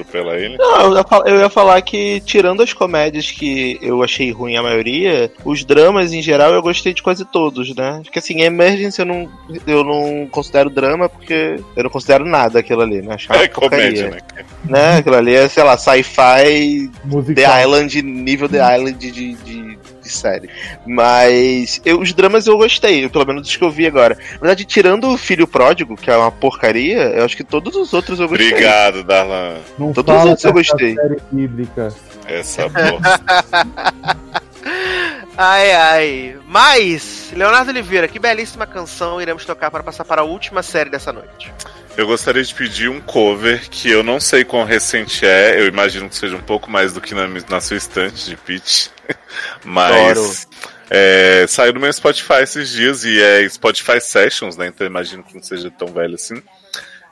atropelar 0.00 0.36
ele? 0.36 0.56
Não, 0.56 0.94
eu 1.26 1.40
ia, 1.40 1.50
falar 1.50 1.80
que, 1.82 2.20
tirando 2.20 2.62
as 2.62 2.72
comédias 2.72 3.30
que 3.30 3.78
eu 3.82 4.02
achei 4.02 4.30
ruim 4.30 4.56
a 4.56 4.62
maioria, 4.62 5.30
os 5.44 5.64
dramas 5.64 6.12
em 6.12 6.22
geral 6.22 6.52
eu 6.52 6.62
gostei 6.62 6.92
de 6.92 7.02
quase 7.02 7.24
todos, 7.24 7.74
né? 7.74 8.00
Porque 8.02 8.18
assim, 8.18 8.42
Emergency 8.42 9.00
eu 9.00 9.06
não, 9.06 9.28
eu 9.66 9.84
não 9.84 10.26
considero 10.30 10.70
drama 10.70 11.08
porque 11.08 11.60
eu 11.76 11.84
não 11.84 11.90
considero 11.90 12.24
nada 12.24 12.58
aquilo 12.60 12.82
ali, 12.82 13.02
né? 13.02 13.14
Acho 13.14 13.32
É 13.32 13.48
comédia, 13.48 14.10
porcaria, 14.10 14.10
né? 14.10 14.44
né? 14.64 14.96
Aquilo 14.98 15.16
ali 15.16 15.34
é, 15.34 15.48
sei 15.48 15.62
lá, 15.62 15.76
sci-fi. 15.76 16.90
The 17.34 17.62
Island, 17.62 18.02
nível 18.02 18.48
The 18.48 18.76
Island 18.76 18.98
de, 18.98 19.10
de, 19.10 19.34
de 19.34 19.78
série. 20.10 20.50
Mas 20.86 21.80
eu- 21.84 22.00
os 22.00 22.12
dramas 22.12 22.46
eu 22.46 22.56
gostei, 22.56 23.08
pelo 23.08 23.26
menos 23.26 23.42
dos 23.42 23.56
que 23.56 23.64
eu 23.64 23.70
vi 23.70 23.86
agora. 23.86 24.16
Na 24.34 24.38
verdade, 24.40 24.64
tirando 24.64 25.08
o 25.08 25.18
Filho 25.18 25.46
Pródigo, 25.46 25.96
que 25.96 26.10
é 26.10 26.16
uma 26.16 26.30
porcaria, 26.30 26.98
eu 27.10 27.24
acho 27.24 27.36
que 27.36 27.44
todos 27.44 27.74
os 27.76 27.92
outros 27.92 28.18
eu 28.20 28.28
gostei. 28.28 28.48
Obrigado, 28.48 29.04
Darlan. 29.04 29.56
Não 29.78 29.92
Todos 29.92 30.14
os 30.14 30.24
outros 30.24 30.44
eu 30.44 30.52
gostei. 30.52 30.94
série 30.94 31.16
bíblica. 31.30 31.88
Essa 32.26 32.68
bosta. 32.68 33.20
Ai, 35.36 35.72
ai. 35.72 36.36
Mas, 36.46 37.32
Leonardo 37.34 37.70
Oliveira, 37.70 38.06
que 38.08 38.18
belíssima 38.18 38.66
canção 38.66 39.20
iremos 39.20 39.44
tocar 39.44 39.70
para 39.70 39.82
passar 39.82 40.04
para 40.04 40.20
a 40.22 40.24
última 40.24 40.62
série 40.62 40.90
dessa 40.90 41.12
noite. 41.12 41.52
Eu 41.96 42.06
gostaria 42.06 42.42
de 42.42 42.54
pedir 42.54 42.88
um 42.88 43.00
cover 43.00 43.68
que 43.68 43.90
eu 43.90 44.02
não 44.02 44.20
sei 44.20 44.44
quão 44.44 44.64
recente 44.64 45.26
é. 45.26 45.60
Eu 45.60 45.66
imagino 45.66 46.08
que 46.08 46.16
seja 46.16 46.36
um 46.36 46.42
pouco 46.42 46.70
mais 46.70 46.92
do 46.92 47.00
que 47.00 47.14
na, 47.14 47.26
na 47.48 47.60
sua 47.60 47.76
estante 47.76 48.26
de 48.26 48.36
pitch. 48.36 48.88
Mas. 49.64 50.46
é, 50.88 51.44
saiu 51.48 51.72
do 51.72 51.80
meu 51.80 51.92
Spotify 51.92 52.42
esses 52.42 52.70
dias 52.70 53.04
e 53.04 53.20
é 53.20 53.48
Spotify 53.48 54.00
Sessions, 54.00 54.56
né? 54.56 54.68
Então 54.68 54.86
eu 54.86 54.90
imagino 54.90 55.22
que 55.22 55.34
não 55.34 55.42
seja 55.42 55.70
tão 55.70 55.88
velho 55.88 56.14
assim. 56.14 56.42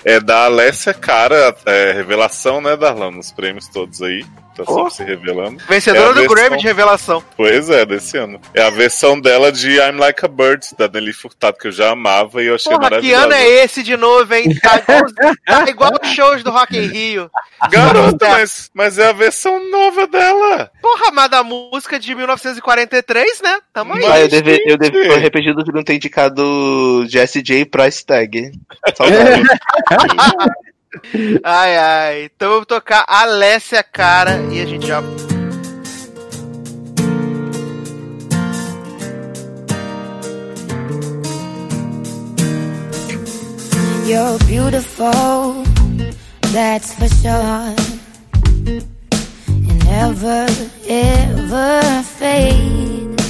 É 0.05 0.21
da 0.21 0.45
Alessia 0.45 0.95
Cara, 0.95 1.55
é, 1.67 1.93
revelação, 1.93 2.61
né, 2.61 2.77
Darlan? 2.77 3.11
Nos 3.11 3.33
prêmios 3.33 3.69
todos 3.69 4.01
aí. 4.01 4.25
Tá 4.65 4.73
sempre 4.73 4.83
Oh. 4.83 4.91
se 4.91 5.05
revelando. 5.05 5.63
Vencedora 5.69 6.05
É 6.05 6.09
do 6.09 6.15
versão- 6.21 6.35
Grammy 6.37 6.57
de 6.59 6.65
revelação. 6.67 7.25
Pois 7.37 7.71
é, 7.71 7.85
desse 7.87 8.17
ano. 8.17 8.41
É 8.55 8.63
a 8.63 8.71
versão 8.71 9.21
dela 9.21 9.51
de 9.53 9.71
I'm 9.79 9.99
Like 9.99 10.25
a 10.25 10.29
Bird, 10.29 10.67
da 10.77 10.89
Nelly 10.89 11.13
Furtado, 11.13 11.57
que 11.59 11.69
eu 11.69 11.73
já 11.73 11.91
amava 11.91 12.43
e 12.43 12.47
eu 12.47 12.55
achei 12.57 12.71
Porra, 12.73 12.85
que 12.87 12.91
maravilhosa. 12.91 13.25
ano 13.25 13.33
é 13.35 13.49
esse 13.65 13.83
de 13.83 13.97
novo, 13.97 14.35
hein? 14.35 14.45
Tá 14.61 14.77
igual, 14.79 15.35
tá 15.47 15.71
igual 15.71 15.93
os 16.03 16.09
shows 16.11 16.43
do 16.43 16.51
Rock 16.51 16.77
in 16.77 16.87
Rio. 16.89 17.31
Garota, 17.71 18.29
mas, 18.29 18.71
mas 18.75 18.99
é 18.99 19.09
a 19.09 19.13
versão 19.13 19.71
nova 19.71 20.07
dela. 20.07 20.71
Porra, 20.81 21.11
mas 21.13 21.31
da 21.31 21.43
música 21.43 21.99
de 21.99 22.15
1943, 22.15 23.41
né? 23.43 23.59
Tamo 23.73 23.95
aí. 23.95 24.05
Ah, 24.07 24.21
eu 24.21 24.29
deve, 24.29 24.63
eu 24.67 24.77
deve, 24.77 25.07
tô 25.09 25.15
arrependido 25.15 25.63
de 25.65 25.73
não 25.73 25.83
ter 25.83 25.95
indicado 25.95 27.05
Jesse 27.09 27.43
J 27.43 27.65
Price 27.65 28.05
Tag. 28.05 28.53
Saudade. 28.97 29.43
Ai, 31.43 31.77
ai. 31.77 32.25
Então 32.25 32.51
vou 32.51 32.67
tocar 32.67 33.05
Alessia 33.07 33.83
Cara 33.83 34.41
e 34.51 34.61
a 34.61 34.67
gente 34.67 34.87
já. 34.87 35.03
You're 44.07 44.39
beautiful, 44.47 45.65
that's 46.53 46.95
for 46.95 47.09
sure. 47.09 47.75
And 49.47 49.85
never, 49.85 50.47
ever 50.89 52.03
fade. 52.03 53.21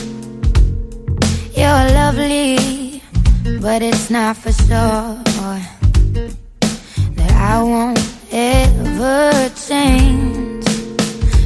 You're 1.56 1.90
lovely, 1.98 3.02
but 3.60 3.82
it's 3.82 4.08
not 4.08 4.36
for 4.36 4.52
sure 4.52 5.77
I 7.38 7.62
won't 7.62 8.00
ever 8.32 9.48
change. 9.68 10.66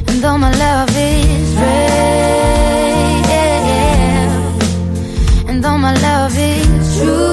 And 0.07 0.17
though 0.23 0.37
my 0.37 0.51
love 0.51 0.89
is 0.89 1.55
real, 1.55 1.93
and 5.49 5.63
though 5.63 5.77
my 5.77 5.93
love 6.01 6.35
is 6.35 6.97
true. 6.97 7.32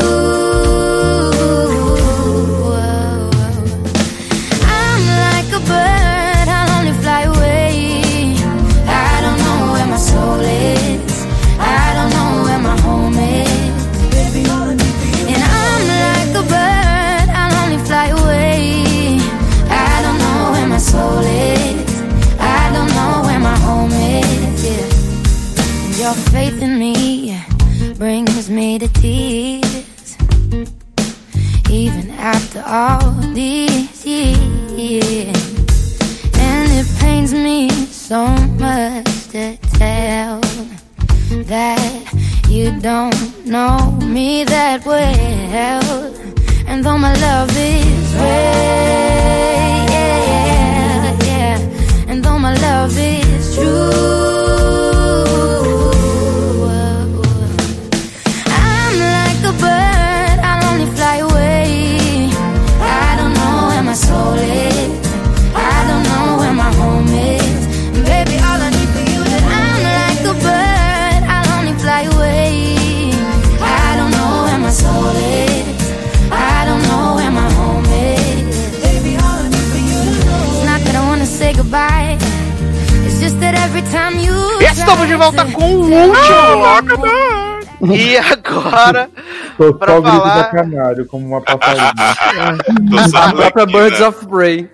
Tô 89.61 89.75
Pra 89.75 89.93
só 89.93 89.99
o 89.99 90.03
grito 90.03 90.17
falar- 90.21 90.35
da 90.37 90.45
canário, 90.47 91.07
como 91.07 91.27
uma 91.27 91.43
passarinha. 91.43 91.93
A 93.15 93.33
própria 93.33 93.65
aqui, 93.65 93.73
Birds 93.75 94.01
né? 94.01 94.07
of 94.09 94.27
Prey. 94.27 94.71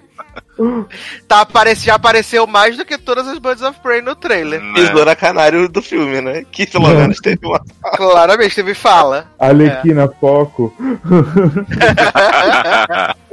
tá, 1.27 1.41
aparece, 1.41 1.87
já 1.87 1.97
apareceu 1.97 2.47
mais 2.47 2.77
do 2.77 2.85
que 2.85 2.97
todas 2.97 3.27
as 3.27 3.39
Birds 3.41 3.63
of 3.63 3.81
Prey 3.81 4.01
no 4.01 4.15
trailer. 4.15 4.61
Né? 4.63 4.75
Tesoura 4.75 5.17
canário 5.17 5.69
do 5.69 5.83
filme, 5.83 6.21
né? 6.21 6.45
Que 6.53 6.69
pelo 6.69 6.87
menos 6.89 7.19
teve 7.19 7.45
uma. 7.45 7.61
Claramente 7.97 8.55
teve 8.55 8.75
fala. 8.75 9.27
Alequina, 9.41 10.09
foco. 10.21 10.73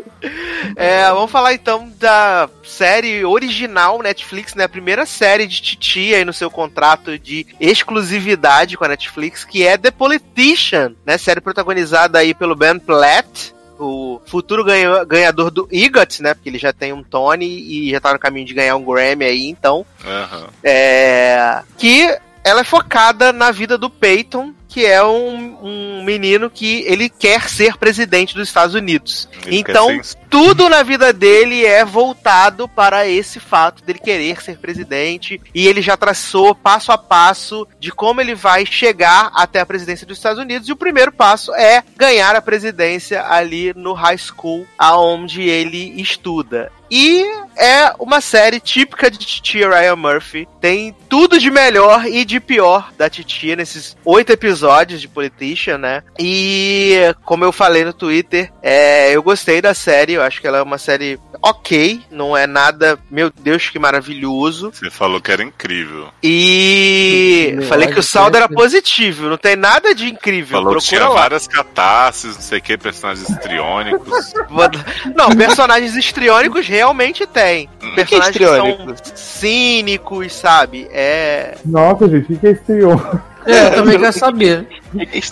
É, 0.75 1.07
vamos 1.09 1.31
falar 1.31 1.53
então 1.53 1.91
da 1.99 2.49
série 2.63 3.23
original 3.25 4.01
Netflix, 4.01 4.55
né? 4.55 4.63
A 4.65 4.69
primeira 4.69 5.05
série 5.05 5.45
de 5.47 5.61
Titi 5.61 6.13
aí 6.13 6.23
no 6.25 6.33
seu 6.33 6.49
contrato 6.49 7.17
de 7.19 7.45
exclusividade 7.59 8.77
com 8.77 8.83
a 8.85 8.87
Netflix, 8.89 9.43
que 9.43 9.65
é 9.65 9.77
The 9.77 9.91
Politician, 9.91 10.93
né? 11.05 11.17
Série 11.17 11.41
protagonizada 11.41 12.19
aí 12.19 12.33
pelo 12.33 12.55
Ben 12.55 12.79
Platt, 12.79 13.53
o 13.79 14.21
futuro 14.25 14.63
ganha- 14.63 15.03
ganhador 15.03 15.51
do 15.51 15.67
EGOT, 15.71 16.21
né? 16.21 16.33
Porque 16.33 16.49
ele 16.49 16.59
já 16.59 16.71
tem 16.73 16.93
um 16.93 17.03
Tony 17.03 17.45
e 17.45 17.91
já 17.91 17.99
tá 17.99 18.13
no 18.13 18.19
caminho 18.19 18.45
de 18.45 18.53
ganhar 18.53 18.75
um 18.75 18.83
Grammy 18.85 19.25
aí, 19.25 19.47
então. 19.47 19.85
Aham. 20.05 20.47
É, 20.63 21.61
que 21.77 22.15
ela 22.43 22.61
é 22.61 22.63
focada 22.63 23.31
na 23.31 23.51
vida 23.51 23.77
do 23.77 23.89
Peyton, 23.89 24.53
que 24.67 24.85
é 24.85 25.03
um, 25.03 25.57
um 25.61 26.03
menino 26.03 26.49
que 26.49 26.81
ele 26.87 27.07
quer 27.07 27.47
ser 27.49 27.77
presidente 27.77 28.33
dos 28.35 28.47
Estados 28.47 28.75
Unidos. 28.75 29.29
Ele 29.45 29.57
então, 29.59 29.87
quer 29.87 30.03
ser- 30.03 30.17
tudo 30.33 30.67
na 30.67 30.81
vida 30.81 31.13
dele 31.13 31.63
é 31.63 31.85
voltado 31.85 32.67
para 32.67 33.07
esse 33.07 33.39
fato 33.39 33.83
dele 33.83 33.99
querer 33.99 34.41
ser 34.41 34.57
presidente. 34.57 35.39
E 35.53 35.67
ele 35.67 35.79
já 35.79 35.95
traçou 35.95 36.55
passo 36.55 36.91
a 36.91 36.97
passo 36.97 37.67
de 37.79 37.91
como 37.91 38.19
ele 38.19 38.33
vai 38.33 38.65
chegar 38.65 39.29
até 39.35 39.59
a 39.59 39.65
presidência 39.65 40.07
dos 40.07 40.17
Estados 40.17 40.41
Unidos. 40.41 40.67
E 40.67 40.71
o 40.71 40.75
primeiro 40.75 41.11
passo 41.11 41.53
é 41.53 41.83
ganhar 41.95 42.35
a 42.35 42.41
presidência 42.41 43.23
ali 43.27 43.75
no 43.75 43.93
high 43.93 44.17
school, 44.17 44.65
aonde 44.75 45.43
ele 45.43 46.01
estuda. 46.01 46.71
E 46.95 47.25
é 47.57 47.91
uma 47.97 48.21
série 48.21 48.59
típica 48.59 49.09
de 49.09 49.17
Titia 49.17 49.67
Ryan 49.67 49.95
Murphy. 49.95 50.47
Tem 50.61 50.95
tudo 51.09 51.39
de 51.39 51.49
melhor 51.49 52.05
e 52.05 52.23
de 52.23 52.39
pior 52.39 52.91
da 52.95 53.09
Titia 53.09 53.55
nesses 53.55 53.97
oito 54.05 54.31
episódios 54.31 55.01
de 55.01 55.07
Politician, 55.07 55.79
né? 55.79 56.03
E 56.19 56.93
como 57.25 57.43
eu 57.43 57.51
falei 57.51 57.83
no 57.83 57.93
Twitter, 57.93 58.51
é, 58.61 59.11
eu 59.11 59.23
gostei 59.23 59.59
da 59.59 59.73
série. 59.73 60.19
Eu 60.23 60.27
acho 60.27 60.41
que 60.41 60.47
ela 60.47 60.59
é 60.59 60.61
uma 60.61 60.77
série 60.77 61.19
ok. 61.41 62.01
Não 62.09 62.35
é 62.35 62.47
nada, 62.47 62.97
meu 63.11 63.29
Deus, 63.29 63.69
que 63.69 63.77
maravilhoso. 63.77 64.71
Você 64.73 64.89
falou 64.89 65.19
que 65.19 65.31
era 65.31 65.43
incrível. 65.43 66.07
E 66.23 67.51
Meu, 67.55 67.63
falei 67.63 67.89
que 67.89 67.99
o 67.99 68.03
saldo 68.03 68.37
era 68.37 68.47
positivo. 68.47 69.27
Não 69.27 69.37
tem 69.37 69.55
nada 69.55 69.93
de 69.93 70.07
incrível. 70.07 70.59
Falou 70.59 70.77
que 70.77 70.85
tinha 70.85 71.01
Procura 71.01 71.19
lá. 71.19 71.23
várias 71.23 71.47
catarses, 71.47 72.35
não 72.35 72.41
sei 72.41 72.59
o 72.59 72.61
que, 72.61 72.77
personagens 72.77 73.29
histriônicos. 73.29 74.33
Não, 75.15 75.35
personagens 75.35 75.95
histriônicos 75.95 76.67
realmente 76.67 77.25
tem. 77.25 77.69
Personagens 77.95 78.37
que 78.37 78.45
são 78.45 78.67
histriônicos? 78.69 79.01
cínicos, 79.15 80.33
sabe? 80.33 80.87
É 80.91 81.57
Nossa, 81.65 82.07
gente, 82.07 82.23
o 82.23 82.27
que 82.27 82.37
que 82.37 82.47
é 82.47 82.51
estrion? 82.51 82.97
É, 83.45 83.67
eu 83.67 83.71
também 83.75 83.99
quero 83.99 84.13
saber. 84.13 84.67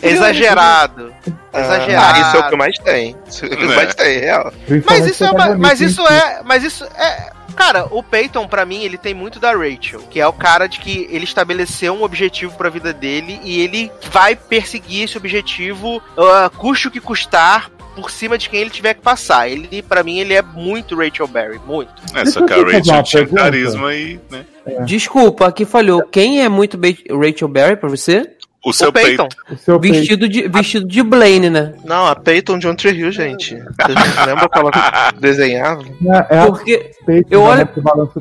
exagerado. 0.01 1.13
Exagerado. 1.53 2.19
Ah, 2.19 2.21
isso 2.27 2.37
é 2.37 2.39
o 2.39 2.49
que 2.49 2.55
mais 2.55 2.77
tem. 2.79 3.15
Isso 3.27 3.45
é 3.45 3.47
o 3.47 3.57
que 3.57 3.63
É. 3.63 3.75
mais 3.75 3.95
tem, 3.95 4.19
real. 4.19 4.53
Mas 4.85 5.05
isso 5.07 5.23
é 5.23 5.31
uma, 5.31 5.55
mas 5.55 5.81
isso 5.81 6.01
é, 6.07 6.41
mas 6.43 6.63
isso 6.63 6.83
é, 6.95 7.31
cara, 7.55 7.87
o 7.91 8.01
Peyton 8.01 8.47
pra 8.47 8.65
mim 8.65 8.83
ele 8.83 8.97
tem 8.97 9.13
muito 9.13 9.39
da 9.39 9.51
Rachel, 9.51 10.01
que 10.09 10.19
é 10.19 10.27
o 10.27 10.33
cara 10.33 10.67
de 10.67 10.79
que 10.79 11.07
ele 11.11 11.25
estabeleceu 11.25 11.93
um 11.93 12.03
objetivo 12.03 12.55
pra 12.57 12.69
vida 12.69 12.93
dele 12.93 13.39
e 13.43 13.59
ele 13.61 13.91
vai 14.11 14.35
perseguir 14.35 15.03
esse 15.03 15.17
objetivo, 15.17 16.01
ah, 16.17 16.49
custe 16.57 16.87
o 16.87 16.91
que 16.91 16.99
custar. 17.01 17.69
Por 17.95 18.09
cima 18.09 18.37
de 18.37 18.49
quem 18.49 18.61
ele 18.61 18.69
tiver 18.69 18.93
que 18.93 19.01
passar. 19.01 19.49
Ele, 19.49 19.81
pra 19.81 20.03
mim, 20.03 20.19
ele 20.19 20.33
é 20.33 20.41
muito 20.41 20.95
Rachel 20.95 21.27
Berry. 21.27 21.59
Muito. 21.67 21.91
É, 22.15 22.25
só 22.25 22.45
que 22.45 22.53
a 22.53 22.57
Rachel 22.57 23.03
tinha 23.03 23.21
pergunta. 23.23 23.41
carisma 23.43 23.93
e, 23.93 24.19
né? 24.29 24.45
Desculpa, 24.85 25.47
aqui 25.47 25.65
falhou. 25.65 26.01
Quem 26.03 26.41
é 26.43 26.47
muito 26.49 26.79
Rachel 27.09 27.47
Berry 27.47 27.75
pra 27.75 27.89
você? 27.89 28.29
O 28.63 28.71
seu 28.71 28.89
o 28.89 28.93
Peyton. 28.93 29.27
peito. 29.27 29.53
O 29.53 29.57
seu. 29.57 29.79
Vestido 29.79 30.29
de, 30.29 30.47
vestido 30.47 30.87
de 30.87 31.01
Blaine, 31.01 31.49
né? 31.49 31.73
Não, 31.83 32.05
a 32.05 32.15
Peyton 32.15 32.59
de 32.59 32.67
One 32.67 32.77
Hill, 32.79 33.11
gente. 33.11 33.55
Vocês 33.55 34.25
lembram 34.27 34.47
que 34.47 34.59
ela 34.59 34.71
desenhava? 35.19 35.81
É, 36.29 36.37
é 36.37 36.45
Porque 36.45 36.91
eu 37.31 37.41
olho- 37.41 37.67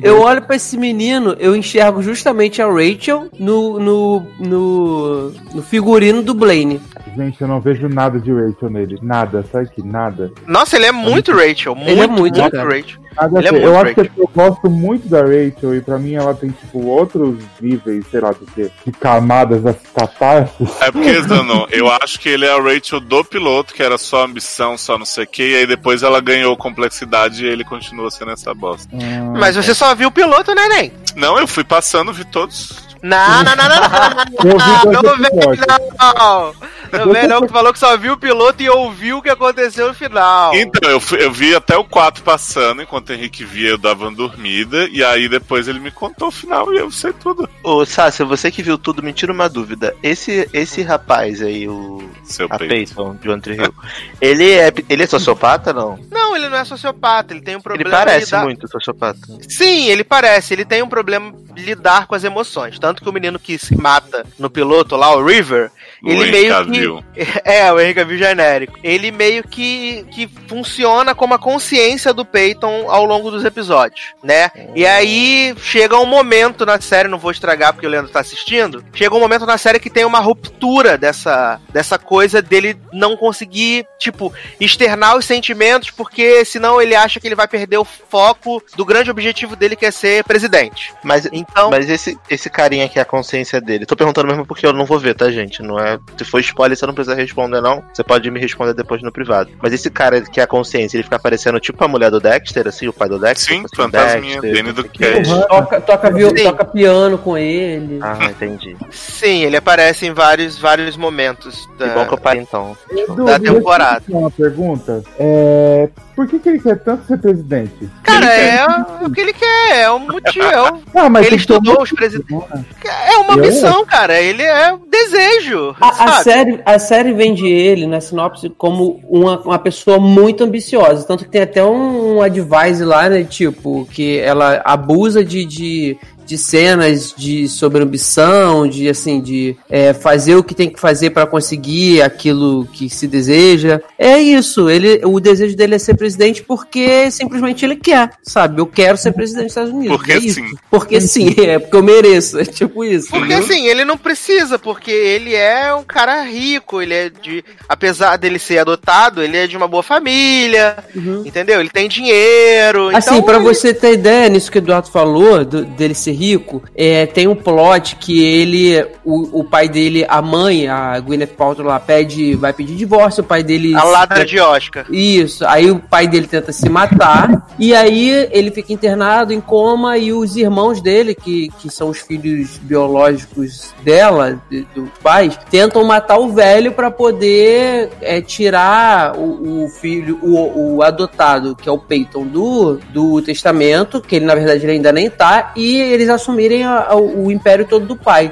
eu 0.01 0.19
olho 0.19 0.41
pra 0.41 0.55
esse 0.55 0.75
menino, 0.77 1.35
eu 1.39 1.55
enxergo 1.55 2.01
justamente 2.01 2.59
a 2.59 2.65
Rachel 2.65 3.27
no, 3.37 3.79
no, 3.79 4.25
no, 4.39 5.29
no 5.53 5.61
figurino 5.61 6.23
do 6.23 6.33
Blaine. 6.33 6.81
Gente, 7.15 7.41
eu 7.41 7.47
não 7.47 7.59
vejo 7.59 7.87
nada 7.89 8.19
de 8.19 8.31
Rachel 8.31 8.69
nele. 8.69 8.99
Nada, 9.01 9.43
sabe 9.51 9.69
que 9.69 9.81
nada. 9.83 10.31
Nossa, 10.47 10.75
ele 10.75 10.85
é 10.85 10.91
muito 10.91 11.31
Rachel. 11.31 11.75
Muito, 11.75 11.89
Ele 11.89 12.01
é 12.01 12.07
muito, 12.07 12.39
muito 12.39 12.51
cara. 12.51 12.63
Rachel. 12.69 13.01
Nada 13.15 13.39
Ele 13.39 13.47
é 13.47 13.51
muito 13.51 13.63
eu 13.65 13.75
acho 13.75 13.85
Rachel. 13.87 14.05
que 14.05 14.21
eu 14.21 14.29
gosto 14.33 14.69
muito 14.69 15.07
da 15.09 15.21
Rachel 15.21 15.75
e 15.75 15.81
pra 15.81 15.99
mim 15.99 16.13
ela 16.13 16.33
tem, 16.33 16.49
tipo, 16.51 16.79
outros 16.85 17.37
níveis, 17.59 18.05
sei 18.09 18.21
lá, 18.21 18.31
do 18.31 18.45
que, 18.45 18.71
de 18.85 18.91
camadas 18.93 19.61
das 19.61 19.75
catarses. 19.93 20.81
É 20.81 20.91
porque, 20.91 21.19
Zanon, 21.21 21.65
eu 21.71 21.89
acho 21.91 22.19
que 22.19 22.29
ele 22.29 22.45
é 22.45 22.51
a 22.53 22.61
Rachel 22.61 22.99
do 23.01 23.23
piloto, 23.25 23.73
que 23.73 23.83
era 23.83 23.97
só 23.97 24.23
ambição, 24.25 24.77
só 24.77 24.97
não 24.97 25.05
sei 25.05 25.25
o 25.25 25.27
que, 25.27 25.43
e 25.43 25.55
aí 25.57 25.67
depois 25.67 26.03
ela 26.03 26.21
ganhou 26.21 26.55
complexidade 26.55 27.45
e 27.45 27.47
ele 27.49 27.63
continua 27.65 28.09
sendo 28.09 28.31
essa 28.31 28.53
bosta. 28.53 28.87
Ah, 28.93 29.33
Mas 29.37 29.55
você 29.55 29.73
só 29.73 29.93
viu 29.93 30.07
o 30.07 30.11
piloto, 30.11 30.53
né, 30.55 30.67
Nen? 30.69 30.91
Não, 31.15 31.37
eu 31.37 31.47
fui 31.47 31.63
passando, 31.63 32.13
vi 32.13 32.23
todos. 32.25 32.90
Não, 33.03 33.43
não, 33.43 33.55
não, 33.55 33.55
não, 33.55 33.79
não. 33.79 35.01
Não 35.01 35.17
vem, 35.17 35.27
episódios. 35.27 35.65
não. 35.99 36.55
Não 36.91 37.13
vem, 37.13 37.25
não, 37.27 37.41
que 37.47 37.53
falou 37.53 37.71
que 37.71 37.79
só 37.79 37.95
viu 37.95 38.13
o 38.13 38.17
piloto 38.17 38.61
e 38.61 38.69
ouviu 38.69 39.19
o 39.19 39.21
que 39.21 39.29
aconteceu 39.29 39.87
no 39.87 39.93
final. 39.93 40.53
Então, 40.53 40.89
eu, 40.89 40.99
fui- 40.99 41.23
eu 41.23 41.31
vi 41.31 41.55
até 41.55 41.77
o 41.77 41.85
4 41.85 42.21
passando, 42.21 42.81
enquanto 42.81 43.09
o 43.09 43.13
Henrique 43.13 43.45
via, 43.45 43.69
eu 43.69 43.77
dava 43.77 44.03
uma 44.03 44.11
dormida, 44.11 44.89
e 44.91 45.01
aí 45.01 45.29
depois 45.29 45.69
ele 45.69 45.79
me 45.79 45.89
contou 45.89 46.27
o 46.27 46.31
final 46.31 46.73
e 46.73 46.77
eu 46.79 46.91
sei 46.91 47.13
tudo. 47.13 47.49
Ô, 47.63 47.85
Sácia, 47.85 48.25
você 48.25 48.51
que 48.51 48.61
viu 48.61 48.77
tudo, 48.77 49.01
me 49.01 49.13
tira 49.13 49.31
uma 49.31 49.47
dúvida. 49.47 49.95
Esse, 50.03 50.49
esse 50.51 50.81
rapaz 50.81 51.41
aí, 51.41 51.65
o. 51.67 52.09
Seu 52.25 52.47
A. 52.49 52.57
Peyton 52.57 53.15
de 53.15 53.29
One 53.29 53.41
Hill, 53.45 53.73
ele 54.19 54.51
é, 54.51 54.71
ele 54.89 55.03
é 55.03 55.07
sociopata, 55.07 55.71
não? 55.73 55.97
Não, 56.11 56.35
ele 56.35 56.49
não 56.49 56.57
é 56.57 56.65
sociopata, 56.65 57.33
ele 57.33 57.41
tem 57.41 57.55
um 57.55 57.57
Ele 57.59 57.63
problema. 57.63 57.89
parece 57.91 58.25
lidar- 58.25 58.43
muito 58.43 58.67
sociopata. 58.69 59.19
Sim, 59.47 59.85
ele 59.87 60.03
parece, 60.03 60.53
ele 60.53 60.65
tem 60.65 60.83
um 60.83 60.89
problema 60.89 61.33
lidar 61.55 62.05
com 62.07 62.15
as 62.15 62.23
emoções. 62.25 62.77
Tanto 62.91 63.03
que 63.03 63.09
o 63.09 63.13
menino 63.13 63.39
que 63.39 63.57
se 63.57 63.75
mata 63.75 64.25
no 64.37 64.49
piloto 64.49 64.95
lá, 64.95 65.15
o 65.15 65.25
River, 65.25 65.71
O 66.03 66.09
ele 66.09 66.31
meio 66.31 66.49
Cavill. 66.49 67.03
que. 67.13 67.21
É, 67.43 67.71
o 67.71 67.79
Henry 67.79 67.93
Cavill 67.93 68.17
genérico. 68.17 68.79
Ele 68.83 69.11
meio 69.11 69.43
que, 69.43 70.05
que 70.11 70.29
funciona 70.47 71.15
como 71.15 71.33
a 71.33 71.39
consciência 71.39 72.13
do 72.13 72.23
Peyton 72.23 72.89
ao 72.89 73.03
longo 73.05 73.31
dos 73.31 73.43
episódios, 73.43 74.13
né? 74.23 74.51
E 74.75 74.85
aí 74.85 75.55
chega 75.57 75.97
um 75.97 76.05
momento 76.05 76.65
na 76.65 76.79
série, 76.79 77.07
não 77.07 77.17
vou 77.17 77.31
estragar 77.31 77.73
porque 77.73 77.87
o 77.87 77.89
Leandro 77.89 78.11
tá 78.11 78.19
assistindo. 78.19 78.83
Chega 78.93 79.15
um 79.15 79.19
momento 79.19 79.45
na 79.45 79.57
série 79.57 79.79
que 79.79 79.89
tem 79.89 80.05
uma 80.05 80.19
ruptura 80.19 80.97
dessa, 80.97 81.59
dessa 81.71 81.97
coisa 81.97 82.41
dele 82.41 82.77
não 82.91 83.17
conseguir, 83.17 83.85
tipo, 83.97 84.33
externar 84.59 85.17
os 85.17 85.25
sentimentos 85.25 85.89
porque 85.89 86.11
porque 86.11 86.45
senão 86.45 86.81
ele 86.81 86.93
acha 86.93 87.19
que 87.19 87.27
ele 87.27 87.35
vai 87.35 87.47
perder 87.47 87.77
o 87.77 87.85
foco 87.85 88.61
do 88.75 88.85
grande 88.85 89.09
objetivo 89.09 89.55
dele, 89.55 89.77
que 89.77 89.85
é 89.85 89.91
ser 89.91 90.23
presidente. 90.25 90.93
Mas, 91.03 91.27
Então, 91.31 91.69
mas 91.71 91.89
esse, 91.89 92.17
esse 92.29 92.49
carinha 92.49 92.80
aqui 92.83 92.99
é 92.99 93.01
a 93.01 93.05
consciência 93.05 93.59
dele. 93.61 93.85
Tô 93.85 93.95
perguntando 93.95 94.27
mesmo 94.27 94.45
porque 94.45 94.65
eu 94.65 94.73
não 94.73 94.85
vou 94.85 94.99
ver, 94.99 95.13
tá, 95.15 95.29
gente? 95.31 95.61
Não 95.61 95.79
é. 95.79 95.99
Se 96.17 96.23
for 96.25 96.39
spoiler, 96.39 96.77
você 96.77 96.85
não 96.85 96.93
precisa 96.93 97.15
responder, 97.15 97.61
não. 97.61 97.83
Você 97.93 98.03
pode 98.03 98.29
me 98.31 98.39
responder 98.39 98.73
depois 98.73 99.01
no 99.01 99.11
privado. 99.11 99.49
Mas 99.61 99.73
esse 99.73 99.89
cara 99.89 100.21
que 100.21 100.39
é 100.39 100.43
a 100.43 100.47
consciência, 100.47 100.97
ele 100.97 101.03
fica 101.03 101.19
parecendo 101.19 101.59
tipo 101.59 101.83
a 101.83 101.87
mulher 101.87 102.09
do 102.11 102.19
Dexter, 102.19 102.67
assim, 102.67 102.87
o 102.87 102.93
pai 102.93 103.09
do 103.09 103.19
Dexter? 103.19 103.55
Sim, 103.55 103.63
assim, 103.65 103.75
fantasminha, 103.75 104.41
Dexter, 104.41 104.63
Danny 104.63 104.71
do. 104.73 104.83
Cat. 104.83 105.47
Toca, 105.47 105.81
toca, 105.81 106.11
viol- 106.11 106.35
Sim. 106.37 106.43
toca 106.43 106.65
piano 106.65 107.17
com 107.17 107.37
ele. 107.37 107.99
Ah, 108.01 108.17
entendi. 108.29 108.75
sim, 108.91 109.43
ele 109.43 109.57
aparece 109.57 110.05
em 110.05 110.13
vários, 110.13 110.57
vários 110.57 110.95
momentos 110.97 111.65
Que 111.77 111.85
da, 111.85 111.93
bom 111.93 112.05
que 112.05 112.13
eu 112.13 112.17
parei 112.17 112.41
então. 112.41 112.75
Edu, 112.91 113.25
da 113.25 113.39
temporada. 113.39 114.01
fazer 114.01 114.13
Uma 114.17 114.31
pergunta. 114.31 115.03
É, 115.19 115.89
por 116.15 116.27
que, 116.27 116.39
que 116.39 116.49
ele 116.49 116.59
quer 116.59 116.77
tanto 116.79 117.05
ser 117.05 117.17
presidente? 117.17 117.89
Cara, 118.03 118.33
é 118.33 118.65
o 119.01 119.09
que 119.09 119.21
ele 119.21 119.33
quer, 119.33 119.81
é 119.81 119.91
um 119.91 119.99
motivo. 119.99 120.41
Ah, 120.93 121.09
mas 121.09 121.25
Ele 121.25 121.37
estudou 121.37 121.81
os 121.81 121.91
presidentes. 121.91 122.49
né? 122.49 122.65
É 123.07 123.17
uma 123.17 123.33
Eu? 123.35 123.37
missão, 123.37 123.85
cara. 123.85 124.19
Ele 124.19 124.43
é 124.43 124.73
um 124.73 124.81
desejo. 124.89 125.75
A, 125.79 125.87
a 125.87 126.11
série, 126.23 126.59
a 126.65 126.77
série 126.77 127.13
vende 127.13 127.47
ele, 127.47 127.87
na 127.87 128.01
sinopse, 128.01 128.49
como 128.49 128.99
uma, 129.09 129.39
uma 129.39 129.57
pessoa 129.59 129.97
muito 129.99 130.43
ambiciosa. 130.43 131.05
Tanto 131.07 131.23
que 131.23 131.31
tem 131.31 131.41
até 131.41 131.63
um, 131.63 132.17
um 132.17 132.21
advice 132.21 132.83
lá, 132.83 133.09
né? 133.09 133.23
Tipo, 133.23 133.87
que 133.91 134.19
ela 134.19 134.61
abusa 134.65 135.23
de, 135.23 135.45
de, 135.45 135.97
de 136.25 136.37
cenas 136.37 137.13
de 137.15 137.47
sobre 137.47 137.83
ambição, 137.83 138.67
de 138.67 138.89
assim, 138.89 139.21
de 139.21 139.55
é, 139.69 139.93
fazer 139.93 140.35
o 140.35 140.43
que 140.43 140.55
tem 140.55 140.69
que 140.69 140.79
fazer 140.79 141.09
para 141.11 141.25
conseguir 141.27 142.01
aquilo 142.01 142.65
que 142.73 142.89
se 142.89 143.07
deseja. 143.07 143.81
É 143.97 144.17
isso. 144.19 144.69
Ele, 144.69 145.01
o 145.05 145.19
desejo 145.19 145.55
dele 145.55 145.75
é 145.75 145.79
ser 145.79 145.95
presidente 145.95 146.41
porque 146.43 147.09
simplesmente 147.11 147.65
ele 147.65 147.75
quer, 147.75 148.11
sabe? 148.23 148.61
Eu 148.61 148.67
quero 148.67 148.97
ser 148.97 149.11
presidente 149.11 149.43
dos 149.45 149.51
Estados 149.51 149.71
Unidos. 149.73 149.97
Porque 149.97 150.11
é 150.13 150.19
sim. 150.21 150.45
Porque 150.69 151.01
sim, 151.01 151.35
é 151.45 151.59
porque 151.59 151.75
eu 151.75 151.83
mereço. 151.83 152.39
É 152.39 152.45
tipo 152.45 152.83
isso. 152.83 153.09
Porque 153.09 153.33
entendeu? 153.33 153.43
assim, 153.45 153.67
ele 153.67 153.83
não 153.85 153.97
precisa, 153.97 154.57
porque 154.57 154.91
ele 154.91 155.33
é 155.35 155.73
um 155.73 155.83
cara 155.83 156.23
rico, 156.23 156.81
ele 156.81 156.93
é 156.93 157.09
de. 157.09 157.43
Apesar 157.67 158.17
dele 158.17 158.39
ser 158.39 158.59
adotado, 158.59 159.21
ele 159.21 159.37
é 159.37 159.47
de 159.47 159.57
uma 159.57 159.67
boa 159.67 159.83
família, 159.83 160.77
entendeu? 161.25 161.59
Ele 161.59 161.69
tem 161.69 161.87
dinheiro. 161.89 162.89
Uhum. 162.89 162.95
Assim, 162.95 163.11
então 163.15 163.23
pra 163.23 163.35
ele- 163.35 163.43
você 163.45 163.73
ter 163.73 163.93
ideia, 163.93 164.29
nisso 164.29 164.51
que 164.51 164.57
o 164.57 164.59
Eduardo 164.59 164.89
falou, 164.89 165.43
do- 165.45 165.65
dele 165.65 165.93
ser 165.93 166.10
rico, 166.11 166.61
é, 166.75 167.05
tem 167.05 167.27
um 167.27 167.35
plot 167.35 167.95
que 167.95 168.23
ele, 168.23 168.85
o, 169.03 169.39
o 169.39 169.43
pai 169.43 169.67
dele, 169.67 170.05
a 170.07 170.21
mãe, 170.21 170.67
a 170.67 170.99
Gwyneth 170.99 171.27
Paltrow 171.37 171.67
lá, 171.67 171.79
pede, 171.79 172.35
vai 172.35 172.53
pedir 172.53 172.75
divórcio, 172.75 173.23
o 173.23 173.25
pai 173.25 173.43
dele... 173.43 173.75
A 173.75 173.83
ladra 173.83 174.25
de 174.25 174.39
Oscar. 174.39 174.85
Isso, 174.89 175.45
aí 175.45 175.69
o 175.71 175.79
pai 175.79 176.07
dele 176.07 176.27
tenta 176.27 176.51
se 176.51 176.69
matar, 176.69 177.47
e 177.57 177.73
aí 177.73 178.27
ele 178.31 178.51
fica 178.51 178.73
internado 178.73 179.33
em 179.33 179.41
coma, 179.41 179.97
e 179.97 180.13
os 180.13 180.35
irmãos 180.35 180.81
dele, 180.81 181.15
que, 181.15 181.49
que 181.59 181.69
são 181.69 181.89
os 181.89 181.99
filhos 181.99 182.57
biológicos 182.61 183.73
dela, 183.83 184.41
de- 184.49 184.65
dos 184.75 184.89
pais, 185.01 185.37
tentam 185.49 185.83
matar 185.83 186.17
o 186.17 186.31
velho 186.31 186.71
pra 186.71 186.91
poder 186.91 187.89
é, 188.01 188.21
tirar 188.21 189.17
o, 189.17 189.65
o 189.65 189.69
filho, 189.69 190.19
o, 190.21 190.75
o 190.77 190.83
adotado, 190.83 191.55
que 191.55 191.67
é 191.67 191.71
o 191.71 191.77
Peyton, 191.77 192.25
do, 192.25 192.79
do 192.93 193.21
testamento, 193.21 194.01
que 194.01 194.15
ele 194.15 194.25
na 194.25 194.35
verdade 194.35 194.65
ele 194.65 194.73
ainda 194.73 194.91
nem 194.91 195.09
tá, 195.09 195.51
e 195.55 195.77
eles 196.01 196.09
assumirem 196.09 196.63
a- 196.63 196.87
a- 196.89 196.95
o 196.95 197.31
império 197.31 197.65
todo 197.65 197.85
do 197.85 197.95
pai. 197.95 198.31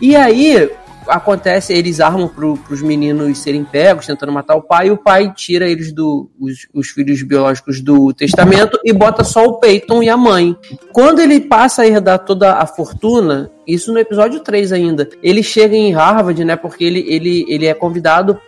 E 0.00 0.14
aí, 0.16 0.70
acontece, 1.08 1.72
eles 1.72 2.00
armam 2.00 2.28
pro, 2.28 2.56
pros 2.56 2.82
meninos 2.82 3.38
serem 3.38 3.64
pegos, 3.64 4.06
tentando 4.06 4.30
matar 4.30 4.56
o 4.56 4.62
pai, 4.62 4.88
e 4.88 4.90
o 4.90 4.96
pai 4.96 5.32
tira 5.34 5.66
eles 5.66 5.92
do 5.92 6.30
os, 6.38 6.68
os 6.72 6.88
filhos 6.88 7.22
biológicos 7.22 7.80
do 7.80 8.12
testamento 8.12 8.78
e 8.84 8.92
bota 8.92 9.24
só 9.24 9.44
o 9.46 9.58
Peyton 9.58 10.02
e 10.02 10.08
a 10.08 10.16
mãe. 10.16 10.54
Quando 10.92 11.20
ele 11.20 11.40
passa 11.40 11.82
a 11.82 11.86
herdar 11.86 12.18
toda 12.20 12.54
a 12.54 12.66
fortuna, 12.66 13.50
isso 13.68 13.92
no 13.92 13.98
episódio 13.98 14.40
3 14.40 14.72
ainda, 14.72 15.08
ele 15.22 15.42
chega 15.42 15.76
em 15.76 15.92
Harvard, 15.92 16.42
né? 16.44 16.56
Porque 16.56 16.82
ele, 16.82 17.04
ele, 17.06 17.44
ele 17.48 17.66
é 17.66 17.74
convidado 17.74 18.40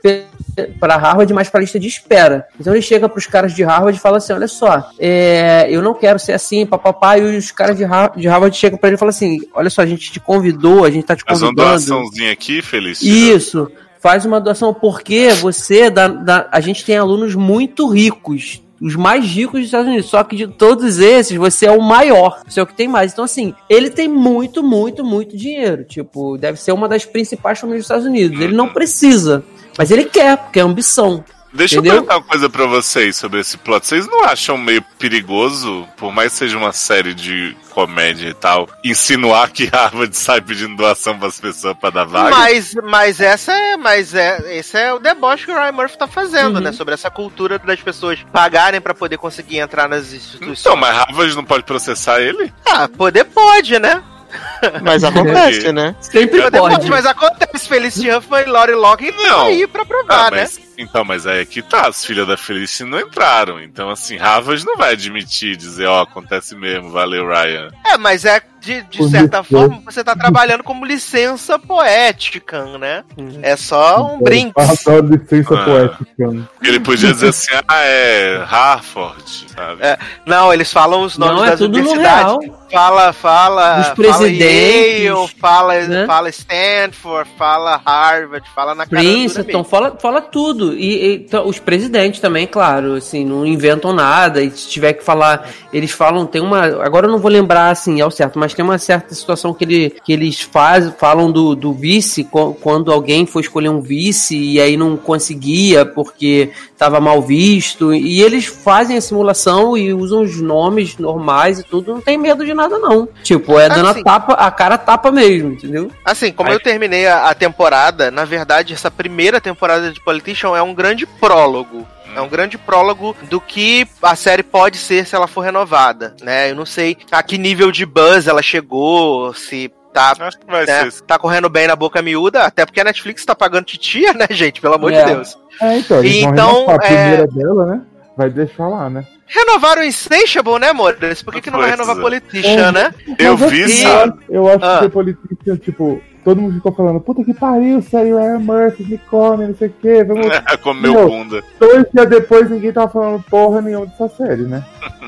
para 0.80 0.96
Harvard, 0.96 1.32
mas 1.32 1.48
para 1.48 1.60
lista 1.60 1.78
de 1.78 1.86
espera. 1.86 2.46
Então 2.58 2.72
ele 2.72 2.82
chega 2.82 3.08
pros 3.08 3.26
caras 3.26 3.54
de 3.54 3.62
Harvard 3.62 3.98
e 3.98 4.00
fala 4.02 4.16
assim: 4.16 4.32
olha 4.32 4.48
só, 4.48 4.90
é, 4.98 5.66
eu 5.70 5.82
não 5.82 5.94
quero 5.94 6.18
ser 6.18 6.32
assim, 6.32 6.64
papapá. 6.66 7.18
E 7.18 7.36
os 7.36 7.50
caras 7.50 7.76
de, 7.76 7.84
Har- 7.84 8.16
de 8.16 8.26
Harvard 8.26 8.56
chegam 8.56 8.78
para 8.78 8.88
ele 8.88 8.96
e 8.96 8.98
falam 8.98 9.10
assim: 9.10 9.40
olha 9.54 9.70
só, 9.70 9.82
a 9.82 9.86
gente 9.86 10.10
te 10.10 10.18
convidou, 10.20 10.84
a 10.84 10.90
gente 10.90 11.04
tá 11.04 11.14
te 11.14 11.22
Faz 11.24 11.42
uma 11.42 11.48
convidando. 11.50 11.70
doaçãozinha 11.70 12.32
aqui, 12.32 12.62
Feliz. 12.62 13.02
Isso. 13.02 13.70
Faz 14.00 14.24
uma 14.24 14.40
doação, 14.40 14.72
porque 14.72 15.28
você, 15.34 15.90
dá, 15.90 16.08
dá- 16.08 16.48
a 16.50 16.60
gente 16.60 16.84
tem 16.84 16.96
alunos 16.96 17.34
muito 17.34 17.86
ricos. 17.86 18.62
Os 18.80 18.96
mais 18.96 19.24
ricos 19.24 19.60
dos 19.60 19.66
Estados 19.66 19.88
Unidos. 19.88 20.06
Só 20.06 20.24
que 20.24 20.36
de 20.36 20.46
todos 20.46 20.98
esses, 20.98 21.36
você 21.36 21.66
é 21.66 21.70
o 21.70 21.82
maior. 21.82 22.40
Você 22.46 22.60
é 22.60 22.62
o 22.62 22.66
que 22.66 22.74
tem 22.74 22.88
mais. 22.88 23.12
Então, 23.12 23.24
assim, 23.24 23.54
ele 23.68 23.90
tem 23.90 24.08
muito, 24.08 24.62
muito, 24.62 25.04
muito 25.04 25.36
dinheiro. 25.36 25.84
Tipo, 25.84 26.38
deve 26.38 26.60
ser 26.60 26.72
uma 26.72 26.88
das 26.88 27.04
principais 27.04 27.58
famílias 27.58 27.82
dos 27.82 27.86
Estados 27.86 28.06
Unidos. 28.06 28.40
Ele 28.40 28.54
não 28.54 28.68
precisa. 28.68 29.44
Mas 29.76 29.90
ele 29.90 30.04
quer, 30.04 30.36
porque 30.36 30.58
é 30.58 30.62
ambição. 30.62 31.24
Deixa 31.52 31.74
Entendeu? 31.76 31.94
eu 31.94 32.02
perguntar 32.02 32.16
uma 32.18 32.24
coisa 32.24 32.48
pra 32.48 32.64
vocês 32.66 33.16
sobre 33.16 33.40
esse 33.40 33.58
plot. 33.58 33.84
Vocês 33.86 34.06
não 34.06 34.22
acham 34.24 34.56
meio 34.56 34.82
perigoso, 34.98 35.86
por 35.96 36.12
mais 36.12 36.32
que 36.32 36.38
seja 36.38 36.56
uma 36.56 36.72
série 36.72 37.12
de 37.12 37.56
comédia 37.70 38.28
e 38.28 38.34
tal, 38.34 38.68
insinuar 38.84 39.50
que 39.50 39.66
Harvard 39.66 40.16
sai 40.16 40.40
pedindo 40.40 40.76
doação 40.76 41.18
pras 41.18 41.40
pessoas 41.40 41.76
pra 41.78 41.90
dar 41.90 42.04
vaga? 42.04 42.30
Mas, 42.30 42.74
mas 42.84 43.20
essa 43.20 43.52
é, 43.52 43.76
mas 43.76 44.14
é, 44.14 44.56
esse 44.58 44.76
é 44.78 44.92
o 44.92 44.98
deboche 44.98 45.46
que 45.46 45.52
o 45.52 45.54
Ryan 45.54 45.72
Murphy 45.72 45.98
tá 45.98 46.06
fazendo, 46.06 46.60
né? 46.60 46.72
Sobre 46.72 46.94
essa 46.94 47.10
cultura 47.10 47.58
das 47.58 47.80
pessoas 47.80 48.18
pagarem 48.32 48.80
pra 48.80 48.94
poder 48.94 49.18
conseguir 49.18 49.58
entrar 49.58 49.88
nas 49.88 50.12
instituições. 50.12 50.60
Então, 50.60 50.76
mas 50.76 50.96
Harvard 50.96 51.34
não 51.34 51.44
pode 51.44 51.64
processar 51.64 52.20
ele? 52.20 52.52
Ah, 52.64 52.88
poder 52.88 53.24
pode, 53.24 53.78
né? 53.78 54.02
Mas 54.84 55.02
acontece, 55.02 55.72
né? 55.72 55.96
Sempre 56.00 56.40
pode. 56.42 56.56
pode, 56.56 56.88
mas 56.88 57.04
acontece. 57.04 57.66
Felicity 57.68 58.12
Huffman 58.12 58.42
e 58.42 58.44
Lori 58.44 58.74
Logan 58.76 59.06
estão 59.06 59.26
Não. 59.26 59.46
aí 59.46 59.66
pra 59.66 59.84
provar, 59.84 60.28
Ah, 60.28 60.30
né? 60.30 60.46
Então, 60.80 61.04
mas 61.04 61.26
aí 61.26 61.40
é 61.40 61.44
que 61.44 61.62
tá, 61.62 61.88
as 61.88 62.04
filhas 62.04 62.26
da 62.26 62.36
Felicity 62.36 62.84
não 62.84 63.00
entraram. 63.00 63.60
Então, 63.60 63.90
assim, 63.90 64.16
Harvard 64.16 64.64
não 64.64 64.76
vai 64.76 64.92
admitir, 64.92 65.56
dizer, 65.56 65.86
ó, 65.86 66.02
acontece 66.02 66.54
mesmo, 66.56 66.90
valeu, 66.90 67.26
Ryan. 67.26 67.70
É, 67.86 67.98
mas 67.98 68.24
é 68.24 68.40
de, 68.60 68.82
de 68.82 69.08
certa 69.10 69.42
forma 69.42 69.80
você 69.84 70.04
tá 70.04 70.14
trabalhando 70.14 70.62
como 70.62 70.84
licença 70.84 71.58
poética, 71.58 72.64
né? 72.78 73.02
É 73.42 73.56
só 73.56 74.14
um 74.14 74.20
brinco. 74.22 74.60
Ah, 74.60 74.76
só 74.76 74.98
licença 74.98 75.54
Ah. 75.54 75.64
poética. 75.64 76.48
Ele 76.62 76.80
podia 76.80 77.12
dizer 77.12 77.28
assim, 77.28 77.48
ah, 77.66 77.80
é 77.82 78.42
Harvard, 78.44 79.46
sabe? 79.54 79.82
É, 79.82 79.98
Não, 80.26 80.52
eles 80.52 80.72
falam 80.72 81.02
os 81.02 81.16
nomes 81.16 81.36
Não, 81.36 81.44
é 81.44 81.50
das 81.50 81.58
tudo 81.58 81.78
no 81.78 81.90
universidades. 81.90 82.44
real. 82.44 82.60
Fala, 82.70 83.12
fala. 83.12 83.82
Fala 83.82 83.94
presidentes, 83.96 85.02
Yale, 85.04 85.28
fala, 85.40 85.80
né? 85.80 86.06
fala 86.06 86.28
Stanford, 86.28 87.28
fala 87.36 87.80
Harvard, 87.84 88.48
fala 88.54 88.74
na 88.76 88.86
Princeton, 88.86 89.64
fala, 89.64 89.96
fala 90.00 90.20
tudo. 90.22 90.74
E, 90.74 91.26
e, 91.28 91.36
os 91.44 91.58
presidentes 91.58 92.20
também, 92.20 92.46
claro, 92.46 92.94
assim, 92.94 93.24
não 93.24 93.44
inventam 93.44 93.92
nada. 93.92 94.40
E 94.40 94.50
se 94.52 94.68
tiver 94.68 94.92
que 94.92 95.02
falar, 95.04 95.48
eles 95.72 95.90
falam, 95.90 96.24
tem 96.26 96.40
uma. 96.40 96.64
Agora 96.84 97.06
eu 97.06 97.10
não 97.10 97.18
vou 97.18 97.30
lembrar 97.30 97.70
assim 97.70 98.00
ao 98.00 98.10
certo, 98.10 98.38
mas 98.38 98.49
tem 98.54 98.64
uma 98.64 98.78
certa 98.78 99.14
situação 99.14 99.52
que, 99.54 99.64
ele, 99.64 99.90
que 100.04 100.12
eles 100.12 100.40
faz, 100.40 100.92
falam 100.98 101.30
do, 101.30 101.54
do 101.54 101.72
vice, 101.72 102.24
quando 102.60 102.92
alguém 102.92 103.26
foi 103.26 103.42
escolher 103.42 103.68
um 103.68 103.80
vice 103.80 104.36
e 104.36 104.60
aí 104.60 104.76
não 104.76 104.96
conseguia 104.96 105.84
porque 105.84 106.50
estava 106.72 107.00
mal 107.00 107.20
visto. 107.22 107.92
E 107.94 108.22
eles 108.22 108.46
fazem 108.46 108.96
a 108.96 109.00
simulação 109.00 109.76
e 109.76 109.92
usam 109.92 110.22
os 110.22 110.40
nomes 110.40 110.96
normais 110.98 111.58
e 111.60 111.62
tudo, 111.62 111.94
não 111.94 112.00
tem 112.00 112.16
medo 112.16 112.44
de 112.44 112.54
nada, 112.54 112.78
não. 112.78 113.08
Tipo, 113.22 113.58
é 113.58 113.68
dando 113.68 113.88
Assim. 113.88 114.00
a 114.00 114.04
tapa, 114.04 114.32
a 114.34 114.50
cara 114.50 114.78
tapa 114.78 115.10
mesmo, 115.10 115.52
entendeu? 115.52 115.90
Assim, 116.04 116.32
como 116.32 116.48
Aí- 116.48 116.54
eu 116.56 116.60
terminei 116.60 117.06
a, 117.06 117.28
a 117.30 117.34
temporada, 117.34 118.10
na 118.10 118.24
verdade, 118.24 118.72
essa 118.72 118.90
primeira 118.90 119.40
temporada 119.40 119.92
de 119.92 120.00
Politician 120.00 120.56
é 120.56 120.62
um 120.62 120.74
grande 120.74 121.06
prólogo. 121.06 121.86
É 122.14 122.20
um 122.20 122.28
grande 122.28 122.58
prólogo 122.58 123.16
do 123.28 123.40
que 123.40 123.86
a 124.02 124.16
série 124.16 124.42
pode 124.42 124.76
ser 124.78 125.06
se 125.06 125.14
ela 125.14 125.26
for 125.26 125.40
renovada, 125.42 126.14
né? 126.22 126.50
Eu 126.50 126.56
não 126.56 126.66
sei 126.66 126.96
a 127.10 127.22
que 127.22 127.38
nível 127.38 127.70
de 127.70 127.86
buzz 127.86 128.26
ela 128.26 128.42
chegou, 128.42 129.32
se 129.34 129.70
tá, 129.92 130.14
né, 130.18 130.88
tá 131.06 131.18
correndo 131.18 131.48
bem 131.48 131.66
na 131.66 131.74
boca 131.76 132.00
miúda, 132.02 132.44
até 132.44 132.64
porque 132.64 132.80
a 132.80 132.84
Netflix 132.84 133.24
tá 133.24 133.34
pagando 133.34 133.64
titia, 133.64 134.12
né, 134.12 134.26
gente? 134.30 134.60
Pelo 134.60 134.74
amor 134.74 134.92
É. 134.92 135.02
de 135.04 135.12
Deus. 135.14 135.38
É, 135.60 135.78
então, 135.78 135.96
vão 136.02 136.06
Então, 136.06 136.70
a 136.70 136.74
é- 136.74 136.78
primeira 136.78 137.26
dela, 137.26 137.66
né? 137.66 137.82
Vai 138.16 138.28
deixar 138.28 138.68
lá, 138.68 138.90
né? 138.90 139.06
Renovaram 139.26 139.82
o 139.82 139.84
Insatiable, 139.84 140.58
né, 140.58 140.72
Mores? 140.72 141.22
Por 141.22 141.32
que, 141.32 141.40
que 141.40 141.50
não 141.50 141.60
vai 141.60 141.70
renovar 141.70 141.96
é. 141.96 142.00
Politician, 142.00 142.72
né? 142.72 142.92
Eu 143.18 143.38
Mas 143.38 143.50
vi, 143.50 143.62
assim, 143.64 143.82
sabe? 143.82 144.18
Eu 144.28 144.48
acho 144.48 144.64
Ah. 144.64 144.80
que 144.80 144.88
Politician, 144.88 145.56
tipo, 145.56 146.02
todo 146.24 146.40
mundo 146.40 146.54
ficou 146.54 146.72
falando, 146.72 147.00
puta 147.00 147.24
que 147.24 147.32
pariu, 147.34 147.80
série 147.82 148.10
Ryan 148.10 148.38
Murphy, 148.40 148.84
me 148.84 148.98
come, 148.98 149.46
não 149.46 149.54
sei 149.56 149.68
o 149.68 149.74
quê, 149.80 150.04
vamos. 150.04 150.26
Comeu 150.62 150.92
Meu. 150.92 151.08
bunda. 151.08 151.42
Dois 151.58 151.86
dias 151.92 152.08
depois 152.08 152.50
ninguém 152.50 152.72
tava 152.72 152.88
falando 152.92 153.22
porra 153.30 153.60
nenhuma 153.60 153.86
dessa 153.86 154.08
série, 154.08 154.42
né? 154.42 154.64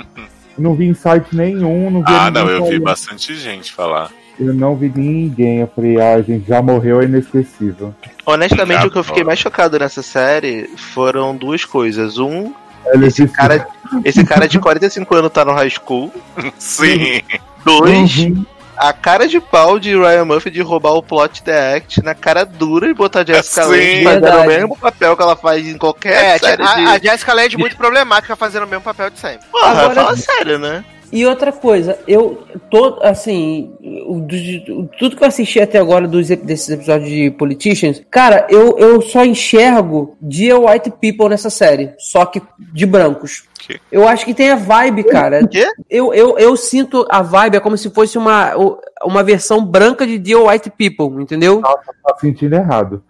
não 0.58 0.74
vi 0.74 0.86
insight 0.86 1.34
nenhum, 1.34 1.90
não 1.90 2.00
vi 2.00 2.06
Ah, 2.08 2.30
não, 2.30 2.48
eu 2.48 2.62
vi 2.64 2.70
falando. 2.70 2.82
bastante 2.84 3.34
gente 3.36 3.72
falar. 3.72 4.10
Eu 4.40 4.54
não 4.54 4.74
vi 4.74 4.90
ninguém. 4.94 5.58
Eu 5.60 5.66
falei, 5.74 6.00
ah, 6.00 6.20
gente, 6.22 6.48
já 6.48 6.62
morreu, 6.62 7.00
é 7.00 7.04
inesquecível. 7.04 7.94
Honestamente, 8.24 8.82
Ah, 8.82 8.86
o 8.86 8.90
que 8.90 8.96
eu 8.98 9.04
fiquei 9.04 9.22
mais 9.22 9.38
chocado 9.38 9.78
nessa 9.78 10.02
série 10.02 10.68
foram 10.76 11.36
duas 11.36 11.64
coisas. 11.64 12.18
Um, 12.18 12.52
Ele 12.92 13.06
Esse 13.06 13.28
cara, 13.28 13.66
esse 14.04 14.24
cara 14.24 14.48
de 14.48 14.58
45 14.58 15.14
anos 15.14 15.30
tá 15.32 15.44
no 15.44 15.52
high 15.52 15.70
school. 15.70 16.10
Sim. 16.58 17.20
Dois, 17.64 18.18
Uhum. 18.18 18.44
A 18.88 18.92
cara 18.92 19.26
de 19.28 19.40
pau 19.40 19.78
de 19.78 19.94
Ryan 19.96 20.24
Murphy 20.24 20.50
de 20.50 20.60
roubar 20.60 20.94
o 20.94 21.02
plot 21.02 21.42
the 21.42 21.76
act 21.76 22.02
na 22.02 22.14
cara 22.14 22.44
dura 22.44 22.88
e 22.88 22.94
botar 22.94 23.20
a 23.20 23.24
Jessica. 23.24 23.64
Lange 23.66 24.04
fazendo 24.04 24.40
o 24.40 24.46
mesmo 24.46 24.76
papel 24.76 25.16
que 25.16 25.22
ela 25.22 25.36
faz 25.36 25.66
em 25.66 25.78
qualquer 25.78 26.12
É, 26.34 26.38
série 26.38 26.62
a, 26.62 26.74
de... 26.74 26.86
a 26.86 26.98
Jessica 27.12 27.32
Lange 27.32 27.54
é 27.56 27.58
muito 27.58 27.76
problemática 27.76 28.34
fazendo 28.36 28.64
o 28.64 28.68
mesmo 28.68 28.82
papel 28.82 29.10
de 29.10 29.18
sempre. 29.18 29.46
Porra, 29.50 29.66
Agora- 29.70 29.94
fala 29.94 30.16
sério, 30.16 30.58
né? 30.58 30.84
E 31.14 31.26
outra 31.26 31.52
coisa, 31.52 31.98
eu 32.08 32.42
tô, 32.70 32.98
assim, 33.02 33.70
o- 34.06 34.20
do- 34.20 34.80
o- 34.80 34.88
tudo 34.98 35.14
que 35.14 35.22
eu 35.22 35.28
assisti 35.28 35.60
até 35.60 35.78
agora 35.78 36.08
dos, 36.08 36.28
desses 36.28 36.70
episódios 36.70 37.10
de 37.10 37.30
Politicians, 37.32 38.02
cara, 38.10 38.46
eu, 38.48 38.78
eu 38.78 39.02
só 39.02 39.22
enxergo 39.22 40.16
Dear 40.18 40.58
White 40.58 40.90
People 41.02 41.28
nessa 41.28 41.50
série, 41.50 41.92
só 41.98 42.24
que 42.24 42.40
de 42.58 42.86
brancos. 42.86 43.44
Que? 43.66 43.80
Eu 43.92 44.08
acho 44.08 44.24
que 44.24 44.34
tem 44.34 44.50
a 44.50 44.56
vibe, 44.56 45.04
cara. 45.04 45.46
quê? 45.46 45.66
Eu, 45.88 46.12
eu, 46.12 46.36
eu 46.38 46.56
sinto 46.56 47.06
a 47.08 47.22
vibe, 47.22 47.56
é 47.56 47.60
como 47.60 47.76
se 47.78 47.88
fosse 47.90 48.18
uma, 48.18 48.56
o- 48.56 48.78
uma 49.04 49.22
versão 49.22 49.64
branca 49.64 50.04
de 50.06 50.18
Dear 50.18 50.42
White 50.42 50.70
People, 50.70 51.22
entendeu? 51.22 51.60
Tá 51.62 52.16
sentindo 52.20 52.54
errado. 52.56 53.02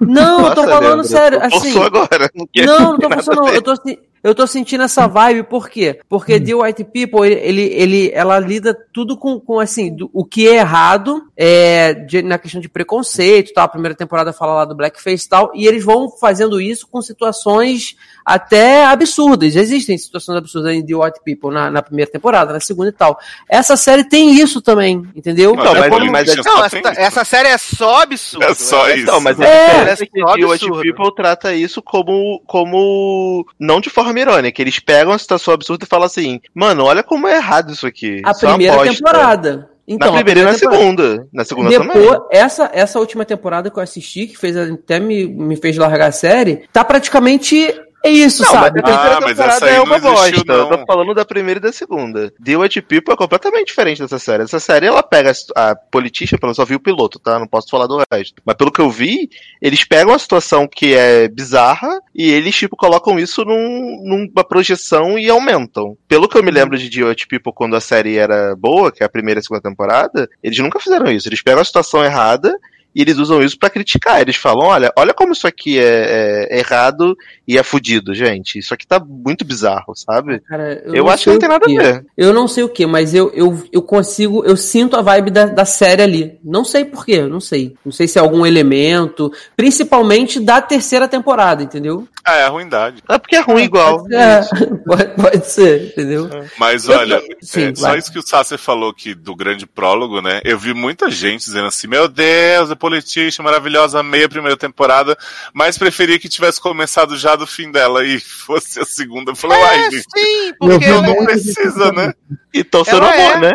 Não, 0.00 0.46
eu 0.48 0.54
tô 0.54 0.62
Nossa, 0.62 0.68
falando 0.72 0.82
Leandro, 1.02 1.04
sério, 1.04 1.38
assim. 1.42 1.78
agora. 1.82 2.30
Não, 2.34 2.46
Não, 2.66 2.92
não 2.92 2.98
tô 2.98 3.08
pensando. 3.08 3.48
Eu 3.48 3.62
tô, 3.62 3.74
eu 4.22 4.34
tô 4.34 4.46
sentindo 4.46 4.82
essa 4.84 5.06
vibe, 5.06 5.44
por 5.44 5.68
quê? 5.68 6.00
Porque 6.08 6.40
The 6.40 6.54
White 6.54 6.84
People, 6.84 7.26
ele, 7.26 7.40
ele, 7.40 7.62
ele- 7.74 8.10
ela 8.12 8.38
lida 8.38 8.76
tudo 8.92 9.16
com, 9.16 9.38
com 9.38 9.60
assim, 9.60 9.94
do- 9.94 10.10
o 10.12 10.24
que 10.24 10.48
é 10.48 10.56
errado, 10.56 11.22
é, 11.36 11.94
de- 11.94 12.22
na 12.22 12.38
questão 12.38 12.60
de 12.60 12.68
preconceito, 12.68 13.52
tal. 13.54 13.64
A 13.64 13.68
primeira 13.68 13.94
temporada 13.94 14.32
fala 14.32 14.54
lá 14.54 14.64
do 14.64 14.74
blackface 14.74 15.26
e 15.26 15.28
tal, 15.28 15.50
e 15.54 15.66
eles 15.66 15.84
vão 15.84 16.10
fazendo 16.10 16.60
isso 16.60 16.88
com 16.90 17.00
situações 17.02 17.94
até 18.24 18.84
absurdas. 18.86 19.54
Existem 19.60 19.96
situações 19.98 20.38
absurdas 20.38 20.74
em 20.74 20.84
The 20.84 20.94
White 20.94 21.20
People 21.24 21.50
na, 21.52 21.70
na 21.70 21.82
primeira 21.82 22.10
temporada, 22.10 22.52
na 22.52 22.60
segunda 22.60 22.88
e 22.88 22.92
tal. 22.92 23.18
Essa 23.48 23.76
série 23.76 24.04
tem 24.04 24.32
isso 24.34 24.60
também, 24.60 25.06
entendeu? 25.14 25.54
Não, 25.54 25.62
Então, 25.62 25.76
é 25.76 25.80
mas- 25.80 25.90
como- 25.90 26.10
mas- 26.12 26.30
só 26.30 26.36
Não, 26.36 26.68
tem 26.68 26.80
essa, 26.80 27.00
essa 27.00 27.24
série 27.24 27.48
é 27.48 27.58
só 27.58 28.02
absurdo. 28.02 28.44
É 28.46 28.54
só 28.54 28.86
né? 28.86 28.94
isso. 28.94 29.02
Então, 29.02 29.20
mas 29.20 29.38
É, 29.40 29.44
é 29.44 29.92
é 29.92 29.96
que 29.96 30.20
absurdo. 30.22 30.80
People 30.82 31.14
trata 31.14 31.54
isso 31.54 31.82
como, 31.82 32.42
como. 32.46 33.46
Não 33.58 33.80
de 33.80 33.90
forma 33.90 34.18
irônica. 34.18 34.60
Eles 34.60 34.78
pegam 34.78 35.12
a 35.12 35.18
situação 35.18 35.54
absurda 35.54 35.84
e 35.84 35.88
falam 35.88 36.06
assim: 36.06 36.40
Mano, 36.54 36.84
olha 36.84 37.02
como 37.02 37.28
é 37.28 37.36
errado 37.36 37.72
isso 37.72 37.86
aqui. 37.86 38.20
A 38.24 38.30
Isso 38.30 38.46
é 38.46 38.48
primeira 38.48 38.76
bosta." 38.76 38.94
temporada. 38.94 39.70
Então, 39.88 40.08
na 40.12 40.14
primeira 40.22 40.40
e 40.40 40.44
na 40.44 40.52
temporada- 40.54 40.78
segunda. 40.80 41.28
Na 41.32 41.44
segunda 41.44 41.68
Depois, 41.70 41.88
também. 42.06 42.20
essa, 42.30 42.70
essa 42.72 43.00
última 43.00 43.24
temporada 43.24 43.70
que 43.70 43.76
eu 43.78 43.82
assisti, 43.82 44.28
que 44.28 44.38
fez 44.38 44.56
até 44.56 45.00
me, 45.00 45.26
me 45.26 45.56
fez 45.56 45.76
largar 45.76 46.08
a 46.08 46.12
série, 46.12 46.62
tá 46.72 46.84
praticamente 46.84 47.74
é 48.04 48.10
isso, 48.10 48.42
Não, 48.42 48.52
mas 48.54 48.62
sabe? 48.64 48.80
a 48.80 48.82
terceira 48.82 49.16
Ah, 49.16 49.20
mas 49.20 49.30
temporada 49.30 49.54
essa 49.56 49.64
aí 49.66 49.72
é 49.72 49.76
não 49.76 49.84
uma 49.84 49.96
existiu, 49.96 50.14
bosta. 50.44 50.52
Eu 50.52 50.58
não. 50.70 50.78
tô 50.78 50.86
falando 50.86 51.14
da 51.14 51.24
primeira 51.24 51.58
e 51.58 51.62
da 51.62 51.72
segunda. 51.72 52.32
The 52.42 52.56
White 52.56 52.82
People 52.82 53.12
é 53.12 53.16
completamente 53.16 53.66
diferente 53.68 54.00
dessa 54.00 54.18
série. 54.18 54.42
Essa 54.44 54.58
série, 54.60 54.86
ela 54.86 55.02
pega 55.02 55.32
a, 55.56 55.70
a 55.70 55.76
Politician, 55.76 56.38
pelo 56.38 56.48
menos 56.48 56.58
eu 56.58 56.64
só 56.64 56.68
vi 56.68 56.74
o 56.74 56.80
piloto, 56.80 57.18
tá? 57.18 57.38
Não 57.38 57.46
posso 57.46 57.68
falar 57.68 57.86
do 57.86 58.02
resto. 58.12 58.40
Mas 58.44 58.56
pelo 58.56 58.72
que 58.72 58.80
eu 58.80 58.90
vi, 58.90 59.28
eles 59.60 59.84
pegam 59.84 60.14
a 60.14 60.18
situação 60.18 60.66
que 60.66 60.94
é 60.94 61.28
bizarra 61.28 62.00
e 62.14 62.30
eles, 62.30 62.54
tipo, 62.56 62.76
colocam 62.76 63.18
isso 63.18 63.44
num- 63.44 64.02
numa 64.04 64.44
projeção 64.44 65.18
e 65.18 65.28
aumentam. 65.28 65.96
Pelo 66.08 66.28
que 66.28 66.38
eu 66.38 66.42
me 66.42 66.50
lembro 66.50 66.78
de 66.78 66.88
The 66.90 67.04
White 67.04 67.26
People 67.26 67.52
quando 67.54 67.76
a 67.76 67.80
série 67.80 68.16
era 68.16 68.54
boa, 68.56 68.90
que 68.92 69.02
é 69.02 69.06
a 69.06 69.10
primeira 69.10 69.38
e 69.38 69.40
a 69.40 69.42
segunda 69.42 69.62
temporada, 69.62 70.28
eles 70.42 70.58
nunca 70.58 70.80
fizeram 70.80 71.10
isso. 71.10 71.28
Eles 71.28 71.42
pegam 71.42 71.60
a 71.60 71.64
situação 71.64 72.04
errada 72.04 72.56
e 72.92 73.02
eles 73.02 73.18
usam 73.18 73.40
isso 73.40 73.56
pra 73.56 73.70
criticar. 73.70 74.20
Eles 74.20 74.34
falam: 74.36 74.66
olha, 74.66 74.92
olha 74.96 75.14
como 75.14 75.32
isso 75.32 75.46
aqui 75.46 75.78
é, 75.78 76.48
é 76.50 76.58
errado 76.58 77.16
e 77.50 77.58
é 77.58 77.64
fudido, 77.64 78.14
gente. 78.14 78.60
Isso 78.60 78.72
aqui 78.72 78.86
tá 78.86 79.00
muito 79.00 79.44
bizarro, 79.44 79.92
sabe? 79.96 80.38
Cara, 80.40 80.80
Eu, 80.86 81.02
não 81.04 81.10
acho 81.10 81.24
que 81.24 81.30
não 81.30 81.38
tem 81.40 81.48
nada 81.48 81.64
a 81.66 81.68
ver. 81.68 82.06
Eu 82.16 82.32
não 82.32 82.46
sei 82.46 82.62
o 82.62 82.68
que, 82.68 82.86
mas 82.86 83.12
eu, 83.12 83.28
eu, 83.34 83.60
eu 83.72 83.82
consigo, 83.82 84.44
eu 84.44 84.56
sinto 84.56 84.96
a 84.96 85.02
vibe 85.02 85.32
da, 85.32 85.46
da 85.46 85.64
série 85.64 86.00
ali. 86.00 86.38
Não 86.44 86.64
sei 86.64 86.84
porquê, 86.84 87.22
não 87.22 87.40
sei. 87.40 87.74
Não 87.84 87.90
sei 87.90 88.06
se 88.06 88.18
é 88.18 88.22
algum 88.22 88.46
elemento, 88.46 89.32
principalmente 89.56 90.38
da 90.38 90.60
terceira 90.62 91.08
temporada, 91.08 91.62
entendeu? 91.64 92.06
Ah, 92.24 92.36
é 92.36 92.44
a 92.44 92.48
ruindade. 92.48 93.02
É 93.08 93.18
porque 93.18 93.34
é 93.34 93.40
ruim 93.40 93.64
igual. 93.64 94.04
É, 94.12 94.40
pode, 94.86 95.14
pode 95.16 95.46
ser, 95.46 95.86
entendeu? 95.86 96.28
Mas 96.58 96.86
Eu- 96.86 96.98
olha, 96.98 97.20
Sim, 97.40 97.68
é, 97.70 97.74
só 97.74 97.96
isso 97.96 98.12
que 98.12 98.18
o 98.18 98.22
Sasser 98.26 98.58
falou 98.58 98.92
que 98.94 99.14
do 99.14 99.34
grande 99.34 99.66
prólogo, 99.66 100.20
né? 100.20 100.40
Eu 100.44 100.58
vi 100.58 100.72
muita 100.74 101.10
gente 101.10 101.44
dizendo 101.44 101.66
assim: 101.66 101.88
Meu 101.88 102.06
Deus, 102.06 102.70
a 102.70 102.76
Politician 102.76 103.42
maravilhosa, 103.42 104.00
amei 104.00 104.24
a 104.24 104.28
primeira 104.28 104.56
temporada, 104.56 105.16
mas 105.52 105.78
preferia 105.78 106.18
que 106.18 106.28
tivesse 106.28 106.60
começado 106.60 107.16
já 107.16 107.34
do 107.40 107.46
fim 107.46 107.70
dela 107.72 108.04
e 108.04 108.20
fosse 108.20 108.78
a 108.78 108.84
segunda. 108.84 109.32
Eu 109.32 109.36
falei, 109.36 109.58
É, 109.58 109.90
sim, 109.90 110.54
porque 110.58 110.84
ela, 110.84 111.02
não 111.02 111.24
precisa, 111.24 111.92
né? 111.92 112.14
Então, 112.54 112.84
seu 112.84 112.98
Ela 112.98 113.12
amor, 113.12 113.36
é. 113.36 113.40
né? 113.40 113.52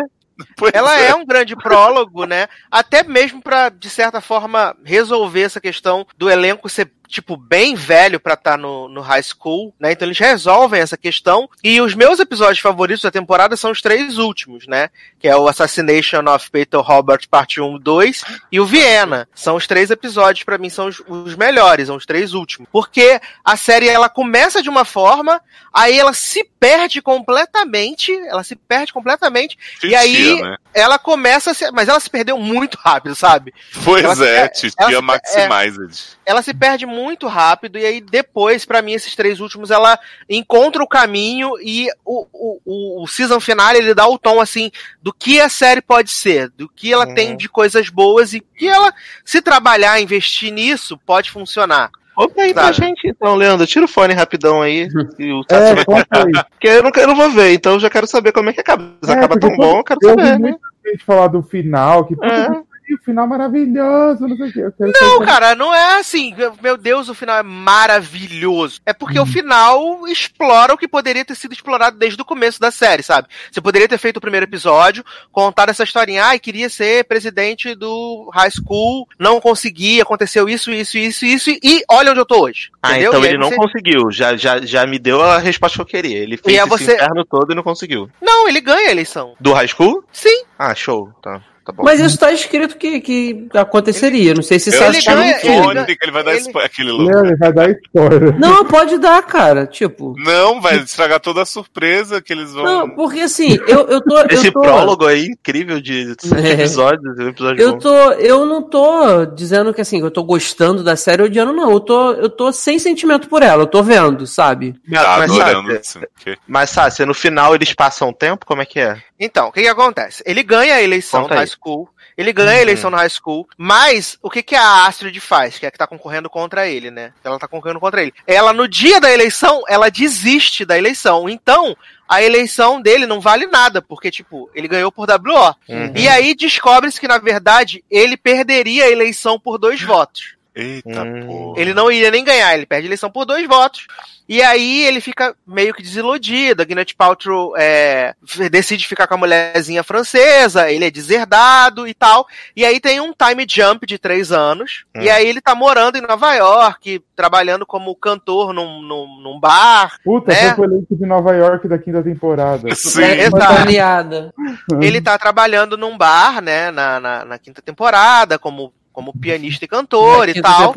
Pois 0.54 0.72
ela 0.74 0.94
é 1.00 1.14
um 1.14 1.24
grande 1.24 1.56
prólogo, 1.56 2.26
né? 2.26 2.46
Até 2.70 3.02
mesmo 3.02 3.40
pra, 3.40 3.70
de 3.70 3.88
certa 3.88 4.20
forma, 4.20 4.76
resolver 4.84 5.40
essa 5.40 5.60
questão 5.60 6.06
do 6.18 6.28
elenco 6.28 6.68
ser, 6.68 6.92
tipo, 7.08 7.36
bem 7.36 7.74
velho 7.74 8.18
pra 8.20 8.34
estar 8.34 8.56
no, 8.56 8.88
no 8.88 9.00
high 9.00 9.22
school, 9.22 9.74
né? 9.78 9.92
Então 9.92 10.06
eles 10.06 10.18
resolvem 10.18 10.80
essa 10.80 10.96
questão. 10.96 11.48
E 11.62 11.80
os 11.80 11.94
meus 11.94 12.18
episódios 12.20 12.58
favoritos 12.60 13.02
da 13.02 13.10
temporada 13.10 13.56
são 13.56 13.70
os 13.70 13.80
três 13.80 14.18
últimos, 14.18 14.66
né? 14.66 14.90
Que 15.18 15.28
é 15.28 15.36
o 15.36 15.48
Assassination 15.48 16.24
of 16.28 16.50
Peter 16.50 16.80
Robert, 16.80 17.20
parte 17.30 17.60
1 17.60 17.78
2 17.78 18.24
e 18.50 18.60
o 18.60 18.66
Viena. 18.66 19.28
São 19.34 19.56
os 19.56 19.66
três 19.66 19.90
episódios, 19.90 20.44
pra 20.44 20.58
mim, 20.58 20.68
são 20.70 20.88
os, 20.88 21.02
os 21.06 21.34
melhores, 21.36 21.86
são 21.88 21.96
os 21.96 22.06
três 22.06 22.34
últimos. 22.34 22.68
Porque 22.72 23.20
a 23.44 23.56
série, 23.56 23.88
ela 23.88 24.08
começa 24.08 24.62
de 24.62 24.68
uma 24.68 24.84
forma, 24.84 25.40
aí 25.72 25.98
ela 25.98 26.12
se 26.12 26.44
perde 26.58 27.00
completamente, 27.02 28.12
ela 28.26 28.42
se 28.42 28.56
perde 28.56 28.92
completamente, 28.92 29.56
e 29.82 29.94
aí, 29.94 30.40
né? 30.42 30.56
ela 30.74 30.98
começa 30.98 31.50
a 31.50 31.54
se, 31.54 31.70
mas 31.70 31.88
ela 31.88 32.00
se 32.00 32.10
perdeu 32.10 32.38
muito 32.38 32.76
rápido, 32.82 33.14
sabe? 33.14 33.52
Pois 33.84 34.02
ela 34.04 34.16
se- 34.16 34.24
é, 34.26 34.36
ela 34.38 34.48
Titia 34.48 34.88
se- 34.88 35.00
Maximized. 35.02 36.04
Ela 36.24 36.42
se 36.42 36.52
perde 36.54 36.86
muito 36.86 36.95
rápido 37.26 37.78
e 37.78 37.84
aí 37.84 38.00
depois, 38.00 38.64
pra 38.64 38.82
mim, 38.82 38.92
esses 38.92 39.14
três 39.14 39.40
últimos, 39.40 39.70
ela 39.70 39.98
encontra 40.28 40.82
o 40.82 40.88
caminho 40.88 41.52
e 41.60 41.88
o, 42.04 42.26
o, 42.32 43.02
o, 43.02 43.06
season 43.06 43.40
final 43.40 43.74
ele 43.74 43.94
dá 43.94 44.06
o 44.06 44.18
tom 44.18 44.40
assim 44.40 44.70
do 45.02 45.12
que 45.12 45.40
a 45.40 45.48
série 45.48 45.80
pode 45.82 46.10
ser, 46.10 46.50
do 46.50 46.68
que 46.68 46.92
ela 46.92 47.06
Uhum. 47.06 47.14
tem 47.14 47.36
de 47.36 47.48
coisas 47.48 47.88
boas 47.88 48.32
e 48.34 48.40
que 48.40 48.66
ela, 48.68 48.92
se 49.24 49.40
trabalhar, 49.42 50.00
investir 50.00 50.52
nisso, 50.52 50.98
pode 51.06 51.30
funcionar. 51.30 51.90
Conta 52.14 52.40
aí 52.40 52.54
pra 52.54 52.72
gente, 52.72 53.06
então, 53.06 53.34
Leandro. 53.34 53.66
Tira 53.66 53.84
o 53.84 53.88
fone 53.88 54.14
rapidão 54.14 54.62
aí. 54.62 54.88
E 55.18 55.30
o 55.32 55.40
É, 55.40 55.44
Tassi 55.44 55.74
vai 55.74 55.84
conta 55.84 56.24
aí. 56.24 56.32
Porque 56.50 56.66
eu 56.66 56.82
não, 56.82 56.90
eu 56.96 57.06
não 57.08 57.14
vou 57.14 57.30
ver, 57.30 57.52
então 57.52 57.74
eu 57.74 57.80
já 57.80 57.90
quero 57.90 58.06
saber 58.06 58.32
como 58.32 58.48
é 58.48 58.54
que 58.54 58.60
acaba. 58.60 58.90
Se 59.04 59.10
É, 59.10 59.14
acaba 59.14 59.38
tão 59.38 59.54
bom, 59.54 59.78
eu 59.78 59.84
quero 59.84 60.00
Eu 60.02 60.08
saber, 60.10 60.38
né? 60.38 60.38
muita 60.38 60.58
gente 60.86 61.04
falar 61.04 61.26
do 61.28 61.42
final, 61.42 62.06
que 62.06 62.14
É. 62.14 62.48
pariu, 62.86 62.98
final 63.04 63.26
maravilhoso, 63.26 64.26
não 64.28 64.36
sei 64.36 64.48
o 64.48 64.52
quero 64.72 64.92
Não, 65.00 65.12
saber. 65.14 65.26
cara, 65.26 65.54
não 65.54 65.74
é 65.74 65.98
assim, 65.98 66.34
meu 66.62 66.76
Deus, 66.76 67.08
o 67.08 67.14
final 67.14 67.36
é 67.38 67.42
maravilhoso. 67.42 68.80
É 68.86 68.92
porque 68.92 69.18
o 69.18 69.26
final 69.26 70.06
explora 70.08 70.72
o 70.74 70.78
que 70.78 70.88
poderia 70.88 71.24
ter 71.24 71.34
sido 71.34 71.52
explorado 71.52 71.98
desde 71.98 72.20
o 72.20 72.24
começo 72.24 72.60
da 72.60 72.70
série, 72.70 73.02
sabe? 73.02 73.28
Você 73.50 73.60
poderia 73.60 73.88
ter 73.88 73.98
feito 73.98 74.18
o 74.18 74.20
primeiro 74.20 74.44
episódio, 74.44 75.04
contado 75.32 75.70
essa 75.70 75.84
historinha, 75.84 76.24
ai, 76.24 76.38
queria 76.38 76.68
ser 76.68 77.04
presidente 77.04 77.74
do 77.74 78.30
high 78.34 78.50
school, 78.50 79.06
não 79.18 79.40
consegui, 79.40 80.00
aconteceu 80.00 80.48
isso, 80.48 80.70
isso, 80.70 80.96
isso, 80.98 81.24
isso, 81.24 81.50
e 81.50 81.82
olha 81.90 82.10
onde 82.10 82.20
eu 82.20 82.26
tô 82.26 82.42
hoje. 82.44 82.70
Ah, 82.82 82.92
entendeu? 82.92 83.10
então 83.12 83.24
E 83.24 83.28
ele 83.28 83.38
não 83.38 83.48
você- 83.48 83.56
conseguiu. 83.56 84.10
Já, 84.10 84.36
já, 84.36 84.60
já 84.60 84.86
me 84.86 84.98
deu 84.98 85.22
a 85.22 85.38
resposta 85.38 85.76
que 85.76 85.82
eu 85.82 85.86
queria. 85.86 86.18
Ele 86.18 86.36
fez 86.36 86.56
E 86.56 86.58
aí 86.60 86.66
esse 86.66 86.68
você- 86.68 86.94
inferno 86.94 87.24
todo 87.24 87.52
e 87.52 87.54
não 87.54 87.62
conseguiu. 87.62 88.08
Não, 88.20 88.48
ele 88.48 88.60
ganha 88.60 88.88
a 88.88 88.90
eleição. 88.92 89.34
Do 89.40 89.52
high 89.52 89.68
school? 89.68 90.04
Sim. 90.12 90.44
Ah, 90.58 90.74
show. 90.74 91.10
Tá, 91.22 91.42
tá 91.66 91.72
bom. 91.72 91.82
Mas 91.82 92.00
isso 92.00 92.18
tá 92.18 92.32
escrito 92.32 92.76
que, 92.76 93.00
que 93.00 93.48
aconteceria. 93.52 94.32
Não 94.34 94.42
sei 94.42 94.58
se 94.58 94.70
ganha- 94.70 94.86
no 94.86 95.86
que 95.86 95.96
ele 96.02 96.12
vai 96.12 96.22
dar 96.24 96.32
ele- 96.32 96.40
spoiler. 96.40 96.70
Aquele 96.70 96.90
louco. 96.92 97.18
ele 97.26 97.36
vai 97.36 97.52
dar 97.52 97.70
spoiler. 97.70 98.38
Não, 98.38 98.64
pode 98.64 98.98
dar, 98.98 99.22
cara. 99.22 99.66
Tipo. 99.66 100.14
Não, 100.18 100.60
vai 100.60 100.76
estragar 100.78 101.20
toda 101.20 101.42
a 101.42 101.46
surpresa 101.46 102.20
que 102.22 102.32
eles 102.32 102.52
vão. 102.52 102.64
Não, 102.64 102.90
porque 102.90 103.20
assim, 103.20 103.58
eu, 103.66 103.86
eu 103.88 104.00
tô. 104.00 104.18
Esse 104.30 104.48
eu 104.48 104.52
tô, 104.52 104.60
prólogo 104.62 105.06
aí, 105.06 105.26
incrível 105.26 105.80
de 105.80 106.14
É. 106.34 106.50
episódios, 106.52 107.18
um 107.18 107.28
episódio 107.28 107.62
Eu 107.62 107.72
bom. 107.72 107.78
tô, 107.78 108.12
eu 108.12 108.46
não 108.46 108.62
tô 108.62 109.24
dizendo 109.26 109.74
que 109.74 109.80
assim, 109.80 110.00
eu 110.00 110.10
tô 110.10 110.22
gostando 110.22 110.82
da 110.84 110.96
série 110.96 111.22
odiando, 111.22 111.52
não. 111.52 111.70
Eu 111.70 111.80
tô, 111.80 112.12
eu 112.12 112.28
tô 112.30 112.52
sem 112.52 112.78
sentimento 112.78 113.28
por 113.28 113.42
ela, 113.42 113.62
eu 113.62 113.66
tô 113.66 113.82
vendo, 113.82 114.26
sabe? 114.26 114.72
Tá 114.92 115.16
mas, 115.18 115.30
adorando. 115.30 115.68
Sácia, 115.74 116.08
assim, 116.20 116.36
mas 116.46 116.70
Sácia, 116.70 117.06
no 117.06 117.14
final 117.14 117.54
eles 117.54 117.72
passam 117.74 118.12
tempo? 118.12 118.46
Como 118.46 118.62
é 118.62 118.66
que 118.66 118.78
é? 118.80 118.96
Então, 119.18 119.48
o 119.48 119.52
que 119.52 119.62
que 119.62 119.68
acontece? 119.68 120.22
Ele 120.26 120.42
ganha 120.42 120.74
a 120.74 120.82
eleição 120.82 121.22
Conta 121.22 121.34
aí. 121.34 121.40
high 121.40 121.55
school. 121.56 121.88
Ele 122.16 122.32
ganha 122.32 122.58
a 122.58 122.62
eleição 122.62 122.90
no 122.90 122.96
high 122.96 123.08
school, 123.10 123.48
mas 123.56 124.18
o 124.22 124.30
que, 124.30 124.42
que 124.42 124.54
a 124.54 124.86
Astrid 124.86 125.18
faz? 125.20 125.58
Que 125.58 125.66
é 125.66 125.70
que 125.70 125.78
tá 125.78 125.86
concorrendo 125.86 126.30
contra 126.30 126.68
ele, 126.68 126.90
né? 126.90 127.12
Ela 127.24 127.38
tá 127.38 127.48
concorrendo 127.48 127.80
contra 127.80 128.02
ele. 128.02 128.12
Ela, 128.26 128.52
no 128.52 128.68
dia 128.68 129.00
da 129.00 129.12
eleição, 129.12 129.62
ela 129.68 129.90
desiste 129.90 130.64
da 130.64 130.78
eleição. 130.78 131.28
Então, 131.28 131.76
a 132.08 132.22
eleição 132.22 132.80
dele 132.80 133.06
não 133.06 133.20
vale 133.20 133.46
nada, 133.46 133.82
porque, 133.82 134.10
tipo, 134.10 134.48
ele 134.54 134.68
ganhou 134.68 134.92
por 134.92 135.08
WO. 135.08 135.54
Uhum. 135.68 135.92
E 135.94 136.08
aí 136.08 136.34
descobre-se 136.34 137.00
que, 137.00 137.08
na 137.08 137.18
verdade, 137.18 137.84
ele 137.90 138.16
perderia 138.16 138.84
a 138.84 138.90
eleição 138.90 139.38
por 139.38 139.58
dois 139.58 139.82
votos. 139.82 140.36
Eita 140.54 141.02
Hum. 141.02 141.26
porra. 141.26 141.60
Ele 141.60 141.74
não 141.74 141.92
iria 141.92 142.10
nem 142.10 142.24
ganhar, 142.24 142.54
ele 142.54 142.64
perde 142.64 142.86
a 142.86 142.88
eleição 142.88 143.10
por 143.10 143.26
dois 143.26 143.46
votos. 143.46 143.86
E 144.28 144.42
aí 144.42 144.84
ele 144.84 145.00
fica 145.00 145.34
meio 145.46 145.72
que 145.72 145.82
desiludido. 145.82 146.62
A 146.62 146.64
Gwyneth 146.64 146.94
Paltrow 146.96 147.54
é, 147.56 148.14
decide 148.50 148.86
ficar 148.86 149.06
com 149.06 149.14
a 149.14 149.18
mulherzinha 149.18 149.82
francesa, 149.82 150.70
ele 150.70 150.84
é 150.84 150.90
deserdado 150.90 151.86
e 151.86 151.94
tal. 151.94 152.26
E 152.54 152.64
aí 152.64 152.80
tem 152.80 153.00
um 153.00 153.12
time 153.12 153.46
jump 153.48 153.86
de 153.86 153.98
três 153.98 154.32
anos. 154.32 154.84
Hum. 154.94 155.02
E 155.02 155.10
aí 155.10 155.26
ele 155.26 155.40
tá 155.40 155.54
morando 155.54 155.96
em 155.96 156.00
Nova 156.00 156.34
York, 156.34 157.02
trabalhando 157.14 157.64
como 157.64 157.94
cantor 157.94 158.52
num, 158.52 158.82
num, 158.82 159.20
num 159.22 159.40
bar. 159.40 159.98
Puta, 160.04 160.32
né? 160.32 160.54
foi 160.54 160.66
o 160.66 160.70
elenco 160.70 160.96
de 160.96 161.06
Nova 161.06 161.34
York 161.34 161.68
da 161.68 161.78
quinta 161.78 162.02
temporada. 162.02 162.74
Sim. 162.74 163.02
É, 163.02 163.26
exato. 163.26 164.32
Ele 164.80 165.00
tá 165.00 165.16
trabalhando 165.18 165.76
num 165.76 165.96
bar, 165.96 166.40
né, 166.42 166.70
na, 166.70 167.00
na, 167.00 167.24
na 167.24 167.38
quinta 167.38 167.62
temporada, 167.62 168.38
como, 168.38 168.72
como 168.96 169.12
pianista 169.12 169.62
e 169.62 169.68
cantor 169.68 170.30
e 170.30 170.40
tal. 170.40 170.74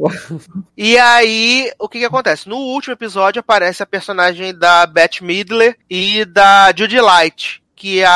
E 0.75 0.97
aí, 0.97 1.71
o 1.79 1.87
que 1.87 1.99
que 1.99 2.05
acontece? 2.05 2.49
No 2.49 2.57
último 2.57 2.91
episódio 2.93 3.39
aparece 3.39 3.81
a 3.81 3.85
personagem 3.85 4.53
da 4.53 4.85
Beth 4.85 5.21
Midler 5.21 5.77
e 5.89 6.25
da 6.25 6.73
Judy 6.75 6.99
Light. 6.99 7.63
Que 7.77 8.03
a, 8.03 8.11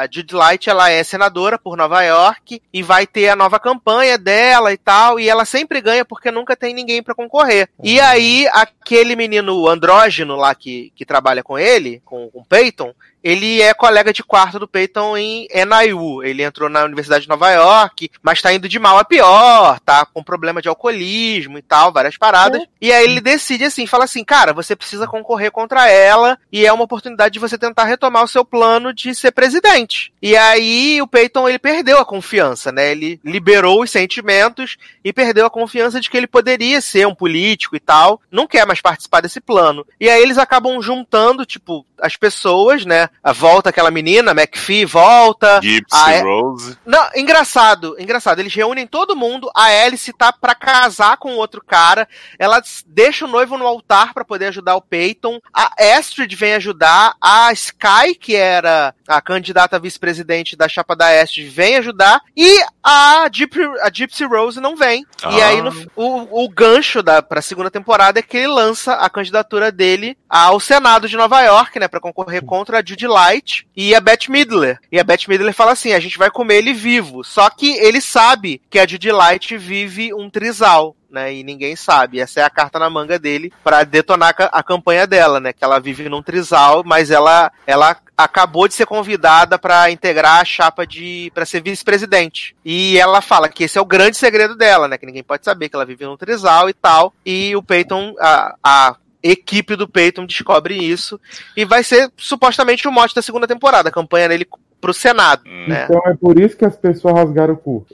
a 0.00 0.08
Judy 0.10 0.34
Light, 0.34 0.70
ela 0.70 0.88
é 0.88 1.04
senadora 1.04 1.58
por 1.58 1.76
Nova 1.76 2.02
York 2.02 2.62
e 2.72 2.82
vai 2.82 3.06
ter 3.06 3.28
a 3.28 3.36
nova 3.36 3.60
campanha 3.60 4.16
dela 4.16 4.72
e 4.72 4.78
tal, 4.78 5.20
e 5.20 5.28
ela 5.28 5.44
sempre 5.44 5.82
ganha 5.82 6.02
porque 6.02 6.30
nunca 6.30 6.56
tem 6.56 6.72
ninguém 6.72 7.02
pra 7.02 7.14
concorrer. 7.14 7.68
E 7.82 8.00
aí, 8.00 8.48
aquele 8.52 9.14
menino 9.14 9.68
andrógeno 9.68 10.34
lá 10.34 10.54
que, 10.54 10.90
que 10.96 11.04
trabalha 11.04 11.42
com 11.42 11.58
ele, 11.58 12.00
com, 12.06 12.30
com 12.30 12.40
o 12.40 12.44
Peyton, 12.46 12.94
ele 13.22 13.62
é 13.62 13.72
colega 13.72 14.12
de 14.12 14.22
quarto 14.22 14.58
do 14.58 14.68
Peyton 14.68 15.16
em 15.16 15.46
NIU. 15.52 16.22
Ele 16.22 16.42
entrou 16.42 16.68
na 16.68 16.84
Universidade 16.84 17.24
de 17.24 17.28
Nova 17.28 17.50
York, 17.50 18.10
mas 18.22 18.42
tá 18.42 18.52
indo 18.52 18.68
de 18.68 18.78
mal 18.78 18.98
a 18.98 19.04
pior, 19.04 19.78
tá 19.80 20.04
com 20.04 20.22
problema 20.22 20.60
de 20.60 20.68
alcoolismo 20.68 21.58
e 21.58 21.62
tal, 21.62 21.92
várias 21.92 22.16
paradas. 22.16 22.62
E 22.80 22.92
aí 22.92 23.04
ele 23.04 23.20
decide 23.20 23.64
assim, 23.64 23.86
fala 23.86 24.04
assim, 24.04 24.24
cara, 24.24 24.52
você 24.52 24.74
precisa 24.74 25.06
concorrer 25.06 25.50
contra 25.50 25.88
ela 25.88 26.38
e 26.50 26.66
é 26.66 26.72
uma 26.72 26.84
oportunidade 26.84 27.34
de 27.34 27.38
você 27.38 27.56
tentar 27.56 27.84
retomar 27.84 28.24
o 28.24 28.28
seu 28.28 28.44
plano 28.44 28.92
de 28.92 29.14
ser 29.14 29.30
presidente. 29.32 30.12
E 30.20 30.36
aí 30.36 31.00
o 31.00 31.06
Peyton, 31.06 31.48
ele 31.48 31.58
perdeu 31.58 31.98
a 31.98 32.04
confiança, 32.04 32.72
né? 32.72 32.90
Ele 32.90 33.20
liberou 33.24 33.82
os 33.82 33.90
sentimentos 33.90 34.76
e 35.04 35.12
perdeu 35.12 35.46
a 35.46 35.50
confiança 35.50 36.00
de 36.00 36.10
que 36.10 36.16
ele 36.16 36.26
poderia 36.26 36.80
ser 36.80 37.06
um 37.06 37.14
político 37.14 37.76
e 37.76 37.80
tal. 37.80 38.20
Não 38.30 38.46
quer 38.46 38.66
mais 38.66 38.80
participar 38.80 39.20
desse 39.20 39.40
plano. 39.40 39.86
E 40.00 40.08
aí 40.08 40.22
eles 40.22 40.38
acabam 40.38 40.80
juntando, 40.82 41.44
tipo, 41.44 41.86
as 42.00 42.16
pessoas, 42.16 42.84
né? 42.84 43.08
A 43.24 43.32
volta 43.32 43.70
aquela 43.70 43.90
menina, 43.90 44.32
a 44.32 44.34
McPhee 44.34 44.84
volta. 44.84 45.60
Gypsy 45.62 45.86
Ah, 45.92 46.12
é? 46.12 46.22
Rose. 46.22 46.76
Não, 46.84 47.08
engraçado, 47.14 47.94
engraçado. 47.98 48.40
Eles 48.40 48.54
reúnem 48.54 48.86
todo 48.86 49.14
mundo. 49.16 49.50
A 49.54 49.66
Alice 49.66 50.12
tá 50.12 50.32
pra 50.32 50.54
casar 50.54 51.16
com 51.18 51.34
outro 51.36 51.62
cara. 51.64 52.08
Ela 52.38 52.60
deixa 52.86 53.24
o 53.24 53.28
noivo 53.28 53.56
no 53.56 53.66
altar 53.66 54.12
pra 54.12 54.24
poder 54.24 54.46
ajudar 54.46 54.74
o 54.76 54.82
Peyton. 54.82 55.38
A 55.54 55.70
Astrid 55.98 56.34
vem 56.34 56.54
ajudar. 56.54 57.14
A 57.20 57.52
Sky, 57.52 58.14
que 58.20 58.34
era 58.34 58.94
a 59.06 59.20
candidata 59.20 59.76
a 59.76 59.78
vice-presidente 59.78 60.56
da 60.56 60.68
chapa 60.68 60.96
da 60.96 61.08
Astrid, 61.22 61.48
vem 61.48 61.76
ajudar. 61.76 62.20
E 62.36 62.60
a 62.82 63.28
Gypsy, 63.32 63.60
a 63.82 63.90
Gypsy 63.92 64.24
Rose 64.24 64.60
não 64.60 64.74
vem. 64.76 65.06
E 65.30 65.40
Ah. 65.40 65.46
aí 65.46 65.62
no, 65.62 65.70
o, 65.94 66.44
o 66.44 66.48
gancho 66.48 67.02
da 67.02 67.22
pra 67.22 67.40
segunda 67.40 67.70
temporada 67.70 68.18
é 68.18 68.22
que 68.22 68.36
ele 68.36 68.48
lança 68.48 68.94
a 68.94 69.08
candidatura 69.08 69.70
dele 69.70 70.18
ao 70.28 70.58
Senado 70.58 71.08
de 71.08 71.16
Nova 71.16 71.40
York, 71.42 71.78
né, 71.78 71.86
Pra 71.86 72.00
concorrer 72.00 72.44
contra 72.44 72.78
a 72.80 72.82
Judy 72.84 73.01
Light 73.06 73.66
e 73.76 73.94
a 73.94 74.00
Beth 74.00 74.28
Midler. 74.28 74.78
E 74.90 74.98
a 74.98 75.04
Beth 75.04 75.26
Midler 75.28 75.52
fala 75.54 75.72
assim: 75.72 75.92
"A 75.92 76.00
gente 76.00 76.18
vai 76.18 76.30
comer 76.30 76.56
ele 76.58 76.72
vivo". 76.72 77.22
Só 77.24 77.48
que 77.50 77.72
ele 77.78 78.00
sabe 78.00 78.60
que 78.70 78.78
a 78.78 78.86
Judy 78.86 79.10
Light 79.12 79.56
vive 79.56 80.12
um 80.14 80.28
trisal. 80.30 80.96
Né, 81.12 81.34
e 81.34 81.44
ninguém 81.44 81.76
sabe. 81.76 82.20
Essa 82.20 82.40
é 82.40 82.42
a 82.42 82.48
carta 82.48 82.78
na 82.78 82.88
manga 82.88 83.18
dele 83.18 83.52
pra 83.62 83.84
detonar 83.84 84.30
a 84.30 84.32
ca- 84.32 84.50
a 84.50 84.62
campanha 84.62 85.06
dela, 85.06 85.38
né? 85.40 85.52
Que 85.52 85.62
ela 85.62 85.78
vive 85.78 86.08
num 86.08 86.22
trisal, 86.22 86.82
mas 86.86 87.10
ela, 87.10 87.52
ela 87.66 87.94
acabou 88.16 88.66
de 88.66 88.72
ser 88.72 88.86
convidada 88.86 89.58
pra 89.58 89.90
integrar 89.90 90.40
a 90.40 90.44
chapa 90.46 90.86
de 90.86 91.30
para 91.34 91.44
ser 91.44 91.60
vice-presidente. 91.62 92.56
E 92.64 92.96
ela 92.98 93.20
fala 93.20 93.50
que 93.50 93.64
esse 93.64 93.76
é 93.76 93.80
o 93.82 93.84
grande 93.84 94.16
segredo 94.16 94.56
dela, 94.56 94.88
né? 94.88 94.96
Que 94.96 95.04
ninguém 95.04 95.22
pode 95.22 95.44
saber 95.44 95.68
que 95.68 95.76
ela 95.76 95.84
vive 95.84 96.06
num 96.06 96.16
trisal 96.16 96.70
e 96.70 96.72
tal. 96.72 97.12
E 97.26 97.54
o 97.54 97.62
Peyton, 97.62 98.14
a, 98.18 98.54
a 98.64 98.96
equipe 99.22 99.76
do 99.76 99.88
Peyton 99.88 100.26
descobre 100.26 100.74
isso 100.76 101.20
e 101.56 101.64
vai 101.64 101.82
ser 101.84 102.10
supostamente 102.16 102.86
o 102.88 102.92
mote 102.92 103.14
da 103.14 103.22
segunda 103.22 103.46
temporada, 103.46 103.88
a 103.88 103.92
campanha 103.92 104.28
dele 104.28 104.46
pro 104.80 104.92
Senado, 104.92 105.42
Hum. 105.46 105.68
né? 105.68 105.84
Então 105.88 106.02
é 106.06 106.14
por 106.14 106.38
isso 106.40 106.56
que 106.56 106.64
as 106.64 106.76
pessoas 106.76 107.14
rasgaram 107.14 107.54
o 107.54 107.56
cu. 107.56 107.86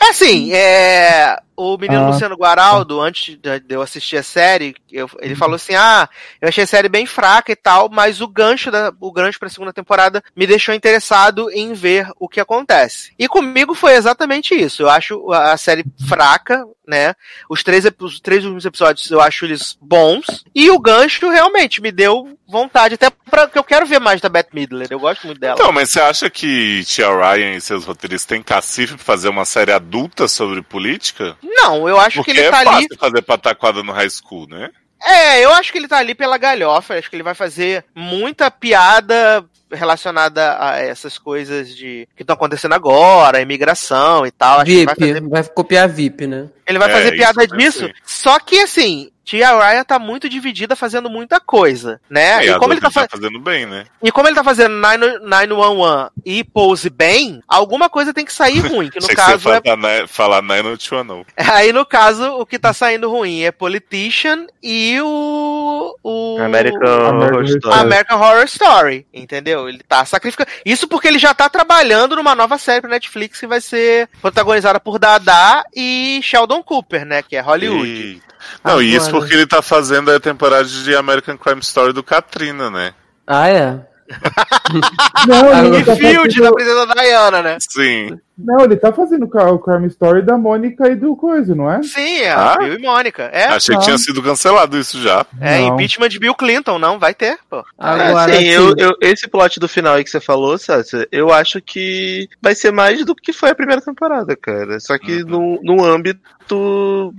É 0.00 0.08
assim, 0.08 0.52
é. 0.52 1.38
O 1.60 1.76
menino 1.78 2.04
Ah. 2.04 2.08
Luciano 2.08 2.36
Guaraldo, 2.36 3.00
antes 3.00 3.36
de 3.36 3.62
eu 3.74 3.82
assistir 3.82 4.16
a 4.16 4.22
série, 4.22 4.74
eu- 4.90 5.10
ele 5.20 5.34
falou 5.36 5.56
assim: 5.56 5.74
ah, 5.74 6.08
eu 6.40 6.48
achei 6.48 6.64
a 6.64 6.66
série 6.66 6.88
bem 6.88 7.04
fraca 7.04 7.52
e 7.52 7.56
tal, 7.56 7.88
mas 7.90 8.20
o 8.22 8.26
gancho 8.28 8.70
da, 8.70 8.90
o 8.98 9.12
gancho 9.12 9.38
pra 9.38 9.48
segunda 9.48 9.72
temporada 9.72 10.22
me 10.34 10.46
deixou 10.46 10.74
interessado 10.74 11.50
em 11.52 11.72
ver 11.74 12.08
o 12.18 12.28
que 12.28 12.40
acontece. 12.40 13.12
E 13.18 13.28
comigo 13.28 13.74
foi 13.74 13.92
exatamente 13.94 14.54
isso. 14.54 14.82
Eu 14.82 14.88
acho 14.88 15.30
a 15.32 15.56
série 15.56 15.84
fraca, 16.08 16.64
né? 16.86 17.14
Os 17.48 17.62
três, 17.62 17.84
os 18.00 18.20
três 18.20 18.42
últimos 18.44 18.64
episódios 18.64 19.10
eu 19.10 19.20
acho 19.20 19.44
eles 19.44 19.76
bons. 19.80 20.44
E 20.54 20.70
o 20.70 20.78
gancho 20.78 21.28
realmente 21.28 21.80
me 21.82 21.92
deu 21.92 22.36
vontade, 22.48 22.94
até 22.94 23.10
porque 23.10 23.56
eu 23.56 23.62
quero 23.62 23.86
ver 23.86 24.00
mais 24.00 24.20
da 24.20 24.28
Beth 24.28 24.48
Midler. 24.52 24.88
Eu 24.90 24.98
gosto 24.98 25.24
muito 25.26 25.38
dela. 25.38 25.54
Então, 25.54 25.70
mas 25.70 25.90
você 25.90 26.00
acha 26.00 26.28
que 26.28 26.82
Tia 26.84 27.06
Ryan 27.08 27.54
e 27.54 27.60
seus 27.60 27.84
roteiristas 27.84 28.26
têm 28.26 28.42
cacife 28.42 28.94
pra 28.96 29.04
fazer 29.04 29.28
uma 29.28 29.44
série 29.44 29.70
adulta 29.72 30.26
sobre 30.26 30.60
política? 30.60 31.36
Não, 31.56 31.88
eu 31.88 31.98
acho 31.98 32.16
Porque 32.18 32.32
que 32.32 32.38
ele 32.40 32.46
é 32.46 32.50
tá 32.50 32.58
ali. 32.58 32.68
fácil 32.70 32.98
fazer 32.98 33.22
pataquada 33.22 33.82
no 33.82 33.92
high 33.92 34.08
school, 34.10 34.46
né? 34.48 34.70
É, 35.02 35.42
eu 35.44 35.50
acho 35.54 35.72
que 35.72 35.78
ele 35.78 35.88
tá 35.88 35.96
ali 35.98 36.14
pela 36.14 36.36
galhofa. 36.38 36.94
Acho 36.98 37.08
que 37.08 37.16
ele 37.16 37.22
vai 37.22 37.34
fazer 37.34 37.84
muita 37.94 38.50
piada 38.50 39.44
relacionada 39.72 40.56
a 40.62 40.78
essas 40.78 41.16
coisas 41.16 41.74
de 41.74 42.06
que 42.16 42.22
estão 42.22 42.34
acontecendo 42.34 42.74
agora, 42.74 43.38
a 43.38 43.40
imigração 43.40 44.26
e 44.26 44.30
tal. 44.30 44.60
Acho 44.60 44.66
que 44.66 44.72
ele 44.72 44.84
vai 44.86 44.94
VIP, 44.94 45.08
fazer, 45.14 45.28
vai 45.28 45.44
copiar 45.44 45.88
VIP, 45.88 46.26
né? 46.26 46.48
ele 46.66 46.78
vai 46.78 46.90
É, 46.90 46.92
fazer 46.92 47.12
piada 47.12 47.46
disso. 47.46 47.90
Só 48.04 48.38
que 48.38 48.60
assim, 48.60 49.10
Tia 49.24 49.52
Ryan 49.56 49.84
tá 49.84 49.98
muito 49.98 50.28
dividida 50.28 50.74
fazendo 50.74 51.08
muita 51.08 51.38
coisa, 51.38 52.00
né? 52.08 52.44
e 52.44 52.50
E 52.50 52.58
como, 52.58 52.72
ele 52.72 52.80
tá 52.80 52.90
fa- 52.90 53.06
tá 53.06 53.16
fazendo 53.16 53.38
bem, 53.38 53.66
né? 53.66 53.84
e 54.02 54.10
como 54.10 54.26
ele 54.26 54.34
tá 54.34 54.42
fazendo 54.42 54.74
9 54.74 55.18
911 55.20 56.10
e 56.24 56.42
Pose 56.42 56.90
bem, 56.90 57.40
alguma 57.46 57.88
coisa 57.88 58.12
tem 58.14 58.24
que 58.24 58.32
sair 58.32 58.58
ruim, 58.60 58.90
que 58.90 58.98
no 59.00 59.06
caso 59.08 59.36
que 59.38 59.42
você 59.44 59.60
é 59.62 59.62
falar, 59.76 60.08
falar 60.08 60.42
Nine 60.42 60.76
Two 60.76 61.04
não. 61.04 61.24
Aí, 61.36 61.72
no 61.72 61.84
caso, 61.86 62.24
o 62.38 62.46
que 62.46 62.58
tá 62.58 62.72
saindo 62.72 63.10
ruim 63.10 63.42
é 63.42 63.52
Politician 63.52 64.46
e 64.62 64.98
o. 65.00 65.96
o 66.02 66.38
American 66.42 66.80
American 66.80 67.18
Horror 67.20 67.44
Story. 67.44 67.58
Story. 67.58 67.80
American 67.80 68.18
Horror 68.20 68.44
Story. 68.44 69.06
Entendeu? 69.12 69.68
Ele 69.68 69.82
tá 69.86 70.04
sacrificando. 70.04 70.50
Isso 70.64 70.88
porque 70.88 71.06
ele 71.08 71.18
já 71.18 71.32
tá 71.34 71.48
trabalhando 71.48 72.16
numa 72.16 72.34
nova 72.34 72.58
série 72.58 72.80
pra 72.80 72.90
Netflix 72.90 73.38
que 73.40 73.46
vai 73.46 73.60
ser 73.60 74.08
protagonizada 74.20 74.80
por 74.80 74.98
Dada 74.98 75.64
e 75.74 76.20
Sheldon 76.22 76.62
Cooper, 76.62 77.04
né? 77.04 77.22
Que 77.22 77.36
é 77.36 77.40
Hollywood. 77.40 77.88
E- 77.88 78.22
Não, 78.64 78.80
e 78.82 78.94
isso 78.94 79.08
Agora. 79.08 79.20
porque 79.20 79.34
ele 79.34 79.46
tá 79.46 79.62
fazendo 79.62 80.10
a 80.10 80.20
temporada 80.20 80.64
de 80.64 80.94
American 80.94 81.36
Crime 81.36 81.60
Story 81.60 81.92
do 81.92 82.02
Katrina, 82.02 82.70
né? 82.70 82.94
Ah, 83.26 83.48
é? 83.48 83.78
Não, 85.28 85.64
E 85.64 85.66
ele 85.76 85.84
tá 85.84 85.94
Field 85.96 86.28
da 86.40 86.50
fazendo, 86.50 86.54
Princesa 86.54 86.86
Diana, 86.94 87.42
né? 87.42 87.56
Sim. 87.60 88.18
Não, 88.44 88.64
ele 88.64 88.76
tá 88.76 88.92
fazendo 88.92 89.24
o 89.26 89.58
Crime 89.58 89.86
Story 89.88 90.22
da 90.22 90.36
Mônica 90.38 90.88
e 90.88 90.94
do 90.96 91.14
Coisa, 91.16 91.54
não 91.54 91.70
é? 91.70 91.82
Sim, 91.82 92.18
é. 92.20 92.30
Ah? 92.32 92.56
Bill 92.58 92.74
e 92.74 92.82
Mônica. 92.82 93.22
É, 93.32 93.44
Achei 93.46 93.76
que 93.76 93.84
tinha 93.84 93.98
sido 93.98 94.22
cancelado 94.22 94.78
isso 94.78 95.00
já. 95.00 95.24
é 95.40 95.60
Não. 95.60 95.74
impeachment 95.74 96.08
de 96.08 96.18
Bill 96.18 96.34
Clinton, 96.34 96.78
não? 96.78 96.98
Vai 96.98 97.14
ter, 97.14 97.38
pô. 97.48 97.64
Agora, 97.78 98.30
É, 98.32 98.34
assim, 98.36 98.44
sim. 98.44 98.48
eu, 98.50 98.74
eu- 98.76 98.96
esse 99.00 99.28
plot 99.28 99.58
do 99.60 99.68
final 99.68 99.94
aí 99.94 100.04
que 100.04 100.10
você 100.10 100.20
falou, 100.20 100.56
Sácia, 100.58 101.06
eu 101.12 101.32
acho 101.32 101.60
que 101.60 102.28
vai 102.40 102.54
ser 102.54 102.70
mais 102.72 103.04
do 103.04 103.14
que 103.14 103.32
foi 103.32 103.50
a 103.50 103.54
primeira 103.54 103.80
temporada, 103.82 104.36
cara. 104.36 104.78
Só 104.80 104.98
que 104.98 105.22
Uhum. 105.22 105.58
no, 105.62 105.76
no 105.76 105.84
âmbito 105.84 106.20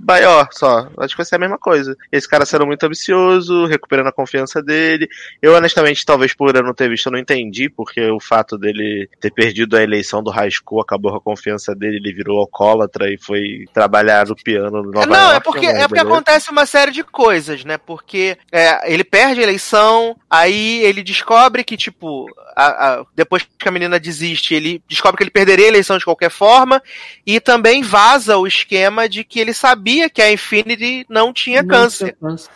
maior 0.06 0.48
só. 0.52 0.88
Acho 0.98 1.14
que 1.14 1.18
vai 1.18 1.26
ser 1.26 1.36
a 1.36 1.38
mesma 1.38 1.58
coisa. 1.58 1.96
Esse 2.10 2.28
cara 2.28 2.44
sendo 2.44 2.66
muito 2.66 2.84
ambicioso, 2.84 3.66
recuperando 3.66 4.08
a 4.08 4.12
confiança 4.12 4.62
dele. 4.62 5.08
Eu, 5.40 5.54
honestamente, 5.54 6.04
talvez 6.04 6.34
por 6.34 6.54
eu 6.54 6.62
não 6.62 6.74
ter 6.74 6.88
visto, 6.88 7.06
eu 7.06 7.12
não 7.12 7.18
entendi, 7.18 7.68
porque 7.68 8.00
o 8.10 8.20
fato 8.20 8.58
dele 8.58 9.08
ter 9.20 9.30
perdido 9.32 9.76
a 9.76 9.82
eleição 9.82 10.22
do 10.22 10.30
high 10.30 10.50
school 10.50 10.80
acabou 10.80 11.11
a 11.16 11.20
confiança 11.20 11.74
dele, 11.74 11.96
ele 11.96 12.12
virou 12.12 12.38
alcoólatra 12.40 13.12
e 13.12 13.18
foi 13.18 13.64
trabalhar 13.72 14.26
no 14.26 14.36
piano 14.36 14.82
no 14.82 14.90
Nova 14.90 15.06
não, 15.06 15.16
York. 15.16 15.36
é 15.36 15.40
porque, 15.40 15.66
é 15.66 15.88
porque 15.88 16.00
acontece 16.00 16.50
uma 16.50 16.66
série 16.66 16.90
de 16.92 17.02
coisas, 17.02 17.64
né? 17.64 17.76
Porque 17.78 18.36
é, 18.50 18.92
ele 18.92 19.04
perde 19.04 19.40
a 19.40 19.42
eleição, 19.42 20.16
aí 20.30 20.82
ele 20.84 21.02
descobre 21.02 21.64
que, 21.64 21.76
tipo, 21.76 22.26
a- 22.56 22.66
a- 23.00 23.04
depois 23.14 23.46
que 23.58 23.68
a 23.68 23.72
menina 23.72 23.98
desiste, 23.98 24.54
ele 24.54 24.82
descobre 24.88 25.16
que 25.18 25.22
ele 25.24 25.30
perderia 25.30 25.66
a 25.66 25.68
eleição 25.68 25.98
de 25.98 26.04
qualquer 26.04 26.30
forma, 26.30 26.82
e 27.26 27.40
também 27.40 27.82
vaza 27.82 28.36
o 28.36 28.46
esquema 28.46 29.08
de 29.08 29.24
que 29.24 29.40
ele 29.40 29.54
sabia 29.54 30.08
que 30.10 30.20
a 30.22 30.30
Infinity 30.32 31.04
não 31.08 31.32
tinha 31.32 31.62
Não 31.62 31.68
câncer. 31.68 32.04
tinha 32.06 32.16
câncer. 32.30 32.50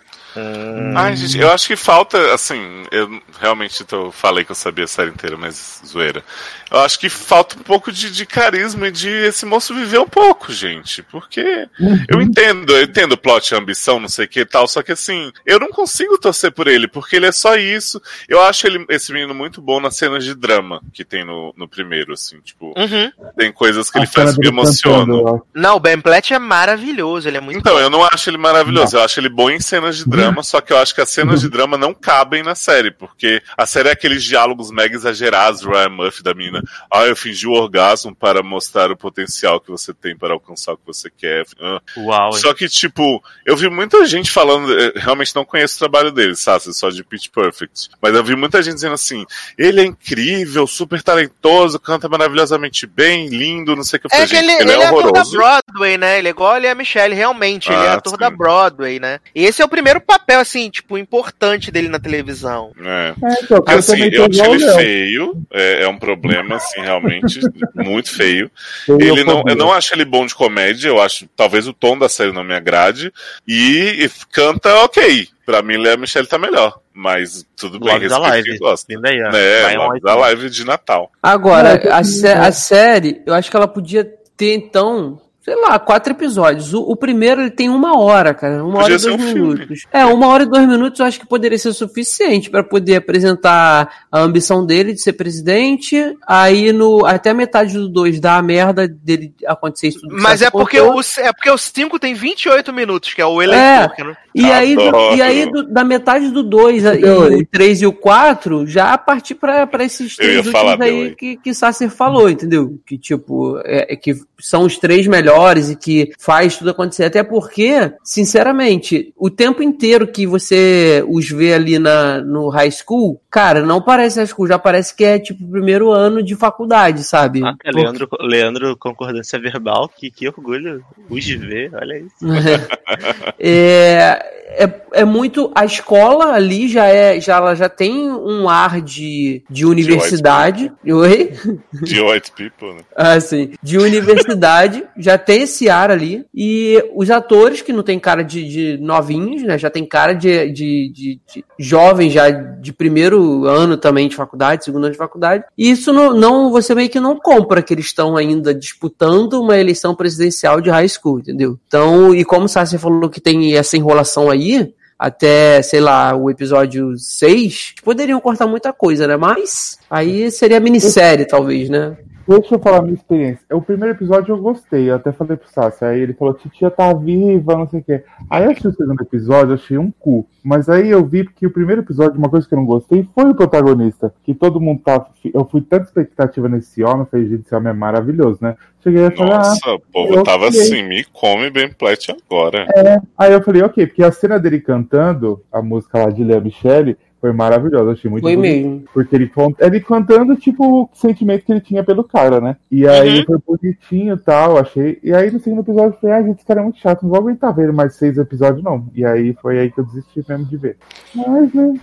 Ai, 0.95 1.17
gente, 1.17 1.39
eu 1.39 1.51
acho 1.51 1.67
que 1.67 1.77
falta, 1.77 2.35
assim, 2.35 2.85
eu 2.91 3.21
realmente 3.41 3.85
tô, 3.85 4.11
falei 4.11 4.45
que 4.45 4.51
eu 4.53 4.57
sabia 4.57 4.85
a 4.85 4.89
série 4.89 5.11
inteira, 5.11 5.37
mas 5.37 5.81
zoeira. 5.87 6.23
Eu 6.71 6.81
acho 6.81 6.99
que 6.99 7.09
falta 7.09 7.57
um 7.59 7.63
pouco 7.63 7.93
de, 7.93 8.11
de 8.11 8.27
carisma 8.27 8.89
e 8.89 8.91
de 8.93 9.09
esse 9.09 9.47
moço 9.47 9.75
viver 9.75 9.99
um 10.01 10.09
pouco, 10.09 10.53
gente. 10.53 11.03
Porque 11.03 11.69
eu 12.09 12.21
entendo, 12.21 12.73
eu 12.73 12.83
entendo 12.83 13.13
o 13.13 13.19
plot, 13.19 13.55
a 13.55 13.59
ambição, 13.59 14.01
não 14.01 14.09
sei 14.09 14.25
o 14.25 14.29
que 14.29 14.41
e 14.41 14.45
tal, 14.47 14.67
só 14.67 14.83
que 14.83 14.93
assim, 14.93 15.33
eu 15.45 15.61
não 15.61 15.69
consigo 15.69 16.19
torcer 16.19 16.51
por 16.53 16.67
ele, 16.67 16.89
porque 16.89 17.17
ele 17.17 17.27
é 17.27 17.33
só 17.33 17.57
isso. 17.57 18.01
Eu 18.29 18.41
acho 18.43 18.67
ele, 18.67 18.85
esse 18.89 19.13
menino 19.13 19.35
muito 19.35 19.61
bom 19.63 19.81
nas 19.81 19.97
cenas 19.97 20.25
de 20.25 20.35
drama 20.35 20.81
que 20.93 21.05
tem 21.05 21.25
no, 21.25 21.55
no 21.57 21.69
primeiro, 21.69 22.13
assim, 22.13 22.41
tipo, 22.41 22.75
Uhum. 22.77 23.11
tem 23.37 23.53
coisas 23.53 23.89
que 23.91 23.99
A 23.99 24.03
ele 24.03 24.11
faz 24.11 24.35
que 24.35 24.41
me 24.41 24.49
emocionam. 24.49 25.43
Não, 25.55 25.77
o 25.77 25.81
Ben 25.81 26.01
Platt 26.01 26.33
é 26.35 26.39
maravilhoso, 26.39 27.29
ele 27.29 27.37
é 27.37 27.41
muito 27.41 27.59
Então, 27.59 27.79
eu 27.79 27.89
não 27.89 28.03
acho 28.05 28.29
ele 28.29 28.39
maravilhoso, 28.39 28.97
eu 28.97 29.03
acho 29.03 29.21
ele 29.21 29.29
bom 29.29 29.49
em 29.51 29.61
cenas 29.61 29.97
de 29.99 30.05
drama, 30.09 30.26
só 30.43 30.61
que 30.61 30.73
eu 30.73 30.79
acho 30.79 30.95
que 30.95 31.01
as 31.01 31.11
cenas 31.11 31.41
de 31.41 31.49
drama 31.49 31.77
não 31.77 31.93
cabem 31.95 32.43
na 32.43 32.55
série, 32.55 32.91
porque 32.91 33.43
a 33.57 33.67
série 33.67 33.89
é 33.89 33.93
aqueles 33.93 34.23
diálogos 34.25 34.71
mega 34.71 34.95
exagerados, 34.95 35.63
Ryan 35.63 35.89
Murphy 35.91 36.23
da 36.23 36.35
mina. 36.35 36.63
Ah, 36.93 37.05
eu 37.07 37.17
fingi 37.17 37.47
o 37.47 37.53
orgasmo 37.53 38.15
para 38.15 38.43
mostrar 38.43 38.91
o 38.91 38.97
potencial 38.97 39.61
que 39.61 39.71
você 39.71 39.93
tem 39.93 40.17
para 40.17 40.33
alcançar 40.35 40.73
o 40.73 40.77
que 40.77 40.87
você 40.87 41.11
quer. 41.11 41.45
Ah. 41.61 41.81
Uau? 41.97 42.33
Só 42.33 42.53
que, 42.55 42.69
tipo, 42.69 43.23
eu 43.45 43.57
vi 43.57 43.69
muita 43.69 44.05
gente 44.07 44.31
falando, 44.31 44.73
eh, 44.79 44.93
realmente 44.97 45.35
não 45.35 45.45
conheço 45.45 45.77
o 45.77 45.79
trabalho 45.79 46.11
dele, 46.11 46.35
sabe? 46.35 46.73
Só 46.75 46.91
de 46.91 47.05
Pitch 47.05 47.29
Perfect. 47.29 47.89
Mas 48.01 48.15
eu 48.15 48.25
vi 48.25 48.35
muita 48.37 48.63
gente 48.63 48.75
dizendo 48.75 48.95
assim: 48.95 49.25
ele 49.59 49.81
é 49.81 49.85
incrível, 49.85 50.67
super 50.67 51.03
talentoso, 51.03 51.79
canta 51.79 52.09
maravilhosamente 52.09 52.87
bem, 52.87 53.29
lindo, 53.29 53.77
não 53.77 53.85
sei 53.85 53.99
o 53.99 54.01
que. 54.01 54.07
Eu 54.15 54.21
É 54.21 54.27
que 54.27 54.37
ele, 54.37 54.49
gente, 54.49 54.63
ele 54.63 54.73
é 54.73 54.87
ator 54.87 55.03
da 55.03 55.09
horroroso. 55.09 55.37
Broadway, 55.37 55.99
né? 55.99 56.19
Ele 56.19 56.29
é 56.29 56.31
igual 56.31 56.57
ele 56.57 56.67
é 56.67 56.71
a 56.71 56.75
Michelle, 56.75 57.15
realmente. 57.15 57.71
ele 57.71 57.77
é 57.83 57.89
Ah, 57.89 57.95
ator 57.95 58.13
sim. 58.13 58.19
da 58.19 58.31
Broadway, 58.31 58.99
né? 59.01 59.21
E 59.35 59.45
esse 59.45 59.63
é 59.63 59.65
o 59.65 59.69
primeiro 59.69 60.01
papel, 60.19 60.41
assim, 60.41 60.71
tipo, 60.71 60.97
importante 60.99 61.71
dele 61.71 61.89
na 61.89 61.99
televisão. 61.99 62.73
É. 62.81 63.15
É, 63.23 63.43
então, 63.43 63.59
eu 63.59 63.79
Assim, 63.79 64.03
eu 64.13 64.25
acho 64.25 64.45
ele 64.45 64.73
feio, 64.75 65.43
é, 65.53 65.83
é 65.83 65.89
um 65.89 65.99
problema, 65.99 66.57
assim, 66.57 66.81
realmente, 66.81 67.41
muito 67.75 68.11
feio. 68.15 68.51
Eu 68.89 69.01
Ele 69.01 69.25
não, 69.25 69.43
eu 69.47 69.57
não 69.57 69.73
acho 69.73 69.95
ele 69.95 70.05
bom 70.05 70.27
de 70.27 70.35
comédia, 70.35 70.89
eu 70.89 71.01
acho, 71.01 71.29
talvez 71.37 71.69
o 71.69 71.73
tom 71.73 71.99
da 71.99 72.09
série 72.09 72.33
não 72.33 72.45
me 72.45 72.55
agrade, 72.55 73.13
e, 73.47 74.05
e 74.05 74.11
canta 74.33 74.75
ok. 74.85 75.29
Pra 75.45 75.63
mim, 75.63 75.77
Lea 75.77 75.97
Michelle 75.97 76.27
tá 76.27 76.39
melhor, 76.39 76.81
mas 76.93 77.47
tudo 77.57 77.79
bem, 77.79 77.93
Love 77.95 78.09
da 78.09 78.17
respeito 78.17 78.31
live. 78.31 78.49
quem 78.51 78.59
gosta. 78.59 78.93
Aí. 79.05 79.19
É, 79.33 80.01
da 80.01 80.15
live 80.17 80.51
de 80.51 80.65
Natal. 80.65 81.13
Agora, 81.23 81.81
a, 81.93 82.03
sé- 82.03 82.35
a 82.35 82.51
série, 82.51 83.23
eu 83.25 83.33
acho 83.33 83.49
que 83.49 83.57
ela 83.57 83.69
podia 83.69 84.05
ter, 84.37 84.55
então, 84.55 85.21
sei 85.47 85.55
lá, 85.55 85.79
quatro 85.79 86.13
episódios. 86.13 86.75
O, 86.75 86.81
o 86.81 86.97
primeiro 86.97 87.41
ele 87.43 87.51
tem 87.53 87.69
uma 87.69 87.97
hora, 87.97 88.35
cara. 88.35 88.65
Uma 88.65 88.81
Podia 88.81 88.85
hora 88.85 88.95
e 88.95 88.99
dois 88.99 89.15
um 89.15 89.19
filme. 89.33 89.41
minutos. 89.55 89.83
É, 89.93 90.05
uma 90.05 90.27
hora 90.27 90.43
e 90.43 90.47
dois 90.47 90.67
minutos 90.67 90.99
eu 90.99 91.07
acho 91.07 91.21
que 91.21 91.27
poderia 91.27 91.57
ser 91.57 91.73
suficiente 91.73 92.51
para 92.51 92.65
poder 92.65 92.97
apresentar 92.97 94.07
a 94.11 94.19
ambição 94.21 94.67
dele 94.67 94.93
de 94.93 95.01
ser 95.01 95.13
presidente. 95.13 96.17
Aí 96.27 96.73
no 96.73 97.07
até 97.07 97.31
a 97.31 97.35
metade 97.35 97.75
do 97.75 97.89
dois 97.89 98.19
dá 98.19 98.37
a 98.39 98.43
merda 98.43 98.89
dele 98.89 99.33
acontecer 99.47 99.87
isso 99.89 100.01
tudo. 100.01 100.17
Mas 100.21 100.41
você 100.41 100.47
é 100.47 100.51
porque, 100.51 100.81
o, 100.81 101.01
é 101.19 101.33
porque 101.33 101.51
o 101.51 101.57
5 101.57 101.97
tem 102.01 102.13
28 102.13 102.73
minutos, 102.73 103.15
que 103.15 103.23
é 103.23 103.27
o 103.27 103.41
eleitor. 103.41 103.93
não- 104.05 104.17
E 104.35 104.45
aí, 104.45 104.75
do- 104.75 105.15
e 105.15 105.23
aí 105.23 105.51
do- 105.51 105.63
da 105.73 105.85
metade 105.85 106.29
do 106.31 106.43
2 106.43 106.83
Teoria. 106.83 107.39
o 107.39 107.47
3 107.47 107.81
e 107.83 107.87
o 107.87 107.93
4, 107.93 108.67
já 108.67 108.99
partir 108.99 109.37
pra, 109.37 109.67
pra 109.67 109.85
esses 109.85 110.15
três 110.17 110.45
últimos 110.47 110.81
aí 110.81 111.15
que, 111.15 111.37
que 111.37 111.55
Sasser 111.55 111.89
falou, 111.89 112.29
entendeu? 112.29 112.79
Que, 112.85 112.99
tipo, 112.99 113.59
é, 113.65 113.95
é 113.95 113.97
que 113.97 114.15
são 114.41 114.65
os 114.65 114.77
três 114.77 115.07
melhores 115.07 115.36
e 115.71 115.77
que 115.77 116.13
faz 116.19 116.57
tudo 116.57 116.71
acontecer. 116.71 117.05
Até 117.05 117.23
porque, 117.23 117.93
sinceramente, 118.03 119.13
o 119.17 119.31
tempo 119.31 119.63
inteiro 119.63 120.07
que 120.07 120.27
você 120.27 121.05
os 121.09 121.29
vê 121.29 121.55
ali 121.55 121.79
na, 121.79 122.21
no 122.21 122.49
high 122.49 122.71
school, 122.71 123.21
cara, 123.31 123.61
não 123.61 123.83
parece 123.83 124.19
high 124.19 124.27
school, 124.27 124.47
já 124.47 124.59
parece 124.59 124.95
que 124.95 125.05
é, 125.05 125.19
tipo, 125.19 125.45
o 125.45 125.51
primeiro 125.51 125.91
ano 125.91 126.23
de 126.23 126.35
faculdade, 126.35 127.05
sabe? 127.05 127.43
Ah, 127.45 127.55
é 127.65 127.71
Porque- 127.71 127.81
Leandro, 127.81 128.09
Leandro, 128.21 128.77
concordância 128.77 129.39
verbal, 129.39 129.89
que, 129.89 130.11
que 130.11 130.29
orgulho 130.29 130.83
os 131.11 131.25
de 131.25 131.37
ver, 131.37 131.71
olha 131.75 131.99
isso. 131.99 132.17
é, 133.39 134.37
é, 134.49 134.71
é 134.93 135.05
muito 135.05 135.51
a 135.55 135.65
escola 135.65 136.33
ali 136.33 136.69
já 136.69 136.87
é 136.87 137.21
já 137.21 137.37
ela 137.37 137.55
já 137.55 137.69
tem 137.69 138.11
um 138.11 138.49
ar 138.49 138.81
de, 138.81 139.43
de 139.51 139.67
universidade 139.67 140.73
oi 140.87 141.33
De 141.73 142.01
White 142.01 142.33
People, 142.33 142.75
né? 142.75 142.81
assim 142.95 143.53
de 143.63 143.77
universidade 143.77 144.85
já 144.97 145.19
tem 145.27 145.43
esse 145.43 145.69
ar 145.69 145.91
ali 145.91 146.25
e 146.33 146.83
os 146.95 147.11
atores 147.11 147.61
que 147.61 147.73
não 147.73 147.83
tem 147.83 147.99
cara 147.99 148.23
de, 148.23 148.49
de 148.49 148.79
novinhos 148.79 149.43
né 149.43 149.59
já 149.59 149.69
tem 149.69 149.85
cara 149.85 150.13
de, 150.13 150.51
de, 150.53 150.93
de, 150.93 151.21
de 151.35 151.45
jovens 151.59 152.13
já 152.13 152.31
de 152.31 152.73
primeiro 152.73 153.45
ano 153.45 153.77
também 153.77 154.09
de 154.09 154.15
faculdade 154.15 154.65
segundo 154.65 154.85
ano 154.85 154.93
de 154.93 154.99
faculdade 154.99 155.45
e 155.59 155.71
isso 155.71 155.93
não, 155.93 156.15
não 156.15 156.51
você 156.51 156.75
meio 156.75 156.89
que 156.89 157.01
não 157.01 157.19
compra 157.19 157.61
que 157.61 157.75
eles 157.75 157.87
estão 157.87 158.17
ainda 158.17 158.55
disputando 158.55 159.35
uma 159.35 159.59
eleição 159.59 159.95
presidencial 159.95 160.61
de 160.61 160.71
high 160.71 160.89
school 160.89 161.19
entendeu 161.19 161.59
então 161.67 162.15
e 162.15 162.25
como 162.25 162.47
o 162.47 162.49
Sassi 162.49 162.79
falou 162.79 163.11
que 163.11 163.21
tem 163.21 163.57
essa 163.57 163.77
enrolação 163.77 164.31
aí 164.31 164.73
até, 164.99 165.61
sei 165.61 165.81
lá, 165.81 166.17
o 166.17 166.31
episódio 166.31 166.97
6, 166.97 167.75
poderiam 167.85 168.19
cortar 168.19 168.47
muita 168.47 168.73
coisa, 168.73 169.07
né? 169.07 169.17
Mas 169.17 169.79
aí 169.91 170.31
seria 170.31 170.59
minissérie, 170.59 171.27
talvez, 171.27 171.69
né? 171.69 171.97
Deixa 172.27 172.57
eu 172.57 172.59
falar 172.59 172.79
a 172.79 172.83
minha 172.83 172.95
experiência. 172.95 173.45
O 173.53 173.63
primeiro 173.63 173.95
episódio 173.95 174.33
eu 174.33 174.39
gostei, 174.39 174.91
eu 174.91 174.97
até 174.97 175.13
falei 175.13 175.37
pro 175.37 175.49
Sassi. 175.49 175.85
Aí 175.85 176.01
ele 176.01 176.13
falou, 176.13 176.35
titia 176.35 176.71
tá 176.71 176.93
viva, 176.93 177.57
não 177.57 177.69
sei 177.69 177.81
o 177.81 177.85
quê. 177.85 178.03
Aí 178.29 178.45
eu 178.45 178.51
achei 178.51 178.69
o 178.69 178.75
segundo 178.75 179.01
episódio, 179.01 179.55
achei 179.55 179.79
um 179.79 179.93
cu. 179.93 180.27
Mas 180.43 180.69
aí 180.69 180.91
eu 180.91 181.05
vi 181.05 181.25
que 181.25 181.47
o 181.47 181.51
primeiro 181.51 181.83
episódio, 181.83 182.19
uma 182.19 182.29
coisa 182.29 182.47
que 182.49 182.55
eu 182.55 182.59
não 182.59 182.67
gostei, 182.67 183.09
foi 183.15 183.31
o 183.31 183.35
protagonista. 183.35 184.13
Que 184.25 184.35
todo 184.35 184.61
mundo 184.61 184.81
tá. 184.85 185.07
Eu 185.33 185.45
fui 185.45 185.61
tanta 185.61 185.85
expectativa 185.85 186.49
nesse 186.49 186.83
homem, 186.83 187.01
eu 187.01 187.07
falei, 187.07 187.29
gente, 187.29 187.47
esse 187.47 187.55
homem 187.55 187.71
é 187.71 187.75
maravilhoso, 187.75 188.39
né? 188.41 188.57
Cheguei 188.83 189.07
a 189.07 189.11
falar, 189.11 189.37
ah, 189.37 189.39
Nossa, 189.39 189.75
o 189.75 189.81
povo 189.93 190.15
eu 190.15 190.23
tava 190.23 190.49
assim, 190.49 190.83
me 190.83 191.05
come 191.05 191.51
Ben 191.51 191.73
Platt 191.73 192.11
agora. 192.11 192.67
É, 192.77 193.01
aí 193.17 193.33
eu 193.33 193.43
falei, 193.43 193.63
ok, 193.63 193.87
porque 193.87 194.03
a 194.03 194.13
cena 194.13 194.39
dele 194.39 194.61
cantando 194.61 195.43
a 195.53 195.63
música 195.63 195.99
lá 195.99 196.11
de 196.11 196.23
Lea 196.23 196.41
Michele 196.41 196.97
foi 197.27 197.33
maravilhosa, 197.33 197.85
eu 197.85 197.91
achei 197.93 198.11
muito 198.11 198.23
Foi 198.23 198.37
bonito. 198.37 198.53
mesmo. 198.69 198.85
Porque 198.95 199.17
ele, 199.17 199.31
ele 199.59 199.81
cantando, 199.81 200.37
tipo, 200.37 200.83
o 200.83 200.89
sentimento 200.95 201.45
que 201.45 201.53
ele 201.53 201.61
tinha 201.61 201.83
pelo 201.83 202.05
cara, 202.05 202.41
né? 202.41 202.57
E 202.71 202.87
aí 202.87 203.19
Uhum. 203.21 203.25
foi 203.27 203.39
bonitinho 203.59 204.15
e 204.15 204.19
tal, 204.19 204.57
achei. 204.59 204.99
E 205.03 205.13
aí 205.13 205.31
no 205.31 205.41
segundo 205.41 205.63
episódio 205.63 205.95
eu 205.97 206.01
falei, 206.01 206.17
ah, 206.17 206.23
gente, 206.23 206.37
esse 206.37 206.47
cara 206.47 206.61
é 206.61 206.63
muito 206.63 206.79
chato, 206.79 207.03
não 207.03 207.11
vou 207.11 207.19
aguentar 207.19 207.55
ver 207.55 207.73
mais 207.73 207.95
seis 207.97 208.17
episódios, 208.17 208.63
não. 208.63 208.87
E 208.95 209.05
aí 209.05 209.33
foi 209.43 209.59
aí 209.59 209.71
que 209.71 209.81
eu 209.81 209.85
desisti 209.85 210.25
mesmo 210.29 210.45
de 210.47 210.57
ver. 210.57 210.77
Mas, 211.15 211.53
né? 211.53 211.75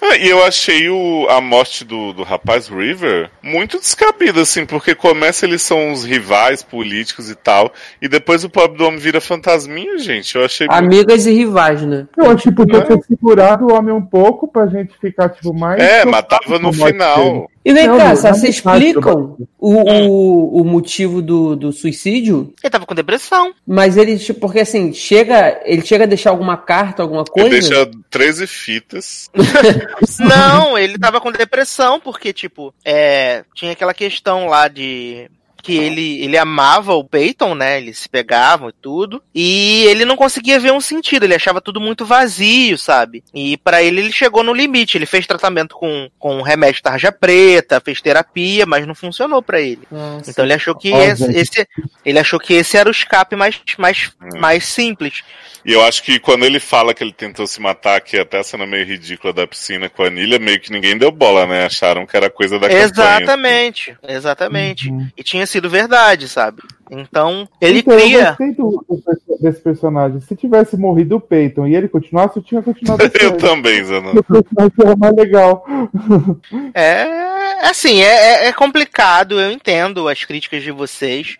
Ah, 0.00 0.16
e 0.16 0.28
eu 0.28 0.44
achei 0.44 0.88
o, 0.88 1.26
a 1.28 1.40
morte 1.40 1.84
do, 1.84 2.12
do 2.12 2.22
rapaz 2.22 2.68
River 2.68 3.30
muito 3.42 3.78
descabida, 3.78 4.42
assim, 4.42 4.64
porque 4.64 4.94
começa 4.94 5.46
eles 5.46 5.62
são 5.62 5.92
os 5.92 6.04
rivais 6.04 6.62
políticos 6.62 7.30
e 7.30 7.34
tal, 7.34 7.72
e 8.00 8.08
depois 8.08 8.44
o 8.44 8.50
pobre 8.50 8.78
do 8.78 8.86
homem 8.86 8.98
vira 8.98 9.20
fantasminha, 9.20 9.98
gente. 9.98 10.36
Eu 10.36 10.44
achei 10.44 10.66
muito. 10.66 10.78
Amigas 10.78 11.26
e 11.26 11.32
rivais, 11.32 11.82
né? 11.82 12.06
Eu 12.16 12.30
acho 12.30 12.44
que 12.44 12.52
podia 12.52 12.78
É. 12.78 12.82
ter 12.82 13.02
segurado 13.02 13.66
o 13.66 13.72
homem 13.74 13.94
um 13.94 14.04
pouco 14.04 14.46
pra 14.46 14.66
gente 14.66 14.92
ficar, 15.00 15.28
tipo, 15.30 15.52
mais. 15.52 15.82
É, 15.82 16.04
matava 16.04 16.58
no 16.58 16.72
morte 16.72 16.98
dele. 16.98 17.46
E 17.64 17.72
vem 17.72 17.86
Não, 17.86 17.96
cá, 17.96 18.10
não, 18.10 18.16
Sá, 18.16 18.28
não 18.30 18.34
você 18.36 18.48
me 18.48 18.52
faz, 18.52 18.82
explicam 18.82 19.36
o, 19.58 19.72
o, 19.74 20.60
o 20.60 20.64
motivo 20.64 21.22
do, 21.22 21.56
do 21.56 21.72
suicídio? 21.72 22.52
Ele 22.62 22.70
tava 22.70 22.84
com 22.84 22.94
depressão. 22.94 23.54
Mas 23.66 23.96
ele, 23.96 24.18
tipo, 24.18 24.40
porque 24.40 24.60
assim, 24.60 24.92
chega, 24.92 25.60
ele 25.64 25.80
chega 25.84 26.04
a 26.04 26.06
deixar 26.06 26.30
alguma 26.30 26.56
carta, 26.58 27.02
alguma 27.02 27.22
Ele 27.34 27.48
coisa? 27.50 27.68
deixa 27.84 27.90
13 28.10 28.46
fitas. 28.46 29.30
Não, 30.20 30.76
ele 30.76 30.98
tava 30.98 31.20
com 31.20 31.32
depressão, 31.32 31.98
porque, 31.98 32.32
tipo, 32.32 32.74
é, 32.84 33.44
tinha 33.54 33.72
aquela 33.72 33.94
questão 33.94 34.46
lá 34.46 34.68
de 34.68 35.30
que 35.64 35.74
ele, 35.76 36.22
ele 36.22 36.36
amava 36.36 36.94
o 36.94 37.02
Peyton, 37.02 37.54
né? 37.54 37.78
Eles 37.78 37.98
se 37.98 38.08
pegavam 38.08 38.68
e 38.68 38.72
tudo. 38.72 39.22
E 39.34 39.84
ele 39.86 40.04
não 40.04 40.14
conseguia 40.16 40.60
ver 40.60 40.72
um 40.72 40.80
sentido, 40.80 41.24
ele 41.24 41.34
achava 41.34 41.60
tudo 41.60 41.80
muito 41.80 42.04
vazio, 42.04 42.76
sabe? 42.76 43.24
E 43.34 43.56
pra 43.56 43.82
ele 43.82 44.00
ele 44.00 44.12
chegou 44.12 44.42
no 44.42 44.52
limite. 44.52 44.98
Ele 44.98 45.06
fez 45.06 45.26
tratamento 45.26 45.74
com, 45.74 46.08
com 46.18 46.42
remédio 46.42 46.82
tarja 46.82 47.10
preta, 47.10 47.80
fez 47.80 48.00
terapia, 48.02 48.66
mas 48.66 48.86
não 48.86 48.94
funcionou 48.94 49.42
pra 49.42 49.60
ele. 49.60 49.80
Nossa. 49.90 50.30
Então 50.30 50.44
ele 50.44 50.52
achou 50.52 50.74
que 50.76 50.90
esse, 50.92 51.24
esse- 51.36 51.68
ele 52.04 52.18
achou 52.18 52.38
que 52.38 52.52
esse 52.52 52.76
era 52.76 52.88
o 52.88 52.92
escape 52.92 53.34
mais, 53.34 53.58
mais, 53.78 54.12
mais 54.38 54.66
simples. 54.66 55.22
E 55.64 55.72
eu 55.72 55.82
acho 55.82 56.02
que 56.02 56.18
quando 56.18 56.44
ele 56.44 56.60
fala 56.60 56.92
que 56.92 57.02
ele 57.02 57.12
tentou 57.12 57.46
se 57.46 57.58
matar, 57.58 57.98
que 58.02 58.18
até 58.18 58.38
a 58.38 58.44
cena 58.44 58.66
meio 58.66 58.84
ridícula 58.84 59.32
da 59.32 59.46
piscina 59.46 59.88
com 59.88 60.02
a 60.02 60.08
Anilha, 60.08 60.38
meio 60.38 60.60
que 60.60 60.70
ninguém 60.70 60.98
deu 60.98 61.10
bola, 61.10 61.46
né? 61.46 61.64
Acharam 61.64 62.04
que 62.04 62.14
era 62.14 62.28
coisa 62.28 62.58
da 62.58 62.68
campanha. 62.68 62.84
Exatamente, 62.84 63.96
exatamente. 64.06 64.90
Uhum. 64.90 65.08
E 65.16 65.22
tinha 65.22 65.46
sido 65.54 65.70
verdade, 65.70 66.28
sabe? 66.28 66.62
Então, 66.90 67.48
ele 67.60 67.78
Então, 67.78 67.94
Eu 67.94 68.00
cria. 68.00 68.24
gostei 68.28 68.52
do, 68.52 68.84
do 68.88 68.98
perso- 69.02 69.42
desse 69.42 69.60
personagem. 69.60 70.20
Se 70.20 70.36
tivesse 70.36 70.76
morrido 70.76 71.16
o 71.16 71.20
Peyton 71.20 71.66
e 71.66 71.74
ele 71.74 71.88
continuasse, 71.88 72.36
eu 72.36 72.42
tinha 72.42 72.62
continuado 72.62 73.02
a 73.04 73.24
Eu 73.24 73.36
também, 73.36 73.82
Zanon. 73.84 74.12
O 74.12 74.22
personagem 74.22 74.72
era 74.84 74.96
mais 74.96 75.14
legal. 75.16 75.64
É 76.74 77.68
assim, 77.68 78.00
é, 78.02 78.06
é- 78.44 78.46
é 78.48 78.52
complicado, 78.52 79.40
eu 79.40 79.50
entendo 79.50 80.08
as 80.08 80.24
críticas 80.24 80.62
de 80.62 80.70
vocês. 80.70 81.36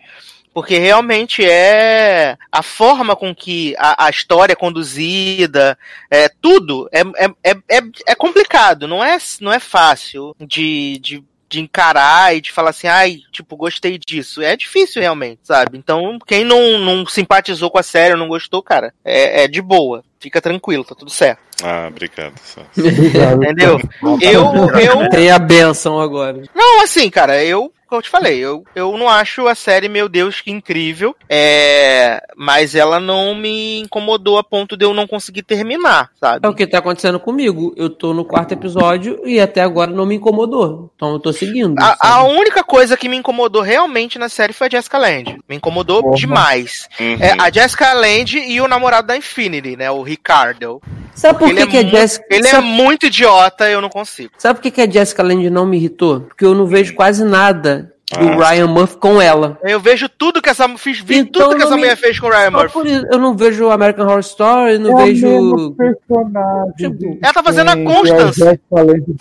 Porque 0.53 0.77
realmente 0.77 1.43
é 1.43 2.37
a 2.49 2.63
forma 2.63 3.13
com 3.13 3.35
que 3.35 3.75
a, 3.77 4.05
a 4.05 4.09
história 4.09 4.53
é 4.53 4.55
conduzida, 4.55 5.77
é 6.09 6.29
tudo 6.29 6.87
é, 6.93 7.01
é, 7.01 7.29
é, 7.43 7.51
é, 7.77 7.81
é 8.07 8.15
complicado, 8.15 8.87
não 8.87 9.03
é, 9.03 9.17
não 9.41 9.51
é 9.51 9.59
fácil 9.59 10.33
de, 10.39 10.97
de 10.99 11.21
de 11.55 11.61
encarar 11.61 12.35
e 12.35 12.41
de 12.41 12.51
falar 12.51 12.71
assim, 12.71 12.87
ai, 12.87 13.19
tipo, 13.31 13.55
gostei 13.55 13.97
disso. 13.97 14.41
É 14.41 14.57
difícil 14.57 15.01
realmente, 15.01 15.39
sabe? 15.43 15.77
Então, 15.77 16.19
quem 16.27 16.43
não, 16.43 16.77
não 16.79 17.05
simpatizou 17.05 17.71
com 17.71 17.79
a 17.79 17.83
série, 17.83 18.15
não 18.15 18.27
gostou, 18.27 18.61
cara, 18.61 18.93
é, 19.03 19.43
é 19.43 19.47
de 19.47 19.61
boa. 19.61 20.03
Fica 20.19 20.41
tranquilo, 20.41 20.83
tá 20.83 20.95
tudo 20.95 21.11
certo. 21.11 21.39
Ah, 21.63 21.87
obrigado. 21.87 22.33
Entendeu? 22.75 23.79
Eu, 24.21 24.79
eu. 24.79 25.09
Tem 25.09 25.31
a 25.31 25.39
benção 25.39 25.99
agora. 25.99 26.43
Não, 26.53 26.83
assim, 26.83 27.09
cara, 27.09 27.43
eu. 27.43 27.71
Como 27.87 27.99
eu 27.99 28.03
te 28.03 28.09
falei, 28.09 28.39
eu, 28.39 28.63
eu 28.75 28.97
não 28.97 29.07
acho 29.07 29.47
a 29.47 29.55
série, 29.55 29.87
meu 29.87 30.09
Deus, 30.09 30.41
que 30.41 30.51
incrível. 30.51 31.15
É. 31.29 32.21
Mas 32.35 32.75
ela 32.75 32.99
não 32.99 33.35
me 33.35 33.79
incomodou 33.79 34.37
a 34.37 34.43
ponto 34.43 34.75
de 34.75 34.83
eu 34.85 34.93
não 34.93 35.07
conseguir 35.07 35.43
terminar, 35.43 36.09
sabe? 36.19 36.45
É 36.45 36.49
o 36.49 36.53
que 36.53 36.65
tá 36.67 36.79
acontecendo 36.79 37.19
comigo. 37.19 37.73
Eu 37.77 37.89
tô 37.89 38.13
no 38.13 38.25
quarto 38.25 38.53
episódio 38.53 39.21
e 39.25 39.39
até 39.39 39.61
agora 39.61 39.91
não 39.91 40.05
me 40.05 40.15
incomodou. 40.15 40.91
Então 40.95 41.13
eu 41.13 41.19
tô 41.19 41.31
seguindo. 41.31 41.75
A, 41.79 41.97
a 42.15 42.23
única 42.23 42.63
coisa 42.63 42.97
que 42.97 43.07
me 43.07 43.17
incomodou 43.17 43.61
realmente 43.61 44.17
na 44.17 44.29
série 44.29 44.53
foi 44.53 44.67
a 44.67 44.69
Jessica 44.69 44.97
Lange. 44.97 45.37
Me 45.47 45.55
incomodou 45.55 46.01
Porra. 46.01 46.15
demais. 46.15 46.87
Uhum. 46.99 47.17
É, 47.19 47.35
a 47.39 47.51
Jessica 47.51 47.93
Lange 47.93 48.39
e 48.39 48.59
o 48.59 48.67
namorado 48.67 49.07
da 49.07 49.15
Infinity, 49.17 49.75
né? 49.77 49.89
O 49.91 50.01
Ricardo. 50.01 50.81
Sabe 51.13 51.39
por 51.39 51.53
que, 51.53 51.67
que 51.67 51.77
é 51.77 51.79
a 51.79 51.83
mu- 51.83 51.89
Jessica. 51.91 52.25
Ele 52.29 52.47
é 52.47 52.51
sabe, 52.51 52.67
muito 52.67 53.05
idiota, 53.05 53.69
eu 53.69 53.79
não 53.79 53.89
consigo. 53.89 54.31
sabe 54.37 54.55
por 54.59 54.63
que, 54.63 54.71
que 54.71 54.81
a 54.81 54.89
Jessica 54.89 55.23
Lange 55.23 55.49
não 55.49 55.65
me 55.65 55.77
irritou? 55.77 56.21
Porque 56.21 56.43
eu 56.43 56.53
não 56.53 56.65
vejo 56.65 56.93
quase 56.93 57.23
nada 57.23 57.84
do 58.17 58.27
Ah. 58.41 58.49
Ryan 58.49 58.67
Murphy 58.67 58.97
com 58.97 59.21
ela. 59.21 59.57
Eu 59.63 59.79
vejo 59.79 60.07
tudo 60.09 60.41
que 60.41 60.49
essa 60.49 60.67
fiz, 60.77 60.99
vi 60.99 61.17
Então 61.17 61.49
tudo 61.49 61.57
que 61.57 61.63
essa 61.63 61.75
me- 61.75 61.81
mulher 61.81 61.95
fez 61.97 62.19
com 62.19 62.27
o 62.27 62.29
Ryan 62.31 62.51
Murphy. 62.51 62.73
por 62.73 62.85
isso, 62.87 63.05
eu 63.11 63.17
não 63.19 63.35
vejo 63.35 63.69
American 63.69 64.05
Horror 64.05 64.19
Story, 64.19 64.77
não 64.77 64.91
é 64.99 65.03
o 65.03 65.05
vejo. 65.05 65.27
mesmo 65.27 65.75
personagem. 65.75 66.73
Tipo, 66.77 67.17
ela 67.21 67.33
tá 67.33 67.43
fazendo 67.43 67.69
a 67.71 67.77
Constance. 67.83 68.41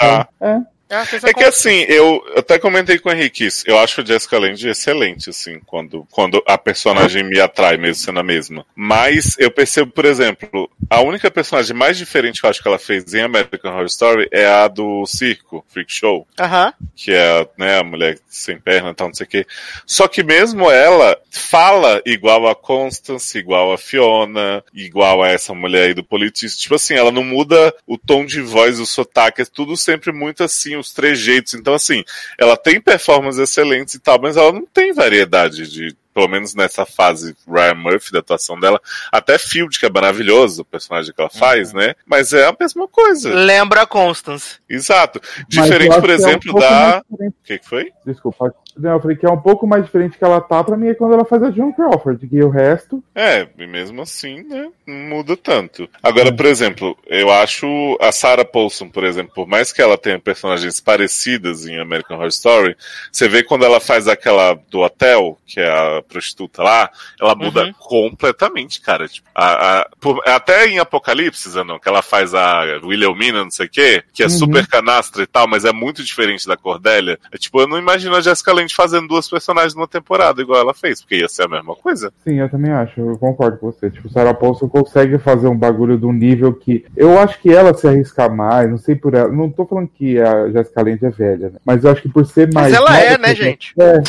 Ah. 0.00 0.28
É. 0.40 0.60
Ela 0.94 1.04
fez 1.04 1.24
a 1.24 1.28
É 1.28 1.34
que 1.34 1.44
assim, 1.44 1.84
eu 1.88 2.22
até 2.36 2.58
comentei 2.58 2.98
com 2.98 3.08
o 3.08 3.12
Henrique 3.12 3.46
isso. 3.46 3.64
Eu 3.66 3.78
acho 3.78 4.00
a 4.00 4.04
Jessica 4.04 4.38
Lange 4.38 4.68
excelente, 4.68 5.30
assim, 5.30 5.60
quando, 5.66 6.06
quando 6.10 6.42
a 6.46 6.56
personagem 6.56 7.22
me 7.22 7.40
atrai, 7.40 7.76
mesmo 7.76 8.04
sendo 8.04 8.20
a 8.20 8.22
mesma. 8.22 8.64
Mas 8.74 9.36
eu 9.38 9.50
percebo, 9.50 9.90
por 9.90 10.04
exemplo, 10.04 10.70
a 10.88 11.00
única 11.00 11.30
personagem 11.30 11.74
mais 11.74 11.96
diferente 11.96 12.40
que 12.40 12.46
eu 12.46 12.50
acho 12.50 12.62
que 12.62 12.68
ela 12.68 12.78
fez 12.78 13.12
em 13.12 13.22
American 13.22 13.72
Horror 13.72 13.86
Story 13.86 14.28
é 14.30 14.46
a 14.46 14.68
do 14.68 15.04
circo, 15.06 15.64
Freak 15.68 15.92
Show, 15.92 16.26
Aham. 16.38 16.72
que 16.94 17.12
é 17.12 17.48
né, 17.58 17.78
a 17.78 17.84
mulher 17.84 18.18
sem 18.28 18.58
perna 18.58 18.90
e 18.90 18.94
tal, 18.94 19.08
não 19.08 19.14
sei 19.14 19.26
o 19.26 19.28
quê. 19.28 19.46
Só 19.86 20.06
que 20.06 20.22
mesmo 20.22 20.70
ela 20.70 21.16
fala 21.30 22.00
igual 22.06 22.46
a 22.46 22.54
Constance, 22.54 23.36
igual 23.36 23.72
a 23.72 23.78
Fiona, 23.78 24.62
igual 24.72 25.22
a 25.22 25.28
essa 25.28 25.54
mulher 25.54 25.88
aí 25.88 25.94
do 25.94 26.04
Politics. 26.04 26.56
Tipo 26.56 26.76
assim, 26.76 26.94
ela 26.94 27.10
não 27.10 27.24
muda 27.24 27.74
o 27.86 27.98
tom 27.98 28.24
de 28.24 28.40
voz, 28.40 28.78
o 28.78 28.86
sotaque, 28.86 29.42
é 29.42 29.44
tudo 29.44 29.76
sempre 29.76 30.12
muito 30.12 30.44
assim, 30.44 30.76
os 30.84 30.92
trejeitos. 30.92 31.54
Então, 31.54 31.74
assim, 31.74 32.04
ela 32.38 32.56
tem 32.56 32.80
performances 32.80 33.40
excelentes 33.40 33.94
e 33.94 33.98
tal, 33.98 34.20
mas 34.20 34.36
ela 34.36 34.52
não 34.52 34.66
tem 34.66 34.92
variedade 34.92 35.68
de. 35.68 35.96
Pelo 36.14 36.28
menos 36.28 36.54
nessa 36.54 36.86
fase 36.86 37.36
Ryan 37.46 37.74
Murphy 37.74 38.12
da 38.12 38.20
atuação 38.20 38.58
dela. 38.58 38.80
Até 39.10 39.36
Field, 39.36 39.78
que 39.78 39.86
é 39.86 39.90
maravilhoso, 39.90 40.62
o 40.62 40.64
personagem 40.64 41.12
que 41.12 41.20
ela 41.20 41.30
faz, 41.30 41.72
né? 41.72 41.94
Mas 42.06 42.32
é 42.32 42.46
a 42.46 42.56
mesma 42.58 42.86
coisa. 42.86 43.34
Lembra 43.34 43.82
a 43.82 43.86
Constance. 43.86 44.58
Exato. 44.68 45.20
Diferente, 45.48 45.94
por 45.94 46.04
que 46.04 46.10
é 46.10 46.12
um 46.12 46.14
exemplo, 46.14 46.60
da. 46.60 47.02
O 47.10 47.32
que, 47.42 47.58
que 47.58 47.68
foi? 47.68 47.92
Desculpa. 48.06 48.54
Não, 48.76 48.92
eu 48.92 49.00
falei 49.00 49.16
que 49.16 49.24
é 49.24 49.30
um 49.30 49.40
pouco 49.40 49.66
mais 49.66 49.84
diferente 49.84 50.18
que 50.18 50.24
ela 50.24 50.40
tá 50.40 50.62
pra 50.64 50.76
mim 50.76 50.88
é 50.88 50.94
quando 50.94 51.14
ela 51.14 51.24
faz 51.24 51.42
a 51.42 51.50
John 51.50 51.72
Crawford, 51.72 52.26
que 52.26 52.42
o 52.42 52.48
resto. 52.48 53.02
É, 53.14 53.46
e 53.56 53.66
mesmo 53.66 54.02
assim, 54.02 54.42
né, 54.42 54.68
não 54.86 54.94
muda 55.16 55.36
tanto. 55.36 55.88
Agora, 56.02 56.34
por 56.34 56.46
exemplo, 56.46 56.96
eu 57.06 57.30
acho 57.30 57.66
a 58.00 58.10
Sarah 58.10 58.44
Paulson, 58.44 58.88
por 58.88 59.04
exemplo, 59.04 59.32
por 59.32 59.46
mais 59.46 59.72
que 59.72 59.80
ela 59.80 59.96
tenha 59.96 60.18
personagens 60.18 60.80
parecidas 60.80 61.66
em 61.66 61.78
American 61.78 62.16
Horror 62.16 62.28
Story, 62.28 62.76
você 63.12 63.28
vê 63.28 63.44
quando 63.44 63.64
ela 63.64 63.78
faz 63.78 64.08
aquela 64.08 64.54
do 64.68 64.80
hotel, 64.80 65.38
que 65.46 65.60
é 65.60 65.68
a 65.68 66.02
prostituta 66.04 66.62
lá, 66.62 66.90
ela 67.20 67.34
muda 67.34 67.64
Uhum. 67.64 67.72
completamente, 67.78 68.80
cara. 68.80 69.08
Tipo, 69.08 69.28
a- 69.34 69.80
a- 69.80 69.88
por- 70.00 70.20
até 70.26 70.66
em 70.68 70.78
Apocalipse, 70.78 71.48
não, 71.64 71.78
que 71.78 71.88
ela 71.88 72.02
faz 72.02 72.34
a 72.34 72.62
Wilhelmina, 72.84 73.42
não 73.44 73.50
sei 73.50 73.66
o 73.66 73.70
quê, 73.70 74.02
que 74.12 74.22
é 74.22 74.26
Uhum. 74.26 74.30
super 74.30 74.66
canastra 74.66 75.22
e 75.22 75.26
tal, 75.26 75.48
mas 75.48 75.64
é 75.64 75.72
muito 75.72 76.02
diferente 76.04 76.46
da 76.46 76.56
Cordélia. 76.56 77.18
É, 77.32 77.36
tipo, 77.38 77.60
eu 77.60 77.66
não 77.66 77.78
imagino 77.78 78.14
a 78.14 78.20
Jessica 78.20 78.52
Lange 78.52 78.74
fazendo 78.74 79.08
duas 79.08 79.28
personagens 79.28 79.74
numa 79.74 79.88
temporada 79.88 80.40
igual 80.40 80.60
ela 80.60 80.74
fez, 80.74 81.00
porque 81.00 81.16
ia 81.16 81.28
ser 81.28 81.44
a 81.44 81.48
mesma 81.48 81.74
coisa. 81.74 82.12
Sim, 82.24 82.40
eu 82.40 82.48
também 82.48 82.72
acho, 82.72 83.00
eu 83.00 83.18
concordo 83.18 83.58
com 83.58 83.70
você. 83.70 83.90
Tipo, 83.90 84.08
Sarah 84.08 84.34
Paulson 84.34 84.68
consegue 84.68 85.18
fazer 85.18 85.48
um 85.48 85.56
bagulho 85.56 85.98
de 85.98 86.06
um 86.06 86.12
nível 86.12 86.52
que. 86.54 86.84
Eu 86.96 87.18
acho 87.18 87.40
que 87.40 87.50
ela 87.52 87.74
se 87.74 87.86
arrisca 87.86 88.28
mais, 88.28 88.70
não 88.70 88.78
sei 88.78 88.94
por 88.94 89.14
ela. 89.14 89.28
Não 89.28 89.50
tô 89.50 89.66
falando 89.66 89.88
que 89.88 90.18
a 90.20 90.50
Jessica 90.50 90.82
Lange 90.82 91.04
é 91.06 91.10
velha, 91.10 91.50
né? 91.50 91.58
Mas 91.64 91.84
eu 91.84 91.90
acho 91.90 92.02
que 92.02 92.08
por 92.08 92.24
ser 92.26 92.52
mais. 92.52 92.72
Mas 92.72 92.74
ela 92.74 92.90
nova, 92.90 93.02
é, 93.02 93.18
né, 93.18 93.34
gente? 93.34 93.74
É, 93.78 94.00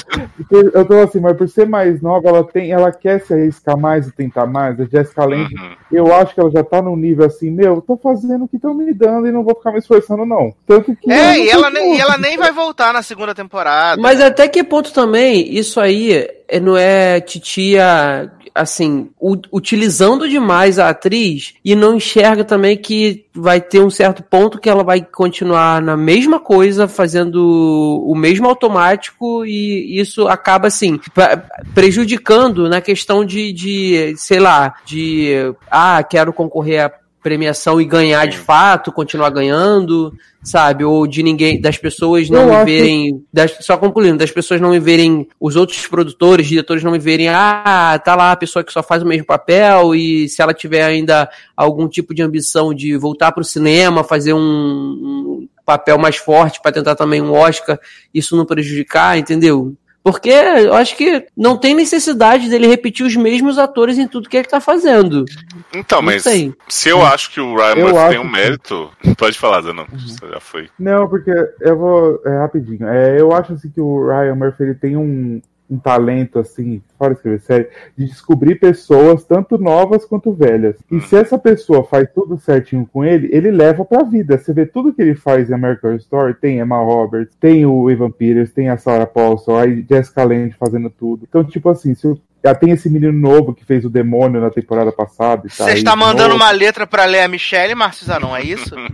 eu 0.74 0.85
tô 0.85 0.93
assim, 0.99 1.19
mas 1.19 1.35
por 1.38 1.48
ser 1.49 1.67
mais 1.67 1.84
nova, 2.01 2.30
ela 2.30 2.43
tem, 2.43 2.72
ela 2.72 2.91
quer 2.91 3.22
se 3.22 3.33
arriscar 3.33 3.77
mais 3.77 4.07
e 4.07 4.11
tentar 4.11 4.45
mais. 4.45 4.80
A 4.80 4.85
Jessica 4.85 5.25
Lange, 5.25 5.55
Uhum. 5.55 5.75
eu 5.91 6.14
acho 6.15 6.33
que 6.33 6.39
ela 6.39 6.51
já 6.51 6.64
tá 6.64 6.81
num 6.81 6.95
nível 6.95 7.25
assim, 7.25 7.49
meu, 7.51 7.75
eu 7.75 7.81
tô 7.81 7.97
fazendo 7.97 8.45
o 8.45 8.47
que 8.47 8.55
estão 8.57 8.73
me 8.73 8.93
dando 8.93 9.27
e 9.27 9.31
não 9.31 9.43
vou 9.43 9.55
ficar 9.55 9.72
me 9.72 9.80
esforçando, 9.80 10.25
não. 10.25 10.53
Tanto 10.67 10.95
que. 10.95 11.11
É, 11.11 11.39
e 11.39 11.49
ela, 11.49 11.69
nem, 11.69 11.97
e 11.97 11.99
ela 12.01 12.17
nem 12.17 12.38
vai 12.38 12.51
voltar 12.51 12.93
na 12.93 13.01
segunda 13.01 13.33
temporada. 13.35 14.01
Mas 14.01 14.19
até 14.22 14.47
que 14.47 14.64
ponto 14.64 14.93
também 14.93 15.53
isso 15.57 15.80
aí 15.80 16.14
é- 16.47 16.59
não 16.59 16.75
é 16.77 17.19
titia, 17.22 18.31
assim, 18.56 19.09
utilizando 19.51 20.30
demais 20.30 20.80
a 20.80 20.90
atriz 20.90 21.56
e 21.64 21.75
não 21.75 21.95
enxerga 21.95 22.45
também 22.45 22.77
que 22.77 23.25
vai 23.34 23.59
ter 23.59 23.82
um 23.82 23.90
certo 23.90 24.24
ponto 24.24 24.58
que 24.58 24.69
ela 24.69 24.82
vai 24.82 25.01
continuar 25.01 25.82
na 25.82 25.98
mesma 25.98 26.40
coisa, 26.40 26.88
fazendo 26.88 28.01
o 28.08 28.16
mesmo 28.16 28.48
automático 28.48 29.45
e 29.45 30.00
isso 30.00 30.27
acaba, 30.30 30.67
assim, 30.67 30.98
prejudicando 31.74 32.69
na 32.69 32.80
questão 32.80 33.25
de, 33.25 33.51
de 33.51 34.16
sei 34.17 34.40
lá, 34.40 34.75
de, 34.85 35.53
ah, 35.69 36.01
quero 36.01 36.32
concorrer 36.32 36.85
a 36.85 37.05
premiação 37.25 37.81
e 37.81 37.85
ganhar 37.85 38.27
de 38.27 38.37
fato, 38.37 38.91
continuar 38.91 39.31
ganhando, 39.31 40.13
sabe? 40.43 40.83
Ou 40.85 41.07
de 41.07 41.23
ninguém, 41.23 41.59
das 41.59 41.75
pessoas 41.75 42.29
não 42.29 42.41
Eu 42.41 42.59
me 42.59 42.65
verem, 42.65 43.25
das- 43.33 43.57
só 43.61 43.75
concluindo, 43.77 44.19
das 44.19 44.29
pessoas 44.29 44.61
não 44.61 44.69
me 44.69 44.79
verem, 44.79 45.27
os 45.39 45.55
outros 45.55 45.87
produtores, 45.87 46.45
diretores 46.45 46.83
não 46.83 46.91
me 46.91 46.99
verem, 46.99 47.27
ah, 47.29 47.99
tá 48.05 48.15
lá 48.15 48.31
a 48.31 48.35
pessoa 48.35 48.63
que 48.63 48.71
só 48.71 48.83
faz 48.83 49.01
o 49.01 49.07
mesmo 49.07 49.25
papel 49.25 49.95
e 49.95 50.29
se 50.29 50.39
ela 50.39 50.53
tiver 50.53 50.83
ainda 50.83 51.27
algum 51.57 51.87
tipo 51.87 52.13
de 52.13 52.21
ambição 52.21 52.75
de 52.75 52.95
voltar 52.95 53.31
pro 53.31 53.43
cinema, 53.43 54.03
fazer 54.03 54.33
um, 54.33 54.39
um 54.39 55.47
papel 55.65 55.97
mais 55.97 56.17
forte 56.17 56.61
para 56.61 56.73
tentar 56.73 56.93
também 56.93 57.23
um 57.23 57.31
Oscar, 57.33 57.79
isso 58.13 58.37
não 58.37 58.45
prejudicar, 58.45 59.17
entendeu? 59.17 59.73
Porque 60.06 60.30
eu 60.30 60.75
acho 60.75 60.95
que 60.95 61.25
não 61.35 61.58
tem 61.58 61.74
necessidade 61.74 62.48
dele 62.48 62.67
repetir 62.67 63.03
os 63.03 63.16
mesmos 63.16 63.58
atores 63.58 63.98
em 63.98 64.08
tudo 64.08 64.30
que 64.30 64.38
ele 64.38 64.48
tá 64.48 64.61
fazendo. 64.61 65.25
Então, 65.74 65.98
Não 66.00 66.06
mas 66.06 66.22
sei. 66.22 66.53
se 66.67 66.90
eu 66.90 67.01
acho 67.03 67.32
que 67.32 67.42
o 67.42 67.56
Ryan 67.56 67.74
Eu 67.75 67.88
Murphy 67.90 68.09
tem 68.09 68.19
um 68.19 68.25
que- 68.25 68.32
mérito. 68.32 68.92
Pode 69.17 69.35
falar, 69.40 69.64
Zanon. 69.64 69.85
Você 69.92 70.27
já 70.32 70.40
foi. 70.40 70.69
Não, 70.77 71.09
porque 71.09 71.32
eu 71.59 71.75
vou. 71.75 72.22
É 72.24 72.38
rapidinho. 72.38 72.88
É, 72.88 73.19
eu 73.19 73.34
acho 73.34 73.53
assim 73.53 73.69
que 73.72 73.82
o 73.82 74.08
Ryan 74.08 74.35
Murphy 74.35 74.64
ele 74.64 74.75
tem 74.75 74.95
um, 74.95 75.42
um 75.69 75.77
talento, 75.77 76.39
assim, 76.39 76.81
fora 76.97 77.13
escrever 77.13 77.39
série, 77.41 77.67
de 77.97 78.05
descobrir 78.05 78.55
pessoas, 78.55 79.23
tanto 79.23 79.57
novas 79.57 80.05
quanto 80.05 80.31
velhas. 80.31 80.75
E 80.91 80.99
se 81.01 81.15
essa 81.15 81.37
pessoa 81.37 81.83
faz 81.83 82.07
tudo 82.13 82.37
certinho 82.37 82.87
com 82.91 83.03
ele, 83.03 83.29
ele 83.31 83.51
leva 83.51 83.83
pra 83.83 84.03
vida. 84.03 84.37
Você 84.37 84.53
vê 84.53 84.65
tudo 84.65 84.93
que 84.93 85.01
ele 85.01 85.15
faz 85.15 85.49
em 85.49 85.53
American 85.53 85.95
Story, 85.95 86.35
tem 86.35 86.59
Emma 86.59 86.77
Roberts, 86.77 87.35
tem 87.39 87.65
o 87.65 87.89
Evan 87.89 88.11
Peters, 88.11 88.51
tem 88.51 88.69
a 88.69 88.77
Sarah 88.77 89.07
Paulson, 89.07 89.55
a 89.57 89.67
Jessica 89.67 90.23
Lange 90.23 90.55
fazendo 90.57 90.89
tudo. 90.89 91.25
Então, 91.27 91.43
tipo 91.43 91.69
assim, 91.69 91.93
se 91.95 92.05
eu- 92.07 92.19
já 92.45 92.53
tem 92.53 92.69
esse 92.69 92.88
menino 92.91 93.11
novo 93.11 93.56
que 93.56 93.65
fez 93.65 93.83
o 93.85 93.90
demônio 93.90 94.40
na 94.40 94.51
temporada 94.51 94.91
passada. 94.91 95.48
e 95.48 95.49
tá 95.49 95.65
Você 95.65 95.74
está 95.74 95.93
de 95.93 95.98
mandando 95.98 96.30
novo. 96.30 96.43
uma 96.43 96.51
letra 96.51 96.85
pra 96.85 97.03
Lea 97.06 97.27
Michelle, 97.27 97.74
Márcio 97.74 98.06
Zanon, 98.06 98.35
é 98.35 98.43
isso? 98.43 98.75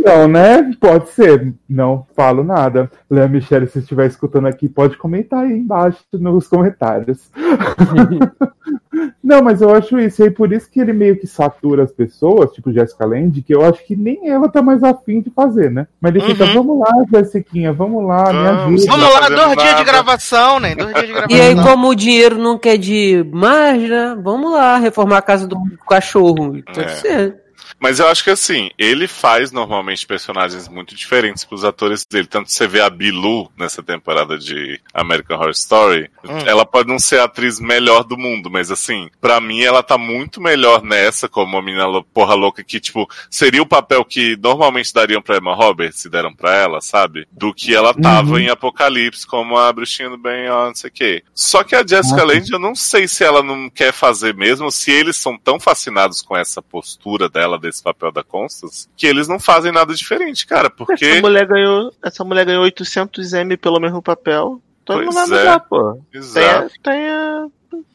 Então, 0.00 0.26
né? 0.26 0.72
Pode 0.80 1.10
ser. 1.10 1.52
Não 1.68 2.06
falo 2.16 2.42
nada. 2.42 2.90
Léa 3.08 3.28
Michelle, 3.28 3.68
se 3.68 3.78
estiver 3.80 4.06
escutando 4.06 4.46
aqui, 4.48 4.68
pode 4.68 4.96
comentar 4.96 5.40
aí 5.44 5.52
embaixo 5.52 5.98
nos 6.14 6.48
comentários. 6.48 7.30
Não, 9.22 9.42
mas 9.42 9.60
eu 9.62 9.74
acho 9.74 9.98
isso. 9.98 10.22
E 10.22 10.24
aí 10.24 10.30
por 10.30 10.52
isso 10.52 10.70
que 10.70 10.80
ele 10.80 10.92
meio 10.92 11.18
que 11.18 11.26
satura 11.26 11.84
as 11.84 11.92
pessoas, 11.92 12.52
tipo 12.52 12.72
Jessica 12.72 13.04
Lange, 13.06 13.42
que 13.42 13.54
eu 13.54 13.64
acho 13.64 13.84
que 13.86 13.94
nem 13.96 14.28
ela 14.28 14.48
tá 14.48 14.60
mais 14.62 14.82
afim 14.82 15.20
de 15.20 15.30
fazer, 15.30 15.70
né? 15.70 15.86
Mas 16.00 16.14
ele 16.14 16.24
fica, 16.24 16.44
Uhum. 16.44 16.54
vamos 16.54 16.78
lá, 16.80 16.92
Jessiquinha, 17.12 17.72
vamos 17.72 18.04
lá, 18.06 18.32
me 18.32 18.42
Vamos, 18.42 18.84
ajuda. 18.84 18.96
Não 18.96 19.08
Vamos 19.08 19.20
lá, 19.20 19.28
dois 19.44 19.56
dias 19.56 19.76
de 19.76 19.84
gravação, 19.84 20.60
né? 20.60 20.74
Dois 20.74 20.92
dias 20.94 21.06
de 21.06 21.12
gravação. 21.12 21.36
E 21.36 21.40
aí, 21.40 21.54
como 21.62 21.88
o 21.88 21.94
dinheiro 21.94 22.38
não 22.38 22.58
quer 22.58 22.76
de 22.76 23.24
mais, 23.32 23.82
né? 23.88 24.16
Vamos 24.22 24.52
lá, 24.52 24.76
reformar 24.78 25.18
a 25.18 25.22
casa 25.22 25.46
do 25.46 25.56
cachorro. 25.88 26.52
Pode 26.64 26.80
É. 26.80 26.88
ser. 26.88 27.39
Mas 27.80 27.98
eu 27.98 28.06
acho 28.08 28.22
que 28.22 28.30
assim, 28.30 28.70
ele 28.78 29.08
faz 29.08 29.50
normalmente 29.50 30.06
personagens 30.06 30.68
muito 30.68 30.94
diferentes 30.94 31.44
pros 31.44 31.64
atores 31.64 32.04
dele. 32.04 32.26
Tanto 32.26 32.52
você 32.52 32.66
vê 32.66 32.80
a 32.80 32.90
Bilu 32.90 33.50
nessa 33.56 33.82
temporada 33.82 34.36
de 34.38 34.78
American 34.92 35.38
Horror 35.38 35.50
Story, 35.50 36.10
Hum. 36.22 36.38
ela 36.46 36.66
pode 36.66 36.88
não 36.88 36.98
ser 36.98 37.20
a 37.20 37.24
atriz 37.24 37.58
melhor 37.58 38.04
do 38.04 38.16
mundo, 38.18 38.50
mas 38.50 38.70
assim, 38.70 39.08
pra 39.20 39.40
mim 39.40 39.62
ela 39.62 39.82
tá 39.82 39.96
muito 39.96 40.40
melhor 40.40 40.82
nessa, 40.82 41.26
como 41.28 41.56
a 41.56 41.62
menina 41.62 41.86
porra 42.12 42.34
louca, 42.34 42.62
que 42.62 42.78
tipo, 42.78 43.08
seria 43.30 43.62
o 43.62 43.66
papel 43.66 44.04
que 44.04 44.36
normalmente 44.36 44.92
dariam 44.92 45.22
pra 45.22 45.38
Emma 45.38 45.54
Roberts, 45.54 46.00
se 46.00 46.10
deram 46.10 46.34
pra 46.34 46.54
ela, 46.54 46.80
sabe? 46.82 47.26
Do 47.32 47.54
que 47.54 47.74
ela 47.74 47.94
tava 47.94 48.32
Uhum. 48.32 48.38
em 48.38 48.48
Apocalipse, 48.50 49.26
como 49.26 49.56
a 49.56 49.72
bruxinha 49.72 50.10
do 50.10 50.18
bem, 50.18 50.50
ó, 50.50 50.66
não 50.66 50.74
sei 50.74 50.90
o 50.90 50.92
quê. 50.92 51.22
Só 51.34 51.64
que 51.64 51.74
a 51.74 51.86
Jessica 51.86 52.20
sim. 52.20 52.26
Lange, 52.26 52.52
eu 52.52 52.58
não 52.58 52.74
sei 52.74 53.08
se 53.08 53.24
ela 53.24 53.42
não 53.42 53.70
quer 53.70 53.92
fazer 53.92 54.34
mesmo, 54.34 54.70
se 54.70 54.90
eles 54.90 55.16
são 55.16 55.38
tão 55.38 55.58
fascinados 55.58 56.20
com 56.20 56.36
essa 56.36 56.60
postura 56.60 57.26
dela, 57.28 57.58
desse 57.58 57.69
papel 57.78 58.10
da 58.10 58.24
Constance, 58.24 58.88
que 58.96 59.06
eles 59.06 59.28
não 59.28 59.38
fazem 59.38 59.70
nada 59.70 59.94
diferente, 59.94 60.46
cara, 60.46 60.70
porque... 60.70 61.04
Essa 61.04 61.20
mulher 61.20 61.46
ganhou, 61.46 61.92
essa 62.02 62.24
mulher 62.24 62.46
ganhou 62.46 62.64
800 62.64 63.32
M 63.34 63.56
pelo 63.56 63.78
mesmo 63.78 64.00
papel. 64.00 64.60
Não 64.88 64.96
Pois 64.96 65.14
vai 65.14 65.24
é. 65.24 65.26
mudar, 65.26 65.60
pô. 65.60 65.92
Tem, 66.10 66.20
a, 66.20 66.24
Exato. 66.24 66.74
tem 66.82 67.08
a, 67.08 67.46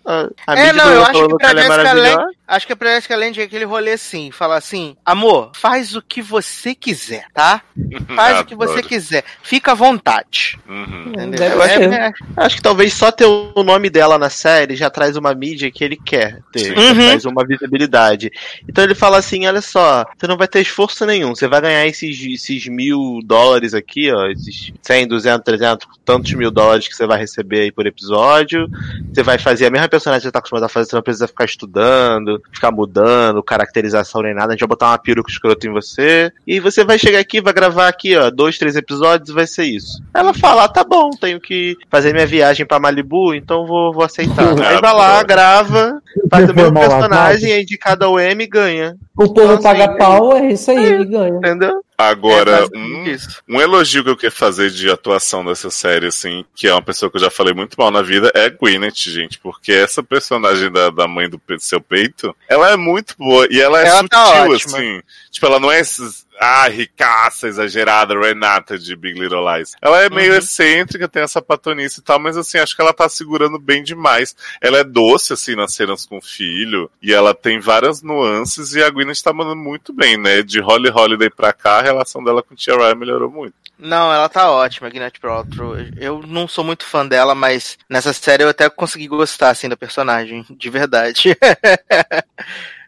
a, 0.06 0.30
a 0.48 0.60
É, 0.60 0.74
não, 0.74 0.92
eu 0.92 1.04
acho 1.04 1.28
que 1.38 1.46
ela 1.46 1.62
é. 1.62 1.94
Lange, 1.94 2.38
acho 2.48 2.68
que 2.68 2.76
pra 2.76 2.96
Jessica 2.96 3.16
Lange 3.16 3.42
é 3.42 3.44
aquele 3.44 3.66
rolê 3.66 3.94
assim, 3.94 4.32
fala 4.32 4.56
assim, 4.56 4.96
amor, 5.04 5.52
faz 5.56 5.96
o 5.96 6.02
que 6.02 6.22
você 6.22 6.76
quiser, 6.76 7.26
tá? 7.34 7.62
Faz 8.16 8.42
o 8.42 8.46
que 8.46 8.56
você 8.56 8.82
quiser, 8.82 9.24
fica 9.42 9.72
à 9.72 9.76
vontade. 9.76 10.58
Uhum. 10.68 11.14
Eu 11.34 11.62
acho, 11.62 11.74
ser. 11.74 11.94
É, 11.94 12.12
acho 12.38 12.56
que 12.56 12.62
talvez 12.62 12.94
só 12.94 13.12
ter 13.12 13.26
o 13.26 13.64
nome 13.64 13.90
dela 13.90 14.18
na 14.18 14.30
série 14.30 14.76
já 14.76 14.90
traz 14.90 15.18
uma 15.18 15.34
mídia 15.34 15.72
que 15.72 15.84
ele 15.84 15.98
quer 15.98 16.42
ter. 16.52 16.78
Uhum. 16.78 16.96
Traz 16.96 17.26
uma 17.26 17.46
visibilidade. 17.46 18.32
Então 18.68 18.84
ele 18.84 18.96
fala 18.96 19.18
assim: 19.18 19.46
olha 19.48 19.62
só, 19.62 20.06
você 20.18 20.28
não 20.28 20.38
vai 20.38 20.48
ter 20.48 20.62
esforço 20.62 21.06
nenhum. 21.06 21.36
Você 21.36 21.48
vai 21.48 21.62
ganhar 21.62 21.86
esses, 21.86 22.20
esses 22.22 22.68
mil 22.68 23.20
dólares 23.24 23.74
aqui, 23.74 24.12
ó. 24.12 24.28
Esses 24.28 24.72
100, 24.82 25.08
200, 25.08 25.44
300, 25.44 25.88
tantos 26.04 26.34
mil 26.34 26.52
dólares 26.52 26.88
que 26.88 26.96
você 26.96 27.06
vai 27.06 27.20
receber 27.20 27.62
aí 27.62 27.72
por 27.72 27.86
episódio. 27.86 28.68
Você 29.14 29.24
vai 29.24 29.38
fazer 29.38 29.66
a 29.66 29.72
mesma 29.72 29.90
personagem 29.96 30.22
que 30.22 30.28
você 30.28 30.32
tá 30.32 30.40
acostumado 30.40 30.64
a 30.66 30.70
fazer, 30.70 30.90
você 30.90 30.96
não 30.96 31.04
precisa 31.04 31.28
ficar 31.28 31.46
estudando, 31.46 32.42
ficar 32.52 32.72
mudando, 32.72 33.42
caracterização 33.42 34.22
nem 34.22 34.34
nada. 34.34 34.50
A 34.50 34.52
gente 34.52 34.60
vai 34.60 34.70
botar 34.70 34.90
uma 34.90 34.98
peruca 34.98 35.32
escrota 35.32 35.68
em 35.68 35.72
você. 35.72 36.32
E 36.46 36.60
você 36.60 36.84
vai 36.84 37.00
chegar 37.00 37.20
aqui, 37.20 37.42
vai 37.42 37.54
gravar 37.54 37.88
aqui, 37.88 38.16
ó, 38.16 38.30
dois, 38.30 38.58
três 38.58 38.76
episódios, 38.76 39.30
vai 39.30 39.48
ser 39.48 39.64
isso. 39.64 40.02
Ela 40.14 40.34
fala, 40.34 40.66
ah, 40.66 40.70
tá 40.70 40.84
bom, 40.84 41.10
tenho 41.12 41.40
que 41.40 41.78
fazer 41.90 42.14
minha 42.14 42.28
viagem 42.28 42.66
pra 42.66 42.80
Malibu, 42.80 43.34
então 43.34 43.66
vou, 43.66 43.94
vou 43.94 44.04
aceitar. 44.04 44.50
Aí 44.62 44.80
vai 44.82 44.94
lá, 44.94 45.24
grava, 45.24 46.02
faz 46.30 46.50
o 46.50 46.54
mesmo 46.54 46.74
personagem, 46.74 47.52
é 47.52 47.62
indicado 47.62 48.06
ao 48.06 48.20
M 48.20 48.44
e 48.44 48.48
ganha. 48.48 48.98
O 49.18 49.34
povo 49.34 49.54
Então, 49.54 49.62
paga 49.62 49.86
assim, 49.86 49.98
pau, 49.98 50.36
é 50.36 50.52
isso 50.52 50.72
aí, 50.72 50.86
ele 50.86 51.06
ganha. 51.06 51.38
Entendeu? 51.38 51.82
Agora, 51.98 52.68
é 52.74 52.78
um, 52.78 53.16
um 53.56 53.62
elogio 53.62 54.04
que 54.04 54.10
eu 54.10 54.18
quero 54.18 54.34
fazer 54.34 54.70
de 54.70 54.90
atuação 54.90 55.46
dessa 55.46 55.70
série, 55.70 56.08
assim, 56.08 56.44
que 56.54 56.68
é 56.68 56.74
uma 56.74 56.82
pessoa 56.82 57.10
que 57.10 57.16
eu 57.16 57.22
já 57.22 57.30
falei 57.30 57.54
muito 57.54 57.76
mal 57.80 57.90
na 57.90 58.02
vida, 58.02 58.32
é 58.36 58.46
a 58.46 58.50
Gwyneth, 58.50 58.96
gente, 58.96 59.40
porque 59.40 59.72
essa 59.72 60.04
personagem 60.04 60.70
da, 60.72 60.90
da 60.90 61.08
mãe 61.08 61.30
do 61.30 61.40
seu 61.60 61.80
peito, 61.80 62.36
ela 62.50 62.70
é 62.70 62.76
muito 62.76 63.16
boa 63.18 63.48
e 63.50 63.62
ela 63.62 63.82
é 63.82 63.88
Ela 63.88 64.08
tá 64.10 64.26
sutil, 64.26 64.52
ótima. 64.52 64.78
assim. 64.78 65.02
Tipo, 65.32 65.46
ela 65.46 65.60
não 65.60 65.72
é 65.72 65.80
esses, 65.80 66.25
ah, 66.40 66.68
ricaça, 66.68 67.48
exagerada, 67.48 68.18
Renata 68.20 68.78
de 68.78 68.96
Big 68.96 69.20
Little 69.20 69.44
Lies. 69.56 69.74
Ela 69.82 70.04
é 70.04 70.10
meio 70.10 70.32
Uhum. 70.34 70.38
excêntrica, 70.38 71.08
tem 71.08 71.24
essa 71.24 71.42
patonice 71.42 72.00
e 72.00 72.04
tal, 72.04 72.20
mas 72.20 72.36
assim, 72.38 72.58
acho 72.58 72.76
que 72.76 72.82
ela 72.82 72.94
tá 72.94 73.08
segurando 73.10 73.58
bem 73.60 73.84
demais. 73.84 74.36
Ela 74.62 74.80
é 74.80 74.84
doce, 74.84 75.34
assim, 75.34 75.56
nas 75.56 75.74
cenas 75.74 76.06
com 76.06 76.18
o 76.18 76.22
filho, 76.22 76.90
e 77.02 77.14
ela 77.14 77.34
tem 77.34 77.60
várias 77.60 78.02
nuances, 78.02 78.74
e 78.74 78.84
a 78.84 78.90
Gwyneth 78.90 79.22
tá 79.24 79.32
mandando 79.34 79.56
muito 79.62 79.94
bem, 79.94 80.18
né? 80.18 80.42
De 80.42 80.60
Holly 80.60 80.90
Holiday 80.90 81.30
pra 81.30 81.54
cá, 81.54 81.80
a 81.80 81.82
relação 81.82 82.24
dela 82.24 82.42
com 82.44 82.56
Tia 82.56 82.76
Ryan 82.76 82.96
melhorou 82.96 83.30
muito. 83.32 83.54
Não, 83.78 84.14
ela 84.14 84.30
tá 84.30 84.50
ótima, 84.50 84.90
Gwyneth 84.90 85.20
Paltrow. 85.22 85.76
Eu 85.98 86.22
não 86.26 86.48
sou 86.48 86.64
muito 86.64 86.86
fã 86.86 87.06
dela, 87.06 87.36
mas 87.36 87.78
nessa 87.90 88.14
série 88.14 88.44
eu 88.44 88.50
até 88.50 88.70
consegui 88.70 89.08
gostar, 89.08 89.50
assim, 89.50 89.68
da 89.68 89.76
personagem, 89.76 90.46
de 90.50 90.70
verdade. 90.70 91.36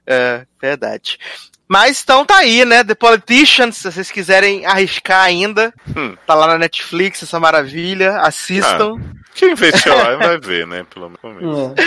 é, 0.07 0.45
verdade. 0.61 1.19
Mas 1.67 2.01
então 2.01 2.25
tá 2.25 2.37
aí, 2.37 2.63
né? 2.63 2.81
The 2.81 2.95
Politicians, 2.95 3.75
se 3.75 3.91
vocês 3.91 4.09
quiserem 4.09 4.65
arriscar 4.65 5.23
ainda, 5.25 5.73
Hum. 5.95 6.15
tá 6.25 6.33
lá 6.33 6.47
na 6.47 6.57
Netflix, 6.57 7.21
essa 7.23 7.39
maravilha, 7.41 8.21
assistam. 8.21 8.95
Quem 9.33 9.53
vê 9.53 9.69
Ryan 9.69 10.17
vai 10.17 10.39
ver, 10.39 10.65
né? 10.65 10.85
Pelo 10.91 11.11
menos. 11.21 11.73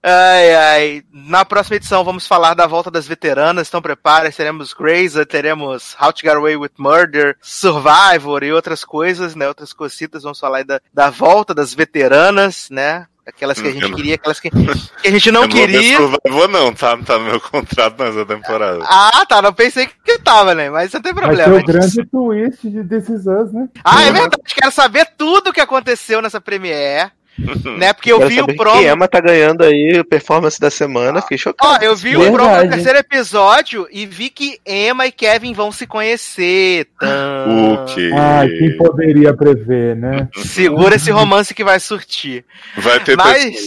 É. 0.00 0.10
Ai, 0.10 0.54
ai. 0.54 1.02
Na 1.12 1.44
próxima 1.44 1.76
edição 1.76 2.04
vamos 2.04 2.26
falar 2.26 2.54
da 2.54 2.66
volta 2.66 2.90
das 2.90 3.06
veteranas. 3.06 3.68
Então 3.68 3.82
prepare, 3.82 4.32
teremos 4.32 4.72
Grey's, 4.72 5.14
teremos 5.28 5.96
How 6.00 6.12
to 6.12 6.20
Get 6.20 6.34
Away 6.36 6.56
with 6.56 6.70
Murder, 6.78 7.36
Survivor 7.42 8.42
e 8.44 8.52
outras 8.52 8.84
coisas, 8.84 9.34
né? 9.34 9.46
Outras 9.48 9.72
cositas. 9.72 10.22
Vamos 10.22 10.38
falar 10.38 10.58
aí 10.58 10.64
da, 10.64 10.80
da 10.94 11.10
volta 11.10 11.52
das 11.54 11.74
veteranas, 11.74 12.68
né? 12.70 13.06
Aquelas 13.28 13.60
que 13.60 13.66
a 13.66 13.70
Hum, 13.70 13.72
gente 13.74 13.82
eu 13.82 13.88
não- 13.90 13.96
queria, 13.96 14.14
aquelas 14.14 14.40
que, 14.40 14.50
que 14.50 15.08
a 15.08 15.10
gente 15.10 15.30
não 15.30 15.42
eu 15.44 15.48
queria. 15.48 16.00
Não 16.00 16.18
vou 16.30 16.48
não, 16.48 16.72
tá? 16.72 16.96
Tá 16.96 17.18
no 17.18 17.26
meu 17.26 17.40
contrato 17.40 18.02
nessa 18.02 18.24
temporada. 18.24 18.82
Ah, 18.84 19.24
tá. 19.28 19.42
Não 19.42 19.52
pensei 19.52 19.86
que 20.04 20.18
tava, 20.18 20.54
né? 20.54 20.70
Mas 20.70 20.92
não 20.92 21.00
tem 21.02 21.12
Vai 21.12 21.28
ter 21.28 21.36
problema. 21.44 21.60
o 21.62 21.64
grande 21.66 22.06
twist 22.06 22.68
de 22.70 22.82
This 22.84 23.08
Us, 23.10 23.52
né? 23.52 23.68
Ah, 23.84 24.02
é 24.02 24.12
verdade. 24.12 24.36
Quero 24.46 24.72
saber 24.72 25.06
tudo 25.18 25.50
o 25.50 25.52
que 25.52 25.60
aconteceu 25.60 26.22
nessa 26.22 26.40
Premiere. 26.40 27.10
né? 27.78 27.92
Porque 27.92 28.10
eu 28.12 28.18
Quero 28.18 28.28
vi 28.30 28.40
o 28.40 28.56
promo. 28.56 28.80
Que 28.80 28.86
Emma 28.88 29.06
tá 29.08 29.20
ganhando 29.20 29.62
aí 29.64 30.02
performance 30.04 30.60
da 30.60 30.70
semana, 30.70 31.22
fiquei 31.22 31.38
chocado. 31.38 31.72
Ó, 31.72 31.84
eu 31.84 31.94
vi 31.96 32.16
o 32.16 32.20
Verdade. 32.20 32.36
promo 32.36 32.62
do 32.64 32.70
terceiro 32.70 32.98
episódio 32.98 33.88
e 33.90 34.06
vi 34.06 34.28
que 34.30 34.58
Emma 34.66 35.06
e 35.06 35.12
Kevin 35.12 35.52
vão 35.52 35.70
se 35.70 35.86
conhecer. 35.86 36.86
Tã. 36.98 37.46
O 37.48 37.84
quê? 37.86 38.10
Ai, 38.14 38.48
quem 38.48 38.76
poderia 38.76 39.32
prever, 39.34 39.96
né? 39.96 40.28
Segura 40.36 40.96
esse 40.96 41.10
romance 41.10 41.54
que 41.54 41.64
vai 41.64 41.78
surtir. 41.80 42.44
Vai 42.76 43.00
ter 43.00 43.16
Mas- 43.16 43.66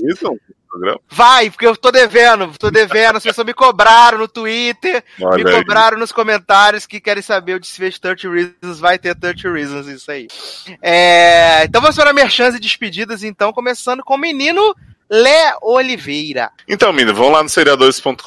programa? 0.72 1.00
Vai, 1.09 1.50
porque 1.50 1.67
eu 1.67 1.75
tô 1.75 1.91
devendo, 1.91 2.58
tô 2.58 2.72
devendo. 2.72 3.17
As 3.17 3.24
pessoas 3.24 3.45
me 3.45 3.53
cobraram 3.53 4.17
no 4.17 4.27
Twitter, 4.27 5.03
me 5.19 5.25
Olha 5.25 5.48
aí. 5.48 5.56
cobraram 5.56 5.98
nos 5.98 6.11
comentários 6.11 6.85
que 6.85 7.01
querem 7.01 7.22
saber 7.22 7.56
o 7.56 7.59
desfecho 7.59 7.98
de 7.98 8.01
30 8.01 8.30
Reasons. 8.30 8.80
Vai 8.80 8.98
ter 8.98 9.16
30 9.16 9.51
Reasons, 9.51 9.88
isso 9.88 10.09
aí. 10.09 10.27
É, 10.82 11.64
então 11.66 11.82
vamos 11.82 11.95
para 11.95 12.14
merchans 12.14 12.56
e 12.56 12.59
despedidas, 12.59 13.24
então, 13.24 13.51
começando 13.51 14.03
com 14.03 14.16
o 14.16 14.17
menino 14.17 14.75
Lé 15.11 15.53
Oliveira. 15.61 16.51
Então, 16.66 16.93
menina, 16.93 17.11
vão 17.11 17.30
lá 17.30 17.43
no 17.43 17.50
seriadores.com.br 17.50 18.24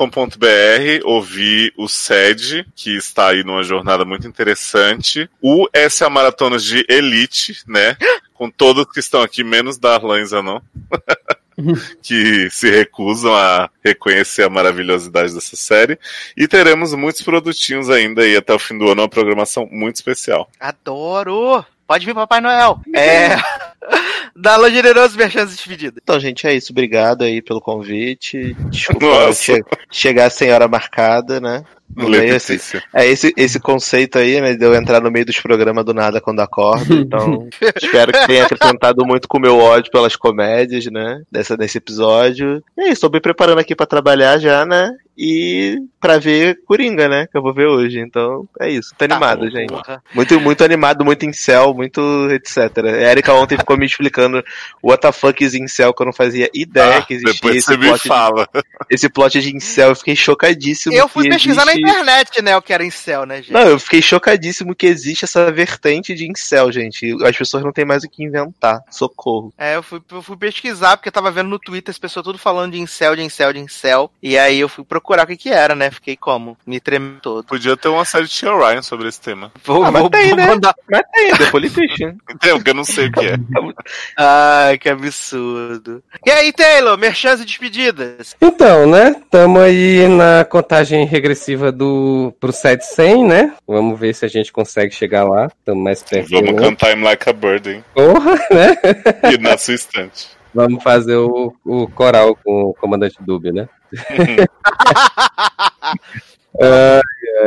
ouvir 1.04 1.72
o 1.78 1.88
SED, 1.88 2.66
que 2.76 2.94
está 2.94 3.28
aí 3.28 3.42
numa 3.42 3.62
jornada 3.62 4.04
muito 4.04 4.28
interessante. 4.28 5.30
O 5.40 5.66
Essa 5.72 6.04
é 6.04 6.06
a 6.06 6.10
Maratona 6.10 6.58
de 6.58 6.84
Elite, 6.86 7.62
né? 7.66 7.96
Com 8.34 8.50
todos 8.50 8.84
que 8.92 9.00
estão 9.00 9.22
aqui, 9.22 9.42
menos 9.42 9.78
e 9.78 10.24
Zanon. 10.26 10.60
que 12.02 12.48
se 12.50 12.70
recusam 12.70 13.34
a 13.34 13.70
reconhecer 13.84 14.44
a 14.44 14.50
maravilhosidade 14.50 15.34
dessa 15.34 15.56
série. 15.56 15.98
E 16.36 16.46
teremos 16.48 16.94
muitos 16.94 17.22
produtinhos 17.22 17.90
ainda 17.90 18.22
aí 18.22 18.36
até 18.36 18.52
o 18.52 18.58
fim 18.58 18.78
do 18.78 18.90
ano, 18.90 19.02
uma 19.02 19.08
programação 19.08 19.68
muito 19.70 19.96
especial. 19.96 20.48
Adoro! 20.58 21.64
Pode 21.86 22.06
vir, 22.06 22.14
Papai 22.14 22.40
Noel. 22.40 22.80
É. 22.94 23.36
Dá 24.34 24.58
generoso 24.70 25.16
merchans 25.16 25.52
e 25.52 25.56
despedidas. 25.56 26.00
Então, 26.02 26.18
gente, 26.18 26.46
é 26.46 26.54
isso. 26.54 26.72
Obrigado 26.72 27.22
aí 27.22 27.42
pelo 27.42 27.60
convite. 27.60 28.54
Desculpa 28.70 29.32
che- 29.32 29.62
chegar 29.90 30.30
sem 30.30 30.50
hora 30.50 30.66
marcada, 30.66 31.40
né? 31.40 31.62
No 31.96 32.08
meio, 32.08 32.34
esse, 32.34 32.82
é 32.92 33.06
esse, 33.06 33.32
esse 33.36 33.60
conceito 33.60 34.18
aí, 34.18 34.40
né? 34.40 34.54
De 34.54 34.64
eu 34.64 34.74
entrar 34.74 35.00
no 35.00 35.10
meio 35.10 35.24
dos 35.24 35.38
programas 35.40 35.84
do 35.84 35.94
nada 35.94 36.20
quando 36.20 36.40
acordo. 36.40 36.94
Então, 36.94 37.48
espero 37.80 38.12
que 38.12 38.26
tenha 38.26 38.44
acrescentado 38.44 39.04
muito 39.06 39.28
com 39.28 39.38
o 39.38 39.40
meu 39.40 39.58
ódio 39.58 39.92
pelas 39.92 40.16
comédias, 40.16 40.86
né? 40.86 41.22
Dessa, 41.30 41.56
desse 41.56 41.78
episódio. 41.78 42.62
E 42.76 42.82
é 42.82 42.88
isso, 42.90 43.02
tô 43.02 43.10
me 43.10 43.20
preparando 43.20 43.60
aqui 43.60 43.76
pra 43.76 43.86
trabalhar 43.86 44.38
já, 44.38 44.64
né? 44.64 44.90
E 45.16 45.78
pra 46.00 46.18
ver 46.18 46.58
Coringa, 46.66 47.08
né? 47.08 47.26
Que 47.30 47.38
eu 47.38 47.42
vou 47.42 47.54
ver 47.54 47.66
hoje. 47.66 47.98
Então, 48.00 48.48
é 48.60 48.68
isso. 48.68 48.94
Tô 48.98 49.04
animado, 49.04 49.48
gente. 49.50 49.68
Porra. 49.72 50.02
Muito, 50.14 50.40
muito 50.40 50.64
animado, 50.64 51.04
muito 51.04 51.24
incel, 51.24 51.72
muito 51.72 52.00
etc. 52.30 52.78
A 52.84 53.10
Erika 53.10 53.32
ontem 53.32 53.56
ficou 53.56 53.76
me 53.78 53.86
explicando 53.86 54.42
what 54.82 55.00
the 55.00 55.12
fuck 55.12 55.42
is 55.42 55.54
incel, 55.54 55.94
que 55.94 56.02
eu 56.02 56.06
não 56.06 56.12
fazia 56.12 56.50
ideia 56.52 56.98
Ah, 56.98 57.02
que 57.02 57.14
existia 57.14 57.32
depois 57.34 57.56
esse 57.56 57.66
você 57.66 57.76
me 57.76 57.86
plot, 57.86 58.02
de, 58.02 58.08
fala. 58.08 58.48
esse 58.90 59.08
plot 59.08 59.40
de 59.40 59.56
incel. 59.56 59.90
Eu 59.90 59.96
fiquei 59.96 60.16
chocadíssimo. 60.16 60.94
Eu 60.94 61.08
fui 61.08 61.28
pesquisar 61.28 61.64
na 61.64 61.72
existe- 61.72 61.88
internet, 61.88 62.42
né, 62.42 62.56
o 62.56 62.62
que 62.62 62.72
era 62.72 62.84
incel, 62.84 63.24
né, 63.24 63.36
gente? 63.36 63.52
Não, 63.52 63.62
eu 63.68 63.78
fiquei 63.78 64.02
chocadíssimo 64.02 64.74
que 64.74 64.86
existe 64.86 65.24
essa 65.24 65.50
vertente 65.52 66.12
de 66.14 66.28
incel, 66.28 66.70
gente. 66.72 67.14
As 67.24 67.36
pessoas 67.36 67.62
não 67.64 67.72
têm 67.72 67.84
mais 67.84 68.02
o 68.04 68.08
que 68.10 68.24
inventar. 68.24 68.80
Socorro. 68.90 69.54
É, 69.56 69.76
eu 69.76 69.82
fui, 69.82 70.02
eu 70.10 70.22
fui 70.22 70.36
pesquisar, 70.36 70.96
porque 70.96 71.08
eu 71.08 71.12
tava 71.12 71.30
vendo 71.30 71.48
no 71.48 71.58
Twitter 71.58 71.90
as 71.92 71.98
pessoas 71.98 72.24
tudo 72.24 72.38
falando 72.38 72.72
de 72.72 72.80
incel, 72.80 73.14
de 73.16 73.22
incel, 73.22 73.52
de 73.52 73.60
incel. 73.60 74.10
E 74.22 74.36
aí 74.36 74.58
eu 74.60 74.68
fui 74.68 74.84
procurar 74.84 75.03
o 75.12 75.26
que 75.26 75.36
que 75.36 75.50
era, 75.50 75.74
né? 75.74 75.90
Fiquei 75.90 76.16
como? 76.16 76.56
Me 76.66 76.80
tremendo 76.80 77.20
todo. 77.20 77.44
Podia 77.44 77.76
ter 77.76 77.88
uma 77.88 78.04
série 78.04 78.24
de 78.24 78.30
Tia 78.30 78.52
Ryan 78.52 78.82
sobre 78.82 79.08
esse 79.08 79.20
tema. 79.20 79.52
Vou, 79.64 79.84
Ah, 79.84 79.90
mas 79.90 80.00
vou, 80.02 80.10
tem, 80.10 80.28
vou 80.28 80.36
né? 80.36 80.46
mandar. 80.46 80.74
Mas 80.90 81.02
tem, 81.12 81.30
The 81.36 81.50
Politician. 81.50 82.16
Então, 82.30 82.56
porque 82.56 82.70
eu 82.70 82.74
não 82.74 82.84
sei 82.84 83.06
o 83.08 83.12
que 83.12 83.26
é. 83.26 83.34
Ai, 84.16 84.78
que 84.78 84.88
absurdo. 84.88 86.02
E 86.24 86.30
aí, 86.30 86.52
Taylor, 86.52 86.96
merchans 86.98 87.40
e 87.40 87.44
despedidas? 87.44 88.34
Então, 88.40 88.86
né? 88.88 89.14
Tamo 89.30 89.58
aí 89.58 90.06
na 90.08 90.44
contagem 90.44 91.04
regressiva 91.06 91.70
do 91.72 92.32
pro 92.40 92.52
700, 92.52 93.28
né? 93.28 93.52
Vamos 93.66 93.98
ver 93.98 94.14
se 94.14 94.24
a 94.24 94.28
gente 94.28 94.52
consegue 94.52 94.94
chegar 94.94 95.24
lá. 95.24 95.46
Estamos 95.46 95.82
mais 95.82 96.02
perto. 96.02 96.30
Vamos 96.30 96.50
do 96.52 96.56
cantar 96.56 96.92
I'm 96.96 97.02
Like 97.02 97.28
a 97.28 97.32
Bird, 97.32 97.68
hein? 97.70 97.84
Porra, 97.94 98.34
né? 98.50 98.76
E 99.32 99.38
na 99.38 99.56
sua 99.58 99.74
estante. 99.74 100.28
Vamos 100.54 100.82
fazer 100.82 101.16
o, 101.16 101.52
o 101.64 101.88
coral 101.88 102.36
com 102.36 102.64
o 102.64 102.74
comandante 102.74 103.16
Dúbio, 103.20 103.52
né? 103.52 103.68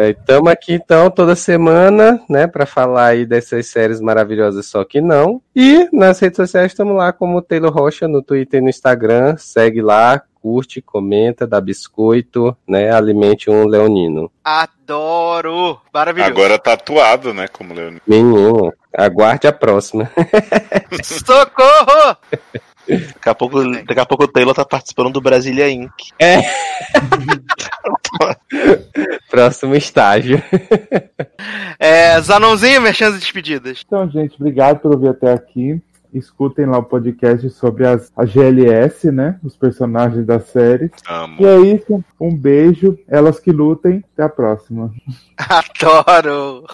Estamos 0.10 0.52
aqui 0.52 0.74
então 0.74 1.10
toda 1.10 1.36
semana, 1.36 2.22
né, 2.30 2.46
para 2.46 2.66
falar 2.66 3.08
aí 3.08 3.26
dessas 3.26 3.68
séries 3.68 4.02
maravilhosas 4.02 4.66
só 4.66 4.84
que 4.84 5.00
não. 5.00 5.42
E 5.56 5.88
nas 5.94 6.20
redes 6.20 6.36
sociais 6.36 6.72
estamos 6.72 6.96
lá 6.96 7.14
como 7.14 7.42
Taylor 7.42 7.72
Rocha 7.72 8.08
no 8.08 8.22
Twitter 8.22 8.60
e 8.60 8.64
no 8.64 8.70
Instagram. 8.70 9.38
Segue 9.38 9.82
lá, 9.82 10.22
curte, 10.42 10.82
comenta, 10.82 11.48
dá 11.48 11.60
biscoito, 11.60 12.56
né? 12.68 12.92
Alimente 12.92 13.50
um 13.50 13.66
leonino. 13.66 14.30
Adoro! 14.44 15.80
Maravilhoso. 15.94 16.32
Agora 16.32 16.60
tatuado, 16.60 17.34
né, 17.34 17.48
como 17.48 17.74
Leonino. 17.74 18.02
Menino, 18.06 18.74
aguarde 18.94 19.48
a 19.48 19.54
próxima. 19.54 20.12
Socorro! 21.02 22.18
Daqui 22.88 23.30
a 23.30 23.36
pouco, 23.36 23.64
daqui 23.64 24.00
a 24.00 24.06
pouco 24.06 24.24
o 24.24 24.28
Taylor 24.28 24.54
tá 24.54 24.64
participando 24.64 25.12
do 25.12 25.22
Brasília 25.22 25.70
Inc. 25.70 25.92
É. 26.20 26.40
Próximo 29.30 29.76
estágio. 29.76 30.42
É, 31.78 32.20
Zanãozinho, 32.22 32.82
mexendo 32.82 33.16
as 33.16 33.20
despedidas. 33.20 33.84
Então, 33.86 34.10
gente, 34.10 34.36
obrigado 34.36 34.80
por 34.80 34.94
ouvir 34.94 35.10
até 35.10 35.34
aqui. 35.34 35.82
Escutem 36.18 36.66
lá 36.66 36.78
o 36.78 36.84
podcast 36.84 37.50
sobre 37.52 37.88
as, 37.88 38.12
a 38.16 38.26
GLS, 38.26 39.12
né? 39.12 39.40
Os 39.44 39.56
personagens 39.56 40.26
da 40.26 40.40
série. 40.40 40.92
Amo. 41.08 41.38
E 41.40 41.46
é 41.46 41.60
isso. 41.60 42.04
Um 42.20 42.36
beijo. 42.36 42.98
Elas 43.08 43.40
que 43.40 43.52
lutem. 43.52 44.04
Até 44.14 44.24
a 44.24 44.30
próxima. 44.30 44.92
Adoro! 45.38 46.66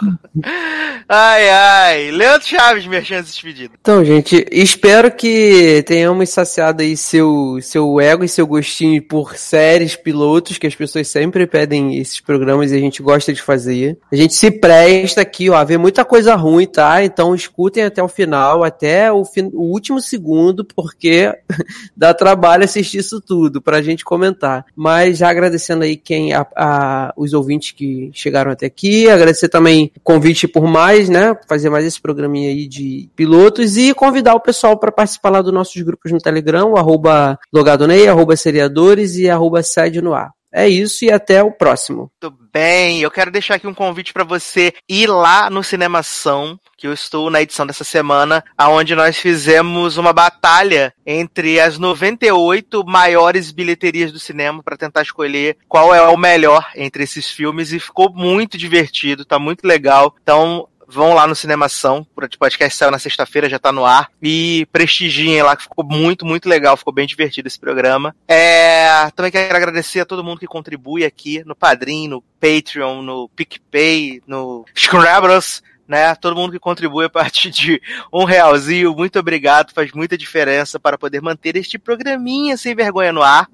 Ai, 1.09 1.49
ai. 1.49 2.11
Leandro 2.11 2.47
Chaves, 2.47 2.87
mexendo 2.87 3.19
as 3.19 3.25
despedidas. 3.25 3.77
Então, 3.79 4.03
gente, 4.05 4.45
espero 4.49 5.11
que 5.11 5.83
tenhamos 5.85 6.29
saciado 6.29 6.81
aí 6.81 6.95
seu, 6.95 7.59
seu 7.61 7.99
ego 7.99 8.23
e 8.23 8.29
seu 8.29 8.47
gostinho 8.47 9.01
por 9.01 9.35
séries, 9.35 9.95
pilotos, 9.95 10.57
que 10.57 10.67
as 10.67 10.75
pessoas 10.75 11.07
sempre 11.09 11.45
pedem 11.45 11.97
esses 11.97 12.21
programas 12.21 12.71
e 12.71 12.75
a 12.77 12.79
gente 12.79 13.03
gosta 13.03 13.33
de 13.33 13.41
fazer. 13.41 13.97
A 14.11 14.15
gente 14.15 14.33
se 14.33 14.49
presta 14.49 15.21
aqui, 15.21 15.49
ó, 15.49 15.55
a 15.55 15.63
ver 15.63 15.77
muita 15.77 16.05
coisa 16.05 16.35
ruim, 16.35 16.65
tá? 16.65 17.03
Então 17.03 17.35
escutem 17.35 17.83
até 17.83 18.01
o 18.01 18.07
final, 18.07 18.63
até 18.63 19.11
o, 19.11 19.25
o 19.41 19.61
último 19.71 20.01
segundo, 20.01 20.63
porque 20.65 21.31
dá 21.95 22.13
trabalho 22.13 22.63
assistir 22.63 22.99
isso 22.99 23.19
tudo 23.21 23.61
pra 23.61 23.81
gente 23.81 24.03
comentar. 24.03 24.65
Mas 24.75 25.17
já 25.17 25.29
agradecendo 25.29 25.83
aí 25.83 25.95
quem, 25.97 26.33
a, 26.33 26.45
a- 26.55 27.13
os 27.17 27.33
ouvintes 27.33 27.71
que 27.71 28.09
chegaram 28.13 28.51
até 28.51 28.65
aqui, 28.65 29.09
agradecer 29.09 29.49
também 29.49 29.91
o 29.97 29.99
convite 30.01 30.47
por 30.47 30.65
mais, 30.67 31.09
né? 31.09 31.35
Fazer 31.47 31.69
mais 31.69 31.85
esse 31.85 32.01
programinha 32.01 32.49
aí 32.49 32.67
de 32.67 33.09
pilotos 33.15 33.77
e 33.77 33.93
convidar 33.93 34.35
o 34.35 34.39
pessoal 34.41 34.77
para 34.77 34.91
participar 34.91 35.29
lá 35.29 35.41
dos 35.41 35.53
nossos 35.53 35.81
grupos 35.81 36.11
no 36.11 36.19
Telegram, 36.19 36.75
arroba 36.75 37.39
logadonei, 37.51 38.07
arroba 38.07 38.35
seriadores 38.35 39.15
e 39.17 39.29
arroba 39.29 39.63
sede 39.63 40.01
no 40.01 40.13
ar. 40.13 40.31
É 40.53 40.69
isso 40.69 41.03
e 41.03 41.11
até 41.11 41.41
o 41.41 41.51
próximo. 41.51 42.11
Muito 42.21 42.37
bem, 42.53 43.01
eu 43.01 43.09
quero 43.09 43.31
deixar 43.31 43.55
aqui 43.55 43.65
um 43.65 43.73
convite 43.73 44.13
para 44.13 44.23
você 44.23 44.71
ir 44.87 45.07
lá 45.07 45.49
no 45.49 45.63
Cinemação, 45.63 46.59
que 46.77 46.85
eu 46.85 46.93
estou 46.93 47.31
na 47.31 47.41
edição 47.41 47.65
dessa 47.65 47.83
semana, 47.83 48.43
aonde 48.55 48.93
nós 48.93 49.17
fizemos 49.17 49.97
uma 49.97 50.13
batalha 50.13 50.93
entre 51.05 51.59
as 51.59 51.79
98 51.79 52.85
maiores 52.85 53.51
bilheterias 53.51 54.11
do 54.11 54.19
cinema 54.19 54.61
para 54.61 54.77
tentar 54.77 55.01
escolher 55.01 55.57
qual 55.67 55.95
é 55.95 56.01
o 56.03 56.17
melhor 56.17 56.69
entre 56.75 57.03
esses 57.03 57.31
filmes 57.31 57.71
e 57.71 57.79
ficou 57.79 58.13
muito 58.13 58.55
divertido, 58.55 59.25
tá 59.25 59.39
muito 59.39 59.65
legal. 59.65 60.15
Então, 60.21 60.67
vão 60.93 61.13
lá 61.13 61.25
no 61.25 61.35
Cinemação, 61.35 62.05
o 62.15 62.37
podcast 62.37 62.77
saiu 62.77 62.91
na 62.91 62.99
sexta-feira, 62.99 63.49
já 63.49 63.57
tá 63.57 63.71
no 63.71 63.85
ar, 63.85 64.09
e 64.21 64.67
prestigiem 64.71 65.41
lá, 65.41 65.55
que 65.55 65.63
ficou 65.63 65.83
muito, 65.83 66.25
muito 66.25 66.47
legal, 66.47 66.77
ficou 66.77 66.93
bem 66.93 67.07
divertido 67.07 67.47
esse 67.47 67.59
programa. 67.59 68.15
É, 68.27 69.09
também 69.15 69.31
quero 69.31 69.55
agradecer 69.55 70.01
a 70.01 70.05
todo 70.05 70.23
mundo 70.23 70.39
que 70.39 70.47
contribui 70.47 71.03
aqui 71.03 71.43
no 71.45 71.55
Padrim, 71.55 72.07
no 72.07 72.23
Patreon, 72.39 73.01
no 73.01 73.29
PicPay, 73.29 74.21
no 74.27 74.65
Scrabbles, 74.77 75.63
né? 75.87 76.15
Todo 76.15 76.35
mundo 76.35 76.51
que 76.51 76.59
contribui 76.59 77.05
a 77.05 77.09
partir 77.09 77.49
de 77.49 77.81
um 78.11 78.23
realzinho, 78.23 78.95
muito 78.95 79.19
obrigado, 79.19 79.73
faz 79.73 79.91
muita 79.91 80.17
diferença 80.17 80.79
para 80.79 80.97
poder 80.97 81.21
manter 81.21 81.55
este 81.55 81.77
programinha 81.77 82.55
sem 82.57 82.75
vergonha 82.75 83.11
no 83.11 83.21
ar. 83.21 83.47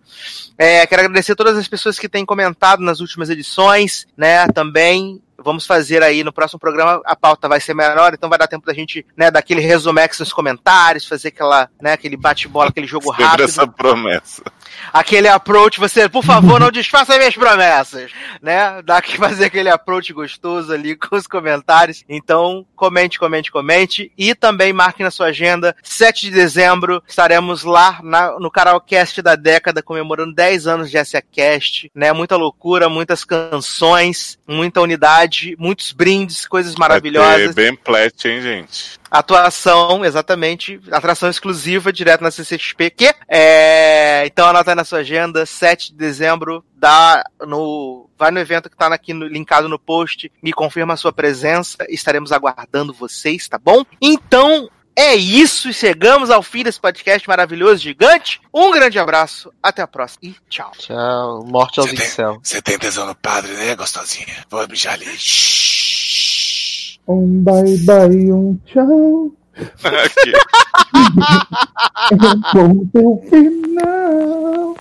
É, 0.57 0.85
quero 0.85 1.03
agradecer 1.03 1.31
a 1.31 1.35
todas 1.35 1.57
as 1.57 1.67
pessoas 1.67 1.97
que 1.97 2.09
têm 2.09 2.25
comentado 2.25 2.81
nas 2.81 2.99
últimas 2.99 3.29
edições, 3.29 4.05
né? 4.15 4.47
Também 4.47 5.21
vamos 5.43 5.65
fazer 5.65 6.03
aí 6.03 6.23
no 6.23 6.33
próximo 6.33 6.59
programa, 6.59 7.01
a 7.05 7.15
pauta 7.15 7.47
vai 7.47 7.59
ser 7.59 7.73
menor, 7.73 8.13
então 8.13 8.29
vai 8.29 8.37
dar 8.37 8.47
tempo 8.47 8.65
da 8.65 8.73
gente, 8.73 9.05
né, 9.15 9.31
dar 9.31 9.39
aquele 9.39 9.61
resumex 9.61 10.19
nos 10.19 10.33
comentários, 10.33 11.07
fazer 11.07 11.29
aquela, 11.29 11.69
né, 11.81 11.93
aquele 11.93 12.17
bate-bola, 12.17 12.69
aquele 12.69 12.87
jogo 12.87 13.07
Sempre 13.07 13.23
rápido 13.23 13.43
essa 13.43 13.67
promessa. 13.67 14.43
Aquele 14.93 15.27
approach, 15.27 15.79
você, 15.79 16.07
por 16.09 16.23
favor, 16.23 16.59
não 16.59 16.69
desfaça 16.71 17.17
minhas 17.17 17.35
promessas, 17.35 18.11
né? 18.41 18.81
Dá 18.83 19.01
que 19.01 19.17
fazer 19.17 19.45
aquele 19.45 19.69
approach 19.69 20.11
gostoso 20.13 20.71
ali 20.73 20.95
com 20.95 21.15
os 21.15 21.27
comentários. 21.27 22.03
Então, 22.07 22.65
comente, 22.75 23.19
comente, 23.19 23.51
comente. 23.51 24.11
E 24.17 24.33
também 24.35 24.71
marque 24.73 25.03
na 25.03 25.11
sua 25.11 25.27
agenda, 25.27 25.75
7 25.83 26.21
de 26.27 26.31
dezembro, 26.31 27.01
estaremos 27.07 27.63
lá 27.63 27.99
na- 28.03 28.39
no 28.39 28.51
Caralcast 28.51 29.21
da 29.21 29.35
década, 29.35 29.81
comemorando 29.81 30.33
10 30.33 30.67
anos 30.67 30.89
de 30.89 30.97
SA 30.97 31.21
Cast, 31.21 31.91
né? 31.95 32.11
Muita 32.13 32.35
loucura, 32.35 32.89
muitas 32.89 33.23
canções, 33.23 34.37
muita 34.47 34.81
unidade, 34.81 35.55
muitos 35.59 35.91
brindes, 35.91 36.47
coisas 36.47 36.75
maravilhosas. 36.75 37.29
Vai 37.29 37.47
ter 37.47 37.53
bem 37.53 37.75
plat, 37.75 38.25
hein, 38.25 38.41
gente? 38.41 38.98
Atuação, 39.11 40.03
exatamente. 40.05 40.79
Atração 40.91 41.29
exclusiva, 41.29 41.91
direto 41.91 42.21
na 42.21 42.31
CCXP. 42.31 42.89
Que 42.91 43.13
é. 43.27 44.23
Então 44.25 44.47
anota 44.47 44.71
aí 44.71 44.75
na 44.75 44.83
sua 44.83 44.99
agenda, 44.99 45.45
7 45.45 45.91
de 45.91 45.97
dezembro, 45.97 46.63
dá 46.75 47.23
no. 47.45 48.09
Vai 48.17 48.31
no 48.31 48.39
evento 48.39 48.69
que 48.69 48.75
tá 48.75 48.87
aqui 48.87 49.13
no- 49.13 49.27
linkado 49.27 49.69
no 49.69 49.79
post 49.79 50.31
e 50.43 50.51
confirma 50.53 50.93
a 50.93 50.97
sua 50.97 51.11
presença. 51.13 51.77
Estaremos 51.89 52.31
aguardando 52.31 52.93
vocês, 52.93 53.47
tá 53.47 53.57
bom? 53.57 53.83
Então. 54.01 54.69
É 54.95 55.15
isso, 55.15 55.69
e 55.69 55.73
chegamos 55.73 56.29
ao 56.29 56.43
fim 56.43 56.61
desse 56.61 56.77
podcast 56.77 57.25
maravilhoso, 57.25 57.77
gigante. 57.81 58.41
Um 58.53 58.69
grande 58.69 58.99
abraço, 58.99 59.49
até 59.63 59.81
a 59.81 59.87
próxima 59.87 60.19
e 60.23 60.35
tchau. 60.49 60.71
Tchau. 60.77 61.45
Morte 61.45 61.79
aos 61.79 61.93
incel. 61.93 62.37
Você 62.43 62.61
tem 62.61 62.77
tesão 62.77 63.05
no 63.05 63.15
padre, 63.15 63.53
né, 63.53 63.75
gostosinha? 63.77 64.43
Vou 64.49 64.67
mijar 64.67 64.95
ali. 64.95 65.05
Um 67.09 67.43
bye 67.43 67.75
bye. 67.87 68.05
Aqui. 69.83 70.31
Ponto 72.53 73.21
final. 73.31 74.75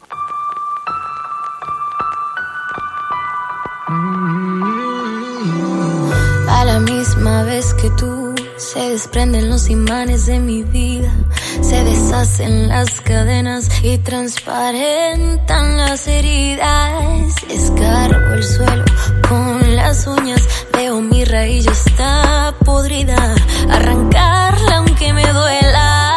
A 6.48 6.64
la 6.66 6.80
misma 6.80 7.44
vez 7.44 7.72
que 7.80 7.88
tú 7.96 8.34
se 8.58 8.90
desprenden 8.90 9.48
los 9.48 9.70
imanes 9.70 10.26
de 10.26 10.38
mi 10.38 10.64
vida, 10.64 11.10
se 11.62 11.82
deshacen 11.82 12.68
las 12.68 13.00
cadenas 13.00 13.70
y 13.82 13.96
transparentan 13.96 15.78
las 15.78 16.06
heridas. 16.06 17.34
Escarbo 17.48 18.34
el 18.34 18.44
suelo 18.44 18.84
con 19.26 19.57
las 19.78 20.06
uñas, 20.06 20.42
veo 20.72 21.00
mi 21.00 21.24
raíz 21.24 21.64
ya 21.64 21.70
está 21.70 22.54
podrida. 22.64 23.18
Arrancarla 23.70 24.76
aunque 24.78 25.12
me 25.12 25.26
duela, 25.38 26.16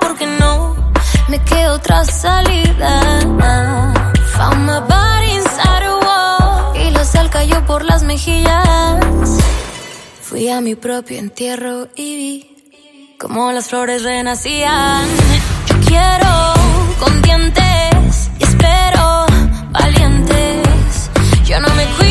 porque 0.00 0.26
no 0.40 0.74
me 1.28 1.38
queda 1.48 1.74
otra 1.74 2.04
salida. 2.04 2.92
Found 4.34 4.62
my 4.68 4.80
body 4.90 5.34
y 6.84 6.90
la 6.90 7.04
sal 7.04 7.30
cayó 7.30 7.64
por 7.64 7.84
las 7.84 8.02
mejillas. 8.02 9.28
Fui 10.28 10.48
a 10.48 10.60
mi 10.60 10.74
propio 10.74 11.18
entierro 11.18 11.88
y 11.94 12.16
vi 12.20 12.34
como 13.18 13.52
las 13.52 13.68
flores 13.68 14.02
renacían. 14.02 15.06
Yo 15.68 15.76
quiero 15.88 16.32
con 17.00 17.22
dientes 17.22 18.30
y 18.40 18.44
espero 18.44 19.26
valientes. 19.70 21.10
Yo 21.46 21.60
no 21.60 21.68
me 21.78 21.84
cuido 21.96 22.05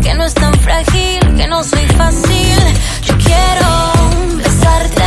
que 0.00 0.14
no 0.14 0.24
es 0.24 0.34
tan 0.34 0.54
frágil, 0.54 1.20
que 1.36 1.46
no 1.46 1.62
soy 1.62 1.86
fácil. 1.96 2.58
Yo 3.02 3.14
quiero 3.18 4.36
besarte, 4.36 5.03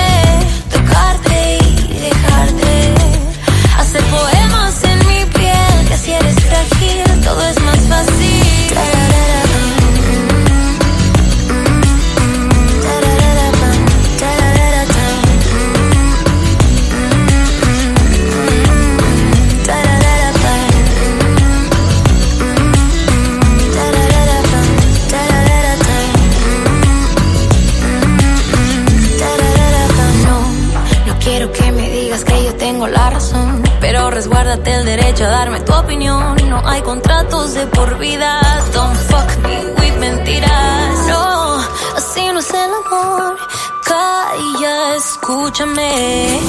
hay 36.66 36.82
contratos 36.82 37.53
de 37.53 37.66
por 37.67 37.98
vida. 37.98 38.41
Don't 38.74 38.95
fuck 39.09 39.30
me 39.43 39.57
with 39.80 39.98
mentiras. 39.99 41.07
No, 41.07 41.57
así 41.95 42.22
no 42.33 42.40
es 42.40 42.49
el 42.49 42.72
amor. 42.85 43.38
Calla, 43.85 44.95
escúchame. 44.95 46.40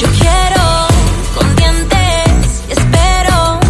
Yo 0.00 0.08
quiero 0.18 0.64
con 1.36 1.56
dientes 1.56 2.62
y 2.68 2.72
espero 2.72 3.60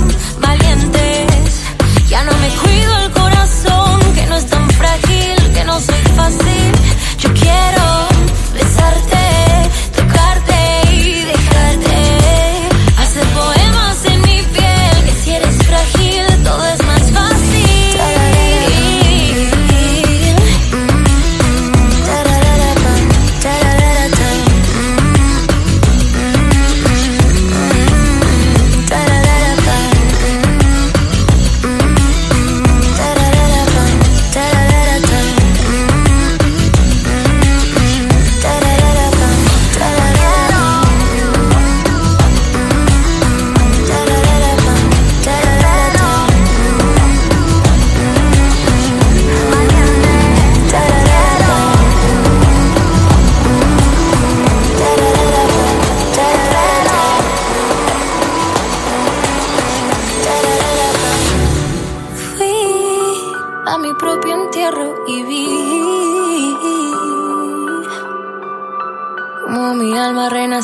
valientes. 0.40 1.62
Ya 2.08 2.22
no 2.22 2.32
me 2.42 2.48
cuido 2.62 2.96
el 2.98 3.10
corazón, 3.10 4.00
que 4.14 4.26
no 4.26 4.36
es 4.36 4.46
tan 4.46 4.70
frágil, 4.70 5.52
que 5.54 5.64
no 5.64 5.80
soy 5.80 6.02
fácil. 6.16 6.72
Yo 7.18 7.28
quiero 7.34 7.84
besarte, 8.54 9.19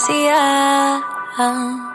fantasía. 0.07 1.85